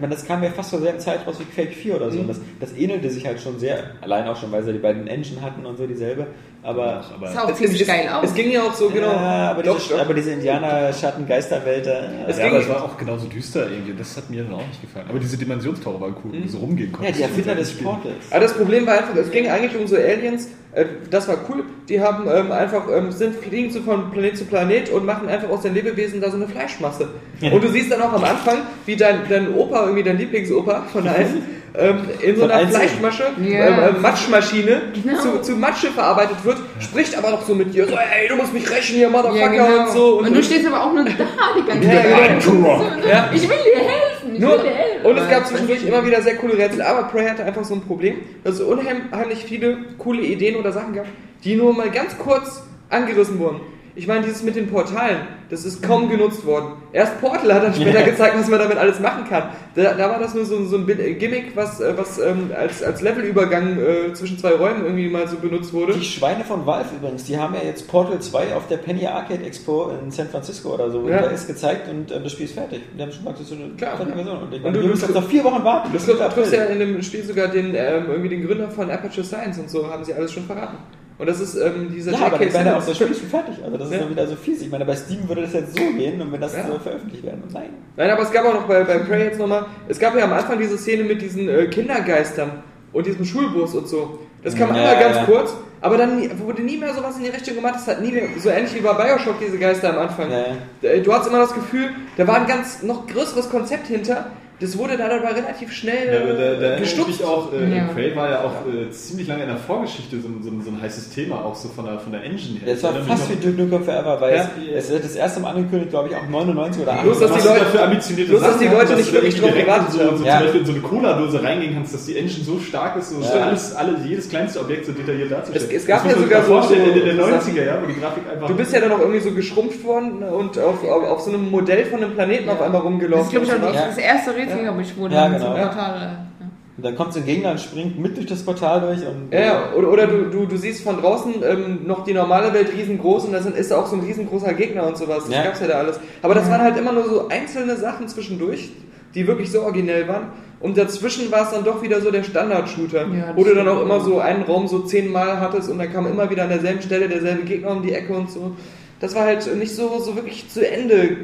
meine, 0.00 0.14
das 0.14 0.26
kam 0.26 0.42
ja 0.42 0.50
fast 0.50 0.70
zur 0.70 0.80
selben 0.80 0.98
Zeit 0.98 1.26
raus 1.26 1.36
wie 1.38 1.44
Quake 1.44 1.72
4 1.72 1.96
oder 1.96 2.10
so. 2.10 2.16
Mhm. 2.16 2.22
Und 2.22 2.28
das, 2.28 2.40
das 2.60 2.72
ähnelte 2.76 3.10
sich 3.10 3.26
halt 3.26 3.40
schon 3.40 3.58
sehr, 3.58 3.78
allein 4.00 4.26
auch 4.26 4.36
schon, 4.36 4.52
weil 4.52 4.62
sie 4.62 4.72
die 4.72 4.78
beiden 4.78 5.06
Engine 5.06 5.40
hatten 5.40 5.64
und 5.64 5.76
so 5.76 5.86
dieselbe. 5.86 6.26
Aber, 6.64 7.02
aber 7.12 7.26
sah 7.32 7.42
auch 7.44 7.54
ziemlich 7.54 7.84
geil 7.86 8.08
aus. 8.08 8.24
Es 8.28 8.34
ging 8.34 8.50
ja 8.52 8.62
auch 8.62 8.72
so, 8.72 8.88
genau. 8.88 9.08
ja, 9.10 9.50
aber, 9.50 9.62
Doch, 9.64 9.78
diese, 9.80 9.94
doch. 9.94 10.00
aber 10.02 10.14
diese 10.14 10.30
Indianer-Schatten-Geisterwelt, 10.32 11.86
äh, 11.86 11.90
Es 12.28 12.38
ja, 12.38 12.44
ging- 12.44 12.52
aber 12.54 12.62
es 12.62 12.68
war 12.68 12.84
auch 12.84 12.96
genauso 12.96 13.26
düster 13.26 13.68
irgendwie. 13.70 13.94
Das 13.96 14.16
hat 14.16 14.30
mir 14.30 14.44
dann 14.44 14.54
auch 14.54 14.66
nicht 14.66 14.80
gefallen. 14.80 15.06
Aber 15.08 15.18
diese 15.18 15.36
Dimensionstore 15.36 16.00
waren 16.00 16.14
cool, 16.24 16.32
wo 16.32 16.36
du 16.42 16.48
so 16.48 16.58
rumgehen 16.58 16.90
ja, 16.90 16.96
konntest. 16.96 17.18
die 17.18 17.22
Erfinder 17.24 17.54
des. 17.54 17.72
Portals. 17.82 18.14
Aber 18.30 18.40
das 18.40 18.54
Problem 18.54 18.86
war 18.86 18.94
einfach, 18.98 19.16
es 19.16 19.30
ging 19.30 19.48
eigentlich 19.48 19.80
um 19.80 19.86
so 19.88 19.96
Aliens, 19.96 20.48
äh, 20.74 20.84
das 21.10 21.26
war 21.26 21.36
cool, 21.48 21.64
die 21.88 22.00
haben 22.00 22.28
ähm, 22.32 22.52
einfach, 22.52 22.84
ähm, 22.96 23.10
sind, 23.10 23.34
fliegen 23.36 23.70
so 23.70 23.80
von 23.82 24.10
Planet 24.10 24.38
zu 24.38 24.44
Planet 24.44 24.90
und 24.90 25.04
machen 25.04 25.28
einfach 25.28 25.48
aus 25.50 25.62
den 25.62 25.74
Lebewesen 25.74 26.20
da 26.20 26.30
so 26.30 26.36
eine 26.36 26.46
Fleischmasse. 26.46 27.08
Und 27.40 27.64
du 27.64 27.68
siehst 27.68 27.90
dann 27.90 28.02
auch 28.02 28.12
am 28.12 28.22
Anfang, 28.24 28.58
wie 28.86 28.94
dein, 28.96 29.22
dein 29.28 29.52
Opa, 29.54 29.82
irgendwie 29.82 30.02
dein 30.04 30.16
Lieblingsopa 30.18 30.82
von 30.92 31.08
allen, 31.08 31.42
ähm, 31.74 31.98
in 32.20 32.36
so 32.36 32.44
einer 32.44 32.60
zehn. 32.60 32.70
Fleischmasche, 32.70 33.24
Ja. 33.42 33.88
ähm, 33.88 33.96
äh, 33.96 33.98
Matschmaschine 34.00 34.82
Genau. 35.02 35.20
zu, 35.20 35.40
zu 35.42 35.52
Matsche 35.56 35.88
verarbeitet 35.88 36.44
wird, 36.44 36.58
spricht 36.80 37.16
aber 37.16 37.30
noch 37.30 37.42
so 37.46 37.54
mit 37.54 37.72
dir, 37.74 37.86
so, 37.86 37.94
ey, 37.94 38.28
du 38.28 38.36
musst 38.36 38.52
mich 38.52 38.68
rächen 38.70 38.96
hier, 38.96 39.08
Motherfucker 39.08 39.40
Ja, 39.40 39.48
genau. 39.66 39.80
und 39.86 39.90
so. 39.92 40.18
Und, 40.20 40.34
du 40.36 40.42
stehst 40.42 40.66
aber 40.66 40.84
auch 40.84 40.92
nur 40.92 41.04
da 41.04 41.10
die 41.10 41.66
ganze 41.66 41.88
Ja, 41.88 42.02
Zeit. 42.02 42.44
genau. 42.44 42.78
Ne? 42.78 43.08
Ja. 43.08 43.30
Ich 43.32 43.42
will 43.42 43.56
dir 43.64 43.78
helfen, 43.80 44.34
ich 44.34 44.40
Nur, 44.40 44.52
will 44.52 44.58
dir 44.64 44.70
helfen. 44.70 45.06
und 45.06 45.16
es 45.18 45.30
gab 45.30 45.46
zwischendurch 45.46 45.86
immer 45.86 46.06
wieder 46.06 46.20
sehr 46.22 46.36
coole 46.36 46.56
Rätsel, 46.58 46.82
aber 46.82 47.04
Prey 47.04 47.26
hatte 47.26 47.44
einfach 47.44 47.64
so 47.64 47.74
ein 47.74 47.80
Problem, 47.82 48.16
dass 48.44 48.56
es 48.56 48.60
unheimlich 48.60 49.44
viele 49.44 49.78
coole 49.98 50.20
Ideen 50.22 50.56
oder 50.56 50.72
Sachen 50.72 50.94
gab, 50.94 51.06
die 51.44 51.56
nur 51.56 51.72
mal 51.74 51.90
ganz 51.90 52.16
kurz 52.18 52.62
angerissen 52.90 53.38
wurden. 53.38 53.60
Ich 53.94 54.06
meine, 54.06 54.24
dieses 54.24 54.42
mit 54.42 54.56
den 54.56 54.68
Portalen, 54.70 55.18
das 55.50 55.66
ist 55.66 55.82
kaum 55.82 56.08
genutzt 56.08 56.46
worden. 56.46 56.76
Erst 56.94 57.20
Portal 57.20 57.52
hat 57.52 57.62
dann 57.62 57.74
später 57.74 58.00
Ja. 58.00 58.06
gezeigt, 58.06 58.34
was 58.38 58.48
man 58.48 58.58
damit 58.58 58.78
alles 58.78 58.98
machen 59.00 59.24
kann. 59.28 59.50
Da, 59.74 59.92
da 59.92 60.08
war 60.10 60.18
das 60.18 60.34
nur 60.34 60.46
so, 60.46 60.64
so 60.64 60.78
ein 60.78 60.86
Gimmick, 60.86 61.54
was, 61.54 61.78
äh, 61.80 61.92
was 61.96 62.18
ähm, 62.18 62.50
als, 62.58 62.82
als 62.82 63.02
Levelübergang 63.02 63.76
äh, 63.78 64.14
zwischen 64.14 64.38
zwei 64.38 64.52
Räumen 64.52 64.84
irgendwie 64.84 65.10
mal 65.10 65.28
so 65.28 65.36
benutzt 65.36 65.74
wurde. 65.74 65.92
Die 65.92 66.04
Schweine 66.04 66.42
von 66.42 66.64
Valve 66.64 66.88
übrigens, 66.96 67.24
die 67.24 67.36
haben 67.36 67.54
ja 67.54 67.60
jetzt 67.64 67.86
Portal 67.86 68.18
2 68.18 68.54
auf 68.54 68.66
der 68.68 68.78
Penny 68.78 69.06
Arcade 69.06 69.44
Expo 69.44 69.90
in 70.02 70.10
San 70.10 70.28
Francisco 70.28 70.72
oder 70.72 70.90
so. 70.90 71.06
Ja. 71.06 71.20
Da 71.20 71.26
ist 71.28 71.46
gezeigt 71.46 71.86
und 71.90 72.10
äh, 72.10 72.18
das 72.22 72.32
Spiel 72.32 72.46
ist 72.46 72.54
fertig. 72.54 72.80
Die 72.96 73.02
haben 73.02 73.12
schon 73.12 73.20
gesagt, 73.24 73.40
das 73.40 73.50
ist 73.50 73.58
so 73.58 73.62
eine 73.62 73.74
Klar. 73.74 73.96
fertige 73.98 74.16
Version. 74.16 74.42
Und, 74.42 74.54
ich 74.54 74.64
Und 74.64 74.72
du- 74.74 74.80
jetzt 74.80 75.14
noch 75.14 75.28
vier 75.28 75.44
Wochen 75.44 75.62
warten. 75.64 75.90
Du 75.92 75.98
triffst 75.98 76.52
ja 76.54 76.64
in 76.64 76.78
dem 76.78 77.02
Spiel 77.02 77.24
sogar 77.24 77.48
den, 77.48 77.74
ähm, 77.74 78.04
irgendwie 78.08 78.30
den 78.30 78.46
Gründer 78.46 78.70
von 78.70 78.90
Aperture 78.90 79.26
Science 79.26 79.58
und 79.58 79.68
so, 79.68 79.86
haben 79.90 80.02
sie 80.02 80.14
alles 80.14 80.32
schon 80.32 80.44
verraten. 80.44 80.78
Und 81.18 81.28
das 81.28 81.40
ist 81.40 81.54
ähm, 81.56 81.88
dieser 81.92 82.12
Ja, 82.12 82.26
aber 82.26 82.40
ich 82.40 82.52
meine, 82.52 82.76
auch 82.76 82.84
das 82.84 82.96
Spiel 82.96 83.08
ist 83.08 83.20
schon 83.20 83.28
fertig. 83.28 83.56
Also 83.64 83.76
das 83.76 83.86
ist 83.88 83.92
Ja. 83.94 84.00
dann 84.00 84.10
wieder 84.10 84.26
so 84.26 84.34
fies. 84.36 84.62
Ich 84.62 84.70
meine, 84.70 84.84
bei 84.84 84.96
Steam 84.96 85.28
würde 85.28 85.42
das 85.42 85.52
jetzt 85.52 85.76
so 85.78 85.84
gehen 85.92 86.20
und 86.20 86.32
wenn 86.32 86.40
das 86.40 86.56
Ja. 86.56 86.66
so 86.66 86.78
veröffentlicht 86.78 87.24
werden. 87.24 87.42
Nein. 87.52 87.70
Nein, 87.96 88.10
aber 88.10 88.22
es 88.22 88.32
gab 88.32 88.44
auch 88.46 88.54
noch 88.54 88.66
bei, 88.66 88.82
bei 88.84 88.98
Prey 88.98 89.24
jetzt 89.24 89.38
nochmal, 89.38 89.66
es 89.88 89.98
gab 89.98 90.16
ja 90.16 90.24
am 90.24 90.32
Anfang 90.32 90.58
diese 90.58 90.76
Szene 90.78 91.04
mit 91.04 91.20
diesen 91.22 91.48
äh, 91.48 91.66
Kindergeistern 91.66 92.50
und 92.92 93.06
diesem 93.06 93.24
Schulbus 93.24 93.74
und 93.74 93.86
so. 93.88 94.18
Das 94.42 94.56
kam 94.56 94.70
Ja, 94.70 94.74
einmal 94.74 94.98
ganz 94.98 95.16
ja. 95.16 95.24
kurz, 95.24 95.54
aber 95.80 95.96
dann 95.98 96.38
wurde 96.40 96.62
nie 96.62 96.76
mehr 96.78 96.92
sowas 96.94 97.16
in 97.16 97.22
die 97.24 97.30
Richtung 97.30 97.54
gemacht. 97.54 97.74
Das 97.76 97.86
hat 97.86 98.00
nie 98.02 98.10
mehr, 98.10 98.24
so 98.38 98.48
ähnlich 98.48 98.74
wie 98.74 98.80
bei 98.80 98.92
Bioshock, 98.92 99.36
diese 99.40 99.58
Geister 99.58 99.90
am 99.90 99.98
Anfang. 100.08 100.28
Ja. 100.30 100.88
Äh, 100.88 101.00
Du 101.00 101.12
hast 101.12 101.28
immer 101.28 101.38
das 101.38 101.54
Gefühl, 101.54 101.90
da 102.16 102.26
war 102.26 102.36
ein 102.40 102.46
ganz 102.46 102.82
noch 102.82 103.06
größeres 103.06 103.48
Konzept 103.50 103.86
hinter, 103.86 104.26
das 104.62 104.78
wurde 104.78 104.96
da 104.96 105.06
aber 105.06 105.22
relativ 105.36 105.72
schnell 105.72 106.06
Ja, 106.12 106.32
da, 106.60 106.68
da 106.70 106.78
gestupst. 106.78 107.22
auch, 107.24 107.52
äh, 107.52 107.76
Ja. 107.76 107.84
Prey 107.92 108.14
war 108.16 108.30
ja 108.30 108.40
auch 108.44 108.52
äh, 108.72 108.90
ziemlich 108.90 109.26
lange 109.28 109.42
in 109.42 109.48
der 109.48 109.58
Vorgeschichte 109.58 110.20
so, 110.20 110.28
ein- 110.28 110.40
so, 110.42 110.50
so 110.64 110.70
ein 110.70 110.80
heißes 110.80 111.10
Thema, 111.10 111.44
auch 111.44 111.54
so 111.54 111.68
von 111.68 111.84
der, 111.84 111.98
von 111.98 112.12
der 112.12 112.22
Engine 112.24 112.60
her. 112.60 112.72
Das 112.74 112.82
war 112.82 112.94
fast 113.06 113.28
wie 113.30 113.36
Duke 113.36 113.60
Nukem 113.62 113.84
Forever, 113.84 114.20
weil 114.20 114.36
Ja. 114.36 114.50
es, 114.76 114.88
es 114.90 115.02
das 115.02 115.16
erste 115.16 115.40
Mal 115.40 115.50
angekündigt, 115.50 115.90
glaube 115.90 116.08
ich, 116.08 116.16
auch 116.16 116.26
99 116.30 116.82
oder 116.82 116.92
98. 116.92 117.02
Bloß, 117.02 117.18
dass 117.32 117.42
die 117.42 117.48
Leute- 117.48 117.82
ambitionierte 117.82 118.30
bloß, 118.32 118.42
dass 118.42 118.58
die 118.58 118.66
Leute 118.68 118.94
nicht 118.96 119.12
wirklich 119.12 119.40
drauf 119.40 119.54
gewartet 119.54 119.88
in 119.88 119.92
so, 119.98 120.04
haben. 120.06 120.16
so 120.18 120.24
Ja. 120.24 120.36
zum 120.36 120.42
Beispiel 120.44 120.60
in 120.60 120.66
so 120.66 120.72
eine 120.72 120.80
Cola-Dose 120.82 121.42
reingehen 121.42 121.74
kannst, 121.74 121.94
dass 121.94 122.06
die 122.06 122.16
Engine 122.16 122.44
so 122.44 122.58
stark 122.60 122.96
ist, 122.96 123.10
so 123.10 123.20
Ja. 123.20 123.42
alles, 123.46 123.74
alles, 123.74 123.94
jedes 124.06 124.28
kleinste 124.28 124.60
Objekt 124.60 124.86
so 124.86 124.92
detailliert 124.92 125.30
darzustellen. 125.32 125.66
Es- 125.70 125.82
es 125.82 125.86
gab 125.86 126.04
Das 126.04 126.12
ja 126.12 126.18
sogar 126.18 126.42
so- 126.42 126.52
vorstellen, 126.52 126.88
Ende 126.90 127.00
der 127.04 127.16
so 127.16 127.22
90er, 127.22 127.64
ja, 127.64 127.78
wo 127.82 127.86
die 127.86 127.98
Grafik 128.00 128.22
einfach... 128.30 128.46
Du 128.48 128.54
bist 128.54 128.72
ja 128.72 128.80
dann 128.80 128.92
auch 128.92 129.00
irgendwie 129.00 129.20
so 129.20 129.30
geschrumpft 129.32 129.82
worden 129.84 130.22
und 130.22 130.58
auf, 130.58 130.82
auf, 130.84 131.04
auf 131.08 131.20
so 131.20 131.30
einem 131.30 131.50
Modell 131.50 131.84
von 131.86 132.02
einem 132.02 132.12
Planeten 132.14 132.48
auf 132.48 132.60
einmal 132.60 132.80
Das 132.80 132.84
rumgelaufen. 132.88 133.24
ist, 133.24 133.30
glaube 133.30 133.46
ich, 133.46 133.78
auch 133.78 133.86
das 133.86 133.98
erste 133.98 134.30
Rätsel, 134.36 134.51
ich, 134.80 134.96
wurde 134.96 135.14
Ja, 135.14 135.22
dann 135.28 135.32
genau. 135.34 135.52
so 135.52 135.56
Ja. 135.58 135.68
total. 135.68 135.96
äh, 135.96 136.00
Ja. 136.00 136.48
Und 136.78 136.86
dann 136.86 136.96
kommt 136.96 137.12
so 137.12 137.20
ein 137.20 137.26
Gegner 137.26 137.50
und 137.52 137.60
springt 137.60 137.98
mit 137.98 138.16
durch 138.16 138.26
das 138.26 138.42
Portal 138.42 138.80
durch 138.80 139.00
und 139.06 139.30
Ja, 139.32 139.40
ja, 139.40 139.72
oder, 139.76 139.90
oder 139.92 140.06
du, 140.06 140.30
du, 140.30 140.46
du 140.46 140.56
siehst 140.56 140.82
von 140.82 141.00
draußen 141.00 141.34
ähm, 141.44 141.80
noch 141.86 142.02
die 142.04 142.14
normale 142.14 142.52
Welt 142.54 142.72
riesengroß 142.74 143.26
und 143.26 143.32
da 143.32 143.42
sind, 143.42 143.56
ist 143.56 143.70
da 143.70 143.76
auch 143.76 143.86
so 143.86 143.96
ein 143.96 144.02
riesengroßer 144.02 144.54
Gegner 144.54 144.86
und 144.86 144.96
sowas. 144.96 145.24
Das 145.26 145.34
Ja. 145.36 145.42
gab's 145.44 145.60
ja 145.60 145.66
da 145.68 145.74
alles. 145.74 146.00
Aber 146.22 146.34
das 146.34 146.50
waren 146.50 146.62
halt 146.62 146.76
immer 146.78 146.92
nur 146.92 147.04
so 147.08 147.28
einzelne 147.28 147.76
Sachen 147.76 148.08
zwischendurch, 148.08 148.70
die 149.14 149.26
wirklich 149.26 149.50
so 149.52 149.60
originell 149.62 150.08
waren. 150.08 150.28
Und 150.60 150.78
dazwischen 150.78 151.30
war 151.30 151.42
es 151.42 151.50
dann 151.50 151.64
doch 151.64 151.82
wieder 151.82 152.00
so 152.00 152.10
der 152.10 152.22
Standard-Shooter, 152.22 153.02
Ja, 153.08 153.32
wo 153.36 153.44
du 153.44 153.54
dann 153.54 153.68
auch 153.68 153.82
immer 153.82 154.00
so 154.00 154.20
einen 154.20 154.42
Raum 154.44 154.66
so 154.68 154.78
zehnmal 154.80 155.40
hattest 155.40 155.68
und 155.68 155.78
dann 155.78 155.92
kam 155.92 156.06
immer 156.06 156.30
wieder 156.30 156.44
an 156.44 156.48
derselben 156.48 156.80
Stelle 156.80 157.08
derselbe 157.08 157.42
Gegner 157.42 157.72
um 157.72 157.82
die 157.82 157.92
Ecke 157.92 158.12
und 158.14 158.30
so. 158.30 158.52
Das 159.00 159.14
war 159.14 159.24
halt 159.24 159.44
nicht 159.56 159.74
so, 159.74 159.98
so 159.98 160.14
wirklich 160.14 160.48
zu 160.48 160.66
Ende 160.66 161.16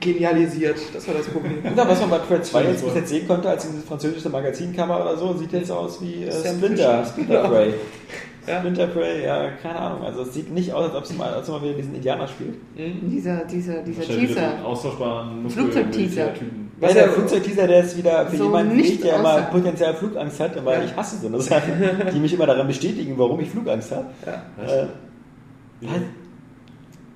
genialisiert. 0.00 0.76
Das 0.94 1.06
war 1.08 1.14
das 1.14 1.26
Problem. 1.26 1.58
Ja, 1.76 1.88
was 1.88 2.00
man 2.00 2.10
bei 2.10 2.18
Prey 2.18 2.40
2 2.42 2.62
jetzt 2.64 2.84
bis 2.84 2.94
jetzt 2.94 3.08
sehen 3.08 3.26
konnte, 3.28 3.48
als 3.48 3.66
dieses 3.68 3.84
französische 3.84 4.28
Magazincover 4.28 5.00
oder 5.02 5.16
so, 5.16 5.34
sieht 5.34 5.52
jetzt 5.52 5.70
aus 5.70 6.00
wie 6.02 6.24
äh, 6.24 6.30
Sam 6.30 6.56
Splinter. 6.56 7.04
Splinter 7.06 7.48
Prey. 7.48 7.74
Ja. 8.46 8.58
Splinter 8.60 8.86
Prey, 8.86 9.24
ja, 9.24 9.50
keine 9.60 9.76
Ahnung. 9.78 10.02
Also 10.04 10.22
es 10.22 10.32
sieht 10.34 10.52
nicht 10.52 10.72
aus, 10.72 10.84
als 10.86 10.94
ob 10.94 11.02
es 11.04 11.16
mal, 11.16 11.34
als 11.34 11.48
ob 11.48 11.56
man 11.56 11.64
wieder 11.64 11.78
diesen 11.78 11.94
Indianer 11.96 12.28
spielt. 12.28 12.54
Dieser, 12.76 13.44
dieser, 13.44 13.82
dieser 13.82 14.02
so 14.02 14.12
Teaser. 14.12 14.52
austauschbaren 14.64 15.50
Flugzeugteaser. 15.50 16.28
Was 16.78 16.92
der 16.92 17.06
ja- 17.06 17.12
Flugzeugteaser, 17.12 17.66
der 17.66 17.80
ist 17.84 17.96
wieder 17.96 18.26
für 18.26 18.36
So 18.36 18.44
jemanden 18.44 18.76
nicht 18.76 19.02
der 19.02 19.16
immer 19.16 19.42
potenziell 19.42 19.94
Flugangst 19.94 20.38
hat, 20.38 20.56
aber 20.58 20.74
Ja. 20.78 20.84
ich 20.84 20.94
hasse 20.94 21.16
so 21.20 21.26
eine 21.26 21.40
Sachen, 21.40 21.72
die 22.14 22.18
mich 22.20 22.32
immer 22.34 22.46
daran 22.46 22.66
bestätigen, 22.68 23.14
warum 23.16 23.40
ich 23.40 23.48
Flugangst 23.50 23.90
habe. 23.92 24.06
Ja. 24.24 24.82
Äh? 24.82 24.86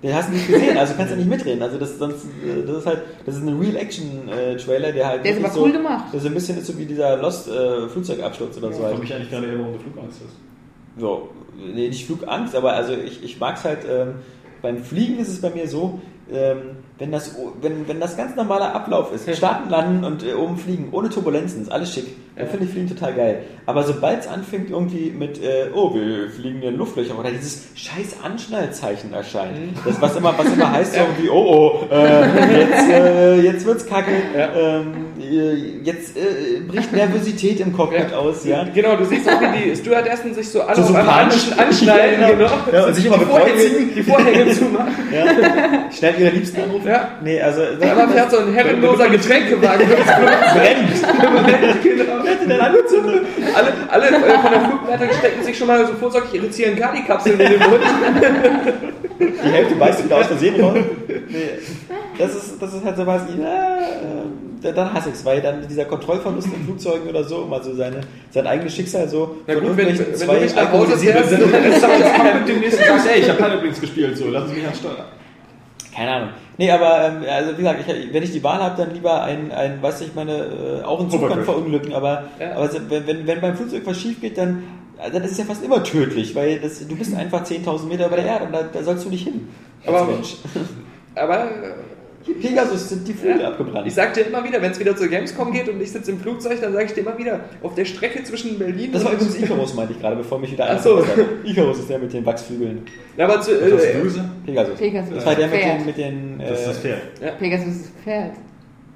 Den 0.03 0.15
hast 0.15 0.29
du 0.31 0.33
nicht 0.33 0.47
gesehen, 0.47 0.79
also 0.79 0.95
kannst 0.97 1.13
du 1.13 1.17
nicht 1.19 1.29
mitreden. 1.29 1.63
Also 1.63 1.79
das, 1.79 1.99
sonst, 1.99 2.25
äh, 2.25 2.67
das 2.67 2.79
ist 2.79 2.87
halt, 2.87 3.03
das 3.27 3.37
ist 3.37 3.43
ein 3.43 3.59
Real-Action-Trailer, 3.59 4.93
der 4.93 5.07
halt 5.09 5.25
Der 5.25 5.33
ist 5.33 5.45
aber 5.45 5.61
cool 5.61 5.73
so, 5.73 5.77
gemacht. 5.77 6.05
Der 6.13 6.21
so 6.21 6.29
ein 6.29 6.35
bisschen 6.35 6.59
ist 6.59 6.67
so 6.67 6.79
wie 6.79 6.87
dieser 6.87 7.17
Lost-Flugzeugabsturz 7.19 8.57
oder 8.57 8.69
so. 8.73 8.79
Ich 8.79 8.83
Halt. 8.85 8.91
frage 8.93 9.03
mich 9.03 9.15
eigentlich 9.15 9.31
gerade 9.31 9.47
eher, 9.47 9.59
warum 9.59 9.73
du 9.75 9.79
Flugangst 9.79 10.21
hast. 10.25 10.37
So, 11.01 11.29
nee, 11.57 11.89
nicht 11.89 12.07
Flugangst, 12.07 12.55
aber 12.55 12.73
also 12.73 12.95
ich, 12.95 13.23
ich 13.23 13.39
mag 13.39 13.57
es 13.57 13.65
halt, 13.65 13.81
ähm, 13.89 14.15
beim 14.63 14.83
Fliegen 14.83 15.19
ist 15.19 15.29
es 15.29 15.41
bei 15.41 15.51
mir 15.51 15.69
so, 15.69 16.01
ähm, 16.33 16.77
wenn, 16.99 17.13
das, 17.13 17.35
wenn, 17.61 17.89
wenn 17.89 18.01
das 18.01 18.17
ganz 18.17 18.37
normaler 18.37 18.75
Ablauf 18.75 19.13
ist, 19.13 19.35
starten, 19.37 19.69
landen 19.71 20.05
und 20.05 20.25
äh, 20.25 20.35
oben 20.35 20.57
fliegen, 20.57 20.89
ohne 20.93 21.09
Turbulenzen, 21.09 21.63
ist 21.63 21.73
alles 21.73 21.93
schick, 21.93 22.07
dann 22.41 22.49
finde 22.49 22.65
ich 22.67 22.71
Fliegen 22.73 22.89
total 22.89 23.13
geil. 23.15 23.43
Aber 23.67 23.85
sobald 23.85 24.21
es 24.21 24.27
anfängt 24.29 24.71
irgendwie 24.71 25.11
mit, 25.17 25.43
äh, 25.43 25.67
oh, 25.75 25.95
wir 25.95 26.29
fliegen 26.31 26.63
in 26.63 26.77
Luftlöcher 26.77 27.19
oder 27.19 27.31
dieses 27.31 27.67
scheiß 27.77 28.17
Anschnallzeichen 28.25 29.13
erscheint, 29.13 29.57
das 29.85 30.01
was 30.01 30.17
immer, 30.17 30.35
was 30.37 30.53
immer 30.53 30.73
heißt 30.73 30.95
so 30.95 31.01
irgendwie, 31.01 31.29
oh, 31.31 31.87
oh, 31.91 31.95
äh, 31.95 32.61
jetzt, 32.61 32.91
äh, 32.91 33.41
jetzt 33.41 33.67
wird's 33.67 33.87
kacke, 33.87 34.11
ähm, 34.37 34.93
äh, 35.21 35.55
jetzt 35.85 36.17
äh, 36.17 36.61
bricht 36.67 36.93
Nervosität 36.93 37.61
im 37.61 37.73
Cockpit 37.73 38.11
Ja. 38.11 38.17
aus, 38.19 38.45
ja. 38.45 38.65
Genau, 38.75 38.97
du 38.97 39.05
siehst 39.05 39.29
auch, 39.29 39.41
wie 39.41 39.71
die 39.71 39.77
Stewardessen 39.77 40.35
sich 40.35 40.49
so 40.49 40.63
alle 40.63 40.77
So- 40.77 40.89
so 40.89 40.95
ansch- 40.95 41.57
anschnallen, 41.57 42.21
Ja, 42.21 42.31
genau. 42.31 42.49
genau. 42.49 42.51
Ja, 42.73 42.87
und 42.87 42.95
sich 42.95 43.07
immer 43.07 43.19
bekreuzen. 43.19 43.95
die 43.95 44.03
Vorhänge 44.03 44.51
zumachen. 44.53 44.95
Schnell 45.97 46.15
ihre 46.19 46.31
Liebsten 46.31 46.61
anrufen. 46.63 46.89
Ja. 46.89 47.09
Nee, 47.23 47.41
also. 47.41 47.63
Aber 47.63 48.09
fährt 48.09 48.31
so 48.31 48.39
ein 48.39 48.53
herrenloser 48.53 49.09
Getränkewagen 49.09 49.87
durchs 49.89 50.07
brennt. 50.07 51.83
genau. 51.83 52.25
Dann 52.49 52.61
angezündet. 52.61 53.23
Alle, 53.55 53.73
alle 53.89 54.07
äh, 54.09 54.39
von 54.39 54.51
der 54.53 54.61
Flugleitung 54.69 55.09
stecken 55.19 55.43
sich 55.43 55.57
schon 55.59 55.67
mal 55.67 55.87
so 55.87 55.93
vorsorglich 55.95 56.35
ihre 56.35 56.51
Ziankali-Kapseln 56.51 57.39
in 57.41 57.51
den 57.51 57.59
Mund. 57.61 57.81
Die 59.21 59.51
Hälfte 59.51 59.75
beißt 59.75 60.05
wieder 60.05 60.17
aus 60.19 60.27
Versehen 60.27 60.61
raus. 60.61 60.79
Nee, 61.09 61.51
das 62.19 62.35
ist, 62.35 62.61
das 62.63 62.75
ist 62.75 62.85
halt 62.85 62.97
so 62.97 63.07
was, 63.07 63.23
ja, 63.41 63.79
äh, 63.79 64.73
dann 64.73 64.93
hasse 64.93 65.09
ich 65.11 65.15
es, 65.15 65.25
weil 65.25 65.41
dann 65.41 65.67
dieser 65.69 65.85
Kontrollverlust 65.87 66.49
in 66.49 66.65
Flugzeugen 66.65 67.09
oder 67.09 67.25
so, 67.25 67.45
immer 67.45 67.63
so 67.63 67.75
seine, 67.75 68.01
sein 68.31 68.47
eigenes 68.47 68.75
Schicksal 68.75 69.09
so 69.09 69.37
Na 69.47 69.55
gut, 69.55 69.63
wenn- 69.77 69.77
wenn 69.77 69.87
du 70.29 70.35
nicht 70.41 70.57
nach 70.57 70.73
Hause 70.73 70.97
fährst, 70.99 71.33
Das 71.33 71.81
sagt 71.81 71.99
jetzt 71.99 72.35
mit 72.41 72.49
dem 72.49 72.61
nächsten 72.61 72.85
Tag, 72.85 73.01
ey, 73.15 73.21
ich 73.21 73.29
habe 73.31 73.55
übrigens 73.57 73.81
gespielt, 73.81 74.17
so, 74.17 74.25
Sie 74.25 74.31
mich 74.55 74.67
an 74.67 74.75
Steuer. 74.75 75.07
Keine 75.95 76.11
Ahnung. 76.11 76.29
Nee, 76.61 76.71
aber 76.71 77.07
ähm, 77.07 77.25
also 77.27 77.53
wie 77.53 77.63
gesagt, 77.63 77.81
ich, 77.89 78.13
wenn 78.13 78.23
ich 78.23 78.33
die 78.33 78.45
Wahl 78.45 78.63
habe, 78.63 78.77
dann 78.77 78.93
lieber 78.93 79.23
ein, 79.23 79.51
ein 79.51 79.81
weiß 79.81 80.03
ich 80.03 80.15
meine, 80.15 80.83
äh, 80.83 80.85
auch 80.85 81.01
ein 81.01 81.09
Zug 81.11 81.27
kann 81.27 81.43
verunglücken, 81.43 81.95
aber, 81.95 82.25
Ja. 82.39 82.53
aber 82.55 82.69
wenn, 82.91 83.07
wenn, 83.07 83.27
wenn 83.27 83.41
beim 83.41 83.57
Flugzeug 83.57 83.81
was 83.87 83.99
schief 83.99 84.21
geht, 84.21 84.37
dann, 84.37 84.63
also 84.99 85.19
das 85.21 85.31
ist 85.31 85.39
ja 85.39 85.47
fast 85.47 85.65
immer 85.65 85.83
tödlich, 85.83 86.35
weil 86.35 86.61
das, 86.61 86.87
du 86.87 86.95
bist 86.97 87.17
einfach 87.17 87.45
10.000 87.47 87.87
Meter 87.87 88.09
über 88.09 88.17
der 88.17 88.27
Erde 88.27 88.45
und 88.45 88.53
da, 88.53 88.63
da 88.65 88.83
sollst 88.83 89.07
du 89.07 89.09
nicht 89.09 89.25
hin. 89.25 89.49
Als 89.87 89.97
Aber- 89.97 90.13
Mensch. 90.13 90.37
Aber 91.15 91.49
Pegasus 92.35 92.89
sind 92.89 93.07
die 93.09 93.13
Flügel 93.13 93.41
Ja. 93.43 93.49
abgebrannt. 93.49 93.87
ich 93.87 93.95
sag 93.95 94.15
dir 94.15 94.23
immer 94.27 94.43
wieder, 94.45 94.61
wenn 94.63 94.71
es 94.73 94.79
wieder 94.81 94.97
zur 94.97 95.09
Gamescom 95.09 95.53
geht 95.53 95.69
und 95.69 95.81
ich 95.81 95.91
sitze 95.93 96.11
im 96.11 96.19
Flugzeug, 96.21 96.61
dann 96.61 96.73
sage 96.73 96.87
ich 96.87 96.93
dir 96.93 97.01
immer 97.01 97.17
wieder, 97.19 97.41
auf 97.63 97.75
der 97.75 97.85
Strecke 97.85 98.23
zwischen 98.25 98.59
Berlin 98.59 98.91
das 98.93 99.05
war 99.05 99.13
und... 99.13 99.17
übrigens 99.21 99.39
Icarus, 99.43 99.75
meinte 99.75 99.93
ich 99.95 100.01
gerade, 100.01 100.17
bevor 100.17 100.39
mich 100.39 100.53
wieder 100.53 100.65
Ach 100.65 100.71
einer 100.71 100.79
so. 100.81 100.99
verpasst 100.99 101.19
hat. 101.19 101.27
Icarus 101.45 101.79
ist 101.79 101.91
der 101.91 101.99
mit 101.99 102.13
den 102.13 102.27
Wachsflügeln. 102.27 102.83
Na, 103.17 103.25
aber 103.25 103.41
zu, 103.41 103.53
äh, 103.53 103.71
gesagt? 104.03 104.47
Pegasus. 104.47 104.79
Pegasus. 104.79 105.15
Das 105.15 105.27
war 105.27 105.35
der 105.35 105.47
mit 105.49 105.61
Pferd. 105.61 105.79
den, 105.81 105.87
mit 105.87 105.97
den 105.99 106.39
Das 106.39 106.61
ist 106.61 106.67
das 106.69 106.79
äh, 106.79 106.81
Pferd. 106.81 107.39
Pegasus 107.39 107.67
ist 107.69 107.93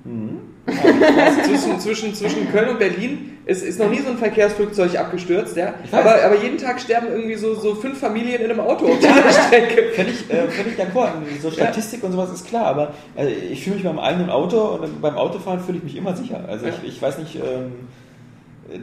ein 0.04 0.40
Pferd. 0.66 1.44
zwischen, 1.46 1.80
zwischen, 1.80 2.14
zwischen 2.14 2.50
Köln 2.50 2.70
und 2.70 2.78
Berlin 2.78 3.38
ist, 3.46 3.62
ist 3.62 3.78
noch 3.78 3.90
nie 3.90 4.00
so 4.00 4.08
ein 4.08 4.16
Verkehrsflugzeug 4.16 4.98
abgestürzt, 4.98 5.56
ja. 5.56 5.74
Aber, 5.92 6.24
aber 6.24 6.42
jeden 6.42 6.56
Tag 6.56 6.80
sterben 6.80 7.08
irgendwie 7.10 7.34
so, 7.34 7.54
so 7.54 7.74
fünf 7.74 7.98
Familien 7.98 8.40
in 8.40 8.50
einem 8.50 8.60
Auto 8.60 8.86
auf 8.86 8.98
dieser 8.98 9.30
Strecke. 9.30 9.92
Fände 9.92 10.12
ich, 10.12 10.30
äh, 10.32 10.44
ich 10.46 10.78
d'accord. 10.78 11.10
So 11.42 11.50
Statistik 11.50 12.02
und 12.02 12.12
sowas 12.12 12.32
ist 12.32 12.46
klar, 12.46 12.66
aber 12.66 12.94
also 13.16 13.30
ich 13.30 13.62
fühle 13.62 13.76
mich 13.76 13.84
beim 13.84 13.98
eigenen 13.98 14.30
Auto 14.30 14.58
und 14.60 15.02
beim 15.02 15.16
Autofahren 15.16 15.60
fühle 15.60 15.78
ich 15.78 15.84
mich 15.84 15.96
immer 15.96 16.16
sicher. 16.16 16.44
Also 16.48 16.66
Ja. 16.66 16.72
ich, 16.82 16.88
ich 16.88 17.02
weiß 17.02 17.18
nicht, 17.18 17.36
ähm, 17.36 17.72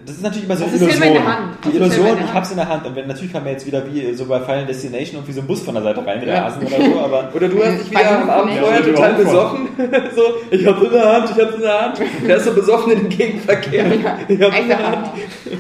das 0.06 0.16
ist 0.18 0.22
natürlich 0.24 0.46
immer 0.46 0.56
so 0.56 0.66
eine 0.66 0.74
Illusion. 0.76 0.92
Film 0.92 1.04
in 1.08 1.14
der 1.14 1.26
Hand. 1.28 1.56
Das 1.64 1.72
Die 1.72 1.78
Illusion, 1.78 2.06
ich 2.06 2.22
Hand. 2.22 2.34
hab's 2.36 2.52
in 2.52 2.58
der 2.58 2.70
Hand. 2.70 2.86
Und 2.86 2.96
wenn 2.96 3.08
natürlich 3.08 3.34
kann 3.34 3.44
man 3.44 3.54
jetzt 3.54 3.66
wieder 3.66 3.84
wie 3.92 4.14
so 4.14 4.26
bei 4.26 4.40
Final 4.40 4.66
Destination 4.68 5.16
irgendwie 5.18 5.32
so 5.34 5.42
ein 5.42 5.48
Bus 5.48 5.62
von 5.62 5.74
der 5.74 5.84
Seite 5.84 6.06
reinrasen 6.06 6.62
oder 6.68 6.86
so, 6.86 7.00
aber 7.00 7.30
Oder 7.34 7.48
du 7.50 7.64
hast 7.64 7.80
dich 7.82 7.92
wieder 7.92 8.22
am 8.22 8.30
Abend 8.30 8.54
vorher 8.60 8.80
Ja, 8.80 8.86
total 8.86 9.14
besoffen. 9.16 9.68
so, 10.16 10.22
ich 10.52 10.66
hab's 10.68 10.82
in 10.84 10.92
der 10.92 11.12
Hand, 11.14 11.32
ich 11.36 11.44
hab's 11.44 11.56
in 11.56 11.62
der 11.62 11.82
Hand. 11.82 12.02
Der 12.28 12.38
ist 12.38 12.46
so 12.46 12.54
besoffen 12.54 12.92
in 12.94 13.00
den 13.00 13.10
Gegenverkehr. 13.10 13.86
Ich 13.92 14.06
hab's 14.06 14.60
in 14.60 14.68
der 14.68 14.88
Hand. 14.92 15.10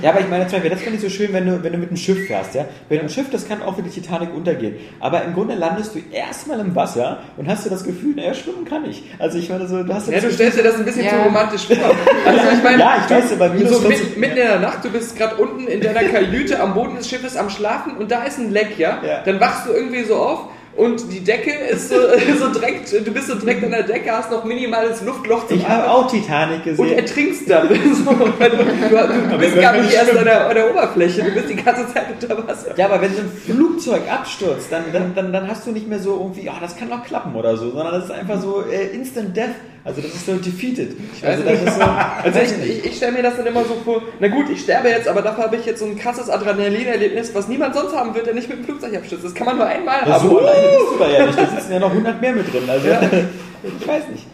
Ja, 0.01 0.11
aber 0.11 0.19
ich 0.21 0.29
meine, 0.29 0.43
zum 0.45 0.53
Beispiel, 0.53 0.69
das 0.71 0.81
finde 0.81 0.97
ich 0.97 1.01
so 1.03 1.09
schön, 1.09 1.33
wenn 1.33 1.45
du, 1.47 1.63
wenn 1.63 1.71
du 1.73 1.77
mit 1.79 1.89
einem 1.89 1.97
Schiff 1.97 2.27
fährst, 2.27 2.53
ja. 2.55 2.65
Wenn 2.89 2.99
ein 3.01 3.09
Schiff, 3.09 3.29
das 3.31 3.47
kann 3.47 3.61
auch 3.63 3.77
wie 3.77 3.81
die 3.81 3.89
Titanic 3.89 4.33
untergehen. 4.33 4.75
Aber 4.99 5.23
im 5.23 5.33
Grunde 5.33 5.55
landest 5.55 5.95
du 5.95 5.99
erstmal 6.11 6.59
im 6.59 6.75
Wasser 6.75 7.19
und 7.37 7.47
hast 7.47 7.65
du 7.65 7.69
das 7.71 7.83
Gefühl, 7.83 8.13
naja, 8.15 8.33
schwimmen 8.33 8.65
kann 8.65 8.85
ich. 8.89 9.03
Also 9.19 9.39
ich 9.39 9.49
meine, 9.49 9.67
so, 9.67 9.81
du 9.83 9.93
hast 9.93 10.07
Ja, 10.07 10.13
das 10.15 10.23
du 10.25 10.31
stellst 10.33 10.59
dir 10.59 10.63
das 10.63 10.75
ein 10.75 10.85
bisschen 10.85 11.05
Ja. 11.05 11.11
zu 11.11 11.17
romantisch 11.23 11.65
vor. 11.65 11.75
Also 12.25 12.39
ich 12.55 12.63
meine, 12.63 12.79
Ja, 12.79 13.03
ich 13.03 13.09
weiß, 13.11 13.33
aber 13.33 13.49
du, 13.49 13.57
minus 13.57 13.81
so 13.81 13.89
40 14.13 14.17
mitten, 14.17 14.37
in 14.37 14.47
der 14.47 14.59
Nacht, 14.59 14.83
du 14.83 14.89
bist 14.89 15.17
gerade 15.17 15.35
unten 15.35 15.67
in 15.67 15.81
deiner 15.81 16.03
Kajüte 16.03 16.59
am 16.59 16.73
Boden 16.73 16.95
des 16.95 17.09
Schiffes 17.09 17.35
am 17.35 17.49
Schlafen 17.49 17.97
und 17.97 18.11
da 18.11 18.23
ist 18.23 18.37
ein 18.37 18.51
Leck, 18.51 18.77
ja? 18.77 19.01
Ja. 19.05 19.21
Dann 19.23 19.39
wachst 19.39 19.67
du 19.67 19.71
irgendwie 19.71 20.03
so 20.03 20.15
auf 20.15 20.47
und 20.75 21.11
die 21.11 21.19
Decke 21.19 21.51
ist 21.51 21.89
so, 21.89 21.95
so 22.39 22.47
direkt, 22.47 22.91
du 22.93 23.11
bist 23.11 23.27
so 23.27 23.35
direkt 23.35 23.63
an 23.63 23.71
der 23.71 23.83
Decke, 23.83 24.11
hast 24.11 24.31
noch 24.31 24.45
minimales 24.45 25.01
Luftloch 25.01 25.45
zum 25.47 25.57
Ich 25.57 25.67
habe 25.67 25.89
auch 25.89 26.09
Titanic 26.09 26.59
und 26.59 26.63
gesehen. 26.63 26.97
ertrinkst 26.97 27.49
dann. 27.49 27.67
so, 27.93 28.11
du, 28.11 28.25
du, 28.25 29.29
du 29.31 29.37
bist 29.37 29.59
gar 29.59 29.73
nicht 29.73 29.93
erst 29.93 30.15
an 30.15 30.23
der, 30.23 30.47
an 30.47 30.55
der 30.55 30.71
Oberfläche, 30.71 31.23
du 31.23 31.31
bist 31.31 31.49
die 31.49 31.55
ganze 31.55 31.93
Zeit 31.93 32.05
unter 32.13 32.47
Wasser. 32.47 32.73
Ja, 32.77 32.85
aber 32.85 33.01
wenn 33.01 33.13
so 33.13 33.21
ein 33.21 33.31
Flugzeug 33.31 34.03
abstürzt, 34.09 34.71
dann, 34.71 34.83
dann, 34.93 35.13
dann, 35.13 35.33
dann 35.33 35.47
hast 35.47 35.67
du 35.67 35.71
nicht 35.71 35.89
mehr 35.89 35.99
so 35.99 36.17
irgendwie, 36.17 36.49
ah, 36.49 36.57
das 36.61 36.77
kann 36.77 36.89
doch 36.89 37.03
klappen 37.03 37.35
oder 37.35 37.57
so, 37.57 37.71
sondern 37.71 37.93
das 37.93 38.05
ist 38.05 38.11
einfach 38.11 38.39
so 38.39 38.63
äh, 38.63 38.95
Instant 38.95 39.35
Death. 39.35 39.55
Also 39.83 39.99
das 40.01 40.13
ist 40.13 40.25
so 40.27 40.35
defeated. 40.35 40.95
Also 41.25 41.43
das 41.43 41.59
ist 41.63 41.75
so, 41.75 41.81
Also 42.23 42.39
ich, 42.39 42.69
ich, 42.69 42.85
ich 42.85 42.97
stelle 42.97 43.13
mir 43.13 43.23
das 43.23 43.35
dann 43.37 43.47
immer 43.47 43.63
so 43.63 43.75
vor, 43.83 44.01
na 44.19 44.27
gut, 44.27 44.49
ich 44.51 44.61
sterbe 44.61 44.89
jetzt, 44.89 45.07
aber 45.07 45.21
dafür 45.23 45.45
habe 45.45 45.55
ich 45.55 45.65
jetzt 45.65 45.79
so 45.79 45.85
ein 45.85 45.97
krasses 45.97 46.29
Adrenalinerlebnis, 46.29 47.33
was 47.33 47.47
niemand 47.47 47.73
sonst 47.73 47.95
haben 47.95 48.13
wird, 48.13 48.27
der 48.27 48.35
nicht 48.35 48.47
mit 48.47 48.59
dem 48.59 48.65
Flugzeug 48.65 48.95
abstürzt. 48.95 49.25
Das 49.25 49.33
kann 49.33 49.47
man 49.47 49.57
nur 49.57 49.65
einmal 49.65 50.01
aber 50.01 50.13
haben. 50.13 50.29
so 50.29 50.37
alleine 50.39 50.67
bist 50.67 50.91
du 50.93 50.97
da 50.99 51.09
ja 51.09 51.25
nicht. 51.25 51.39
Da 51.39 51.47
sitzen 51.47 51.71
ja 51.73 51.79
noch 51.79 51.89
100 51.89 52.21
mehr 52.21 52.33
mit 52.33 52.53
drin. 52.53 52.69
Also 52.69 52.87
Ja. 52.87 53.01
ich 53.01 53.87
weiß 53.87 54.03
nicht. 54.11 54.27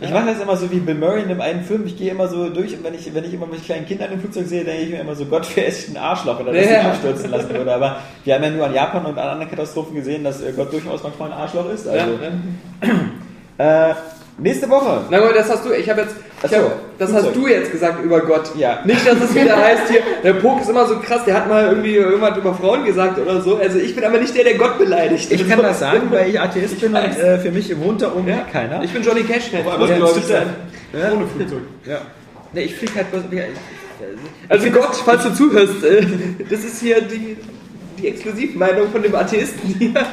Ich 0.00 0.10
mache 0.10 0.26
das 0.26 0.40
immer 0.40 0.56
so 0.56 0.68
wie 0.72 0.80
Bill 0.80 0.96
Murray 0.96 1.22
in 1.22 1.28
dem 1.28 1.40
einen 1.40 1.62
Film. 1.62 1.86
Ich 1.86 1.96
gehe 1.96 2.10
immer 2.10 2.26
so 2.26 2.48
durch 2.48 2.72
und 2.76 2.82
wenn 2.82 2.94
ich, 2.94 3.14
wenn 3.14 3.22
ich 3.24 3.34
immer 3.34 3.46
mit 3.46 3.64
kleinen 3.64 3.86
Kindern 3.86 4.10
im 4.10 4.18
Flugzeug 4.20 4.46
sehe, 4.48 4.64
denke 4.64 4.82
ich 4.82 4.90
mir 4.90 5.00
immer 5.00 5.14
so, 5.14 5.26
Gott, 5.26 5.46
wer 5.54 5.66
ist 5.66 5.90
ein 5.90 5.96
Arschloch, 5.96 6.40
oder 6.40 6.52
das 6.52 6.64
Ja. 6.64 6.78
sich 6.78 6.84
abstürzen 6.88 7.30
lassen 7.30 7.50
würde. 7.50 7.72
Aber 7.72 7.98
wir 8.24 8.34
haben 8.34 8.42
ja 8.42 8.50
nur 8.50 8.66
an 8.66 8.74
Japan 8.74 9.04
und 9.06 9.16
an 9.16 9.28
anderen 9.28 9.50
Katastrophen 9.50 9.94
gesehen, 9.94 10.24
dass 10.24 10.40
äh, 10.42 10.52
Gott 10.56 10.72
durchaus 10.72 11.02
manchmal 11.04 11.30
ein 11.30 11.38
Arschloch 11.38 11.70
ist. 11.72 11.86
Also, 11.86 12.06
Ja, 12.82 12.88
Äh, 13.90 13.94
Nächste 14.38 14.68
Woche. 14.70 15.02
Na 15.10 15.20
gut, 15.20 15.36
das 15.36 15.50
hast 15.50 15.64
du, 15.64 15.72
ich 15.72 15.88
habe 15.90 16.00
jetzt, 16.02 16.16
ich 16.42 16.50
so, 16.50 16.56
hab, 16.56 16.98
das 16.98 17.10
Flugzeug. 17.10 17.28
hast 17.28 17.36
du 17.36 17.48
jetzt 17.48 17.70
gesagt 17.70 18.02
über 18.02 18.20
Gott. 18.20 18.50
Ja. 18.56 18.80
Nicht, 18.84 19.06
dass 19.06 19.20
es 19.20 19.34
wieder 19.34 19.56
heißt 19.56 19.90
hier, 19.90 20.00
der 20.24 20.32
Pok 20.34 20.62
ist 20.62 20.70
immer 20.70 20.86
so 20.86 20.98
krass, 21.00 21.24
der 21.26 21.34
hat 21.34 21.48
mal 21.48 21.64
irgendwie 21.68 21.96
irgendwas 21.96 22.38
über 22.38 22.54
Frauen 22.54 22.84
gesagt 22.84 23.18
oder 23.18 23.40
so. 23.42 23.56
Also 23.58 23.78
ich 23.78 23.94
bin 23.94 24.04
aber 24.04 24.18
nicht 24.18 24.34
der, 24.34 24.44
der 24.44 24.54
Gott 24.54 24.78
beleidigt. 24.78 25.30
Ich 25.30 25.48
kann 25.48 25.60
das 25.62 25.80
sagen, 25.80 26.02
weil 26.10 26.30
ich 26.30 26.40
Atheist 26.40 26.80
bin 26.80 26.94
und 26.94 26.96
äh, 27.18 27.38
für 27.38 27.50
mich 27.50 27.78
wohnt 27.78 28.00
da 28.02 28.12
oben 28.12 28.26
Ja. 28.28 28.46
keiner. 28.50 28.82
Ich 28.82 28.90
bin 28.92 29.02
Johnny 29.02 29.22
Cash. 29.22 29.50
Aber 29.54 29.86
Ja, 29.86 30.06
sein. 30.06 30.46
Ohne 31.14 31.26
Flugzeug. 31.26 31.60
ja. 31.86 31.98
Nee, 32.54 32.62
ich 32.62 32.74
fliege 32.74 32.94
halt 32.96 33.06
ja, 33.30 33.42
ich- 33.44 34.50
Also 34.50 34.70
Gott, 34.70 34.96
falls 35.04 35.22
du 35.24 35.34
zuhörst, 35.34 35.84
äh, 35.84 36.04
das 36.50 36.60
ist 36.64 36.80
hier 36.80 37.00
die, 37.02 37.36
die 37.98 38.08
Exklusivmeinung 38.08 38.90
von 38.90 39.02
dem 39.02 39.14
Atheisten 39.14 39.74
hier. 39.78 39.92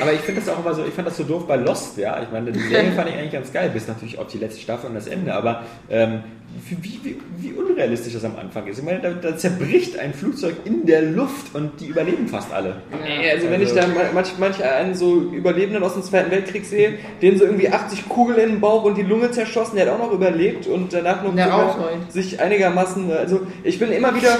Aber 0.00 0.12
ich 0.12 0.20
finde 0.20 0.40
das 0.40 0.50
auch 0.50 0.58
immer 0.58 0.74
so, 0.74 0.84
ich 0.84 0.94
fand 0.94 1.06
das 1.06 1.16
so 1.16 1.24
doof 1.24 1.46
bei 1.46 1.56
Lost, 1.56 1.96
ja. 1.98 2.22
Ich 2.22 2.30
meine, 2.30 2.52
die 2.52 2.60
Serie 2.60 2.92
fand 2.96 3.08
ich 3.08 3.16
eigentlich 3.16 3.32
ganz 3.32 3.52
geil, 3.52 3.70
bis 3.70 3.88
natürlich 3.88 4.18
auf 4.18 4.26
die 4.26 4.38
letzte 4.38 4.60
Staffel 4.60 4.88
und 4.88 4.94
das 4.94 5.06
Ende, 5.06 5.34
aber 5.34 5.62
ähm, 5.90 6.22
wie, 6.68 6.76
wie, 7.02 7.16
wie, 7.38 7.52
unrealistisch 7.52 8.12
das 8.14 8.24
am 8.24 8.36
Anfang 8.36 8.66
ist. 8.66 8.78
Ich 8.78 8.84
meine, 8.84 9.00
da, 9.00 9.10
da 9.10 9.36
zerbricht 9.36 9.98
ein 9.98 10.14
Flugzeug 10.14 10.54
in 10.64 10.86
der 10.86 11.02
Luft 11.02 11.54
und 11.54 11.80
die 11.80 11.86
überleben 11.86 12.28
fast 12.28 12.52
alle. 12.52 12.76
Nee, 13.02 13.30
also 13.30 13.50
wenn 13.50 13.60
ich 13.60 13.72
da 13.72 13.86
ma- 13.86 14.10
manch, 14.14 14.28
manch 14.38 14.62
einen 14.62 14.94
so 14.94 15.20
Überlebenden 15.32 15.82
aus 15.82 15.94
dem 15.94 16.02
Zweiten 16.02 16.30
Weltkrieg 16.30 16.64
sehe, 16.64 16.94
den 17.22 17.38
so 17.38 17.44
irgendwie 17.44 17.68
80 17.70 18.08
Kugeln 18.08 18.38
in 18.38 18.48
den 18.50 18.60
Bauch 18.60 18.84
und 18.84 18.96
die 18.96 19.02
Lunge 19.02 19.30
zerschossen, 19.30 19.76
der 19.76 19.86
hat 19.86 19.92
auch 19.94 19.98
noch 19.98 20.12
überlebt 20.12 20.66
und 20.66 20.92
danach 20.92 21.22
noch 21.22 21.36
Rauchfreund. 21.36 22.10
sich 22.12 22.40
einigermaßen, 22.40 23.10
also 23.12 23.40
ich 23.62 23.78
bin 23.78 23.90
immer 23.92 24.14
wieder, 24.14 24.38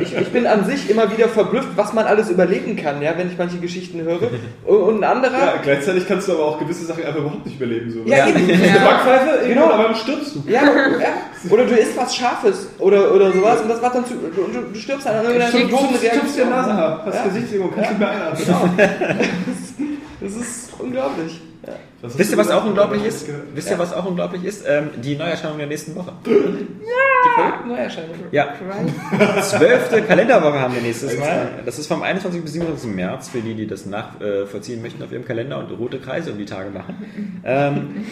ich, 0.00 0.16
ich 0.16 0.28
bin 0.28 0.46
an 0.46 0.64
sich 0.64 0.88
immer 0.90 1.10
wieder 1.16 1.28
verblüfft, 1.28 1.68
was 1.76 1.92
man 1.92 2.06
alles 2.06 2.30
überleben 2.30 2.76
kann, 2.76 3.02
ja, 3.02 3.14
wenn 3.16 3.28
ich 3.28 3.36
manche 3.38 3.58
Geschichten 3.58 4.00
höre. 4.02 4.30
Und, 4.64 4.76
und 4.76 4.96
ein 4.96 5.02
Ja, 5.02 5.10
anderer, 5.12 5.54
gleichzeitig 5.62 6.06
kannst 6.06 6.28
du 6.28 6.32
aber 6.32 6.44
auch 6.44 6.58
gewisse 6.58 6.84
Sachen 6.86 7.04
einfach 7.04 7.20
überhaupt 7.20 7.44
nicht 7.46 7.56
überleben. 7.60 7.90
So. 7.90 8.00
ja, 8.04 8.26
eben, 8.28 8.36
Eine 8.38 8.80
Backpfeife, 8.80 9.46
Genau. 9.48 9.62
genau. 9.62 9.74
aber 9.74 9.82
dann 9.84 9.94
stirbst 9.94 10.36
du. 10.36 10.42
ja, 10.50 10.62
ja, 10.64 11.08
oder 11.56 11.64
du 11.66 11.74
isst 11.74 11.96
was 11.96 12.14
Scharfes 12.14 12.68
oder, 12.78 13.12
oder 13.14 13.32
sowas 13.32 13.60
und 13.62 13.68
das 13.68 13.80
macht 13.82 13.94
dann 13.94 14.04
zu, 14.06 14.14
und 14.14 14.36
du, 14.54 14.60
du 14.72 14.78
stirbst 14.78 15.06
an 15.06 15.24
irgendeiner 15.24 15.50
Schick- 15.50 15.68
doofen 15.70 15.96
Reaktion. 15.96 16.50
Nasenhaar, 16.50 17.02
hast 17.06 17.14
Ja. 17.14 17.24
Gesichtslähmung, 17.24 17.70
kannst 17.74 17.90
nicht 17.90 17.98
mehr 17.98 18.10
einatmen. 18.10 18.78
Das 20.20 20.32
ist 20.34 20.70
unglaublich. 20.78 21.40
hast 22.02 22.18
Wisst 22.18 22.30
ihr, 22.30 22.36
du 22.36 22.42
was 22.42 22.50
auch 22.50 22.64
unglaublich 22.64 23.04
ist? 23.04 23.26
Wisst 23.54 23.70
ihr, 23.70 23.78
was 23.78 23.92
auch 23.92 24.06
unglaublich 24.06 24.44
ist? 24.44 24.64
Ähm, 24.66 24.88
die 24.96 25.14
Neuerscheinung 25.14 25.58
der 25.58 25.66
nächsten 25.66 25.94
Woche. 25.94 26.12
Die 26.24 26.30
verrückten 26.30 27.68
Neuerscheinungen. 27.68 28.20
Ja, 28.32 28.48
zwölfte 29.42 30.02
Kalenderwoche 30.02 30.58
haben 30.58 30.74
wir 30.74 30.80
nächstes 30.82 31.18
Mal. 31.18 31.48
Das 31.66 31.78
ist 31.78 31.86
vom 31.86 32.02
21. 32.02 32.42
bis 32.42 32.54
27. 32.54 32.90
März, 32.94 33.28
für 33.28 33.40
die, 33.40 33.54
die 33.54 33.66
das 33.66 33.84
nachvollziehen 33.86 34.80
möchten 34.82 35.02
auf 35.02 35.12
ihrem 35.12 35.24
Kalender 35.26 35.58
und 35.58 35.70
rote 35.78 35.98
Kreise 36.00 36.32
um 36.32 36.38
die 36.38 36.46
Tage 36.46 36.70
machen. 36.70 37.40
Ähm, 37.44 38.06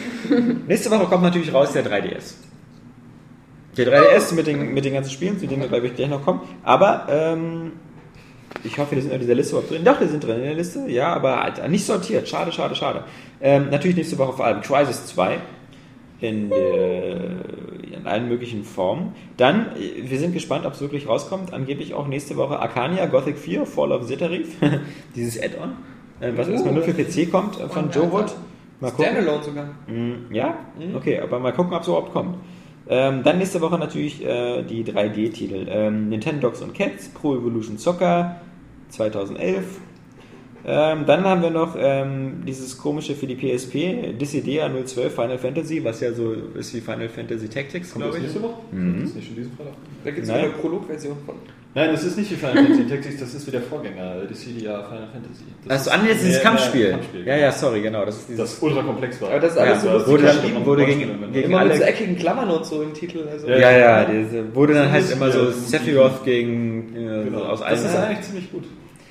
nächste 0.69 0.91
Woche 0.91 1.07
kommt 1.07 1.23
natürlich 1.23 1.53
raus 1.55 1.73
der 1.73 1.85
3DS. 1.87 2.35
Der 3.77 3.87
3DS 3.89 4.35
mit 4.35 4.47
den, 4.47 4.73
mit 4.75 4.85
den 4.85 4.95
ganzen 4.95 5.11
Spielen, 5.11 5.39
zu 5.39 5.47
denen 5.47 5.63
wir, 5.63 5.69
glaube 5.69 5.87
ich, 5.87 5.97
gleich 5.97 6.09
noch 6.09 6.25
kommen. 6.25 6.41
Aber 6.63 7.07
ähm, 7.09 7.73
ich 8.63 8.79
hoffe, 8.79 8.95
die 8.95 9.01
sind 9.01 9.13
in 9.13 9.21
dieser 9.21 9.35
Liste 9.35 9.53
überhaupt 9.53 9.71
drin. 9.71 9.85
Doch, 9.85 9.99
die 9.99 10.07
sind 10.07 10.23
drin 10.25 10.37
in 10.37 10.45
der 10.45 10.55
Liste. 10.55 10.81
Ja, 10.89 11.13
aber 11.13 11.43
Alter, 11.43 11.69
nicht 11.69 11.85
sortiert. 11.85 12.29
Schade, 12.29 12.53
schade, 12.53 12.75
schade. 12.75 13.05
Ähm, 13.41 13.69
natürlich 13.71 13.97
nächste 13.97 14.17
Woche 14.19 14.35
vor 14.35 14.45
allem 14.47 14.61
Crisis 14.63 15.07
2 15.07 15.39
in, 16.21 16.51
äh, 16.53 17.27
in 17.97 18.07
allen 18.07 18.29
möglichen 18.29 18.65
Formen. 18.65 19.15
Dann, 19.37 19.67
äh, 19.77 20.09
wir 20.09 20.19
sind 20.19 20.33
gespannt, 20.33 20.65
ob 20.67 20.75
es 20.75 20.81
wirklich 20.81 21.09
rauskommt. 21.09 21.53
Angeblich 21.53 21.95
auch 21.95 22.07
nächste 22.07 22.37
Woche 22.37 22.59
Arcania, 22.59 23.07
Gothic 23.07 23.39
4, 23.39 23.67
Fall 23.67 23.93
of 23.93 24.07
Zitterif, 24.07 24.57
dieses 25.17 25.43
Add-on, 25.43 25.73
äh, 26.21 26.33
was 26.37 26.49
erstmal 26.49 26.75
nur 26.75 26.83
für 26.85 26.95
PC 26.95 27.31
kommt 27.31 27.61
äh, 27.61 27.69
von 27.69 27.91
Joe 27.91 28.11
Wood. 28.11 28.35
Mal 28.81 28.91
gucken. 28.91 29.05
Standalone 29.05 29.43
sogar. 29.43 29.65
Mm, 29.87 30.33
Ja? 30.35 30.57
Okay, 30.97 31.21
aber 31.21 31.39
mal 31.39 31.53
gucken, 31.53 31.73
ob 31.75 31.83
es 31.83 31.89
überhaupt 31.89 32.13
kommt. 32.13 32.37
Ähm, 32.89 33.23
dann 33.23 33.39
nächste 33.39 33.61
Woche 33.61 33.79
natürlich 33.79 34.25
äh, 34.25 34.63
die 34.63 34.85
3D-Titel. 34.85 35.67
Ähm, 35.69 36.11
Dogs 36.41 36.61
und 36.61 36.75
Cats, 36.75 37.09
Pro 37.09 37.37
Evolution 37.37 37.79
Soccer 37.79 38.41
2011. 38.91 39.81
Ähm, 40.67 41.05
dann 41.07 41.25
haben 41.25 41.43
wir 41.43 41.51
noch 41.51 41.77
ähm, 41.79 42.43
dieses 42.47 42.79
komische 42.79 43.15
für 43.15 43.27
die 43.27 43.35
PSP, 43.37 44.17
Dissidia 44.19 44.71
012 44.85 45.15
Final 45.15 45.39
Fantasy, 45.39 45.85
was 45.85 46.01
ja 46.01 46.13
so 46.13 46.33
ist 46.59 46.75
wie 46.75 46.81
Final 46.81 47.09
Fantasy 47.11 47.49
Tactics, 47.49 47.93
glaube 47.93 48.07
das 48.09 48.17
ich. 48.17 48.23
nächste 48.23 48.43
Woche? 48.43 48.55
Mhm. 48.73 49.01
Das 49.01 49.11
ist 49.11 49.17
nicht 49.17 49.27
schon 49.27 49.37
diesen 49.37 49.53
Freitag? 49.57 49.75
Da 50.05 50.11
gibt 50.11 50.23
es 50.25 50.29
Nein. 50.31 50.41
eine 50.45 50.49
Prolog-Version 50.55 51.17
von. 51.27 51.35
Nein, 51.77 51.91
das 51.91 52.05
ist 52.05 52.17
nicht 52.17 52.31
wie 52.31 52.37
Final 52.37 52.55
Fantasy 52.65 52.87
Tactics, 52.89 53.21
das 53.21 53.35
ist 53.35 53.47
wie 53.47 53.51
der 53.51 53.61
Vorgänger, 53.61 54.21
das 54.21 54.29
Dissidia 54.29 54.83
Final 54.85 55.09
Fantasy. 55.13 55.45
Das 55.67 55.81
Achso, 55.81 55.91
ist 55.91 55.97
an 56.01 56.07
jetzt 56.07 56.25
dieses 56.25 56.41
Kampfspiel. 56.43 56.91
Kampfspiel. 56.93 57.27
Ja, 57.27 57.37
ja, 57.37 57.53
sorry, 57.53 57.83
genau. 57.83 58.05
Das 58.07 58.17
ist 58.17 58.29
dieses. 58.31 58.53
Das 58.53 58.63
ultra 58.63 58.83
komplex 58.83 59.21
war. 59.21 59.31
Aber 59.31 59.41
das 59.41 59.53
ist 59.53 59.59
alles 59.59 59.83
so 59.83 59.89
ja, 59.89 59.93
lustig 59.95 60.13
wurde, 60.13 60.23
dann, 60.23 60.37
geschrieben. 60.41 60.65
wurde 60.67 60.87
gegen, 60.87 61.33
gegen 61.33 61.51
Immer 61.51 61.65
mit 61.65 61.75
so 61.77 61.83
alle. 61.83 61.91
eckigen 61.93 62.17
Klammern 62.17 62.49
und 62.51 62.65
so 62.65 62.81
im 62.81 62.95
Titel. 62.95 63.27
Also. 63.31 63.49
Ja, 63.49 63.59
Ja, 63.59 63.73
ja, 63.73 64.05
diese, 64.05 64.55
wurde 64.55 64.75
dann 64.75 64.91
halt 64.93 65.11
immer 65.11 65.31
so 65.33 65.41
wieder 65.43 65.53
Sephiroth 65.53 66.25
gegen 66.25 66.95
äh, 66.97 67.25
Genau. 67.25 67.41
aus 67.43 67.61
allen. 67.61 67.75
Das 67.83 67.85
ist 67.93 67.97
eigentlich 67.97 68.21
ziemlich 68.23 68.51
gut. 68.53 68.65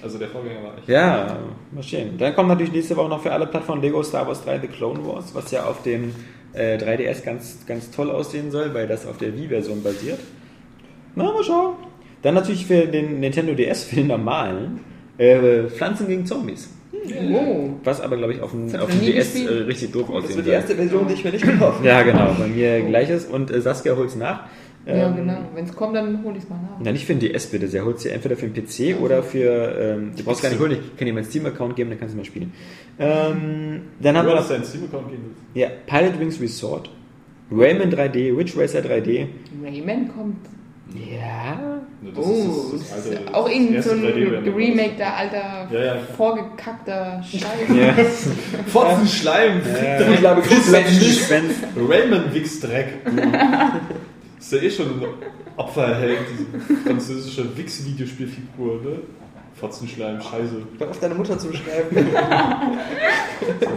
Also 0.04 0.18
der 0.18 0.28
Vorgänger 0.28 0.64
war 0.64 0.78
echt. 0.78 0.88
Ja, 0.90 1.38
mal 1.72 1.82
schön. 1.84 2.18
Dann 2.18 2.36
kommt 2.36 2.50
natürlich 2.50 2.74
nächste 2.74 2.96
Woche 2.98 3.10
noch 3.10 3.22
für 3.22 3.32
alle 3.32 3.48
Plattformen 3.48 3.82
Lego 3.82 4.04
Star 4.04 4.28
Wars 4.28 4.44
3 4.44 4.60
The 4.60 4.68
Clone 4.68 5.00
Wars, 5.06 5.34
was 5.34 5.50
ja 5.52 5.64
auf 5.66 5.82
dem 5.84 6.14
äh, 6.54 6.78
3DS 6.78 7.24
ganz, 7.24 7.66
ganz 7.66 7.90
toll 7.90 8.12
aussehen 8.12 8.52
soll, 8.52 8.74
weil 8.74 8.88
das 8.88 9.08
auf 9.08 9.18
der 9.18 9.36
Wii-Version 9.38 9.82
basiert. 9.82 10.20
Na, 11.16 11.24
mal 11.26 11.44
schauen. 11.44 11.76
Dann 12.22 12.36
natürlich 12.36 12.66
für 12.66 12.86
den 12.86 13.20
Nintendo 13.22 13.54
DS, 13.54 13.84
für 13.86 13.96
den 13.96 14.08
normalen, 14.08 14.82
äh, 15.18 15.64
Pflanzen 15.70 16.08
gegen 16.08 16.26
Zombies. 16.26 16.70
Oh. 17.32 17.70
Was 17.84 18.00
aber, 18.02 18.16
glaube 18.18 18.34
ich, 18.34 18.42
auf 18.42 18.52
dem, 18.52 18.72
Das 18.72 18.82
auf 18.82 18.90
dem 18.90 19.02
ich 19.02 19.14
DS 19.16 19.36
äh, 19.36 19.48
richtig 19.64 19.92
doof 19.92 20.08
Das 20.08 20.16
aussehen 20.16 20.36
wird 20.38 20.46
die 20.46 20.52
soll. 20.52 20.54
erste 20.54 20.76
Version, 20.76 21.08
die 21.08 21.14
ich 21.16 21.24
mir 21.24 21.32
nicht 21.32 21.46
gekauft 21.46 21.78
habe. 21.80 21.88
Ja, 21.88 22.02
genau, 22.04 22.34
bei 22.38 22.48
mir 22.48 22.82
gleiches. 22.82 23.26
Und 23.26 23.52
äh, 23.52 23.60
Saskia 23.62 23.96
holt 23.96 24.10
es 24.10 24.16
nach. 24.16 24.42
Ja, 24.86 25.08
Ähm, 25.08 25.16
genau. 25.16 25.38
Wenn 25.56 25.64
es 25.66 25.74
kommt, 25.76 25.96
dann 25.96 26.24
hol 26.26 26.36
ich 26.36 26.44
es 26.44 26.50
mal 26.50 26.56
nach. 26.58 26.78
Na, 26.80 26.92
nicht 26.92 27.06
für 27.06 27.14
den 27.16 27.20
DS 27.32 27.46
bitte. 27.48 27.68
Der 27.68 27.86
holt 27.86 28.00
sie 28.02 28.10
entweder 28.10 28.36
für 28.36 28.48
den 28.48 28.54
PC 28.66 29.00
oder 29.02 29.24
für. 29.24 29.78
Ähm, 29.80 30.12
du 30.18 30.24
brauchst 30.24 30.42
gar 30.42 30.50
nicht 30.50 30.60
holen, 30.60 30.72
ich 30.74 30.98
kann 30.98 31.06
dir 31.06 31.14
meinen 31.14 31.24
Steam-Account 31.26 31.76
geben, 31.78 31.90
dann 31.92 32.00
kannst 32.00 32.14
du 32.14 32.18
mal 32.18 32.26
spielen. 32.26 32.52
Ähm, 33.00 33.82
dann 34.02 34.18
haben 34.18 34.26
Nur, 34.26 34.36
wir 34.36 34.42
noch 34.42 34.48
dein 34.50 34.64
Steam-Account 34.66 35.06
willst. 35.10 35.24
ja, 35.54 35.70
Pilot 35.88 36.20
Wings 36.20 36.42
Resort, 36.42 36.90
Rayman 37.52 37.92
3D, 37.94 38.36
Ridge 38.38 38.54
Racer 38.58 38.80
3D. 38.80 39.28
Rayman 39.64 40.10
kommt. 40.14 40.46
Ja. 41.10 41.80
Das 42.14 42.18
Oh, 42.26 42.74
ist 42.76 42.82
das, 42.84 42.90
das 42.90 43.06
alte, 43.08 43.24
ist 43.24 43.34
auch 43.34 43.50
irgend 43.50 43.78
das 43.78 43.86
so 43.86 43.92
erste 43.92 44.06
3D 44.06 44.16
ein 44.18 44.24
Rayman. 44.34 44.44
geremakter, 44.44 45.16
alter, 45.16 45.68
Ja, 45.72 45.84
ja. 45.86 45.96
vorgekackter 46.18 47.24
Scheiß. 47.24 47.42
ja. 47.74 47.94
Fotzen 48.68 49.08
Schleim. 49.08 49.62
Ich 50.12 50.20
glaube, 50.20 50.42
Suspense. 50.44 51.56
Rayman 51.78 52.34
Wichsdreck. 52.34 52.88
ist 54.44 54.52
ja 54.54 54.60
eh 54.60 54.70
schon 54.70 54.86
ein 54.88 55.06
Opferheld, 55.58 56.20
diese 56.32 56.76
französische 56.84 57.58
Wix-Videospielfigur, 57.58 58.82
ne? 58.84 59.00
Fotzenschleim, 59.56 60.20
Scheiße. 60.20 60.56
Hör 60.80 60.90
auf 60.90 61.00
deine 61.00 61.14
Mutter 61.14 61.38
zu 61.38 61.48
beschreiben. 61.48 61.96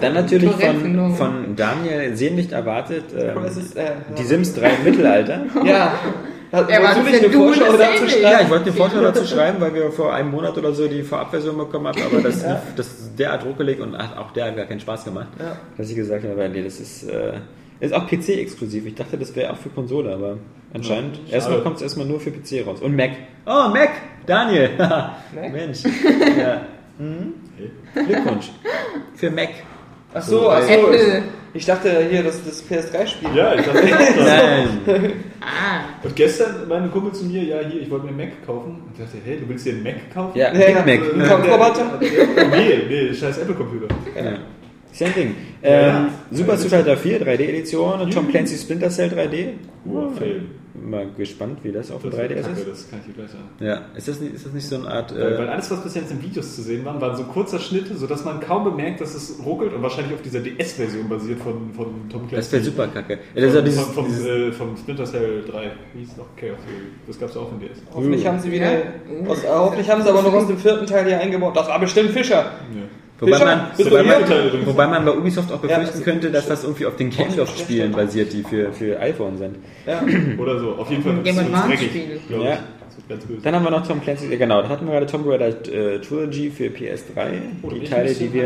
Dann 0.00 0.14
natürlich 0.14 0.50
von, 0.50 1.14
von 1.14 1.56
Daniel 1.56 2.16
sehnlich 2.16 2.50
erwartet 2.50 3.04
ähm, 3.16 3.42
Das 3.42 3.56
ist, 3.56 3.76
äh, 3.76 3.92
die 4.16 4.22
Sims 4.22 4.54
3 4.54 4.70
im 4.70 4.84
Mittelalter. 4.84 5.44
ja. 5.64 5.92
Er 6.52 6.82
war 6.82 6.96
wolltest 6.96 6.98
du 6.98 7.02
nicht 7.02 7.24
eine 7.24 7.32
Vorschau 7.32 7.72
das 7.72 7.78
dazu 7.78 8.08
schreiben? 8.08 8.22
Ja, 8.22 8.40
ich 8.40 8.50
wollte 8.50 8.64
eine 8.64 8.72
Vorschau 8.72 9.00
dazu 9.02 9.26
schreiben, 9.26 9.60
weil 9.60 9.74
wir 9.74 9.90
vor 9.92 10.14
einem 10.14 10.30
Monat 10.30 10.56
oder 10.56 10.72
so 10.72 10.88
die 10.88 11.02
Vorabversion 11.02 11.58
bekommen 11.58 11.88
haben, 11.88 12.00
aber 12.02 12.22
das, 12.22 12.42
lief, 12.42 12.56
das 12.76 12.86
ist 12.86 13.18
derart 13.18 13.44
ruckelig 13.44 13.80
und 13.80 13.98
hat 13.98 14.16
auch 14.16 14.30
der 14.30 14.46
hat 14.46 14.56
gar 14.56 14.64
keinen 14.64 14.80
Spaß 14.80 15.04
gemacht, 15.04 15.28
Ja. 15.38 15.56
dass 15.76 15.90
ich 15.90 15.96
gesagt 15.96 16.24
habe, 16.24 16.48
nee, 16.48 16.62
das 16.62 16.80
ist, 16.80 17.02
äh, 17.02 17.32
ist 17.80 17.92
auch 17.94 18.06
PC-exklusiv. 18.08 18.86
Ich 18.86 18.94
dachte, 18.94 19.16
das 19.18 19.34
wäre 19.36 19.52
auch 19.52 19.56
für 19.56 19.68
Konsole, 19.70 20.12
aber 20.12 20.38
anscheinend, 20.72 21.20
Ja, 21.26 21.34
erstmal 21.34 21.60
kommt 21.60 21.76
es 21.76 21.82
erstmal 21.82 22.06
nur 22.06 22.20
für 22.20 22.30
PC 22.30 22.66
raus. 22.66 22.80
Und 22.80 22.96
Mac. 22.96 23.10
Oh, 23.46 23.68
Mac! 23.68 23.90
Daniel! 24.26 24.70
Mac? 24.78 25.52
Mensch. 25.52 25.80
Ja. 26.38 26.62
Mhm. 26.98 27.34
Glückwunsch. 27.94 28.50
Für 29.14 29.30
Mac. 29.30 29.50
Ach 30.14 30.22
so, 30.22 30.48
ach 30.50 30.62
so. 30.62 30.68
Apple. 30.72 31.22
Ich 31.52 31.64
dachte 31.66 32.06
hier, 32.10 32.22
das, 32.22 32.42
das 32.44 32.62
PS3-Spiel. 32.68 33.28
Ja, 33.34 33.54
ich 33.54 33.64
dachte 33.64 33.78
auch 33.82 33.88
das. 33.98 34.16
Nein. 34.16 35.12
Ah. 35.40 35.80
Und 36.02 36.16
gestern 36.16 36.68
meinte 36.68 36.84
ein 36.84 36.90
Kumpel 36.90 37.12
zu 37.12 37.24
mir, 37.24 37.42
ja 37.44 37.58
hier, 37.68 37.80
ich 37.82 37.90
wollte 37.90 38.04
mir 38.06 38.10
einen 38.12 38.18
Mac 38.30 38.46
kaufen. 38.46 38.82
Und 38.86 38.92
ich 38.94 38.98
dachte, 39.04 39.18
hey, 39.24 39.38
du 39.40 39.48
willst 39.48 39.64
dir 39.66 39.72
einen 39.74 39.82
Mac 39.82 39.94
kaufen? 40.14 40.38
Ja, 40.38 40.52
Ja, 40.54 40.70
ja. 40.70 40.84
Mac. 40.84 41.00
Kommt 41.28 41.50
Roboter? 41.50 41.98
Nee, 42.00 42.78
nee, 42.88 43.14
scheiß 43.14 43.38
Apple-Computer. 43.38 43.94
Ja. 44.16 44.38
Ist 44.96 45.00
ja 45.02 45.06
ein 45.08 45.14
Ding. 45.14 45.34
Ähm, 45.62 45.86
ja. 45.86 46.08
Super 46.30 46.56
Fighter 46.56 46.96
4 46.96 47.20
3D-Edition 47.20 48.00
und 48.00 48.14
Tom 48.14 48.28
Clancy 48.28 48.56
Splinter 48.56 48.88
Cell 48.88 49.10
3D. 49.10 49.48
Uh, 49.84 50.08
Fail. 50.12 50.40
Mal 50.72 51.06
gespannt, 51.18 51.58
wie 51.64 51.70
das 51.70 51.90
auf 51.90 52.00
dem 52.00 52.12
Das 52.12 52.20
3DS 52.20 52.42
Kacke, 52.42 52.60
ist. 52.60 52.70
das 52.70 52.90
kann 52.90 53.00
ich 53.00 53.06
dir 53.06 53.12
gleich 53.12 53.30
sagen. 53.30 53.44
Ja, 53.60 53.82
ist 53.94 54.08
das 54.08 54.20
nicht, 54.20 54.32
ist 54.34 54.46
das 54.46 54.54
nicht 54.54 54.66
so 54.66 54.76
eine 54.76 54.88
Art. 54.88 55.14
Weil, 55.14 55.36
weil 55.38 55.48
Äh, 55.48 55.50
alles, 55.50 55.70
was 55.70 55.82
bis 55.82 55.94
jetzt 55.96 56.10
in 56.12 56.22
Videos 56.22 56.56
zu 56.56 56.62
sehen 56.62 56.82
war, 56.86 56.98
waren 56.98 57.14
so 57.14 57.24
kurzer 57.24 57.58
Schnitte, 57.58 57.94
sodass 57.94 58.24
man 58.24 58.40
kaum 58.40 58.64
bemerkt, 58.64 59.02
dass 59.02 59.14
es 59.14 59.38
ruckelt 59.44 59.74
und 59.74 59.82
wahrscheinlich 59.82 60.14
auf 60.14 60.22
dieser 60.22 60.40
DS-Version 60.40 61.06
basiert 61.10 61.40
von, 61.40 61.72
von 61.74 62.08
Tom 62.10 62.26
Clancy. 62.28 62.36
das 62.36 62.52
wäre 62.52 62.62
super 62.62 62.86
kacke. 62.88 63.18
Ja, 63.34 63.42
Das 63.42 63.54
Von, 63.54 63.64
dieses, 63.66 63.82
von, 63.84 63.94
von, 63.94 64.04
dieses, 64.06 64.26
äh, 64.26 64.52
von 64.52 64.76
Splinter 64.78 65.04
Cell 65.04 65.44
3. 65.46 65.70
Wie 65.92 66.00
hieß 66.00 66.08
es 66.12 66.16
noch? 66.16 66.26
Chaos 66.36 66.56
Theory. 66.64 66.86
Das 67.06 67.20
gab 67.20 67.28
es 67.28 67.36
auch 67.36 67.52
in 67.52 67.60
DS. 67.60 67.82
Hoffentlich 67.94 68.26
haben 68.26 68.40
sie 68.40 68.50
wieder. 68.50 68.72
Ja. 68.72 68.82
Aus, 69.28 69.44
äh, 69.44 69.48
hoffentlich 69.48 69.90
haben 69.90 70.02
sie 70.02 70.08
aber 70.08 70.22
noch 70.22 70.32
aus 70.32 70.46
dem 70.46 70.56
vierten 70.56 70.86
Teil 70.86 71.04
hier 71.04 71.20
eingebaut. 71.20 71.54
Das 71.54 71.68
war 71.68 71.78
bestimmt 71.80 72.12
Fischer. 72.12 72.36
Ja. 72.74 72.82
Wobei 73.18 73.38
man, 73.38 73.60
wobei, 73.78 74.02
man, 74.02 74.66
wobei 74.66 74.86
man 74.86 75.04
bei 75.04 75.12
Ubisoft 75.16 75.50
auch 75.50 75.58
befürchten 75.58 75.86
das 75.86 75.94
ist- 75.96 76.04
könnte, 76.04 76.30
dass 76.30 76.46
das 76.48 76.64
irgendwie 76.64 76.86
auf 76.86 76.96
den 76.96 77.10
Gameloft-Spielen 77.10 77.92
basiert, 77.92 78.32
die 78.32 78.42
für, 78.42 78.72
für 78.72 79.00
iPhone 79.00 79.38
sind. 79.38 79.56
Ja. 79.86 80.02
Oder 80.38 80.58
so. 80.58 80.72
Auf 80.76 80.90
jeden 80.90 81.02
Fall 81.02 81.14
Game 81.22 81.36
wird's 81.36 81.48
Advance 81.48 81.68
dreckig, 81.68 81.92
Ja. 82.28 82.52
ich. 82.52 82.58
Das. 83.08 83.18
Dann 83.44 83.54
haben 83.54 83.62
wir 83.62 83.70
noch 83.70 83.86
Tom 83.86 84.00
Clancy, 84.02 84.30
ja, 84.32 84.36
genau, 84.38 84.62
da 84.62 84.68
hatten 84.70 84.84
wir 84.86 84.92
gerade 84.94 85.06
Tomb 85.06 85.26
Raider 85.28 85.48
äh, 85.48 86.00
Trilogy 86.00 86.50
für 86.50 86.64
PS3, 86.64 87.28
Oh, 87.62 87.68
die 87.70 87.76
ich 87.82 87.90
Teile, 87.90 88.12
die 88.12 88.32
wir, 88.32 88.44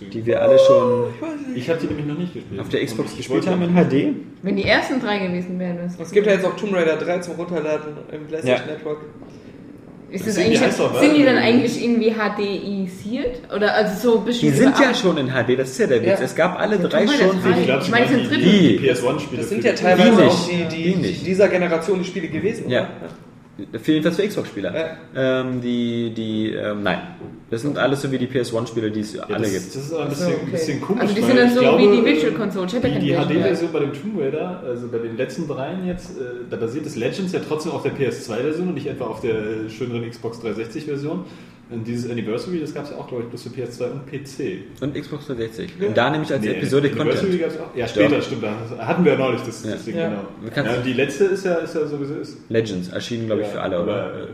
ich 0.00 0.08
die 0.10 0.24
wir 0.26 0.42
alle 0.42 0.58
schon 0.60 1.06
Ich 1.56 1.68
habe 1.68 1.80
die 1.80 1.86
nämlich 1.88 2.06
noch 2.06 2.18
nicht 2.18 2.34
gespielt. 2.34 2.60
auf 2.60 2.68
der 2.68 2.84
Xbox 2.84 3.12
ich 3.12 3.16
gespielt 3.16 3.46
haben 3.48 3.62
in 3.62 3.74
HD. 3.74 4.14
Wenn 4.42 4.54
die 4.56 4.64
ersten 4.64 5.00
drei 5.00 5.18
gewesen 5.26 5.58
wären, 5.58 5.78
das 5.82 5.98
Es 5.98 6.12
gibt 6.12 6.26
ja 6.26 6.34
jetzt 6.34 6.44
auch 6.44 6.54
Tomb 6.56 6.74
Raider 6.74 6.96
3 6.98 7.18
zum 7.20 7.34
Runterladen 7.34 7.94
im 8.12 8.26
PlayStation 8.26 8.68
Ja. 8.68 8.74
Network. 8.74 8.98
Ist 10.08 10.24
das 10.26 10.34
Sind 10.36 10.50
die 10.52 10.56
eigentlich, 10.58 10.76
doch, 10.76 11.00
sind 11.00 11.16
die 11.16 11.22
oder? 11.22 11.32
dann 11.34 11.42
eigentlich 11.42 11.82
irgendwie 11.84 12.12
HDisiert? 12.12 13.52
Oder 13.54 13.74
also 13.74 14.12
so 14.12 14.20
bisschen 14.20 14.50
Die 14.52 14.56
sind 14.56 14.78
ja 14.78 14.94
schon 14.94 15.16
in 15.18 15.28
HD, 15.28 15.58
das 15.58 15.70
ist 15.70 15.78
ja 15.78 15.86
der 15.88 16.00
Witz. 16.00 16.20
Ja. 16.20 16.24
Es 16.24 16.34
gab 16.36 16.58
alle 16.60 16.76
Ja, 16.76 16.82
drei 16.86 17.06
schon 17.08 17.40
für 17.40 17.48
drei. 17.48 17.54
die. 17.54 17.60
Ich, 17.60 17.66
glaub, 17.66 17.82
Ich 17.82 17.90
meine, 17.90 18.04
es 18.04 18.10
sind 18.10 18.30
die, 18.30 18.78
die 18.78 18.88
PS1-Spiele. 18.90 19.40
Das 19.42 19.48
sind 19.48 19.64
ja 19.64 19.72
teilweise 19.72 20.10
Die 20.16 20.22
auch 20.22 20.48
die, 20.48 20.76
Die 20.76 21.02
die, 21.02 21.12
dieser 21.24 21.48
Generation 21.48 21.98
die 21.98 22.04
Spiele 22.04 22.28
gewesen, 22.28 22.70
Ja. 22.70 22.82
oder? 22.82 23.10
Für 23.82 23.92
jedenfalls 23.92 24.16
für 24.16 24.28
Xbox-Spieler. 24.28 24.96
Ähm, 25.14 25.62
die, 25.62 26.12
die, 26.14 26.52
ähm, 26.52 26.82
nein. 26.82 26.98
Das 27.48 27.62
sind 27.62 27.78
alles 27.78 28.02
so 28.02 28.12
wie 28.12 28.18
die 28.18 28.26
PS1-Spieler, 28.26 28.90
die 28.90 29.00
es 29.00 29.14
Ja, 29.14 29.22
alle 29.22 29.40
das, 29.40 29.52
gibt. 29.52 29.66
das 29.66 29.76
ist 29.76 29.92
aber 29.94 30.02
ein 30.02 30.08
bisschen, 30.10 30.34
okay. 30.34 30.50
bisschen 30.50 30.80
komisch. 30.82 31.02
Also 31.02 31.14
die 31.14 31.22
sind 31.22 31.36
dann 31.38 31.54
so 31.54 31.60
glaube, 31.60 31.78
wie 31.78 31.96
die 31.96 32.04
Virtual 32.04 32.32
Console. 32.32 32.66
Ja 32.66 32.78
Die, 32.80 32.98
die 32.98 33.14
HD-Version 33.14 33.72
bei 33.72 33.80
dem 33.80 33.92
Tomb 33.94 34.18
Raider, 34.20 34.62
also 34.66 34.88
bei 34.88 34.98
den 34.98 35.16
letzten 35.16 35.48
dreien 35.48 35.86
jetzt, 35.86 36.18
äh, 36.18 36.22
da 36.50 36.56
basiert 36.56 36.84
das 36.84 36.96
Legends 36.96 37.32
ja 37.32 37.40
trotzdem 37.46 37.72
auf 37.72 37.82
der 37.82 37.92
PS2-Version 37.94 38.68
und 38.68 38.74
nicht 38.74 38.88
etwa 38.88 39.06
auf 39.06 39.20
der 39.20 39.70
schöneren 39.70 40.08
Xbox 40.08 40.38
360-Version. 40.40 41.24
Und 41.68 41.84
dieses 41.84 42.08
Anniversary, 42.08 42.60
das 42.60 42.72
gab 42.72 42.84
es 42.84 42.90
ja 42.90 42.96
auch, 42.96 43.08
glaube 43.08 43.24
ich, 43.24 43.28
bloß 43.28 43.42
für 43.42 43.48
PS2 43.48 43.90
und 43.90 44.06
PC. 44.06 44.82
Und 44.82 44.94
Xbox 44.94 45.26
360. 45.26 45.70
Und 45.88 45.96
da 45.96 46.10
nämlich 46.10 46.32
als 46.32 46.42
Nee, 46.44 46.50
Episode 46.52 46.90
Anniversary 46.92 47.20
Content. 47.22 47.40
gab's 47.40 47.56
auch. 47.58 47.76
Ja, 47.76 47.88
später, 47.88 48.22
stimmt. 48.22 48.44
Da 48.44 48.86
hatten 48.86 49.04
wir 49.04 49.12
ja 49.12 49.18
neulich 49.18 49.40
das, 49.42 49.64
Ja. 49.64 49.70
das 49.72 49.84
Ding, 49.84 49.96
Ja. 49.96 50.08
genau. 50.08 50.64
Ja, 50.68 50.76
und 50.76 50.86
die 50.86 50.92
letzte 50.92 51.24
ist 51.24 51.44
ja, 51.44 51.54
ist 51.54 51.74
ja 51.74 51.84
sowieso. 51.86 52.14
Ist, 52.14 52.38
Legends 52.48 52.88
erschienen, 52.90 53.26
glaube 53.26 53.40
ich, 53.42 53.48
ja, 53.48 53.54
für 53.54 53.62
alle, 53.62 53.76
aber, 53.78 53.84
oder? 53.84 54.14
äh, 54.22 54.26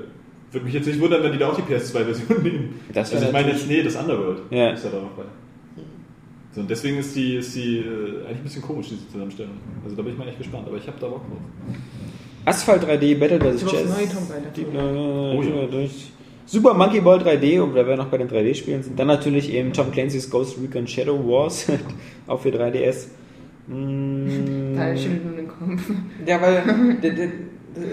Würde 0.52 0.64
mich 0.66 0.74
jetzt 0.74 0.86
nicht 0.86 1.00
wundern, 1.00 1.22
wenn 1.22 1.32
die 1.32 1.38
da 1.38 1.48
auch 1.48 1.56
die 1.56 1.62
PS2-Version 1.62 2.42
nehmen. 2.42 2.80
Das 2.92 3.10
also 3.14 3.24
ich 3.24 3.32
meine 3.32 3.50
jetzt, 3.52 3.66
nee, 3.66 3.82
das 3.82 3.96
Underworld 3.96 4.40
Ja. 4.50 4.70
ist 4.72 4.84
ja 4.84 4.90
da 4.90 4.98
noch 4.98 5.12
bei. 5.12 5.22
So, 6.54 6.60
und 6.60 6.68
deswegen 6.70 6.98
ist 6.98 7.16
die, 7.16 7.36
ist 7.36 7.54
die 7.56 7.78
äh, 7.78 8.26
eigentlich 8.26 8.36
ein 8.36 8.42
bisschen 8.44 8.60
komisch, 8.60 8.88
diese 8.90 9.08
Zusammenstellung. 9.10 9.54
Also 9.84 9.96
da 9.96 10.02
bin 10.02 10.12
ich 10.12 10.18
mal 10.18 10.28
echt 10.28 10.36
gespannt, 10.36 10.64
aber 10.68 10.76
ich 10.76 10.86
habe 10.86 10.98
da 11.00 11.06
Bock 11.08 11.22
drauf. 11.26 11.38
Asphalt 12.44 12.82
3D, 12.84 13.18
Battle 13.18 13.40
vs. 13.40 13.64
Chess. 13.70 13.88
neue 13.88 14.06
Tomb 14.08 14.30
Raider. 14.30 14.50
Die, 14.54 14.62
äh, 14.62 15.36
Oh 15.38 15.42
ja. 15.42 15.66
durch. 15.66 16.10
Super 16.52 16.74
Monkey 16.74 17.00
Ball 17.00 17.18
3D, 17.18 17.60
und 17.62 17.74
da 17.74 17.86
wir 17.86 17.96
noch 17.96 18.08
bei 18.08 18.18
den 18.18 18.28
3D-Spielen 18.28 18.82
sind. 18.82 18.98
Dann 18.98 19.06
natürlich 19.06 19.50
eben 19.54 19.72
Tom 19.72 19.90
Clancy's 19.90 20.28
Ghost 20.28 20.58
Recon 20.62 20.86
Shadow 20.86 21.18
Wars, 21.26 21.66
auch 22.26 22.40
für 22.40 22.50
3DS. 22.50 23.06
Mm, 23.68 24.76
Da 24.76 24.94
schüttelt 24.94 25.24
nur 25.24 25.34
den 25.36 25.48
Kopf. 25.48 25.82
Ja, 26.26 26.42
weil 26.42 26.62
der, 27.02 27.10
der, 27.12 27.24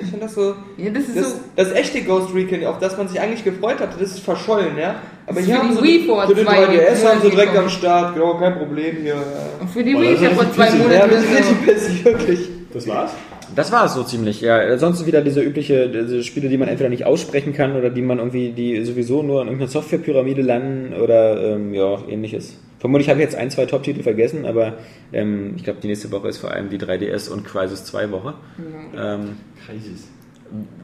ich 0.02 0.08
finde 0.10 0.20
das 0.26 0.36
so. 0.36 0.56
Ja, 0.78 0.90
das 0.90 1.04
ist 1.08 1.16
Das, 1.18 1.32
so. 1.32 1.40
das 1.56 1.72
echte 1.72 2.02
Ghost 2.02 2.36
Recon, 2.36 2.66
auf 2.66 2.80
das 2.80 2.98
man 2.98 3.08
sich 3.08 3.20
eigentlich 3.22 3.46
gefreut 3.46 3.80
hatte, 3.80 3.98
das 3.98 4.10
ist 4.12 4.20
verschollen, 4.20 4.78
ja. 4.78 4.96
Aber 5.26 5.40
hier 5.40 5.58
haben 5.58 5.70
die 5.70 5.76
sie 5.78 5.84
Wii 5.84 6.06
vor 6.08 6.28
für 6.28 6.36
den 6.36 6.46
zwei 6.46 6.66
3DS 6.66 7.06
haben 7.06 7.22
sie 7.22 7.30
direkt 7.30 7.52
Monaten 7.54 7.58
am 7.66 7.70
Start, 7.70 8.14
genau, 8.16 8.34
kein 8.40 8.58
Problem 8.58 8.98
hier. 9.04 9.16
Und 9.62 9.70
für 9.70 9.84
die 9.86 9.94
Boah, 9.94 10.02
Wii 10.02 10.16
vor 10.36 10.52
zwei 10.54 10.66
bisschen- 10.66 10.80
ja 10.92 11.06
Monaten. 11.08 11.12
das 11.12 11.24
ist 11.24 11.66
pissig, 11.66 12.04
wirklich. 12.06 12.50
Das 12.74 12.88
war's? 12.90 13.12
Das 13.56 13.72
war 13.72 13.86
es 13.86 13.94
so 13.94 14.04
ziemlich, 14.04 14.42
ja. 14.42 14.78
Sonst 14.78 15.06
wieder 15.06 15.22
diese 15.22 15.42
übliche 15.42 15.90
diese 15.90 16.24
Spiele, 16.24 16.50
die 16.50 16.58
man 16.58 16.68
entweder 16.68 16.90
nicht 16.90 17.06
aussprechen 17.06 17.54
kann 17.54 17.76
oder 17.76 17.90
die 17.90 18.02
man 18.02 18.20
irgendwie, 18.20 18.52
die 18.52 18.84
sowieso 18.84 19.24
nur 19.24 19.42
in 19.42 19.48
irgendeiner 19.48 19.72
Softwarepyramide 19.72 20.42
landen 20.42 20.94
oder 20.94 21.56
ähm, 21.56 21.74
ja, 21.74 22.00
ähnliches. 22.08 22.58
Vermutlich 22.80 23.10
habe 23.10 23.20
ich 23.20 23.26
jetzt 23.26 23.36
ein, 23.36 23.52
zwei 23.52 23.66
Top-Titel 23.66 24.04
vergessen, 24.04 24.46
aber 24.46 24.74
ähm, 25.12 25.54
ich 25.58 25.64
glaube, 25.64 25.80
die 25.82 25.88
nächste 25.88 26.12
Woche 26.12 26.30
ist 26.30 26.38
vor 26.38 26.52
allem 26.52 26.70
die 26.70 26.78
3DS 26.78 27.30
und 27.30 27.44
Crisis 27.44 27.84
2 27.86 28.12
Woche. 28.12 28.36
Ähm, 28.98 29.38
Crisis. 29.66 30.08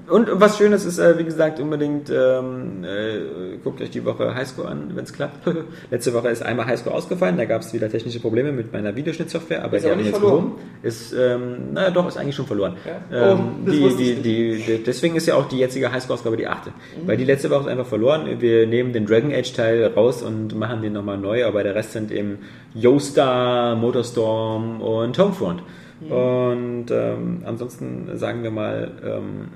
Und 0.08 0.30
was 0.34 0.58
Schönes 0.58 0.86
ist, 0.86 1.00
äh, 1.00 1.18
wie 1.18 1.24
gesagt, 1.24 1.60
unbedingt 1.60 2.10
ähm, 2.10 2.84
äh, 2.84 3.58
guckt 3.64 3.82
euch 3.82 3.90
die 3.90 4.06
Woche 4.06 4.36
Highscore 4.36 4.68
an, 4.68 4.92
wenn 4.94 5.04
es 5.04 5.14
klappt. 5.14 5.48
Letzte 5.92 6.14
Woche 6.14 6.30
ist 6.30 6.44
einmal 6.44 6.68
Highscore 6.68 6.96
ausgefallen, 6.96 7.38
da 7.38 7.46
gab 7.46 7.62
es 7.62 7.74
wieder 7.74 7.90
technische 7.90 8.20
Probleme 8.20 8.52
mit 8.52 8.72
meiner 8.72 8.96
Videoschnittsoftware, 8.96 9.64
aber 9.64 9.78
Ist 9.78 9.86
die 9.86 9.92
haben 9.92 10.00
jetzt 10.00 10.18
verloren. 10.18 10.52
Ist, 10.84 11.14
ähm, 11.14 11.74
naja, 11.74 11.90
doch, 11.90 12.08
ist 12.08 12.18
eigentlich 12.18 12.36
schon 12.36 12.46
verloren. 12.46 12.76
Ja? 12.86 13.32
Ähm, 13.32 13.36
Oh, 13.66 13.72
die, 13.72 13.96
die, 13.96 14.16
die, 14.16 14.64
die, 14.64 14.84
deswegen 14.84 15.16
ist 15.16 15.26
ja 15.26 15.36
auch 15.36 15.48
die 15.48 15.58
jetzige 15.58 15.92
Highscore-Ausgabe 15.92 16.38
die 16.38 16.48
achte. 16.48 16.70
Mhm. 16.70 17.08
Weil 17.08 17.18
die 17.18 17.26
letzte 17.26 17.50
Woche 17.50 17.62
ist 17.62 17.68
einfach 17.68 17.86
verloren. 17.86 18.28
Wir 18.40 18.68
nehmen 18.68 18.94
den 18.94 19.06
Dragon 19.06 19.34
Age-Teil 19.34 19.86
raus 19.96 20.22
und 20.22 20.56
machen 20.56 20.82
den 20.82 20.94
nochmal 20.94 21.18
neu, 21.18 21.46
aber 21.46 21.64
der 21.64 21.76
Rest 21.76 21.94
sind 21.94 22.12
eben 22.12 22.40
Yoastar, 22.74 23.76
Motorstorm 23.76 24.82
und 24.82 25.18
Homefront. 25.18 25.64
Mhm. 26.02 26.12
Und 26.12 26.86
ähm, 26.92 27.42
ansonsten 27.46 28.10
sagen 28.18 28.44
wir 28.44 28.52
mal, 28.52 28.92
ähm, 29.04 29.48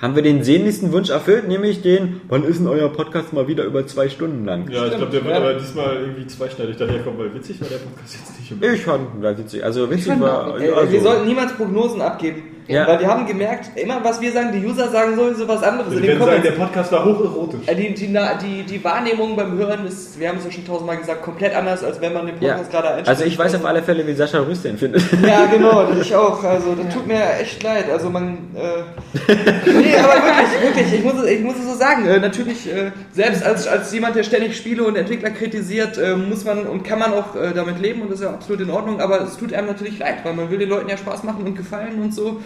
haben 0.00 0.16
wir 0.16 0.22
den 0.22 0.42
sehnlichsten 0.42 0.92
Wunsch 0.92 1.08
erfüllt, 1.08 1.48
nämlich 1.48 1.80
den, 1.80 2.20
wann 2.28 2.44
ist 2.44 2.58
denn 2.58 2.66
euer 2.66 2.92
Podcast 2.92 3.32
mal 3.32 3.48
wieder 3.48 3.64
über 3.64 3.86
zwei 3.86 4.08
Stunden 4.08 4.44
lang? 4.44 4.68
Ja, 4.68 4.86
ich 4.86 4.96
glaube, 4.96 5.12
der 5.12 5.24
wird 5.24 5.34
ja. 5.34 5.40
aber 5.40 5.54
diesmal 5.54 5.96
irgendwie 5.96 6.26
zweischneidig 6.26 6.76
daherkommen, 6.76 7.18
weil 7.18 7.34
witzig 7.34 7.60
war 7.60 7.68
der 7.68 7.76
Podcast 7.76 8.14
jetzt 8.14 8.40
nicht. 8.40 8.52
unbedingt. 8.52 8.78
Ich 8.78 8.84
fand 8.84 9.22
war 9.22 9.38
witzig. 9.38 9.64
Also 9.64 9.90
witzig 9.90 10.06
fand 10.06 10.20
war. 10.20 10.48
auch 10.48 10.60
Äh, 10.60 10.70
also, 10.70 10.92
wir 10.92 11.00
sollten 11.00 11.26
niemals 11.26 11.54
Prognosen 11.54 12.02
abgeben. 12.02 12.42
Ja. 12.66 12.86
Weil 12.86 13.00
wir 13.00 13.08
haben 13.08 13.26
gemerkt, 13.26 13.70
immer 13.78 14.02
was 14.02 14.20
wir 14.20 14.32
sagen, 14.32 14.50
die 14.52 14.64
User 14.66 14.88
sagen 14.88 15.16
sowieso 15.16 15.46
was 15.46 15.62
anderes 15.62 15.88
Also 15.88 15.96
in 15.98 16.02
die 16.02 16.08
den 16.08 16.18
werden 16.18 16.30
sagen, 16.30 16.42
Comments. 16.42 16.58
der 16.58 16.64
Podcast 16.64 16.92
war 16.92 17.04
hocherotisch. 17.04 17.60
Äh, 17.66 17.74
Die, 17.74 17.94
die, 17.94 18.06
die, 18.42 18.62
die 18.62 18.84
Wahrnehmung 18.84 19.36
beim 19.36 19.52
Hören 19.58 19.86
ist, 19.86 20.18
wir 20.18 20.28
haben 20.30 20.38
es 20.38 20.44
ja 20.46 20.50
schon 20.50 20.66
tausendmal 20.66 20.96
gesagt, 20.96 21.22
komplett 21.22 21.54
anders, 21.54 21.84
als 21.84 22.00
wenn 22.00 22.12
man 22.14 22.26
den 22.26 22.36
ja. 22.40 22.52
Podcast 22.54 22.70
gerade 22.70 22.88
einstellt. 22.88 23.08
Also 23.08 23.24
ich 23.24 23.38
weiß 23.38 23.54
auf 23.56 23.64
alle 23.66 23.82
Fälle, 23.82 24.06
wie 24.06 24.14
Sascha 24.14 24.38
Rüst 24.38 24.64
den 24.64 24.78
findet. 24.78 25.02
Ja, 25.22 25.46
genau, 25.52 25.84
das 25.84 26.00
ich 26.06 26.14
auch. 26.14 26.42
Also 26.42 26.74
das 26.74 26.94
tut 26.94 27.06
mir 27.06 27.20
echt 27.40 27.62
leid. 27.62 27.90
Also 27.90 28.08
man. 28.10 28.38
Äh, 28.54 29.28
nee, 29.70 29.96
aber 29.96 30.14
wirklich, 30.14 30.62
wirklich, 30.62 30.94
ich 31.00 31.04
muss, 31.04 31.14
es- 31.22 31.30
ich 31.30 31.40
muss 31.42 31.56
es 31.56 31.64
so 31.70 31.74
sagen. 31.76 32.06
Äh, 32.06 32.18
natürlich, 32.18 32.66
äh, 32.72 32.92
selbst 33.12 33.42
als, 33.44 33.66
als 33.66 33.92
jemand, 33.92 34.16
der 34.16 34.22
ständig 34.22 34.56
Spiele 34.56 34.84
und 34.84 34.96
Entwickler 34.96 35.30
kritisiert, 35.30 35.98
äh, 35.98 36.14
muss 36.16 36.44
man 36.44 36.66
und 36.66 36.82
kann 36.84 36.98
man 36.98 37.12
auch 37.12 37.36
äh, 37.36 37.52
damit 37.54 37.78
leben 37.80 38.02
und 38.02 38.10
das 38.10 38.20
ist 38.20 38.24
ja 38.24 38.30
absolut 38.30 38.60
in 38.62 38.70
Ordnung, 38.70 39.00
aber 39.00 39.20
es 39.22 39.36
tut 39.36 39.52
einem 39.52 39.66
natürlich 39.68 39.98
leid, 39.98 40.16
weil 40.24 40.32
man 40.34 40.50
will 40.50 40.58
den 40.58 40.68
Leuten 40.68 40.88
ja 40.88 40.96
Spaß 40.96 41.24
machen 41.24 41.44
und 41.44 41.56
gefallen 41.56 42.00
und 42.02 42.14
so. 42.14 42.40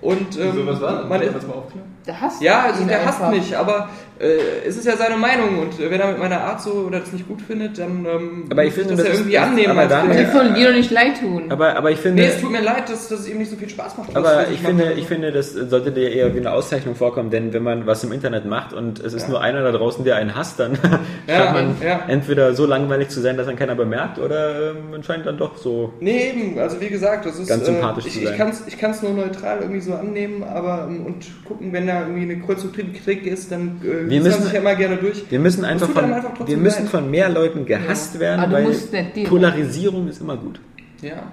Und 0.00 0.38
ähm, 0.38 0.52
so, 0.54 0.66
was 0.66 0.80
war 0.80 0.92
das? 1.00 1.08
man, 1.08 1.20
Kannst 1.20 1.42
du 1.42 1.48
mal 1.48 1.54
aufklären? 1.54 1.88
Der 2.06 2.20
hasst 2.20 2.40
ja, 2.40 2.62
also 2.62 2.84
der 2.84 3.04
hasst 3.04 3.20
einfach. 3.20 3.30
mich, 3.36 3.54
aber 3.56 3.90
äh, 4.18 4.38
es 4.66 4.76
ist 4.78 4.86
ja 4.86 4.96
seine 4.96 5.16
Meinung 5.18 5.58
und 5.58 5.78
äh, 5.78 5.90
wenn 5.90 6.00
er 6.00 6.08
mit 6.08 6.18
meiner 6.18 6.40
Art 6.40 6.62
so 6.62 6.70
oder 6.86 7.00
das 7.00 7.12
nicht 7.12 7.28
gut 7.28 7.42
findet, 7.42 7.76
dann 7.78 8.06
ähm, 8.06 8.44
Aber 8.50 8.64
ich 8.64 8.72
finde, 8.72 8.94
das 8.94 9.00
ja 9.04 9.10
das 9.10 9.18
irgendwie 9.18 9.34
ist- 9.36 9.42
annehmen. 9.42 9.70
aber 9.78 9.86
dann-. 9.86 10.10
Die 10.10 10.24
sollen 10.32 10.54
dir 10.54 10.68
doch 10.68 10.74
nicht 10.76 10.90
leid 10.90 11.20
tun. 11.20 11.44
Aber, 11.50 11.76
aber 11.76 11.90
ich 11.90 11.98
finde. 11.98 12.22
Nee, 12.22 12.28
es 12.28 12.40
tut 12.40 12.50
mir 12.50 12.62
leid, 12.62 12.88
dass, 12.88 13.08
dass 13.08 13.20
es 13.20 13.28
ihm 13.28 13.36
nicht 13.38 13.50
so 13.50 13.56
viel 13.58 13.68
Spaß 13.68 13.98
macht. 13.98 14.16
Aber 14.16 14.48
ich 14.48 14.62
mache. 14.62 14.74
finde, 14.74 14.92
ich 14.94 15.06
finde, 15.06 15.32
das 15.32 15.52
sollte 15.52 15.92
dir 15.92 16.10
eher 16.10 16.32
wie 16.34 16.38
eine 16.38 16.52
Auszeichnung 16.52 16.94
vorkommen, 16.94 17.28
denn 17.30 17.52
wenn 17.52 17.62
man 17.62 17.86
was 17.86 18.02
im 18.04 18.12
Internet 18.12 18.46
macht 18.46 18.72
und 18.72 19.00
es 19.00 19.12
ist 19.12 19.24
Ja. 19.24 19.28
nur 19.30 19.40
einer 19.42 19.62
da 19.62 19.72
draußen, 19.72 20.02
der 20.04 20.16
einen 20.16 20.34
hasst, 20.34 20.58
dann 20.60 20.78
Ja, 21.26 21.36
scheint 21.36 21.52
man 21.52 21.76
ja. 21.86 22.00
entweder 22.08 22.54
so 22.54 22.64
langweilig 22.64 23.10
zu 23.10 23.20
sein, 23.20 23.36
dass 23.36 23.46
dann 23.46 23.56
keiner 23.56 23.74
bemerkt, 23.74 24.18
oder 24.18 24.70
ähm, 24.70 24.90
man 24.92 25.02
scheint 25.02 25.26
dann 25.26 25.36
doch 25.36 25.58
so. 25.58 25.92
Nee, 26.00 26.30
eben, 26.30 26.58
also 26.58 26.80
wie 26.80 26.88
gesagt, 26.88 27.26
das 27.26 27.38
ist. 27.38 27.48
Ganz 27.48 27.66
sympathisch 27.66 28.06
äh, 28.06 28.08
zu 28.10 28.18
ich, 28.20 28.24
sein. 28.24 28.32
Ich 28.32 28.38
kann 28.38 28.48
es 28.48 28.62
ich 28.66 28.78
kann's 28.78 29.02
nur 29.02 29.12
neutral 29.12 29.58
irgendwie 29.60 29.80
so 29.80 29.87
annehmen, 29.94 30.42
aber 30.42 30.86
ähm, 30.88 31.06
und 31.06 31.26
gucken, 31.44 31.72
wenn 31.72 31.86
da 31.86 32.02
irgendwie 32.02 32.22
eine 32.22 32.38
Kritik 32.40 33.26
ist, 33.26 33.50
dann 33.52 33.80
äh, 33.82 34.08
Wir 34.10 34.20
müssen- 34.20 34.42
sich 34.42 34.52
ja 34.52 34.60
immer 34.60 34.74
gerne 34.74 34.96
durch. 34.96 35.30
Wir 35.30 35.38
müssen 35.38 35.64
einfach 35.64 35.88
von, 35.90 36.04
einfach 36.12 36.46
wir 36.46 36.56
müssen 36.56 36.82
leid. 36.82 36.90
von 36.90 37.10
mehr 37.10 37.28
Leuten 37.28 37.64
gehasst 37.66 38.14
Ja. 38.14 38.20
werden, 38.20 38.52
weil 38.52 39.24
Polarisierung 39.24 40.08
ist 40.08 40.20
immer 40.20 40.36
gut. 40.36 40.60
Ja. 41.02 41.30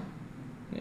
Nee. 0.71 0.79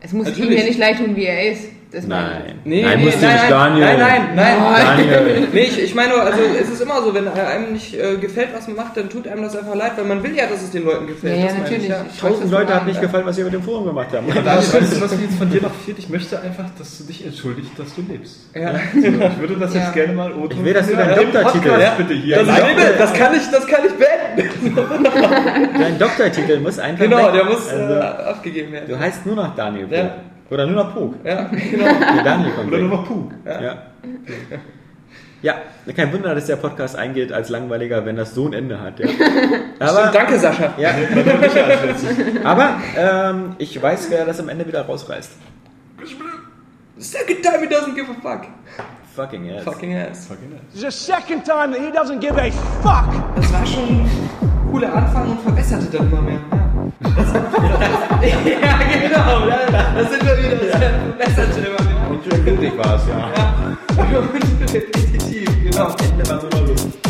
es 0.00 0.12
muss 0.12 0.26
ihm 0.28 0.32
Natürlich. 0.32 0.58
ja 0.60 0.64
nicht 0.66 0.78
leid 0.78 0.98
tun, 0.98 1.16
wie 1.16 1.24
er 1.24 1.52
ist. 1.52 1.68
Das. 1.96 2.06
Nein. 2.06 2.58
Nee, 2.64 2.82
nein, 2.82 2.98
nee, 2.98 3.04
musst 3.06 3.16
du 3.22 3.24
nein, 3.24 3.32
nicht, 3.32 3.42
nein, 3.48 3.50
Daniel. 3.50 3.86
nein, 3.86 4.22
nein, 4.36 4.56
nein. 4.60 4.84
Daniel. 4.86 5.48
Nee, 5.50 5.60
ich, 5.62 5.82
ich 5.82 5.94
meine, 5.94 6.10
nur, 6.10 6.20
also 6.20 6.38
es 6.60 6.68
ist 6.68 6.82
immer 6.82 7.00
so, 7.00 7.14
wenn 7.14 7.26
einem 7.26 7.72
nicht 7.72 7.94
äh, 7.98 8.16
gefällt, 8.18 8.48
was 8.54 8.66
man 8.66 8.76
macht, 8.76 8.98
dann 8.98 9.08
tut 9.08 9.26
einem 9.26 9.40
das 9.42 9.56
einfach 9.56 9.74
leid, 9.74 9.92
weil 9.96 10.04
man 10.04 10.22
will 10.22 10.36
ja, 10.36 10.46
dass 10.46 10.62
es 10.62 10.70
den 10.72 10.84
Leuten 10.84 11.06
gefällt. 11.06 11.36
Ja, 11.38 11.40
ja, 11.40 11.46
das 11.46 11.56
natürlich. 11.58 11.88
Ja. 11.88 12.04
Tausend 12.20 12.44
das 12.44 12.50
Leute 12.50 12.74
hat 12.74 12.86
nicht 12.86 13.00
gefallen, 13.00 13.24
was 13.24 13.38
wir 13.38 13.44
mit 13.44 13.54
dem 13.54 13.62
Forum 13.62 13.86
gemacht 13.86 14.08
haben. 14.12 14.26
Daniel, 14.28 14.44
weißt 14.46 14.74
du, 14.74 15.00
was 15.00 15.10
mir 15.16 15.22
jetzt 15.24 15.38
von 15.38 15.48
dir 15.50 15.62
noch 15.62 15.72
fehlt? 15.86 15.98
Ich 15.98 16.08
möchte 16.10 16.38
einfach, 16.38 16.66
dass 16.78 16.98
du 16.98 17.04
dich 17.04 17.24
entschuldigst, 17.24 17.70
dass 17.78 17.94
du 17.94 18.02
lebst. 18.12 18.40
Ja. 18.54 18.74
So, 18.92 18.98
ich 18.98 19.38
würde 19.40 19.56
das 19.58 19.72
Ja. 19.74 19.80
jetzt 19.80 19.94
gerne 19.94 20.12
mal 20.12 20.32
Ich 20.50 20.62
will, 20.64 20.74
dass 20.74 20.86
du 20.88 20.96
deinen 20.96 21.08
Ja, 21.10 21.16
Doktortitel- 21.16 21.80
Ja. 21.80 21.94
bitte 21.96 22.12
hier. 22.12 22.36
Das, 22.36 22.46
Nein. 22.46 22.60
das, 22.98 23.12
kann 23.14 23.34
ich, 23.34 23.50
das 23.50 23.66
kann 23.66 23.80
ich 23.86 23.92
beenden. 23.94 24.76
Dein 25.78 25.98
Doktortitel 25.98 26.60
muss 26.60 26.78
einfach. 26.78 27.04
Genau, 27.04 27.16
weg. 27.28 27.32
der 27.32 27.44
muss 27.46 27.68
Also, 27.70 27.94
äh, 27.94 27.98
abgegeben 28.00 28.72
werden. 28.72 28.84
du 28.88 28.98
heißt 28.98 29.24
nur 29.24 29.36
noch 29.36 29.54
Daniel. 29.56 29.86
Ja. 29.90 30.10
Oder 30.50 30.66
nur 30.66 30.84
noch 30.84 30.94
Pog. 30.94 31.14
Ja, 31.24 31.44
genau. 31.70 31.84
Der 31.84 32.22
Daniel 32.24 32.52
kommt 32.52 32.68
Oder 32.68 32.76
weg. 32.78 32.82
nur 32.88 32.98
noch 32.98 33.04
Puh. 33.06 33.28
Ja. 33.44 33.76
Ja, 35.42 35.54
kein 35.94 36.12
Wunder, 36.12 36.34
dass 36.34 36.46
der 36.46 36.56
Podcast 36.56 36.96
eingeht 36.96 37.30
als 37.32 37.50
langweiliger, 37.50 38.04
wenn 38.06 38.16
das 38.16 38.34
so 38.34 38.46
ein 38.46 38.52
Ende 38.52 38.80
hat. 38.80 38.98
Ja. 38.98 39.06
Aber, 39.78 40.06
Danke, 40.12 40.38
Sascha. 40.38 40.72
ja, 40.78 40.90
aber 42.44 42.80
ähm, 42.96 43.54
ich 43.58 43.80
weiß, 43.80 44.10
wer 44.10 44.24
das 44.24 44.40
am 44.40 44.48
Ende 44.48 44.66
wieder 44.66 44.82
rausreißt. 44.86 45.32
Second 46.98 47.42
time 47.42 47.58
he 47.60 47.66
doesn't 47.66 47.94
give 47.94 48.06
a 48.10 48.14
fuck. 48.22 48.46
Fucking 49.14 49.50
ass. 49.50 49.64
Fucking 49.64 49.94
ass. 49.96 50.28
It's 50.72 50.80
the 50.80 50.90
second 50.90 51.44
time 51.44 51.72
that 51.72 51.80
he 51.80 51.90
doesn't 51.90 52.20
give 52.20 52.36
a 52.38 52.50
fuck. 52.82 53.36
Das 53.36 53.52
war 53.52 53.66
schon 53.66 54.08
cooler 54.70 54.92
Anfang 54.94 55.30
und 55.32 55.40
verbesserte 55.42 55.86
dann 55.98 56.10
immer 56.10 56.22
mehr. 56.22 56.40
Ja, 56.50 57.10
das, 57.16 58.05
ja 58.22 58.78
genau, 59.08 59.48
ja, 59.48 59.92
das 59.94 60.10
sind 60.10 60.24
wir 60.24 60.38
wieder. 60.38 60.56
Das 60.56 60.78
verbesserte 60.78 61.60
immer 61.60 61.82
mehr. 61.82 62.10
Und 62.10 62.24
schön 62.24 62.44
glücklich 62.44 62.76
war 62.78 62.96
es, 62.96 63.02
ja. 63.08 63.30
Ja, 64.12 64.18
und 64.18 64.34
repetitiv, 64.74 65.50
genau. 65.62 65.94
Ende 66.02 66.28
war 66.28 66.40
nur 66.42 66.50
noch 66.50 66.68
Luft. 66.68 67.06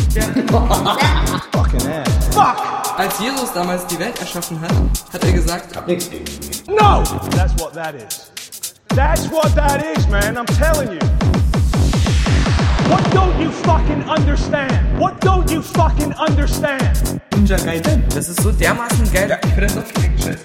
Als 2.97 3.19
Jesus 3.19 3.53
damals 3.53 3.85
die 3.87 3.99
Welt 3.99 4.19
erschaffen 4.19 4.59
hat, 4.59 4.71
hat 5.13 5.23
er 5.23 5.31
gesagt, 5.31 5.75
Hab 5.75 5.87
nichts 5.87 6.09
gegen 6.09 6.25
ihn. 6.25 6.75
No! 6.75 7.03
That's 7.35 7.53
what 7.59 7.73
that 7.73 7.93
is. 7.95 8.31
That's 8.89 9.29
what 9.31 9.53
that 9.55 9.83
is, 9.95 10.07
man. 10.07 10.37
I'm 10.37 10.45
telling 10.57 10.91
you. 10.93 11.36
What 12.89 13.03
don't 13.11 13.39
you 13.41 13.51
fucking 13.51 14.03
understand? 14.09 14.71
What 14.97 15.19
don't 15.19 15.51
you 15.51 15.61
fucking 15.61 16.13
understand? 16.13 17.19
Ninja 17.35 17.57
Gaiden. 17.57 18.03
Das 18.15 18.29
ist 18.29 18.41
so 18.41 18.51
dermaßen 18.51 19.11
geil. 19.11 19.37
Ich 19.43 19.53
finde 19.53 19.67
das 19.67 19.77
auch 19.77 19.91
direkt 19.91 20.23
scheiße. 20.23 20.43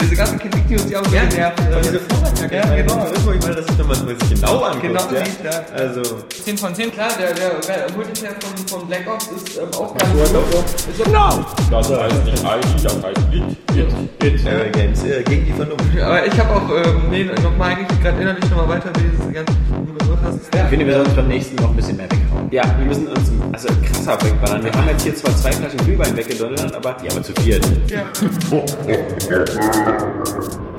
Diese 0.00 0.16
ganzen 0.16 0.38
Kritik, 0.38 0.68
die 0.68 0.74
uns 0.74 0.90
ja 0.90 1.00
auch 1.00 1.04
so 1.04 1.10
genervt. 1.10 1.62
Diese 1.82 2.00
Vorwärtsjacke, 2.00 2.56
Ja, 2.56 2.76
genau. 2.76 2.94
Das 2.96 3.24
muss 3.24 3.34
man 3.34 3.56
das 3.56 3.66
ist, 3.66 3.78
wenn 3.78 3.86
man 3.86 3.96
sich 3.96 4.30
genau 4.30 4.62
anguckt. 4.62 4.82
Genau 4.82 5.00
ja. 5.12 5.50
ja. 5.50 5.64
Also, 5.74 6.02
10 6.44 6.58
von 6.58 6.74
10. 6.74 6.92
Klar, 6.92 7.10
der, 7.18 7.32
der, 7.32 7.50
der 7.60 7.96
Multiplayer 7.96 8.34
von, 8.40 8.68
von 8.68 8.88
Black 8.88 9.06
Ops 9.08 9.28
ist 9.28 9.56
ähm, 9.56 9.68
auch 9.78 9.96
ganz 9.96 10.32
gut. 10.32 11.12
No! 11.12 11.44
Das 11.70 11.90
heißt 11.90 12.24
nicht 12.24 12.42
ID, 12.42 12.84
das 12.84 13.02
heißt 13.02 13.20
It. 13.32 13.44
It. 13.76 14.34
It. 14.34 14.46
äh, 14.46 14.70
Games 14.70 15.04
äh, 15.04 15.22
gegen 15.22 15.46
die 15.46 15.52
Vernunft. 15.52 15.84
Aber 16.00 16.26
ich 16.26 16.38
habe 16.38 16.50
auch, 16.50 16.84
ähm, 16.84 17.02
nee, 17.10 17.24
nochmal 17.24 17.70
eigentlich 17.70 18.00
gerade 18.02 18.20
innerlich 18.20 18.50
nochmal 18.50 18.68
weiter, 18.68 18.90
wie 18.96 19.08
dieses 19.08 19.26
Begriff 20.16 20.40
hast. 20.52 20.54
Ich 20.54 20.68
finde, 20.68 20.86
wir 20.86 20.94
sollten 20.94 21.16
beim 21.16 21.28
nächsten 21.28 21.56
noch 21.56 21.70
ein 21.70 21.76
bisschen 21.76 21.96
mehr 21.96 22.06
weghauen. 22.10 22.48
Ja, 22.50 22.62
wir 22.78 22.86
müssen 22.86 23.08
uns 23.08 23.30
also 23.52 23.68
krasser 23.82 24.18
wegballern. 24.24 24.64
Wir 24.64 24.72
haben 24.72 24.88
jetzt 24.88 25.02
hier 25.02 25.14
zwar 25.14 25.36
zwei 25.36 25.52
Flaschen 25.52 25.78
Glühwein 25.78 26.16
weggedonnert, 26.16 26.74
aber 26.74 26.96
Ja, 27.02 27.10
aber 27.10 27.22
zu 27.22 27.32
viert. 27.34 27.66
Ja. 27.88 28.04